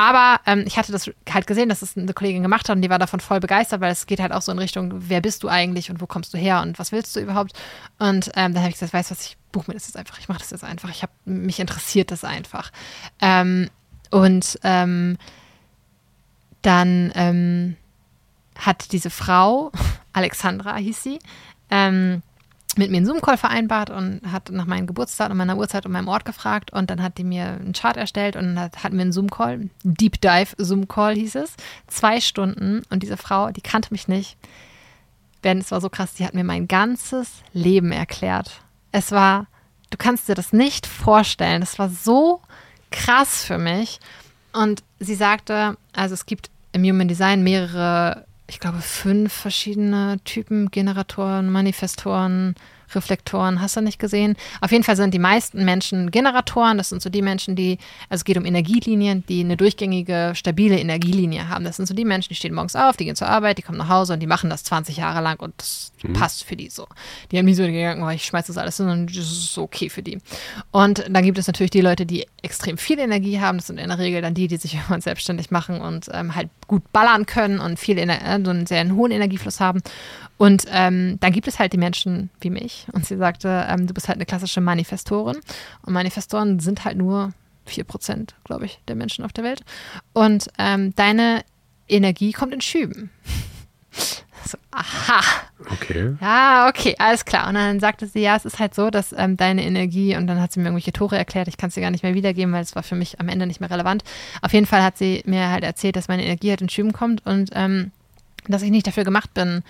Aber 0.00 0.40
ähm, 0.46 0.62
ich 0.64 0.78
hatte 0.78 0.92
das 0.92 1.10
halt 1.28 1.48
gesehen, 1.48 1.68
dass 1.68 1.82
es 1.82 1.96
eine 1.96 2.12
Kollegin 2.12 2.44
gemacht 2.44 2.68
hat 2.68 2.76
und 2.76 2.82
die 2.82 2.90
war 2.90 3.00
davon 3.00 3.18
voll 3.18 3.40
begeistert, 3.40 3.80
weil 3.80 3.90
es 3.90 4.06
geht 4.06 4.20
halt 4.20 4.30
auch 4.30 4.42
so 4.42 4.52
in 4.52 4.58
Richtung, 4.60 4.92
wer 4.94 5.20
bist 5.20 5.42
du 5.42 5.48
eigentlich 5.48 5.90
und 5.90 6.00
wo 6.00 6.06
kommst 6.06 6.32
du 6.32 6.38
her 6.38 6.62
und 6.62 6.78
was 6.78 6.92
willst 6.92 7.16
du 7.16 7.20
überhaupt? 7.20 7.52
Und 7.98 8.30
ähm, 8.36 8.54
dann 8.54 8.58
habe 8.58 8.68
ich 8.68 8.74
gesagt, 8.74 8.92
weißt 8.92 9.10
du 9.10 9.16
was, 9.16 9.26
ich 9.26 9.36
buche 9.50 9.68
mir 9.68 9.74
das 9.74 9.88
jetzt 9.88 9.96
einfach, 9.96 10.20
ich 10.20 10.28
mache 10.28 10.38
das 10.38 10.50
jetzt 10.50 10.62
einfach. 10.62 10.88
Ich 10.90 11.02
habe 11.02 11.12
mich 11.24 11.58
interessiert 11.58 12.12
das 12.12 12.22
einfach. 12.22 12.70
Ähm, 13.20 13.70
und 14.12 14.60
ähm, 14.62 15.18
dann 16.62 17.12
ähm, 17.16 17.76
hat 18.56 18.92
diese 18.92 19.10
Frau, 19.10 19.72
Alexandra 20.12 20.76
hieß 20.76 21.02
sie, 21.02 21.18
ähm, 21.70 22.22
mit 22.76 22.90
mir 22.90 22.98
einen 22.98 23.06
Zoom-Call 23.06 23.38
vereinbart 23.38 23.90
und 23.90 24.20
hat 24.30 24.50
nach 24.50 24.66
meinem 24.66 24.86
Geburtstag 24.86 25.30
und 25.30 25.36
meiner 25.36 25.56
Uhrzeit 25.56 25.86
und 25.86 25.92
meinem 25.92 26.08
Ort 26.08 26.24
gefragt 26.24 26.72
und 26.72 26.90
dann 26.90 27.02
hat 27.02 27.18
die 27.18 27.24
mir 27.24 27.46
einen 27.46 27.72
Chart 27.72 27.96
erstellt 27.96 28.36
und 28.36 28.58
hat, 28.58 28.84
hatten 28.84 28.96
wir 28.96 29.02
einen 29.02 29.12
Zoom-Call, 29.12 29.70
Deep 29.82 30.20
Dive 30.20 30.54
Zoom-Call 30.58 31.14
hieß 31.14 31.36
es, 31.36 31.54
zwei 31.86 32.20
Stunden 32.20 32.82
und 32.90 33.02
diese 33.02 33.16
Frau, 33.16 33.50
die 33.50 33.62
kannte 33.62 33.88
mich 33.90 34.06
nicht, 34.06 34.36
denn 35.44 35.58
es 35.58 35.70
war 35.70 35.80
so 35.80 35.88
krass, 35.88 36.14
die 36.14 36.24
hat 36.24 36.34
mir 36.34 36.44
mein 36.44 36.68
ganzes 36.68 37.30
Leben 37.52 37.92
erklärt. 37.92 38.62
Es 38.92 39.12
war, 39.12 39.46
du 39.90 39.96
kannst 39.96 40.28
dir 40.28 40.34
das 40.34 40.52
nicht 40.52 40.86
vorstellen, 40.86 41.62
es 41.62 41.78
war 41.78 41.88
so 41.88 42.42
krass 42.90 43.44
für 43.44 43.58
mich. 43.58 44.00
Und 44.52 44.82
sie 44.98 45.14
sagte, 45.14 45.76
also 45.92 46.14
es 46.14 46.26
gibt 46.26 46.50
im 46.72 46.82
Human 46.82 47.08
Design 47.08 47.42
mehrere, 47.42 48.26
ich 48.48 48.60
glaube, 48.60 48.78
fünf 48.80 49.32
verschiedene 49.32 50.18
Typen, 50.24 50.70
Generatoren, 50.70 51.50
Manifestoren, 51.50 52.54
Reflektoren, 52.94 53.60
hast 53.60 53.76
du 53.76 53.82
nicht 53.82 53.98
gesehen? 53.98 54.36
Auf 54.62 54.72
jeden 54.72 54.84
Fall 54.84 54.96
sind 54.96 55.12
die 55.12 55.18
meisten 55.18 55.66
Menschen 55.66 56.10
Generatoren. 56.10 56.78
Das 56.78 56.88
sind 56.88 57.02
so 57.02 57.10
die 57.10 57.20
Menschen, 57.20 57.54
die, 57.54 57.76
also 58.08 58.20
es 58.20 58.24
geht 58.24 58.38
um 58.38 58.46
Energielinien, 58.46 59.22
die 59.28 59.40
eine 59.40 59.58
durchgängige, 59.58 60.32
stabile 60.34 60.78
Energielinie 60.78 61.50
haben. 61.50 61.64
Das 61.64 61.76
sind 61.76 61.86
so 61.86 61.94
die 61.94 62.06
Menschen, 62.06 62.30
die 62.30 62.36
stehen 62.36 62.54
morgens 62.54 62.74
auf, 62.74 62.96
die 62.96 63.04
gehen 63.04 63.16
zur 63.16 63.28
Arbeit, 63.28 63.58
die 63.58 63.62
kommen 63.62 63.76
nach 63.76 63.90
Hause 63.90 64.14
und 64.14 64.20
die 64.20 64.26
machen 64.26 64.48
das 64.48 64.64
20 64.64 64.96
Jahre 64.96 65.22
lang 65.22 65.38
und 65.40 65.52
das 65.58 65.92
passt 66.12 66.44
für 66.44 66.56
die 66.56 66.68
so. 66.68 66.86
Die 67.30 67.38
haben 67.38 67.44
nie 67.44 67.54
so 67.54 67.62
den 67.62 67.72
Gedanken, 67.72 68.02
oh, 68.02 68.10
ich 68.10 68.24
schmeiß 68.24 68.46
das 68.46 68.56
alles 68.56 68.80
und 68.80 69.06
das 69.06 69.16
ist 69.16 69.58
okay 69.58 69.88
für 69.88 70.02
die. 70.02 70.18
Und 70.70 71.04
dann 71.08 71.24
gibt 71.24 71.38
es 71.38 71.46
natürlich 71.46 71.70
die 71.70 71.80
Leute, 71.80 72.06
die 72.06 72.26
extrem 72.42 72.78
viel 72.78 72.98
Energie 72.98 73.40
haben. 73.40 73.58
Das 73.58 73.66
sind 73.66 73.78
in 73.78 73.88
der 73.88 73.98
Regel 73.98 74.22
dann 74.22 74.34
die, 74.34 74.48
die 74.48 74.56
sich 74.56 74.74
irgendwann 74.74 75.00
selbstständig 75.00 75.50
machen 75.50 75.80
und 75.80 76.08
ähm, 76.12 76.34
halt 76.34 76.48
gut 76.66 76.82
ballern 76.92 77.26
können 77.26 77.58
und 77.60 77.78
viel 77.78 77.98
Ener 77.98 78.20
äh, 78.22 78.40
so 78.42 78.50
einen 78.50 78.66
sehr 78.66 78.88
hohen 78.90 79.10
Energiefluss 79.10 79.60
haben. 79.60 79.82
Und 80.36 80.64
ähm, 80.70 81.18
dann 81.20 81.32
gibt 81.32 81.48
es 81.48 81.58
halt 81.58 81.72
die 81.72 81.78
Menschen 81.78 82.30
wie 82.40 82.50
mich. 82.50 82.86
Und 82.92 83.04
sie 83.04 83.16
sagte, 83.16 83.66
ähm, 83.68 83.86
du 83.86 83.94
bist 83.94 84.08
halt 84.08 84.16
eine 84.16 84.26
klassische 84.26 84.60
Manifestorin. 84.60 85.38
Und 85.82 85.92
Manifestoren 85.92 86.60
sind 86.60 86.84
halt 86.84 86.96
nur 86.96 87.32
4%, 87.68 88.30
glaube 88.44 88.66
ich, 88.66 88.80
der 88.88 88.96
Menschen 88.96 89.24
auf 89.24 89.32
der 89.32 89.44
Welt. 89.44 89.62
Und 90.12 90.48
ähm, 90.58 90.94
deine 90.94 91.44
Energie 91.88 92.32
kommt 92.32 92.54
in 92.54 92.60
Schüben. 92.60 93.10
So, 94.50 94.58
aha. 94.70 95.20
Okay. 95.72 96.16
Ja, 96.20 96.68
okay, 96.68 96.94
alles 96.98 97.24
klar. 97.24 97.48
Und 97.48 97.54
dann 97.54 97.80
sagte 97.80 98.06
sie, 98.06 98.20
ja, 98.20 98.36
es 98.36 98.44
ist 98.44 98.58
halt 98.58 98.74
so, 98.74 98.90
dass 98.90 99.12
ähm, 99.16 99.36
deine 99.36 99.64
Energie, 99.64 100.16
und 100.16 100.26
dann 100.26 100.40
hat 100.40 100.52
sie 100.52 100.60
mir 100.60 100.66
irgendwelche 100.66 100.92
Tore 100.92 101.16
erklärt, 101.16 101.48
ich 101.48 101.56
kann 101.56 101.68
es 101.68 101.74
dir 101.74 101.80
gar 101.80 101.90
nicht 101.90 102.02
mehr 102.02 102.14
wiedergeben, 102.14 102.52
weil 102.52 102.62
es 102.62 102.74
war 102.76 102.82
für 102.82 102.94
mich 102.94 103.20
am 103.20 103.28
Ende 103.28 103.46
nicht 103.46 103.60
mehr 103.60 103.70
relevant. 103.70 104.04
Auf 104.42 104.52
jeden 104.52 104.66
Fall 104.66 104.82
hat 104.82 104.98
sie 104.98 105.22
mir 105.26 105.48
halt 105.50 105.64
erzählt, 105.64 105.96
dass 105.96 106.08
meine 106.08 106.24
Energie 106.24 106.50
halt 106.50 106.62
in 106.62 106.68
Schüben 106.68 106.92
kommt 106.92 107.24
und 107.26 107.50
ähm, 107.54 107.92
dass 108.46 108.62
ich 108.62 108.70
nicht 108.70 108.86
dafür 108.86 109.04
gemacht 109.04 109.34
bin, 109.34 109.62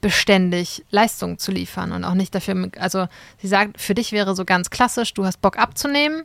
beständig 0.00 0.84
Leistung 0.90 1.38
zu 1.38 1.52
liefern 1.52 1.92
und 1.92 2.04
auch 2.04 2.14
nicht 2.14 2.34
dafür, 2.34 2.70
also 2.78 3.06
sie 3.38 3.48
sagt, 3.48 3.80
für 3.80 3.94
dich 3.94 4.12
wäre 4.12 4.34
so 4.34 4.44
ganz 4.44 4.70
klassisch, 4.70 5.14
du 5.14 5.24
hast 5.24 5.40
Bock 5.40 5.58
abzunehmen, 5.58 6.24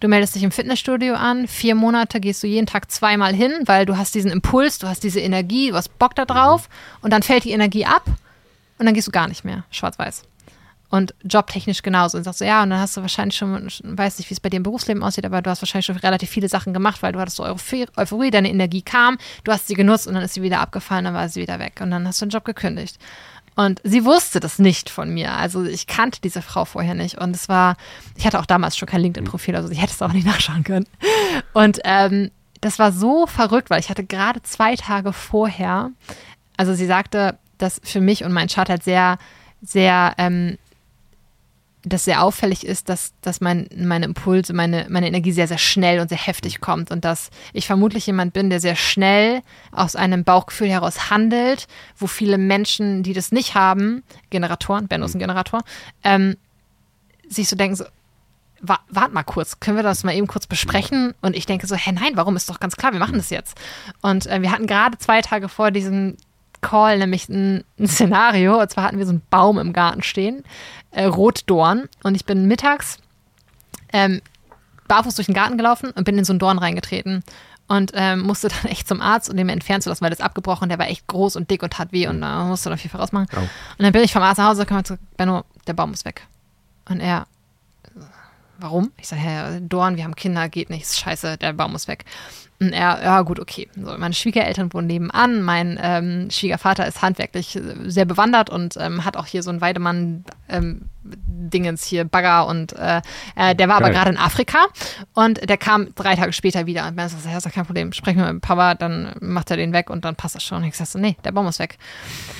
du 0.00 0.08
meldest 0.08 0.34
dich 0.34 0.42
im 0.42 0.50
Fitnessstudio 0.50 1.14
an, 1.14 1.48
vier 1.48 1.74
Monate 1.74 2.20
gehst 2.20 2.42
du 2.42 2.46
jeden 2.46 2.66
Tag 2.66 2.90
zweimal 2.90 3.34
hin, 3.34 3.52
weil 3.66 3.86
du 3.86 3.96
hast 3.96 4.14
diesen 4.14 4.30
Impuls, 4.30 4.78
du 4.78 4.86
hast 4.86 5.02
diese 5.02 5.20
Energie, 5.20 5.70
du 5.70 5.76
hast 5.76 5.98
Bock 5.98 6.14
da 6.14 6.24
drauf 6.24 6.68
und 7.00 7.12
dann 7.12 7.22
fällt 7.22 7.44
die 7.44 7.50
Energie 7.50 7.84
ab 7.84 8.04
und 8.78 8.86
dann 8.86 8.94
gehst 8.94 9.08
du 9.08 9.12
gar 9.12 9.28
nicht 9.28 9.44
mehr, 9.44 9.64
schwarz-weiß. 9.70 10.24
Und 10.90 11.14
jobtechnisch 11.22 11.82
genauso. 11.82 12.16
Und 12.16 12.24
sagst 12.24 12.38
so, 12.38 12.46
ja, 12.46 12.62
und 12.62 12.70
dann 12.70 12.80
hast 12.80 12.96
du 12.96 13.02
wahrscheinlich 13.02 13.36
schon, 13.36 13.68
weiß 13.82 14.18
nicht, 14.18 14.30
wie 14.30 14.34
es 14.34 14.40
bei 14.40 14.48
dir 14.48 14.56
im 14.56 14.62
Berufsleben 14.62 15.02
aussieht, 15.02 15.26
aber 15.26 15.42
du 15.42 15.50
hast 15.50 15.60
wahrscheinlich 15.60 15.84
schon 15.84 15.96
relativ 15.96 16.30
viele 16.30 16.48
Sachen 16.48 16.72
gemacht, 16.72 17.02
weil 17.02 17.12
du 17.12 17.20
hattest 17.20 17.36
so 17.36 17.44
Euphorie, 17.44 18.30
deine 18.30 18.48
Energie 18.48 18.80
kam, 18.80 19.18
du 19.44 19.52
hast 19.52 19.68
sie 19.68 19.74
genutzt 19.74 20.06
und 20.06 20.14
dann 20.14 20.22
ist 20.22 20.32
sie 20.32 20.40
wieder 20.42 20.60
abgefallen, 20.60 21.04
dann 21.04 21.12
war 21.12 21.28
sie 21.28 21.42
wieder 21.42 21.58
weg. 21.58 21.80
Und 21.82 21.90
dann 21.90 22.08
hast 22.08 22.22
du 22.22 22.26
den 22.26 22.30
Job 22.30 22.46
gekündigt. 22.46 22.98
Und 23.58 23.80
sie 23.82 24.04
wusste 24.04 24.38
das 24.38 24.60
nicht 24.60 24.88
von 24.88 25.12
mir. 25.12 25.32
Also 25.32 25.64
ich 25.64 25.88
kannte 25.88 26.20
diese 26.20 26.42
Frau 26.42 26.64
vorher 26.64 26.94
nicht. 26.94 27.18
Und 27.18 27.34
es 27.34 27.48
war, 27.48 27.76
ich 28.16 28.24
hatte 28.24 28.38
auch 28.38 28.46
damals 28.46 28.76
schon 28.76 28.86
kein 28.86 29.00
LinkedIn-Profil, 29.00 29.56
also 29.56 29.68
ich 29.68 29.82
hätte 29.82 29.92
es 29.92 30.00
auch 30.00 30.12
nicht 30.12 30.26
nachschauen 30.28 30.62
können. 30.62 30.86
Und 31.54 31.80
ähm, 31.82 32.30
das 32.60 32.78
war 32.78 32.92
so 32.92 33.26
verrückt, 33.26 33.68
weil 33.68 33.80
ich 33.80 33.90
hatte 33.90 34.04
gerade 34.04 34.40
zwei 34.44 34.76
Tage 34.76 35.12
vorher, 35.12 35.90
also 36.56 36.72
sie 36.72 36.86
sagte, 36.86 37.36
dass 37.58 37.80
für 37.82 38.00
mich 38.00 38.22
und 38.22 38.32
mein 38.32 38.46
Chart 38.46 38.68
halt 38.68 38.84
sehr, 38.84 39.18
sehr 39.60 40.14
ähm, 40.18 40.56
das 41.82 42.04
sehr 42.04 42.22
auffällig 42.22 42.66
ist, 42.66 42.88
dass, 42.88 43.12
dass 43.20 43.40
mein, 43.40 43.68
meine 43.76 44.06
Impulse, 44.06 44.52
meine, 44.52 44.86
meine 44.88 45.06
Energie 45.06 45.32
sehr, 45.32 45.48
sehr 45.48 45.58
schnell 45.58 46.00
und 46.00 46.08
sehr 46.08 46.18
heftig 46.18 46.60
kommt 46.60 46.90
und 46.90 47.04
dass 47.04 47.30
ich 47.52 47.66
vermutlich 47.66 48.06
jemand 48.06 48.32
bin, 48.32 48.50
der 48.50 48.60
sehr 48.60 48.76
schnell 48.76 49.42
aus 49.70 49.94
einem 49.94 50.24
Bauchgefühl 50.24 50.68
heraus 50.68 51.10
handelt, 51.10 51.66
wo 51.96 52.06
viele 52.06 52.36
Menschen, 52.38 53.02
die 53.02 53.12
das 53.12 53.32
nicht 53.32 53.54
haben, 53.54 54.02
Generatoren, 54.30 54.88
Benno 54.88 55.06
ist 55.06 55.14
ein 55.14 55.20
Generator, 55.20 55.62
ähm, 56.02 56.36
sich 57.28 57.48
so 57.48 57.56
denken, 57.56 57.76
so, 57.76 57.84
wa 58.60 58.78
warte 58.88 59.14
mal 59.14 59.22
kurz, 59.22 59.60
können 59.60 59.76
wir 59.76 59.82
das 59.82 60.04
mal 60.04 60.14
eben 60.14 60.26
kurz 60.26 60.46
besprechen? 60.46 61.14
Und 61.20 61.36
ich 61.36 61.46
denke 61.46 61.66
so, 61.66 61.76
hä, 61.76 61.92
nein, 61.92 62.12
warum? 62.14 62.36
Ist 62.36 62.50
doch 62.50 62.60
ganz 62.60 62.76
klar, 62.76 62.92
wir 62.92 62.98
machen 62.98 63.16
das 63.16 63.30
jetzt. 63.30 63.56
Und 64.02 64.26
äh, 64.26 64.42
wir 64.42 64.50
hatten 64.50 64.66
gerade 64.66 64.98
zwei 64.98 65.22
Tage 65.22 65.48
vor 65.48 65.70
diesem 65.70 66.16
Call 66.60 66.98
nämlich 66.98 67.28
ein, 67.28 67.64
ein, 67.78 67.88
Szenario. 67.88 68.60
Und 68.60 68.70
zwar 68.70 68.84
hatten 68.84 68.98
wir 68.98 69.06
so 69.06 69.12
einen 69.12 69.22
Baum 69.30 69.58
im 69.58 69.72
Garten 69.72 70.02
stehen, 70.02 70.44
äh, 70.90 71.04
Rotdorn. 71.04 71.88
Und 72.02 72.14
ich 72.14 72.24
bin 72.24 72.46
mittags 72.46 72.98
ähm, 73.92 74.20
barfuß 74.88 75.14
durch 75.14 75.26
den 75.26 75.34
Garten 75.34 75.56
gelaufen 75.56 75.90
und 75.90 76.04
bin 76.04 76.18
in 76.18 76.24
so 76.24 76.32
einen 76.32 76.40
Dorn 76.40 76.58
reingetreten. 76.58 77.22
Und 77.70 77.92
ähm, 77.94 78.20
musste 78.20 78.48
dann 78.48 78.70
echt 78.70 78.88
zum 78.88 79.02
Arzt 79.02 79.28
und 79.28 79.36
den 79.36 79.48
entfernen 79.50 79.82
zu 79.82 79.90
lassen, 79.90 80.02
weil 80.02 80.10
das 80.10 80.20
abgebrochen, 80.20 80.70
der 80.70 80.78
war 80.78 80.88
echt 80.88 81.06
groß 81.06 81.36
und 81.36 81.50
dick 81.50 81.62
und 81.62 81.74
tat 81.74 81.92
weh 81.92 82.06
und 82.06 82.22
da 82.22 82.42
äh, 82.42 82.48
musste 82.48 82.70
dann 82.70 82.78
viel 82.78 82.90
vorausmachen. 82.90 83.28
Oh. 83.36 83.40
Und 83.40 83.48
dann 83.78 83.92
bin 83.92 84.02
ich 84.02 84.12
vom 84.12 84.22
Arzt 84.22 84.38
nach 84.38 84.48
Hause 84.48 84.62
gekommen 84.62 84.78
und 84.78 84.84
gesagt, 84.84 85.16
Benno, 85.18 85.44
der 85.66 85.74
Baum 85.74 85.92
ist 85.92 86.06
weg. 86.06 86.26
Und 86.88 87.00
er, 87.00 87.26
warum? 88.58 88.92
Ich 88.98 89.08
sage, 89.08 89.22
Herr 89.22 89.60
Dorn, 89.60 89.96
wir 89.96 90.04
haben 90.04 90.16
Kinder, 90.16 90.48
geht 90.48 90.70
nichts, 90.70 90.98
scheiße, 90.98 91.38
der 91.38 91.52
Baum 91.52 91.72
muss 91.72 91.88
weg. 91.88 92.04
Und 92.60 92.72
er, 92.72 93.00
ja 93.02 93.22
gut, 93.22 93.38
okay. 93.38 93.68
So, 93.76 93.96
meine 93.96 94.14
Schwiegereltern 94.14 94.72
wohnen 94.72 94.88
nebenan. 94.88 95.42
Mein 95.42 95.78
ähm, 95.80 96.28
Schwiegervater 96.30 96.86
ist 96.86 97.02
handwerklich 97.02 97.58
sehr 97.84 98.04
bewandert 98.04 98.50
und 98.50 98.76
ähm, 98.78 99.04
hat 99.04 99.16
auch 99.16 99.26
hier 99.26 99.44
so 99.44 99.50
ein 99.50 99.60
Weidemann 99.60 100.24
ähm, 100.48 100.82
Dingens 101.16 101.84
hier, 101.84 102.04
Bagger 102.04 102.46
und 102.46 102.72
äh, 102.74 103.00
äh, 103.36 103.54
der 103.54 103.68
war 103.68 103.76
aber 103.76 103.90
gerade 103.90 104.10
in 104.10 104.18
Afrika 104.18 104.58
und 105.14 105.48
der 105.48 105.56
kam 105.56 105.94
drei 105.94 106.14
Tage 106.14 106.32
später 106.32 106.66
wieder 106.66 106.86
und 106.86 106.96
meinte, 106.96 107.16
das 107.22 107.44
ist 107.44 107.52
kein 107.52 107.66
Problem, 107.66 107.92
sprechen 107.92 108.18
wir 108.18 108.32
mit 108.32 108.42
Papa, 108.42 108.74
dann 108.74 109.14
macht 109.20 109.50
er 109.50 109.56
den 109.56 109.72
weg 109.72 109.90
und 109.90 110.04
dann 110.04 110.16
passt 110.16 110.34
das 110.34 110.42
schon. 110.42 110.58
Und 110.58 110.68
ich 110.68 110.76
sagte 110.76 110.92
so, 110.92 110.98
nee, 110.98 111.16
der 111.24 111.32
Baum 111.32 111.46
ist 111.46 111.58
weg. 111.58 111.78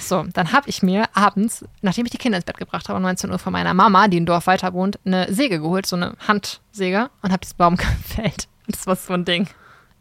So, 0.01 0.25
dann 0.33 0.53
habe 0.53 0.69
ich 0.69 0.83
mir 0.83 1.05
abends, 1.15 1.65
nachdem 1.83 2.07
ich 2.07 2.11
die 2.11 2.19
Kinder 2.19 2.37
ins 2.37 2.45
Bett 2.45 2.59
gebracht 2.59 2.89
habe, 2.89 2.97
um 2.97 3.03
19 3.03 3.31
Uhr 3.31 3.39
von 3.39 3.53
meiner 3.53 3.75
Mama, 3.75 4.09
die 4.09 4.19
im 4.19 4.27
Dorf 4.27 4.47
weiter 4.47 4.73
wohnt, 4.73 4.99
eine 5.05 5.33
Säge 5.33 5.61
geholt, 5.61 5.87
so 5.87 5.97
eine 5.97 6.15
Handsäge 6.27 7.11
und 7.23 7.31
habe 7.31 7.41
diesen 7.41 7.57
Baum 7.57 7.77
gefällt. 7.77 8.49
Das 8.67 8.87
war 8.87 8.97
so 8.97 9.15
ein 9.15 9.25
Ding. 9.25 9.49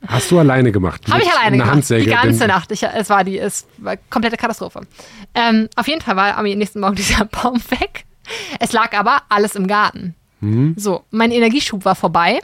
Hast 0.06 0.30
du 0.30 0.38
alleine 0.40 0.72
gemacht? 0.72 1.02
Habe 1.10 1.24
ich 1.24 1.32
alleine 1.32 1.58
gemacht. 1.58 1.72
Handsäge, 1.72 2.06
die 2.06 2.12
ganze 2.12 2.48
Nacht. 2.48 2.72
Ich, 2.72 2.84
es 2.84 3.10
war 3.10 3.24
die 3.24 3.40
es 3.40 3.68
war 3.78 3.98
komplette 3.98 4.38
Katastrophe. 4.38 4.82
Ähm, 5.34 5.70
auf 5.76 5.88
jeden 5.88 6.02
Fall 6.02 6.16
war 6.16 6.38
am 6.38 6.46
nächsten 6.46 6.80
Morgen 6.80 6.96
dieser 6.98 7.26
Baum 7.26 7.60
weg. 7.70 8.06
Es 8.60 8.72
lag 8.72 8.96
aber 8.98 9.22
alles 9.30 9.56
im 9.56 9.68
Garten. 9.68 10.16
Mhm. 10.40 10.76
So, 10.78 11.04
mein 11.12 11.32
Energieschub 11.32 11.86
war 11.86 11.96
vorbei. 11.96 12.40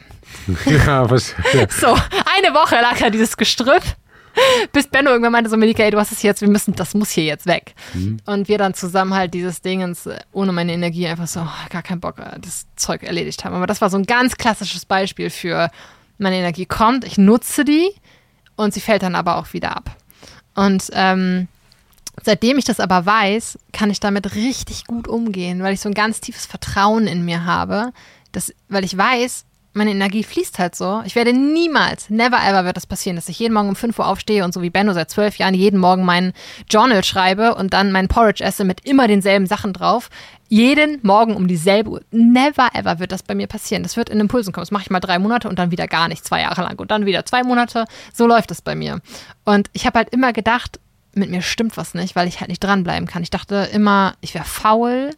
Ja, 0.65 1.09
was? 1.09 1.35
Ja. 1.53 1.67
So, 1.69 1.87
eine 1.87 2.53
Woche 2.55 2.75
lag 2.75 2.97
da 2.97 3.09
dieses 3.09 3.37
Gestrüpp. 3.37 3.83
Bis 4.71 4.87
Benno 4.87 5.11
irgendwann 5.11 5.31
meinte 5.31 5.49
so, 5.49 5.57
Melika, 5.57 5.83
ey, 5.83 5.91
du 5.91 5.99
hast 5.99 6.11
es 6.11 6.23
jetzt, 6.23 6.41
wir 6.41 6.49
müssen, 6.49 6.73
das 6.73 6.95
muss 6.95 7.11
hier 7.11 7.23
jetzt 7.23 7.45
weg. 7.45 7.75
Mhm. 7.93 8.17
Und 8.25 8.47
wir 8.47 8.57
dann 8.57 8.73
zusammen 8.73 9.13
halt 9.13 9.35
dieses 9.35 9.61
Ding 9.61 9.95
ohne 10.31 10.51
meine 10.51 10.73
Energie 10.73 11.07
einfach 11.07 11.27
so, 11.27 11.41
oh, 11.41 11.69
gar 11.69 11.83
keinen 11.83 11.99
Bock, 11.99 12.17
äh, 12.17 12.39
das 12.39 12.65
Zeug 12.75 13.03
erledigt 13.03 13.45
haben. 13.45 13.53
Aber 13.53 13.67
das 13.67 13.79
war 13.79 13.91
so 13.91 13.97
ein 13.97 14.07
ganz 14.07 14.35
klassisches 14.35 14.85
Beispiel 14.85 15.29
für, 15.29 15.69
meine 16.17 16.37
Energie 16.37 16.65
kommt, 16.65 17.05
ich 17.05 17.17
nutze 17.17 17.65
die 17.65 17.89
und 18.55 18.73
sie 18.73 18.81
fällt 18.81 19.03
dann 19.03 19.15
aber 19.15 19.37
auch 19.37 19.53
wieder 19.53 19.75
ab. 19.75 19.95
Und 20.55 20.89
ähm, 20.93 21.47
seitdem 22.23 22.57
ich 22.57 22.65
das 22.65 22.79
aber 22.79 23.05
weiß, 23.05 23.59
kann 23.71 23.89
ich 23.89 23.99
damit 23.99 24.35
richtig 24.35 24.85
gut 24.85 25.07
umgehen, 25.07 25.63
weil 25.63 25.73
ich 25.73 25.81
so 25.81 25.89
ein 25.89 25.95
ganz 25.95 26.21
tiefes 26.21 26.45
Vertrauen 26.45 27.07
in 27.07 27.25
mir 27.25 27.45
habe, 27.45 27.91
dass, 28.31 28.53
weil 28.69 28.83
ich 28.83 28.97
weiß, 28.97 29.45
meine 29.73 29.91
Energie 29.91 30.23
fließt 30.23 30.59
halt 30.59 30.75
so. 30.75 31.01
Ich 31.05 31.15
werde 31.15 31.33
niemals, 31.33 32.09
never 32.09 32.37
ever 32.37 32.63
wird 32.63 32.77
das 32.77 32.85
passieren, 32.85 33.15
dass 33.15 33.29
ich 33.29 33.39
jeden 33.39 33.53
Morgen 33.53 33.69
um 33.69 33.75
5 33.75 33.97
Uhr 33.97 34.07
aufstehe 34.07 34.43
und 34.43 34.53
so 34.53 34.61
wie 34.61 34.69
Benno 34.69 34.93
seit 34.93 35.09
zwölf 35.09 35.37
Jahren 35.37 35.55
jeden 35.55 35.79
Morgen 35.79 36.05
meinen 36.05 36.33
Journal 36.69 37.03
schreibe 37.03 37.55
und 37.55 37.73
dann 37.73 37.91
meinen 37.91 38.07
Porridge 38.07 38.43
esse 38.43 38.63
mit 38.63 38.85
immer 38.85 39.07
denselben 39.07 39.47
Sachen 39.47 39.73
drauf. 39.73 40.09
Jeden 40.47 40.99
Morgen 41.01 41.35
um 41.35 41.47
dieselbe 41.47 41.89
Uhr. 41.89 42.01
Never 42.11 42.69
ever 42.73 42.99
wird 42.99 43.11
das 43.11 43.23
bei 43.23 43.33
mir 43.33 43.47
passieren. 43.47 43.81
Das 43.81 43.97
wird 43.97 44.09
in 44.09 44.19
Impulsen 44.19 44.53
kommen. 44.53 44.61
Das 44.61 44.71
mache 44.71 44.83
ich 44.83 44.91
mal 44.91 44.99
drei 44.99 45.17
Monate 45.17 45.49
und 45.49 45.57
dann 45.57 45.71
wieder 45.71 45.87
gar 45.87 46.07
nicht, 46.07 46.23
zwei 46.23 46.41
Jahre 46.41 46.61
lang 46.61 46.79
und 46.79 46.91
dann 46.91 47.07
wieder 47.07 47.25
zwei 47.25 47.41
Monate. 47.41 47.85
So 48.13 48.27
läuft 48.27 48.51
es 48.51 48.61
bei 48.61 48.75
mir. 48.75 49.01
Und 49.45 49.69
ich 49.73 49.87
habe 49.87 49.97
halt 49.97 50.09
immer 50.09 50.33
gedacht, 50.33 50.79
mit 51.13 51.29
mir 51.29 51.41
stimmt 51.41 51.77
was 51.77 51.93
nicht, 51.93 52.15
weil 52.15 52.27
ich 52.27 52.39
halt 52.39 52.49
nicht 52.49 52.63
dranbleiben 52.63 53.07
kann. 53.07 53.23
Ich 53.23 53.29
dachte 53.29 53.69
immer, 53.71 54.15
ich 54.21 54.33
wäre 54.33 54.45
faul. 54.45 55.11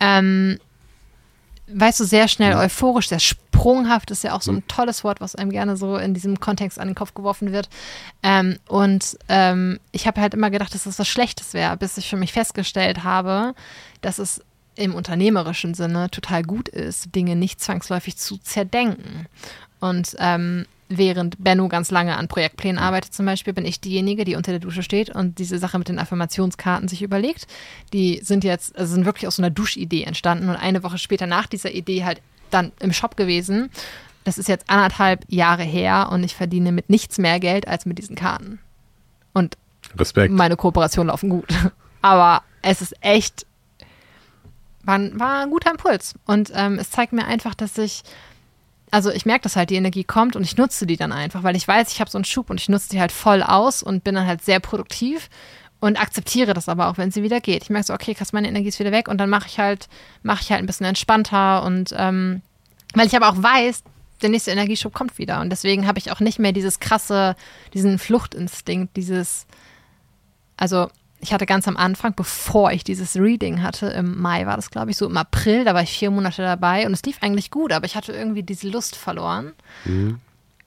Ähm, 0.00 0.58
weißt 1.68 2.00
du, 2.00 2.04
sehr 2.04 2.28
schnell 2.28 2.54
euphorisch, 2.54 3.08
sehr 3.08 3.20
sprunghaft 3.20 4.10
ist 4.10 4.24
ja 4.24 4.34
auch 4.34 4.42
so 4.42 4.52
ein 4.52 4.66
tolles 4.66 5.04
Wort, 5.04 5.20
was 5.20 5.36
einem 5.36 5.50
gerne 5.50 5.76
so 5.76 5.96
in 5.96 6.14
diesem 6.14 6.40
Kontext 6.40 6.78
an 6.78 6.88
den 6.88 6.94
Kopf 6.94 7.14
geworfen 7.14 7.52
wird. 7.52 7.68
Ähm, 8.22 8.58
und 8.66 9.16
ähm, 9.28 9.78
ich 9.92 10.06
habe 10.06 10.20
halt 10.20 10.34
immer 10.34 10.50
gedacht, 10.50 10.74
dass 10.74 10.84
das 10.84 10.98
was 10.98 11.08
Schlechtes 11.08 11.54
wäre, 11.54 11.76
bis 11.76 11.96
ich 11.96 12.08
für 12.08 12.16
mich 12.16 12.32
festgestellt 12.32 13.04
habe, 13.04 13.54
dass 14.00 14.18
es 14.18 14.42
im 14.74 14.94
unternehmerischen 14.94 15.74
Sinne 15.74 16.10
total 16.10 16.42
gut 16.42 16.68
ist, 16.68 17.14
Dinge 17.14 17.36
nicht 17.36 17.60
zwangsläufig 17.60 18.16
zu 18.16 18.38
zerdenken. 18.38 19.26
Und 19.80 20.16
ähm, 20.18 20.66
während 20.98 21.42
Benno 21.42 21.68
ganz 21.68 21.90
lange 21.90 22.16
an 22.16 22.28
Projektplänen 22.28 22.78
arbeitet 22.78 23.14
zum 23.14 23.26
Beispiel, 23.26 23.52
bin 23.52 23.64
ich 23.64 23.80
diejenige, 23.80 24.24
die 24.24 24.36
unter 24.36 24.52
der 24.52 24.60
Dusche 24.60 24.82
steht 24.82 25.10
und 25.10 25.38
diese 25.38 25.58
Sache 25.58 25.78
mit 25.78 25.88
den 25.88 25.98
Affirmationskarten 25.98 26.88
sich 26.88 27.02
überlegt. 27.02 27.46
Die 27.92 28.20
sind 28.22 28.44
jetzt, 28.44 28.76
also 28.76 28.94
sind 28.94 29.04
wirklich 29.04 29.26
aus 29.26 29.36
so 29.36 29.42
einer 29.42 29.50
Duschidee 29.50 30.04
entstanden 30.04 30.48
und 30.48 30.56
eine 30.56 30.82
Woche 30.82 30.98
später 30.98 31.26
nach 31.26 31.46
dieser 31.46 31.72
Idee 31.72 32.04
halt 32.04 32.20
dann 32.50 32.72
im 32.80 32.92
Shop 32.92 33.16
gewesen. 33.16 33.70
Das 34.24 34.38
ist 34.38 34.48
jetzt 34.48 34.70
anderthalb 34.70 35.24
Jahre 35.28 35.62
her 35.62 36.10
und 36.12 36.22
ich 36.22 36.34
verdiene 36.34 36.72
mit 36.72 36.90
nichts 36.90 37.18
mehr 37.18 37.40
Geld 37.40 37.66
als 37.66 37.86
mit 37.86 37.98
diesen 37.98 38.14
Karten. 38.14 38.60
Und 39.32 39.56
Respekt. 39.98 40.32
meine 40.32 40.56
Kooperationen 40.56 41.08
laufen 41.08 41.30
gut. 41.30 41.48
Aber 42.02 42.42
es 42.62 42.82
ist 42.82 42.94
echt, 43.00 43.46
war, 44.84 44.98
war 45.18 45.42
ein 45.42 45.50
guter 45.50 45.70
Impuls. 45.70 46.14
Und 46.26 46.52
ähm, 46.54 46.78
es 46.78 46.90
zeigt 46.90 47.12
mir 47.12 47.26
einfach, 47.26 47.54
dass 47.54 47.78
ich 47.78 48.02
also 48.92 49.10
ich 49.10 49.24
merke, 49.24 49.44
dass 49.44 49.56
halt 49.56 49.70
die 49.70 49.76
Energie 49.76 50.04
kommt 50.04 50.36
und 50.36 50.42
ich 50.42 50.58
nutze 50.58 50.86
die 50.86 50.98
dann 50.98 51.12
einfach, 51.12 51.42
weil 51.42 51.56
ich 51.56 51.66
weiß, 51.66 51.90
ich 51.90 52.00
habe 52.00 52.10
so 52.10 52.18
einen 52.18 52.26
Schub 52.26 52.50
und 52.50 52.60
ich 52.60 52.68
nutze 52.68 52.90
die 52.90 53.00
halt 53.00 53.10
voll 53.10 53.42
aus 53.42 53.82
und 53.82 54.04
bin 54.04 54.14
dann 54.14 54.26
halt 54.26 54.44
sehr 54.44 54.60
produktiv 54.60 55.30
und 55.80 55.98
akzeptiere 55.98 56.52
das 56.52 56.68
aber 56.68 56.88
auch, 56.88 56.98
wenn 56.98 57.10
sie 57.10 57.22
wieder 57.22 57.40
geht. 57.40 57.62
Ich 57.62 57.70
merke 57.70 57.86
so, 57.86 57.94
okay, 57.94 58.12
krass, 58.12 58.34
meine 58.34 58.48
Energie 58.48 58.68
ist 58.68 58.78
wieder 58.78 58.92
weg 58.92 59.08
und 59.08 59.16
dann 59.16 59.30
mache 59.30 59.48
ich 59.48 59.58
halt, 59.58 59.88
mache 60.22 60.42
ich 60.42 60.52
halt 60.52 60.62
ein 60.62 60.66
bisschen 60.66 60.84
entspannter 60.84 61.62
und 61.64 61.94
ähm, 61.96 62.42
weil 62.94 63.06
ich 63.06 63.16
aber 63.16 63.30
auch 63.30 63.42
weiß, 63.42 63.82
der 64.20 64.28
nächste 64.28 64.50
Energieschub 64.50 64.92
kommt 64.92 65.16
wieder 65.16 65.40
und 65.40 65.48
deswegen 65.48 65.86
habe 65.86 65.98
ich 65.98 66.12
auch 66.12 66.20
nicht 66.20 66.38
mehr 66.38 66.52
dieses 66.52 66.78
krasse, 66.78 67.34
diesen 67.72 67.98
Fluchtinstinkt, 67.98 68.94
dieses, 68.94 69.46
also 70.58 70.90
ich 71.22 71.32
hatte 71.32 71.46
ganz 71.46 71.68
am 71.68 71.76
Anfang, 71.76 72.14
bevor 72.14 72.72
ich 72.72 72.82
dieses 72.82 73.14
Reading 73.16 73.62
hatte, 73.62 73.86
im 73.86 74.20
Mai 74.20 74.44
war 74.44 74.56
das, 74.56 74.70
glaube 74.70 74.90
ich, 74.90 74.96
so 74.96 75.06
im 75.06 75.16
April, 75.16 75.64
da 75.64 75.72
war 75.72 75.82
ich 75.82 75.96
vier 75.96 76.10
Monate 76.10 76.42
dabei 76.42 76.84
und 76.84 76.92
es 76.92 77.02
lief 77.04 77.18
eigentlich 77.20 77.52
gut, 77.52 77.72
aber 77.72 77.86
ich 77.86 77.94
hatte 77.94 78.12
irgendwie 78.12 78.42
diese 78.42 78.68
Lust 78.68 78.96
verloren. 78.96 79.52
Mhm. 79.84 80.18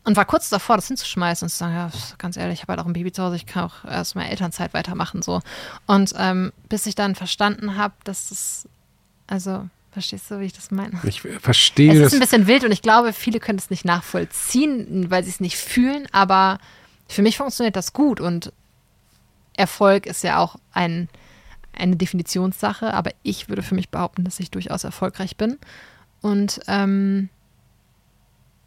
Und 0.05 0.15
war 0.15 0.23
kurz 0.23 0.49
davor, 0.49 0.77
das 0.77 0.87
hinzuschmeißen 0.87 1.47
und 1.47 1.49
zu 1.49 1.57
sagen, 1.57 1.73
ja, 1.73 1.91
ganz 2.19 2.37
ehrlich, 2.37 2.59
ich 2.59 2.61
habe 2.61 2.73
halt 2.73 2.79
auch 2.79 2.85
ein 2.85 2.93
Baby 2.93 3.11
zu 3.11 3.23
Hause, 3.23 3.35
ich 3.35 3.45
kann 3.45 3.65
auch 3.65 3.83
erst 3.83 4.15
mal 4.15 4.23
Elternzeit 4.23 4.73
weitermachen. 4.73 5.21
so. 5.21 5.41
Und 5.87 6.13
ähm, 6.17 6.53
bis 6.69 6.85
ich 6.85 6.95
dann 6.95 7.15
verstanden 7.15 7.75
habe, 7.75 7.95
dass 8.05 8.29
das, 8.29 8.69
also, 9.27 9.67
verstehst 9.91 10.31
du, 10.31 10.39
wie 10.39 10.45
ich 10.45 10.53
das 10.53 10.71
meine? 10.71 10.99
Ich 11.03 11.21
verstehe 11.21 11.89
das. 11.89 11.97
Es 11.97 12.07
ist 12.07 12.13
ein 12.13 12.19
bisschen 12.19 12.47
wild 12.47 12.63
und 12.63 12.71
ich 12.71 12.81
glaube, 12.81 13.11
viele 13.11 13.39
können 13.41 13.59
es 13.59 13.69
nicht 13.69 13.83
nachvollziehen, 13.83 15.09
weil 15.09 15.23
sie 15.25 15.31
es 15.31 15.41
nicht 15.41 15.57
fühlen, 15.57 16.07
aber 16.13 16.59
für 17.09 17.23
mich 17.23 17.37
funktioniert 17.37 17.75
das 17.75 17.91
gut 17.91 18.21
und 18.21 18.53
Erfolg 19.57 20.05
ist 20.05 20.23
ja 20.23 20.37
auch 20.37 20.55
ein, 20.73 21.09
eine 21.73 21.95
Definitionssache, 21.95 22.93
aber 22.93 23.11
ich 23.23 23.49
würde 23.49 23.61
für 23.63 23.75
mich 23.75 23.89
behaupten, 23.89 24.23
dass 24.23 24.39
ich 24.39 24.51
durchaus 24.51 24.83
erfolgreich 24.83 25.37
bin. 25.37 25.57
Und 26.21 26.59
ähm, 26.67 27.29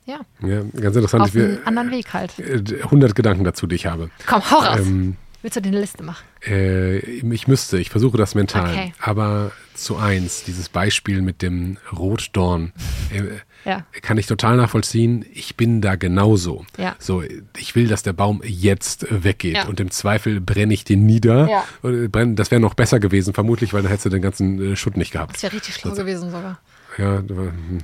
ja. 0.04 0.20
ja, 0.40 0.62
ganz 0.80 0.96
interessant. 0.96 1.24
Auf 1.24 1.34
einen 1.34 1.66
anderen 1.66 1.90
Weg 1.90 2.14
halt. 2.14 2.34
100 2.38 3.10
äh, 3.10 3.14
Gedanken 3.14 3.44
dazu, 3.44 3.66
die 3.66 3.76
ich 3.76 3.86
habe. 3.86 4.10
Komm, 4.26 4.50
hau 4.50 4.58
raus. 4.58 4.80
Ähm, 4.80 5.16
Willst 5.42 5.56
du 5.56 5.60
dir 5.60 5.68
eine 5.68 5.80
Liste 5.80 6.02
machen? 6.02 6.24
Äh, 6.46 6.98
ich 6.98 7.46
müsste, 7.46 7.78
ich 7.78 7.90
versuche 7.90 8.16
das 8.16 8.34
mental. 8.34 8.70
Okay. 8.70 8.92
Aber 8.98 9.52
zu 9.74 9.96
eins, 9.96 10.42
dieses 10.44 10.68
Beispiel 10.68 11.22
mit 11.22 11.42
dem 11.42 11.78
Rotdorn, 11.96 12.72
äh, 13.12 13.38
Ja. 13.64 13.84
kann 14.02 14.16
ich 14.18 14.26
total 14.26 14.56
nachvollziehen. 14.56 15.24
Ich 15.34 15.56
bin 15.56 15.80
da 15.80 15.96
genauso. 15.96 16.64
Ja. 16.78 16.96
So, 16.98 17.22
ich 17.56 17.74
will, 17.74 17.88
dass 17.88 18.02
der 18.02 18.12
Baum 18.14 18.40
jetzt 18.44 19.10
äh, 19.10 19.24
weggeht 19.24 19.54
Ja. 19.56 19.66
und 19.66 19.80
im 19.80 19.90
Zweifel 19.90 20.40
brenne 20.40 20.72
ich 20.72 20.84
den 20.84 21.04
nieder. 21.06 21.48
Ja. 21.50 21.64
Und, 21.82 22.14
äh, 22.14 22.34
Das 22.34 22.50
wäre 22.50 22.60
noch 22.60 22.74
besser 22.74 22.98
gewesen, 23.00 23.34
vermutlich, 23.34 23.72
weil 23.74 23.82
dann 23.82 23.90
hättest 23.90 24.06
du 24.06 24.10
den 24.10 24.22
ganzen 24.22 24.72
äh, 24.72 24.76
Schutt 24.76 24.96
nicht 24.96 25.10
gehabt. 25.12 25.34
Das 25.34 25.42
wäre 25.42 25.52
richtig 25.52 25.74
schlau 25.74 25.92
gewesen 25.92 26.30
sogar. 26.30 26.60
Ja, 26.96 27.18
hm, 27.18 27.28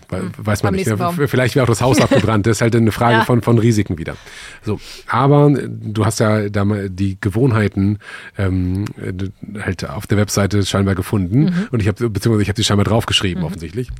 we- 0.09 0.31
weiß 0.39 0.63
man 0.65 0.75
nicht. 0.75 0.87
nächsten 0.89 1.01
Ja. 1.21 1.27
Vielleicht 1.29 1.55
wäre 1.55 1.65
auch 1.65 1.69
das 1.69 1.83
Haus 1.83 2.01
abgebrannt. 2.01 2.47
Das 2.47 2.57
ist 2.57 2.61
halt 2.63 2.75
eine 2.75 2.91
Frage 2.91 3.19
Ja. 3.19 3.25
von, 3.25 3.43
von 3.43 3.59
Risiken 3.59 3.97
wieder. 3.99 4.17
So, 4.65 4.81
aber 5.07 5.51
du 5.51 6.05
hast 6.05 6.19
ja 6.21 6.49
da 6.49 6.65
mal 6.65 6.89
die 6.91 7.19
Gewohnheiten 7.21 7.99
ähm, 8.39 8.87
äh, 8.97 9.61
halt 9.61 9.89
auf 9.89 10.07
der 10.07 10.19
Webseite 10.19 10.65
scheinbar 10.65 10.95
gefunden 10.95 11.45
Mhm. 11.45 11.67
und 11.71 11.81
ich 11.81 11.89
habe 11.89 12.09
beziehungsweise 12.11 12.43
ich 12.43 12.49
habe 12.49 12.57
die 12.57 12.65
scheinbar 12.65 12.85
draufgeschrieben 12.87 13.45
offensichtlich. 13.45 13.91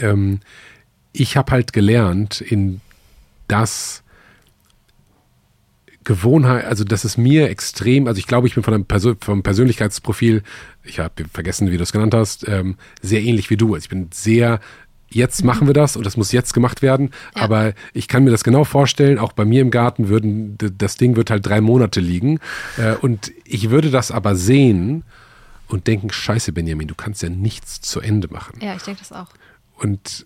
Ähm, 0.00 0.40
ich 1.12 1.36
habe 1.36 1.52
halt 1.52 1.72
gelernt, 1.72 2.40
in 2.40 2.80
das 3.48 4.02
Gewohnheit, 6.04 6.64
also 6.64 6.82
das 6.82 7.04
ist 7.04 7.18
mir 7.18 7.50
extrem, 7.50 8.06
also 8.06 8.18
ich 8.18 8.26
glaube, 8.26 8.46
ich 8.46 8.54
bin 8.54 8.62
von 8.62 8.72
einem 8.74 8.86
Persön 8.86 9.16
vom 9.20 9.42
Persönlichkeitsprofil, 9.42 10.42
ich 10.82 10.98
habe 10.98 11.24
vergessen, 11.32 11.70
wie 11.70 11.76
du 11.76 11.82
es 11.82 11.92
genannt 11.92 12.14
hast, 12.14 12.48
ähm, 12.48 12.76
sehr 13.02 13.20
ähnlich 13.22 13.50
wie 13.50 13.56
du. 13.56 13.74
Also 13.74 13.84
ich 13.84 13.90
bin 13.90 14.08
sehr, 14.12 14.60
jetzt 15.10 15.44
machen 15.44 15.66
wir 15.66 15.74
das 15.74 15.96
und 15.96 16.06
das 16.06 16.16
muss 16.16 16.32
jetzt 16.32 16.54
gemacht 16.54 16.80
werden, 16.80 17.10
Ja. 17.36 17.42
aber 17.42 17.74
ich 17.92 18.08
kann 18.08 18.24
mir 18.24 18.30
das 18.30 18.44
genau 18.44 18.64
vorstellen, 18.64 19.18
auch 19.18 19.32
bei 19.34 19.44
mir 19.44 19.60
im 19.60 19.70
Garten 19.70 20.08
würden, 20.08 20.56
das 20.58 20.96
Ding 20.96 21.16
wird 21.16 21.30
halt 21.30 21.44
drei 21.46 21.60
Monate 21.60 22.00
liegen 22.00 22.38
äh, 22.78 22.94
und 22.94 23.30
ich 23.44 23.68
würde 23.70 23.90
das 23.90 24.10
aber 24.10 24.36
sehen 24.36 25.04
und 25.68 25.86
denken, 25.86 26.10
scheiße 26.10 26.52
Benjamin, 26.52 26.88
du 26.88 26.94
kannst 26.94 27.22
ja 27.22 27.28
nichts 27.28 27.80
zu 27.82 28.00
Ende 28.00 28.28
machen. 28.28 28.58
Ja, 28.62 28.74
ich 28.74 28.82
denke 28.82 29.00
das 29.00 29.12
auch. 29.12 29.28
Und 29.76 30.24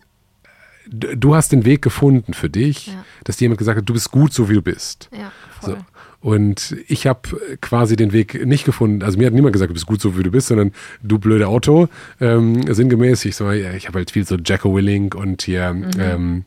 du 0.90 1.34
hast 1.34 1.52
den 1.52 1.64
Weg 1.64 1.82
gefunden 1.82 2.34
für 2.34 2.50
dich, 2.50 2.88
Ja. 2.88 3.04
dass 3.24 3.36
dir 3.36 3.44
jemand 3.44 3.58
gesagt 3.58 3.78
hat, 3.78 3.88
du 3.88 3.92
bist 3.94 4.10
gut, 4.10 4.32
so 4.32 4.48
wie 4.48 4.54
du 4.54 4.62
bist. 4.62 5.08
Ja, 5.12 5.32
So. 5.60 5.72
voll. 5.72 5.78
Und 6.20 6.74
ich 6.88 7.06
habe 7.06 7.20
quasi 7.60 7.96
den 7.96 8.12
Weg 8.12 8.46
nicht 8.46 8.64
gefunden. 8.64 9.02
Also 9.02 9.18
mir 9.18 9.26
hat 9.26 9.34
niemand 9.34 9.52
gesagt, 9.52 9.68
du 9.68 9.74
bist 9.74 9.84
gut 9.84 10.00
so 10.00 10.16
wie 10.18 10.22
du 10.22 10.30
bist, 10.30 10.46
sondern 10.48 10.72
du 11.02 11.18
blöde 11.18 11.48
Auto. 11.48 11.88
Ähm, 12.18 12.62
sinngemäß, 12.72 13.26
ich, 13.26 13.36
so, 13.36 13.50
ich 13.50 13.86
habe 13.86 13.98
halt 13.98 14.10
viel 14.10 14.26
so 14.26 14.36
Jacko 14.42 14.74
Willing 14.74 15.12
und 15.12 15.42
hier, 15.42 15.74
Mhm. 15.74 15.90
ähm, 15.98 16.44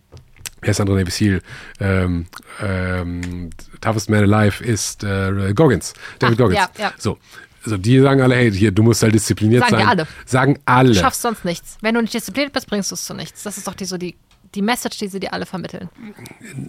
wer 0.61 0.71
ist 0.71 0.81
andere 0.81 0.97
Navy? 0.97 1.39
Ähm, 1.79 2.25
ähm, 2.59 3.49
Toughest 3.81 4.09
Man 4.09 4.23
Alive 4.33 4.63
ist 4.63 5.03
äh, 5.03 5.53
Goggins, 5.53 5.93
David 6.17 6.39
Ah, 6.39 6.43
Goggins. 6.43 6.59
ja, 6.77 6.83
ja. 6.85 6.93
So. 6.97 7.17
Also 7.63 7.77
die 7.77 7.99
sagen 7.99 8.21
alle, 8.21 8.35
hey, 8.35 8.51
hier, 8.51 8.71
du 8.71 8.81
musst 8.81 9.03
halt 9.03 9.13
diszipliniert 9.13 9.61
Sagen 9.61 9.75
sein. 9.75 9.81
die 9.81 9.87
alle. 9.87 10.07
Sagen 10.25 10.59
alle. 10.65 10.89
Du 10.93 10.95
schaffst 10.95 11.21
sonst 11.21 11.43
nichts. 11.45 11.77
Wenn 11.81 11.95
du 11.95 12.01
nicht 12.01 12.13
diszipliniert 12.13 12.53
bist, 12.53 12.67
bringst 12.67 12.89
du 12.91 12.95
es 12.95 13.03
zu 13.05 13.13
nichts. 13.13 13.43
Das 13.43 13.57
ist 13.57 13.67
doch 13.67 13.73
die, 13.75 13.85
so 13.85 13.97
die, 13.97 14.15
die 14.55 14.61
Message, 14.61 14.97
die 14.97 15.07
sie 15.07 15.19
dir 15.19 15.33
alle 15.33 15.45
vermitteln. 15.45 15.89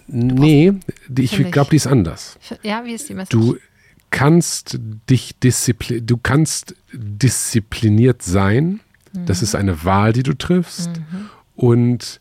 nee, 0.07 0.73
die, 1.07 1.23
ich 1.23 1.51
glaube, 1.51 1.69
die 1.71 1.77
ist 1.77 1.87
anders. 1.87 2.37
Ja, 2.63 2.83
wie 2.85 2.93
ist 2.93 3.09
die 3.09 3.13
Message? 3.13 3.31
Du 3.31 3.57
kannst 4.11 4.79
dich 5.09 5.37
disziplin, 5.39 6.05
du 6.05 6.17
kannst 6.17 6.75
diszipliniert 6.93 8.21
sein. 8.21 8.79
Das 9.25 9.41
ist 9.41 9.55
eine 9.55 9.83
Wahl, 9.85 10.13
die 10.13 10.23
du 10.23 10.37
triffst. 10.37 10.91
Und 11.55 12.19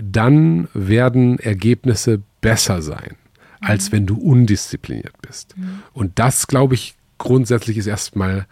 dann 0.00 0.68
werden 0.72 1.38
Ergebnisse 1.38 2.22
besser 2.40 2.82
sein, 2.82 3.16
als 3.60 3.92
wenn 3.92 4.06
du 4.06 4.16
undiszipliniert 4.16 5.20
bist. 5.22 5.54
Und 5.92 6.18
das, 6.18 6.46
glaube 6.46 6.74
ich, 6.74 6.94
grundsätzlich 7.18 7.76
ist 7.76 7.86
erstmal 7.86 8.46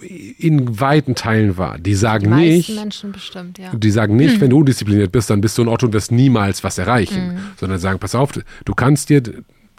in 0.00 0.80
weiten 0.80 1.14
Teilen 1.14 1.56
wahr. 1.56 1.76
Die 1.78 1.82
die 1.82 1.94
sagen 1.94 2.30
meisten 2.30 2.48
nicht, 2.48 2.74
Menschen 2.74 3.12
bestimmt, 3.12 3.58
ja. 3.58 3.74
die 3.74 3.90
sagen 3.90 4.16
nicht, 4.16 4.40
wenn 4.40 4.50
du 4.50 4.58
undiszipliniert 4.58 5.12
bist, 5.12 5.30
dann 5.30 5.40
bist 5.40 5.58
du 5.58 5.62
ein 5.62 5.68
Otto 5.68 5.86
und 5.86 5.92
wirst 5.92 6.12
niemals 6.12 6.62
was 6.64 6.78
erreichen. 6.78 7.38
Sondern 7.56 7.78
sagen, 7.78 7.98
pass 7.98 8.14
auf, 8.14 8.32
du 8.32 8.74
kannst 8.74 9.08
dir 9.08 9.22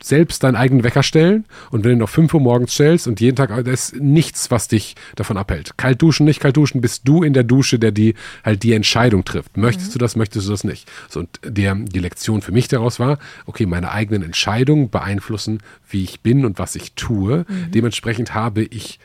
selbst 0.04 0.44
deinen 0.44 0.56
eigenen 0.56 0.84
Wecker 0.84 1.04
stellen 1.04 1.46
und 1.70 1.84
wenn 1.84 1.92
du 1.92 1.98
noch 1.98 2.10
5 2.10 2.34
Uhr 2.34 2.40
morgens 2.42 2.74
stellst 2.74 3.08
und 3.08 3.22
jeden 3.22 3.36
Tag, 3.36 3.50
da 3.50 3.72
ist 3.72 3.96
nichts, 3.96 4.52
was 4.52 4.68
dich 4.68 4.96
davon 5.16 5.38
abhält. 5.38 5.78
Kalt 5.78 6.02
duschen, 6.02 6.26
nicht 6.26 6.40
kalt 6.40 6.58
duschen, 6.58 6.82
bist 6.82 7.08
du 7.08 7.24
in 7.24 7.34
der 7.34 7.44
Dusche, 7.44 7.80
der 7.80 7.92
die 7.92 8.16
halt 8.44 8.64
die 8.64 8.74
Entscheidung 8.74 9.24
trifft. 9.24 9.58
Möchtest 9.58 9.94
du 9.94 10.00
das, 10.00 10.16
möchtest 10.16 10.48
du 10.48 10.52
das 10.52 10.64
nicht? 10.64 10.90
So, 11.10 11.22
und 11.22 11.30
der, 11.44 11.76
die 11.76 12.00
Lektion 12.00 12.42
für 12.42 12.52
mich 12.52 12.68
daraus 12.68 13.00
war, 13.00 13.20
okay, 13.46 13.66
meine 13.66 13.92
eigenen 13.92 14.24
Entscheidungen 14.24 14.90
beeinflussen, 14.90 15.60
wie 15.90 16.04
ich 16.04 16.22
bin 16.22 16.46
und 16.46 16.60
was 16.60 16.76
ich 16.76 16.94
tue. 16.94 17.46
Dementsprechend 17.74 18.34
habe 18.34 18.64
ich 18.64 19.00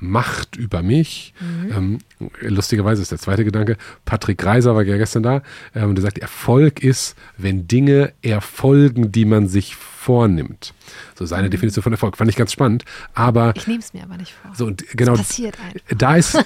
Macht 0.00 0.56
über 0.56 0.82
mich. 0.82 1.34
Ähm, 1.70 1.98
lustigerweise 2.40 3.02
ist 3.02 3.12
der 3.12 3.18
zweite 3.18 3.44
Gedanke, 3.44 3.76
Patrick 4.04 4.44
Reiser 4.44 4.74
war 4.74 4.82
ja 4.82 4.96
gestern 4.96 5.22
da 5.22 5.42
ähm, 5.74 5.90
und 5.90 5.98
er 5.98 6.02
sagt, 6.02 6.18
Erfolg 6.18 6.82
ist, 6.82 7.16
wenn 7.36 7.68
Dinge 7.68 8.12
erfolgen, 8.22 9.12
die 9.12 9.24
man 9.26 9.46
sich 9.48 9.76
vornimmt. 9.76 10.72
So 11.18 11.26
seine 11.26 11.50
Definition 11.50 11.82
von 11.82 11.92
Erfolg. 11.92 12.16
Fand 12.16 12.30
ich 12.30 12.36
ganz 12.36 12.52
spannend. 12.52 12.84
Aber 13.14 13.52
Ich 13.56 13.66
nehme 13.66 13.80
es 13.80 13.92
mir 13.92 14.02
aber 14.02 14.16
nicht 14.16 14.32
vor. 14.32 14.52
so 14.54 14.66
und 14.66 14.84
genau 14.96 15.14
passiert 15.14 15.56
einfach. 15.60 15.96
da 15.96 16.16
ist, 16.16 16.34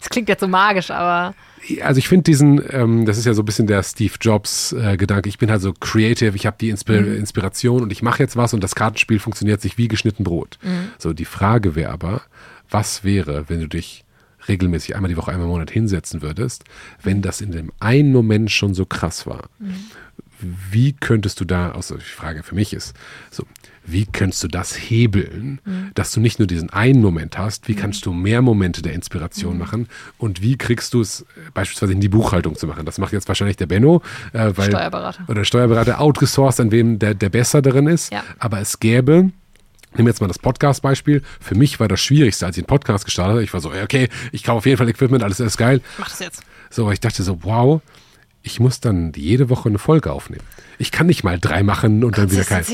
Das 0.00 0.08
klingt 0.10 0.28
jetzt 0.28 0.40
so 0.40 0.48
magisch, 0.48 0.90
aber 0.90 1.34
also 1.82 1.98
ich 1.98 2.08
finde 2.08 2.22
diesen, 2.24 2.62
ähm, 2.70 3.04
das 3.04 3.18
ist 3.18 3.24
ja 3.24 3.34
so 3.34 3.42
ein 3.42 3.44
bisschen 3.44 3.66
der 3.66 3.82
Steve 3.82 4.14
Jobs 4.20 4.72
äh, 4.72 4.96
Gedanke. 4.96 5.28
Ich 5.28 5.38
bin 5.38 5.50
halt 5.50 5.60
so 5.60 5.72
creative, 5.72 6.34
ich 6.36 6.46
habe 6.46 6.56
die 6.58 6.70
Inspir 6.70 7.16
Inspiration 7.16 7.82
und 7.82 7.92
ich 7.92 8.02
mache 8.02 8.22
jetzt 8.22 8.36
was 8.36 8.54
und 8.54 8.62
das 8.62 8.74
Kartenspiel 8.74 9.18
funktioniert 9.18 9.60
sich 9.60 9.76
wie 9.76 9.88
geschnitten 9.88 10.24
Brot. 10.24 10.58
So 10.98 11.12
die 11.12 11.24
Frage 11.24 11.74
wäre 11.74 11.90
aber, 11.92 12.22
was 12.70 13.04
wäre, 13.04 13.48
wenn 13.48 13.60
du 13.60 13.68
dich 13.68 14.04
regelmäßig 14.48 14.94
einmal 14.96 15.08
die 15.08 15.16
Woche, 15.16 15.32
einmal 15.32 15.46
im 15.46 15.52
Monat 15.52 15.70
hinsetzen 15.70 16.22
würdest, 16.22 16.64
wenn 17.02 17.22
das 17.22 17.40
in 17.40 17.52
dem 17.52 17.72
einen 17.80 18.12
Moment 18.12 18.50
schon 18.50 18.74
so 18.74 18.86
krass 18.86 19.26
war? 19.26 19.48
Wie 20.40 20.92
könntest 20.92 21.40
du 21.40 21.44
da, 21.44 21.72
also 21.72 21.96
die 21.96 22.02
Frage 22.02 22.44
für 22.44 22.54
mich 22.54 22.72
ist, 22.72 22.94
so, 23.30 23.44
wie 23.84 24.06
könntest 24.06 24.44
du 24.44 24.48
das 24.48 24.74
hebeln, 24.76 25.60
dass 25.94 26.12
du 26.12 26.20
nicht 26.20 26.38
nur 26.38 26.46
diesen 26.46 26.70
einen 26.70 27.00
Moment 27.00 27.38
hast, 27.38 27.68
wie 27.68 27.74
kannst 27.74 28.06
du 28.06 28.12
mehr 28.12 28.42
Momente 28.42 28.82
der 28.82 28.92
Inspiration 28.92 29.58
machen 29.58 29.88
und 30.18 30.42
wie 30.42 30.56
kriegst 30.56 30.94
du 30.94 31.00
es 31.00 31.22
äh, 31.22 31.24
beispielsweise 31.54 31.94
in 31.94 32.00
die 32.00 32.08
Buchhaltung 32.08 32.54
zu 32.54 32.66
machen? 32.66 32.84
Das 32.84 32.98
macht 32.98 33.12
jetzt 33.12 33.28
wahrscheinlich 33.28 33.56
der 33.56 33.66
Benno, 33.66 34.02
äh, 34.32 34.52
weil, 34.54 34.70
Steuerberater. 34.70 35.24
oder 35.26 35.44
Steuerberater 35.44 36.00
outgesourced, 36.00 36.60
an 36.60 36.70
wem 36.70 36.98
der, 36.98 37.14
der 37.14 37.30
besser 37.30 37.62
darin 37.62 37.86
ist. 37.86 38.12
Ja. 38.12 38.22
Aber 38.38 38.60
es 38.60 38.78
gäbe, 38.78 39.30
Nimm 39.98 40.06
jetzt 40.06 40.20
mal 40.20 40.28
das 40.28 40.38
Podcast-Beispiel. 40.38 41.22
Für 41.40 41.54
mich 41.54 41.78
war 41.80 41.88
das 41.88 42.00
Schwierigste, 42.00 42.46
als 42.46 42.56
ich 42.56 42.62
einen 42.62 42.68
Podcast 42.68 43.04
gestartet 43.04 43.32
habe. 43.32 43.44
Ich 43.44 43.52
war 43.52 43.60
so, 43.60 43.70
okay, 43.70 44.08
ich 44.32 44.44
kaufe 44.44 44.58
auf 44.58 44.66
jeden 44.66 44.78
Fall 44.78 44.88
Equipment, 44.88 45.22
alles 45.22 45.40
ist 45.40 45.56
geil. 45.58 45.80
mach 45.98 46.08
das 46.08 46.20
jetzt. 46.20 46.42
So, 46.70 46.90
ich 46.90 47.00
dachte 47.00 47.22
so, 47.22 47.42
wow, 47.42 47.80
ich 48.42 48.60
muss 48.60 48.80
dann 48.80 49.12
jede 49.16 49.50
Woche 49.50 49.68
eine 49.68 49.78
Folge 49.78 50.12
aufnehmen. 50.12 50.44
Ich 50.78 50.92
kann 50.92 51.08
nicht 51.08 51.24
mal 51.24 51.38
drei 51.40 51.64
machen 51.64 52.04
und 52.04 52.16
dann 52.16 52.30
wieder 52.30 52.44
kein. 52.44 52.64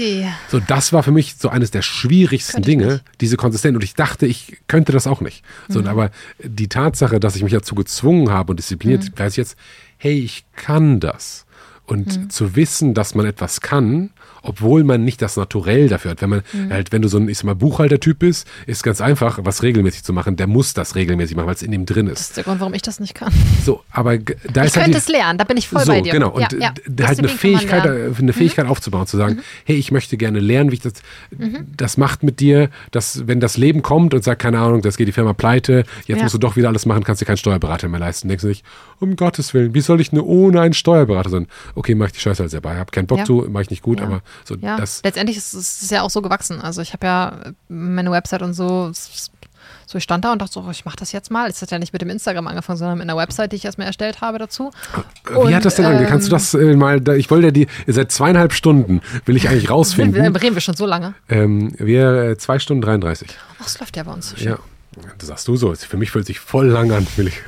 So, 0.49 0.61
das 0.61 0.93
war 0.93 1.03
für 1.03 1.11
mich 1.11 1.37
so 1.39 1.49
eines 1.49 1.71
der 1.71 1.81
schwierigsten 1.81 2.57
Könnte 2.57 2.69
Dinge, 2.71 3.01
diese 3.23 3.37
Konsistenz. 3.39 3.75
Und 3.75 3.83
ich 3.83 3.95
dachte, 3.95 4.27
ich 4.27 4.59
könnte 4.69 4.93
das 4.93 5.07
auch 5.07 5.23
nicht. 5.23 5.43
So, 5.69 5.81
Mhm. 5.81 5.87
aber 5.87 6.11
die 6.43 6.69
Tatsache, 6.69 7.19
dass 7.19 7.35
ich 7.37 7.43
mich 7.43 7.53
dazu 7.55 7.75
gezwungen 7.75 8.31
habe 8.31 8.53
und 8.53 8.59
diszipliniert, 8.59 9.05
Mhm. 9.05 9.19
weiß 9.19 9.33
ich 9.33 9.37
jetzt, 9.39 9.57
hey, 9.97 10.19
ich 10.19 10.45
kann 10.55 11.01
das. 11.01 11.44
Und 11.87 12.17
Mhm. 12.19 12.31
zu 12.31 12.57
wissen, 12.57 12.95
dass 12.95 13.15
man 13.15 13.27
etwas 13.27 13.61
kann, 13.61 14.09
obwohl 14.43 14.85
man 14.85 15.05
nicht 15.05 15.21
das 15.21 15.37
Naturell 15.37 15.89
dafür 15.89 16.13
hat. 16.13 16.23
Wenn 16.23 16.31
man 16.31 16.43
Mhm. 16.55 16.71
halt, 16.73 16.93
wenn 16.93 17.03
du 17.03 17.09
so 17.09 17.19
ein, 17.19 17.29
ich 17.29 17.37
sag 17.39 17.45
mal, 17.45 17.55
Buchhaltertyp 17.55 18.19
bist, 18.21 18.47
ist 18.67 18.83
ganz 18.83 19.03
einfach, 19.03 19.39
was 19.43 19.63
regelmäßig 19.63 20.03
zu 20.03 20.15
machen. 20.15 20.37
Der 20.37 20.47
muss 20.47 20.73
das 20.73 20.95
regelmäßig 20.95 21.37
machen, 21.37 21.47
weil 21.47 21.55
es 21.55 21.63
in 21.63 21.73
ihm 21.75 21.85
drin 21.85 22.07
Das 22.07 22.21
ist. 22.21 22.27
ist 22.29 22.37
der 22.39 22.45
Grund, 22.45 22.61
warum 22.61 22.73
ich 22.73 22.81
das 22.81 23.01
nicht 23.01 23.15
kann. 23.15 23.31
So, 23.67 23.83
aber 23.91 24.17
da 24.17 24.33
Ich 24.63 24.69
ist 24.69 24.77
halt 24.77 24.85
könnte 24.87 24.99
es 24.99 25.09
lernen, 25.09 25.39
da 25.39 25.45
bin 25.45 25.59
ich 25.59 25.69
voll 25.69 25.83
so, 25.85 25.93
bei 25.93 26.01
dir. 26.01 26.13
genau. 26.13 26.31
Und 26.31 26.41
ja, 26.53 26.59
ja. 26.59 27.07
halt 27.07 27.19
eine 27.19 27.29
Fähigkeit, 27.29 27.85
lernen. 27.85 28.09
Mhm. 28.09 28.15
äh, 28.15 28.19
eine 28.19 28.33
Fähigkeit 28.33 28.67
aufzubauen, 28.67 29.07
zu 29.07 29.19
sagen, 29.19 29.41
hey, 29.67 29.77
ich 29.77 29.93
möchte 29.93 30.17
gerne 30.17 30.41
lernen, 30.41 30.71
wie 30.71 30.77
ich 30.77 30.81
das, 30.81 30.95
das 31.77 31.97
macht 31.99 32.23
mit 32.23 32.41
dir, 32.41 32.71
dass, 32.93 33.27
wenn 33.27 33.41
das 33.41 33.57
Leben 33.59 33.83
kommt 33.83 34.15
und 34.15 34.25
sagt, 34.25 34.41
keine 34.41 34.59
Ahnung, 34.59 34.81
das 34.83 34.97
geht 34.97 35.09
die 35.09 35.13
Firma 35.13 35.33
pleite, 35.35 35.85
jetzt 36.07 36.17
Ja. 36.19 36.23
musst 36.23 36.35
du 36.35 36.39
doch 36.39 36.57
wieder 36.57 36.69
alles 36.69 36.87
machen, 36.87 37.05
kannst 37.05 37.21
dir 37.21 37.27
keinen 37.27 37.37
Steuerberater 37.37 37.89
mehr 37.89 38.01
leisten. 38.01 38.29
Denkst 38.29 38.43
du 38.43 38.49
nicht, 38.49 38.65
um 39.01 39.17
Gottes 39.17 39.53
Willen, 39.55 39.75
wie 39.75 39.81
soll 39.81 40.01
ich 40.01 40.13
nur 40.13 40.27
ohne 40.27 40.61
einen 40.63 40.75
Steuerberater 40.75 41.31
sein? 41.31 41.47
Okay, 41.75 41.95
mach 41.95 42.07
ich 42.07 42.13
die 42.13 42.21
Scheiße 42.21 42.43
halt 42.43 42.51
selber. 42.51 42.73
Ich 42.73 42.79
habe 42.79 42.91
keinen 42.91 43.07
Bock 43.07 43.19
Ja. 43.19 43.25
zu, 43.25 43.47
mach 43.51 43.61
ich 43.61 43.71
nicht 43.71 43.83
gut, 43.83 44.01
Ja. 44.01 44.07
aber 44.07 44.21
so, 44.45 44.57
Ja, 44.57 44.77
das, 44.77 45.01
letztendlich 45.05 45.37
ist 45.37 45.55
es 45.55 45.91
ja 45.91 46.03
auch 46.03 46.11
so 46.11 46.23
gewachsen. 46.23 46.61
Also 46.61 46.83
ich 46.83 46.93
habe 46.93 47.07
ja 47.07 47.39
meine 47.69 48.11
Website 48.11 48.43
und 48.43 48.55
so, 48.55 48.91
so 49.87 49.99
ich 49.99 50.03
stand 50.05 50.25
da 50.25 50.33
und 50.33 50.41
dachte 50.43 50.53
so, 50.55 50.69
ich 50.71 50.85
mache 50.85 50.97
das 50.97 51.13
jetzt 51.13 51.31
mal. 51.31 51.49
Es 51.49 51.61
hat 51.63 51.71
ja 51.71 51.79
nicht 51.79 51.93
mit 51.93 52.03
dem 52.03 52.11
Instagram 52.11 52.47
angefangen, 52.49 52.79
sondern 52.79 52.99
mit 52.99 53.09
einer 53.09 53.17
Website, 53.17 53.53
die 53.53 53.57
ich 53.57 53.65
erstmal 53.65 53.87
erstellt 53.87 54.21
habe 54.21 54.39
dazu. 54.39 54.71
wie 55.29 55.35
Und, 55.35 55.55
hat 55.55 55.65
das 55.65 55.75
denn 55.77 55.85
angefangen? 55.85 56.09
Kannst 56.09 56.27
du 56.29 56.33
ähm, 56.33 56.39
das 56.39 56.55
äh, 56.55 56.77
mal, 56.77 57.01
da, 57.01 57.15
ich 57.15 57.31
wollte 57.31 57.47
ja 57.47 57.51
die, 57.53 57.67
seit 57.87 58.11
zweieinhalb 58.11 58.53
Stunden 58.53 59.01
will 59.27 59.37
ich 59.37 59.49
eigentlich 59.49 59.71
rausfinden. 59.71 60.37
reden 60.37 60.55
wir 60.57 60.61
schon 60.61 60.75
so 60.77 60.87
lange? 60.87 61.15
ähm, 61.29 61.75
wir, 61.79 62.13
äh, 62.31 62.37
zwei 62.39 62.59
Stunden 62.59 62.83
33. 62.83 63.29
Ach, 63.61 63.67
es 63.67 63.79
läuft 63.79 63.97
ja 63.97 64.03
bei 64.03 64.13
uns 64.13 64.31
so 64.31 64.37
schön. 64.37 64.49
Ja, 64.49 64.59
das 65.19 65.29
sagst 65.29 65.49
du 65.49 65.57
so. 65.57 65.75
Für 65.75 65.97
mich 65.97 66.11
fühlt 66.11 66.27
sich 66.27 66.41
voll 66.41 66.67
lang 66.67 66.91
an. 66.93 67.07
Will 67.17 67.29
ich. 67.29 67.41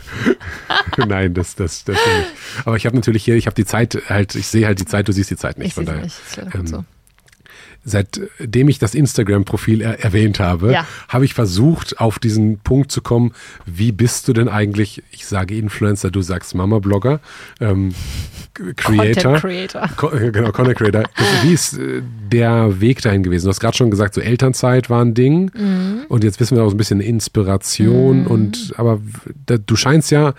Nein, 1.07 1.35
das, 1.35 1.55
das, 1.55 1.85
das 1.85 1.99
stimmt 1.99 2.17
nicht. 2.17 2.31
Aber 2.65 2.77
ich 2.77 2.87
habe 2.87 2.97
natürlich 2.97 3.25
hier, 3.25 3.37
ich 3.37 3.47
habe 3.47 3.55
die 3.55 3.65
Zeit 3.65 3.99
halt, 4.09 4.35
ich 4.35 4.47
sehe 4.47 4.67
halt 4.67 4.81
die 4.81 4.87
Zeit, 4.87 5.09
du 5.09 5.13
siehst 5.13 5.31
die 5.31 5.37
Zeit 5.37 5.59
nicht. 5.59 5.69
Ich 5.69 5.75
von 5.75 5.87
daher. 5.87 6.03
nicht. 6.03 6.17
Das 6.37 6.47
ist 6.47 6.55
ähm, 6.55 6.67
so. 6.67 6.85
Seitdem 7.89 8.69
ich 8.69 8.79
das 8.81 8.95
Instagram-Profil 8.97 9.81
er 9.81 10.03
erwähnt 10.05 10.41
habe, 10.41 10.73
Ja. 10.73 10.87
habe 11.09 11.25
ich 11.25 11.33
versucht, 11.35 12.01
auf 12.01 12.19
diesen 12.19 12.59
Punkt 12.59 12.91
zu 12.93 13.01
kommen, 13.01 13.33
wie 13.65 13.93
bist 13.93 14.27
du 14.29 14.33
denn 14.33 14.49
eigentlich, 14.49 15.03
ich 15.13 15.25
sage 15.27 15.57
Influencer, 15.57 16.11
du 16.11 16.21
sagst 16.21 16.55
Mama-Blogger, 16.57 17.21
ähm, 17.61 17.95
Creator. 18.77 19.35
Content 19.35 19.41
Creator. 19.41 19.89
Co 19.97 20.11
äh, 20.11 20.31
genau, 20.33 20.51
Content 20.51 20.79
Creator. 20.79 21.05
Wie 21.43 21.53
ist 21.53 21.79
äh, 21.79 22.01
der 22.33 22.81
Weg 22.81 23.03
dahin 23.03 23.23
gewesen? 23.23 23.45
Du 23.45 23.51
hast 23.51 23.61
gerade 23.61 23.77
schon 23.77 23.91
gesagt, 23.91 24.15
so 24.15 24.21
Elternzeit 24.21 24.89
war 24.91 25.05
ein 25.05 25.15
Ding 25.15 25.51
Mhm. 25.55 26.07
und 26.09 26.25
jetzt 26.25 26.41
wissen 26.41 26.57
wir 26.57 26.65
auch 26.65 26.71
so 26.71 26.75
ein 26.75 26.79
bisschen 26.79 27.01
Inspiration 27.01 28.27
und 28.27 28.73
aber 28.77 29.01
da, 29.47 29.59
du 29.59 29.77
scheinst 29.77 30.11
ja 30.11 30.33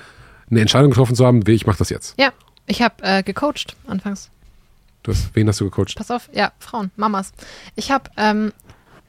eine 0.50 0.62
Entscheidung 0.62 0.90
getroffen 0.92 1.16
zu 1.16 1.26
haben, 1.26 1.46
wie 1.48 1.52
ich 1.54 1.66
mache 1.68 1.78
das 1.78 1.90
jetzt. 1.90 2.16
Ja, 2.20 2.30
ich 2.66 2.82
habe 2.82 2.96
äh, 3.04 3.22
gecoacht 3.24 3.76
anfangs. 3.88 4.30
Du 5.08 5.14
hast, 5.14 5.34
wen 5.36 5.48
hast 5.48 5.62
du 5.62 5.70
gecoacht? 5.70 5.96
Pass 5.96 6.12
auf, 6.12 6.30
ja, 6.34 6.52
Frauen, 6.60 6.92
Mamas. 6.98 7.32
Ich 7.78 7.92
habe 7.92 8.10
ähm, 8.18 8.52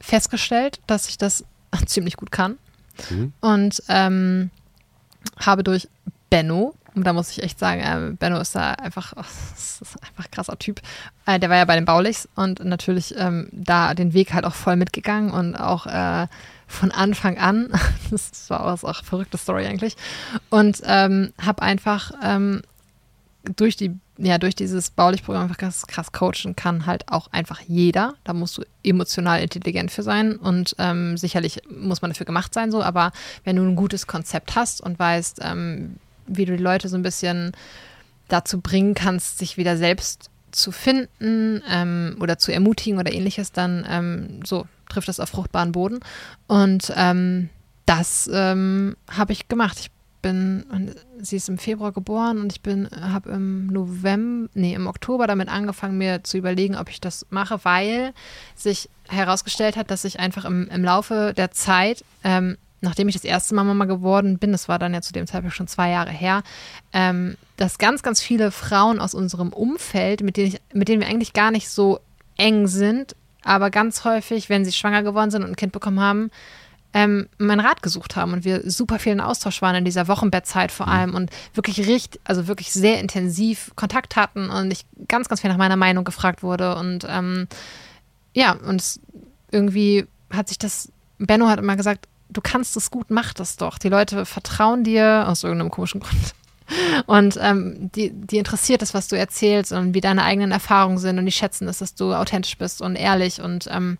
festgestellt, 0.00 0.78
dass 0.86 1.08
ich 1.08 1.18
das 1.18 1.42
ziemlich 1.86 2.16
gut 2.16 2.30
kann 2.30 2.56
Mhm. 3.10 3.32
und 3.40 3.82
ähm, 3.88 4.50
habe 5.38 5.62
durch 5.62 5.88
Benno, 6.30 6.74
und 6.96 7.04
da 7.04 7.12
muss 7.12 7.30
ich 7.30 7.42
echt 7.44 7.58
sagen, 7.60 7.80
äh, 7.80 8.12
Benno 8.16 8.40
ist 8.40 8.56
da 8.56 8.72
einfach, 8.72 9.12
oh, 9.16 9.20
das 9.54 9.80
ist 9.80 10.02
einfach 10.02 10.24
ein 10.24 10.30
krasser 10.32 10.58
Typ. 10.58 10.80
Äh, 11.26 11.38
der 11.38 11.48
war 11.48 11.56
ja 11.58 11.64
bei 11.64 11.76
den 11.76 11.84
Baulichs 11.84 12.28
und 12.34 12.64
natürlich 12.64 13.14
ähm, 13.16 13.48
da 13.52 13.94
den 13.94 14.14
Weg 14.14 14.32
halt 14.34 14.44
auch 14.44 14.54
voll 14.54 14.74
mitgegangen 14.76 15.30
und 15.30 15.54
auch 15.56 15.86
äh, 15.86 16.26
von 16.66 16.90
Anfang 16.92 17.38
an, 17.38 17.70
das 18.10 18.50
war 18.50 18.62
auch, 18.66 18.82
auch 18.84 18.98
eine 18.98 19.04
verrückte 19.06 19.38
Story 19.38 19.66
eigentlich, 19.66 19.96
und 20.50 20.80
ähm, 20.84 21.32
habe 21.40 21.62
einfach 21.62 22.10
ähm, 22.22 22.62
durch 23.56 23.76
die 23.76 23.96
ja 24.18 24.38
durch 24.38 24.54
dieses 24.54 24.90
Baulichprogramm 24.90 25.44
einfach 25.44 25.58
ganz 25.58 25.86
krass 25.86 26.12
coachen 26.12 26.56
kann 26.56 26.86
halt 26.86 27.08
auch 27.08 27.28
einfach 27.32 27.60
jeder. 27.66 28.14
Da 28.24 28.32
musst 28.32 28.58
du 28.58 28.62
emotional 28.82 29.40
intelligent 29.40 29.90
für 29.90 30.02
sein 30.02 30.36
und 30.36 30.74
ähm, 30.78 31.16
sicherlich 31.16 31.62
muss 31.70 32.02
man 32.02 32.10
dafür 32.10 32.26
gemacht 32.26 32.52
sein 32.52 32.70
so. 32.70 32.82
Aber 32.82 33.12
wenn 33.44 33.56
du 33.56 33.62
ein 33.62 33.76
gutes 33.76 34.06
Konzept 34.06 34.56
hast 34.56 34.80
und 34.80 34.98
weißt, 34.98 35.40
ähm, 35.42 35.96
wie 36.26 36.44
du 36.44 36.56
die 36.56 36.62
Leute 36.62 36.88
so 36.88 36.96
ein 36.96 37.02
bisschen 37.02 37.52
dazu 38.26 38.60
bringen 38.60 38.94
kannst, 38.94 39.38
sich 39.38 39.56
wieder 39.56 39.76
selbst 39.76 40.30
zu 40.50 40.72
finden 40.72 41.62
ähm, 41.70 42.16
oder 42.20 42.38
zu 42.38 42.52
ermutigen 42.52 42.98
oder 42.98 43.12
ähnliches, 43.12 43.52
dann 43.52 43.86
ähm, 43.88 44.40
so 44.44 44.66
trifft 44.88 45.08
das 45.08 45.20
auf 45.20 45.28
fruchtbaren 45.28 45.72
Boden. 45.72 46.00
Und 46.46 46.92
ähm, 46.96 47.50
das 47.86 48.28
ähm, 48.32 48.96
habe 49.10 49.32
ich 49.32 49.48
gemacht. 49.48 49.78
Ich 49.80 49.90
bin, 50.22 50.94
sie 51.20 51.36
ist 51.36 51.48
im 51.48 51.58
Februar 51.58 51.92
geboren 51.92 52.40
und 52.40 52.52
ich 52.52 52.60
bin, 52.60 52.88
habe 52.90 53.30
im 53.30 53.66
November, 53.68 54.50
nee, 54.54 54.74
im 54.74 54.86
Oktober 54.86 55.26
damit 55.26 55.48
angefangen, 55.48 55.98
mir 55.98 56.24
zu 56.24 56.38
überlegen, 56.38 56.76
ob 56.76 56.88
ich 56.88 57.00
das 57.00 57.26
mache, 57.30 57.60
weil 57.64 58.12
sich 58.54 58.88
herausgestellt 59.08 59.76
hat, 59.76 59.90
dass 59.90 60.04
ich 60.04 60.20
einfach 60.20 60.44
im, 60.44 60.68
im 60.68 60.84
Laufe 60.84 61.32
der 61.36 61.50
Zeit, 61.50 62.04
ähm, 62.24 62.56
nachdem 62.80 63.08
ich 63.08 63.14
das 63.14 63.24
erste 63.24 63.54
Mal 63.54 63.64
Mama 63.64 63.86
geworden 63.86 64.38
bin, 64.38 64.52
das 64.52 64.68
war 64.68 64.78
dann 64.78 64.94
ja 64.94 65.00
zu 65.00 65.12
dem 65.12 65.26
Zeitpunkt 65.26 65.56
schon 65.56 65.68
zwei 65.68 65.90
Jahre 65.90 66.10
her, 66.10 66.42
ähm, 66.92 67.36
dass 67.56 67.78
ganz, 67.78 68.02
ganz 68.02 68.20
viele 68.20 68.50
Frauen 68.50 69.00
aus 69.00 69.14
unserem 69.14 69.52
Umfeld, 69.52 70.22
mit 70.22 70.36
denen, 70.36 70.48
ich, 70.48 70.60
mit 70.72 70.88
denen 70.88 71.00
wir 71.00 71.08
eigentlich 71.08 71.32
gar 71.32 71.50
nicht 71.50 71.68
so 71.68 72.00
eng 72.36 72.66
sind, 72.66 73.16
aber 73.42 73.70
ganz 73.70 74.04
häufig, 74.04 74.48
wenn 74.48 74.64
sie 74.64 74.72
schwanger 74.72 75.02
geworden 75.02 75.30
sind 75.30 75.42
und 75.42 75.50
ein 75.50 75.56
Kind 75.56 75.72
bekommen 75.72 76.00
haben, 76.00 76.30
ähm, 76.94 77.28
meinen 77.38 77.60
Rat 77.60 77.82
gesucht 77.82 78.16
haben 78.16 78.32
und 78.32 78.44
wir 78.44 78.70
super 78.70 78.98
viel 78.98 79.12
in 79.12 79.20
Austausch 79.20 79.60
waren 79.60 79.76
in 79.76 79.84
dieser 79.84 80.08
Wochenbettzeit 80.08 80.72
vor 80.72 80.88
allem 80.88 81.14
und 81.14 81.30
wirklich 81.54 81.86
richtig, 81.86 82.20
also 82.24 82.48
wirklich 82.48 82.72
sehr 82.72 82.98
intensiv 82.98 83.72
Kontakt 83.76 84.16
hatten 84.16 84.48
und 84.48 84.70
ich 84.70 84.86
ganz, 85.06 85.28
ganz 85.28 85.42
viel 85.42 85.50
nach 85.50 85.58
meiner 85.58 85.76
Meinung 85.76 86.04
gefragt 86.04 86.42
wurde 86.42 86.76
und 86.76 87.06
ähm, 87.08 87.46
ja, 88.34 88.52
und 88.52 88.80
es, 88.80 89.00
irgendwie 89.50 90.06
hat 90.30 90.48
sich 90.48 90.58
das, 90.58 90.92
Benno 91.18 91.48
hat 91.48 91.58
immer 91.58 91.76
gesagt, 91.76 92.06
du 92.30 92.40
kannst 92.40 92.76
es 92.76 92.90
gut, 92.90 93.10
mach 93.10 93.32
das 93.32 93.56
doch. 93.56 93.78
Die 93.78 93.88
Leute 93.88 94.24
vertrauen 94.26 94.84
dir 94.84 95.24
aus 95.26 95.44
irgendeinem 95.44 95.70
komischen 95.70 96.00
Grund. 96.00 96.34
Und 97.06 97.38
ähm, 97.40 97.90
die, 97.94 98.10
die 98.10 98.36
interessiert 98.36 98.82
es, 98.82 98.92
was 98.92 99.08
du 99.08 99.16
erzählst 99.16 99.72
und 99.72 99.94
wie 99.94 100.02
deine 100.02 100.22
eigenen 100.22 100.52
Erfahrungen 100.52 100.98
sind 100.98 101.18
und 101.18 101.24
die 101.24 101.32
schätzen 101.32 101.66
es, 101.66 101.78
dass 101.78 101.94
du 101.94 102.12
authentisch 102.12 102.58
bist 102.58 102.82
und 102.82 102.94
ehrlich 102.94 103.40
und 103.40 103.66
ähm, 103.72 103.96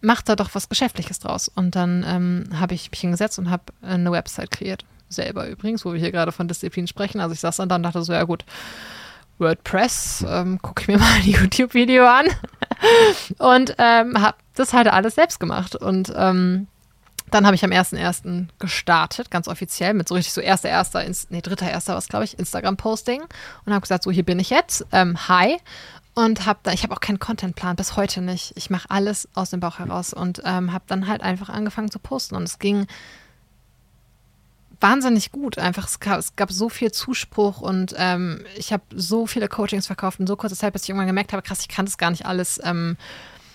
mach 0.00 0.22
da 0.22 0.36
doch 0.36 0.54
was 0.54 0.68
Geschäftliches 0.68 1.18
draus. 1.18 1.48
Und 1.48 1.76
dann 1.76 2.04
ähm, 2.06 2.44
habe 2.58 2.74
ich 2.74 2.90
mich 2.90 3.00
hingesetzt 3.00 3.38
und 3.38 3.50
habe 3.50 3.64
eine 3.82 4.10
Website 4.12 4.50
kreiert. 4.50 4.84
Selber 5.08 5.48
übrigens, 5.48 5.84
wo 5.84 5.92
wir 5.92 6.00
hier 6.00 6.12
gerade 6.12 6.32
von 6.32 6.48
Disziplin 6.48 6.86
sprechen. 6.86 7.20
Also 7.20 7.32
ich 7.32 7.40
saß 7.40 7.56
dann 7.56 7.68
da 7.68 7.76
und 7.76 7.82
dachte 7.82 8.02
so, 8.02 8.12
ja 8.12 8.24
gut, 8.24 8.44
WordPress, 9.38 10.24
ähm, 10.28 10.60
gucke 10.60 10.82
ich 10.82 10.88
mir 10.88 10.98
mal 10.98 11.12
ein 11.14 11.24
YouTube-Video 11.28 12.06
an 12.06 12.26
und 13.38 13.74
ähm, 13.78 14.20
habe 14.20 14.36
das 14.54 14.72
halt 14.72 14.88
alles 14.88 15.14
selbst 15.14 15.40
gemacht. 15.40 15.76
Und 15.76 16.12
ähm, 16.14 16.66
dann 17.30 17.44
habe 17.46 17.54
ich 17.54 17.64
am 17.64 17.70
1.1. 17.70 18.46
gestartet, 18.58 19.30
ganz 19.30 19.48
offiziell, 19.48 19.94
mit 19.94 20.08
so 20.08 20.14
richtig 20.14 20.32
so 20.32 20.40
erster, 20.40 20.68
erster, 20.68 21.04
Ins- 21.04 21.28
nee, 21.30 21.42
dritter, 21.42 21.70
erster 21.70 21.94
was, 21.94 22.08
glaube 22.08 22.24
ich, 22.24 22.38
Instagram-Posting 22.38 23.22
und 23.64 23.72
habe 23.72 23.82
gesagt, 23.82 24.02
so 24.02 24.10
hier 24.10 24.24
bin 24.24 24.38
ich 24.38 24.50
jetzt, 24.50 24.86
ähm, 24.92 25.28
hi. 25.28 25.58
Und 26.24 26.46
habe 26.46 26.58
da, 26.64 26.72
ich 26.72 26.82
habe 26.82 26.94
auch 26.94 27.00
keinen 27.00 27.18
Contentplan, 27.20 27.76
bis 27.76 27.94
heute 27.96 28.20
nicht. 28.20 28.52
Ich 28.56 28.70
mache 28.70 28.90
alles 28.90 29.28
aus 29.34 29.50
dem 29.50 29.60
Bauch 29.60 29.78
heraus 29.78 30.12
und 30.12 30.42
ähm, 30.44 30.72
habe 30.72 30.84
dann 30.88 31.06
halt 31.06 31.22
einfach 31.22 31.48
angefangen 31.48 31.90
zu 31.92 31.98
posten. 32.00 32.34
Und 32.34 32.42
es 32.42 32.58
ging 32.58 32.86
wahnsinnig 34.80 35.32
gut. 35.32 35.58
Einfach, 35.58 35.86
es 35.86 36.00
gab, 36.00 36.18
es 36.18 36.36
gab 36.36 36.52
so 36.52 36.68
viel 36.68 36.92
Zuspruch 36.92 37.60
und 37.60 37.94
ähm, 37.96 38.44
ich 38.56 38.72
habe 38.72 38.82
so 38.94 39.26
viele 39.26 39.48
Coachings 39.48 39.86
verkauft 39.86 40.20
in 40.20 40.26
so 40.26 40.36
kurzer 40.36 40.56
Zeit, 40.56 40.72
bis 40.72 40.84
ich 40.84 40.88
irgendwann 40.90 41.06
gemerkt 41.08 41.32
habe, 41.32 41.42
krass, 41.42 41.60
ich 41.60 41.68
kann 41.68 41.84
das 41.86 41.98
gar 41.98 42.10
nicht 42.10 42.26
alles. 42.26 42.60
Ähm, 42.64 42.96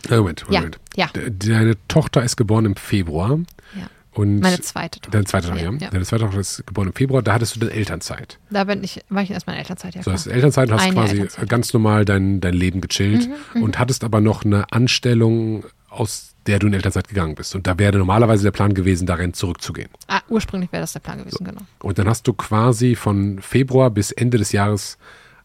Äh, 0.10 0.18
Moment, 0.18 0.42
Ja, 0.50 0.60
Moment. 0.60 0.80
ja. 0.96 1.08
De- 1.08 1.32
Deine 1.32 1.76
Tochter 1.88 2.24
ist 2.24 2.36
geboren 2.36 2.66
im 2.66 2.76
Februar. 2.76 3.40
ja, 3.78 3.88
Und 4.14 4.40
meine 4.40 4.62
zweite 4.62 5.00
Tochter. 5.00 5.12
Deine 5.12 5.26
zweite 5.26 5.48
Tochter, 5.48 5.64
ja. 5.64 5.72
ja. 5.72 5.90
Deine 5.90 6.06
zweite 6.06 6.24
Tochter 6.24 6.40
ist 6.40 6.68
geboren 6.68 6.88
im 6.88 6.94
Februar, 6.94 7.24
da 7.24 7.34
hattest 7.34 7.56
du 7.56 7.60
dann 7.60 7.70
Elternzeit. 7.70 8.40
Da 8.50 8.64
bin 8.66 8.84
ich, 8.84 9.04
war 9.10 9.24
ich 9.24 9.32
erstmal 9.32 9.56
in 9.56 9.62
Elternzeit, 9.62 9.96
ja. 9.96 10.02
So, 10.02 10.12
klar. 10.12 10.16
hast 10.16 10.28
Elternzeit, 10.28 10.72
hast 10.72 10.82
Ein 10.82 10.94
Jahr 10.94 11.06
quasi 11.06 11.16
Elternzeit. 11.16 11.46
Mhm, 11.46 11.50
ganz 11.50 11.74
normal 11.74 12.06
dein, 12.06 12.40
dein 12.40 12.54
Leben 12.54 12.82
gechillt 12.82 13.30
und 13.56 13.80
hattest 13.80 14.04
aber 14.04 14.22
noch 14.22 14.46
eine 14.46 14.72
Anstellung, 14.72 15.66
aus 15.90 16.36
der 16.48 16.60
du 16.60 16.68
in 16.68 16.74
Elternzeit 16.74 17.08
gegangen 17.08 17.36
bist. 17.36 17.56
Und 17.56 17.68
da 17.68 17.78
wäre 17.80 17.98
normalerweise 17.98 18.44
der 18.44 18.52
Plan 18.52 18.74
gewesen, 18.74 19.08
darin 19.08 19.34
zurückzugehen. 19.34 19.90
Ah, 20.08 20.22
ursprünglich 20.30 20.72
wäre 20.72 20.82
das 20.82 20.94
der 20.94 21.00
Plan 21.00 21.20
gewesen, 21.20 21.46
genau. 21.46 21.62
Und 21.80 21.98
dann 21.98 22.08
hast 22.08 22.28
du 22.28 22.34
quasi 22.34 22.96
von 22.96 23.42
Februar 23.42 23.90
bis 23.90 24.12
Ende 24.12 24.38
des 24.38 24.52
Jahres 24.52 24.98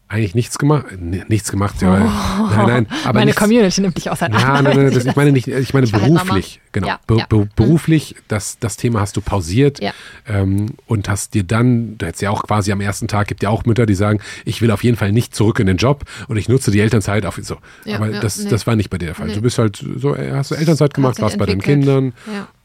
eigentlich 0.09 0.33
nichts 0.33 0.57
gemacht. 0.57 0.85
Nichts 1.29 1.51
gemacht, 1.51 1.81
ja. 1.81 1.99
Nein, 1.99 2.67
nein, 2.67 2.87
aber 3.03 3.09
Oh. 3.09 3.13
Meine 3.13 3.25
nichts, 3.27 3.39
Community 3.41 3.81
nimmt 3.81 3.95
dich 3.95 4.09
auseinander. 4.09 4.45
Ja, 4.47 4.61
nein, 4.61 4.75
nein, 4.75 4.91
das, 4.93 5.05
ich 5.05 5.15
meine 5.15 5.31
nicht, 5.31 5.47
ich 5.47 5.73
meine 5.73 5.85
Ich 5.85 5.93
war 5.93 6.01
halt 6.01 6.11
beruflich, 6.13 6.59
genau. 6.71 6.87
Ja, 6.87 6.99
Be 7.05 7.23
be 7.29 7.47
beruflich, 7.55 8.15
das, 8.27 8.57
das 8.59 8.75
Thema 8.75 9.01
hast 9.01 9.15
du 9.17 9.21
pausiert 9.21 9.81
Ja. 9.81 9.93
ähm, 10.27 10.71
und 10.87 11.07
hast 11.09 11.35
dir 11.35 11.43
dann, 11.43 11.97
du 11.99 12.07
hättest 12.07 12.23
ja 12.23 12.31
auch 12.31 12.43
quasi 12.43 12.71
am 12.71 12.81
ersten 12.81 13.07
Tag, 13.07 13.27
gibt 13.27 13.43
ja 13.43 13.49
auch 13.49 13.65
Mütter, 13.65 13.85
die 13.85 13.93
sagen, 13.93 14.19
ich 14.45 14.61
will 14.63 14.71
auf 14.71 14.83
jeden 14.83 14.97
Fall 14.97 15.11
nicht 15.11 15.35
zurück 15.35 15.59
in 15.59 15.67
den 15.67 15.77
Job 15.77 16.03
und 16.27 16.37
ich 16.37 16.49
nutze 16.49 16.71
die 16.71 16.79
Elternzeit 16.79 17.25
auf 17.25 17.39
so. 17.41 17.57
Ja, 17.85 17.97
Aber 17.97 18.09
das, 18.09 18.39
nee. 18.39 18.49
das 18.49 18.65
war 18.65 18.75
nicht 18.75 18.89
bei 18.89 18.97
dir 18.97 19.05
der 19.05 19.15
Fall. 19.15 19.27
Nee. 19.27 19.35
Du 19.35 19.41
bist 19.41 19.59
halt 19.59 19.83
so, 19.97 20.15
äh, 20.15 20.31
hast 20.31 20.49
du 20.51 20.55
Elternzeit 20.55 20.93
gemacht, 20.95 21.21
warst 21.21 21.37
bei 21.37 21.45
deinen 21.45 21.59
entwickelt. 21.59 21.85
Kindern 21.85 22.13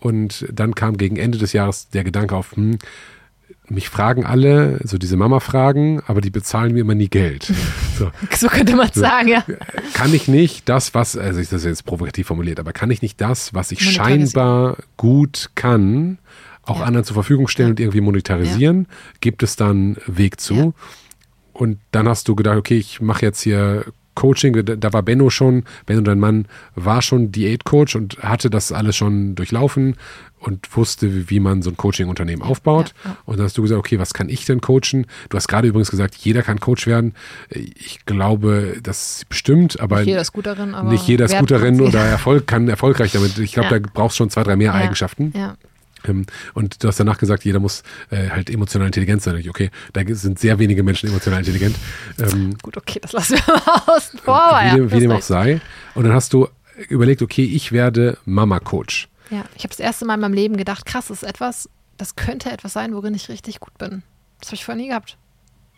und 0.01 0.47
dann 0.53 0.75
kam 0.75 0.97
gegen 0.97 1.17
Ende 1.17 1.37
des 1.39 1.53
Jahres 1.53 1.89
der 1.91 2.05
Gedanke 2.05 2.35
auf, 2.37 2.57
hm, 2.57 2.79
mich 3.69 3.89
fragen 3.89 4.27
alle, 4.27 4.79
so 4.85 4.99
diese 4.99 5.17
Mama-Fragen, 5.17 6.03
aber 6.07 6.21
die 6.21 6.31
bezahlen 6.31 6.73
mir 6.75 6.81
immer 6.81 6.95
nie 6.95 7.09
Geld. 7.09 7.53
So, 7.97 8.11
So 8.33 8.49
könnte 8.49 8.75
man 8.75 8.91
sagen, 8.93 9.29
ja. 9.29 9.45
kann 9.93 10.13
ich 10.13 10.27
nicht 10.27 10.69
das, 10.69 10.95
was, 10.95 11.17
also 11.17 11.39
ich 11.39 11.49
das 11.49 11.63
jetzt 11.65 11.85
provokativ 11.85 12.27
formuliert, 12.27 12.59
aber 12.59 12.73
kann 12.73 12.91
ich 12.91 13.03
nicht 13.03 13.21
das, 13.21 13.55
was 13.55 13.71
ich 13.71 13.89
scheinbar 13.89 14.79
gut 14.97 15.51
kann, 15.55 16.19
auch 16.65 16.81
Ja. 16.81 16.87
anderen 16.87 17.05
zur 17.05 17.15
Verfügung 17.15 17.47
stellen 17.47 17.71
und 17.71 17.79
irgendwie 17.79 18.01
monetarisieren? 18.01 18.89
Gibt 19.21 19.45
es 19.45 19.55
dann 19.55 19.97
Weg 20.09 20.41
zu? 20.41 20.55
Ja. 20.55 20.73
Und 21.53 21.79
dann 21.93 22.09
hast 22.09 22.27
du 22.27 22.35
gedacht, 22.35 22.57
okay, 22.57 22.79
ich 22.79 23.01
mache 23.01 23.25
jetzt 23.25 23.43
hier 23.43 23.85
Coaching, 24.15 24.65
da 24.65 24.93
war 24.93 25.03
Benno 25.03 25.31
schon, 25.31 25.65
Benno, 25.87 26.01
dein 26.03 26.19
Mann, 26.21 26.47
war 26.75 27.03
schon 27.03 27.33
Diätcoach 27.33 27.97
und 27.97 28.19
hatte 28.23 28.51
das 28.51 28.73
alles 28.73 28.97
schon 28.97 29.35
durchlaufen 29.35 29.97
und 30.39 30.77
wusste, 30.77 31.31
wie- 31.31 31.41
man 31.41 31.63
so 31.63 31.71
ein 31.71 31.77
Coaching-Unternehmen 31.77 32.43
aufbaut. 32.43 32.93
ja, 33.05 33.11
ja. 33.11 33.17
Und 33.25 33.39
dann 33.39 33.47
hast 33.47 33.57
du 33.59 33.63
gesagt, 33.63 33.79
okay, 33.79 33.99
was 33.99 34.13
kann 34.15 34.29
ich 34.29 34.45
denn 34.45 34.61
coachen? 34.61 35.07
Du 35.31 35.37
hast 35.37 35.49
gerade 35.49 35.67
übrigens 35.69 35.91
gesagt, 35.91 36.15
jeder 36.17 36.43
kann 36.43 36.61
Coach 36.61 36.87
werden. 36.87 37.15
Ich 37.51 38.05
glaube, 38.07 38.77
das 38.83 39.25
bestimmt, 39.29 39.81
aber 39.81 39.97
Nicht 39.99 40.07
jeder 40.09 40.21
ist 40.21 40.33
gut 40.33 40.47
darin, 40.47 40.75
nicht 40.89 41.07
jeder 41.09 41.25
ist 41.25 41.39
gut 41.39 41.51
darin 41.51 41.81
oder. 41.81 42.01
Erfolg 42.05 42.47
kann 42.47 42.69
erfolgreich 42.69 43.13
damit. 43.13 43.39
Ich 43.39 43.53
glaube, 43.53 43.71
Ja. 43.71 43.79
da 43.79 43.89
brauchst 43.93 44.17
du 44.17 44.25
schon 44.25 44.31
zwei, 44.31 44.43
drei 44.43 44.57
mehr. 44.57 44.75
Eigenschaften. 44.75 45.33
Ja. 45.37 45.57
Ähm, 46.05 46.27
Und 46.55 46.83
du 46.83 46.89
hast 46.89 47.01
danach 47.01 47.19
gesagt, 47.19 47.45
jeder 47.45 47.61
muss 47.61 47.83
äh, 48.11 48.31
halt 48.31 48.51
emotional 48.51 48.87
intelligent 48.87 49.23
sein. 49.23 49.43
Okay, 49.49 49.71
da 49.93 50.03
sind 50.15 50.39
sehr 50.39 50.59
wenige 50.59 50.83
Menschen 50.83 51.09
emotional 51.09 51.41
intelligent. 51.41 51.77
Ähm, 52.19 52.57
Gut, 52.63 52.77
okay, 52.77 52.99
das 53.01 53.13
lassen 53.13 53.35
wir 53.37 53.55
mal 53.55 53.97
außen 53.97 54.19
vor. 54.21 54.61
wie 54.65 54.77
dem, 54.77 54.93
wie 54.93 55.01
dem 55.01 55.11
auch 55.11 55.23
sei. 55.23 55.61
Und 55.95 56.05
dann 56.05 56.13
hast 56.13 56.33
du 56.33 56.49
überlegt, 56.89 57.23
okay, 57.23 57.45
ich 57.45 57.73
werde 57.73 58.19
Mama-Coach. 58.25 59.09
Ja, 59.31 59.45
ich 59.57 59.65
habe 59.65 59.69
das 59.69 59.81
erste 59.81 60.05
Mal 60.05 60.15
in 60.15 60.21
meinem 60.21 60.35
Leben 60.35 60.57
gedacht, 60.57 60.87
krass, 60.87 61.07
das 61.09 61.23
ist 61.23 61.29
etwas, 61.29 61.69
das 61.97 62.17
könnte 62.17 62.51
etwas 62.51 62.73
sein, 62.73 62.95
worin 62.95 63.15
ich 63.15 63.29
richtig 63.29 63.61
gut 63.61 63.77
bin. 63.79 64.03
Das 64.41 64.49
habe 64.49 64.57
ich 64.57 64.65
vorher 64.65 64.83
nie 64.83 64.89
gehabt. 64.89 65.17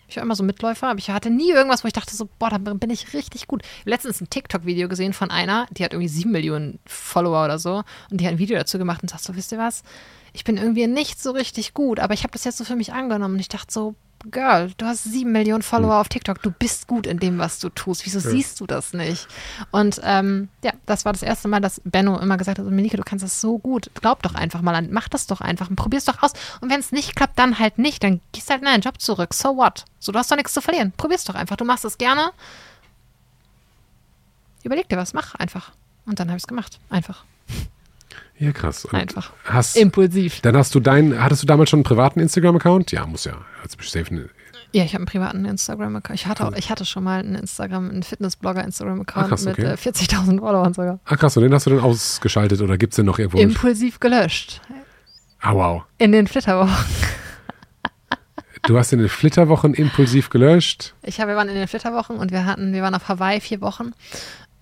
Ich 0.08 0.16
war 0.16 0.22
immer 0.22 0.36
so 0.36 0.44
Mitläufer, 0.44 0.88
aber 0.88 0.98
ich 0.98 1.10
hatte 1.10 1.30
nie 1.30 1.50
irgendwas, 1.50 1.82
wo 1.82 1.88
ich 1.88 1.92
dachte 1.92 2.14
so, 2.14 2.28
boah, 2.38 2.50
da 2.50 2.58
bin 2.58 2.90
ich 2.90 3.12
richtig 3.12 3.48
gut. 3.48 3.62
Letztens 3.84 4.20
ein 4.20 4.30
TikTok-Video 4.30 4.88
gesehen 4.88 5.12
von 5.12 5.30
einer, 5.30 5.66
die 5.72 5.84
hat 5.84 5.92
irgendwie 5.92 6.08
sieben 6.08 6.30
Millionen 6.30 6.78
Follower 6.86 7.44
oder 7.44 7.58
so 7.58 7.82
und 8.10 8.20
die 8.20 8.26
hat 8.26 8.34
ein 8.34 8.38
Video 8.38 8.56
dazu 8.56 8.78
gemacht 8.78 9.02
und 9.02 9.08
sagt 9.08 9.24
so, 9.24 9.34
wisst 9.34 9.50
ihr 9.50 9.58
was? 9.58 9.82
Ich 10.36 10.44
bin 10.44 10.58
irgendwie 10.58 10.86
nicht 10.86 11.18
so 11.23 11.31
richtig 11.31 11.73
gut, 11.73 11.98
aber 11.98 12.12
ich 12.12 12.23
habe 12.23 12.32
das 12.32 12.44
jetzt 12.44 12.58
so 12.58 12.65
für 12.65 12.76
mich 12.76 12.92
angenommen 12.92 13.34
und 13.34 13.40
ich 13.40 13.48
dachte 13.48 13.73
so, 13.73 13.94
Girl, 14.31 14.70
du 14.76 14.84
hast 14.84 15.05
sieben 15.05 15.32
Millionen 15.32 15.62
Follower 15.62 15.92
Hm. 15.94 16.00
auf 16.00 16.08
TikTok. 16.10 16.42
Du 16.42 16.50
bist 16.50 16.86
gut 16.89 17.06
in 17.06 17.18
dem, 17.18 17.39
was 17.39 17.58
du 17.58 17.70
tust. 17.70 18.05
Wieso 18.05 18.18
siehst 18.20 18.60
du 18.60 18.66
das 18.66 18.92
nicht? 18.92 19.28
Und 19.70 19.98
ähm, 20.05 20.48
ja, 20.62 20.73
das 20.84 21.06
war 21.06 21.12
das 21.15 21.23
erste 21.23 21.48
Mal, 21.48 21.60
dass 21.60 21.81
Benno 21.84 22.18
immer 22.18 22.36
gesagt 22.36 22.58
hat, 22.58 22.66
Melike, 22.66 22.97
du 22.98 23.02
kannst 23.02 23.24
das 23.24 23.40
so 23.40 23.58
gut. 23.58 23.90
Glaub 23.94 24.23
doch 24.23 24.34
einfach 24.34 24.60
mal 24.62 24.74
an. 24.74 24.89
Mach 24.90 25.08
das 25.08 25.26
doch 25.26 25.40
einfach 25.40 25.70
und 25.70 25.76
probier's 25.76 26.05
doch 26.06 26.23
aus. 26.23 26.32
Und 26.60 26.70
wenn 26.70 26.81
es 26.81 26.92
nicht 26.92 27.16
klappt, 27.16 27.39
dann 27.39 27.58
halt 27.58 27.78
nicht. 27.78 28.02
Dann 28.02 28.20
gehst 28.32 28.50
halt 28.50 28.60
in 28.60 28.66
deinen 28.66 28.81
Job 28.82 29.00
zurück. 29.00 29.32
So 29.32 29.56
what? 29.56 29.84
So, 30.00 30.12
du 30.12 30.18
hast 30.18 30.31
doch 30.31 30.36
nichts 30.36 30.52
zu 30.55 30.60
verlieren. 30.60 30.92
Probier's 30.97 31.24
doch 31.24 31.34
einfach. 31.34 31.56
Du 31.56 31.65
machst 31.65 31.84
es 31.86 31.97
gerne. 31.97 32.31
Überleg 34.65 34.89
dir 34.89 34.97
was. 34.98 35.15
Mach 35.15 35.34
einfach. 35.36 35.73
Und 36.05 36.20
dann 36.20 36.28
habe 36.28 36.36
ich 36.39 36.42
es 36.44 36.48
gemacht. 36.48 36.78
Einfach. 36.90 37.24
Ja, 38.39 38.52
krass. 38.52 38.84
Und 38.84 38.94
Einfach. 38.94 39.32
Hast, 39.44 39.76
Impulsiv. 39.76 40.40
dann 40.42 40.56
hast 40.56 40.74
du 40.74 40.81
dein, 40.81 41.23
hattest 41.23 41.42
du 41.42 41.47
damals 41.47 41.70
schon 41.70 41.78
einen 41.78 41.84
privaten 41.84 42.20
Instagram-Account? 42.20 42.92
Ja, 42.92 43.06
muss 43.06 43.24
ja. 43.24 43.32
Hast 43.62 43.78
du 43.81 43.82
safe 43.84 44.10
eine, 44.10 44.28
Ja, 44.73 44.84
ich 44.84 44.90
habe 44.92 44.98
einen 45.02 45.06
privaten 45.06 45.44
Instagram-Account. 45.47 46.20
Ich 46.20 46.26
hatte, 46.26 46.47
auch, 46.47 46.52
ich 46.52 46.70
hatte 46.70 46.84
schon 46.84 47.02
mal 47.05 47.20
einen 47.20 47.34
Instagram, 47.34 47.89
einen 47.89 48.02
Fitnessblogger-Instagram-Account 48.02 49.24
Ah, 49.26 49.28
krass, 49.28 49.44
mit 49.47 49.55
okay. 49.58 49.65
äh, 49.73 49.74
40.000 49.74 50.39
Followern 50.40 50.74
sogar. 50.74 51.00
ah, 51.06 51.16
krass, 51.16 51.36
und 51.36 51.44
den 51.44 51.55
hast 51.55 51.65
du 51.66 51.70
dann 51.70 51.81
ausgeschaltet 51.81 52.60
oder 52.60 52.76
gibt 52.76 52.92
es 52.92 52.97
den 52.97 53.06
noch 53.06 53.18
irgendwo? 53.18 53.39
Impulsiv 53.39 54.00
gelöscht. 54.00 54.60
ah, 55.40 55.55
wow. 55.55 55.82
In 55.97 56.12
den 56.12 56.26
Flitterwochen. 56.26 56.74
Du 58.62 58.76
hast 58.76 58.92
in 58.92 58.98
den 58.98 59.08
Flitterwochen 59.08 59.74
impulsiv 59.74 60.28
gelöscht. 60.28 60.94
Ich 61.05 61.20
habe, 61.20 61.31
wir 61.31 61.36
waren 61.36 61.48
in 61.48 61.55
den 61.55 61.68
Flitterwochen 61.68 62.16
und 62.16 62.32
wir 62.32 62.44
hatten, 62.47 62.73
wir 62.73 62.82
waren 62.82 62.94
auf 62.97 63.08
Hawaii 63.08 63.40
vier 63.40 63.60
Wochen 63.60 63.92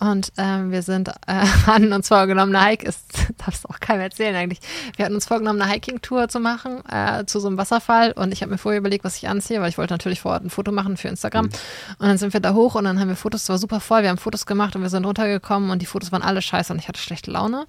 und 0.00 0.32
ähm, 0.36 0.70
wir 0.70 0.82
sind, 0.82 1.08
äh, 1.08 1.12
hatten 1.66 1.92
uns 1.92 2.08
vorgenommen, 2.08 2.54
eine 2.54 2.64
Hike 2.66 2.86
ist, 2.86 3.04
darfst 3.44 3.64
du 3.64 3.68
auch 3.68 3.80
keinem 3.80 4.00
erzählen 4.00 4.34
eigentlich. 4.34 4.60
Wir 4.96 5.04
hatten 5.04 5.14
uns 5.14 5.26
vorgenommen, 5.26 5.60
eine 5.62 5.70
Hiking-Tour 5.70 6.28
zu 6.28 6.40
machen 6.40 6.82
äh, 6.88 7.24
zu 7.26 7.40
so 7.40 7.48
einem 7.48 7.58
Wasserfall 7.58 8.12
und 8.12 8.32
ich 8.32 8.42
habe 8.42 8.52
mir 8.52 8.58
vorher 8.58 8.80
überlegt, 8.80 9.04
was 9.04 9.16
ich 9.16 9.28
anziehe, 9.28 9.60
weil 9.60 9.68
ich 9.68 9.78
wollte 9.78 9.94
natürlich 9.94 10.20
vor 10.20 10.32
Ort 10.32 10.44
ein 10.44 10.50
Foto 10.50 10.72
machen 10.72 10.96
für 10.96 11.08
Instagram. 11.08 11.46
Und 11.46 11.54
dann 11.98 12.18
sind 12.18 12.32
wir 12.32 12.40
da 12.40 12.54
hoch 12.54 12.74
und 12.74 12.84
dann 12.84 13.00
haben 13.00 13.08
wir 13.08 13.16
Fotos, 13.16 13.42
es 13.44 13.48
war 13.48 13.58
super 13.58 13.80
voll, 13.80 14.02
wir 14.02 14.10
haben 14.10 14.18
Fotos 14.18 14.46
gemacht 14.46 14.74
und 14.76 14.82
wir 14.82 14.90
sind 14.90 15.04
runtergekommen 15.04 15.70
und 15.70 15.80
die 15.80 15.86
Fotos 15.86 16.12
waren 16.12 16.22
alle 16.22 16.42
scheiße 16.42 16.72
und 16.72 16.78
ich 16.78 16.88
hatte 16.88 17.00
schlechte 17.00 17.30
Laune. 17.30 17.66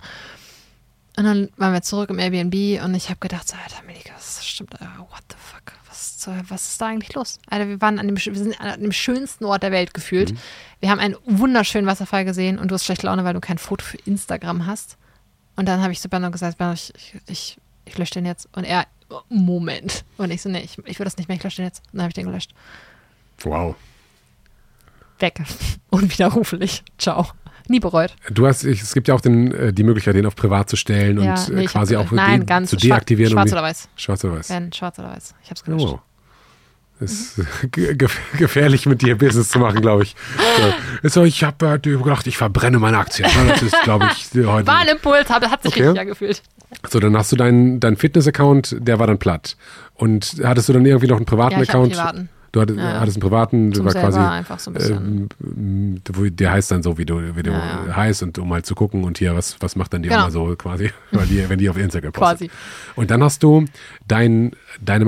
Und 1.17 1.23
dann 1.23 1.49
waren 1.55 1.73
wir 1.73 1.81
zurück 1.81 2.09
im 2.09 2.19
Airbnb 2.19 2.83
und 2.83 2.93
ich 2.93 3.09
habe 3.09 3.19
gedacht, 3.19 3.47
so, 3.47 3.55
Alter, 3.55 3.85
Melika, 3.85 4.13
das 4.15 4.45
stimmt, 4.45 4.73
äh, 4.75 4.85
what 4.99 5.23
the 5.29 5.37
fuck, 5.39 5.73
was, 6.27 6.37
zur- 6.37 6.49
was 6.49 6.67
ist 6.67 6.81
da 6.81 6.87
eigentlich 6.87 7.13
los? 7.13 7.39
Alter, 7.49 7.67
wir 7.67 7.81
waren 7.81 7.99
an 7.99 8.07
dem, 8.07 8.17
wir 8.17 8.35
sind 8.35 8.59
an 8.59 8.81
dem 8.81 8.91
schönsten 8.91 9.45
Ort 9.45 9.63
der 9.63 9.71
Welt 9.71 9.93
gefühlt. 9.93 10.31
Mhm. 10.33 10.37
Wir 10.81 10.89
haben 10.89 10.99
einen 10.99 11.15
wunderschönen 11.25 11.87
Wasserfall 11.87 12.25
gesehen 12.25 12.59
und 12.59 12.69
du 12.69 12.75
hast 12.75 12.85
schlechte 12.85 13.05
Laune, 13.07 13.23
weil 13.23 13.33
du 13.33 13.39
kein 13.41 13.57
Foto 13.57 13.83
für 13.85 13.97
Instagram 14.05 14.65
hast. 14.65 14.97
Und 15.55 15.67
dann 15.67 15.81
habe 15.81 15.93
ich 15.93 16.01
zu 16.01 16.09
Benno 16.09 16.31
gesagt, 16.31 16.57
Benno, 16.57 16.73
ich, 16.73 16.91
ich, 16.95 17.15
ich, 17.27 17.57
ich 17.85 17.97
lösche 17.97 18.15
den 18.15 18.25
jetzt. 18.25 18.49
Und 18.53 18.65
er, 18.65 18.85
oh, 19.09 19.21
Moment. 19.29 20.03
Und 20.17 20.31
ich 20.31 20.41
so, 20.41 20.49
nee, 20.49 20.59
ich, 20.59 20.77
ich 20.85 20.99
will 20.99 21.05
das 21.05 21.17
nicht 21.17 21.27
mehr, 21.29 21.37
ich 21.37 21.43
lösche 21.43 21.57
den 21.57 21.65
jetzt. 21.65 21.79
Und 21.91 21.93
dann 21.93 22.01
habe 22.01 22.09
ich 22.09 22.15
den 22.15 22.25
gelöscht. 22.25 22.51
Wow. 23.41 23.75
Weg. 25.19 25.41
Unwiderruflich. 25.91 26.83
Ciao. 26.97 27.27
Nie 27.67 27.79
bereut. 27.79 28.15
Du 28.29 28.45
hast, 28.45 28.63
es 28.63 28.93
gibt 28.93 29.07
ja 29.07 29.15
auch 29.15 29.21
den, 29.21 29.51
äh, 29.51 29.73
die 29.73 29.83
Möglichkeit, 29.83 30.13
den 30.15 30.25
auf 30.27 30.35
privat 30.35 30.69
zu 30.69 30.75
stellen 30.75 31.19
ja, 31.23 31.33
und 31.33 31.49
äh, 31.49 31.53
nee, 31.53 31.65
quasi 31.65 31.95
hab, 31.95 32.05
auch 32.07 32.11
nein, 32.11 32.45
zu 32.67 32.75
deaktivieren. 32.75 33.31
Schwarz 33.33 33.47
um 33.51 33.53
oder 33.53 33.63
weiß? 33.63 33.89
Schwarz 33.95 34.23
oder 34.23 34.33
weiß? 34.35 34.49
Wenn, 34.51 34.71
schwarz 34.71 34.99
oder 34.99 35.09
weiß. 35.09 35.33
Ich 35.41 35.49
habe 35.49 35.55
es 35.55 35.61
Oh, 35.61 35.65
gelöscht. 35.65 35.85
wow. 35.87 35.99
Ist 36.99 37.41
ge 37.71 37.93
ge 37.95 38.07
gefährlich, 38.37 38.85
mit 38.85 39.01
dir 39.01 39.17
Business 39.17 39.49
zu 39.49 39.59
machen, 39.59 39.81
glaube 39.81 40.03
ich. 40.03 40.15
So. 41.03 41.23
Ich 41.25 41.43
habe 41.43 41.67
äh, 41.67 41.79
gedacht, 41.79 42.25
ich 42.27 42.37
verbrenne 42.37 42.79
meine 42.79 42.97
Aktien. 42.99 43.29
Das 43.49 43.61
ist, 43.61 43.75
glaube 43.83 44.07
ich, 44.11 44.29
heute. 44.47 44.67
War 44.67 44.77
ein 44.77 44.87
Impuls, 44.87 45.29
hat, 45.29 45.49
hat 45.49 45.63
sich 45.63 45.73
Okay. 45.73 45.83
richtig 45.83 46.01
angefühlt. 46.01 46.41
So, 46.89 46.99
dann 46.99 47.17
hast 47.17 47.31
du 47.31 47.35
deinen 47.35 47.79
dein 47.81 47.97
Fitness-Account, 47.97 48.77
der 48.79 48.97
war 48.99 49.07
dann 49.07 49.17
platt. 49.17 49.57
Und 49.93 50.37
hattest 50.43 50.69
du 50.69 50.73
dann 50.73 50.85
irgendwie 50.85 51.07
noch 51.07 51.17
einen 51.17 51.25
privaten 51.25 51.55
Ja, 51.55 51.61
ich 51.61 51.69
Account? 51.69 51.91
privaten. 51.93 52.29
Du 52.53 52.61
hattest, 52.61 52.79
Ja, 52.79 52.89
ja. 52.93 52.99
hattest 53.01 53.17
einen 53.17 53.21
privaten, 53.21 53.73
Zum 53.73 53.85
war 53.85 53.91
quasi. 53.93 54.17
einfach 54.19 54.59
so 54.59 54.71
ein 54.71 54.75
bisschen. 54.75 55.29
Wo- 56.13 56.29
der 56.29 56.51
heißt 56.53 56.71
dann 56.71 56.81
so, 56.83 56.97
wie 56.97 57.05
du, 57.05 57.35
wie 57.35 57.43
du 57.43 57.51
Ja, 57.51 57.93
heißt 57.93 58.23
und 58.23 58.37
um 58.39 58.47
mal 58.47 58.63
zu 58.63 58.75
gucken 58.75 59.03
und 59.03 59.17
hier, 59.17 59.35
was, 59.35 59.57
was 59.59 59.75
macht 59.75 59.93
dann 59.93 60.01
die 60.03 60.07
Genau. 60.09 60.21
Oma 60.21 60.31
so 60.31 60.55
quasi, 60.55 60.89
weil 61.11 61.27
die, 61.27 61.47
wenn 61.49 61.59
die 61.59 61.69
auf 61.69 61.77
Instagram 61.77 62.13
postet. 62.13 62.49
Quasi. 62.49 62.51
Und 62.95 63.11
dann 63.11 63.21
hast 63.23 63.43
du 63.43 63.65
dein, 64.07 64.51
deine 64.79 65.03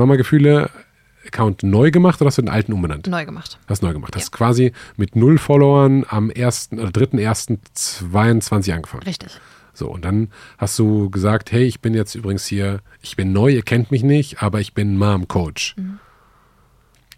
Mama-Gefühle-Account 1.27 1.63
neu 1.63 1.91
gemacht 1.91 2.21
oder 2.21 2.27
hast 2.27 2.37
du 2.37 2.41
den 2.41 2.49
alten 2.49 2.73
umbenannt? 2.73 3.07
Neu 3.07 3.25
gemacht. 3.25 3.59
Hast 3.67 3.83
neu 3.83 3.93
gemacht. 3.93 4.15
Hast 4.15 4.31
quasi 4.31 4.71
mit 4.95 5.15
null 5.15 5.37
Followern 5.37 6.05
am 6.07 6.31
1. 6.35 6.69
oder 6.73 6.89
3.1.22 6.89 8.73
angefangen. 8.73 9.03
Richtig. 9.03 9.39
So, 9.73 9.89
und 9.89 10.03
dann 10.05 10.29
hast 10.57 10.79
du 10.79 11.09
gesagt, 11.09 11.51
hey, 11.51 11.63
ich 11.63 11.81
bin 11.81 11.93
jetzt 11.93 12.15
übrigens 12.15 12.47
hier, 12.47 12.81
ich 13.01 13.15
bin 13.15 13.31
neu, 13.31 13.51
ihr 13.51 13.61
kennt 13.61 13.91
mich 13.91 14.03
nicht, 14.03 14.41
aber 14.41 14.59
ich 14.59 14.73
bin 14.73 14.97
Mom-Coach. 14.97 15.75
Mhm. 15.77 15.99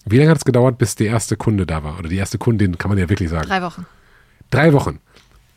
Wie 0.05 0.17
lange 0.17 0.29
hat 0.29 0.37
es 0.37 0.45
gedauert, 0.45 0.77
bis 0.77 0.95
der 0.95 1.07
erste 1.07 1.37
Kunde 1.37 1.65
da 1.65 1.83
war? 1.83 1.99
Oder 1.99 2.09
die 2.09 2.17
erste 2.17 2.37
Kundin, 2.37 2.77
kann 2.77 2.89
man 2.89 2.97
ja 2.97 3.07
wirklich 3.09 3.29
sagen. 3.29 3.47
Drei 3.47 3.61
Wochen. 3.61 3.85
Drei 4.49 4.73
Wochen. 4.73 4.99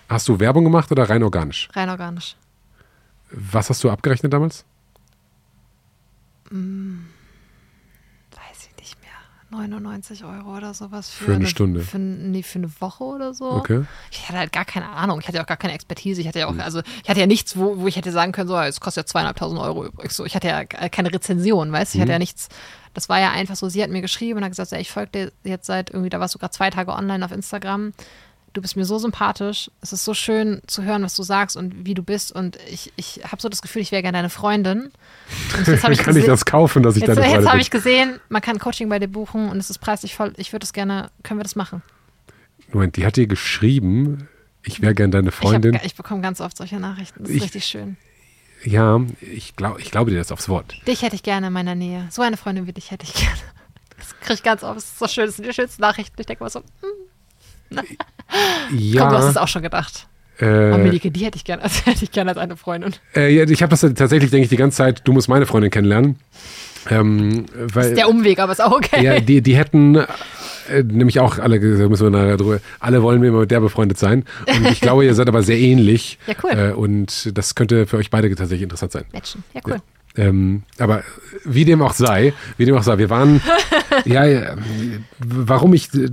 Hast 0.09 0.29
du 0.29 0.39
Werbung 0.39 0.65
gemacht 0.65 0.93
oder 0.93 1.09
rein 1.09 1.23
organisch? 1.23 1.69
Rein 1.73 1.89
organisch. 1.89 2.37
Was 3.31 3.71
hast 3.71 3.83
du 3.83 3.91
abgerechnet 3.91 4.33
damals? 4.33 4.67
Mehr. 6.51 7.12
99 9.53 10.25
Euro 10.25 10.57
oder 10.57 10.75
sowas 10.75 11.11
für, 11.11 11.25
Für 11.27 11.35
eine 11.35 11.47
Stunde. 11.47 11.81
Für, 11.83 11.99
nee, 11.99 12.43
für 12.43 12.59
eine 12.59 12.71
Woche 12.81 13.05
oder 13.05 13.35
so. 13.35 13.51
Okay. 13.51 13.85
Ich 14.11 14.29
hatte 14.29 14.39
halt 14.39 14.53
gar 14.53 14.65
keine 14.65 14.89
Ahnung. 14.89 15.21
Ich 15.21 15.29
hatte 15.29 15.37
ja 15.37 15.43
auch 15.43 15.47
gar 15.47 15.57
keine 15.59 15.75
Expertise. 15.75 16.21
Ich 16.21 16.27
hatte 16.27 16.41
ja 16.41 16.49
auch, 16.49 16.59
also 16.59 16.81
ich 17.03 17.09
hatte 17.09 17.21
ja 17.21 17.27
nichts, 17.27 17.57
wo, 17.57 17.79
wo 17.79 17.87
ich 17.87 17.97
hätte 17.97 18.11
sagen 18.13 18.33
können, 18.33 18.49
so, 18.49 18.59
es 18.59 18.81
kostet 18.81 19.05
ja 19.05 19.07
zweieinhalbtausend 19.07 19.61
Euro 19.61 19.85
übrigens. 19.85 20.17
So, 20.17 20.25
ich 20.25 20.35
hatte 20.35 20.49
ja 20.49 20.65
keine 20.65 21.13
Rezension, 21.13 21.71
weißt 21.71 21.95
du? 21.95 21.99
Ich 21.99 22.01
Mhm. 22.01 22.03
hatte 22.03 22.13
ja 22.13 22.19
nichts. 22.19 22.49
Das 22.95 23.09
war 23.09 23.21
ja 23.21 23.31
einfach 23.31 23.57
so, 23.57 23.69
sie 23.69 23.83
hat 23.83 23.91
mir 23.91 24.01
geschrieben 24.03 24.39
und 24.39 24.45
hat 24.45 24.53
gesagt, 24.53 24.73
ey, 24.73 24.81
ich 24.81 24.91
folge 24.91 25.11
dir 25.13 25.33
jetzt 25.45 25.67
seit 25.67 25.91
irgendwie, 25.91 26.11
da 26.11 26.19
warst 26.21 26.35
du 26.35 26.39
gerade 26.39 26.53
zwei 26.53 26.71
Tage 26.71 26.93
online 26.93 27.25
auf 27.25 27.33
Instagram. 27.33 27.93
Du 28.53 28.61
bist 28.61 28.77
mir 28.77 28.85
so 28.85 28.99
sympathisch. 28.99 29.71
Es 29.81 29.93
ist 29.95 30.05
so 30.05 30.13
schön 30.13 30.61
zu 30.67 30.83
hören, 30.83 31.03
was 31.03 31.15
du 31.17 31.23
sagst 31.23 31.57
und 31.57 31.87
wie 31.87 31.95
du 31.95 32.03
bist. 32.03 32.33
Und 32.33 32.59
ich, 32.71 32.93
ich 32.97 33.21
habe 33.25 33.41
so 33.41 33.49
das 33.49 33.63
Gefühl, 33.63 33.81
ich 33.81 33.93
wäre 33.93 34.03
gerne 34.03 34.19
deine 34.19 34.29
Freundin. 34.31 34.91
Und 35.57 35.67
jetzt 35.67 35.83
habe 35.85 35.93
ich 35.95 36.01
kann 36.01 36.15
ich 36.17 36.27
das 36.27 36.45
kaufen, 36.45 36.83
dass 36.83 36.97
ich 36.97 37.01
Jetzt, 37.03 37.09
deine 37.11 37.21
jetzt 37.21 37.29
Freundin 37.31 37.49
habe 37.49 37.57
bin? 37.59 37.63
ich 37.63 37.71
gesehen, 37.71 38.21
man 38.29 38.43
kann 38.43 38.59
Coaching 38.59 38.89
bei 38.91 38.99
dir 38.99 39.09
buchen 39.09 39.49
und 39.49 39.57
es 39.59 39.71
ist 39.71 39.79
preislich 39.79 40.15
voll. 40.15 40.35
Ich 40.37 40.53
würde 40.53 40.65
es 40.65 40.73
gerne, 40.75 41.11
können 41.23 41.41
wir 41.41 41.45
das 41.45 41.57
machen? 41.57 41.83
Moment, 42.73 42.97
die 42.97 43.07
hat 43.07 43.17
dir 43.17 43.27
geschrieben, 43.27 44.29
ich 44.65 44.83
wäre 44.83 44.95
gern 44.95 45.11
deine 45.11 45.31
Ich, 45.31 45.35
Freundin. 45.35 45.75
hab, 45.77 45.85
ich 45.85 45.95
bekomme 45.95 46.21
ganz 46.21 46.41
oft 46.43 46.57
solche 46.57 46.79
Nachrichten. 46.79 47.21
Das 47.23 47.31
ist 47.31 47.37
Ich- 47.37 47.43
richtig 47.45 47.65
schön. 47.65 47.97
ja, 48.65 49.01
ich, 49.21 49.57
glaub, 49.57 49.79
ich 49.79 49.91
glaube 49.91 50.11
dir 50.11 50.19
das 50.19 50.31
aufs 50.31 50.49
Wort. 50.51 50.77
Dich 50.87 51.01
hätte 51.03 51.17
ich 51.17 51.23
gerne 51.23 51.47
in 51.47 51.53
meiner 51.55 51.75
Nähe. 51.75 52.07
So 52.11 52.21
eine 52.21 52.37
Freundin 52.37 52.67
wie 52.67 52.73
dich 52.73 52.91
hätte 52.91 53.05
ich 53.07 53.15
gerne. 53.19 53.33
Das 53.99 54.15
kriege 54.21 54.35
ich 54.35 54.43
ganz 54.43 54.63
oft. 54.63 54.77
Das 54.77 54.85
ist 54.85 54.99
so 54.99 55.09
schön. 55.09 55.25
Das 55.27 55.37
sind 55.37 55.47
die 55.49 55.55
schönsten 55.55 55.81
Nachrichten. 55.81 56.21
Ich 56.21 56.27
denke 56.27 56.43
mal 56.45 56.51
so, 56.51 56.61
hm, 56.61 56.91
Ja, 57.75 59.01
komm, 59.01 59.11
du 59.11 59.17
hast 59.17 59.27
es 59.27 59.37
auch 59.37 59.49
schon 59.49 59.63
gedacht. 59.63 60.07
Oh, 60.41 60.45
äh, 60.45 60.79
Melike, 60.79 61.11
die 61.11 61.25
hätte 61.25 61.37
ich 61.37 61.45
gerne, 61.45 61.63
als 61.65 61.87
hätte 61.87 62.05
ich 62.05 62.11
gerne 62.11 62.31
als 62.31 62.39
eine 62.39 62.57
Freundin. 62.57 62.95
äh, 63.15 63.33
ja, 63.35 63.45
ich 63.45 63.63
habe 63.63 63.71
das 63.71 63.81
tatsächlich, 63.81 64.31
denke 64.31 64.45
ich, 64.45 64.51
die 64.51 64.57
ganze 64.57 64.79
Zeit, 64.79 65.03
du 65.05 65.13
musst 65.13 65.29
meine 65.29 65.47
Freundin 65.47 65.71
kennenlernen. 65.71 66.17
Ähm, 66.91 67.47
weil, 67.55 67.95
Der 67.95 68.09
Umweg, 68.09 68.41
aber 68.41 68.51
ist 68.53 68.61
auch 68.61 68.73
okay. 68.73 69.05
Ja, 69.05 69.21
die, 69.21 69.41
die 69.41 69.57
hätten 69.57 69.95
äh, 69.95 70.83
nämlich 70.83 71.21
auch 71.21 71.39
alle, 71.39 71.61
müssen 71.61 72.07
wir 72.07 72.11
nachher 72.11 72.37
drüber, 72.37 72.59
alle 72.81 73.03
wollen 73.03 73.23
immer 73.23 73.41
mit 73.41 73.51
der 73.53 73.61
befreundet 73.61 73.99
sein. 73.99 74.25
Und 74.49 74.67
ich 74.69 74.81
glaube, 74.81 75.05
ihr 75.05 75.15
seid 75.15 75.29
aber 75.29 75.43
sehr 75.45 75.59
ähnlich. 75.59 76.19
Ja, 76.27 76.35
cool. 76.43 76.51
Äh, 76.51 76.73
und 76.73 77.37
das 77.37 77.55
könnte 77.55 77.87
für 77.87 77.99
euch 77.99 78.11
beide 78.11 78.29
tatsächlich 78.31 78.63
interessant 78.63 78.93
sein. 78.93 79.05
Matchen. 79.13 79.45
Ja, 79.55 79.61
cool. 79.67 79.77
Ähm, 80.17 80.63
aber 80.79 81.03
wie 81.45 81.65
dem 81.65 81.81
auch 81.83 81.95
sei, 81.95 82.35
wie 82.59 82.65
dem 82.67 82.77
auch 82.77 82.83
sei, 82.83 82.99
wir 82.99 83.09
waren, 83.11 83.41
ja, 84.05 84.25
ja, 84.27 84.57
warum 85.19 85.73
ich, 85.75 85.93
äh, 85.95 86.09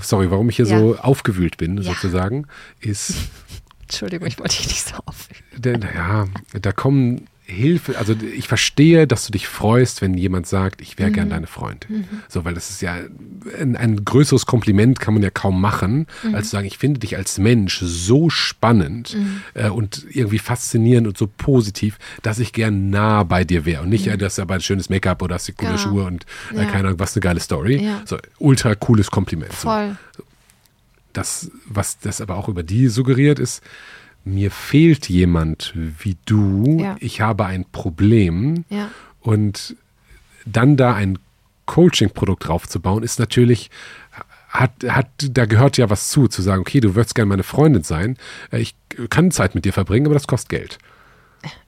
sorry, 0.00 0.30
warum 0.30 0.48
ich 0.50 0.56
hier 0.56 0.66
Ja. 0.66 0.78
so 0.78 0.96
aufgewühlt 0.98 1.56
bin, 1.56 1.78
Ja. 1.78 1.82
sozusagen, 1.94 2.46
ist, 2.80 3.14
Entschuldigung, 3.82 4.28
ich 4.28 4.38
wollte 4.38 4.56
dich 4.56 4.68
nicht 4.68 4.86
so 4.86 4.96
auffühlen. 5.06 5.42
denn, 5.56 5.80
ja, 5.94 6.26
da 6.60 6.72
kommen 6.72 7.26
Hilfe, 7.50 7.98
also 7.98 8.14
ich 8.34 8.48
verstehe, 8.48 9.06
dass 9.06 9.26
du 9.26 9.32
dich 9.32 9.48
freust, 9.48 10.00
wenn 10.02 10.14
jemand 10.14 10.46
sagt, 10.46 10.80
ich 10.80 10.98
wäre 10.98 11.10
gern 11.10 11.30
deine 11.30 11.46
Freundin. 11.46 12.04
So, 12.28 12.44
weil 12.44 12.54
das 12.54 12.70
ist 12.70 12.80
ja 12.82 12.96
ein, 13.58 13.76
ein 13.76 14.04
größeres 14.04 14.46
Kompliment 14.46 15.00
kann 15.00 15.14
man 15.14 15.22
ja 15.22 15.30
kaum 15.30 15.60
machen, 15.60 16.06
als 16.32 16.46
zu 16.46 16.52
sagen, 16.52 16.66
ich 16.66 16.78
finde 16.78 17.00
dich 17.00 17.16
als 17.16 17.38
Mensch 17.38 17.80
so 17.82 18.30
spannend 18.30 19.16
äh, 19.54 19.68
und 19.68 20.06
irgendwie 20.10 20.38
faszinierend 20.38 21.06
und 21.08 21.18
so 21.18 21.26
positiv, 21.26 21.98
dass 22.22 22.38
ich 22.38 22.52
gern 22.52 22.90
nah 22.90 23.22
bei 23.24 23.44
dir 23.44 23.64
wäre. 23.64 23.82
Und 23.82 23.88
nicht, 23.90 24.06
ja, 24.06 24.16
du 24.16 24.24
hast 24.24 24.38
aber 24.38 24.54
ein 24.54 24.60
schönes 24.60 24.88
Make-up 24.88 25.20
oder 25.22 25.34
hast 25.34 25.48
die 25.48 25.52
coole 25.52 25.70
Genau. 25.72 25.82
Schuhe 25.82 26.04
und 26.04 26.24
äh, 26.54 26.58
Ja. 26.58 26.64
keine 26.66 26.88
Ahnung, 26.88 27.00
was 27.00 27.14
eine 27.16 27.20
geile 27.22 27.40
Story. 27.40 27.84
Ja. 27.84 28.02
So, 28.06 28.16
ultra 28.38 28.74
cooles 28.74 29.10
Kompliment. 29.10 29.52
So 29.52 29.68
Voll. 29.68 29.96
das, 31.12 31.50
was 31.66 31.98
das 31.98 32.20
aber 32.20 32.36
auch 32.36 32.48
über 32.48 32.62
die 32.62 32.86
suggeriert, 32.88 33.38
ist, 33.38 33.62
mir 34.24 34.50
fehlt 34.50 35.08
jemand 35.08 35.72
wie 35.74 36.16
du, 36.26 36.78
Ja. 36.80 36.96
ich 37.00 37.20
habe 37.20 37.46
ein 37.46 37.64
Problem 37.70 38.64
Ja. 38.68 38.90
und 39.20 39.76
dann 40.46 40.76
da 40.76 40.94
ein 40.94 41.18
Coaching-Produkt 41.66 42.48
draufzubauen, 42.48 43.02
ist 43.02 43.18
natürlich, 43.18 43.70
hat, 44.48 44.72
hat, 44.88 45.06
da 45.30 45.44
gehört 45.46 45.76
ja 45.76 45.88
was 45.90 46.08
zu, 46.10 46.26
zu 46.28 46.42
sagen, 46.42 46.60
okay, 46.62 46.80
du 46.80 46.94
würdest 46.94 47.14
gerne 47.14 47.28
meine 47.28 47.42
Freundin 47.44 47.82
sein, 47.82 48.16
äh, 48.50 48.58
ich 48.58 48.74
kann 49.08 49.30
Zeit 49.30 49.54
mit 49.54 49.64
dir 49.64 49.72
verbringen, 49.72 50.06
aber 50.06 50.14
das 50.14 50.26
kostet 50.26 50.48
Geld. 50.50 50.78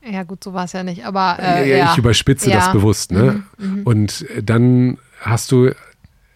Ja, 0.05 0.25
gut, 0.25 0.45
so 0.45 0.53
war 0.53 0.65
es 0.65 0.73
ja 0.73 0.83
nicht, 0.83 1.07
aber. 1.07 1.39
Äh, 1.39 1.71
ja, 1.71 1.77
ja, 1.79 1.93
Ich 1.93 1.99
überspitze 1.99 2.51
ja. 2.51 2.57
das 2.57 2.73
bewusst, 2.73 3.11
ne? 3.13 3.43
Mhm, 3.57 3.67
mhm. 3.77 3.83
Und 3.85 4.27
dann 4.43 4.99
hast 5.21 5.51
du 5.51 5.71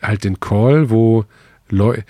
halt 0.01 0.25
den 0.25 0.41
Call, 0.41 0.89
wo 0.89 1.25
Leute. 1.69 2.05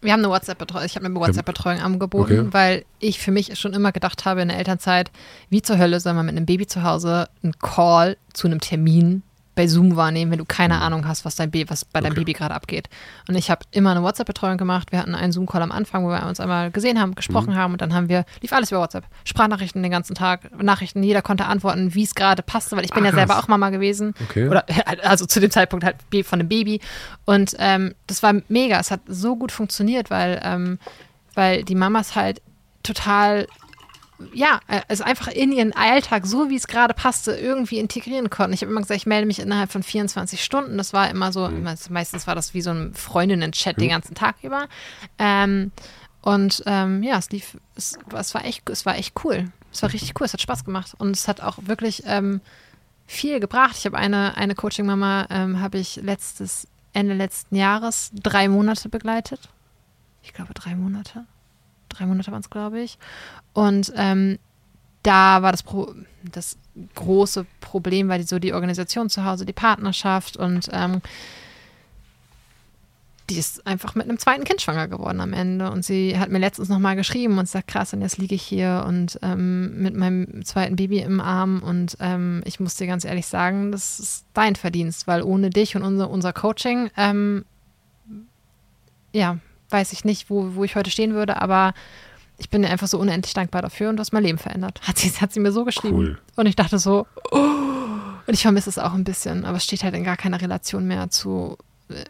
Wir 0.00 0.12
haben 0.12 0.20
eine 0.20 0.30
WhatsApp-Betreuung. 0.30 0.84
Ich 0.84 0.94
habe 0.96 1.06
eine 1.06 1.14
WhatsApp-Betreuung 1.16 1.80
angeboten, 1.80 2.40
Okay. 2.40 2.48
weil 2.52 2.84
ich 3.00 3.18
für 3.18 3.32
mich 3.32 3.58
schon 3.58 3.72
immer 3.74 3.90
gedacht 3.92 4.24
habe 4.24 4.42
in 4.42 4.48
der 4.48 4.58
Elternzeit, 4.58 5.10
wie 5.50 5.60
zur 5.62 5.78
Hölle 5.78 5.98
soll 6.00 6.14
man 6.14 6.26
mit 6.26 6.36
einem 6.36 6.46
Baby 6.46 6.66
zu 6.66 6.82
Hause 6.84 7.28
einen 7.42 7.58
Call 7.58 8.16
zu 8.32 8.46
einem 8.46 8.60
Termin 8.60 9.22
bei 9.58 9.66
Zoom 9.66 9.96
wahrnehmen, 9.96 10.30
wenn 10.30 10.38
du 10.38 10.44
keine 10.44 10.80
Ahnung 10.80 11.08
hast, 11.08 11.24
was, 11.24 11.34
dein 11.34 11.50
Baby, 11.50 11.68
was 11.68 11.84
bei 11.84 12.00
deinem 12.00 12.12
Okay. 12.12 12.20
Baby 12.20 12.32
gerade 12.34 12.54
abgeht. 12.54 12.88
Und 13.28 13.34
ich 13.34 13.50
habe 13.50 13.62
immer 13.72 13.90
eine 13.90 14.02
WhatsApp-Betreuung 14.04 14.56
gemacht. 14.56 14.92
Wir 14.92 15.00
hatten 15.00 15.16
einen 15.16 15.32
Zoom-Call 15.32 15.62
am 15.62 15.72
Anfang, 15.72 16.04
wo 16.04 16.10
wir 16.10 16.24
uns 16.26 16.38
einmal 16.38 16.70
gesehen 16.70 17.00
haben, 17.00 17.16
gesprochen 17.16 17.56
haben 17.56 17.72
und 17.72 17.82
dann 17.82 17.92
haben 17.92 18.08
wir, 18.08 18.24
lief 18.40 18.52
alles 18.52 18.70
über 18.70 18.80
WhatsApp. 18.80 19.04
Sprachnachrichten 19.24 19.82
den 19.82 19.90
ganzen 19.90 20.14
Tag, 20.14 20.62
Nachrichten, 20.62 21.02
jeder 21.02 21.22
konnte 21.22 21.46
antworten, 21.46 21.94
wie 21.94 22.04
es 22.04 22.14
gerade 22.14 22.42
passte, 22.44 22.76
weil 22.76 22.84
ich 22.84 22.92
bin 22.92 23.02
Ah, 23.02 23.06
ja 23.06 23.12
selber 23.14 23.34
krass. 23.34 23.44
auch 23.44 23.48
Mama 23.48 23.70
gewesen. 23.70 24.14
Okay. 24.22 24.48
Oder 24.48 24.64
also 25.02 25.26
zu 25.26 25.40
dem 25.40 25.50
Zeitpunkt 25.50 25.84
halt 25.84 25.96
von 26.24 26.38
dem 26.38 26.48
Baby. 26.48 26.80
Und 27.24 27.56
ähm, 27.58 27.94
das 28.06 28.22
war 28.22 28.34
mega. 28.48 28.78
Es 28.78 28.92
hat 28.92 29.00
so 29.08 29.34
gut 29.34 29.50
funktioniert, 29.50 30.08
weil, 30.08 30.40
ähm, 30.44 30.78
weil 31.34 31.64
die 31.64 31.74
Mamas 31.74 32.14
halt 32.14 32.40
total, 32.84 33.48
ja, 34.32 34.60
äh, 34.66 34.80
also 34.88 35.04
einfach 35.04 35.28
in 35.28 35.52
ihren 35.52 35.72
Alltag, 35.72 36.26
so 36.26 36.50
wie 36.50 36.56
es 36.56 36.66
gerade 36.66 36.94
passte, 36.94 37.32
irgendwie 37.32 37.78
integrieren 37.78 38.30
konnten. 38.30 38.52
Ich 38.52 38.62
habe 38.62 38.70
immer 38.70 38.80
gesagt, 38.80 38.98
ich 39.00 39.06
melde 39.06 39.26
mich 39.26 39.38
innerhalb 39.38 39.70
von 39.70 39.82
24 39.82 40.42
Stunden. 40.42 40.76
Das 40.76 40.92
war 40.92 41.10
immer 41.10 41.32
so, 41.32 41.50
meistens 41.90 42.26
war 42.26 42.34
das 42.34 42.54
wie 42.54 42.62
so 42.62 42.70
ein 42.70 42.94
Freundinnen-Chat 42.94 43.80
den 43.80 43.90
ganzen 43.90 44.14
Tag 44.14 44.36
über. 44.42 44.68
Ähm, 45.18 45.72
und 46.20 46.62
ähm, 46.66 47.02
ja, 47.02 47.18
es 47.18 47.30
lief, 47.30 47.56
es, 47.76 47.98
es 48.14 48.34
war 48.34 48.44
echt, 48.44 48.68
es 48.68 48.84
war 48.84 48.96
echt 48.96 49.14
cool. 49.24 49.52
Es 49.72 49.82
war 49.82 49.92
richtig 49.92 50.14
cool, 50.20 50.26
es 50.26 50.32
hat 50.32 50.42
Spaß 50.42 50.64
gemacht. 50.64 50.94
Und 50.98 51.12
es 51.16 51.28
hat 51.28 51.40
auch 51.40 51.58
wirklich 51.62 52.02
ähm, 52.06 52.40
viel 53.06 53.38
gebracht. 53.40 53.76
Ich 53.78 53.86
habe 53.86 53.96
eine, 53.96 54.36
eine 54.36 54.54
Coaching-Mama, 54.54 55.28
ähm, 55.30 55.60
habe 55.60 55.78
ich 55.78 55.96
letztes, 55.96 56.66
Ende 56.92 57.14
letzten 57.14 57.54
Jahres 57.54 58.10
drei 58.14 58.48
Monate 58.48 58.88
begleitet. 58.88 59.48
Ich 60.22 60.32
glaube, 60.32 60.54
drei 60.54 60.74
Monate. 60.74 61.26
Drei 61.88 62.06
Monate 62.06 62.30
waren 62.30 62.40
es, 62.40 62.50
glaube 62.50 62.80
ich. 62.80 62.98
Und 63.52 63.92
ähm, 63.96 64.38
da 65.02 65.42
war 65.42 65.52
das, 65.52 65.62
Pro 65.62 65.92
das 66.22 66.58
große 66.94 67.46
Problem, 67.60 68.08
weil 68.08 68.20
die, 68.20 68.26
so 68.26 68.38
die 68.38 68.52
Organisation 68.52 69.08
zu 69.08 69.24
Hause, 69.24 69.46
die 69.46 69.52
Partnerschaft 69.52 70.36
und 70.36 70.68
ähm, 70.72 71.00
die 73.30 73.38
ist 73.38 73.66
einfach 73.66 73.94
mit 73.94 74.08
einem 74.08 74.18
zweiten 74.18 74.44
Kind 74.44 74.62
schwanger 74.62 74.88
geworden 74.88 75.20
am 75.20 75.32
Ende. 75.34 75.70
Und 75.70 75.84
sie 75.84 76.18
hat 76.18 76.30
mir 76.30 76.38
letztens 76.38 76.68
nochmal 76.68 76.96
geschrieben 76.96 77.38
und 77.38 77.48
sagt, 77.48 77.68
krass, 77.68 77.92
und 77.92 78.00
jetzt 78.00 78.16
liege 78.16 78.34
ich 78.34 78.42
hier 78.42 78.84
und 78.86 79.18
ähm, 79.22 79.82
mit 79.82 79.94
meinem 79.94 80.44
zweiten 80.44 80.76
Baby 80.76 81.00
im 81.00 81.20
Arm. 81.20 81.62
Und 81.62 81.96
ähm, 82.00 82.42
ich 82.46 82.58
muss 82.58 82.76
dir 82.76 82.86
ganz 82.86 83.04
ehrlich 83.04 83.26
sagen, 83.26 83.70
das 83.70 84.00
ist 84.00 84.24
dein 84.32 84.56
Verdienst, 84.56 85.06
weil 85.06 85.22
ohne 85.22 85.50
dich 85.50 85.76
und 85.76 85.82
unser, 85.82 86.08
unser 86.08 86.32
Coaching, 86.32 86.90
ähm, 86.96 87.44
ja, 89.12 89.38
weiß 89.70 89.92
ich 89.92 90.04
nicht, 90.04 90.30
wo, 90.30 90.54
wo 90.54 90.64
ich 90.64 90.76
heute 90.76 90.90
stehen 90.90 91.14
würde, 91.14 91.40
aber 91.40 91.74
ich 92.38 92.50
bin 92.50 92.64
einfach 92.64 92.86
so 92.86 92.98
unendlich 92.98 93.34
dankbar 93.34 93.62
dafür 93.62 93.90
und 93.90 93.96
du 93.96 94.00
hast 94.00 94.12
mein 94.12 94.22
Leben 94.22 94.38
verändert. 94.38 94.80
Hat 94.82 94.98
sie, 94.98 95.10
hat 95.10 95.32
sie 95.32 95.40
mir 95.40 95.52
so 95.52 95.64
geschrieben. 95.64 95.96
Cool. 95.96 96.18
Und 96.36 96.46
ich 96.46 96.56
dachte 96.56 96.78
so, 96.78 97.06
oh, 97.32 97.36
und 97.36 98.34
ich 98.34 98.42
vermisse 98.42 98.70
es 98.70 98.78
auch 98.78 98.94
ein 98.94 99.04
bisschen, 99.04 99.44
aber 99.44 99.56
es 99.56 99.64
steht 99.64 99.82
halt 99.82 99.94
in 99.94 100.04
gar 100.04 100.16
keiner 100.16 100.40
Relation 100.40 100.86
mehr 100.86 101.10
zu 101.10 101.56
äh, 101.88 102.04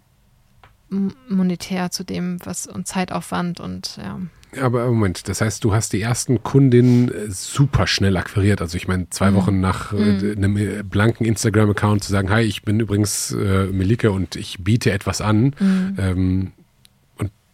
monetär, 1.29 1.91
zu 1.91 2.05
dem, 2.05 2.39
was 2.45 2.67
und 2.67 2.87
Zeitaufwand 2.87 3.61
und 3.61 3.99
ja. 3.99 4.21
Aber 4.61 4.87
Moment, 4.87 5.29
das 5.29 5.43
heißt, 5.43 5.63
du 5.63 5.75
hast 5.75 5.93
die 5.93 6.01
ersten 6.01 6.43
Kundinnen 6.43 7.11
äh, 7.11 7.31
super 7.31 7.87
schnell 7.87 8.17
akquiriert. 8.17 8.63
Also 8.63 8.77
ich 8.77 8.89
meine, 8.89 9.11
zwei 9.11 9.35
Wochen 9.35 9.61
nach 9.61 9.93
äh, 9.93 10.33
einem 10.33 10.57
äh, 10.57 10.83
blanken 10.83 11.27
Instagram-Account 11.27 12.03
zu 12.03 12.11
sagen, 12.11 12.31
hi, 12.31 12.41
ich 12.41 12.63
bin 12.63 12.81
übrigens 12.81 13.33
äh, 13.33 13.67
Melike 13.67 14.11
und 14.11 14.37
ich 14.37 14.65
biete 14.65 14.91
etwas 14.91 15.21
an. 15.21 15.55
Ähm, 15.61 16.53
und 16.57 16.58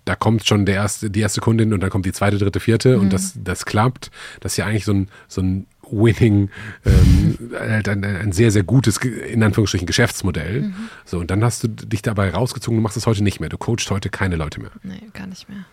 da 0.05 0.17
kommt 0.17 0.47
schon 0.47 0.67
der 0.67 0.77
erste, 0.77 1.11
die 1.11 1.21
erste 1.21 1.41
Kundin 1.41 1.73
und 1.73 1.81
dann 1.81 1.91
kommt 1.91 2.07
die 2.07 2.13
zweite, 2.13 2.39
dritte, 2.39 2.61
vierte 2.61 2.99
und 2.99 3.13
das, 3.13 3.35
das 3.43 3.65
klappt. 3.65 4.11
Das 4.41 4.53
ist 4.53 4.57
ja 4.59 4.67
eigentlich 4.67 4.85
so 4.85 4.93
ein, 4.93 5.09
so 5.29 5.41
ein 5.41 5.67
Winning, 5.91 6.51
ähm, 6.85 7.39
halt 7.59 7.89
ein, 7.89 8.05
ein 8.05 8.33
sehr, 8.33 8.51
sehr 8.51 8.65
gutes, 8.65 8.99
in 8.99 9.43
Anführungsstrichen, 9.43 9.87
Geschäftsmodell. 9.87 10.73
So, 11.05 11.19
und 11.19 11.31
dann 11.31 11.43
hast 11.43 11.65
du 11.65 11.69
dich 11.69 12.03
dabei 12.03 12.31
rausgezogen, 12.31 12.79
du 12.79 12.83
machst 12.83 12.97
es 12.97 13.07
heute 13.07 13.23
nicht 13.23 13.41
mehr. 13.41 13.49
Du 13.49 13.59
coachst 13.59 13.91
heute 13.91 14.11
keine 14.11 14.37
Leute 14.37 14.61
mehr. 14.61 14.71
Nee, 14.83 15.03
gar 15.13 15.27
nicht 15.27 15.49
mehr. 15.49 15.65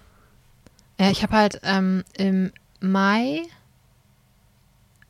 Ja, 0.99 1.09
ich 1.11 1.23
habe 1.23 1.35
halt 1.35 1.61
ähm, 1.63 2.03
im 2.17 2.51
Mai, 2.79 3.41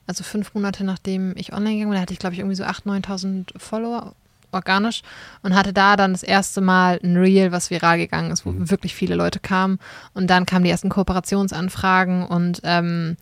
also 0.08 0.24
fünf 0.24 0.53
Monate 0.53 0.83
nachdem 0.83 1.35
ich 1.35 1.53
online 1.53 1.75
gegangen 1.75 1.90
bin, 1.90 1.95
da 1.95 2.01
hatte 2.01 2.14
ich, 2.14 2.19
glaube 2.19 2.33
ich, 2.33 2.40
irgendwie 2.40 2.56
so 2.56 2.64
8.000, 2.64 3.06
9.000 3.06 3.59
Follower 3.59 4.16
organisch 4.53 5.01
und 5.41 5.55
hatte 5.55 5.73
da 5.73 5.95
dann 5.95 6.13
das 6.13 6.23
erste 6.23 6.61
Mal 6.61 6.99
ein 7.03 7.17
Reel, 7.17 7.51
was 7.51 7.69
viral 7.69 7.97
gegangen 7.97 8.31
ist, 8.31 8.45
wo 8.45 8.53
wirklich 8.55 8.95
viele 8.95 9.15
Leute 9.15 9.39
kamen. 9.39 9.80
Und 10.13 10.27
dann 10.27 10.45
kamen 10.45 10.63
die 10.63 10.71
ersten 10.71 10.89
Kooperationsanfragen 10.89 12.25
und 12.25 12.61
ähm, 12.63 13.17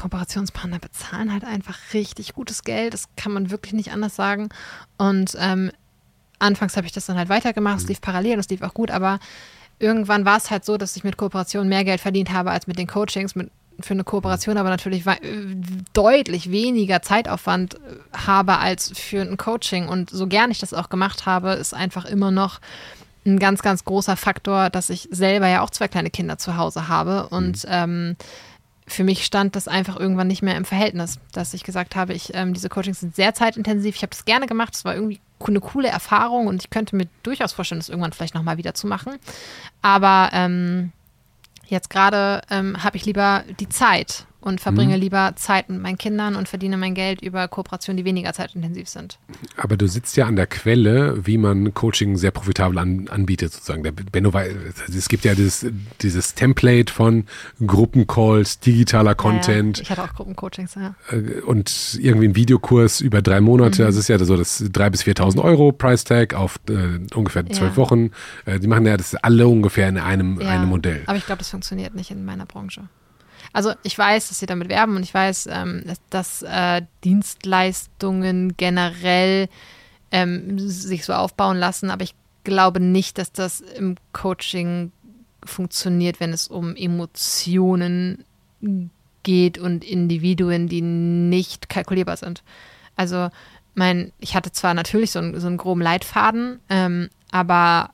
Kooperationspartner 0.00 0.78
bezahlen 0.78 1.32
halt 1.32 1.44
einfach 1.44 1.78
richtig 1.92 2.34
gutes 2.34 2.64
Geld. 2.64 2.94
Das 2.94 3.08
kann 3.16 3.32
man 3.32 3.50
wirklich 3.50 3.74
nicht 3.74 3.92
anders 3.92 4.16
sagen. 4.16 4.48
Und 4.96 5.36
ähm, 5.38 5.70
anfangs 6.38 6.76
habe 6.76 6.86
ich 6.86 6.92
das 6.92 7.06
dann 7.06 7.18
halt 7.18 7.28
weitergemacht. 7.28 7.80
Es 7.80 7.88
lief 7.88 8.00
parallel, 8.00 8.38
es 8.38 8.48
lief 8.48 8.62
auch 8.62 8.74
gut, 8.74 8.90
aber 8.90 9.18
irgendwann 9.78 10.24
war 10.24 10.36
es 10.36 10.50
halt 10.50 10.64
so, 10.64 10.76
dass 10.76 10.96
ich 10.96 11.04
mit 11.04 11.16
Kooperation 11.16 11.68
mehr 11.68 11.84
Geld 11.84 12.00
verdient 12.00 12.32
habe 12.32 12.50
als 12.50 12.66
mit 12.66 12.78
den 12.78 12.86
Coachings. 12.86 13.34
Mit, 13.34 13.50
für 13.86 13.94
eine 13.94 14.04
Kooperation 14.04 14.56
aber 14.56 14.70
natürlich 14.70 15.06
äh, 15.06 15.16
deutlich 15.92 16.50
weniger 16.50 17.02
Zeitaufwand 17.02 17.74
äh, 17.74 17.78
habe 18.16 18.58
als 18.58 18.92
für 18.98 19.22
ein 19.22 19.36
Coaching. 19.36 19.88
Und 19.88 20.10
so 20.10 20.26
gern 20.26 20.50
ich 20.50 20.58
das 20.58 20.74
auch 20.74 20.88
gemacht 20.88 21.26
habe, 21.26 21.52
ist 21.52 21.74
einfach 21.74 22.04
immer 22.04 22.30
noch 22.30 22.60
ein 23.26 23.38
ganz, 23.38 23.62
ganz 23.62 23.84
großer 23.84 24.16
Faktor, 24.16 24.70
dass 24.70 24.90
ich 24.90 25.08
selber 25.10 25.48
ja 25.48 25.62
auch 25.62 25.70
zwei 25.70 25.88
kleine 25.88 26.10
Kinder 26.10 26.38
zu 26.38 26.56
Hause 26.56 26.88
habe. 26.88 27.28
Und 27.28 27.66
ähm, 27.68 28.16
für 28.86 29.04
mich 29.04 29.24
stand 29.24 29.56
das 29.56 29.68
einfach 29.68 29.98
irgendwann 29.98 30.26
nicht 30.26 30.42
mehr 30.42 30.56
im 30.56 30.64
Verhältnis, 30.64 31.18
dass 31.32 31.54
ich 31.54 31.62
gesagt 31.62 31.96
habe, 31.96 32.12
ich, 32.12 32.34
ähm, 32.34 32.54
diese 32.54 32.68
Coachings 32.68 33.00
sind 33.00 33.14
sehr 33.14 33.34
zeitintensiv. 33.34 33.94
Ich 33.94 34.02
habe 34.02 34.10
das 34.10 34.24
gerne 34.24 34.46
gemacht. 34.46 34.74
Es 34.74 34.84
war 34.84 34.94
irgendwie 34.94 35.20
eine 35.46 35.60
coole 35.60 35.88
Erfahrung 35.88 36.46
und 36.46 36.62
ich 36.62 36.70
könnte 36.70 36.96
mir 36.96 37.06
durchaus 37.22 37.52
vorstellen, 37.52 37.80
das 37.80 37.88
irgendwann 37.88 38.12
vielleicht 38.12 38.34
nochmal 38.34 38.58
wieder 38.58 38.74
zu 38.74 38.86
machen. 38.86 39.14
Aber 39.80 40.30
ähm, 40.32 40.92
jetzt 41.70 41.88
gerade 41.90 42.42
ähm, 42.50 42.82
habe 42.82 42.96
ich 42.96 43.06
lieber 43.06 43.44
die 43.58 43.68
Zeit 43.68 44.26
und 44.40 44.60
verbringe 44.60 44.96
lieber 44.96 45.32
Zeit 45.36 45.68
mit 45.68 45.80
meinen 45.80 45.98
Kindern 45.98 46.34
und 46.36 46.48
verdiene 46.48 46.76
mein 46.76 46.94
Geld 46.94 47.20
über 47.22 47.46
Kooperationen, 47.48 47.98
die 47.98 48.04
weniger 48.04 48.32
zeitintensiv 48.32 48.88
sind. 48.88 49.18
Aber 49.56 49.76
du 49.76 49.86
sitzt 49.86 50.16
ja 50.16 50.26
an 50.26 50.36
der 50.36 50.46
Quelle, 50.46 51.26
wie 51.26 51.36
man 51.38 51.74
Coaching 51.74 52.16
sehr 52.16 52.30
profitabel 52.30 52.78
an, 52.78 53.08
anbietet, 53.08 53.52
sozusagen. 53.52 53.82
Der 53.82 53.92
Benno, 53.92 54.32
wei- 54.32 54.54
es 54.88 55.08
gibt 55.08 55.24
ja 55.24 55.34
dieses, 55.34 55.66
dieses 56.00 56.34
Template 56.34 56.92
von 56.92 57.24
Gruppencalls, 57.66 58.60
digitaler 58.60 59.14
Content 59.14 59.78
Ja, 59.78 59.82
ja. 59.82 59.82
Ich 59.82 59.90
hatte 59.90 60.02
auch 60.10 60.14
Gruppencoachings, 60.14 60.74
ja. 60.74 60.94
äh, 61.10 61.40
und 61.42 61.98
irgendwie 62.00 62.28
ein 62.28 62.34
Videokurs 62.36 63.00
über 63.00 63.22
drei 63.22 63.40
Mhm. 63.40 63.46
Monate. 63.46 63.84
Also 63.84 63.98
ist 64.00 64.08
ja 64.08 64.18
so 64.18 64.36
das 64.36 64.62
3.000 64.62 64.90
bis 64.90 65.02
4.000 65.04 65.42
Euro 65.42 65.72
Price 65.72 66.04
Tag 66.04 66.34
auf 66.34 66.58
äh, 66.68 66.98
ungefähr 67.14 67.44
zwölf 67.46 67.72
Ja. 67.72 67.76
Wochen. 67.76 68.10
Äh, 68.46 68.58
die 68.60 68.66
machen 68.66 68.86
ja 68.86 68.96
das 68.96 69.14
alle 69.16 69.46
ungefähr 69.48 69.88
in 69.88 69.98
einem, 69.98 70.38
einem 70.40 70.68
Modell. 70.68 71.02
Aber 71.06 71.16
ich 71.18 71.26
glaube, 71.26 71.38
das 71.40 71.50
funktioniert 71.50 71.94
nicht 71.94 72.10
in 72.10 72.24
meiner 72.24 72.46
Branche. 72.46 72.82
Also 73.52 73.72
ich 73.82 73.96
weiß, 73.96 74.28
dass 74.28 74.38
sie 74.38 74.46
damit 74.46 74.68
werben 74.68 74.96
und 74.96 75.02
ich 75.02 75.12
weiß, 75.12 75.48
ähm, 75.50 75.84
dass, 76.10 76.42
äh, 76.42 76.82
Dienstleistungen 77.04 78.56
generell 78.56 79.48
ähm, 80.12 80.58
sich 80.58 81.04
so 81.04 81.12
aufbauen 81.12 81.56
lassen, 81.56 81.90
aber 81.90 82.04
ich 82.04 82.14
glaube 82.44 82.80
nicht, 82.80 83.18
dass 83.18 83.32
das 83.32 83.60
im 83.60 83.96
Coaching 84.12 84.92
funktioniert, 85.44 86.20
wenn 86.20 86.32
es 86.32 86.48
um 86.48 86.76
Emotionen 86.76 88.24
geht 89.22 89.58
und 89.58 89.84
Individuen, 89.84 90.68
die 90.68 90.82
nicht 90.82 91.68
kalkulierbar 91.68 92.16
sind. 92.16 92.42
Also 92.96 93.30
mein, 93.74 94.12
ich 94.18 94.34
hatte 94.34 94.52
zwar 94.52 94.74
natürlich 94.74 95.12
so 95.12 95.18
einen, 95.18 95.38
so 95.40 95.46
einen 95.46 95.56
groben 95.56 95.80
Leitfaden, 95.80 96.60
ähm, 96.68 97.08
aber 97.30 97.90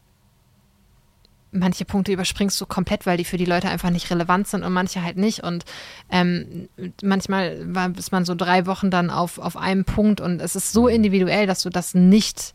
manche 1.59 1.85
Punkte 1.85 2.12
überspringst 2.12 2.60
du 2.60 2.67
komplett, 2.67 3.07
weil 3.07 3.17
die 3.17 3.25
für 3.25 3.36
die 3.36 3.44
Leute 3.44 3.68
einfach 3.68 3.91
nicht 3.91 4.10
relevant 4.10 4.49
sind 4.49 4.62
und 4.62 4.73
manche 4.73 5.02
halt 5.02 5.17
nicht. 5.17 5.43
Und 5.43 5.65
ähm, 6.10 6.68
manchmal 7.02 7.75
war, 7.75 7.97
ist 7.97 8.12
man 8.12 8.25
so 8.25 8.35
drei 8.35 8.67
Wochen 8.67 8.91
dann 8.91 9.10
auf, 9.10 9.39
auf 9.39 9.57
einem 9.57 9.85
Punkt 9.85 10.20
und 10.20 10.41
es 10.41 10.57
ist 10.57 10.73
so 10.73 10.89
individuell, 10.89 11.47
dass 11.47 11.62
du 11.62 11.70
das 11.70 11.94
nicht. 11.94 12.55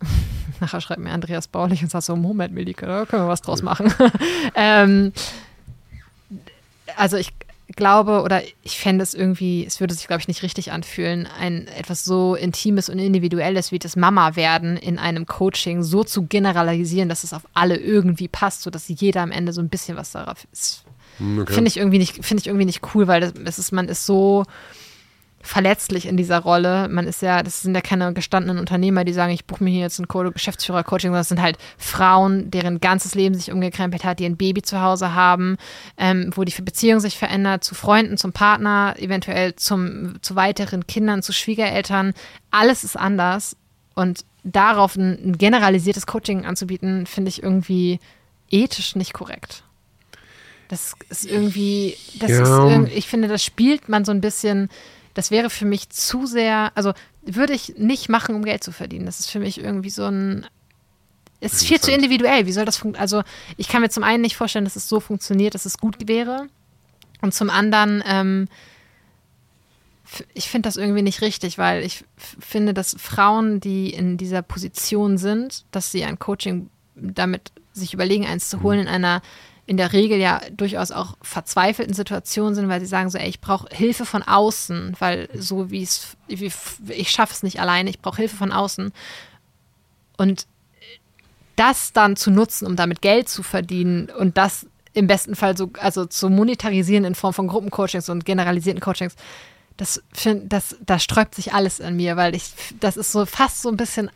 Nachher 0.60 0.80
schreibt 0.80 1.00
mir 1.00 1.10
Andreas 1.10 1.48
Baulich 1.48 1.82
und 1.82 1.90
sagt 1.90 2.04
so: 2.04 2.16
Moment, 2.16 2.54
Melike, 2.54 2.86
da 2.86 3.04
können 3.06 3.24
wir 3.24 3.28
was 3.28 3.42
draus 3.42 3.62
machen. 3.62 3.92
ähm, 4.54 5.12
also 6.96 7.16
ich 7.16 7.32
glaube 7.72 8.22
oder 8.22 8.42
ich 8.62 8.78
fände 8.78 9.02
es 9.02 9.14
irgendwie, 9.14 9.64
es 9.66 9.80
würde 9.80 9.94
sich, 9.94 10.06
glaube 10.06 10.20
ich, 10.20 10.28
nicht 10.28 10.42
richtig 10.42 10.72
anfühlen, 10.72 11.26
ein 11.38 11.66
etwas 11.68 12.04
so 12.04 12.34
Intimes 12.34 12.88
und 12.88 12.98
Individuelles 12.98 13.72
wie 13.72 13.78
das 13.78 13.96
Mama-Werden 13.96 14.76
in 14.76 14.98
einem 14.98 15.26
Coaching 15.26 15.82
so 15.82 16.04
zu 16.04 16.26
generalisieren, 16.26 17.08
dass 17.08 17.24
es 17.24 17.32
auf 17.32 17.42
alle 17.54 17.76
irgendwie 17.76 18.28
passt, 18.28 18.62
sodass 18.62 18.88
jeder 18.88 19.22
am 19.22 19.30
Ende 19.30 19.52
so 19.52 19.60
ein 19.60 19.68
bisschen 19.68 19.96
was 19.96 20.12
darauf 20.12 20.46
ist. 20.52 20.84
Hm, 21.18 21.40
okay. 21.40 21.52
Finde 21.54 21.68
ich 21.68 21.76
irgendwie 21.76 21.98
nicht, 21.98 22.24
finde 22.24 22.40
ich 22.40 22.46
irgendwie 22.46 22.66
nicht 22.66 22.82
cool, 22.94 23.06
weil 23.06 23.20
das, 23.20 23.32
das 23.34 23.58
ist, 23.58 23.72
man 23.72 23.88
ist 23.88 24.06
so, 24.06 24.44
verletzlich 25.42 26.06
in 26.06 26.16
dieser 26.16 26.38
Rolle. 26.38 26.88
Man 26.88 27.06
ist 27.06 27.20
ja, 27.20 27.42
das 27.42 27.62
sind 27.62 27.74
ja 27.74 27.80
keine 27.80 28.12
gestandenen 28.14 28.58
Unternehmer, 28.58 29.04
die 29.04 29.12
sagen, 29.12 29.32
ich 29.32 29.44
buche 29.44 29.62
mir 29.64 29.70
hier 29.70 29.80
jetzt 29.80 29.98
ein 29.98 30.06
Geschäftsführer-Coaching, 30.06 31.08
sondern 31.08 31.20
das 31.20 31.28
sind 31.28 31.42
halt 31.42 31.58
Frauen, 31.76 32.50
deren 32.50 32.80
ganzes 32.80 33.14
Leben 33.14 33.34
sich 33.34 33.50
umgekrempelt 33.50 34.04
hat, 34.04 34.20
die 34.20 34.24
ein 34.24 34.36
Baby 34.36 34.62
zu 34.62 34.80
Hause 34.80 35.14
haben, 35.14 35.56
ähm, 35.98 36.30
wo 36.34 36.44
die 36.44 36.62
Beziehung 36.62 37.00
sich 37.00 37.18
verändert, 37.18 37.64
zu 37.64 37.74
Freunden, 37.74 38.16
zum 38.16 38.32
Partner, 38.32 38.94
eventuell 38.98 39.56
zum, 39.56 40.14
zu 40.22 40.36
weiteren 40.36 40.86
Kindern, 40.86 41.22
zu 41.22 41.32
Schwiegereltern. 41.32 42.14
Alles 42.50 42.84
ist 42.84 42.96
anders. 42.96 43.56
Und 43.94 44.24
darauf 44.44 44.96
ein, 44.96 45.18
ein 45.24 45.38
generalisiertes 45.38 46.06
Coaching 46.06 46.46
anzubieten, 46.46 47.06
finde 47.06 47.28
ich 47.28 47.42
irgendwie 47.42 47.98
ethisch 48.48 48.96
nicht 48.96 49.12
korrekt. 49.12 49.64
Das 50.68 50.94
ist 51.10 51.26
irgendwie, 51.26 51.96
das 52.18 52.30
ja. 52.30 52.42
ist 52.42 52.48
irgendwie, 52.48 52.92
ich 52.92 53.06
finde, 53.06 53.28
das 53.28 53.44
spielt 53.44 53.88
man 53.88 54.04
so 54.04 54.12
ein 54.12 54.22
bisschen 54.22 54.70
das 55.14 55.30
wäre 55.30 55.50
für 55.50 55.64
mich 55.64 55.90
zu 55.90 56.26
sehr, 56.26 56.72
also 56.74 56.92
würde 57.22 57.52
ich 57.52 57.74
nicht 57.76 58.08
machen, 58.08 58.34
um 58.34 58.44
Geld 58.44 58.64
zu 58.64 58.72
verdienen. 58.72 59.06
Das 59.06 59.20
ist 59.20 59.30
für 59.30 59.40
mich 59.40 59.58
irgendwie 59.58 59.90
so 59.90 60.04
ein, 60.04 60.46
es 61.40 61.54
ist 61.54 61.66
viel 61.66 61.80
zu 61.80 61.90
individuell. 61.90 62.46
Wie 62.46 62.52
soll 62.52 62.64
das 62.64 62.76
funktionieren? 62.76 63.02
Also 63.02 63.22
ich 63.56 63.68
kann 63.68 63.82
mir 63.82 63.90
zum 63.90 64.04
einen 64.04 64.22
nicht 64.22 64.36
vorstellen, 64.36 64.64
dass 64.64 64.76
es 64.76 64.88
so 64.88 65.00
funktioniert, 65.00 65.54
dass 65.54 65.66
es 65.66 65.78
gut 65.78 66.08
wäre. 66.08 66.46
Und 67.20 67.34
zum 67.34 67.50
anderen, 67.50 68.02
ähm, 68.06 68.48
ich 70.34 70.48
finde 70.48 70.68
das 70.68 70.76
irgendwie 70.76 71.02
nicht 71.02 71.22
richtig, 71.22 71.58
weil 71.58 71.84
ich 71.84 72.04
finde, 72.16 72.74
dass 72.74 72.96
Frauen, 72.98 73.60
die 73.60 73.90
in 73.90 74.16
dieser 74.16 74.42
Position 74.42 75.18
sind, 75.18 75.64
dass 75.70 75.90
sie 75.90 76.04
ein 76.04 76.18
Coaching 76.18 76.68
damit 76.94 77.52
sich 77.72 77.94
überlegen, 77.94 78.26
eins 78.26 78.50
zu 78.50 78.62
holen 78.62 78.80
mhm. 78.80 78.86
in 78.86 78.92
einer 78.92 79.22
in 79.72 79.78
der 79.78 79.94
Regel 79.94 80.18
ja 80.18 80.42
durchaus 80.54 80.90
auch 80.90 81.16
verzweifelten 81.22 81.94
Situationen 81.94 82.54
sind, 82.54 82.68
weil 82.68 82.80
sie 82.80 82.86
sagen 82.86 83.08
so, 83.08 83.16
ey, 83.16 83.30
ich 83.30 83.40
brauche 83.40 83.74
Hilfe 83.74 84.04
von 84.04 84.22
außen, 84.22 84.96
weil 84.98 85.30
so 85.32 85.70
wie 85.70 85.82
es, 85.82 86.14
ich 86.28 87.10
schaffe 87.10 87.32
es 87.32 87.42
nicht 87.42 87.58
alleine, 87.58 87.88
ich 87.88 87.98
brauche 87.98 88.18
Hilfe 88.18 88.36
von 88.36 88.52
außen. 88.52 88.92
Und 90.18 90.46
das 91.56 91.94
dann 91.94 92.16
zu 92.16 92.30
nutzen, 92.30 92.66
um 92.66 92.76
damit 92.76 93.00
Geld 93.00 93.30
zu 93.30 93.42
verdienen 93.42 94.10
und 94.10 94.36
das 94.36 94.66
im 94.92 95.06
besten 95.06 95.36
Fall 95.36 95.56
so, 95.56 95.70
also 95.78 96.04
zu 96.04 96.28
monetarisieren 96.28 97.06
in 97.06 97.14
Form 97.14 97.32
von 97.32 97.48
Gruppencoachings 97.48 98.10
und 98.10 98.26
generalisierten 98.26 98.82
Coachings, 98.82 99.16
das, 99.78 100.02
das, 100.44 100.76
da 100.84 100.98
sträubt 100.98 101.34
sich 101.34 101.54
alles 101.54 101.80
an 101.80 101.96
mir, 101.96 102.18
weil 102.18 102.34
ich, 102.34 102.52
das 102.78 102.98
ist 102.98 103.10
so 103.10 103.24
fast 103.24 103.62
so 103.62 103.70
ein 103.70 103.78
bisschen 103.78 104.10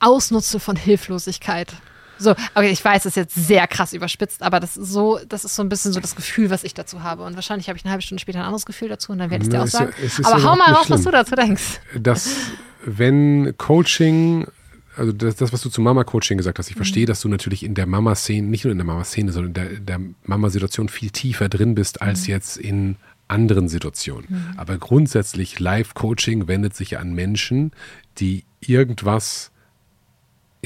Ausnutzen 0.00 0.58
von 0.58 0.74
Hilflosigkeit. 0.74 1.74
So, 2.18 2.30
okay, 2.54 2.70
ich 2.70 2.84
weiß, 2.84 3.02
das 3.02 3.12
ist 3.12 3.16
jetzt 3.16 3.34
sehr 3.34 3.66
krass 3.66 3.92
überspitzt, 3.92 4.42
aber 4.42 4.60
das 4.60 4.76
ist 4.76 4.90
so, 4.90 5.20
das 5.28 5.44
ist 5.44 5.54
so 5.54 5.62
ein 5.62 5.68
bisschen 5.68 5.92
so 5.92 6.00
das 6.00 6.16
Gefühl, 6.16 6.50
was 6.50 6.64
ich 6.64 6.74
dazu 6.74 7.02
habe. 7.02 7.24
Und 7.24 7.34
wahrscheinlich 7.34 7.68
habe 7.68 7.78
ich 7.78 7.84
eine 7.84 7.92
halbe 7.92 8.02
Stunde 8.02 8.20
später 8.20 8.38
ein 8.38 8.44
anderes 8.44 8.66
Gefühl 8.66 8.88
dazu 8.88 9.12
und 9.12 9.18
dann 9.18 9.30
werde 9.30 9.44
ich 9.44 9.50
dir 9.50 9.62
auch 9.62 9.66
sagen. 9.66 9.92
Ja, 10.00 10.32
aber 10.32 10.42
hau 10.42 10.56
mal 10.56 10.72
raus, 10.72 10.88
was 10.88 11.02
du 11.02 11.10
dazu 11.10 11.34
denkst. 11.34 11.80
Dass, 11.98 12.30
wenn 12.84 13.54
Coaching 13.58 14.46
also 14.96 15.12
das, 15.12 15.36
das, 15.36 15.52
was 15.52 15.60
du 15.60 15.68
zum 15.68 15.84
Mama-Coaching 15.84 16.38
gesagt 16.38 16.58
hast, 16.58 16.68
ich 16.68 16.74
mhm. 16.74 16.78
verstehe, 16.78 17.06
dass 17.06 17.20
du 17.20 17.28
natürlich 17.28 17.62
in 17.62 17.74
der 17.74 17.86
Mama-Szene, 17.86 18.46
nicht 18.48 18.64
nur 18.64 18.72
in 18.72 18.78
der 18.78 18.86
Mama-Szene, 18.86 19.30
sondern 19.32 19.48
in 19.48 19.84
der, 19.86 19.98
der 19.98 20.06
Mama-Situation 20.24 20.88
viel 20.88 21.10
tiefer 21.10 21.48
drin 21.48 21.74
bist 21.74 22.00
als 22.00 22.22
mhm. 22.22 22.32
jetzt 22.32 22.56
in 22.56 22.96
anderen 23.28 23.68
Situationen. 23.68 24.26
Mhm. 24.28 24.54
Aber 24.56 24.78
grundsätzlich 24.78 25.58
Live-Coaching 25.58 26.48
wendet 26.48 26.74
sich 26.74 26.98
an 26.98 27.12
Menschen, 27.12 27.72
die 28.18 28.44
irgendwas 28.60 29.50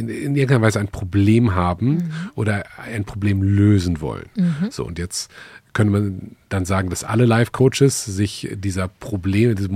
in, 0.00 0.08
in 0.08 0.34
irgendeiner 0.34 0.62
Weise 0.62 0.80
ein 0.80 0.88
Problem 0.88 1.54
haben 1.54 1.88
mhm. 1.88 2.10
oder 2.34 2.64
ein 2.78 3.04
Problem 3.04 3.42
lösen 3.42 4.00
wollen. 4.00 4.26
Mhm. 4.34 4.70
So, 4.70 4.84
und 4.84 4.98
jetzt 4.98 5.30
könnte 5.72 5.92
man 5.92 6.36
dann 6.48 6.64
sagen, 6.64 6.90
dass 6.90 7.04
alle 7.04 7.26
Life-Coaches 7.26 8.04
sich 8.04 8.48
dieser 8.54 8.88
Probleme, 8.88 9.54
diese 9.54 9.68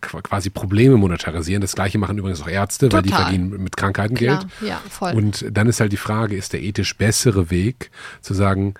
quasi 0.00 0.48
Probleme 0.48 0.96
monetarisieren. 0.96 1.60
Das 1.60 1.74
gleiche 1.74 1.98
machen 1.98 2.16
übrigens 2.16 2.40
auch 2.40 2.48
Ärzte, 2.48 2.88
Total. 2.88 2.98
weil 2.98 3.02
die 3.02 3.14
verdienen 3.14 3.62
mit 3.62 3.76
Krankheiten 3.76 4.14
Klar. 4.14 4.38
Geld. 4.38 4.70
Ja, 4.70 4.80
voll. 4.88 5.12
Und 5.12 5.44
dann 5.50 5.68
ist 5.68 5.80
halt 5.80 5.92
die 5.92 5.98
Frage, 5.98 6.36
ist 6.36 6.54
der 6.54 6.62
ethisch 6.62 6.96
bessere 6.96 7.50
Weg 7.50 7.90
zu 8.22 8.32
sagen, 8.32 8.74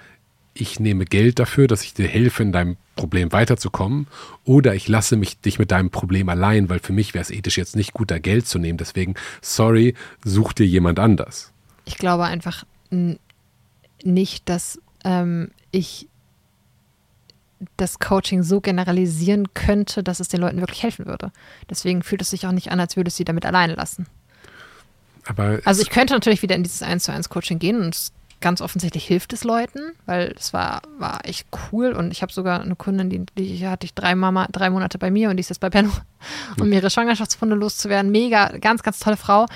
ich 0.55 0.79
nehme 0.81 1.05
Geld 1.05 1.39
dafür, 1.39 1.67
dass 1.67 1.83
ich 1.83 1.95
dir 1.95 2.07
helfe, 2.07 2.43
in 2.43 2.53
deinem 2.53 2.77
Problem 2.97 3.33
weiterzukommen, 3.33 4.07
oder 4.45 4.75
ich 4.75 4.89
lasse 4.89 5.17
mich 5.17 5.41
dich 5.41 5.59
mit 5.59 5.73
deinem 5.73 5.91
Problem 5.91 6.29
allein, 6.29 6.69
weil 6.69 6.79
für 6.79 6.93
mich 6.93 7.13
wäre 7.13 7.23
es 7.23 7.31
ethisch 7.31 7.59
jetzt 7.59 7.75
nicht 7.77 7.93
gut, 7.93 8.11
da 8.11 8.19
Geld 8.19 8.47
zu 8.47 8.59
nehmen. 8.59 8.79
Deswegen, 8.79 9.15
sorry, 9.43 9.95
such 10.25 10.53
dir 10.53 10.67
jemand 10.67 11.01
anders. 11.01 11.53
Ich 11.85 11.99
glaube 11.99 12.25
einfach 12.25 12.65
nicht, 14.03 14.49
dass 14.49 14.81
ähm, 15.05 15.51
ich 15.73 16.09
das 17.77 17.99
Coaching 17.99 18.43
so 18.43 18.61
generalisieren 18.61 19.55
könnte, 19.55 20.03
dass 20.03 20.21
es 20.21 20.29
den 20.29 20.41
Leuten 20.41 20.61
wirklich 20.61 20.83
helfen 20.83 21.07
würde. 21.07 21.33
Deswegen 21.69 22.03
fühlt 22.03 22.23
es 22.23 22.31
sich 22.31 22.47
auch 22.47 22.53
nicht 22.53 22.71
an, 22.71 22.79
als 22.79 22.97
würde 22.97 23.09
es 23.09 23.17
sie 23.17 23.25
damit 23.25 23.47
alleine 23.47 23.75
lassen. 23.75 24.07
Aber 25.27 25.61
also 25.65 25.81
ich 25.81 25.91
könnte 25.91 26.13
natürlich 26.13 26.43
wieder 26.43 26.55
in 26.55 26.63
dieses 26.63 26.83
1 26.83 27.05
zu 27.05 27.13
1 27.13 27.29
Coaching 27.31 27.59
gehen 27.59 27.81
und 27.81 28.13
ganz 28.45 28.61
offensichtlich 28.61 29.07
hilft 29.07 29.33
es 29.33 29.43
Leuten, 29.43 29.81
weil 30.05 30.35
es 30.39 30.53
war, 30.53 30.83
war 30.99 31.25
echt 31.25 31.49
cool 31.73 31.93
und 31.95 32.13
ich 32.13 32.21
habe 32.21 32.31
sogar 32.31 32.61
eine 32.61 32.77
Kundin, 32.77 33.09
die, 33.09 33.25
die 33.39 33.67
hatte 33.67 33.87
ich 33.87 33.95
drei, 33.95 34.15
Mama, 34.15 34.47
drei 34.53 34.69
Monate 34.69 34.99
bei 34.99 35.11
mir 35.11 35.31
und 35.31 35.39
die 35.39 35.41
ist 35.41 35.49
jetzt 35.49 35.61
bei 35.61 35.71
Benno, 35.71 35.91
um 36.61 36.71
ihre 36.71 36.91
Schwangerschaftsfunde 36.91 37.57
loszuwerden. 37.57 38.13
Mega, 38.13 38.49
ganz, 38.59 38.83
ganz 38.83 39.01
tolle 39.01 39.17
Frau. 39.17 39.47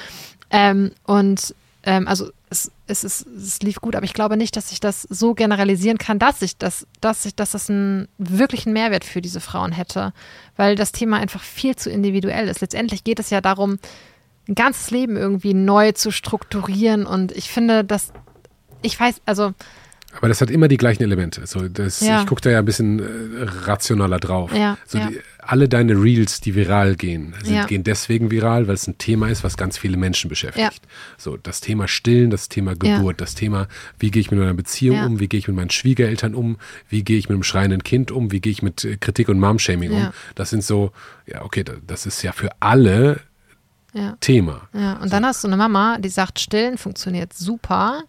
Ähm, 0.50 0.92
und 1.04 1.54
ähm, 1.82 2.08
also 2.08 2.30
es, 2.48 2.72
es, 2.86 3.04
es, 3.04 3.26
es 3.26 3.60
lief 3.60 3.82
gut, 3.82 3.94
aber 3.94 4.06
ich 4.06 4.14
glaube 4.14 4.38
nicht, 4.38 4.56
dass 4.56 4.72
ich 4.72 4.80
das 4.80 5.02
so 5.02 5.34
generalisieren 5.34 5.98
kann, 5.98 6.18
dass 6.18 6.40
ich 6.40 6.56
das, 6.56 6.86
dass 7.02 7.26
ich, 7.26 7.34
dass 7.34 7.50
das 7.50 7.68
einen 7.68 8.08
wirklichen 8.16 8.72
Mehrwert 8.72 9.04
für 9.04 9.20
diese 9.20 9.40
Frauen 9.40 9.72
hätte, 9.72 10.14
weil 10.56 10.76
das 10.76 10.92
Thema 10.92 11.18
einfach 11.18 11.42
viel 11.42 11.76
zu 11.76 11.90
individuell 11.90 12.48
ist. 12.48 12.62
Letztendlich 12.62 13.04
geht 13.04 13.20
es 13.20 13.28
ja 13.28 13.42
darum, 13.42 13.78
ein 14.48 14.54
ganzes 14.54 14.90
Leben 14.90 15.18
irgendwie 15.18 15.52
neu 15.52 15.92
zu 15.92 16.10
strukturieren 16.10 17.04
und 17.04 17.32
ich 17.32 17.50
finde, 17.50 17.84
dass 17.84 18.14
ich 18.82 18.98
weiß, 18.98 19.20
also. 19.26 19.54
Aber 20.16 20.28
das 20.28 20.40
hat 20.40 20.50
immer 20.50 20.68
die 20.68 20.78
gleichen 20.78 21.02
Elemente. 21.02 21.46
So, 21.46 21.68
das, 21.68 22.00
ja. 22.00 22.20
Ich 22.20 22.26
gucke 22.26 22.40
da 22.40 22.50
ja 22.50 22.60
ein 22.60 22.64
bisschen 22.64 22.98
äh, 22.98 23.42
rationaler 23.64 24.18
drauf. 24.18 24.54
Ja, 24.54 24.78
so 24.86 24.98
ja. 24.98 25.08
Die, 25.08 25.20
alle 25.38 25.68
deine 25.68 25.94
Reels, 25.94 26.40
die 26.40 26.54
viral 26.54 26.96
gehen, 26.96 27.34
sind, 27.42 27.66
gehen 27.68 27.84
deswegen 27.84 28.30
viral, 28.30 28.68
weil 28.68 28.74
es 28.74 28.86
ein 28.86 28.98
Thema 28.98 29.28
ist, 29.28 29.44
was 29.44 29.56
ganz 29.56 29.78
viele 29.78 29.96
Menschen 29.96 30.28
beschäftigt. 30.28 30.82
So, 31.16 31.36
das 31.36 31.60
Thema 31.60 31.88
Stillen, 31.88 32.30
das 32.30 32.48
Thema 32.48 32.74
Geburt, 32.74 33.20
das 33.20 33.34
Thema, 33.34 33.68
wie 33.98 34.10
gehe 34.10 34.20
ich 34.20 34.30
mit 34.30 34.40
meiner 34.40 34.54
Beziehung 34.54 35.02
um, 35.04 35.20
wie 35.20 35.28
gehe 35.28 35.38
ich 35.38 35.48
mit 35.48 35.56
meinen 35.56 35.70
Schwiegereltern 35.70 36.34
um, 36.34 36.58
wie 36.88 37.02
gehe 37.02 37.18
ich 37.18 37.28
mit 37.28 37.36
einem 37.36 37.44
schreienden 37.44 37.82
Kind 37.82 38.10
um, 38.10 38.30
wie 38.32 38.40
gehe 38.40 38.52
ich 38.52 38.62
mit 38.62 38.84
äh, 38.84 38.96
Kritik 38.96 39.28
und 39.28 39.40
Mom-Shaming 39.40 39.92
um. 39.92 40.08
Das 40.34 40.50
sind 40.50 40.64
so, 40.64 40.92
ja, 41.26 41.42
okay, 41.42 41.64
das 41.86 42.06
ist 42.06 42.22
ja 42.22 42.32
für 42.32 42.50
alle 42.60 43.20
ja. 43.94 44.16
Thema. 44.20 44.68
Ja, 44.72 44.94
und 44.94 45.04
so. 45.04 45.08
dann 45.10 45.24
hast 45.24 45.44
du 45.44 45.48
eine 45.48 45.56
Mama, 45.56 45.98
die 45.98 46.08
sagt, 46.08 46.40
Stillen 46.40 46.78
funktioniert 46.78 47.32
super. 47.32 48.04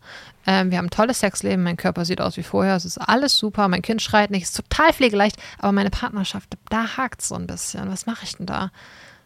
Ähm, 0.52 0.72
wir 0.72 0.80
haben 0.80 0.88
ein 0.88 0.90
tolles 0.90 1.20
Sexleben, 1.20 1.62
mein 1.62 1.78
Körper 1.78 2.06
sieht 2.06 2.20
aus 2.20 2.36
wie 2.36 2.42
vorher, 2.42 2.76
es 2.76 2.84
ist 2.84 2.98
alles 2.98 3.38
super, 3.38 3.68
mein 3.68 3.84
Kind 3.84 4.02
schreit 4.02 4.32
nicht, 4.32 4.42
es 4.42 4.50
ist 4.50 4.56
total 4.56 4.94
pflegeleicht, 4.94 5.36
aber 5.60 5.74
meine 5.74 5.92
Partnerschaft, 5.92 6.58
da 6.72 6.98
hakt 6.98 7.22
es 7.22 7.28
so 7.28 7.36
ein 7.36 7.46
bisschen. 7.46 7.88
Was 7.92 8.08
mache 8.08 8.24
ich 8.24 8.36
denn 8.36 8.48
da? 8.48 8.72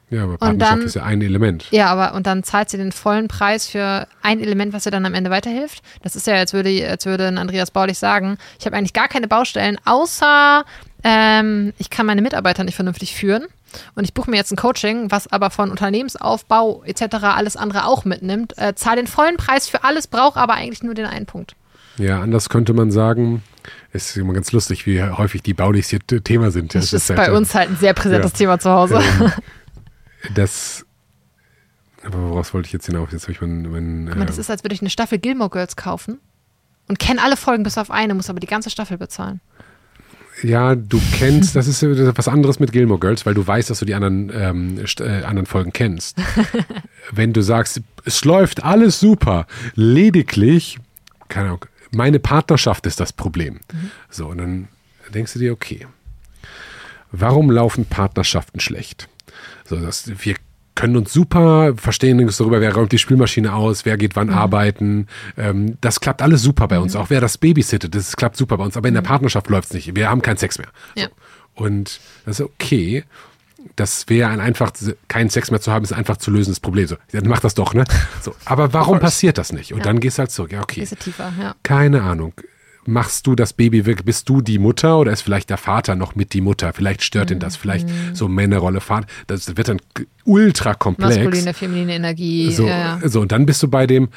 Ja, 0.10 0.26
aber 0.26 0.38
Partnerschaft 0.38 0.80
dann, 0.80 0.86
ist 0.86 0.96
ja 0.96 1.04
ein 1.04 1.22
Element. 1.22 1.68
Ja, 1.72 1.88
aber 1.88 2.14
und 2.14 2.28
dann 2.28 2.44
zahlt 2.44 2.70
sie 2.70 2.76
den 2.76 2.92
vollen 2.92 3.30
Preis 3.30 3.70
für 3.70 4.06
ein 4.22 4.42
Element, 4.42 4.74
was 4.74 4.86
ihr 4.86 4.92
dann 4.92 5.06
am 5.06 5.14
Ende 5.14 5.30
weiterhilft. 5.30 5.82
Das 6.02 6.18
ist 6.18 6.28
ja, 6.28 6.34
als 6.34 6.52
würde, 6.52 6.90
als 6.90 7.06
würde 7.06 7.26
ein 7.26 7.38
Andreas 7.38 7.72
Baulich 7.72 7.98
sagen, 7.98 8.38
ich 8.60 8.66
habe 8.66 8.76
eigentlich 8.76 8.92
gar 8.92 9.08
keine 9.08 9.30
Baustellen, 9.30 9.78
außer 9.86 10.66
ähm, 11.04 11.74
ich 11.78 11.90
kann 11.90 12.06
meine 12.06 12.22
Mitarbeiter 12.22 12.64
nicht 12.64 12.76
vernünftig 12.76 13.16
führen 13.16 13.46
und 13.96 14.06
ich 14.06 14.14
buche 14.14 14.30
mir 14.30 14.38
jetzt 14.38 14.52
ein 14.52 14.58
Coaching, 14.58 15.12
was 15.12 15.32
aber 15.32 15.50
von 15.50 15.70
Unternehmensaufbau 15.70 16.84
etc. 16.86 17.16
alles 17.24 17.58
andere 17.58 17.86
auch 17.86 18.06
mitnimmt, 18.06 18.58
äh, 18.58 18.74
zahle 18.76 18.98
den 18.98 19.08
vollen 19.08 19.38
Preis 19.38 19.68
für 19.68 19.84
alles, 19.84 20.08
brauche 20.08 20.40
aber 20.40 20.54
eigentlich 20.54 20.84
nur 20.84 20.94
den 20.94 21.06
einen 21.06 21.26
Punkt. 21.26 21.56
Ja, 21.98 22.22
anders 22.22 22.50
könnte 22.50 22.74
man 22.74 22.92
sagen, 22.92 23.44
es 23.92 24.10
ist 24.10 24.18
immer 24.18 24.34
ganz 24.34 24.52
lustig, 24.52 24.86
wie 24.88 25.02
häufig 25.04 25.44
die 25.44 25.54
Baulichs 25.54 25.90
hier 25.90 26.00
Thema 26.00 26.52
sind. 26.52 26.74
Das, 26.74 26.86
das 26.86 26.94
ist, 26.94 27.10
ist 27.10 27.16
bei 27.16 27.26
halt, 27.26 27.34
uns 27.34 27.54
halt 27.54 27.70
ein 27.70 27.78
sehr 27.78 27.94
präsentes 27.94 28.32
ja, 28.32 28.38
Thema 28.38 28.60
zu 28.60 28.72
Hause. 28.72 29.02
Ähm, 29.20 29.32
das, 30.36 30.86
aber 32.04 32.30
woraus 32.30 32.54
wollte 32.54 32.68
ich 32.68 32.74
jetzt 32.74 32.88
hinauf? 32.88 33.12
Jetzt 33.12 33.24
habe 33.24 33.34
ich 33.34 33.42
mein, 33.42 33.64
mein 33.64 34.06
Guck 34.08 34.18
mal, 34.18 34.26
das 34.26 34.38
äh, 34.38 34.42
ist, 34.42 34.50
als 34.50 34.64
würde 34.64 34.74
ich 34.74 34.82
eine 34.82 34.90
Staffel 34.90 35.20
Gilmore 35.20 35.50
Girls 35.50 35.76
kaufen 35.76 36.20
und 36.88 36.98
kenne 36.98 37.22
alle 37.22 37.38
Folgen 37.38 37.64
bis 37.64 37.78
auf 37.78 37.92
eine, 37.92 38.16
muss 38.16 38.30
aber 38.30 38.40
die 38.40 38.48
ganze 38.48 38.70
Staffel 38.70 38.98
bezahlen 38.98 39.42
ja, 40.42 40.76
du 40.76 41.00
kennst, 41.14 41.56
das 41.56 41.68
ist 41.68 41.84
was 41.84 42.28
anderes 42.28 42.60
mit 42.60 42.72
Gilmore 42.72 43.00
Girls, 43.00 43.26
weil 43.26 43.34
du 43.34 43.46
weißt, 43.46 43.70
dass 43.70 43.80
du 43.80 43.86
die 43.86 43.94
anderen, 43.94 44.32
ähm, 44.34 44.84
äh, 45.00 45.24
anderen 45.24 45.46
Folgen 45.46 45.74
kennst. 45.74 46.18
Wenn 47.12 47.34
du 47.34 47.42
sagst, 47.42 47.82
es 48.06 48.26
läuft 48.26 48.64
alles 48.64 49.00
super, 49.00 49.46
lediglich, 49.76 50.80
keine 51.30 51.48
Ahnung, 51.48 51.66
meine 51.92 52.20
Partnerschaft 52.20 52.86
ist 52.86 53.00
das 53.00 53.14
Problem. 53.14 53.56
Mhm. 53.72 53.92
So, 54.10 54.28
und 54.28 54.40
dann 54.40 54.68
denkst 55.14 55.34
du 55.34 55.40
dir, 55.40 55.54
okay, 55.54 55.88
warum 57.12 57.52
laufen 57.52 57.86
Partnerschaften 57.86 58.60
schlecht? 58.60 59.08
So, 59.66 59.78
das, 59.78 60.12
wir 60.24 60.36
können 60.76 60.96
uns 60.96 61.14
super 61.14 61.74
verstehen 61.76 62.20
uns 62.20 62.38
darüber, 62.38 62.62
wer 62.62 62.74
räumt 62.74 62.92
die 62.92 62.98
Spülmaschine 62.98 63.54
aus, 63.54 63.86
wer 63.86 63.98
geht 63.98 64.16
wann 64.16 64.28
mhm. 64.28 64.34
arbeiten. 64.34 65.08
Ähm, 65.38 65.78
das 65.82 66.00
klappt 66.00 66.22
alles 66.22 66.42
super 66.42 66.68
bei 66.68 66.80
uns. 66.80 66.94
Mhm. 66.94 67.02
Auch 67.02 67.10
wer 67.10 67.22
das 67.22 67.38
babysittet, 67.38 67.94
das 67.96 68.16
klappt 68.16 68.38
super 68.38 68.58
bei 68.58 68.64
uns. 68.64 68.78
Aber 68.78 68.88
in 68.88 68.94
der 68.94 69.04
mhm. 69.04 69.08
Partnerschaft 69.08 69.50
läuft 69.50 69.70
es 69.70 69.74
nicht. 69.74 69.96
Wir 69.96 70.10
haben 70.10 70.22
keinen 70.22 70.38
Sex 70.38 70.58
mehr. 70.58 70.70
Ja. 70.96 71.06
So. 71.06 71.66
Und 71.66 72.00
das 72.26 72.40
ist 72.40 72.46
okay. 72.46 73.04
Das 73.76 74.10
wäre 74.10 74.30
ein 74.30 74.42
einfach, 74.42 74.72
keinen 75.08 75.30
Sex 75.30 75.50
mehr 75.50 75.62
zu 75.62 75.72
haben, 75.72 75.84
ist 75.84 75.94
ein 75.94 76.00
einfach 76.00 76.18
zu 76.18 76.32
lösendes 76.32 76.60
Problem. 76.60 76.88
So, 76.88 76.98
dann 77.12 77.28
mach 77.28 77.40
das 77.40 77.54
doch, 77.54 77.74
ne? 77.74 77.86
So, 78.22 78.36
aber 78.44 78.74
warum 78.74 79.00
passiert 79.00 79.38
das 79.38 79.54
nicht? 79.54 79.72
Und 79.72 79.80
ja. 79.80 79.86
dann 79.86 80.00
gehst 80.00 80.18
du 80.18 80.22
halt 80.22 80.32
zurück. 80.32 80.52
Ja, 80.52 80.62
okay. 80.62 80.86
Tiefer, 80.86 81.32
ja. 81.40 81.56
Keine 81.64 82.02
Ahnung 82.02 82.34
machst 82.86 83.28
du 83.28 83.36
das 83.36 83.54
Baby 83.54 83.86
wirklich, 83.86 84.06
bist 84.06 84.30
du 84.30 84.42
die 84.42 84.60
Mutter 84.60 85.00
oder 85.00 85.12
ist 85.12 85.22
vielleicht 85.22 85.50
der 85.50 85.58
Vater 85.58 85.96
noch 85.96 86.16
mit 86.16 86.34
die 86.34 86.42
Mutter? 86.42 86.74
Vielleicht 86.74 87.04
stört 87.04 87.32
ihn 87.32 87.40
das, 87.40 87.56
vielleicht 87.56 87.88
mhm. 87.88 88.14
so 88.14 88.28
Männerrolle, 88.28 88.82
Vater. 88.82 89.08
Das 89.28 89.56
wird 89.56 89.68
dann 89.68 89.80
ultra 90.26 90.74
komplex. 90.74 91.18
Maskuline, 91.18 91.54
feminine 91.54 91.96
Energie. 91.96 92.52
So, 92.52 92.68
ja, 92.68 93.00
ja. 93.02 93.10
so 93.10 93.22
und 93.22 93.32
dann 93.32 93.46
bist 93.46 93.62
du 93.64 93.68
bei 93.68 93.88
dem, 93.88 94.10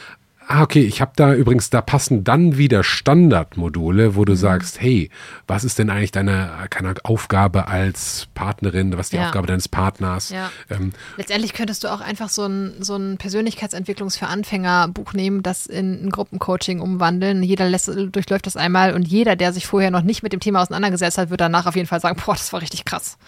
Ah, 0.49 0.63
okay, 0.63 0.83
ich 0.83 1.01
habe 1.01 1.11
da 1.17 1.35
übrigens, 1.35 1.71
da 1.71 1.81
passen 1.81 2.23
dann 2.23 2.57
wieder 2.57 2.85
Standardmodule, 2.85 4.15
wo 4.15 4.25
du 4.25 4.35
mhm. 4.35 4.37
sagst, 4.37 4.81
hey, 4.81 5.11
was 5.49 5.65
ist 5.65 5.81
denn 5.81 5.91
eigentlich 5.91 6.13
deine 6.13 6.53
keine 6.71 6.95
Aufgabe 7.03 7.67
als 7.67 8.29
Partnerin, 8.35 8.97
was 8.97 9.07
ist 9.07 9.13
die 9.13 9.17
ja. 9.17 9.27
Aufgabe 9.27 9.49
deines 9.49 9.67
Partners? 9.69 10.31
Ja. 10.31 10.53
Ähm, 10.71 10.93
Letztendlich 11.17 11.53
könntest 11.53 11.83
du 11.83 11.93
auch 11.93 12.01
einfach 12.01 12.29
so 12.29 12.47
ein, 12.47 12.75
so 12.81 12.95
ein 12.95 13.17
Persönlichkeitsentwicklungs 13.17 14.17
für 14.17 14.29
Anfänger 14.29 14.87
Buch 14.87 15.15
nehmen, 15.15 15.43
das 15.43 15.67
in 15.67 16.07
ein 16.07 16.11
Gruppencoaching 16.11 16.81
umwandeln. 16.81 17.43
Jeder 17.43 17.69
lässt, 17.69 17.89
durchläuft 17.89 18.47
das 18.47 18.57
einmal 18.57 18.95
und 18.95 19.03
jeder, 19.03 19.35
der 19.35 19.53
sich 19.53 19.67
vorher 19.67 19.91
noch 19.91 20.03
nicht 20.03 20.23
mit 20.23 20.33
dem 20.33 20.41
Thema 20.41 20.63
auseinandergesetzt 20.63 21.19
hat, 21.19 21.31
wird 21.31 21.41
danach 21.41 21.67
auf 21.67 21.75
jeden 21.75 21.89
Fall 21.89 22.01
sagen, 22.01 22.21
boah, 22.25 22.37
das 22.37 22.53
war 22.53 22.61
richtig 22.61 22.85
krass. 22.85 23.19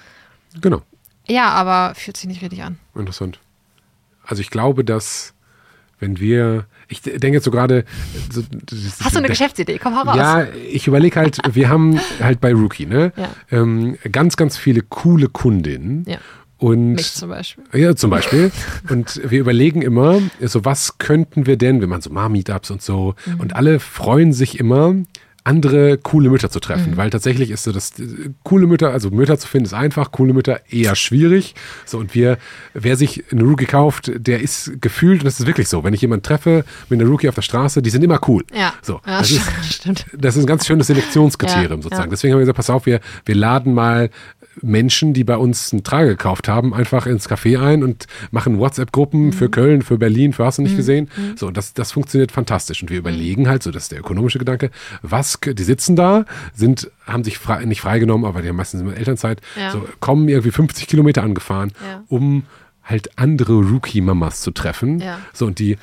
Genau. 0.60 0.82
Ja, 1.26 1.48
aber 1.48 1.96
fühlt 1.96 2.16
sich 2.16 2.28
nicht 2.28 2.42
richtig 2.42 2.62
an. 2.62 2.78
Interessant. 2.94 3.40
Also 4.24 4.40
ich 4.40 4.50
glaube, 4.50 4.84
dass 4.84 5.34
wenn 6.00 6.20
wir, 6.20 6.66
ich 6.88 7.02
denke 7.02 7.32
jetzt 7.32 7.44
so 7.44 7.50
gerade. 7.50 7.84
So, 8.30 8.42
Hast 9.00 9.14
du 9.14 9.18
eine 9.18 9.28
Geschäftsidee? 9.28 9.78
Komm 9.78 9.94
heraus. 9.94 10.16
Ja, 10.16 10.46
ich 10.70 10.86
überlege 10.86 11.18
halt, 11.18 11.38
wir 11.54 11.68
haben 11.68 12.00
halt 12.20 12.40
bei 12.40 12.52
Rookie, 12.52 12.86
ne? 12.86 13.12
Ja. 13.16 13.28
Ähm, 13.50 13.96
ganz, 14.10 14.36
ganz 14.36 14.56
viele 14.56 14.82
coole 14.82 15.28
Kundinnen. 15.28 16.04
Ja. 16.06 16.18
Und, 16.58 16.94
Mich 16.94 17.12
zum 17.12 17.28
Beispiel. 17.28 17.64
Ja, 17.72 17.94
zum 17.94 18.10
Beispiel. 18.10 18.50
und 18.90 19.20
wir 19.24 19.38
überlegen 19.38 19.80
immer, 19.80 20.20
so 20.40 20.64
was 20.64 20.98
könnten 20.98 21.46
wir 21.46 21.56
denn, 21.56 21.80
wir 21.80 21.86
machen 21.86 22.02
so 22.02 22.10
Mar-Meetups 22.10 22.72
und 22.72 22.82
so, 22.82 23.14
mhm. 23.26 23.40
und 23.40 23.54
alle 23.54 23.78
freuen 23.78 24.32
sich 24.32 24.58
immer, 24.58 24.94
andere 25.44 25.98
coole 25.98 26.30
Mütter 26.30 26.50
zu 26.50 26.60
treffen, 26.60 26.92
mhm. 26.92 26.96
weil 26.96 27.10
tatsächlich 27.10 27.50
ist 27.50 27.64
so 27.64 27.72
das 27.72 27.92
coole 28.42 28.66
Mütter, 28.66 28.90
also 28.90 29.10
Mütter 29.10 29.38
zu 29.38 29.46
finden 29.48 29.66
ist 29.66 29.74
einfach, 29.74 30.12
coole 30.12 30.32
Mütter 30.32 30.60
eher 30.70 30.94
schwierig. 30.94 31.54
So 31.86 31.98
und 31.98 32.14
wir, 32.14 32.38
wer 32.74 32.96
sich 32.96 33.24
eine 33.32 33.42
Rookie 33.42 33.66
kauft, 33.66 34.10
der 34.14 34.40
ist 34.40 34.80
gefühlt 34.80 35.20
und 35.20 35.26
das 35.26 35.40
ist 35.40 35.46
wirklich 35.46 35.68
so. 35.68 35.84
Wenn 35.84 35.94
ich 35.94 36.02
jemanden 36.02 36.22
treffe 36.22 36.64
mit 36.88 37.00
einer 37.00 37.08
Rookie 37.08 37.28
auf 37.28 37.34
der 37.34 37.42
Straße, 37.42 37.82
die 37.82 37.90
sind 37.90 38.02
immer 38.04 38.20
cool. 38.28 38.44
Ja. 38.52 38.74
So, 38.82 39.00
ja, 39.06 39.18
das, 39.18 39.30
ist, 39.30 39.74
stimmt. 39.74 40.06
das 40.12 40.36
ist 40.36 40.44
ein 40.44 40.46
ganz 40.46 40.66
schönes 40.66 40.88
Selektionskriterium 40.88 41.78
ja, 41.78 41.82
sozusagen. 41.82 42.08
Ja. 42.08 42.10
Deswegen 42.10 42.32
haben 42.32 42.40
wir 42.40 42.44
gesagt, 42.44 42.56
pass 42.56 42.70
auf, 42.70 42.86
wir, 42.86 43.00
wir 43.24 43.34
laden 43.34 43.74
mal 43.74 44.10
Menschen, 44.62 45.14
die 45.14 45.24
bei 45.24 45.36
uns 45.36 45.72
einen 45.72 45.84
Trage 45.84 46.10
gekauft 46.10 46.48
haben, 46.48 46.74
einfach 46.74 47.06
ins 47.06 47.28
Café 47.28 47.60
ein 47.60 47.82
und 47.82 48.06
machen 48.30 48.58
WhatsApp-Gruppen 48.58 49.26
mhm. 49.26 49.32
für 49.32 49.48
Köln, 49.48 49.82
für 49.82 49.98
Berlin, 49.98 50.32
für 50.32 50.44
hast 50.44 50.58
du 50.58 50.62
nicht 50.62 50.72
mhm. 50.72 50.76
gesehen. 50.76 51.10
Mhm. 51.16 51.36
So, 51.36 51.50
das, 51.50 51.74
das 51.74 51.92
funktioniert 51.92 52.32
fantastisch. 52.32 52.82
Und 52.82 52.90
wir 52.90 52.96
mhm. 52.96 53.06
überlegen 53.06 53.48
halt, 53.48 53.62
so 53.62 53.70
das 53.70 53.84
ist 53.84 53.92
der 53.92 54.00
ökonomische 54.00 54.38
Gedanke, 54.38 54.70
was, 55.02 55.38
die 55.40 55.62
sitzen 55.62 55.96
da, 55.96 56.24
sind, 56.54 56.90
haben 57.06 57.24
sich 57.24 57.38
frei, 57.38 57.64
nicht 57.64 57.80
freigenommen, 57.80 58.26
aber 58.26 58.42
die 58.42 58.48
haben 58.48 58.56
meistens 58.56 58.80
immer 58.80 58.96
Elternzeit, 58.96 59.40
ja. 59.58 59.70
so, 59.70 59.86
kommen 60.00 60.28
irgendwie 60.28 60.50
50 60.50 60.86
Kilometer 60.86 61.22
angefahren, 61.22 61.72
ja. 61.84 62.02
um 62.08 62.44
halt 62.84 63.18
andere 63.18 63.54
Rookie-Mamas 63.54 64.40
zu 64.40 64.50
treffen. 64.50 65.00
Ja. 65.00 65.18
So, 65.32 65.46
und 65.46 65.58
die 65.58 65.76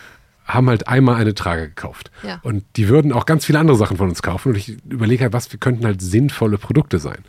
haben 0.46 0.70
halt 0.70 0.88
einmal 0.88 1.16
eine 1.16 1.34
Trage 1.34 1.68
gekauft. 1.70 2.12
Ja. 2.24 2.40
Und 2.44 2.64
die 2.76 2.88
würden 2.88 3.12
auch 3.12 3.26
ganz 3.26 3.46
viele 3.46 3.60
andere 3.60 3.78
Sachen 3.78 3.98
von 3.98 4.10
uns 4.10 4.22
kaufen. 4.22 4.50
Und 4.50 4.58
ich 4.58 4.78
überlege 4.86 5.24
halt, 5.24 5.34
was 5.34 5.52
wir 5.52 5.60
könnten 5.60 5.86
halt 5.86 6.02
sinnvolle 6.02 6.58
Produkte 6.58 7.00
sein. 7.00 7.20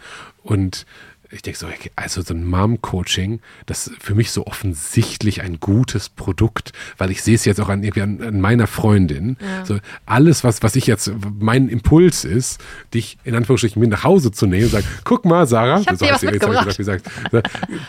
Und 0.42 0.86
ich 1.30 1.42
denke 1.42 1.58
so, 1.58 1.66
also 1.96 2.22
so 2.22 2.34
ein 2.34 2.44
Mom-Coaching, 2.44 3.40
das 3.66 3.88
ist 3.88 4.02
für 4.02 4.14
mich 4.14 4.30
so 4.30 4.46
offensichtlich 4.46 5.42
ein 5.42 5.58
gutes 5.60 6.08
Produkt, 6.08 6.72
weil 6.98 7.10
ich 7.10 7.22
sehe 7.22 7.34
es 7.34 7.44
jetzt 7.44 7.60
auch 7.60 7.68
an, 7.68 7.84
an, 7.84 8.22
an 8.22 8.40
meiner 8.40 8.66
Freundin. 8.66 9.36
Ja. 9.40 9.64
So 9.64 9.78
alles, 10.05 10.44
was, 10.44 10.62
was 10.62 10.76
ich 10.76 10.86
jetzt, 10.86 11.12
mein 11.38 11.68
Impuls 11.68 12.24
ist, 12.24 12.60
dich 12.94 13.18
in 13.24 13.34
Anführungsstrichen 13.34 13.80
mit 13.80 13.90
nach 13.90 14.05
Hause 14.05 14.30
zu 14.30 14.46
nehmen 14.46 14.64
und 14.64 14.70
sagen, 14.70 14.86
guck 15.05 15.24
mal, 15.24 15.46
Sarah, 15.46 15.80
ich 15.80 15.88
hab 15.88 15.96
so 15.96 16.05
dir 16.05 16.12
was 16.12 16.22
jetzt, 16.22 16.32
mitgebracht. 16.32 16.76
gesagt, 16.76 17.10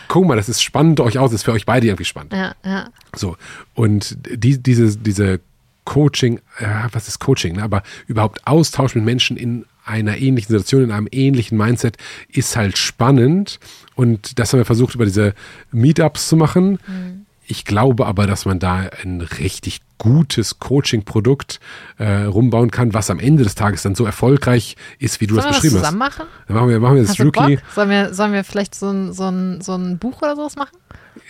guck 0.08 0.26
mal, 0.26 0.36
das 0.36 0.48
ist 0.48 0.62
spannend 0.62 1.00
euch 1.00 1.18
aus, 1.18 1.30
das 1.30 1.40
ist 1.40 1.44
für 1.44 1.52
euch 1.52 1.66
beide 1.66 1.86
irgendwie 1.86 2.04
spannend. 2.04 2.32
Ja, 2.32 2.54
ja. 2.64 2.88
So, 3.14 3.36
und 3.74 4.16
die, 4.28 4.60
diese, 4.62 4.96
diese 4.96 5.40
Coaching, 5.84 6.40
ja, 6.60 6.88
was 6.92 7.08
ist 7.08 7.18
Coaching, 7.18 7.56
ne? 7.56 7.62
aber 7.62 7.82
überhaupt 8.06 8.46
Austausch 8.46 8.94
mit 8.94 9.04
Menschen 9.04 9.36
in 9.36 9.64
einer 9.88 10.18
ähnlichen 10.18 10.48
Situation, 10.48 10.84
in 10.84 10.92
einem 10.92 11.08
ähnlichen 11.10 11.58
Mindset, 11.58 11.96
ist 12.28 12.56
halt 12.56 12.78
spannend. 12.78 13.58
Und 13.94 14.38
das 14.38 14.52
haben 14.52 14.60
wir 14.60 14.64
versucht, 14.64 14.94
über 14.94 15.04
diese 15.04 15.34
Meetups 15.72 16.28
zu 16.28 16.36
machen. 16.36 16.78
Mhm. 16.86 17.26
Ich 17.50 17.64
glaube 17.64 18.06
aber, 18.06 18.26
dass 18.26 18.44
man 18.44 18.58
da 18.58 18.90
ein 19.02 19.22
richtig 19.22 19.80
gutes 19.96 20.58
Coaching-Produkt 20.58 21.60
äh, 21.96 22.24
rumbauen 22.24 22.70
kann, 22.70 22.92
was 22.92 23.08
am 23.08 23.18
Ende 23.18 23.42
des 23.42 23.54
Tages 23.54 23.82
dann 23.82 23.94
so 23.94 24.04
erfolgreich 24.04 24.76
ist, 24.98 25.22
wie 25.22 25.26
du 25.26 25.34
sollen 25.34 25.46
das 25.46 25.56
beschrieben 25.56 25.76
das 25.76 25.84
zusammen 25.84 26.02
hast. 26.04 26.18
Machen? 26.18 26.28
Dann 26.46 26.56
machen 26.56 26.68
wir, 26.68 26.78
machen 26.78 26.96
wir 26.96 27.02
das 27.04 27.18
Rookie. 27.18 27.58
Sollen 27.74 27.90
wir, 27.90 28.12
sollen 28.12 28.32
wir 28.34 28.44
vielleicht 28.44 28.74
so 28.74 28.90
ein, 28.90 29.12
so, 29.14 29.24
ein, 29.24 29.62
so 29.62 29.74
ein 29.74 29.98
Buch 29.98 30.20
oder 30.20 30.36
sowas 30.36 30.56
machen? 30.56 30.76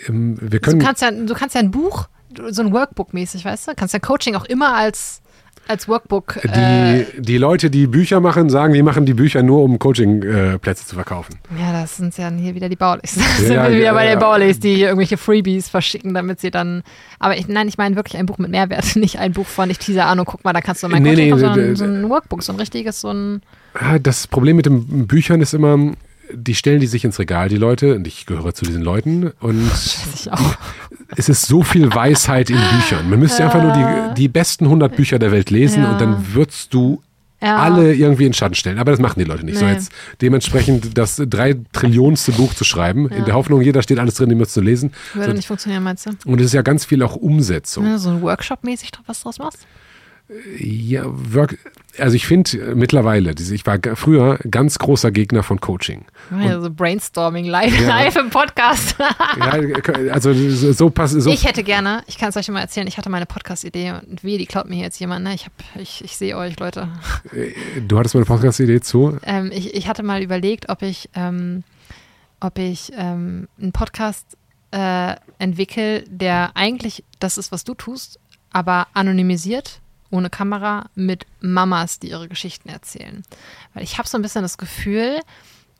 Ähm, 0.09 0.37
wir 0.41 0.59
können, 0.59 0.81
du, 0.81 0.85
kannst 0.85 1.03
ja, 1.03 1.13
du 1.13 1.35
kannst 1.35 1.55
ja 1.55 1.61
ein 1.61 1.71
Buch, 1.71 2.09
so 2.51 2.63
ein 2.63 2.73
Workbook-mäßig, 2.73 3.45
weißt 3.45 3.69
du? 3.69 3.73
Kannst 3.77 3.95
ja 3.95 4.01
Coaching 4.01 4.35
auch 4.35 4.45
immer 4.45 4.75
als 4.75 5.23
als 5.69 5.89
Workbook. 5.89 6.41
Die, 6.43 6.49
äh, 6.49 7.05
die 7.19 7.39
Leute, 7.39 7.71
die 7.71 7.87
Bücher 7.87 8.21
machen, 8.21 8.51
sagen, 8.51 8.75
die 8.75 8.83
machen 8.83 9.07
die 9.07 9.15
Bücher 9.15 9.43
nur, 9.43 9.63
um 9.63 9.79
Coaching-Plätze 9.79 10.87
zu 10.87 10.95
verkaufen. 10.95 11.37
Ja, 11.59 11.73
das 11.73 11.97
sind 11.97 12.17
ja 12.17 12.31
hier 12.31 12.55
wieder 12.55 12.69
die 12.69 12.77
Baulis. 12.77 13.19
Das 13.39 13.49
ja, 13.49 13.65
sind 13.65 13.73
wir 13.73 13.77
wieder 13.77 13.85
ja, 13.85 13.93
bei 13.93 14.07
den 14.07 14.19
Baulis, 14.19 14.59
die 14.59 14.75
hier 14.75 14.87
irgendwelche 14.87 15.17
Freebies 15.17 15.69
verschicken, 15.69 16.15
damit 16.15 16.41
sie 16.41 16.51
dann. 16.51 16.83
Aber 17.19 17.37
ich, 17.37 17.47
nein, 17.47 17.69
ich 17.69 17.79
meine 17.79 17.95
wirklich 17.95 18.17
ein 18.17 18.27
Buch 18.27 18.39
mit 18.39 18.51
Mehrwert, 18.51 18.97
nicht 18.97 19.19
ein 19.19 19.33
Buch 19.33 19.47
von 19.47 19.71
ich 19.71 19.79
teaser 19.79 20.07
an 20.07 20.19
und 20.19 20.25
guck 20.25 20.45
mal, 20.45 20.53
da 20.53 20.61
kannst 20.61 20.83
du 20.83 20.89
mein 20.89 21.03
nee, 21.03 21.11
Coaching 21.11 21.35
nee, 21.35 21.41
sondern 21.41 21.77
so 21.77 21.85
ein 21.85 22.09
Workbook, 22.09 22.43
so 22.43 22.53
ein 22.53 22.59
richtiges, 22.59 23.01
so 23.01 23.11
ein. 23.11 23.43
Das 24.03 24.27
Problem 24.27 24.57
mit 24.57 24.67
den 24.67 25.07
Büchern 25.07 25.41
ist 25.41 25.55
immer, 25.55 25.93
die 26.33 26.55
stellen 26.55 26.81
die 26.81 26.87
sich 26.87 27.05
ins 27.05 27.19
Regal, 27.19 27.49
die 27.49 27.57
Leute, 27.57 27.95
und 27.95 28.07
ich 28.07 28.27
gehöre 28.27 28.55
zu 28.55 28.65
diesen 28.65 28.83
Leuten. 28.83 29.33
Und 29.41 29.71
ich 30.15 30.31
auch. 30.31 30.57
es 31.17 31.29
ist 31.29 31.47
so 31.47 31.63
viel 31.63 31.95
Weisheit 31.95 32.51
in 32.51 32.57
Büchern. 32.57 33.09
Man 33.09 33.21
müsste 33.21 33.43
ja. 33.43 33.47
einfach 33.47 33.63
nur 33.63 33.73
die, 33.73 34.23
die 34.23 34.29
besten 34.29 34.65
100 34.65 34.95
Bücher 34.95 35.19
der 35.19 35.33
Welt 35.33 35.51
lesen 35.51 35.83
ja. 35.83 35.93
und 35.93 36.01
dann 36.01 36.35
würdest 36.35 36.73
du 36.75 37.03
ja. 37.41 37.57
alle 37.57 37.95
irgendwie 37.95 38.27
in 38.27 38.35
Schatten 38.35 38.55
stellen. 38.55 38.79
Aber 38.79 38.91
das 38.91 39.01
machen 39.01 39.19
die 39.19 39.25
Leute 39.25 39.45
nicht. 39.45 39.55
Nee. 39.55 39.61
So 39.61 39.67
jetzt 39.67 39.93
dementsprechend 40.21 40.99
das 40.99 41.23
drei 41.27 41.57
Trillionste 41.73 42.33
Buch 42.33 42.55
zu 42.55 42.65
schreiben, 42.65 43.09
in 43.09 43.25
der 43.25 43.35
Hoffnung, 43.35 43.63
jeder 43.63 43.83
steht 43.83 43.99
alles 43.99 44.15
drin, 44.15 44.29
die 44.29 44.35
müsst 44.35 44.55
zu 44.55 44.61
lesen. 44.61 44.93
Würde 45.15 45.31
so. 45.31 45.37
nicht 45.37 45.47
funktionieren, 45.47 45.83
meinst 45.83 46.07
du? 46.07 46.11
Und 46.27 46.41
es 46.41 46.47
ist 46.47 46.53
ja 46.55 46.63
ganz 46.63 46.85
viel 46.85 47.03
auch 47.03 47.17
Umsetzung. 47.17 47.87
Ja, 47.87 47.99
so 47.99 48.11
ein 48.11 48.23
Workshop-mäßig 48.23 48.91
was 49.07 49.23
draus 49.23 49.39
machst? 49.39 49.67
Ja, 50.59 51.05
Work, 51.07 51.59
also 51.99 52.15
ich 52.15 52.27
finde 52.27 52.75
mittlerweile, 52.75 53.31
ich 53.31 53.65
war 53.65 53.79
früher 53.95 54.39
ganz 54.51 54.79
großer 54.79 55.11
Gegner 55.11 55.43
von 55.43 55.59
Coaching. 55.59 56.05
Also 56.31 56.71
Brainstorming 56.71 57.47
live, 57.47 57.81
ja. 57.81 57.89
live 57.89 58.17
im 58.17 58.29
Podcast. 58.29 58.97
ja, 59.39 60.13
also 60.13 60.35
so 60.35 60.91
passt 60.91 61.19
so. 61.19 61.31
Ich 61.31 61.47
hätte 61.47 61.65
gerne, 61.65 62.03
ich 62.07 62.19
kann 62.19 62.29
es 62.29 62.37
euch 62.37 62.49
mal 62.49 62.61
erzählen, 62.61 62.87
ich 62.87 62.99
hatte 62.99 63.09
meine 63.09 63.25
Podcast-Idee 63.25 63.95
und 64.07 64.23
wie, 64.23 64.37
die 64.37 64.45
klaut 64.45 64.69
mir 64.69 64.77
jetzt 64.77 65.01
jemand, 65.01 65.25
ne? 65.25 65.35
Ich, 65.35 65.47
ich, 65.77 66.05
ich 66.05 66.17
sehe 66.19 66.37
euch, 66.37 66.59
Leute. 66.61 66.89
Du 67.87 67.99
hattest 67.99 68.15
meine 68.15 68.27
Podcast-Idee 68.27 68.81
zu? 68.81 69.17
Ähm, 69.23 69.51
ich, 69.51 69.75
ich 69.75 69.89
hatte 69.89 70.03
mal 70.03 70.23
überlegt, 70.23 70.69
ob 70.69 70.83
ich, 70.83 71.09
ähm, 71.15 71.65
ob 72.41 72.59
ich 72.59 72.93
ähm, 72.99 73.49
einen 73.59 73.73
Podcast 73.73 74.37
äh, 74.73 75.15
entwickle, 75.39 76.05
der 76.07 76.51
eigentlich 76.55 77.03
das 77.19 77.39
ist, 77.39 77.51
was 77.51 77.65
du 77.65 77.73
tust, 77.73 78.21
aber 78.53 78.89
anonymisiert 78.93 79.81
ohne 80.11 80.31
Kamera 80.31 80.87
mit 80.95 81.27
Mamas, 81.41 81.99
die 81.99 82.11
ihre 82.11 82.29
Geschichten 82.29 82.69
erzählen. 82.69 83.23
Weil 83.75 83.83
ich 83.83 83.99
habe 83.99 84.09
so 84.09 84.19
ein 84.19 84.23
bisschen 84.23 84.43
das 84.43 84.59
Gefühl, 84.59 85.21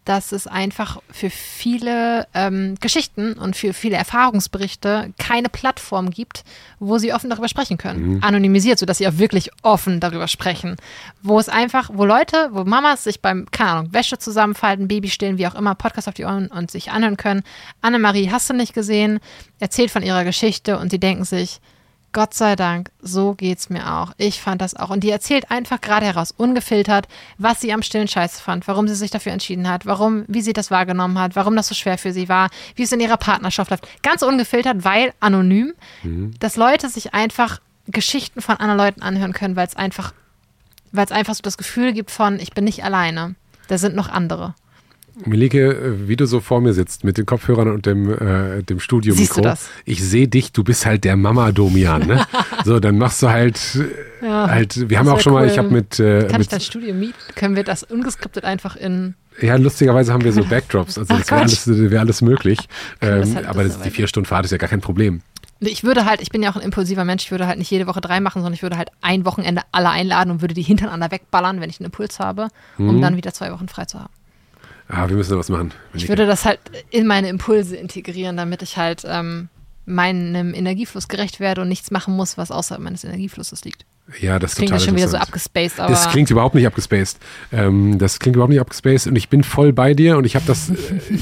dass 0.09 0.33
es 0.33 0.47
einfach 0.47 1.03
für 1.11 1.29
viele 1.29 2.27
ähm, 2.33 2.77
Geschichten 2.81 3.35
und 3.35 3.57
für 3.57 3.75
viele 3.75 3.97
Erfahrungsberichte 3.97 5.13
keine 5.19 5.51
Plattform 5.51 6.09
gibt, 6.09 6.45
wo 6.79 6.97
sie 6.97 7.13
offen 7.13 7.29
darüber 7.29 7.49
sprechen 7.49 7.77
können. 7.77 8.15
Mhm. 8.15 8.25
Anonymisiert, 8.25 8.79
sodass 8.79 8.97
sie 8.97 9.07
auch 9.07 9.19
wirklich 9.19 9.51
offen 9.61 10.01
darüber 10.01 10.27
sprechen. 10.27 10.77
Wo 11.21 11.39
es 11.39 11.51
einfach, 11.51 11.91
wo 11.93 12.07
Leute, 12.07 12.49
wo 12.53 12.65
Mamas 12.65 13.05
sich 13.05 13.21
beim, 13.21 13.51
keine 13.51 13.71
Ahnung, 13.71 13.93
Wäsche 13.93 14.17
zusammenfalten, 14.17 14.89
Baby 14.89 15.11
stillen, 15.11 15.37
wie 15.37 15.47
auch 15.47 15.55
immer, 15.55 15.75
Podcast 15.75 16.09
auf 16.09 16.15
die 16.15 16.25
Ohren 16.25 16.47
und 16.47 16.71
sich 16.71 16.91
anhören 16.91 17.19
können. 17.19 17.43
Annemarie, 17.83 18.31
hast 18.31 18.49
du 18.49 18.55
nicht 18.55 18.73
gesehen, 18.73 19.21
erzählt 19.59 19.91
von 19.91 20.03
ihrer 20.03 20.25
Geschichte 20.25 20.79
und 20.79 20.91
sie 20.91 20.99
denken 20.99 21.25
sich, 21.25 21.61
Gott 22.13 22.33
sei 22.33 22.57
Dank, 22.57 22.91
so 23.01 23.35
geht's 23.35 23.69
mir 23.69 23.93
auch. 23.93 24.13
Ich 24.17 24.41
fand 24.41 24.63
das 24.63 24.75
auch. 24.75 24.91
Und 24.91 25.05
die 25.05 25.11
erzählt 25.11 25.51
einfach 25.51 25.81
gerade 25.81 26.07
heraus, 26.07 26.33
ungefiltert, 26.37 27.07
was 27.37 27.61
sie 27.61 27.73
am 27.73 27.83
stillen 27.83 28.09
Scheiß 28.09 28.41
fand, 28.41 28.67
warum 28.67 28.89
sie 28.89 28.95
sich 28.95 29.11
dafür 29.11 29.33
entschieden 29.33 29.69
hat, 29.69 29.85
warum, 29.85 30.25
wie 30.27 30.41
sie 30.41 30.55
das 30.55 30.71
wahrgenommen 30.71 31.19
hat, 31.19 31.37
warum 31.37 31.55
das 31.55 31.69
so 31.69 31.75
schwer 31.75 31.99
für 31.99 32.13
sie 32.13 32.29
war, 32.29 32.49
wie 32.77 32.83
es 32.83 32.93
in 32.93 33.01
ihrer 33.01 33.19
Partnerschaft 33.19 33.71
läuft. 33.71 33.87
Ganz 34.03 34.23
ungefiltert, 34.23 34.85
weil 34.85 35.13
anonym, 35.21 35.75
mhm. 36.03 36.33
dass 36.39 36.57
Leute 36.57 36.89
sich 36.89 37.13
einfach 37.13 37.61
Geschichten 37.87 38.41
von 38.41 38.57
anderen 38.57 38.79
Leuten 38.79 39.03
anhören 39.03 39.33
können, 39.33 39.57
weil 39.57 39.67
es 39.67 39.77
einfach, 39.77 40.15
weil 40.93 41.05
es 41.05 41.13
einfach 41.13 41.35
so 41.35 41.43
das 41.43 41.59
Gefühl 41.59 41.93
gibt 41.93 42.11
von, 42.11 42.41
ich 42.41 42.53
bin 42.53 42.65
nicht 42.65 42.85
alleine. 42.85 43.35
Da 43.69 43.77
sind 43.77 43.95
noch 43.95 44.09
andere. 44.09 44.55
Melike, 45.27 45.97
wie 46.07 46.17
du 46.17 46.27
so 46.27 46.41
vor 46.41 46.61
mir 46.61 46.73
sitzt 46.73 47.05
mit 47.05 47.19
den 47.19 47.27
Kopfhörern 47.27 47.71
und 47.71 47.87
dem, 47.87 48.11
äh, 48.11 48.63
dem 48.63 48.81
Studio 48.81 49.15
Siehst 49.15 49.37
du 49.37 49.41
das? 49.41 49.69
Ich 49.85 50.03
sehe 50.03 50.29
dich, 50.29 50.53
du 50.53 50.65
bist 50.65 50.87
halt 50.87 51.05
der 51.05 51.17
Mama-Domian, 51.17 52.07
ne? 52.07 52.27
so, 52.65 52.79
dann 52.81 52.99
machst 52.99 53.23
du 53.23 53.29
halt, 53.29 53.59
ja, 54.23 54.49
halt 54.49 54.89
wir 54.89 54.99
haben 54.99 55.09
auch 55.09 55.21
schon 55.21 55.33
cool. 55.33 55.41
mal, 55.41 55.49
ich 55.49 55.59
habe 55.59 55.71
mit. 55.71 55.99
Äh, 55.99 56.23
Kann 56.23 56.33
mit, 56.33 56.43
ich 56.43 56.49
dein 56.49 56.61
Studio 56.61 56.95
mieten? 56.95 57.15
Können 57.35 57.57
wir 57.57 57.65
das 57.65 57.83
ungeskriptet 57.83 58.45
einfach 58.45 58.77
in. 58.77 59.15
Ja, 59.41 59.57
lustigerweise 59.57 60.13
haben 60.13 60.25
wir 60.25 60.33
so 60.33 60.45
Backdrops, 60.45 60.99
also 60.99 61.15
das 61.15 61.31
wäre 61.31 61.41
alles, 61.41 61.91
wär 61.91 62.01
alles 62.01 62.23
möglich. 62.23 62.59
Ähm, 63.01 63.35
halt 63.35 63.47
aber 63.47 63.65
das, 63.65 63.81
die 63.81 63.91
vier 63.91 64.09
Stunden 64.09 64.27
Fahrt 64.27 64.45
ist 64.45 64.51
ja 64.51 64.59
gar 64.59 64.69
kein 64.69 64.81
Problem. 64.81 65.23
Ich 65.61 65.83
würde 65.83 66.05
halt, 66.05 66.21
ich 66.21 66.31
bin 66.31 66.43
ja 66.43 66.51
auch 66.51 66.57
ein 66.57 66.63
impulsiver 66.63 67.05
Mensch, 67.05 67.25
ich 67.25 67.31
würde 67.31 67.47
halt 67.47 67.59
nicht 67.59 67.71
jede 67.71 67.87
Woche 67.87 68.01
drei 68.01 68.21
machen, 68.21 68.43
sondern 68.43 68.55
ich 68.55 68.63
würde 68.63 68.77
halt 68.77 68.91
ein 69.01 69.25
Wochenende 69.25 69.63
alle 69.73 69.91
einladen 69.91 70.31
und 70.31 70.41
würde 70.41 70.55
die 70.55 70.63
hintereinander 70.63 71.11
wegballern, 71.11 71.61
wenn 71.61 71.69
ich 71.69 71.81
einen 71.81 71.87
Impuls 71.87 72.21
habe, 72.21 72.49
um 72.79 72.97
mhm. 72.97 73.01
dann 73.01 73.17
wieder 73.17 73.33
zwei 73.33 73.53
Wochen 73.53 73.69
frei 73.69 73.85
zu 73.85 73.99
haben. 73.99 74.13
Ah, 74.89 75.09
wir 75.09 75.17
müssen 75.17 75.33
da 75.33 75.39
was 75.39 75.51
machen. 75.51 75.73
Ich 75.93 76.09
würde 76.09 76.27
das 76.27 76.45
halt 76.45 76.61
in 76.91 77.07
meine 77.07 77.29
Impulse 77.29 77.77
integrieren, 77.77 78.37
damit 78.37 78.63
ich 78.63 78.79
halt 78.79 79.03
ähm, 79.07 79.49
meinem 79.85 80.55
Energiefluss 80.55 81.09
gerecht 81.09 81.41
werde 81.41 81.63
und 81.63 81.69
nichts 81.69 81.91
machen 81.91 82.17
muss, 82.17 82.39
was 82.39 82.51
außerhalb 82.51 82.83
meines 82.83 83.05
Energieflusses 83.05 83.65
liegt. 83.65 83.85
Ja, 84.21 84.39
das, 84.39 84.53
das 84.53 84.57
klingt 84.57 84.73
ja 84.73 84.79
schon 84.79 84.97
wieder 84.97 85.09
so 85.09 85.19
abgespaced. 85.19 85.81
Aber 85.81 85.91
das 85.91 86.09
klingt 86.09 86.31
überhaupt 86.31 86.55
nicht 86.55 86.67
abgespaced. 86.67 87.19
Ähm, 87.53 87.99
das 87.99 88.19
klingt 88.19 88.37
überhaupt 88.37 88.51
nicht 88.51 88.61
abgespaced 88.61 89.07
und 89.07 89.17
ich 89.17 89.29
bin 89.29 89.45
voll 89.45 89.73
bei 89.73 89.93
dir 89.93 90.17
und 90.17 90.25
ich 90.25 90.35
habe 90.35 90.47
das, 90.47 90.71
äh, 90.71 90.75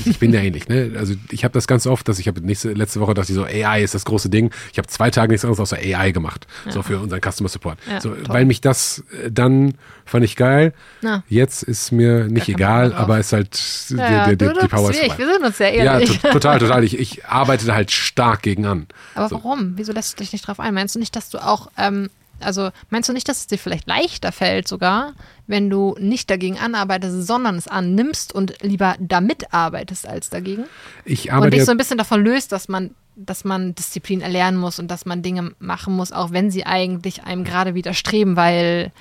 ich 0.04 0.18
bin 0.18 0.32
ja 0.32 0.40
ähnlich, 0.40 0.68
ne? 0.68 0.92
Also 0.96 1.14
ich 1.30 1.44
habe 1.44 1.52
das 1.52 1.66
ganz 1.66 1.86
oft, 1.86 2.08
dass 2.08 2.18
ich 2.18 2.28
habe 2.28 2.40
letzte 2.40 3.00
Woche 3.00 3.14
dachte 3.14 3.32
ich 3.32 3.36
so, 3.36 3.44
AI 3.44 3.82
ist 3.82 3.94
das 3.94 4.04
große 4.04 4.30
Ding. 4.30 4.50
Ich 4.70 4.78
habe 4.78 4.86
zwei 4.86 5.10
Tage 5.10 5.32
nichts 5.32 5.44
anderes 5.44 5.60
außer 5.60 5.78
AI 5.78 6.12
gemacht, 6.12 6.46
ja. 6.64 6.72
so 6.72 6.82
für 6.82 7.00
unseren 7.00 7.20
Customer 7.20 7.48
Support. 7.48 7.78
Ja, 7.90 8.00
so, 8.00 8.14
weil 8.28 8.44
mich 8.44 8.60
das 8.60 9.02
äh, 9.24 9.30
dann 9.32 9.74
fand 10.04 10.24
ich 10.24 10.36
geil. 10.36 10.72
Ja. 11.02 11.24
Jetzt 11.28 11.64
ist 11.64 11.90
mir 11.90 12.28
nicht 12.28 12.48
egal, 12.48 12.92
aber 12.94 13.18
ist 13.18 13.32
halt 13.32 13.58
ja, 13.90 14.28
die, 14.28 14.36
die, 14.36 14.46
die, 14.46 14.60
die 14.60 14.68
Power 14.68 14.90
ist 14.90 15.02
Wir 15.02 15.26
sind 15.26 15.44
uns 15.44 15.58
sehr 15.58 15.72
ehrlich. 15.72 16.22
Ja, 16.22 16.30
total, 16.30 16.60
total. 16.60 16.84
Ich, 16.84 16.98
ich 16.98 17.24
arbeite 17.26 17.66
da 17.66 17.74
halt 17.74 17.90
stark 17.90 18.42
gegen 18.42 18.64
an. 18.64 18.86
Aber 19.14 19.28
so. 19.28 19.36
warum? 19.36 19.72
Wieso 19.76 19.92
lässt 19.92 20.14
du 20.14 20.22
dich 20.22 20.32
nicht 20.32 20.46
drauf 20.46 20.60
ein? 20.60 20.72
Meinst 20.74 20.94
du 20.94 21.00
nicht, 21.00 21.16
dass 21.16 21.28
du 21.30 21.38
auch 21.38 21.70
ähm, 21.76 22.08
also 22.40 22.70
meinst 22.90 23.08
du 23.08 23.12
nicht, 23.12 23.28
dass 23.28 23.38
es 23.38 23.46
dir 23.46 23.58
vielleicht 23.58 23.86
leichter 23.86 24.32
fällt 24.32 24.68
sogar, 24.68 25.14
wenn 25.46 25.70
du 25.70 25.96
nicht 25.98 26.30
dagegen 26.30 26.58
anarbeitest, 26.58 27.26
sondern 27.26 27.56
es 27.56 27.68
annimmst 27.68 28.34
und 28.34 28.54
lieber 28.62 28.96
damit 28.98 29.52
arbeitest 29.52 30.06
als 30.06 30.30
dagegen? 30.30 30.64
Ich 31.04 31.32
arbeite 31.32 31.46
und 31.46 31.54
dich 31.54 31.64
so 31.64 31.70
ein 31.70 31.78
bisschen 31.78 31.98
davon 31.98 32.22
löst, 32.22 32.52
dass 32.52 32.68
man, 32.68 32.94
dass 33.14 33.44
man 33.44 33.74
Disziplin 33.74 34.20
erlernen 34.20 34.58
muss 34.58 34.78
und 34.78 34.90
dass 34.90 35.06
man 35.06 35.22
Dinge 35.22 35.52
machen 35.58 35.94
muss, 35.94 36.12
auch 36.12 36.32
wenn 36.32 36.50
sie 36.50 36.66
eigentlich 36.66 37.24
einem 37.24 37.44
gerade 37.44 37.74
widerstreben, 37.74 38.36
weil 38.36 38.92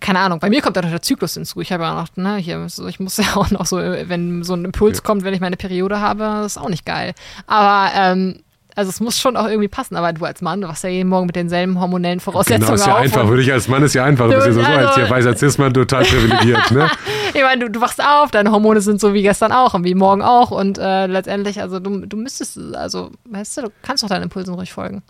keine 0.00 0.20
Ahnung, 0.20 0.40
bei 0.40 0.48
mir 0.48 0.62
kommt 0.62 0.76
da 0.76 0.82
noch 0.82 0.90
der 0.90 1.02
Zyklus 1.02 1.34
hinzu. 1.34 1.60
Ich 1.60 1.70
habe 1.70 1.84
ja 1.84 1.92
auch 1.92 2.00
noch, 2.00 2.16
ne, 2.16 2.36
hier, 2.36 2.66
so, 2.68 2.86
ich 2.86 2.98
muss 2.98 3.16
ja 3.18 3.36
auch 3.36 3.50
noch 3.50 3.66
so, 3.66 3.76
wenn 3.76 4.42
so 4.42 4.54
ein 4.54 4.64
Impuls 4.64 4.98
ja. 4.98 5.04
kommt, 5.04 5.22
wenn 5.22 5.34
ich 5.34 5.40
meine 5.40 5.56
Periode 5.56 6.00
habe, 6.00 6.44
ist 6.46 6.58
auch 6.58 6.68
nicht 6.68 6.86
geil. 6.86 7.12
Aber 7.46 7.92
ähm, 7.94 8.42
also 8.74 8.88
es 8.88 9.00
muss 9.00 9.18
schon 9.18 9.36
auch 9.36 9.46
irgendwie 9.46 9.68
passen, 9.68 9.96
aber 9.96 10.12
du 10.12 10.24
als 10.24 10.40
Mann, 10.40 10.60
du 10.60 10.68
wachst 10.68 10.84
ja 10.84 10.90
jeden 10.90 11.08
Morgen 11.08 11.26
mit 11.26 11.36
denselben 11.36 11.80
hormonellen 11.80 12.20
Voraussetzungen 12.20 12.62
Genau, 12.62 12.74
ist 12.74 12.86
ja 12.86 12.96
einfach. 12.96 13.28
Würde 13.28 13.42
ich 13.42 13.52
als 13.52 13.68
Mann 13.68 13.82
ist 13.82 13.94
ja 13.94 14.04
einfach. 14.04 14.28
Du 14.28 14.34
bist 14.34 14.46
ja 14.46 14.52
so, 14.52 14.60
also, 14.60 14.88
als 14.88 14.96
ja 14.96 15.10
weißer 15.10 15.36
Cis-Mann 15.36 15.74
total 15.74 16.04
privilegiert, 16.04 16.70
ne? 16.70 16.90
ich 17.34 17.42
meine, 17.42 17.64
du, 17.64 17.70
du 17.70 17.80
wachst 17.80 18.02
auf, 18.02 18.30
deine 18.30 18.50
Hormone 18.50 18.80
sind 18.80 19.00
so 19.00 19.14
wie 19.14 19.22
gestern 19.22 19.52
auch 19.52 19.74
und 19.74 19.84
wie 19.84 19.94
morgen 19.94 20.22
auch 20.22 20.50
und 20.50 20.78
äh, 20.78 21.06
letztendlich, 21.06 21.60
also 21.60 21.80
du, 21.80 22.06
du 22.06 22.16
müsstest, 22.16 22.58
also, 22.74 23.10
weißt 23.26 23.58
du, 23.58 23.62
du 23.62 23.68
kannst 23.82 24.02
doch 24.02 24.08
deinen 24.08 24.24
Impulsen 24.24 24.54
ruhig 24.54 24.72
folgen. 24.72 25.02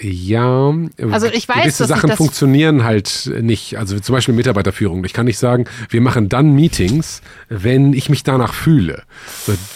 Ja, 0.00 0.74
also 1.10 1.26
ich 1.26 1.48
weiß, 1.48 1.62
gewisse 1.62 1.86
Sachen 1.86 2.10
funktionieren 2.12 2.84
halt 2.84 3.30
nicht. 3.40 3.78
Also 3.78 3.98
zum 4.00 4.14
Beispiel 4.14 4.34
Mitarbeiterführung. 4.34 5.04
Ich 5.04 5.12
kann 5.12 5.26
nicht 5.26 5.38
sagen, 5.38 5.66
wir 5.88 6.00
machen 6.00 6.28
dann 6.28 6.54
Meetings, 6.54 7.22
wenn 7.48 7.92
ich 7.92 8.08
mich 8.08 8.22
danach 8.22 8.54
fühle, 8.54 9.04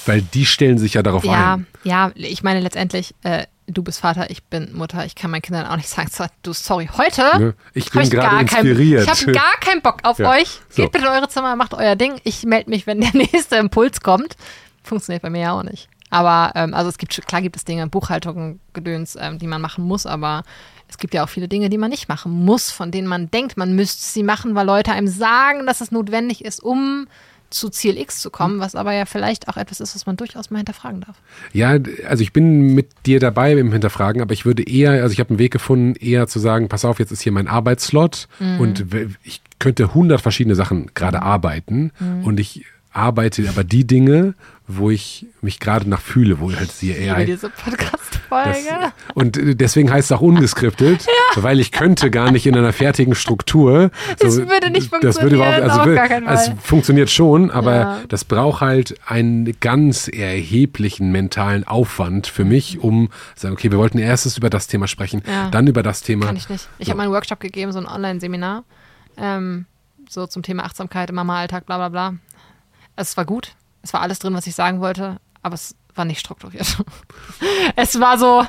weil 0.06 0.22
die 0.22 0.46
stellen 0.46 0.78
sich 0.78 0.94
ja 0.94 1.02
darauf 1.02 1.24
ja, 1.24 1.54
ein. 1.54 1.66
Ja, 1.84 2.10
ich 2.14 2.42
meine 2.42 2.60
letztendlich. 2.60 3.14
Äh, 3.22 3.44
du 3.68 3.82
bist 3.82 4.00
Vater, 4.00 4.30
ich 4.30 4.42
bin 4.44 4.74
Mutter, 4.74 5.04
ich 5.04 5.14
kann 5.14 5.30
meinen 5.30 5.42
Kindern 5.42 5.66
auch 5.66 5.76
nicht 5.76 5.88
sagen, 6.08 6.10
du, 6.42 6.52
sorry, 6.52 6.88
heute 6.96 7.22
ne? 7.38 7.54
ich 7.74 7.90
bin 7.90 8.08
gerade 8.08 8.40
inspiriert. 8.40 9.06
Kein, 9.06 9.14
ich 9.14 9.20
habe 9.22 9.32
gar 9.38 9.60
keinen 9.60 9.82
Bock 9.82 10.00
auf 10.02 10.18
ja. 10.18 10.30
euch. 10.30 10.60
Geht 10.74 10.86
so. 10.86 10.88
bitte 10.88 11.04
in 11.04 11.10
eure 11.10 11.28
Zimmer, 11.28 11.54
macht 11.56 11.74
euer 11.74 11.96
Ding. 11.96 12.20
Ich 12.24 12.44
melde 12.44 12.70
mich, 12.70 12.86
wenn 12.86 13.00
der 13.00 13.10
nächste 13.14 13.56
Impuls 13.56 14.00
kommt. 14.00 14.36
Funktioniert 14.82 15.22
bei 15.22 15.30
mir 15.30 15.40
ja 15.40 15.52
auch 15.52 15.62
nicht. 15.62 15.88
Aber 16.10 16.52
ähm, 16.54 16.74
also 16.74 16.88
es 16.88 16.98
gibt 16.98 17.26
klar 17.26 17.42
gibt 17.42 17.56
es 17.56 17.64
Dinge, 17.64 17.86
Buchhaltung, 17.86 18.60
Gedöns, 18.72 19.16
ähm, 19.20 19.38
die 19.38 19.46
man 19.46 19.60
machen 19.60 19.84
muss, 19.84 20.06
aber 20.06 20.42
es 20.88 20.98
gibt 20.98 21.14
ja 21.14 21.24
auch 21.24 21.28
viele 21.28 21.48
Dinge, 21.48 21.68
die 21.68 21.78
man 21.78 21.90
nicht 21.90 22.08
machen 22.08 22.32
muss, 22.32 22.70
von 22.70 22.90
denen 22.90 23.06
man 23.06 23.30
denkt, 23.30 23.56
man 23.56 23.74
müsste 23.74 24.04
sie 24.04 24.22
machen, 24.22 24.54
weil 24.54 24.66
Leute 24.66 24.92
einem 24.92 25.08
sagen, 25.08 25.66
dass 25.66 25.80
es 25.80 25.92
notwendig 25.92 26.44
ist, 26.44 26.62
um 26.62 27.06
zu 27.50 27.70
Ziel 27.70 27.96
X 27.96 28.20
zu 28.20 28.30
kommen, 28.30 28.60
was 28.60 28.74
aber 28.74 28.92
ja 28.92 29.06
vielleicht 29.06 29.48
auch 29.48 29.56
etwas 29.56 29.80
ist, 29.80 29.94
was 29.94 30.06
man 30.06 30.16
durchaus 30.16 30.50
mal 30.50 30.58
hinterfragen 30.58 31.00
darf. 31.00 31.16
Ja, 31.52 31.78
also 32.06 32.22
ich 32.22 32.32
bin 32.32 32.74
mit 32.74 32.88
dir 33.06 33.20
dabei 33.20 33.52
im 33.52 33.72
Hinterfragen, 33.72 34.20
aber 34.20 34.34
ich 34.34 34.44
würde 34.44 34.62
eher, 34.62 35.02
also 35.02 35.12
ich 35.12 35.20
habe 35.20 35.30
einen 35.30 35.38
Weg 35.38 35.52
gefunden, 35.52 35.94
eher 35.98 36.26
zu 36.26 36.38
sagen, 36.38 36.68
pass 36.68 36.84
auf, 36.84 36.98
jetzt 36.98 37.10
ist 37.10 37.22
hier 37.22 37.32
mein 37.32 37.48
Arbeitsslot 37.48 38.28
mhm. 38.38 38.60
und 38.60 38.84
ich 39.22 39.40
könnte 39.58 39.94
hundert 39.94 40.20
verschiedene 40.20 40.54
Sachen 40.54 40.90
gerade 40.94 41.22
arbeiten 41.22 41.90
mhm. 41.98 42.24
und 42.24 42.38
ich 42.38 42.66
arbeite 42.92 43.48
aber 43.48 43.64
die 43.64 43.86
Dinge, 43.86 44.34
wo 44.70 44.90
ich 44.90 45.26
mich 45.40 45.60
gerade 45.60 45.88
nach 45.88 46.02
fühle, 46.02 46.40
wo 46.40 46.52
halt 46.52 46.70
sie 46.70 46.92
AI. 46.92 47.24
diese 47.24 47.48
Podcast-Folge. 47.48 48.92
Und 49.14 49.38
deswegen 49.58 49.90
heißt 49.90 50.10
es 50.10 50.16
auch 50.16 50.20
ungeskriptet, 50.20 51.06
ja. 51.36 51.42
weil 51.42 51.58
ich 51.58 51.72
könnte 51.72 52.10
gar 52.10 52.30
nicht 52.30 52.46
in 52.46 52.54
einer 52.54 52.74
fertigen 52.74 53.14
Struktur. 53.14 53.90
Das 54.18 54.34
so, 54.34 54.46
würde 54.46 54.68
nicht 54.68 54.90
funktionieren. 54.90 55.00
Das 55.00 55.22
würde 55.22 55.36
überhaupt, 55.36 55.62
also, 55.62 55.84
will, 55.86 55.98
also 55.98 56.52
es 56.52 56.62
funktioniert 56.62 57.08
schon, 57.08 57.50
aber 57.50 57.74
ja. 57.74 58.00
das 58.08 58.26
braucht 58.26 58.60
halt 58.60 58.94
einen 59.06 59.58
ganz 59.58 60.06
erheblichen 60.06 61.12
mentalen 61.12 61.66
Aufwand 61.66 62.26
für 62.26 62.44
mich, 62.44 62.78
um 62.78 63.08
zu 63.36 63.42
sagen, 63.42 63.54
okay, 63.54 63.70
wir 63.70 63.78
wollten 63.78 63.98
erstes 63.98 64.36
über 64.36 64.50
das 64.50 64.66
Thema 64.66 64.86
sprechen, 64.86 65.22
ja. 65.26 65.48
dann 65.48 65.66
über 65.66 65.82
das 65.82 66.02
Thema. 66.02 66.26
Kann 66.26 66.36
ich 66.36 66.50
nicht. 66.50 66.68
Ich 66.78 66.86
so. 66.86 66.90
habe 66.90 66.98
mal 66.98 67.04
einen 67.04 67.12
Workshop 67.12 67.40
gegeben, 67.40 67.72
so 67.72 67.78
ein 67.78 67.86
Online-Seminar, 67.86 68.64
ähm, 69.16 69.64
so 70.10 70.26
zum 70.26 70.42
Thema 70.42 70.64
Achtsamkeit 70.64 71.08
im 71.08 71.16
Mama-Alltag, 71.16 71.64
bla 71.64 71.78
bla 71.78 71.88
bla. 71.88 72.14
Es 72.96 73.16
war 73.16 73.24
gut, 73.24 73.52
es 73.82 73.92
war 73.92 74.00
alles 74.00 74.18
drin, 74.18 74.34
was 74.34 74.46
ich 74.46 74.54
sagen 74.54 74.80
wollte, 74.80 75.18
aber 75.42 75.54
es 75.54 75.76
war 75.94 76.04
nicht 76.04 76.20
strukturiert. 76.20 76.66
es 77.76 78.00
war 78.00 78.18
so, 78.18 78.46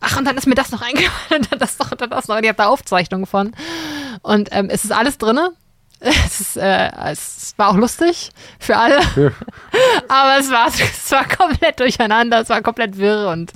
ach, 0.00 0.16
und 0.16 0.24
dann 0.24 0.36
ist 0.36 0.46
mir 0.46 0.54
das 0.54 0.70
noch 0.70 0.82
eingefallen, 0.82 1.42
und 1.42 1.46
dann 1.52 1.58
das 1.58 1.78
noch, 1.78 1.92
und 1.92 2.00
dann 2.00 2.10
das 2.10 2.28
noch. 2.28 2.36
Und 2.36 2.44
ich 2.44 2.48
habe 2.48 2.56
da 2.56 2.66
Aufzeichnungen 2.68 3.26
von. 3.26 3.52
Und 4.22 4.48
ähm, 4.52 4.68
es 4.70 4.84
ist 4.84 4.92
alles 4.92 5.18
drin. 5.18 5.38
Es, 6.04 6.40
ist, 6.40 6.56
äh, 6.56 6.90
es 7.12 7.54
war 7.58 7.68
auch 7.68 7.76
lustig 7.76 8.30
für 8.58 8.76
alle. 8.76 8.98
Ja. 9.14 9.30
aber 10.08 10.40
es 10.40 10.50
war, 10.50 10.66
es 10.66 11.12
war 11.12 11.28
komplett 11.28 11.78
durcheinander, 11.78 12.40
es 12.40 12.48
war 12.48 12.60
komplett 12.60 12.98
wirr 12.98 13.28
und 13.28 13.52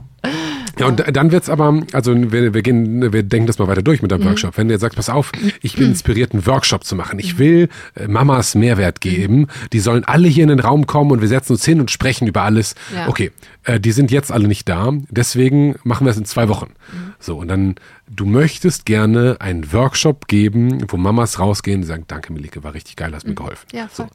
ja, 0.78 0.86
und 0.86 1.16
dann 1.16 1.32
wird's 1.32 1.48
aber, 1.48 1.82
also 1.92 2.14
wir, 2.32 2.52
wir 2.52 2.62
gehen, 2.62 3.12
wir 3.12 3.22
denken 3.22 3.46
das 3.46 3.58
mal 3.58 3.66
weiter 3.68 3.82
durch 3.82 4.02
mit 4.02 4.10
deinem 4.10 4.22
mhm. 4.22 4.26
Workshop. 4.26 4.56
Wenn 4.58 4.68
du 4.68 4.74
jetzt 4.74 4.82
sagst, 4.82 4.96
pass 4.96 5.08
auf, 5.08 5.32
ich 5.62 5.76
bin 5.76 5.86
inspiriert, 5.86 6.32
einen 6.32 6.46
Workshop 6.46 6.84
zu 6.84 6.96
machen. 6.96 7.18
Ich 7.18 7.38
will 7.38 7.68
äh, 7.94 8.08
Mamas 8.08 8.54
Mehrwert 8.54 9.00
geben. 9.00 9.46
Die 9.72 9.80
sollen 9.80 10.04
alle 10.04 10.28
hier 10.28 10.42
in 10.42 10.50
den 10.50 10.60
Raum 10.60 10.86
kommen 10.86 11.12
und 11.12 11.20
wir 11.20 11.28
setzen 11.28 11.52
uns 11.52 11.64
hin 11.64 11.80
und 11.80 11.90
sprechen 11.90 12.28
über 12.28 12.42
alles. 12.42 12.74
Ja. 12.94 13.08
Okay, 13.08 13.32
äh, 13.64 13.80
die 13.80 13.92
sind 13.92 14.10
jetzt 14.10 14.30
alle 14.30 14.48
nicht 14.48 14.68
da. 14.68 14.92
Deswegen 15.10 15.76
machen 15.82 16.06
wir 16.06 16.10
es 16.10 16.18
in 16.18 16.26
zwei 16.26 16.48
Wochen. 16.48 16.74
Mhm. 16.92 17.14
So, 17.18 17.38
und 17.38 17.48
dann, 17.48 17.76
du 18.08 18.26
möchtest 18.26 18.84
gerne 18.84 19.36
einen 19.40 19.72
Workshop 19.72 20.28
geben, 20.28 20.84
wo 20.88 20.96
Mamas 20.96 21.38
rausgehen 21.38 21.80
und 21.80 21.86
sagen, 21.86 22.04
danke 22.06 22.32
Melike, 22.32 22.62
war 22.62 22.74
richtig 22.74 22.96
geil, 22.96 23.12
hast 23.14 23.24
mhm. 23.24 23.30
mir 23.30 23.36
geholfen. 23.36 23.66
Ja, 23.72 23.88
voll. 23.88 24.06
So 24.06 24.12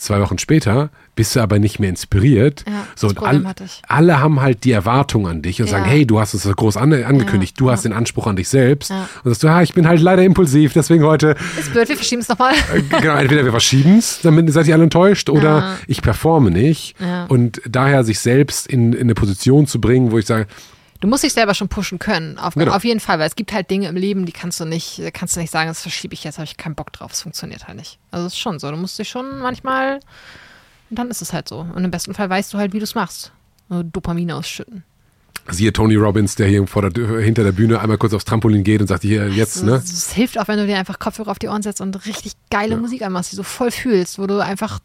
zwei 0.00 0.20
Wochen 0.20 0.38
später 0.38 0.90
bist 1.14 1.36
du 1.36 1.40
aber 1.40 1.58
nicht 1.58 1.78
mehr 1.78 1.90
inspiriert. 1.90 2.64
Ja, 2.66 2.86
so, 2.96 3.08
und 3.08 3.22
all, 3.22 3.44
alle 3.86 4.20
haben 4.20 4.40
halt 4.40 4.64
die 4.64 4.72
Erwartung 4.72 5.28
an 5.28 5.42
dich 5.42 5.60
und 5.60 5.66
ja. 5.66 5.72
sagen, 5.72 5.84
hey, 5.84 6.06
du 6.06 6.18
hast 6.18 6.32
es 6.32 6.44
groß 6.44 6.78
an, 6.78 6.92
angekündigt, 6.92 7.56
ja, 7.58 7.64
du 7.64 7.70
hast 7.70 7.84
den 7.84 7.92
Anspruch 7.92 8.26
an 8.26 8.36
dich 8.36 8.48
selbst. 8.48 8.90
Und 8.90 9.06
sagst 9.24 9.42
du, 9.42 9.46
ja, 9.48 9.60
ich 9.62 9.74
bin 9.74 9.86
halt 9.86 10.00
leider 10.00 10.22
impulsiv, 10.22 10.72
deswegen 10.72 11.04
heute. 11.04 11.36
Ist 11.58 11.72
blöd, 11.72 11.88
wir 11.88 11.96
verschieben 11.96 12.22
es 12.22 12.28
nochmal. 12.28 12.54
Äh, 12.74 12.82
genau, 13.00 13.16
entweder 13.16 13.44
wir 13.44 13.50
verschieben 13.50 13.98
es, 13.98 14.20
damit 14.22 14.50
seid 14.52 14.66
ihr 14.66 14.74
alle 14.74 14.84
enttäuscht, 14.84 15.28
oder 15.28 15.76
ich 15.86 16.00
performe 16.00 16.50
nicht. 16.50 16.96
Und 17.28 17.60
daher 17.68 18.04
sich 18.04 18.18
selbst 18.20 18.66
in, 18.66 18.92
in 18.92 19.02
eine 19.02 19.14
Position 19.14 19.66
zu 19.66 19.80
bringen, 19.80 20.10
wo 20.10 20.18
ich 20.18 20.26
sage, 20.26 20.46
Du 21.00 21.08
musst 21.08 21.24
dich 21.24 21.32
selber 21.32 21.54
schon 21.54 21.68
pushen 21.68 21.98
können, 21.98 22.38
auf, 22.38 22.54
genau. 22.54 22.72
auf, 22.72 22.84
jeden 22.84 23.00
Fall, 23.00 23.18
weil 23.18 23.26
es 23.26 23.34
gibt 23.34 23.52
halt 23.52 23.70
Dinge 23.70 23.88
im 23.88 23.96
Leben, 23.96 24.26
die 24.26 24.32
kannst 24.32 24.60
du 24.60 24.66
nicht, 24.66 25.02
kannst 25.14 25.34
du 25.34 25.40
nicht 25.40 25.50
sagen, 25.50 25.68
das 25.68 25.80
verschiebe 25.80 26.12
ich 26.12 26.24
jetzt, 26.24 26.36
habe 26.36 26.44
ich 26.44 26.58
keinen 26.58 26.74
Bock 26.74 26.92
drauf, 26.92 27.12
es 27.12 27.22
funktioniert 27.22 27.66
halt 27.66 27.78
nicht. 27.78 27.98
Also 28.10 28.26
es 28.26 28.34
ist 28.34 28.38
schon 28.38 28.58
so, 28.58 28.70
du 28.70 28.76
musst 28.76 28.98
dich 28.98 29.08
schon 29.08 29.38
manchmal, 29.38 30.00
und 30.90 30.98
dann 30.98 31.08
ist 31.08 31.22
es 31.22 31.32
halt 31.32 31.48
so. 31.48 31.60
Und 31.60 31.84
im 31.84 31.90
besten 31.90 32.14
Fall 32.14 32.28
weißt 32.28 32.52
du 32.52 32.58
halt, 32.58 32.72
wie 32.72 32.78
du 32.78 32.84
es 32.84 32.94
machst. 32.94 33.32
Also 33.68 33.84
Dopamin 33.84 34.30
ausschütten. 34.32 34.82
Siehe 35.48 35.72
Tony 35.72 35.94
Robbins, 35.94 36.34
der 36.34 36.48
hier 36.48 36.66
vor 36.66 36.88
der, 36.88 37.20
hinter 37.20 37.44
der 37.44 37.52
Bühne 37.52 37.80
einmal 37.80 37.96
kurz 37.96 38.12
aufs 38.12 38.24
Trampolin 38.24 38.62
geht 38.62 38.80
und 38.80 38.88
sagt, 38.88 39.02
hier, 39.02 39.28
jetzt, 39.28 39.58
Also, 39.58 39.66
ne? 39.66 39.76
Es 39.76 40.12
hilft 40.12 40.38
auch, 40.38 40.48
wenn 40.48 40.58
du 40.58 40.66
dir 40.66 40.76
einfach 40.76 40.98
Kopfhörer 40.98 41.30
auf 41.30 41.38
die 41.38 41.48
Ohren 41.48 41.62
setzt 41.62 41.80
und 41.80 42.06
richtig 42.06 42.34
geile 42.50 42.74
Ja. 42.74 42.80
Musik 42.80 43.02
anmachst, 43.02 43.32
die 43.32 43.36
du 43.36 43.42
voll 43.42 43.70
fühlst, 43.70 44.18
wo 44.18 44.26
du 44.26 44.40
einfach, 44.40 44.80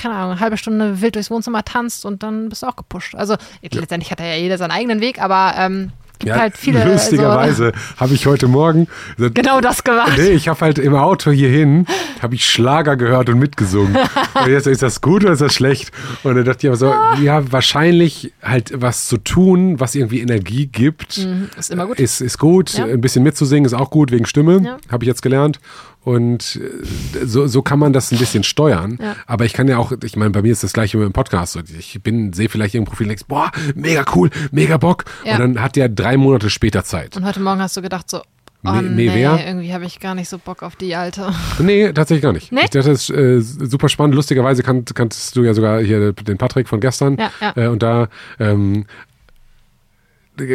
keine 0.00 0.14
Ahnung, 0.14 0.32
eine 0.32 0.40
halbe 0.40 0.56
Stunde 0.56 1.00
wild 1.00 1.14
durchs 1.14 1.30
Wohnzimmer 1.30 1.64
tanzt 1.64 2.04
und 2.06 2.22
dann 2.22 2.48
bist 2.48 2.62
du 2.62 2.66
auch 2.66 2.76
gepusht. 2.76 3.14
Also 3.14 3.36
letztendlich 3.62 4.10
hat 4.10 4.20
ja 4.20 4.34
jeder 4.34 4.56
seinen 4.58 4.70
eigenen 4.70 5.00
Weg, 5.00 5.20
aber 5.20 5.54
ähm, 5.58 5.92
gibt 6.18 6.34
halt 6.36 6.56
viele. 6.56 6.84
lustigerweise 6.84 7.72
habe 7.96 8.14
ich 8.14 8.26
heute 8.26 8.46
Morgen. 8.46 8.86
So, 9.18 9.30
genau 9.30 9.60
das 9.60 9.84
gemacht. 9.84 10.12
Nee, 10.16 10.30
ich 10.30 10.48
habe 10.48 10.60
halt 10.60 10.78
im 10.78 10.94
Auto 10.94 11.30
hierhin, 11.30 11.86
habe 12.22 12.34
ich 12.34 12.44
Schlager 12.48 12.96
gehört 12.96 13.28
und 13.28 13.38
mitgesungen. 13.38 13.96
und 14.34 14.48
jetzt 14.50 14.66
ist 14.66 14.82
das 14.82 15.00
gut 15.00 15.24
oder 15.24 15.32
ist 15.32 15.42
das 15.42 15.54
schlecht? 15.54 15.90
Und 16.22 16.36
dann 16.36 16.44
dachte 16.44 16.66
ich 16.66 16.68
aber 16.68 16.76
so, 16.76 16.94
ja, 17.22 17.50
wahrscheinlich 17.52 18.32
halt 18.42 18.72
was 18.74 19.08
zu 19.08 19.16
tun, 19.16 19.80
was 19.80 19.94
irgendwie 19.94 20.20
Energie 20.20 20.66
gibt. 20.66 21.18
Mhm, 21.18 21.48
ist 21.58 21.70
immer 21.70 21.86
gut. 21.86 21.98
Ist, 21.98 22.20
ist 22.20 22.38
gut. 22.38 22.74
Ja. 22.74 22.84
Ein 22.84 23.00
bisschen 23.00 23.22
mitzusingen 23.22 23.64
ist 23.64 23.74
auch 23.74 23.90
gut 23.90 24.12
wegen 24.12 24.26
Stimme, 24.26 24.60
Ja. 24.64 24.76
habe 24.90 25.04
ich 25.04 25.08
jetzt 25.08 25.22
gelernt. 25.22 25.58
Und 26.02 26.56
äh, 26.56 27.26
so, 27.26 27.46
so 27.46 27.60
kann 27.62 27.78
man 27.78 27.92
das 27.92 28.10
ein 28.10 28.18
bisschen 28.18 28.42
steuern. 28.42 28.98
Ja. 29.00 29.16
Aber 29.26 29.44
ich 29.44 29.52
kann 29.52 29.68
ja 29.68 29.76
auch, 29.78 29.92
ich 30.02 30.16
meine, 30.16 30.30
bei 30.30 30.42
mir 30.42 30.52
ist 30.52 30.62
das 30.62 30.72
gleiche 30.72 30.96
mit 30.96 31.06
dem 31.06 31.12
Podcast. 31.12 31.56
Ich 31.78 32.00
bin, 32.02 32.32
sehe 32.32 32.48
vielleicht 32.48 32.74
irgendein 32.74 32.90
Profil 32.90 33.04
und 33.04 33.08
denkst, 33.10 33.24
boah, 33.28 33.50
mega 33.74 34.04
cool, 34.14 34.30
mega 34.50 34.76
Bock. 34.78 35.04
Ja. 35.24 35.34
Und 35.34 35.40
dann 35.40 35.62
hat 35.62 35.76
der 35.76 35.88
drei 35.88 36.16
Monate 36.16 36.48
später 36.50 36.84
Zeit. 36.84 37.16
Und 37.16 37.24
heute 37.26 37.40
Morgen 37.40 37.60
hast 37.60 37.76
du 37.76 37.82
gedacht 37.82 38.08
so, 38.10 38.22
oh 38.64 38.70
Nee, 38.72 38.80
nee, 38.88 39.10
wer? 39.12 39.46
irgendwie 39.46 39.74
habe 39.74 39.84
ich 39.84 40.00
gar 40.00 40.14
nicht 40.14 40.28
so 40.30 40.38
Bock 40.38 40.62
auf 40.62 40.74
die 40.76 40.94
alte. 40.96 41.32
Nee, 41.58 41.92
tatsächlich 41.92 42.22
gar 42.22 42.32
nicht. 42.32 42.50
Nee? 42.50 42.60
Ich 42.64 42.70
dachte, 42.70 42.88
das 42.88 43.08
ist 43.08 43.10
äh, 43.10 43.40
super 43.40 43.90
spannend. 43.90 44.14
Lustigerweise 44.14 44.62
kannt, 44.62 44.94
kanntest 44.94 45.36
du 45.36 45.42
ja 45.42 45.52
sogar 45.52 45.82
hier 45.82 46.14
den 46.14 46.38
Patrick 46.38 46.68
von 46.68 46.80
gestern. 46.80 47.18
Ja, 47.18 47.30
ja. 47.40 47.52
Äh, 47.64 47.68
und 47.68 47.82
da 47.82 48.08
ähm, 48.38 48.86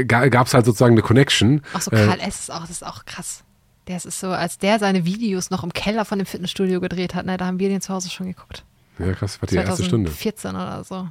gab 0.07 0.47
es 0.47 0.53
halt 0.55 0.65
sozusagen 0.65 0.95
eine 0.95 1.03
Connection. 1.03 1.61
Auch 1.73 1.81
so 1.81 1.91
Äh, 1.91 2.05
Karl 2.07 2.19
S. 2.21 2.39
ist 2.39 2.51
auch, 2.51 2.61
das 2.61 2.71
ist 2.71 2.85
auch 2.85 3.05
krass. 3.05 3.43
Der 3.87 3.97
ist 3.97 4.19
so, 4.19 4.29
als 4.29 4.57
der 4.57 4.79
seine 4.79 5.05
Videos 5.05 5.51
noch 5.51 5.63
im 5.63 5.71
Keller 5.73 6.05
von 6.05 6.17
dem 6.19 6.25
Fitnessstudio 6.25 6.79
gedreht 6.81 7.13
hat, 7.13 7.25
ne, 7.25 7.37
da 7.37 7.45
haben 7.45 7.59
wir 7.59 7.69
den 7.69 7.81
zu 7.81 7.93
Hause 7.93 8.09
schon 8.09 8.27
geguckt. 8.27 8.63
ja, 8.99 9.11
krass, 9.13 9.41
war 9.41 9.47
die 9.47 9.55
erste 9.55 9.83
Stunde. 9.83 10.09
2014 10.11 10.51
oder 10.55 10.83
so. 10.83 11.07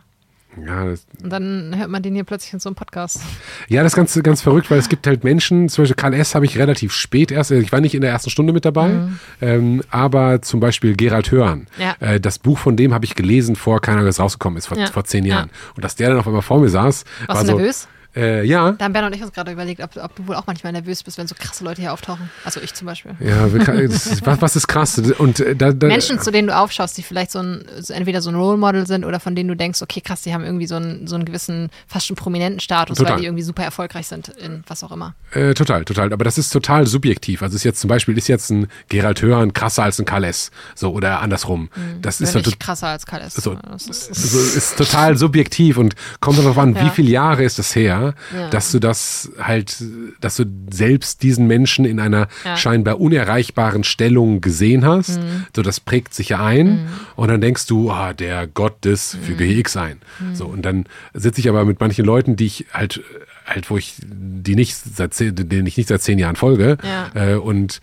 Ja 0.64 0.84
das, 0.84 1.04
Und 1.20 1.30
dann 1.30 1.74
hört 1.76 1.90
man 1.90 2.00
den 2.04 2.14
hier 2.14 2.22
plötzlich 2.22 2.52
in 2.52 2.60
so 2.60 2.68
einem 2.68 2.76
Podcast. 2.76 3.20
ja, 3.68 3.82
das 3.82 3.92
ist 3.92 3.96
ganz, 3.96 4.22
ganz 4.22 4.40
verrückt, 4.40 4.70
weil 4.70 4.78
es 4.78 4.88
gibt 4.88 5.04
halt 5.06 5.24
Menschen, 5.24 5.68
zum 5.68 5.82
Beispiel 5.82 5.96
Karl 5.96 6.14
S. 6.14 6.36
habe 6.36 6.44
ich 6.44 6.56
relativ 6.58 6.92
spät 6.92 7.32
erst, 7.32 7.50
also 7.50 7.60
ich 7.60 7.72
war 7.72 7.80
nicht 7.80 7.94
in 7.94 8.02
der 8.02 8.10
ersten 8.10 8.30
Stunde 8.30 8.52
mit 8.52 8.64
dabei, 8.64 9.08
ähm, 9.40 9.82
aber 9.90 10.42
zum 10.42 10.60
Beispiel 10.60 10.94
Gerald 10.94 11.32
Hörn. 11.32 11.66
Mhm. 11.76 11.82
Ja. 11.82 11.96
Äh, 11.98 12.20
das 12.20 12.38
Buch 12.38 12.58
von 12.58 12.76
dem 12.76 12.94
habe 12.94 13.04
ich 13.04 13.16
gelesen, 13.16 13.56
vor 13.56 13.80
keiner 13.80 14.04
das 14.04 14.20
rausgekommen 14.20 14.56
ist, 14.56 14.66
vor, 14.66 14.78
Ja. 14.78 14.86
vor 14.86 15.04
zehn 15.04 15.24
Ja. 15.24 15.36
Jahren. 15.38 15.50
Und 15.74 15.84
dass 15.84 15.96
der 15.96 16.10
dann 16.10 16.18
auf 16.18 16.26
einmal 16.28 16.42
vor 16.42 16.60
mir 16.60 16.68
saß, 16.68 17.04
Warst 17.26 17.28
war 17.28 17.40
du 17.42 17.46
so, 17.50 17.56
nervös? 17.56 17.88
Äh, 18.16 18.44
ja, 18.44 18.72
Da 18.72 18.84
haben 18.84 18.92
Bernd 18.92 19.08
und 19.08 19.16
ich 19.16 19.22
uns 19.22 19.32
gerade 19.32 19.50
überlegt, 19.52 19.82
ob, 19.82 19.96
ob 19.96 20.14
du 20.14 20.26
wohl 20.28 20.36
auch 20.36 20.46
manchmal 20.46 20.72
nervös 20.72 21.02
bist, 21.02 21.18
wenn 21.18 21.26
so 21.26 21.34
krasse 21.38 21.64
Leute 21.64 21.80
hier 21.80 21.92
auftauchen. 21.92 22.30
Also 22.44 22.60
ich 22.60 22.72
zum 22.74 22.86
Beispiel. 22.86 23.12
Ja, 23.20 23.46
das 23.48 24.06
ist- 24.06 24.26
was, 24.26 24.40
was 24.40 24.56
ist 24.56 24.68
krass? 24.68 24.98
Und 25.18 25.40
äh, 25.40 25.56
da, 25.56 25.72
da, 25.72 25.86
Menschen, 25.88 26.20
zu 26.20 26.30
denen 26.30 26.48
du 26.48 26.56
aufschaust, 26.56 26.96
die 26.96 27.02
vielleicht 27.02 27.30
so 27.32 27.40
ein, 27.40 27.64
entweder 27.88 28.22
so 28.22 28.30
ein 28.30 28.36
Role 28.36 28.56
Model 28.56 28.86
sind 28.86 29.04
oder 29.04 29.18
von 29.20 29.34
denen 29.34 29.48
du 29.48 29.56
denkst, 29.56 29.82
okay, 29.82 30.00
krass, 30.00 30.22
die 30.22 30.32
haben 30.34 30.44
irgendwie 30.44 30.66
so 30.66 30.76
einen, 30.76 31.06
so 31.06 31.14
einen 31.16 31.24
gewissen, 31.24 31.70
fast 31.88 32.06
schon 32.06 32.16
prominenten 32.16 32.60
Status, 32.60 32.98
Total. 32.98 33.14
weil 33.14 33.20
die 33.20 33.26
irgendwie 33.26 33.42
super 33.42 33.64
erfolgreich 33.64 34.06
sind 34.06 34.28
in 34.28 34.62
was 34.66 34.84
auch 34.84 34.92
immer. 34.92 35.14
Äh, 35.32 35.54
total, 35.54 35.84
total. 35.84 36.12
Aber 36.12 36.24
das 36.24 36.38
ist 36.38 36.50
total 36.50 36.86
subjektiv. 36.86 37.42
Also 37.42 37.56
ist 37.56 37.64
jetzt 37.64 37.80
zum 37.80 37.88
Beispiel 37.88 38.16
ist 38.16 38.28
jetzt 38.28 38.50
ein 38.50 38.68
Gerald 38.88 39.22
Hörn 39.22 39.52
krasser 39.52 39.82
als 39.82 39.98
ein 39.98 40.04
Karl 40.04 40.24
S. 40.24 40.50
So 40.74 40.92
oder 40.92 41.20
andersrum. 41.20 41.68
Das 42.02 42.20
ist 42.20 42.34
nicht 42.34 42.60
krasser 42.60 42.88
als 42.88 43.06
Karl 43.06 43.22
S. 43.22 43.34
So. 43.34 43.54
Das 43.54 43.86
ist, 43.86 44.14
so, 44.14 44.38
ist 44.38 44.76
total 44.76 45.16
subjektiv 45.16 45.78
und 45.78 45.94
kommt 46.20 46.38
darauf 46.38 46.58
an, 46.58 46.74
wie 46.76 46.78
Ja. 46.84 46.90
viele 46.90 47.10
Jahre 47.10 47.42
ist 47.44 47.58
es 47.58 47.74
her, 47.74 48.03
Ja. 48.34 48.50
dass 48.50 48.70
du 48.72 48.78
das 48.80 49.30
halt, 49.40 49.82
dass 50.20 50.36
du 50.36 50.44
selbst 50.70 51.22
diesen 51.22 51.46
Menschen 51.46 51.84
in 51.84 51.98
einer 52.00 52.28
Ja. 52.44 52.52
Mhm. 52.52 52.56
scheinbar 52.56 53.00
unerreichbaren 53.00 53.84
Stellung 53.84 54.40
gesehen 54.40 54.84
hast. 54.84 55.18
So, 55.54 55.62
das 55.62 55.80
prägt 55.80 56.12
sich 56.14 56.28
ja 56.30 56.44
ein 56.44 56.86
und 57.16 57.28
dann 57.28 57.40
denkst 57.40 57.66
du, 57.66 57.90
ah, 57.90 58.12
der 58.12 58.46
Gott 58.46 58.84
des 58.84 59.14
Mhm. 59.14 59.22
füge 59.22 59.44
X 59.46 59.76
ein. 59.76 59.98
So, 60.34 60.46
und 60.46 60.62
dann 60.62 60.84
sitze 61.14 61.40
ich 61.40 61.48
aber 61.48 61.64
mit 61.64 61.80
manchen 61.80 62.04
Leuten, 62.04 62.36
die 62.36 62.46
ich 62.46 62.66
halt, 62.72 63.00
halt, 63.46 63.70
wo 63.70 63.76
ich, 63.76 63.94
die 64.02 64.56
nicht 64.56 64.74
seit 64.76 65.14
zehn, 65.14 65.34
denen 65.34 65.66
ich 65.66 65.76
nicht 65.76 65.88
seit 65.88 66.02
zehn 66.02 66.18
Jahren 66.18 66.36
folge 66.36 66.76
Ja. 66.82 67.10
äh, 67.14 67.34
und 67.36 67.80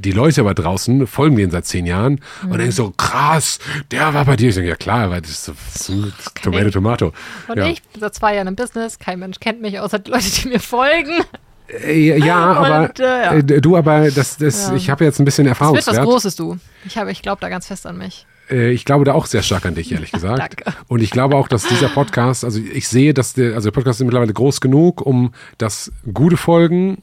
die 0.00 0.12
Leute 0.12 0.40
aber 0.40 0.54
draußen 0.54 1.06
folgen 1.06 1.36
denen 1.36 1.50
seit 1.50 1.66
zehn 1.66 1.86
Jahren 1.86 2.20
Mhm. 2.42 2.50
und 2.50 2.58
denken 2.58 2.72
so, 2.72 2.90
krass, 2.96 3.58
der 3.90 4.12
war 4.14 4.24
bei 4.24 4.36
dir. 4.36 4.48
Ich 4.48 4.54
denke, 4.54 4.70
ja 4.70 4.76
klar, 4.76 5.10
weil 5.10 5.20
das 5.20 5.30
ist 5.30 5.44
so, 5.44 5.52
so 5.72 6.06
Tomato. 6.42 6.70
Tomato. 6.70 7.12
Und 7.48 7.58
ja. 7.58 7.66
ich 7.66 7.82
bin 7.82 8.00
seit 8.00 8.14
zwei 8.14 8.34
Jahren 8.34 8.48
im 8.48 8.56
Business, 8.56 8.98
kein 8.98 9.18
Mensch 9.18 9.38
kennt 9.40 9.60
mich, 9.60 9.78
außer 9.78 9.98
die 9.98 10.10
Leute, 10.10 10.30
die 10.30 10.48
mir 10.48 10.60
folgen. 10.60 11.20
Äh, 11.84 12.18
ja, 12.18 12.36
aber 12.52 12.88
Und, 12.88 13.00
äh, 13.00 13.04
ja. 13.04 13.32
äh, 13.34 13.42
du, 13.44 13.76
aber 13.76 14.10
das, 14.10 14.36
das, 14.38 14.70
ich 14.72 14.90
habe 14.90 15.04
jetzt 15.04 15.20
ein 15.20 15.24
bisschen 15.24 15.46
Es 15.46 15.60
wird 15.60 15.86
was. 15.86 15.98
Großes, 15.98 16.36
du. 16.36 16.58
Ich, 16.84 16.96
ich 16.96 17.22
glaube 17.22 17.40
da 17.40 17.48
ganz 17.48 17.66
fest 17.68 17.86
an 17.86 17.96
mich. 17.98 18.26
Äh, 18.50 18.70
ich 18.72 18.84
glaube 18.84 19.04
da 19.04 19.12
auch 19.14 19.26
sehr 19.26 19.42
stark 19.42 19.66
an 19.66 19.74
dich, 19.76 19.92
ehrlich 19.92 20.10
gesagt. 20.12 20.38
Danke. 20.38 20.64
Und 20.88 21.00
ich 21.00 21.10
glaube 21.10 21.36
auch, 21.36 21.46
dass 21.46 21.64
dieser 21.64 21.88
Podcast, 21.88 22.44
also 22.44 22.58
ich 22.58 22.88
sehe, 22.88 23.14
dass 23.14 23.34
der, 23.34 23.54
also 23.54 23.70
der 23.70 23.74
Podcast 23.74 24.00
ist 24.00 24.04
mittlerweile 24.04 24.32
groß 24.32 24.60
genug, 24.60 25.00
um 25.00 25.32
dass 25.58 25.92
gute 26.12 26.36
Folgen 26.36 26.94
äh, 26.96 27.00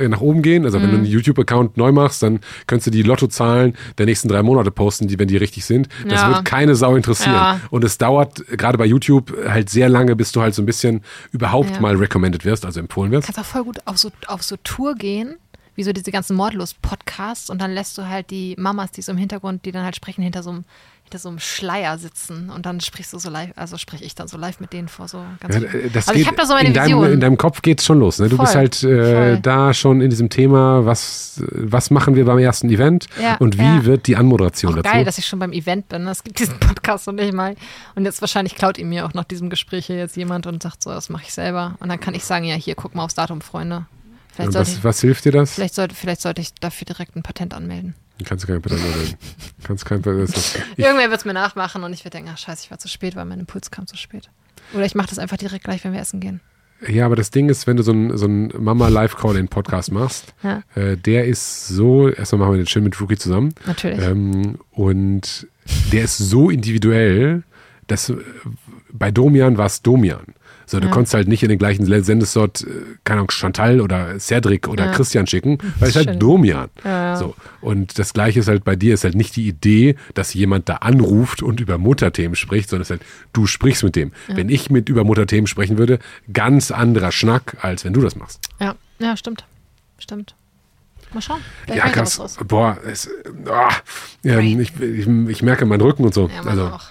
nach 0.00 0.20
oben 0.20 0.42
gehen. 0.42 0.64
Also 0.64 0.78
wenn 0.80 0.86
Mhm. 0.88 0.90
du 0.92 0.96
einen 0.98 1.06
YouTube-Account 1.06 1.76
neu 1.76 1.92
machst, 1.92 2.22
dann 2.22 2.40
könntest 2.66 2.86
du 2.88 2.90
die 2.90 3.02
Lottozahlen 3.02 3.76
der 3.98 4.06
nächsten 4.06 4.28
drei 4.28 4.42
Monate 4.42 4.70
posten, 4.70 5.08
die, 5.08 5.18
wenn 5.18 5.28
die 5.28 5.36
richtig 5.36 5.64
sind. 5.64 5.88
Das 6.08 6.20
Ja. 6.22 6.28
wird 6.34 6.44
keine 6.44 6.74
Sau 6.74 6.96
interessieren. 6.96 7.34
Ja. 7.34 7.60
Und 7.70 7.84
es 7.84 7.98
dauert 7.98 8.46
gerade 8.48 8.78
bei 8.78 8.86
YouTube 8.86 9.32
halt 9.48 9.70
sehr 9.70 9.88
lange, 9.88 10.16
bis 10.16 10.32
du 10.32 10.40
halt 10.42 10.54
so 10.54 10.62
ein 10.62 10.66
bisschen 10.66 11.02
überhaupt 11.32 11.70
Ja. 11.76 11.80
mal 11.80 11.96
recommended 11.96 12.44
wirst, 12.44 12.64
also 12.64 12.80
empfohlen 12.80 13.10
wirst. 13.12 13.26
kannst 13.26 13.38
auch 13.40 13.44
voll 13.44 13.64
gut 13.64 13.78
auf 13.86 13.98
so, 13.98 14.10
auf 14.26 14.42
so 14.42 14.56
Tour 14.64 14.94
gehen, 14.94 15.36
wie 15.74 15.82
so 15.82 15.92
diese 15.92 16.10
ganzen 16.10 16.36
Mordlos-Podcasts 16.36 17.50
und 17.50 17.60
dann 17.60 17.72
lässt 17.72 17.96
du 17.98 18.06
halt 18.08 18.30
die 18.30 18.54
Mamas, 18.58 18.90
die 18.92 19.02
so 19.02 19.12
im 19.12 19.18
Hintergrund, 19.18 19.64
die 19.64 19.72
dann 19.72 19.84
halt 19.84 19.96
sprechen, 19.96 20.22
hinter 20.22 20.42
so 20.42 20.50
einem, 20.50 20.64
hinter 21.06 21.18
so 21.18 21.28
einem 21.28 21.38
Schleier 21.38 21.98
sitzen 21.98 22.50
und 22.50 22.66
dann 22.66 22.80
sprichst 22.80 23.12
du 23.12 23.18
so 23.18 23.30
live, 23.30 23.50
also 23.56 23.78
spreche 23.78 24.04
ich 24.04 24.14
dann 24.14 24.26
so 24.28 24.36
live 24.36 24.58
mit 24.60 24.72
denen 24.72 24.88
vor 24.88 25.06
so 25.08 25.22
ganz 25.40 25.54
Ja, 25.54 25.62
äh, 25.62 25.88
das 25.90 26.08
Also 26.08 26.12
ich 26.12 26.18
geht- 26.18 26.26
habe 26.26 26.36
da 26.36 26.46
so 26.46 26.54
meine 26.54 26.68
in 26.68 26.74
deinem, 26.74 27.04
in 27.04 27.20
deinem 27.20 27.36
Kopf 27.36 27.62
geht's 27.62 27.84
schon 27.84 27.98
los. 28.00 28.18
Ne? 28.18 28.28
Du 28.28 28.36
bist 28.36 28.52
Voll, 28.52 28.60
halt 28.60 28.82
äh, 28.82 29.40
da 29.40 29.72
schon 29.72 30.00
in 30.00 30.10
diesem 30.10 30.28
Thema, 30.30 30.84
was, 30.84 31.42
was 31.50 31.90
machen 31.90 32.16
wir 32.16 32.24
beim 32.24 32.38
ersten 32.38 32.68
Event 32.70 33.06
Ja, 33.22 33.36
und 33.36 33.56
wie 33.58 33.62
ja. 33.62 33.84
wird 33.84 34.06
die 34.08 34.16
Anmoderation 34.16 34.72
auch 34.72 34.82
dazu? 34.82 34.92
geil, 34.94 35.04
dass 35.04 35.18
ich 35.18 35.26
schon 35.26 35.38
beim 35.38 35.52
Event 35.52 35.88
bin. 35.88 36.04
ne? 36.04 36.10
Es 36.10 36.24
gibt 36.24 36.38
diesen 36.40 36.58
Podcast 36.58 37.06
und 37.08 37.14
nicht 37.16 37.32
mal. 37.32 37.54
Und 37.94 38.04
jetzt 38.04 38.20
wahrscheinlich 38.20 38.56
klaut 38.56 38.76
ihm 38.78 38.88
mir 38.88 39.06
auch 39.06 39.14
nach 39.14 39.24
diesem 39.24 39.48
Gespräch 39.48 39.86
hier 39.86 39.96
jetzt 39.96 40.16
jemand 40.16 40.46
und 40.46 40.62
sagt 40.62 40.82
so, 40.82 40.90
das 40.90 41.08
mache 41.08 41.22
ich 41.26 41.32
selber. 41.32 41.76
Und 41.80 41.88
dann 41.88 42.00
kann 42.00 42.14
ich 42.14 42.24
sagen, 42.24 42.44
ja, 42.44 42.56
hier, 42.56 42.74
guck 42.74 42.94
mal 42.94 43.04
aufs 43.04 43.14
Datum, 43.14 43.40
Freunde. 43.40 43.86
Was, 44.38 44.68
ich, 44.76 44.84
was 44.84 45.00
hilft 45.00 45.24
dir 45.24 45.32
das? 45.32 45.54
vielleicht, 45.54 45.74
sollte, 45.74 45.94
vielleicht 45.94 46.20
sollte 46.20 46.42
ich 46.42 46.52
dafür 46.54 46.84
direkt 46.84 47.16
ein 47.16 47.22
Patent 47.22 47.54
anmelden. 47.54 47.94
Kannst 48.24 48.44
du 48.44 48.48
kein 48.48 48.62
Patent 48.62 48.80
anmelden. 48.82 49.14
Kannst 49.62 49.84
kein 49.84 49.98
Ich, 50.00 50.06
Irgendwer 50.76 51.10
wird 51.10 51.18
es 51.20 51.24
mir 51.24 51.34
nachmachen 51.34 51.82
und 51.84 51.92
ich 51.92 52.00
werde 52.04 52.16
denken, 52.16 52.30
ach 52.32 52.38
scheiße, 52.38 52.62
ich 52.64 52.70
war 52.70 52.78
zu 52.78 52.88
spät, 52.88 53.14
weil 53.16 53.24
mein 53.26 53.40
Impuls 53.40 53.70
kam 53.70 53.86
zu 53.86 53.96
spät. 53.96 54.30
Oder 54.74 54.84
ich 54.86 54.94
mache 54.94 55.08
das 55.08 55.18
einfach 55.18 55.36
direkt 55.36 55.64
gleich, 55.64 55.84
wenn 55.84 55.92
wir 55.92 56.00
essen 56.00 56.20
gehen. 56.20 56.40
ja, 56.88 57.04
aber 57.06 57.16
das 57.16 57.30
Ding 57.30 57.48
ist, 57.48 57.66
wenn 57.66 57.76
du 57.76 57.82
so 57.82 57.92
einen 57.92 58.16
so 58.16 58.26
Mama 58.28 58.88
Live 58.88 59.16
Call 59.16 59.36
in 59.36 59.48
Podcast 59.48 59.92
machst, 59.92 60.34
Ja. 60.42 60.62
äh, 60.74 60.96
der 60.96 61.26
ist 61.26 61.68
so. 61.68 62.08
Erstmal 62.08 62.40
machen 62.40 62.52
wir 62.52 62.56
den 62.58 62.66
schön 62.66 62.84
mit 62.84 62.98
Rookie 63.00 63.16
zusammen. 63.18 63.54
Natürlich. 63.66 64.00
Ähm, 64.02 64.58
und 64.70 65.46
der 65.92 66.04
ist 66.04 66.16
so 66.18 66.48
individuell, 66.50 67.42
dass 67.86 68.08
äh, 68.10 68.16
bei 68.92 69.10
Domian 69.10 69.58
war 69.58 69.66
es 69.66 69.82
Domian. 69.82 70.34
So, 70.68 70.80
du 70.80 70.86
Ja. 70.86 70.92
konntest 70.92 71.14
halt 71.14 71.28
nicht 71.28 71.42
in 71.44 71.48
den 71.48 71.58
gleichen 71.58 71.86
Sendeslot, 72.02 72.62
äh, 72.62 72.66
keine 73.04 73.20
Ahnung, 73.20 73.30
Chantal 73.30 73.80
oder 73.80 74.18
Cedric 74.18 74.66
oder 74.68 74.86
Ja. 74.86 74.92
Christian 74.92 75.26
schicken, 75.26 75.58
weil 75.78 75.88
es 75.90 75.96
halt. 75.96 76.20
Domian. 76.20 76.68
Ja. 76.84 77.16
So. 77.16 77.34
Und 77.60 77.98
das 77.98 78.12
gleiche 78.12 78.40
ist 78.40 78.48
halt 78.48 78.64
bei 78.64 78.74
dir, 78.76 78.94
ist 78.94 79.04
halt 79.04 79.14
nicht 79.14 79.36
die 79.36 79.46
Idee, 79.46 79.94
dass 80.14 80.34
jemand 80.34 80.68
da 80.68 80.76
anruft 80.76 81.42
und 81.42 81.60
über 81.60 81.78
Mutterthemen 81.78 82.34
spricht, 82.34 82.68
sondern 82.70 82.82
es 82.82 82.90
ist 82.90 83.00
halt, 83.00 83.02
du 83.32 83.46
sprichst 83.46 83.84
mit 83.84 83.94
dem. 83.96 84.12
Wenn 84.28 84.48
ich 84.48 84.68
mit 84.70 84.88
über 84.88 85.04
Mutterthemen 85.04 85.46
sprechen 85.46 85.78
würde, 85.78 85.98
ganz 86.32 86.70
anderer 86.70 87.12
Schnack, 87.12 87.56
als 87.62 87.84
wenn 87.84 87.92
du 87.92 88.00
das 88.00 88.16
machst. 88.16 88.40
ja, 88.60 88.74
ja, 88.98 89.16
stimmt. 89.16 89.44
Stimmt. 89.98 90.34
Mal 91.14 91.20
schauen. 91.22 91.40
Ja, 91.72 91.88
krass. 91.88 92.20
Boah, 92.48 92.76
es, 92.84 93.08
ah, 93.48 93.70
ähm, 94.24 94.60
ich, 94.60 94.72
ich, 94.80 95.06
ich 95.06 95.42
merke 95.42 95.64
meinen 95.64 95.80
Rücken 95.80 96.04
und 96.04 96.12
so. 96.12 96.28
Ja, 96.28 96.42
also, 96.42 96.66
auch. 96.66 96.84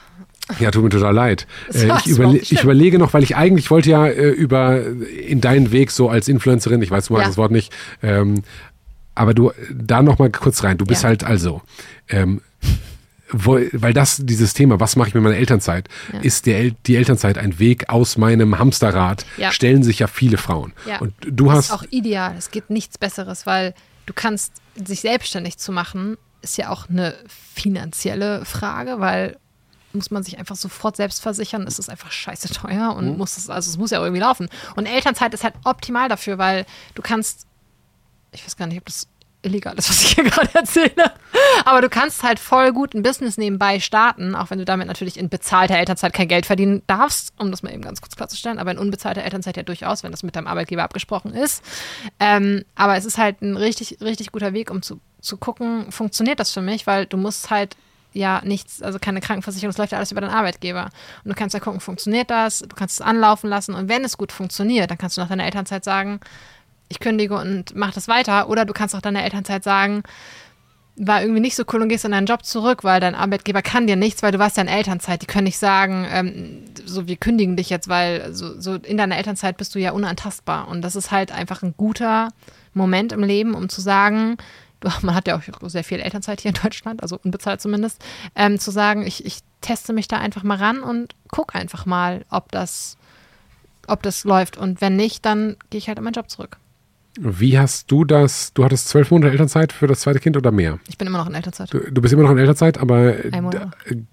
Ja, 0.59 0.69
tut 0.71 0.83
mir 0.83 0.89
total 0.89 1.13
leid. 1.13 1.47
Äh, 1.73 1.89
ich, 1.99 2.07
überle 2.07 2.37
ich 2.37 2.61
überlege 2.63 2.99
noch, 2.99 3.13
weil 3.13 3.23
ich 3.23 3.35
eigentlich 3.35 3.71
wollte 3.71 3.89
ja 3.89 4.05
äh, 4.07 4.29
über 4.29 4.81
in 4.85 5.41
deinen 5.41 5.71
Weg 5.71 5.89
so 5.91 6.09
als 6.09 6.27
Influencerin, 6.27 6.81
ich 6.81 6.91
weiß, 6.91 7.07
du 7.07 7.13
magst 7.13 7.23
Ja. 7.23 7.29
das 7.29 7.37
Wort 7.37 7.51
nicht, 7.51 7.73
ähm, 8.03 8.43
aber 9.15 9.33
du 9.33 9.51
da 9.73 10.01
noch 10.03 10.19
mal 10.19 10.29
kurz 10.29 10.63
rein. 10.63 10.77
Du 10.77 10.85
bist 10.85 11.01
Ja. 11.03 11.09
halt 11.09 11.23
also, 11.23 11.61
ähm, 12.09 12.41
wo, 13.31 13.59
weil 13.71 13.93
das 13.93 14.21
dieses 14.23 14.53
Thema, 14.53 14.79
was 14.79 14.95
mache 14.95 15.07
ich 15.09 15.13
mit 15.15 15.23
meiner 15.23 15.35
Elternzeit, 15.37 15.89
Ja. 16.13 16.19
ist 16.19 16.45
der, 16.45 16.71
die 16.85 16.95
Elternzeit 16.95 17.39
ein 17.39 17.57
Weg 17.57 17.89
aus 17.89 18.17
meinem 18.17 18.59
Hamsterrad. 18.59 19.25
Ja. 19.37 19.51
Stellen 19.51 19.81
sich 19.81 19.97
ja 19.99 20.05
viele 20.07 20.37
Frauen. 20.37 20.73
Ja. 20.87 20.99
Und 20.99 21.13
du 21.27 21.45
Das 21.45 21.55
hast 21.55 21.65
ist 21.65 21.71
auch 21.71 21.83
ideal. 21.89 22.35
Es 22.37 22.51
gibt 22.51 22.69
nichts 22.69 22.99
Besseres, 22.99 23.47
weil 23.47 23.73
du 24.05 24.13
kannst, 24.13 24.53
sich 24.75 25.01
selbstständig 25.01 25.57
zu 25.57 25.71
machen, 25.71 26.17
ist 26.43 26.57
ja 26.57 26.69
auch 26.69 26.87
eine 26.87 27.15
finanzielle 27.27 28.45
Frage, 28.45 28.97
weil 28.99 29.37
muss 29.95 30.11
man 30.11 30.23
sich 30.23 30.37
einfach 30.37 30.55
sofort 30.55 30.95
selbst 30.95 31.21
versichern. 31.21 31.63
Es 31.67 31.79
ist 31.79 31.89
einfach 31.89 32.11
scheiße 32.11 32.49
teuer 32.53 32.95
und 32.95 33.11
mhm. 33.11 33.17
muss 33.17 33.37
es, 33.37 33.49
also 33.49 33.69
es 33.69 33.77
muss 33.77 33.91
ja 33.91 33.99
irgendwie 33.99 34.21
laufen. 34.21 34.49
Und 34.75 34.85
Elternzeit 34.85 35.33
ist 35.33 35.43
halt 35.43 35.55
optimal 35.63 36.09
dafür, 36.09 36.37
weil 36.37 36.65
du 36.93 37.01
kannst, 37.01 37.47
ich 38.31 38.45
weiß 38.45 38.57
gar 38.57 38.67
nicht, 38.67 38.77
ob 38.77 38.85
das 38.85 39.07
illegal 39.45 39.77
ist, 39.77 39.89
was 39.89 40.01
ich 40.01 40.15
hier 40.15 40.23
gerade 40.29 40.49
erzähle. 40.53 41.13
Aber 41.63 41.81
du 41.81 41.89
kannst 41.89 42.23
halt 42.23 42.39
voll 42.39 42.73
gut 42.73 42.93
ein 42.93 43.03
Business 43.03 43.37
nebenbei 43.37 43.79
starten, 43.79 44.35
auch 44.35 44.49
wenn 44.49 44.57
du 44.57 44.65
damit 44.65 44.87
natürlich 44.87 45.17
in 45.17 45.29
bezahlter 45.29 45.77
Elternzeit 45.77 46.13
kein 46.13 46.27
Geld 46.27 46.45
verdienen 46.45 46.81
darfst, 46.87 47.33
um 47.37 47.51
das 47.51 47.63
mal 47.63 47.71
eben 47.71 47.83
ganz 47.83 48.01
kurz 48.01 48.15
klarzustellen. 48.15 48.59
Aber 48.59 48.71
in 48.71 48.77
unbezahlter 48.77 49.23
Elternzeit 49.23 49.55
ja 49.55 49.63
durchaus, 49.63 50.03
wenn 50.03 50.11
das 50.11 50.23
mit 50.23 50.35
deinem 50.35 50.47
Arbeitgeber 50.47 50.83
abgesprochen 50.83 51.33
ist. 51.33 51.63
Ähm, 52.19 52.65
aber 52.75 52.97
es 52.97 53.05
ist 53.05 53.17
halt 53.17 53.41
ein 53.41 53.55
richtig, 53.55 53.99
richtig 54.01 54.31
guter 54.31 54.53
Weg, 54.53 54.71
um 54.71 54.81
zu, 54.81 54.99
zu 55.21 55.37
gucken, 55.37 55.91
funktioniert 55.91 56.39
das 56.39 56.51
für 56.51 56.61
mich, 56.61 56.87
weil 56.87 57.05
du 57.05 57.17
musst 57.17 57.49
halt 57.51 57.77
ja 58.15 58.41
nichts, 58.43 58.81
also 58.81 58.97
keine 58.99 59.21
Krankenversicherung, 59.21 59.71
es 59.71 59.77
läuft 59.77 59.91
ja 59.91 59.97
alles 59.97 60.11
über 60.11 60.21
deinen 60.21 60.33
Arbeitgeber. 60.33 60.85
Und 61.23 61.29
du 61.29 61.35
kannst 61.35 61.53
ja 61.53 61.59
gucken, 61.59 61.79
funktioniert 61.79 62.29
das, 62.29 62.59
du 62.59 62.75
kannst 62.75 62.99
es 62.99 63.05
anlaufen 63.05 63.49
lassen 63.49 63.75
und 63.75 63.89
wenn 63.89 64.03
es 64.03 64.17
gut 64.17 64.31
funktioniert, 64.31 64.89
dann 64.89 64.97
kannst 64.97 65.17
du 65.17 65.21
nach 65.21 65.29
deiner 65.29 65.45
Elternzeit 65.45 65.83
sagen, 65.83 66.19
ich 66.87 66.99
kündige 66.99 67.35
und 67.35 67.75
mach 67.75 67.93
das 67.93 68.07
weiter. 68.07 68.49
Oder 68.49 68.65
du 68.65 68.73
kannst 68.73 68.95
auch 68.95 69.01
deiner 69.01 69.23
Elternzeit 69.23 69.63
sagen, 69.63 70.03
war 70.97 71.21
irgendwie 71.21 71.41
nicht 71.41 71.55
so 71.55 71.63
cool 71.73 71.81
und 71.81 71.89
gehst 71.89 72.05
in 72.05 72.11
deinen 72.11 72.27
Job 72.27 72.45
zurück, 72.45 72.83
weil 72.83 73.01
dein 73.01 73.15
Arbeitgeber 73.15 73.61
kann 73.61 73.85
dir 73.85 73.97
nichts, 73.97 74.23
weil 74.23 74.31
du 74.31 74.39
warst 74.39 74.55
ja 74.55 74.63
in 74.63 74.69
Elternzeit. 74.69 75.21
Die 75.21 75.25
können 75.25 75.43
nicht 75.43 75.57
sagen, 75.57 76.07
ähm, 76.09 76.63
so 76.85 77.07
wir 77.07 77.17
kündigen 77.17 77.57
dich 77.57 77.69
jetzt, 77.69 77.89
weil 77.89 78.33
so, 78.33 78.59
so 78.59 78.75
in 78.75 78.97
deiner 78.97 79.17
Elternzeit 79.17 79.57
bist 79.57 79.75
du 79.75 79.79
ja 79.79 79.91
unantastbar. 79.91 80.67
Und 80.69 80.81
das 80.81 80.95
ist 80.95 81.11
halt 81.11 81.31
einfach 81.33 81.63
ein 81.63 81.73
guter 81.75 82.29
Moment 82.73 83.11
im 83.11 83.23
Leben, 83.23 83.55
um 83.55 83.67
zu 83.67 83.81
sagen, 83.81 84.37
man 85.01 85.15
hat 85.15 85.27
ja 85.27 85.37
auch 85.37 85.69
sehr 85.69 85.83
viel 85.83 85.99
Elternzeit 85.99 86.41
hier 86.41 86.49
in 86.49 86.61
Deutschland, 86.61 87.01
also 87.01 87.19
unbezahlt 87.23 87.61
zumindest, 87.61 88.03
ähm, 88.35 88.59
zu 88.59 88.71
sagen, 88.71 89.05
ich, 89.05 89.25
ich 89.25 89.39
teste 89.61 89.93
mich 89.93 90.07
da 90.07 90.17
einfach 90.17 90.43
mal 90.43 90.57
ran 90.57 90.81
und 90.81 91.13
guck 91.29 91.55
einfach 91.55 91.85
mal, 91.85 92.25
ob 92.29 92.51
das, 92.51 92.97
ob 93.87 94.03
das 94.03 94.23
läuft. 94.23 94.57
Und 94.57 94.81
wenn 94.81 94.95
nicht, 94.95 95.25
dann 95.25 95.57
gehe 95.69 95.79
ich 95.79 95.87
halt 95.87 95.97
in 95.97 96.03
meinen 96.03 96.13
Job 96.13 96.29
zurück. 96.29 96.57
Wie 97.17 97.57
hast 97.57 97.89
du 97.91 98.03
das? 98.03 98.53
Du 98.53 98.65
hattest 98.65 98.89
zwölf 98.89 99.09
Monate 99.09 99.31
Elternzeit 99.31 99.71
für 99.71 99.87
das 99.87 100.01
zweite 100.01 100.19
Kind 100.19 100.35
oder 100.35 100.51
mehr? 100.51 100.79
Ich 100.87 100.97
bin 100.97 101.07
immer 101.07 101.17
noch 101.17 101.27
in 101.27 101.33
Elternzeit. 101.33 101.73
Du, 101.73 101.79
du 101.79 102.01
bist 102.01 102.13
immer 102.13 102.23
noch 102.23 102.31
in 102.31 102.37
Elternzeit, 102.37 102.77
aber 102.77 103.15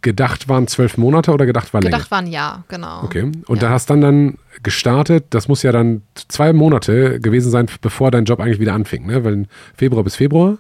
gedacht 0.03 0.49
waren 0.49 0.69
zwölf 0.69 0.97
Monate 0.99 1.33
oder 1.33 1.45
gedacht 1.45 1.75
war 1.75 1.81
länger? 1.81 1.97
Gedacht 1.97 2.11
waren 2.13 2.27
ja, 2.29 2.65
genau. 2.69 3.03
Okay. 3.03 3.33
Und 3.47 3.63
ja. 3.63 3.69
da 3.69 3.71
hast 3.71 3.91
dann 3.91 4.01
dann 4.01 4.39
gestartet. 4.63 5.27
Das 5.31 5.49
muss 5.49 5.63
ja 5.65 5.73
dann 5.73 6.03
zwei 6.15 6.53
Monate 6.53 7.19
gewesen 7.19 7.51
sein, 7.51 7.67
bevor 7.81 8.13
dein 8.13 8.25
Job 8.25 8.39
eigentlich 8.39 8.61
wieder 8.61 8.75
anfing, 8.75 9.07
ne? 9.07 9.25
Weil 9.25 9.47
Februar 9.77 10.05
bis 10.05 10.15
Februar. 10.15 10.59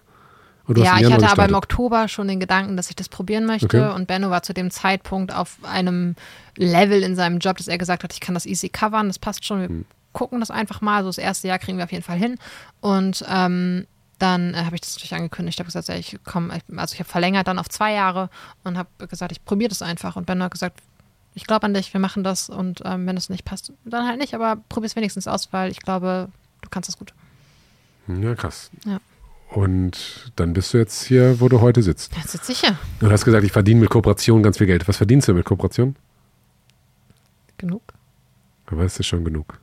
ja, 0.68 0.82
ich 0.82 0.90
hatte 0.90 1.02
gestartet. 1.02 1.30
aber 1.30 1.48
im 1.48 1.54
Oktober 1.54 2.08
schon 2.08 2.26
den 2.26 2.40
Gedanken, 2.40 2.76
dass 2.76 2.90
ich 2.90 2.96
das 2.96 3.08
probieren 3.08 3.46
möchte. 3.46 3.66
Okay. 3.66 3.94
Und 3.94 4.08
Benno 4.08 4.30
war 4.30 4.42
zu 4.42 4.52
dem 4.52 4.72
Zeitpunkt 4.72 5.32
auf 5.32 5.58
einem 5.62 6.16
Level 6.56 7.04
in 7.04 7.14
seinem 7.14 7.38
Job, 7.38 7.58
dass 7.58 7.68
er 7.68 7.78
gesagt 7.78 8.02
hat, 8.02 8.12
ich 8.12 8.20
kann 8.20 8.34
das 8.34 8.46
easy 8.46 8.68
covern, 8.68 9.06
das 9.06 9.20
passt 9.20 9.44
schon. 9.44 9.60
Wir 9.60 9.68
hm 9.68 9.84
gucken 10.12 10.40
das 10.40 10.50
einfach 10.50 10.80
mal. 10.80 11.02
So 11.02 11.08
das 11.08 11.18
erste 11.18 11.48
Jahr 11.48 11.58
kriegen 11.58 11.78
wir 11.78 11.84
auf 11.84 11.92
jeden 11.92 12.04
Fall 12.04 12.18
hin. 12.18 12.38
Und 12.80 13.24
ähm, 13.28 13.86
dann 14.18 14.54
äh, 14.54 14.64
habe 14.64 14.76
ich 14.76 14.80
das 14.82 14.94
natürlich 14.94 15.14
angekündigt. 15.14 15.56
Ich 15.56 15.60
habe 15.60 15.72
gesagt, 15.72 15.88
ich 15.88 16.18
komme, 16.24 16.58
also 16.76 16.94
ich 16.94 17.00
habe 17.00 17.08
verlängert 17.08 17.48
dann 17.48 17.58
auf 17.58 17.68
zwei 17.68 17.92
Jahre 17.92 18.30
und 18.64 18.78
habe 18.78 18.88
gesagt, 19.08 19.32
ich 19.32 19.44
probiere 19.44 19.70
das 19.70 19.82
einfach. 19.82 20.16
Und 20.16 20.26
Ben 20.26 20.42
hat 20.42 20.52
gesagt, 20.52 20.80
ich 21.34 21.46
glaube 21.46 21.64
an 21.64 21.74
dich, 21.74 21.92
wir 21.92 22.00
machen 22.00 22.22
das. 22.22 22.48
Und 22.48 22.82
ähm, 22.84 23.06
wenn 23.06 23.16
es 23.16 23.30
nicht 23.30 23.44
passt, 23.44 23.72
dann 23.84 24.06
halt 24.06 24.18
nicht. 24.18 24.34
Aber 24.34 24.56
probier 24.68 24.86
es 24.86 24.96
wenigstens 24.96 25.26
aus, 25.26 25.52
weil 25.52 25.70
ich 25.70 25.80
glaube, 25.80 26.28
du 26.60 26.68
kannst 26.68 26.88
das 26.88 26.98
gut. 26.98 27.12
Ja, 28.06 28.34
krass. 28.34 28.70
Ja. 28.84 29.00
Und 29.50 30.32
dann 30.36 30.54
bist 30.54 30.72
du 30.72 30.78
jetzt 30.78 31.02
hier, 31.04 31.40
wo 31.40 31.48
du 31.48 31.60
heute 31.60 31.82
sitzt. 31.82 32.16
Jetzt 32.16 32.30
sitze 32.30 32.52
ich 32.52 32.60
hier. 32.60 32.78
Du 33.00 33.10
hast 33.10 33.24
gesagt, 33.24 33.44
ich 33.44 33.52
verdiene 33.52 33.80
mit 33.80 33.90
Kooperation 33.90 34.42
ganz 34.42 34.58
viel 34.58 34.66
Geld. 34.66 34.88
Was 34.88 34.96
verdienst 34.96 35.28
du 35.28 35.34
mit 35.34 35.44
Kooperation? 35.44 35.94
Genug. 37.58 37.82
Aber 38.66 38.84
ist 38.84 38.98
das 38.98 39.06
schon 39.06 39.24
genug? 39.24 39.58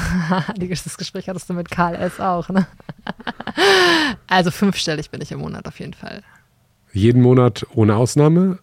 das 0.56 0.96
Gespräch 0.96 1.28
hattest 1.28 1.48
du 1.48 1.54
mit 1.54 1.70
Karl 1.70 1.94
S. 1.94 2.20
auch, 2.20 2.48
ne? 2.48 2.66
also 4.26 4.50
fünfstellig 4.50 5.10
bin 5.10 5.20
ich 5.20 5.32
im 5.32 5.40
Monat 5.40 5.66
auf 5.66 5.78
jeden 5.80 5.94
Fall. 5.94 6.22
Jeden 6.92 7.22
Monat 7.22 7.66
ohne 7.74 7.96
Ausnahme? 7.96 8.58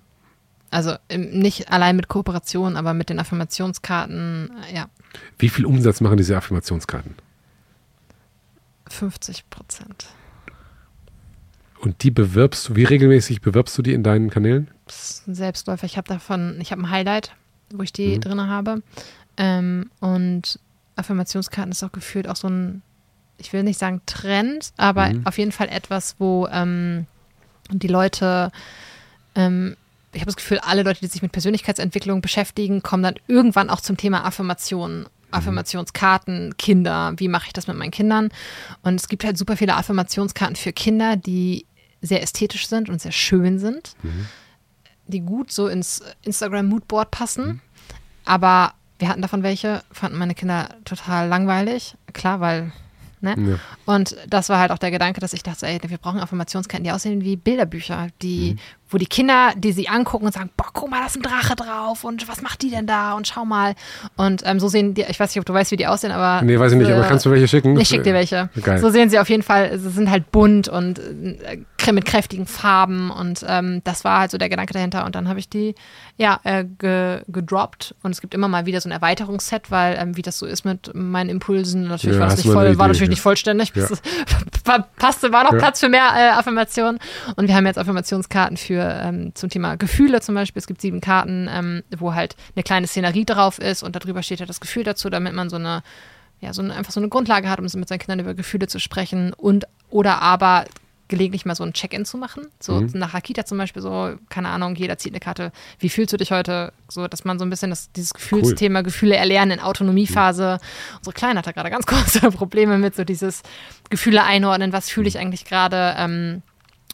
Also 0.72 0.96
nicht 1.12 1.72
allein 1.72 1.96
mit 1.96 2.08
Kooperation, 2.08 2.78
aber 2.78 2.94
mit 2.94 3.10
den 3.10 3.20
Affirmationskarten, 3.20 4.52
äh, 4.70 4.76
ja. 4.76 4.90
Wie 5.40 5.50
viel 5.50 5.66
Umsatz 5.66 6.02
machen 6.02 6.18
diese 6.18 6.38
Affirmationskarten? 6.38 7.16
50 8.88 9.50
Prozent. 9.50 10.08
Und 11.80 12.04
die 12.04 12.12
bewirbst 12.12 12.70
du, 12.70 12.76
wie 12.76 12.84
regelmäßig 12.84 13.42
bewirbst 13.42 13.78
du 13.78 13.82
die 13.82 13.94
in 13.94 14.04
deinen 14.04 14.30
Kanälen? 14.30 14.70
Das 14.86 15.12
ist 15.12 15.28
ein 15.28 15.36
Selbstläufer. 15.36 15.86
Ich 15.86 15.98
habe 15.98 16.08
davon, 16.08 16.60
ich 16.62 16.72
habe 16.72 16.82
ein 16.82 16.90
Highlight, 16.90 17.36
wo 17.74 17.84
ich 17.84 17.94
die 17.94 18.16
mhm. 18.16 18.22
drin 18.22 18.48
habe. 18.48 18.84
Ähm, 19.38 19.90
und 20.02 20.60
Affirmationskarten 21.00 21.72
ist 21.72 21.84
auch 21.84 21.92
gefühlt 21.92 22.28
auch 22.28 22.36
so 22.36 22.48
ein, 22.48 22.82
ich 23.38 23.54
will 23.54 23.64
nicht 23.64 23.80
sagen 23.80 24.02
Trend, 24.06 24.72
aber 24.78 25.10
mhm. 25.10 25.26
auf 25.26 25.38
jeden 25.38 25.52
Fall 25.52 25.70
etwas, 25.70 26.16
wo 26.20 26.48
ähm, 26.52 27.08
die 27.72 27.88
Leute, 27.88 28.52
ähm, 29.36 29.76
ich 30.12 30.22
habe 30.22 30.28
das 30.28 30.36
Gefühl, 30.36 30.60
alle 30.60 30.84
Leute, 30.84 31.02
die 31.02 31.08
sich 31.08 31.22
mit 31.22 31.32
Persönlichkeitsentwicklung 31.32 32.22
beschäftigen, 32.22 32.82
kommen 32.82 33.04
dann 33.04 33.16
irgendwann 33.28 33.70
auch 33.70 33.82
zum 33.82 33.98
Thema 33.98 34.26
Affirmationen. 34.26 35.02
Mhm. 35.02 35.08
Affirmationskarten, 35.32 36.58
Kinder, 36.58 37.14
wie 37.18 37.28
mache 37.28 37.48
ich 37.48 37.54
das 37.54 37.68
mit 37.68 37.78
meinen 37.78 37.92
Kindern? 37.92 38.30
Und 38.82 38.96
es 38.96 39.08
gibt 39.08 39.24
halt 39.24 39.38
super 39.38 39.58
viele 39.58 39.76
Affirmationskarten 39.76 40.56
für 40.56 40.74
Kinder, 40.74 41.16
die 41.16 41.66
sehr 42.02 42.24
ästhetisch 42.24 42.68
sind 42.68 42.90
und 42.90 43.02
sehr 43.02 43.12
schön 43.12 43.60
sind, 43.60 43.96
mhm. 44.02 44.26
die 45.08 45.22
gut 45.22 45.52
so 45.52 45.68
ins 45.68 46.02
Instagram 46.24 46.68
Moodboard 46.68 47.12
passen, 47.12 47.46
mhm. 47.46 47.62
aber 48.26 48.74
wir 49.00 49.10
hatten 49.10 49.22
davon 49.22 49.44
welche, 49.44 49.82
fanden 49.92 50.18
meine 50.18 50.36
Kinder 50.36 50.70
total 50.86 51.28
langweilig. 51.28 51.96
Klar, 52.14 52.40
weil 52.40 52.72
Ne? 53.22 53.36
Ja. 53.38 53.60
Und 53.86 54.16
das 54.30 54.48
war 54.50 54.60
halt 54.60 54.72
auch 54.72 54.78
der 54.78 54.92
Gedanke, 54.92 55.20
dass 55.20 55.34
ich 55.34 55.44
dachte, 55.44 55.68
ey, 55.68 55.80
wir 55.86 55.98
brauchen 55.98 56.22
Affirmationskarten, 56.22 56.86
die 56.86 56.92
aussehen 56.92 57.22
wie 57.22 57.36
Bilderbücher, 57.36 58.08
die, 58.22 58.54
mhm. 58.54 58.60
Wo 58.90 58.98
die 58.98 59.08
Kinder, 59.08 59.52
die 59.58 59.72
sie 59.72 59.90
angucken 59.90 60.26
und 60.26 60.34
sagen, 60.34 60.50
boah, 60.56 60.68
guck 60.72 60.90
mal, 60.90 61.00
da 61.00 61.08
ist 61.08 61.16
ein 61.16 61.22
Drache 61.22 61.56
drauf 61.56 62.04
und 62.04 62.28
was 62.28 62.42
macht 62.42 62.62
die 62.62 62.70
denn 62.70 62.88
da 62.88 63.14
und 63.14 63.28
schau 63.28 63.46
mal. 63.46 63.74
Und 64.16 64.44
ähm, 64.46 64.60
so 64.60 64.68
sehen 64.68 64.94
die, 64.94 65.04
ich 65.04 65.20
weiß 65.20 65.32
nicht, 65.32 65.40
ob 65.40 65.46
du 65.46 65.54
weißt, 65.54 65.72
wie 65.72 65.78
die 65.78 65.88
aussehen, 65.88 66.12
aber. 66.12 66.46
Nee, 66.46 66.60
weiß 66.60 66.74
ich 66.74 66.78
nicht, 66.78 66.92
aber 66.92 67.04
kannst 67.04 67.26
du 67.26 67.32
welche 67.32 67.48
schicken? 67.48 67.80
Ich 67.80 67.88
schick 67.88 68.04
dir 68.04 68.14
welche. 68.14 68.50
Geil. 68.62 68.80
So 68.80 68.90
sehen 68.90 69.10
sie 69.10 69.20
auf 69.20 69.30
jeden 69.30 69.44
Fall, 69.44 69.78
sie 69.80 69.90
sind 69.90 70.10
halt 70.10 70.32
bunt 70.32 70.68
und 70.68 71.00
äh, 71.00 71.64
mit 71.92 72.06
kräftigen 72.06 72.46
Farben 72.46 73.10
und 73.10 73.44
ähm, 73.48 73.82
das 73.84 74.04
war 74.04 74.20
halt 74.20 74.30
so 74.30 74.38
der 74.38 74.48
Gedanke 74.48 74.74
dahinter. 74.74 75.08
Und 75.08 75.16
dann 75.16 75.28
habe 75.28 75.40
ich 75.40 75.50
die, 75.50 75.74
ja, 76.18 76.40
äh, 76.44 76.64
ge 76.64 77.22
gedroppt 77.28 77.96
und 78.04 78.12
es 78.12 78.22
gibt 78.22 78.36
immer 78.36 78.48
mal 78.48 78.68
wieder 78.68 78.80
so 78.80 78.88
ein 78.90 78.92
Erweiterungsset, 78.92 79.72
weil 79.72 79.98
ähm, 80.00 80.16
wie 80.16 80.22
das 80.22 80.38
so 80.38 80.46
ist 80.46 80.66
mit 80.66 80.92
meinen 80.94 81.32
Impulsen, 81.32 81.88
natürlich 81.88 82.18
ja, 82.18 82.22
war 82.22 82.30
das 82.30 82.38
nicht 82.38 82.54
voll, 82.54 82.78
war 82.78 82.88
natürlich 82.88 83.00
natürlich 83.00 83.10
nicht 83.10 83.22
vollständig. 83.22 83.72
Ja. 83.76 83.88
Passte, 84.98 85.32
war 85.32 85.44
noch 85.44 85.54
ja. 85.54 85.58
Platz 85.58 85.80
für 85.80 85.90
mehr 85.90 86.10
äh, 86.16 86.30
Affirmationen. 86.30 87.00
Und 87.36 87.48
wir 87.48 87.56
haben 87.56 87.66
jetzt 87.66 87.78
Affirmationskarten 87.78 88.58
für 88.58 88.79
ähm, 88.82 89.32
zum 89.36 89.50
Thema 89.50 89.76
Gefühle 89.76 90.22
zum 90.22 90.36
Beispiel. 90.36 90.60
Es 90.60 90.68
gibt 90.68 90.82
sieben 90.82 91.02
Karten, 91.02 91.50
ähm, 91.52 91.84
wo 91.98 92.14
halt 92.14 92.36
eine 92.56 92.64
kleine 92.64 92.88
Szenerie 92.88 93.26
drauf 93.26 93.60
ist 93.60 93.84
und 93.84 93.96
darüber 93.96 94.24
steht 94.24 94.40
ja 94.40 94.46
das 94.46 94.60
Gefühl 94.60 94.84
dazu, 94.84 95.10
damit 95.10 95.34
man 95.34 95.50
so 95.50 95.56
eine 95.56 95.84
ja, 96.42 96.54
so 96.54 96.62
eine, 96.62 96.74
einfach 96.74 96.94
so 96.94 97.00
eine 97.00 97.10
Grundlage 97.10 97.50
hat, 97.50 97.60
um 97.60 97.66
mit 97.66 97.88
seinen 97.90 98.00
Kindern 98.00 98.20
über 98.20 98.34
Gefühle 98.34 98.68
zu 98.68 98.80
sprechen 98.80 99.34
und 99.34 99.66
oder 99.90 100.22
aber 100.22 100.66
gelegentlich 101.10 101.46
mal 101.46 101.56
so 101.56 101.64
ein 101.64 101.74
Check-in 101.74 102.06
zu 102.06 102.18
machen. 102.18 102.48
So 102.60 102.82
mhm. 102.82 102.92
nach 102.94 103.16
Akita 103.16 103.44
zum 103.44 103.58
Beispiel 103.58 103.82
so, 103.82 104.16
keine 104.30 104.50
Ahnung, 104.50 104.76
jeder 104.76 104.98
zieht 104.98 105.12
eine 105.12 105.20
Karte. 105.20 105.52
Wie 105.80 105.90
fühlst 105.90 106.14
du 106.14 106.18
dich 106.18 106.32
heute? 106.32 106.72
So, 106.88 107.08
dass 107.08 107.26
man 107.26 107.40
so 107.40 107.46
ein 107.46 107.50
bisschen 107.50 107.72
das, 107.72 107.92
dieses 107.92 108.14
Gefühlsthema, 108.14 108.80
cool. 108.80 108.84
Gefühle 108.84 109.16
erlernen 109.16 109.58
in 109.58 109.60
Autonomiephase. 109.60 110.60
Mhm. 110.62 110.98
Unsere 110.98 111.14
Kleine 111.14 111.40
hat 111.40 111.48
da 111.48 111.52
gerade 111.52 111.72
ganz 111.72 111.86
große 111.88 112.32
Probleme 112.32 112.78
mit 112.78 112.96
so 112.96 113.04
dieses 113.04 113.42
Gefühle 113.90 114.24
einordnen. 114.24 114.72
Was 114.72 114.90
fühle 114.90 115.08
ich 115.08 115.16
mhm. 115.16 115.22
eigentlich 115.22 115.46
gerade? 115.46 115.96
Ähm, 115.98 116.44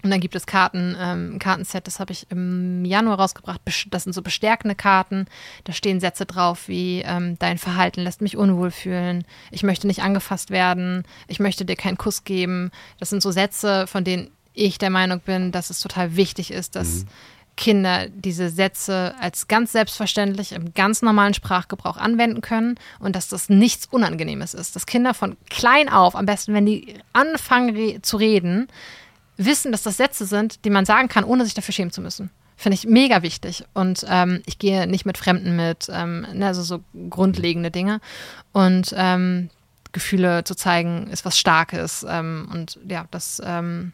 und 0.05 0.11
dann 0.11 0.19
gibt 0.19 0.35
es 0.35 0.45
Karten, 0.45 0.95
ähm, 1.01 1.33
ein 1.33 1.39
Kartenset, 1.39 1.87
das 1.87 1.99
habe 1.99 2.11
ich 2.11 2.27
im 2.29 2.85
Januar 2.85 3.19
rausgebracht. 3.19 3.59
Das 3.89 4.03
sind 4.03 4.13
so 4.13 4.21
bestärkende 4.21 4.75
Karten. 4.75 5.25
Da 5.63 5.73
stehen 5.73 5.99
Sätze 5.99 6.27
drauf 6.27 6.67
wie 6.67 7.01
ähm, 7.03 7.39
dein 7.39 7.57
Verhalten 7.57 8.01
lässt 8.01 8.21
mich 8.21 8.37
unwohl 8.37 8.69
fühlen. 8.69 9.25
Ich 9.49 9.63
möchte 9.63 9.87
nicht 9.87 10.03
angefasst 10.03 10.51
werden. 10.51 11.05
Ich 11.27 11.39
möchte 11.39 11.65
dir 11.65 11.75
keinen 11.75 11.97
Kuss 11.97 12.23
geben. 12.23 12.69
Das 12.99 13.09
sind 13.09 13.23
so 13.23 13.31
Sätze, 13.31 13.87
von 13.87 14.03
denen 14.03 14.29
ich 14.53 14.77
der 14.77 14.91
Meinung 14.91 15.21
bin, 15.21 15.51
dass 15.51 15.71
es 15.71 15.79
total 15.79 16.15
wichtig 16.15 16.51
ist, 16.51 16.75
dass 16.75 17.05
mhm. 17.05 17.07
Kinder 17.57 18.07
diese 18.09 18.49
Sätze 18.49 19.15
als 19.19 19.47
ganz 19.47 19.71
selbstverständlich 19.71 20.51
im 20.51 20.75
ganz 20.75 21.01
normalen 21.01 21.33
Sprachgebrauch 21.33 21.97
anwenden 21.97 22.41
können 22.41 22.75
und 22.99 23.15
dass 23.15 23.27
das 23.27 23.49
nichts 23.49 23.87
Unangenehmes 23.87 24.53
ist. 24.53 24.75
Dass 24.75 24.85
Kinder 24.85 25.15
von 25.15 25.35
klein 25.49 25.89
auf, 25.89 26.15
am 26.15 26.27
besten, 26.27 26.53
wenn 26.53 26.67
die 26.67 26.93
anfangen 27.11 27.75
re 27.75 28.01
zu 28.03 28.17
reden, 28.17 28.67
wissen, 29.37 29.71
dass 29.71 29.83
das 29.83 29.97
Sätze 29.97 30.25
sind, 30.25 30.65
die 30.65 30.69
man 30.69 30.85
sagen 30.85 31.07
kann, 31.07 31.23
ohne 31.23 31.43
sich 31.43 31.53
dafür 31.53 31.73
schämen 31.73 31.91
zu 31.91 32.01
müssen. 32.01 32.29
Finde 32.57 32.75
ich 32.75 32.85
mega 32.85 33.21
wichtig. 33.21 33.65
Und 33.73 34.05
ähm, 34.07 34.41
ich 34.45 34.59
gehe 34.59 34.87
nicht 34.87 35.05
mit 35.05 35.17
Fremden 35.17 35.55
mit, 35.55 35.89
ähm, 35.91 36.25
ne, 36.33 36.47
also 36.47 36.63
so 36.63 36.83
grundlegende 37.09 37.69
Dinge. 37.69 37.99
Und 38.53 38.93
ähm, 38.95 39.49
Gefühle 39.91 40.43
zu 40.43 40.55
zeigen, 40.55 41.07
ist 41.07 41.25
was 41.25 41.37
Starkes. 41.37 42.05
Ähm, 42.07 42.49
und 42.51 42.79
ja, 42.87 43.07
das, 43.11 43.41
ähm, 43.43 43.93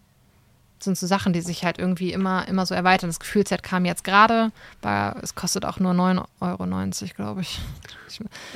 sind 0.83 0.97
so 0.97 1.07
Sachen, 1.07 1.33
die 1.33 1.41
sich 1.41 1.63
halt 1.63 1.77
irgendwie 1.77 2.11
immer, 2.13 2.47
immer 2.47 2.65
so 2.65 2.73
erweitern. 2.73 3.09
Das 3.09 3.19
Gefühlsset 3.19 3.63
kam 3.63 3.85
jetzt 3.85 4.03
gerade, 4.03 4.51
es 5.21 5.35
kostet 5.35 5.65
auch 5.65 5.79
nur 5.79 5.93
9,90 5.93 6.23
Euro, 6.41 6.67
glaube 7.15 7.41
ich. 7.41 7.59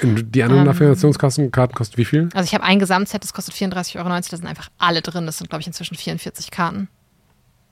Die 0.03 0.43
anderen 0.43 0.63
ähm, 0.63 0.69
Affiliationskarten 0.69 1.75
kosten 1.75 1.97
wie 1.97 2.05
viel? 2.05 2.29
Also 2.33 2.45
ich 2.45 2.53
habe 2.53 2.63
ein 2.63 2.79
Gesamtset, 2.79 3.23
das 3.23 3.33
kostet 3.33 3.55
34,90 3.55 3.97
Euro, 3.97 4.09
da 4.09 4.21
sind 4.21 4.45
einfach 4.45 4.69
alle 4.77 5.01
drin. 5.01 5.25
Das 5.25 5.37
sind, 5.37 5.49
glaube 5.49 5.61
ich, 5.61 5.67
inzwischen 5.67 5.95
44 5.95 6.51
Karten. 6.51 6.87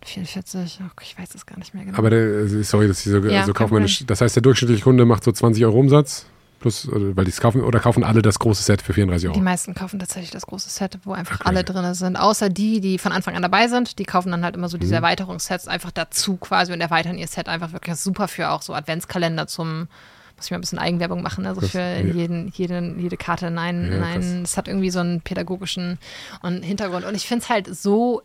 44, 0.05 0.79
oh, 0.81 0.89
ich 1.01 1.17
weiß 1.17 1.33
es 1.35 1.45
gar 1.45 1.57
nicht 1.57 1.73
mehr 1.73 1.85
genau. 1.85 1.97
Aber 1.97 2.09
der, 2.09 2.47
sorry, 2.63 2.87
dass 2.87 3.05
ich 3.05 3.11
so, 3.11 3.19
ja, 3.19 3.45
so 3.45 3.53
kaufmännisch. 3.53 4.05
Das 4.05 4.21
heißt, 4.21 4.35
der 4.35 4.41
durchschnittliche 4.41 4.83
Kunde 4.83 5.05
macht 5.05 5.23
so 5.23 5.31
20 5.31 5.63
Euro 5.65 5.79
Umsatz? 5.79 6.25
Plus, 6.63 6.87
weil 6.89 7.25
die 7.25 7.29
es 7.31 7.41
kaufen, 7.41 7.59
oder 7.59 7.81
kaufen 7.81 8.05
alle 8.05 8.21
das 8.21 8.39
große 8.39 8.63
Set 8.63 8.81
für 8.81 8.93
34 8.93 9.27
Euro? 9.27 9.35
Die 9.37 9.43
meisten 9.43 9.75
kaufen 9.75 9.99
tatsächlich 9.99 10.31
das 10.31 10.45
große 10.45 10.69
Set, 10.69 10.97
wo 11.03 11.11
einfach 11.11 11.41
okay. 11.41 11.49
alle 11.49 11.65
drin 11.65 11.93
sind. 11.93 12.15
Außer 12.15 12.47
die, 12.47 12.79
die 12.79 12.97
von 12.97 13.11
Anfang 13.11 13.35
an 13.35 13.41
dabei 13.41 13.67
sind, 13.67 13.99
die 13.99 14.05
kaufen 14.05 14.31
dann 14.31 14.45
halt 14.45 14.55
immer 14.55 14.69
so 14.69 14.77
diese 14.77 14.93
mhm. 14.93 15.03
Erweiterungssets 15.03 15.67
einfach 15.67 15.91
dazu 15.91 16.37
quasi 16.37 16.71
und 16.71 16.79
erweitern 16.79 17.17
ihr 17.17 17.27
Set 17.27 17.49
einfach 17.49 17.73
wirklich 17.73 17.97
super 17.97 18.29
für 18.29 18.49
auch 18.49 18.61
so 18.61 18.73
Adventskalender 18.73 19.45
zum, 19.45 19.89
muss 20.37 20.45
ich 20.45 20.51
mal 20.51 20.57
ein 20.57 20.61
bisschen 20.61 20.79
Eigenwerbung 20.79 21.21
machen, 21.21 21.45
also 21.45 21.59
für 21.59 21.79
ja. 21.79 21.99
jeden, 21.99 22.47
jeden, 22.55 22.97
jede 22.97 23.17
Karte. 23.17 23.51
Nein, 23.51 23.89
ja, 23.91 23.97
nein, 23.97 24.43
es 24.45 24.55
hat 24.55 24.69
irgendwie 24.69 24.89
so 24.89 24.99
einen 24.99 25.19
pädagogischen 25.19 25.99
Hintergrund. 26.43 27.03
Und 27.03 27.15
ich 27.15 27.27
finde 27.27 27.43
es 27.43 27.49
halt 27.49 27.75
so 27.75 28.21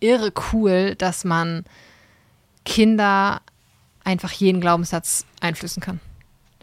irre 0.00 0.32
cool, 0.54 0.94
dass 0.94 1.24
man 1.24 1.64
Kinder 2.64 3.42
einfach 4.02 4.32
jeden 4.32 4.62
Glaubenssatz 4.62 5.26
einflüssen 5.42 5.82
kann. 5.82 6.00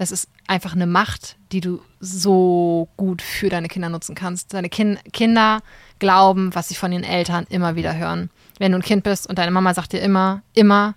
Das 0.04 0.12
ist 0.12 0.28
einfach 0.48 0.74
eine 0.74 0.86
Macht, 0.86 1.38
die 1.54 1.62
du 1.62 1.80
so 2.02 2.90
gut 2.98 3.22
für 3.22 3.48
deine 3.48 3.70
Kinder 3.70 3.88
nutzen 3.88 4.16
kannst. 4.16 4.54
Deine 4.54 4.68
kind 4.68 5.00
Kinder 5.14 5.62
glauben, 5.98 6.54
was 6.54 6.68
sie 6.68 6.76
von 6.76 6.92
ihren 6.92 7.06
Eltern 7.06 7.46
immer 7.48 7.78
wieder 7.78 7.96
hören. 7.96 8.30
Wenn 8.60 8.74
du 8.74 8.80
ein 8.80 8.84
Kind 8.84 9.06
bist 9.06 9.30
und 9.30 9.38
deine 9.38 9.52
Mama 9.52 9.74
sagt 9.74 9.94
dir 9.94 10.02
immer, 10.02 10.42
immer, 10.56 10.96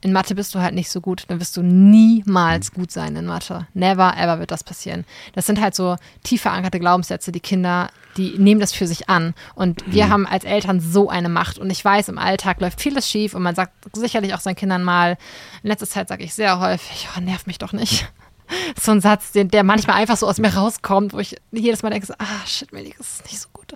in 0.00 0.12
Mathe 0.12 0.34
bist 0.34 0.54
du 0.54 0.60
halt 0.60 0.74
nicht 0.74 0.90
so 0.90 1.00
gut, 1.00 1.24
dann 1.28 1.40
wirst 1.40 1.56
du 1.56 1.62
niemals 1.62 2.72
gut 2.72 2.90
sein 2.90 3.16
in 3.16 3.24
Mathe. 3.24 3.66
Never 3.72 4.14
ever 4.16 4.38
wird 4.38 4.50
das 4.50 4.62
passieren. 4.62 5.04
Das 5.34 5.46
sind 5.46 5.60
halt 5.60 5.74
so 5.74 5.96
tief 6.22 6.42
verankerte 6.42 6.78
Glaubenssätze, 6.78 7.32
die 7.32 7.40
Kinder, 7.40 7.90
die 8.18 8.38
nehmen 8.38 8.60
das 8.60 8.72
für 8.72 8.86
sich 8.86 9.08
an. 9.08 9.34
Und 9.54 9.82
wir 9.86 10.06
mhm. 10.06 10.10
haben 10.10 10.26
als 10.26 10.44
Eltern 10.44 10.80
so 10.80 11.08
eine 11.08 11.30
Macht. 11.30 11.58
Und 11.58 11.70
ich 11.70 11.82
weiß, 11.82 12.10
im 12.10 12.18
Alltag 12.18 12.60
läuft 12.60 12.80
vieles 12.80 13.08
schief 13.08 13.34
und 13.34 13.42
man 13.42 13.54
sagt 13.54 13.72
sicherlich 13.94 14.34
auch 14.34 14.40
seinen 14.40 14.56
Kindern 14.56 14.84
mal, 14.84 15.16
in 15.62 15.68
letzter 15.68 15.88
Zeit 15.88 16.08
sage 16.08 16.24
ich 16.24 16.34
sehr 16.34 16.60
häufig, 16.60 17.08
oh, 17.16 17.20
nerv 17.20 17.46
mich 17.46 17.58
doch 17.58 17.72
nicht. 17.72 18.06
So 18.78 18.92
ein 18.92 19.00
Satz, 19.00 19.32
der, 19.32 19.44
der 19.44 19.64
manchmal 19.64 19.96
einfach 19.96 20.18
so 20.18 20.28
aus 20.28 20.38
mir 20.38 20.54
rauskommt, 20.54 21.14
wo 21.14 21.18
ich 21.18 21.34
jedes 21.50 21.82
Mal 21.82 21.88
denke, 21.88 22.12
ah, 22.18 22.46
shit, 22.46 22.70
Melly, 22.74 22.94
das 22.98 23.14
ist 23.14 23.24
nicht 23.24 23.40
so 23.40 23.48
gut. 23.54 23.72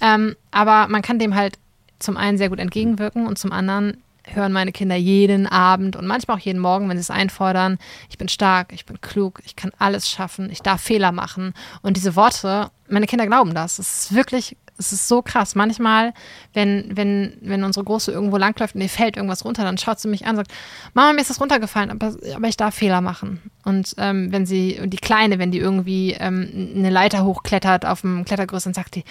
Ähm, 0.00 0.36
aber 0.52 0.86
man 0.86 1.02
kann 1.02 1.18
dem 1.18 1.34
halt 1.34 1.58
zum 1.98 2.16
einen 2.16 2.38
sehr 2.38 2.48
gut 2.48 2.60
entgegenwirken 2.60 3.26
und 3.26 3.40
zum 3.40 3.50
anderen 3.50 4.03
hören 4.26 4.52
meine 4.52 4.72
Kinder 4.72 4.96
jeden 4.96 5.46
Abend 5.46 5.96
und 5.96 6.06
manchmal 6.06 6.36
auch 6.36 6.40
jeden 6.40 6.60
Morgen, 6.60 6.88
wenn 6.88 6.96
sie 6.96 7.02
es 7.02 7.10
einfordern, 7.10 7.78
ich 8.08 8.18
bin 8.18 8.28
stark, 8.28 8.72
ich 8.72 8.86
bin 8.86 9.00
klug, 9.00 9.40
ich 9.44 9.56
kann 9.56 9.72
alles 9.78 10.08
schaffen, 10.08 10.50
ich 10.50 10.62
darf 10.62 10.80
Fehler 10.80 11.12
machen. 11.12 11.54
Und 11.82 11.96
diese 11.96 12.16
Worte, 12.16 12.70
meine 12.88 13.06
Kinder 13.06 13.26
glauben 13.26 13.54
das. 13.54 13.78
Es 13.78 14.04
ist 14.04 14.14
wirklich 14.14 14.56
es 14.76 14.92
ist 14.92 15.08
so 15.08 15.22
krass. 15.22 15.54
Manchmal, 15.54 16.12
wenn, 16.52 16.90
wenn, 16.94 17.36
wenn 17.40 17.64
unsere 17.64 17.84
Große 17.84 18.10
irgendwo 18.10 18.36
langläuft 18.36 18.74
und 18.74 18.80
ihr 18.80 18.88
fällt 18.88 19.16
irgendwas 19.16 19.44
runter, 19.44 19.62
dann 19.62 19.78
schaut 19.78 20.00
sie 20.00 20.08
mich 20.08 20.24
an 20.24 20.30
und 20.30 20.36
sagt, 20.36 20.52
Mama, 20.94 21.12
mir 21.12 21.20
ist 21.20 21.30
das 21.30 21.40
runtergefallen, 21.40 21.90
aber, 21.90 22.14
aber 22.34 22.48
ich 22.48 22.56
darf 22.56 22.74
Fehler 22.74 23.00
machen. 23.00 23.40
Und 23.64 23.94
ähm, 23.98 24.32
wenn 24.32 24.46
sie, 24.46 24.80
die 24.84 24.96
Kleine, 24.96 25.38
wenn 25.38 25.50
die 25.50 25.58
irgendwie 25.58 26.12
ähm, 26.18 26.74
eine 26.76 26.90
Leiter 26.90 27.24
hochklettert 27.24 27.86
auf 27.86 28.00
dem 28.00 28.24
Klettergerüst, 28.24 28.66
dann 28.66 28.74
sagt 28.74 28.96
die, 28.96 29.04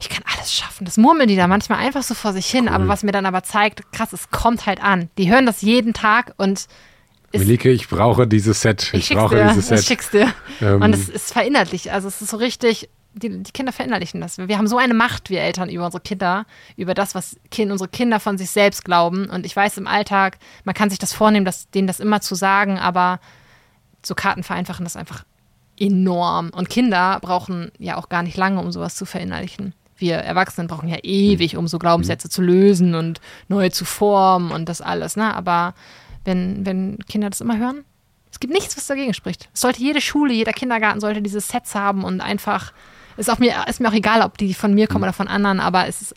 ich 0.00 0.08
kann 0.08 0.22
alles 0.34 0.52
schaffen. 0.52 0.84
Das 0.84 0.96
murmeln 0.96 1.28
die 1.28 1.36
da 1.36 1.46
manchmal 1.46 1.78
einfach 1.78 2.02
so 2.02 2.14
vor 2.14 2.32
sich 2.32 2.46
hin, 2.46 2.66
cool. 2.66 2.74
aber 2.74 2.88
was 2.88 3.02
mir 3.02 3.12
dann 3.12 3.26
aber 3.26 3.42
zeigt, 3.42 3.92
krass, 3.92 4.12
es 4.12 4.30
kommt 4.30 4.66
halt 4.66 4.82
an. 4.82 5.08
Die 5.18 5.30
hören 5.30 5.46
das 5.46 5.62
jeden 5.62 5.94
Tag 5.94 6.34
und 6.36 6.66
Melike, 7.32 7.70
ich 7.70 7.88
brauche 7.88 8.26
dieses 8.26 8.62
Set. 8.62 8.90
Ich, 8.92 9.10
ich 9.10 9.16
brauche 9.16 9.36
dir, 9.36 9.48
dieses 9.48 9.68
Set. 9.68 9.80
Ich 9.80 9.86
schick's 9.86 10.10
dir. 10.10 10.32
Ähm, 10.60 10.80
und 10.80 10.94
es 10.94 11.08
ist 11.08 11.32
verinnerlicht. 11.32 11.88
Also 11.90 12.08
es 12.08 12.22
ist 12.22 12.30
so 12.30 12.36
richtig, 12.38 12.88
die, 13.16 13.42
die, 13.42 13.52
Kinder 13.52 13.72
verinnerlichen 13.72 14.20
das. 14.20 14.38
Wir 14.38 14.58
haben 14.58 14.66
so 14.66 14.76
eine 14.76 14.94
Macht, 14.94 15.30
wir 15.30 15.40
Eltern, 15.40 15.70
über 15.70 15.86
unsere 15.86 16.02
Kinder, 16.02 16.44
über 16.76 16.94
das, 16.94 17.14
was 17.14 17.36
kind, 17.50 17.72
unsere 17.72 17.88
Kinder 17.88 18.20
von 18.20 18.36
sich 18.36 18.50
selbst 18.50 18.84
glauben. 18.84 19.30
Und 19.30 19.46
ich 19.46 19.56
weiß 19.56 19.78
im 19.78 19.86
Alltag, 19.86 20.38
man 20.64 20.74
kann 20.74 20.90
sich 20.90 20.98
das 20.98 21.12
vornehmen, 21.12 21.46
das, 21.46 21.70
denen 21.70 21.86
das 21.86 21.98
immer 21.98 22.20
zu 22.20 22.34
sagen, 22.34 22.78
aber 22.78 23.18
so 24.04 24.14
Karten 24.14 24.42
vereinfachen 24.42 24.84
das 24.84 24.96
einfach 24.96 25.24
enorm. 25.78 26.50
Und 26.50 26.68
Kinder 26.68 27.18
brauchen 27.20 27.72
ja 27.78 27.96
auch 27.96 28.08
gar 28.08 28.22
nicht 28.22 28.36
lange, 28.36 28.60
um 28.60 28.70
sowas 28.70 28.94
zu 28.94 29.06
verinnerlichen. 29.06 29.74
Wir 29.96 30.16
Erwachsenen 30.16 30.68
brauchen 30.68 30.88
ja 30.88 30.98
ewig, 31.02 31.56
um 31.56 31.68
so 31.68 31.78
Glaubenssätze 31.78 32.28
zu 32.28 32.42
lösen 32.42 32.94
und 32.94 33.20
neu 33.48 33.70
zu 33.70 33.86
formen 33.86 34.52
und 34.52 34.68
das 34.68 34.82
alles. 34.82 35.16
Ne? 35.16 35.34
Aber 35.34 35.74
wenn, 36.24 36.66
wenn 36.66 36.98
Kinder 37.08 37.30
das 37.30 37.40
immer 37.40 37.56
hören, 37.56 37.84
es 38.30 38.40
gibt 38.40 38.52
nichts, 38.52 38.76
was 38.76 38.86
dagegen 38.86 39.14
spricht. 39.14 39.48
Es 39.54 39.62
sollte 39.62 39.80
jede 39.80 40.02
Schule, 40.02 40.34
jeder 40.34 40.52
Kindergarten 40.52 41.00
sollte 41.00 41.22
diese 41.22 41.40
Sets 41.40 41.74
haben 41.74 42.04
und 42.04 42.20
einfach 42.20 42.72
ist, 43.16 43.30
auch 43.30 43.38
mir, 43.38 43.54
ist 43.68 43.80
mir 43.80 43.88
auch 43.88 43.94
egal, 43.94 44.22
ob 44.22 44.38
die 44.38 44.54
von 44.54 44.74
mir 44.74 44.86
kommen 44.86 45.00
mhm. 45.00 45.04
oder 45.04 45.12
von 45.12 45.28
anderen, 45.28 45.60
aber 45.60 45.86
es 45.86 46.02
ist, 46.02 46.14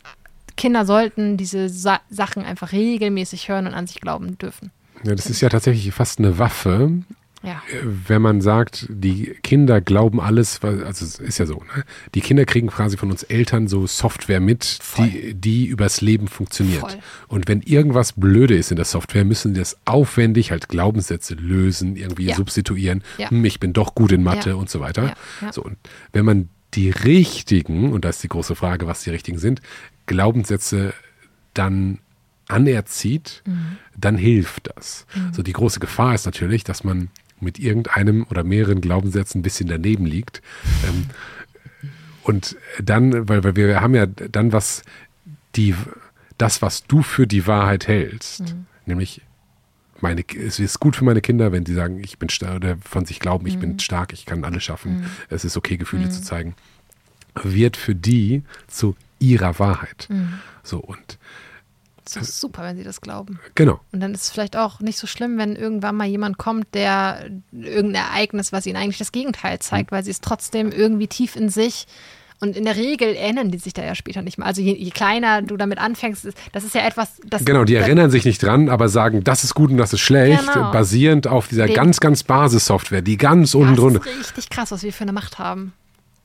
Kinder 0.56 0.84
sollten 0.84 1.36
diese 1.36 1.68
Sa 1.68 2.00
Sachen 2.10 2.44
einfach 2.44 2.72
regelmäßig 2.72 3.48
hören 3.48 3.66
und 3.66 3.74
an 3.74 3.86
sich 3.86 4.00
glauben 4.00 4.36
dürfen. 4.38 4.70
Ja, 5.04 5.14
das 5.14 5.26
ist 5.26 5.40
ja 5.40 5.48
tatsächlich 5.48 5.92
fast 5.94 6.18
eine 6.18 6.38
Waffe. 6.38 7.02
Ja. 7.42 7.62
Äh, 7.72 7.80
wenn 8.08 8.20
man 8.20 8.42
sagt, 8.42 8.86
die 8.90 9.34
Kinder 9.42 9.80
glauben 9.80 10.20
alles, 10.20 10.60
also 10.62 11.04
es 11.04 11.18
ist 11.18 11.38
ja 11.38 11.46
so, 11.46 11.54
ne? 11.54 11.84
die 12.14 12.20
Kinder 12.20 12.44
kriegen 12.44 12.68
quasi 12.68 12.98
von 12.98 13.10
uns 13.10 13.22
Eltern 13.22 13.66
so 13.66 13.86
Software 13.86 14.40
mit, 14.40 14.78
die, 14.98 15.32
die 15.32 15.66
übers 15.66 16.02
Leben 16.02 16.28
funktioniert. 16.28 16.80
Voll. 16.80 16.98
Und 17.28 17.48
wenn 17.48 17.62
irgendwas 17.62 18.12
blöde 18.12 18.54
ist 18.54 18.70
in 18.70 18.76
der 18.76 18.84
Software, 18.84 19.24
müssen 19.24 19.54
die 19.54 19.60
das 19.60 19.78
aufwendig 19.86 20.50
halt 20.50 20.68
Glaubenssätze 20.68 21.34
lösen, 21.34 21.96
irgendwie 21.96 22.26
ja. 22.26 22.36
substituieren. 22.36 23.02
Ja. 23.16 23.30
Hm, 23.30 23.44
ich 23.46 23.58
bin 23.58 23.72
doch 23.72 23.94
gut 23.94 24.12
in 24.12 24.22
Mathe 24.22 24.56
und 24.56 24.68
so 24.68 24.80
weiter. 24.80 25.14
So, 25.50 25.62
und 25.62 25.78
wenn 26.12 26.26
man 26.26 26.50
die 26.74 26.90
richtigen, 26.90 27.92
und 27.92 28.04
da 28.04 28.10
ist 28.10 28.22
die 28.22 28.28
große 28.28 28.54
Frage, 28.54 28.86
was 28.86 29.02
die 29.02 29.10
richtigen 29.10 29.38
sind, 29.38 29.60
Glaubenssätze 30.06 30.92
dann 31.54 31.98
anerzieht, 32.48 33.42
mhm. 33.46 33.78
dann 33.96 34.16
hilft 34.16 34.70
das. 34.76 35.06
Mhm. 35.14 35.32
So 35.32 35.42
die 35.42 35.52
große 35.52 35.80
Gefahr 35.80 36.14
ist 36.14 36.26
natürlich, 36.26 36.64
dass 36.64 36.84
man 36.84 37.08
mit 37.40 37.58
irgendeinem 37.58 38.26
oder 38.28 38.44
mehreren 38.44 38.80
Glaubenssätzen 38.80 39.40
ein 39.40 39.42
bisschen 39.42 39.68
daneben 39.68 40.04
liegt. 40.04 40.42
Ähm, 40.86 41.06
und 42.22 42.56
dann, 42.82 43.28
weil, 43.28 43.44
weil 43.44 43.56
wir 43.56 43.80
haben 43.80 43.94
ja 43.94 44.06
dann 44.06 44.52
was, 44.52 44.82
die, 45.56 45.74
das, 46.38 46.62
was 46.62 46.86
du 46.86 47.02
für 47.02 47.26
die 47.26 47.46
Wahrheit 47.46 47.88
hältst, 47.88 48.40
mhm. 48.40 48.66
nämlich 48.86 49.22
meine, 50.02 50.24
es 50.28 50.58
ist 50.58 50.80
gut 50.80 50.96
für 50.96 51.04
meine 51.04 51.20
Kinder, 51.20 51.52
wenn 51.52 51.66
sie 51.66 51.74
sagen, 51.74 52.02
ich 52.02 52.18
bin 52.18 52.28
stark 52.28 52.56
oder 52.56 52.76
von 52.78 53.04
sich 53.04 53.20
glauben, 53.20 53.46
ich 53.46 53.56
mhm. 53.56 53.60
bin 53.60 53.78
stark, 53.78 54.12
ich 54.12 54.26
kann 54.26 54.44
alles 54.44 54.64
schaffen. 54.64 55.00
Mhm. 55.00 55.06
Es 55.28 55.44
ist 55.44 55.56
okay, 55.56 55.76
Gefühle 55.76 56.06
mhm. 56.06 56.10
zu 56.10 56.22
zeigen. 56.22 56.54
Wird 57.42 57.76
für 57.76 57.94
die 57.94 58.42
zu 58.66 58.96
ihrer 59.18 59.58
Wahrheit. 59.58 60.06
Mhm. 60.10 60.40
So 60.62 60.78
und 60.78 61.18
das 62.04 62.28
ist 62.28 62.40
super, 62.40 62.64
wenn 62.64 62.76
sie 62.76 62.82
das 62.82 63.00
glauben. 63.00 63.38
Genau. 63.54 63.80
Und 63.92 64.00
dann 64.00 64.14
ist 64.14 64.22
es 64.22 64.30
vielleicht 64.30 64.56
auch 64.56 64.80
nicht 64.80 64.98
so 64.98 65.06
schlimm, 65.06 65.38
wenn 65.38 65.54
irgendwann 65.54 65.94
mal 65.94 66.08
jemand 66.08 66.38
kommt, 66.38 66.74
der 66.74 67.30
irgendein 67.52 68.06
Ereignis, 68.06 68.52
was 68.52 68.66
ihnen 68.66 68.76
eigentlich 68.76 68.98
das 68.98 69.12
Gegenteil 69.12 69.60
zeigt, 69.60 69.90
mhm. 69.90 69.96
weil 69.96 70.04
sie 70.04 70.10
es 70.10 70.20
trotzdem 70.20 70.72
irgendwie 70.72 71.06
tief 71.06 71.36
in 71.36 71.50
sich 71.50 71.86
und 72.40 72.56
in 72.56 72.64
der 72.64 72.76
Regel 72.76 73.14
erinnern 73.14 73.50
die 73.50 73.58
sich 73.58 73.74
da 73.74 73.84
ja 73.84 73.94
später 73.94 74.22
nicht 74.22 74.38
mehr. 74.38 74.46
Also 74.46 74.62
je, 74.62 74.74
je 74.74 74.90
kleiner 74.90 75.42
du 75.42 75.58
damit 75.58 75.78
anfängst, 75.78 76.26
das 76.52 76.64
ist 76.64 76.74
ja 76.74 76.86
etwas, 76.86 77.20
das. 77.26 77.44
Genau, 77.44 77.64
die 77.64 77.74
erinnern 77.74 78.10
sich 78.10 78.24
nicht 78.24 78.42
dran, 78.42 78.70
aber 78.70 78.88
sagen, 78.88 79.22
das 79.24 79.44
ist 79.44 79.54
gut 79.54 79.70
und 79.70 79.76
das 79.76 79.92
ist 79.92 80.00
schlecht, 80.00 80.52
genau. 80.52 80.72
basierend 80.72 81.26
auf 81.26 81.48
dieser 81.48 81.66
Den, 81.66 81.74
ganz, 81.74 82.00
ganz 82.00 82.22
Basissoftware, 82.22 83.02
die 83.02 83.18
ganz 83.18 83.54
unten 83.54 83.76
drunter. 83.76 83.98
Das 83.98 84.08
ist 84.08 84.18
richtig 84.18 84.50
krass, 84.50 84.70
was 84.70 84.82
wir 84.82 84.92
für 84.92 85.02
eine 85.02 85.12
Macht 85.12 85.38
haben. 85.38 85.74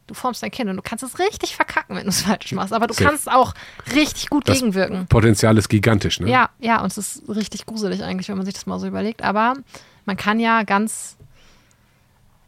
Du 0.07 0.13
formst 0.13 0.43
dein 0.43 0.51
Kind 0.51 0.69
und 0.69 0.77
du 0.77 0.83
kannst 0.83 1.03
es 1.03 1.17
richtig 1.19 1.55
verkacken, 1.55 1.95
wenn 1.95 2.03
du 2.03 2.09
es 2.09 2.21
falsch 2.21 2.51
machst. 2.53 2.73
Aber 2.73 2.87
du 2.87 2.93
Sehr. 2.93 3.07
kannst 3.07 3.29
auch 3.29 3.53
richtig 3.95 4.29
gut 4.29 4.47
das 4.47 4.59
gegenwirken. 4.59 5.07
Potenzial 5.07 5.57
ist 5.57 5.67
gigantisch, 5.67 6.19
ne? 6.19 6.29
Ja, 6.29 6.49
ja, 6.59 6.81
und 6.81 6.87
es 6.87 6.97
ist 6.97 7.23
richtig 7.27 7.65
gruselig 7.65 8.03
eigentlich, 8.03 8.29
wenn 8.29 8.37
man 8.37 8.45
sich 8.45 8.53
das 8.53 8.67
mal 8.67 8.79
so 8.79 8.85
überlegt. 8.87 9.23
Aber 9.23 9.55
man 10.05 10.15
kann 10.15 10.39
ja 10.39 10.63
ganz 10.63 11.17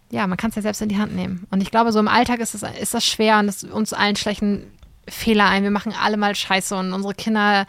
ja, 0.10 0.26
man 0.27 0.38
kann 0.38 0.50
es 0.50 0.56
ja 0.56 0.61
selbst 0.61 0.82
in 0.82 0.90
die 0.90 0.98
Hand 0.98 1.16
nehmen. 1.16 1.45
Und 1.52 1.61
ich 1.61 1.72
glaube, 1.72 1.92
so 1.92 2.00
im 2.00 2.08
Alltag 2.08 2.40
ist, 2.40 2.53
es, 2.53 2.64
ist 2.64 2.94
das 2.94 3.06
schwer 3.06 3.40
und 3.40 3.50
es, 3.50 3.64
uns 3.64 3.94
allen 3.94 4.16
schlechten 4.16 4.72
Fehler 5.10 5.48
ein. 5.48 5.64
Wir 5.64 5.72
machen 5.72 5.94
alle 6.00 6.18
mal 6.18 6.36
Scheiße 6.36 6.76
und 6.76 6.94
unsere 6.94 7.14
Kinder 7.14 7.66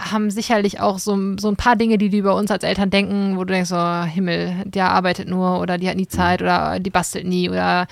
haben 0.00 0.30
sicherlich 0.30 0.80
auch 0.80 0.98
so, 0.98 1.36
so 1.38 1.48
ein 1.48 1.56
paar 1.56 1.76
Dinge, 1.76 1.98
die 1.98 2.08
die 2.08 2.18
über 2.18 2.34
uns 2.34 2.50
als 2.50 2.64
Eltern 2.64 2.90
denken, 2.90 3.36
wo 3.36 3.44
du 3.44 3.52
denkst, 3.52 3.72
oh 3.72 4.02
Himmel, 4.04 4.62
der 4.64 4.90
arbeitet 4.90 5.28
nur 5.28 5.60
oder 5.60 5.78
die 5.78 5.88
hat 5.88 5.96
nie 5.96 6.08
Zeit 6.08 6.42
oder 6.42 6.80
die 6.80 6.90
bastelt 6.90 7.26
nie 7.26 7.48
oder 7.48 7.86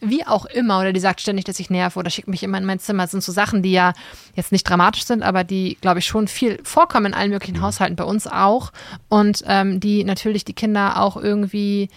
wie 0.00 0.24
auch 0.24 0.44
immer 0.44 0.78
oder 0.78 0.92
die 0.92 1.00
sagt 1.00 1.20
ständig, 1.20 1.44
dass 1.44 1.58
ich 1.58 1.70
nerve 1.70 1.98
oder 1.98 2.10
schickt 2.10 2.28
mich 2.28 2.44
immer 2.44 2.58
in 2.58 2.64
mein 2.64 2.78
Zimmer. 2.78 3.04
Das 3.04 3.10
sind 3.10 3.24
so 3.24 3.32
Sachen, 3.32 3.62
die 3.62 3.72
ja 3.72 3.92
jetzt 4.36 4.52
nicht 4.52 4.62
dramatisch 4.62 5.04
sind, 5.04 5.22
aber 5.22 5.42
die, 5.42 5.76
glaube 5.80 5.98
ich, 5.98 6.06
schon 6.06 6.28
viel 6.28 6.60
vorkommen 6.62 7.06
in 7.06 7.14
allen 7.14 7.30
möglichen 7.30 7.60
Haushalten, 7.60 7.96
bei 7.96 8.04
uns 8.04 8.28
auch 8.28 8.70
und 9.08 9.42
ähm, 9.46 9.80
die 9.80 10.04
natürlich 10.04 10.44
die 10.44 10.52
Kinder 10.52 11.00
auch 11.00 11.16
irgendwie 11.16 11.88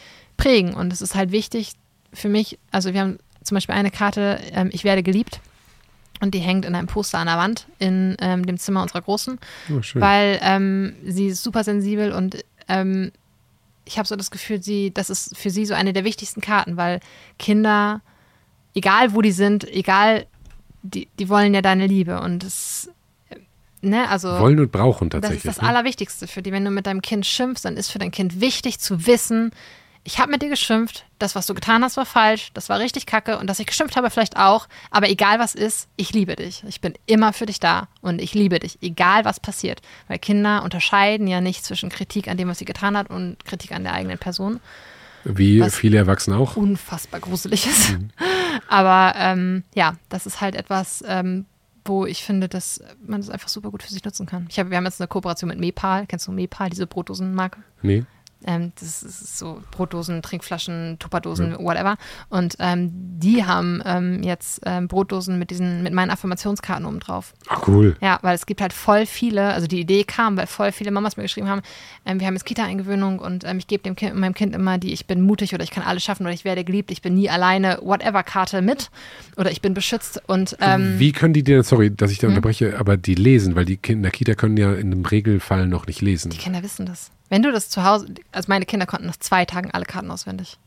prägen. 0.42 0.74
Und 0.74 0.92
es 0.94 1.02
ist 1.02 1.16
halt 1.16 1.32
wichtig 1.32 1.74
für 2.14 2.30
mich, 2.30 2.58
also 2.72 2.94
wir 2.94 3.02
haben 3.02 3.18
zum 3.44 3.56
Beispiel 3.56 3.76
eine 3.76 3.92
Karte, 3.92 4.40
ähm, 4.54 4.70
ich 4.72 4.84
werde 4.84 5.04
geliebt. 5.04 5.40
Und 6.20 6.36
die 6.36 6.40
hängt 6.40 6.66
in 6.66 6.76
einem 6.76 6.86
Poster 6.88 7.18
an 7.18 7.26
der 7.26 7.38
Wand 7.38 7.66
in 7.80 8.16
ähm, 8.20 8.46
dem 8.46 8.60
Zimmer 8.60 8.84
unserer 8.84 9.02
Großen, 9.02 9.40
Oh, 9.72 9.82
weil 9.96 10.40
ähm, 10.44 10.94
sie 11.04 11.28
ist 11.28 11.42
super 11.42 11.64
sensibel 11.64 12.12
und 12.12 12.46
ähm, 12.68 13.12
ich 13.86 13.98
habe 13.98 14.08
so 14.08 14.16
das 14.16 14.30
Gefühl, 14.30 14.62
sie, 14.62 14.92
das 14.94 15.10
ist 15.10 15.36
für 15.36 15.50
sie 15.50 15.66
so 15.66 15.74
eine 15.74 15.94
der 15.94 16.04
wichtigsten 16.04 16.40
Karten, 16.40 16.78
weil 16.78 17.00
Kinder, 17.40 18.02
egal 18.76 19.16
wo 19.16 19.24
die 19.24 19.32
sind, 19.32 19.68
egal, 19.68 20.28
die, 20.84 21.08
die 21.18 21.28
wollen 21.28 21.56
ja 21.56 21.64
deine 21.64 21.88
Liebe 21.88 22.22
und 22.22 22.44
es, 22.44 22.92
ne, 23.82 24.08
also 24.08 24.30
Wollen 24.40 24.60
und 24.60 24.72
brauchen 24.72 25.10
das 25.10 25.22
tatsächlich. 25.22 25.46
ist 25.46 25.58
das 25.58 25.62
ne? 25.64 25.70
Allerwichtigste 25.70 26.28
für 26.28 26.44
die. 26.44 26.52
Wenn 26.52 26.64
du 26.64 26.70
mit 26.70 26.86
deinem 26.86 27.02
Kind 27.02 27.26
schimpfst, 27.26 27.66
dann 27.66 27.78
ist 27.78 27.90
für 27.90 27.98
dein 28.00 28.12
Kind 28.12 28.40
wichtig 28.40 28.80
zu 28.80 29.08
wissen, 29.08 29.52
ich 30.04 30.20
habe 30.20 30.32
mit 30.32 30.42
dir 30.42 30.50
geschimpft, 30.50 31.06
das, 31.20 31.36
was 31.36 31.46
du 31.46 31.54
getan 31.54 31.84
hast, 31.84 31.96
war 31.96 32.06
falsch, 32.06 32.52
das 32.54 32.70
war 32.70 32.80
richtig 32.80 33.06
kacke 33.06 33.38
und 33.38 33.48
dass 33.48 33.60
ich 33.60 33.68
geschimpft 33.68 33.96
habe, 33.96 34.10
vielleicht 34.10 34.36
auch. 34.36 34.68
Aber 34.90 35.10
egal 35.10 35.40
was 35.40 35.54
ist, 35.54 35.88
ich 35.96 36.12
liebe 36.14 36.36
dich. 36.36 36.64
Ich 36.68 36.82
bin 36.82 36.94
immer 37.06 37.34
für 37.34 37.46
dich 37.46 37.60
da 37.60 37.88
und 38.02 38.20
ich 38.20 38.34
liebe 38.34 38.60
dich, 38.60 38.80
egal 38.82 39.26
was 39.26 39.40
passiert. 39.40 39.82
Weil 40.08 40.18
Kinder 40.18 40.64
unterscheiden 40.64 41.28
ja 41.28 41.40
nicht 41.40 41.64
zwischen 41.64 41.90
Kritik 41.90 42.28
an 42.28 42.38
dem, 42.38 42.48
was 42.48 42.60
sie 42.60 42.66
getan 42.66 42.98
hat 42.98 43.10
und 43.10 43.46
Kritik 43.46 43.74
an 43.74 43.84
der 43.84 43.94
eigenen 43.94 44.18
Person. 44.18 44.60
Wie 45.24 45.62
viele 45.70 46.00
Erwachsene 46.00 46.36
auch. 46.38 46.56
Unfassbar 46.56 47.20
gruselig 47.20 47.68
ist. 47.68 47.96
Aber 48.68 49.14
ähm, 49.18 49.64
ja, 49.76 49.96
das 50.10 50.26
ist 50.26 50.42
halt 50.42 50.56
etwas, 50.56 51.04
ähm, 51.08 51.46
wo 51.86 52.08
ich 52.08 52.24
finde, 52.24 52.50
dass 52.50 52.84
man 53.06 53.22
das 53.22 53.30
einfach 53.30 53.50
super 53.50 53.70
gut 53.70 53.84
für 53.84 53.92
sich 53.92 54.04
nutzen 54.04 54.26
kann. 54.26 54.48
Ich 54.50 54.58
hab, 54.58 54.72
wir 54.72 54.78
haben 54.78 54.86
jetzt 54.86 55.00
eine 55.00 55.08
Kooperation 55.08 55.50
mit 55.50 55.60
Mepal. 55.60 56.08
Kennst 56.08 56.28
du 56.28 56.32
Mepal, 56.32 56.72
diese 56.72 56.88
Brotdosenmarke? 56.88 57.60
Nee. 57.84 58.04
Ähm, 58.46 58.72
das 58.80 59.04
ist 59.04 59.38
so 59.38 59.62
Brotdosen, 59.72 60.22
Trinkflaschen, 60.22 60.98
Tupperdosen, 61.00 61.58
whatever. 61.60 61.96
Und 62.30 62.56
ähm, 62.60 62.90
die 62.92 63.46
haben 63.46 63.82
ähm, 63.86 64.24
jetzt 64.24 64.62
ähm, 64.66 64.88
Brotdosen 64.88 65.40
mit 65.40 65.52
diesen, 65.52 65.84
mit 65.84 65.94
meinen 65.94 66.10
Affirmationskarten 66.10 66.86
oben 66.86 67.00
drauf. 67.00 67.34
Ach, 67.48 67.68
cool. 67.68 67.96
Ja, 68.02 68.20
weil 68.22 68.36
es 68.36 68.46
gibt 68.46 68.62
halt 68.62 68.74
voll 68.74 69.06
viele, 69.06 69.54
also 69.54 69.68
die 69.68 69.80
Idee 69.80 70.04
kam, 70.04 70.38
weil 70.38 70.48
voll 70.48 70.72
viele 70.72 70.92
Mamas 70.92 71.18
mir 71.18 71.24
geschrieben 71.24 71.48
haben, 71.48 71.62
ähm, 72.06 72.20
wir 72.20 72.28
haben 72.28 72.34
jetzt 72.34 72.46
Kita-Eingewöhnung 72.46 73.20
und 73.20 73.44
ähm, 73.46 73.58
ich 73.58 73.68
gebe 73.68 73.84
dem 73.84 73.96
kind, 73.96 74.16
meinem 74.16 74.34
Kind 74.34 74.56
immer 74.56 74.78
die 74.78 74.92
Ich 74.92 75.06
bin 75.06 75.22
mutig 75.22 75.54
oder 75.54 75.64
ich 75.64 75.72
kann 75.72 75.84
alles 75.84 76.04
schaffen 76.04 76.24
oder 76.24 76.34
ich 76.34 76.44
werde 76.44 76.64
geliebt, 76.64 76.92
ich 76.92 77.02
bin 77.02 77.14
nie 77.14 77.30
alleine, 77.30 77.80
whatever 77.82 78.24
Karte 78.24 78.62
mit 78.62 78.90
oder 79.38 79.52
ich 79.52 79.62
bin 79.62 79.74
beschützt 79.74 80.22
und 80.28 80.58
ähm, 80.60 80.96
Wie 80.98 81.12
können 81.12 81.34
die 81.34 81.44
dir, 81.44 81.64
sorry, 81.64 81.96
dass 81.96 82.12
ich 82.12 82.18
da 82.18 82.28
unterbreche, 82.28 82.80
aber 82.80 82.98
die 82.98 83.16
lesen, 83.16 83.56
weil 83.56 83.66
die 83.66 83.78
Kinder 83.78 84.02
in 84.02 84.04
der 84.04 84.12
Kita 84.12 84.34
können 84.34 84.58
ja 84.58 84.74
in 84.74 84.92
einem 84.92 85.06
Regelfall 85.06 85.68
noch 85.68 85.86
nicht 85.86 86.02
lesen. 86.02 86.32
die 86.32 86.38
Kinder 86.38 86.64
wissen 86.64 86.88
das. 86.88 87.12
Wenn 87.32 87.44
du 87.44 87.52
das 87.54 87.70
zu 87.70 87.86
Hause, 87.86 88.08
also 88.34 88.48
meine 88.50 88.66
Kinder 88.66 88.86
konnten 88.86 89.08
nach 89.08 89.16
zwei 89.16 89.46
Tagen 89.46 89.72
alle 89.72 89.86
Karten 89.86 90.12
auswendig. 90.12 90.58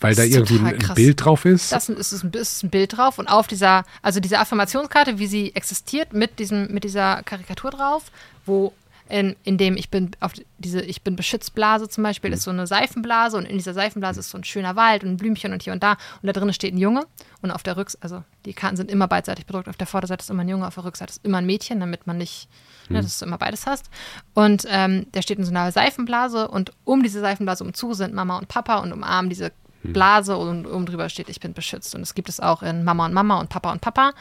Weil 0.00 0.14
da 0.14 0.20
das 0.20 0.30
ist 0.30 0.34
irgendwie 0.36 0.58
ein 0.58 0.78
krass. 0.78 0.94
Bild 0.94 1.24
drauf 1.24 1.46
ist. 1.46 1.72
Das 1.72 1.88
ist, 1.88 2.12
ist, 2.12 2.22
ein, 2.22 2.32
ist 2.32 2.62
ein 2.62 2.68
Bild 2.68 2.94
drauf 2.94 3.18
und 3.18 3.26
auf 3.26 3.46
dieser, 3.46 3.86
also 4.02 4.20
diese 4.20 4.38
Affirmationskarte, 4.38 5.18
wie 5.18 5.26
sie 5.26 5.54
existiert, 5.54 6.12
mit, 6.12 6.38
diesem, 6.38 6.70
mit 6.70 6.84
dieser 6.84 7.22
Karikatur 7.22 7.70
drauf, 7.70 8.12
wo 8.44 8.74
in, 9.08 9.34
in 9.44 9.56
dem 9.56 9.76
ich 9.76 9.88
bin 9.88 10.10
auf 10.20 10.32
diese 10.58 10.82
Ich 10.82 11.02
bin 11.02 11.16
beschützt 11.16 11.54
Blase 11.54 11.88
zum 11.88 12.04
Beispiel 12.04 12.32
ist 12.32 12.42
so 12.42 12.50
eine 12.50 12.66
Seifenblase 12.66 13.36
und 13.36 13.46
in 13.46 13.56
dieser 13.56 13.72
Seifenblase 13.74 14.20
ist 14.20 14.30
so 14.30 14.38
ein 14.38 14.44
schöner 14.44 14.76
Wald 14.76 15.04
und 15.04 15.10
ein 15.10 15.16
Blümchen 15.16 15.52
und 15.52 15.62
hier 15.62 15.72
und 15.72 15.82
da 15.82 15.92
und 16.22 16.26
da 16.26 16.32
drinnen 16.32 16.52
steht 16.52 16.74
ein 16.74 16.78
Junge 16.78 17.06
und 17.42 17.50
auf 17.50 17.62
der 17.62 17.76
Rückseite, 17.76 18.02
also 18.02 18.24
die 18.44 18.54
Karten 18.54 18.76
sind 18.76 18.90
immer 18.90 19.08
beidseitig 19.08 19.46
bedruckt, 19.46 19.68
auf 19.68 19.76
der 19.76 19.86
Vorderseite 19.86 20.22
ist 20.22 20.30
immer 20.30 20.42
ein 20.42 20.48
Junge, 20.48 20.66
auf 20.66 20.74
der 20.74 20.84
Rückseite 20.84 21.12
ist 21.12 21.24
immer 21.24 21.38
ein 21.38 21.46
Mädchen, 21.46 21.80
damit 21.80 22.06
man 22.06 22.18
nicht, 22.18 22.48
ne, 22.88 23.02
dass 23.02 23.18
du 23.18 23.24
immer 23.24 23.38
beides 23.38 23.66
hast 23.66 23.90
und 24.34 24.64
ähm, 24.68 25.06
der 25.12 25.22
steht 25.22 25.38
in 25.38 25.44
so 25.44 25.50
einer 25.50 25.72
Seifenblase 25.72 26.48
und 26.48 26.72
um 26.84 27.02
diese 27.02 27.20
Seifenblase 27.20 27.64
umzu 27.64 27.94
sind 27.94 28.14
Mama 28.14 28.38
und 28.38 28.48
Papa 28.48 28.78
und 28.78 28.92
umarmen 28.92 29.28
diese 29.28 29.52
Blase 29.92 30.36
und 30.36 30.66
oben 30.66 30.86
drüber 30.86 31.08
steht, 31.08 31.28
ich 31.28 31.40
bin 31.40 31.52
beschützt. 31.52 31.94
Und 31.94 32.02
es 32.02 32.14
gibt 32.14 32.28
es 32.28 32.40
auch 32.40 32.62
in 32.62 32.84
Mama 32.84 33.06
und 33.06 33.12
Mama 33.12 33.38
und 33.38 33.50
Papa 33.50 33.70
und 33.70 33.80
Papa. 33.80 34.12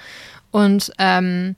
Und 0.52 0.92
ähm, 0.98 1.56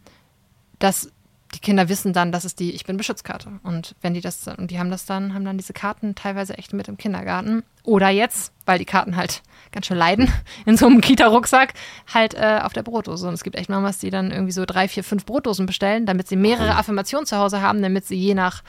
das, 0.80 1.12
die 1.56 1.60
Kinder 1.62 1.90
wissen 1.90 2.14
dann, 2.14 2.32
das 2.32 2.46
ist 2.46 2.60
die 2.60 2.72
Ich 2.76 2.86
bin 2.86 2.98
Beschützkarte. 2.98 3.50
Und 3.64 3.96
wenn 4.02 4.14
die 4.14 4.22
das 4.22 4.48
und 4.48 4.70
die 4.72 4.78
haben 4.78 4.92
das 4.92 5.06
dann, 5.06 5.34
haben 5.34 5.46
dann 5.46 5.58
diese 5.58 5.74
Karten 5.74 6.14
teilweise 6.14 6.58
echt 6.58 6.74
mit 6.74 6.88
im 6.88 6.98
Kindergarten. 6.98 7.64
Oder 7.84 8.10
jetzt, 8.10 8.52
weil 8.66 8.78
die 8.78 8.86
Karten 8.86 9.16
halt 9.16 9.42
ganz 9.72 9.86
schön 9.88 9.98
leiden, 9.98 10.32
in 10.66 10.78
so 10.78 10.86
einem 10.86 11.02
Kita-Rucksack, 11.02 11.74
halt 12.14 12.34
äh, 12.36 12.60
auf 12.62 12.74
der 12.74 12.84
Brotdose. 12.84 13.28
Und 13.28 13.34
es 13.34 13.44
gibt 13.44 13.56
echt 13.56 13.70
Mamas, 13.70 13.98
die 14.00 14.10
dann 14.10 14.32
irgendwie 14.32 14.52
so 14.52 14.66
drei, 14.66 14.88
vier, 14.88 15.04
fünf 15.04 15.26
Brotdosen 15.26 15.66
bestellen, 15.66 16.06
damit 16.06 16.28
sie 16.28 16.36
mehrere 16.36 16.76
Affirmationen 16.76 17.26
zu 17.26 17.38
Hause 17.38 17.62
haben, 17.62 17.82
damit 17.82 18.06
sie 18.06 18.16
je 18.16 18.34
nach 18.36 18.62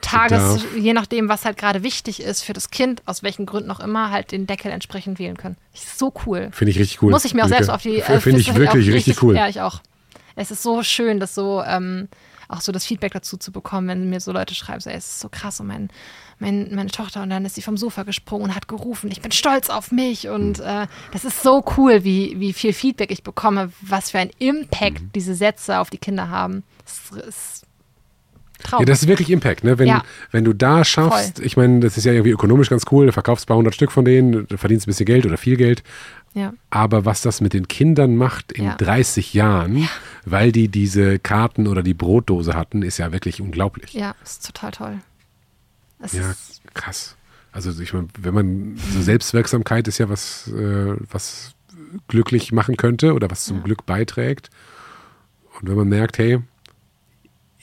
Tages, 0.00 0.62
Bedarf. 0.62 0.76
je 0.76 0.92
nachdem, 0.92 1.28
was 1.30 1.44
halt 1.46 1.56
gerade 1.56 1.82
wichtig 1.82 2.20
ist 2.22 2.42
für 2.42 2.52
das 2.52 2.70
Kind, 2.70 3.02
aus 3.06 3.22
welchen 3.22 3.46
Gründen 3.46 3.70
auch 3.70 3.80
immer, 3.80 4.10
halt 4.10 4.32
den 4.32 4.46
Deckel 4.46 4.70
entsprechend 4.70 5.18
wählen 5.18 5.36
können. 5.38 5.56
Ist 5.72 5.98
so 5.98 6.12
cool. 6.26 6.50
Finde 6.52 6.72
ich 6.72 6.78
richtig 6.78 7.02
cool. 7.02 7.10
Muss 7.10 7.24
ich 7.24 7.32
mir 7.32 7.42
auch 7.44 7.48
selbst 7.48 7.70
auf 7.70 7.80
die. 7.82 8.00
F- 8.00 8.22
Finde 8.22 8.40
ich 8.40 8.54
wirklich 8.54 8.92
richtig 8.92 9.22
cool. 9.22 9.34
Ja, 9.34 9.48
ich 9.48 9.62
auch. 9.62 9.80
Es 10.36 10.50
ist 10.50 10.62
so 10.62 10.82
schön, 10.82 11.20
das 11.20 11.34
so, 11.34 11.62
ähm, 11.66 12.08
auch 12.48 12.60
so 12.60 12.72
das 12.72 12.84
Feedback 12.84 13.12
dazu 13.12 13.36
zu 13.36 13.52
bekommen, 13.52 13.88
wenn 13.88 14.10
mir 14.10 14.20
so 14.20 14.32
Leute 14.32 14.54
schreiben, 14.54 14.80
so, 14.80 14.90
ey, 14.90 14.96
es 14.96 15.06
ist 15.06 15.20
so 15.20 15.28
krass 15.30 15.60
und 15.60 15.66
mein, 15.68 15.88
mein, 16.38 16.74
meine 16.74 16.90
Tochter 16.90 17.22
und 17.22 17.30
dann 17.30 17.44
ist 17.44 17.54
sie 17.54 17.62
vom 17.62 17.76
Sofa 17.76 18.02
gesprungen 18.02 18.44
und 18.46 18.54
hat 18.54 18.68
gerufen, 18.68 19.10
ich 19.10 19.20
bin 19.22 19.32
stolz 19.32 19.70
auf 19.70 19.92
mich 19.92 20.28
und 20.28 20.58
Mhm. 20.58 20.64
äh, 20.64 20.86
das 21.12 21.24
ist 21.24 21.42
so 21.42 21.64
cool, 21.76 22.04
wie, 22.04 22.38
wie 22.40 22.52
viel 22.52 22.72
Feedback 22.72 23.10
ich 23.10 23.22
bekomme, 23.22 23.72
was 23.80 24.10
für 24.10 24.18
ein 24.18 24.30
Impact 24.38 25.00
Mhm. 25.00 25.10
diese 25.14 25.34
Sätze 25.34 25.78
auf 25.78 25.88
die 25.90 25.98
Kinder 25.98 26.28
haben. 26.28 26.64
Das 26.84 27.26
ist 27.26 27.64
Traum. 28.62 28.80
Ja, 28.80 28.86
das 28.86 29.02
ist 29.02 29.08
wirklich 29.08 29.30
Impact, 29.30 29.62
ne? 29.64 29.78
Wenn, 29.78 29.88
Ja. 29.88 30.02
wenn 30.30 30.44
du 30.44 30.52
da 30.54 30.84
schaffst, 30.84 31.38
ich 31.40 31.56
meine, 31.56 31.80
das 31.80 31.96
ist 31.98 32.04
ja 32.04 32.12
irgendwie 32.12 32.30
ökonomisch 32.30 32.70
ganz 32.70 32.84
cool, 32.90 33.04
du 33.06 33.12
verkaufst 33.12 33.44
ein 33.44 33.48
paar 33.48 33.56
hundert 33.58 33.74
Stück 33.74 33.92
von 33.92 34.04
denen, 34.06 34.46
du 34.46 34.56
verdienst 34.56 34.86
ein 34.86 34.90
bisschen 34.90 35.04
Geld 35.06 35.26
oder 35.26 35.36
viel 35.36 35.56
Geld, 35.56 35.82
ja. 36.34 36.52
aber 36.70 37.04
was 37.04 37.22
das 37.22 37.40
mit 37.40 37.52
den 37.52 37.68
Kindern 37.68 38.16
macht 38.16 38.52
in 38.52 38.64
Ja. 38.64 38.74
30 38.76 39.34
Jahren, 39.34 39.88
weil 40.24 40.52
die 40.52 40.68
diese 40.68 41.18
Karten 41.18 41.66
oder 41.66 41.82
die 41.82 41.94
Brotdose 41.94 42.54
hatten, 42.54 42.82
ist 42.82 42.98
ja 42.98 43.12
wirklich 43.12 43.40
unglaublich. 43.40 43.94
ja, 43.94 44.14
ist 44.22 44.44
total 44.46 44.70
toll. 44.72 44.98
Es 46.00 46.12
Ja, 46.12 46.34
krass. 46.74 47.16
Also 47.52 47.80
ich 47.80 47.92
meine, 47.92 48.08
wenn 48.18 48.34
man 48.34 48.76
so 48.92 49.00
Selbstwirksamkeit 49.00 49.86
ist 49.86 49.98
ja 49.98 50.08
was, 50.08 50.48
äh, 50.48 50.96
was 51.10 51.54
glücklich 52.08 52.52
machen 52.52 52.76
könnte 52.76 53.14
oder 53.14 53.30
was 53.30 53.44
zum 53.44 53.62
Glück 53.62 53.86
beiträgt. 53.86 54.50
Und 55.60 55.68
wenn 55.68 55.76
man 55.76 55.88
merkt, 55.88 56.18
hey, 56.18 56.40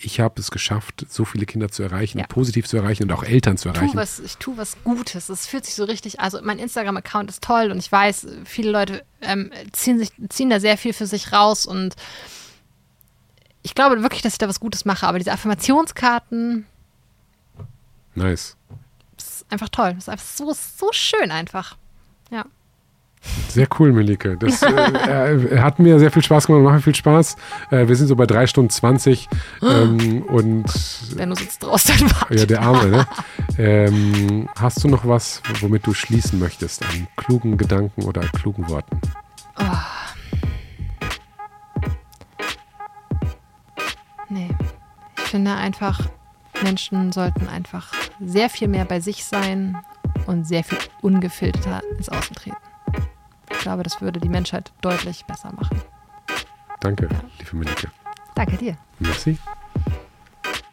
ich 0.04 0.20
habe 0.20 0.40
es 0.40 0.52
geschafft, 0.52 1.06
so 1.10 1.26
viele 1.26 1.46
Kinder 1.46 1.70
zu 1.70 1.84
erreichen, 1.84 2.20
Ja. 2.20 2.28
positiv 2.28 2.68
zu 2.68 2.78
erreichen 2.78 3.04
und 3.04 3.12
auch 3.12 3.24
Eltern 3.24 3.58
zu 3.58 3.70
erreichen. 3.70 3.96
was, 3.96 4.20
ich 4.20 4.38
tue 4.38 4.58
was 4.58 4.76
Gutes. 4.84 5.30
Es 5.30 5.48
fühlt 5.48 5.66
sich 5.66 5.76
so 5.76 5.84
richtig, 5.84 6.20
also 6.20 6.40
mein 6.44 6.60
Instagram-Account 6.60 7.30
ist 7.30 7.44
toll 7.44 7.72
und 7.72 7.78
ich 7.80 7.92
weiß, 7.92 8.28
viele 8.46 8.72
Leute 8.72 9.04
ähm, 9.22 9.52
ziehen, 9.72 10.00
sich, 10.00 10.12
ziehen 10.30 10.50
da 10.50 10.60
sehr 10.60 10.78
viel 10.78 10.94
für 10.94 11.06
sich 11.06 11.32
raus 11.34 11.66
und 11.66 11.96
ich 13.64 13.76
glaube 13.76 14.02
wirklich, 14.02 14.22
dass 14.24 14.34
ich 14.34 14.40
da 14.40 14.48
was 14.48 14.60
Gutes 14.60 14.86
mache, 14.86 15.06
aber 15.08 15.20
diese 15.20 15.32
Affirmationskarten 15.32 16.66
Nice. 18.16 18.58
ist 19.18 19.46
einfach 19.50 19.70
toll. 19.70 19.96
ist 19.98 20.10
einfach 20.10 20.26
so, 20.26 20.54
so 20.54 20.90
schön 20.92 21.32
einfach. 21.32 21.78
Sehr 23.50 23.67
cool, 23.80 23.91
Melike. 23.91 24.38
Das 24.38 24.64
äh, 24.64 24.67
äh, 24.72 25.59
hat 25.59 25.77
mir 25.77 26.00
sehr 26.00 26.11
viel 26.11 26.24
Spaß 26.24 26.48
gemacht, 26.48 26.64
macht 26.64 26.75
mir 26.75 26.82
viel 26.82 26.95
Spaß. 26.95 27.35
Äh, 27.69 27.88
wir 27.88 27.95
sind 27.95 28.08
so 28.08 28.16
bei 28.16 28.25
drei 28.25 28.48
Stunden 28.48 28.69
20 28.69 29.30
ähm, 29.61 30.24
und 30.27 30.66
Benno 31.16 31.35
sitzt 31.35 31.64
draußen 31.64 32.09
ja, 32.30 32.45
der 32.45 32.61
Arme, 32.61 32.88
ne? 32.90 33.08
Ähm, 33.58 34.50
hast 34.58 34.83
du 34.83 34.88
noch 34.88 35.08
was, 35.08 35.41
womit 35.59 35.85
du 35.85 35.93
schließen 35.93 36.40
möchtest? 36.40 36.83
An 36.83 37.08
klugen 37.16 37.58
Gedanken 37.58 38.03
oder 38.03 38.22
klugen 38.22 38.67
Worten? 38.69 39.00
Nee. 44.30 44.50
Ich 45.17 45.30
finde 45.30 45.53
einfach, 45.53 46.00
Menschen 46.64 47.11
sollten 47.11 47.48
einfach 47.50 47.91
sehr 48.19 48.50
viel 48.50 48.69
mehr 48.69 48.85
bei 48.85 49.01
sich 49.01 49.25
sein 49.25 49.77
und 50.25 50.48
sehr 50.48 50.64
viel 50.64 50.77
ungefilterter 51.01 51.82
ins 51.98 52.09
Außen 52.09 52.35
treten. 52.35 52.70
Ich 53.52 53.60
glaube, 53.60 53.84
das 53.84 54.02
würde 54.02 54.20
die 54.20 54.30
Menschheit 54.30 54.72
deutlich 54.82 55.26
besser 55.26 55.52
machen. 55.54 55.82
Danke, 56.80 57.08
liebe 57.40 57.56
Melike. 57.56 57.92
Danke 58.36 58.58
dir. 58.58 58.76
Merci. 59.00 59.38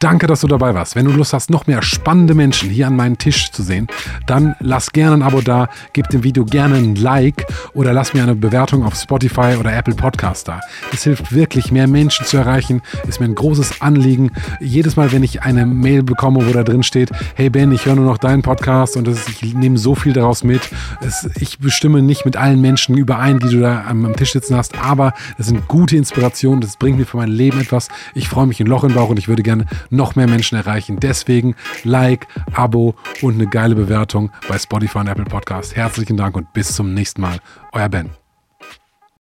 Danke, 0.01 0.29
dass 0.29 0.43
du 0.43 0.47
dabei 0.47 0.75
warst. 0.75 0.95
Wenn 0.95 1.07
du 1.07 1.11
Lust 1.11 1.33
hast, 1.33 1.51
noch 1.51 1.67
mehr 1.67 1.83
spannende 1.83 2.35
Menschen 2.35 2.71
hier 2.71 2.87
an 2.87 2.95
meinem 2.95 3.19
Tisch 3.19 3.51
zu 3.51 3.65
sehen, 3.65 3.89
dann 4.27 4.55
lass 4.61 4.93
gerne 4.93 5.17
ein 5.17 5.23
Abo 5.23 5.41
da, 5.41 5.69
gib 5.93 6.09
dem 6.11 6.23
Video 6.23 6.45
gerne 6.45 6.77
ein 6.77 6.95
Like 6.95 7.45
oder 7.75 7.93
lass 7.93 8.15
mir 8.15 8.23
eine 8.23 8.37
Bewertung 8.37 8.85
auf 8.85 8.95
Spotify 8.95 9.57
oder 9.59 9.77
Apple 9.77 9.97
Podcast 9.97 10.47
da. 10.47 10.61
Es 10.93 11.03
hilft 11.03 11.33
wirklich, 11.35 11.73
mehr 11.73 11.89
Menschen 11.89 12.25
zu 12.27 12.37
erreichen. 12.37 12.81
Ist 13.09 13.19
mir 13.19 13.27
ein 13.27 13.35
großes 13.35 13.81
Anliegen. 13.81 14.31
Jedes 14.61 14.95
Mal, 14.95 15.11
wenn 15.11 15.25
ich 15.25 15.43
eine 15.43 15.67
Mail 15.67 16.05
bekomme, 16.05 16.47
wo 16.47 16.53
da 16.53 16.63
drin 16.63 16.85
steht, 16.85 17.11
hey 17.35 17.51
Ben, 17.51 17.73
ich 17.73 17.87
höre 17.87 17.97
nur 17.97 18.07
noch 18.07 18.19
deinen 18.19 18.43
Podcast 18.43 18.97
und 18.97 19.09
ist, 19.09 19.29
ich 19.29 19.53
nehme 19.55 19.79
so 19.79 19.97
viel 19.97 20.13
daraus 20.13 20.45
mit. 20.45 20.71
Es, 21.01 21.29
ich 21.41 21.59
bestimme 21.59 22.03
nicht 22.03 22.25
mit 22.25 22.37
allen 22.37 22.61
Menschen 22.61 22.97
überein, 22.97 23.41
die 23.41 23.49
du 23.49 23.59
da 23.59 23.85
am, 23.89 24.07
am 24.07 24.15
Tisch 24.15 24.33
sitzen 24.33 24.57
hast, 24.57 24.79
aber 24.79 25.13
das 25.39 25.49
sind 25.49 25.67
gute 25.67 25.97
Inspirationen. 25.97 26.61
Das 26.61 26.77
bringt 26.77 26.99
mir 26.99 27.05
für 27.05 27.17
mein 27.17 27.31
Leben 27.31 27.59
etwas. 27.61 27.89
Ich 28.15 28.29
freue 28.29 28.47
mich 28.47 28.61
ein 28.61 28.69
Loch 28.69 28.85
im 28.85 28.95
Bauch 28.95 29.09
und 29.09 29.19
ich 29.19 29.27
würde 29.27 29.43
gerne 29.43 29.67
noch 29.91 30.17
mehr 30.17 30.29
Menschen 30.29 30.57
erreichen. 30.57 30.99
Deswegen 31.01 31.55
Like, 31.85 32.27
Abo 32.53 32.95
und 33.23 33.35
eine 33.35 33.47
geile 33.47 33.75
Bewertung 33.75 34.31
bei 34.49 34.59
Spotify 34.59 34.99
und 34.99 35.09
Apple 35.09 35.25
Podcast. 35.25 35.77
Herzlichen 35.77 36.17
Dank 36.17 36.37
und 36.37 36.53
bis 36.53 36.75
zum 36.75 36.95
nächsten 36.95 37.21
Mal. 37.21 37.39
Euer 37.73 37.89
Ben. 37.89 38.28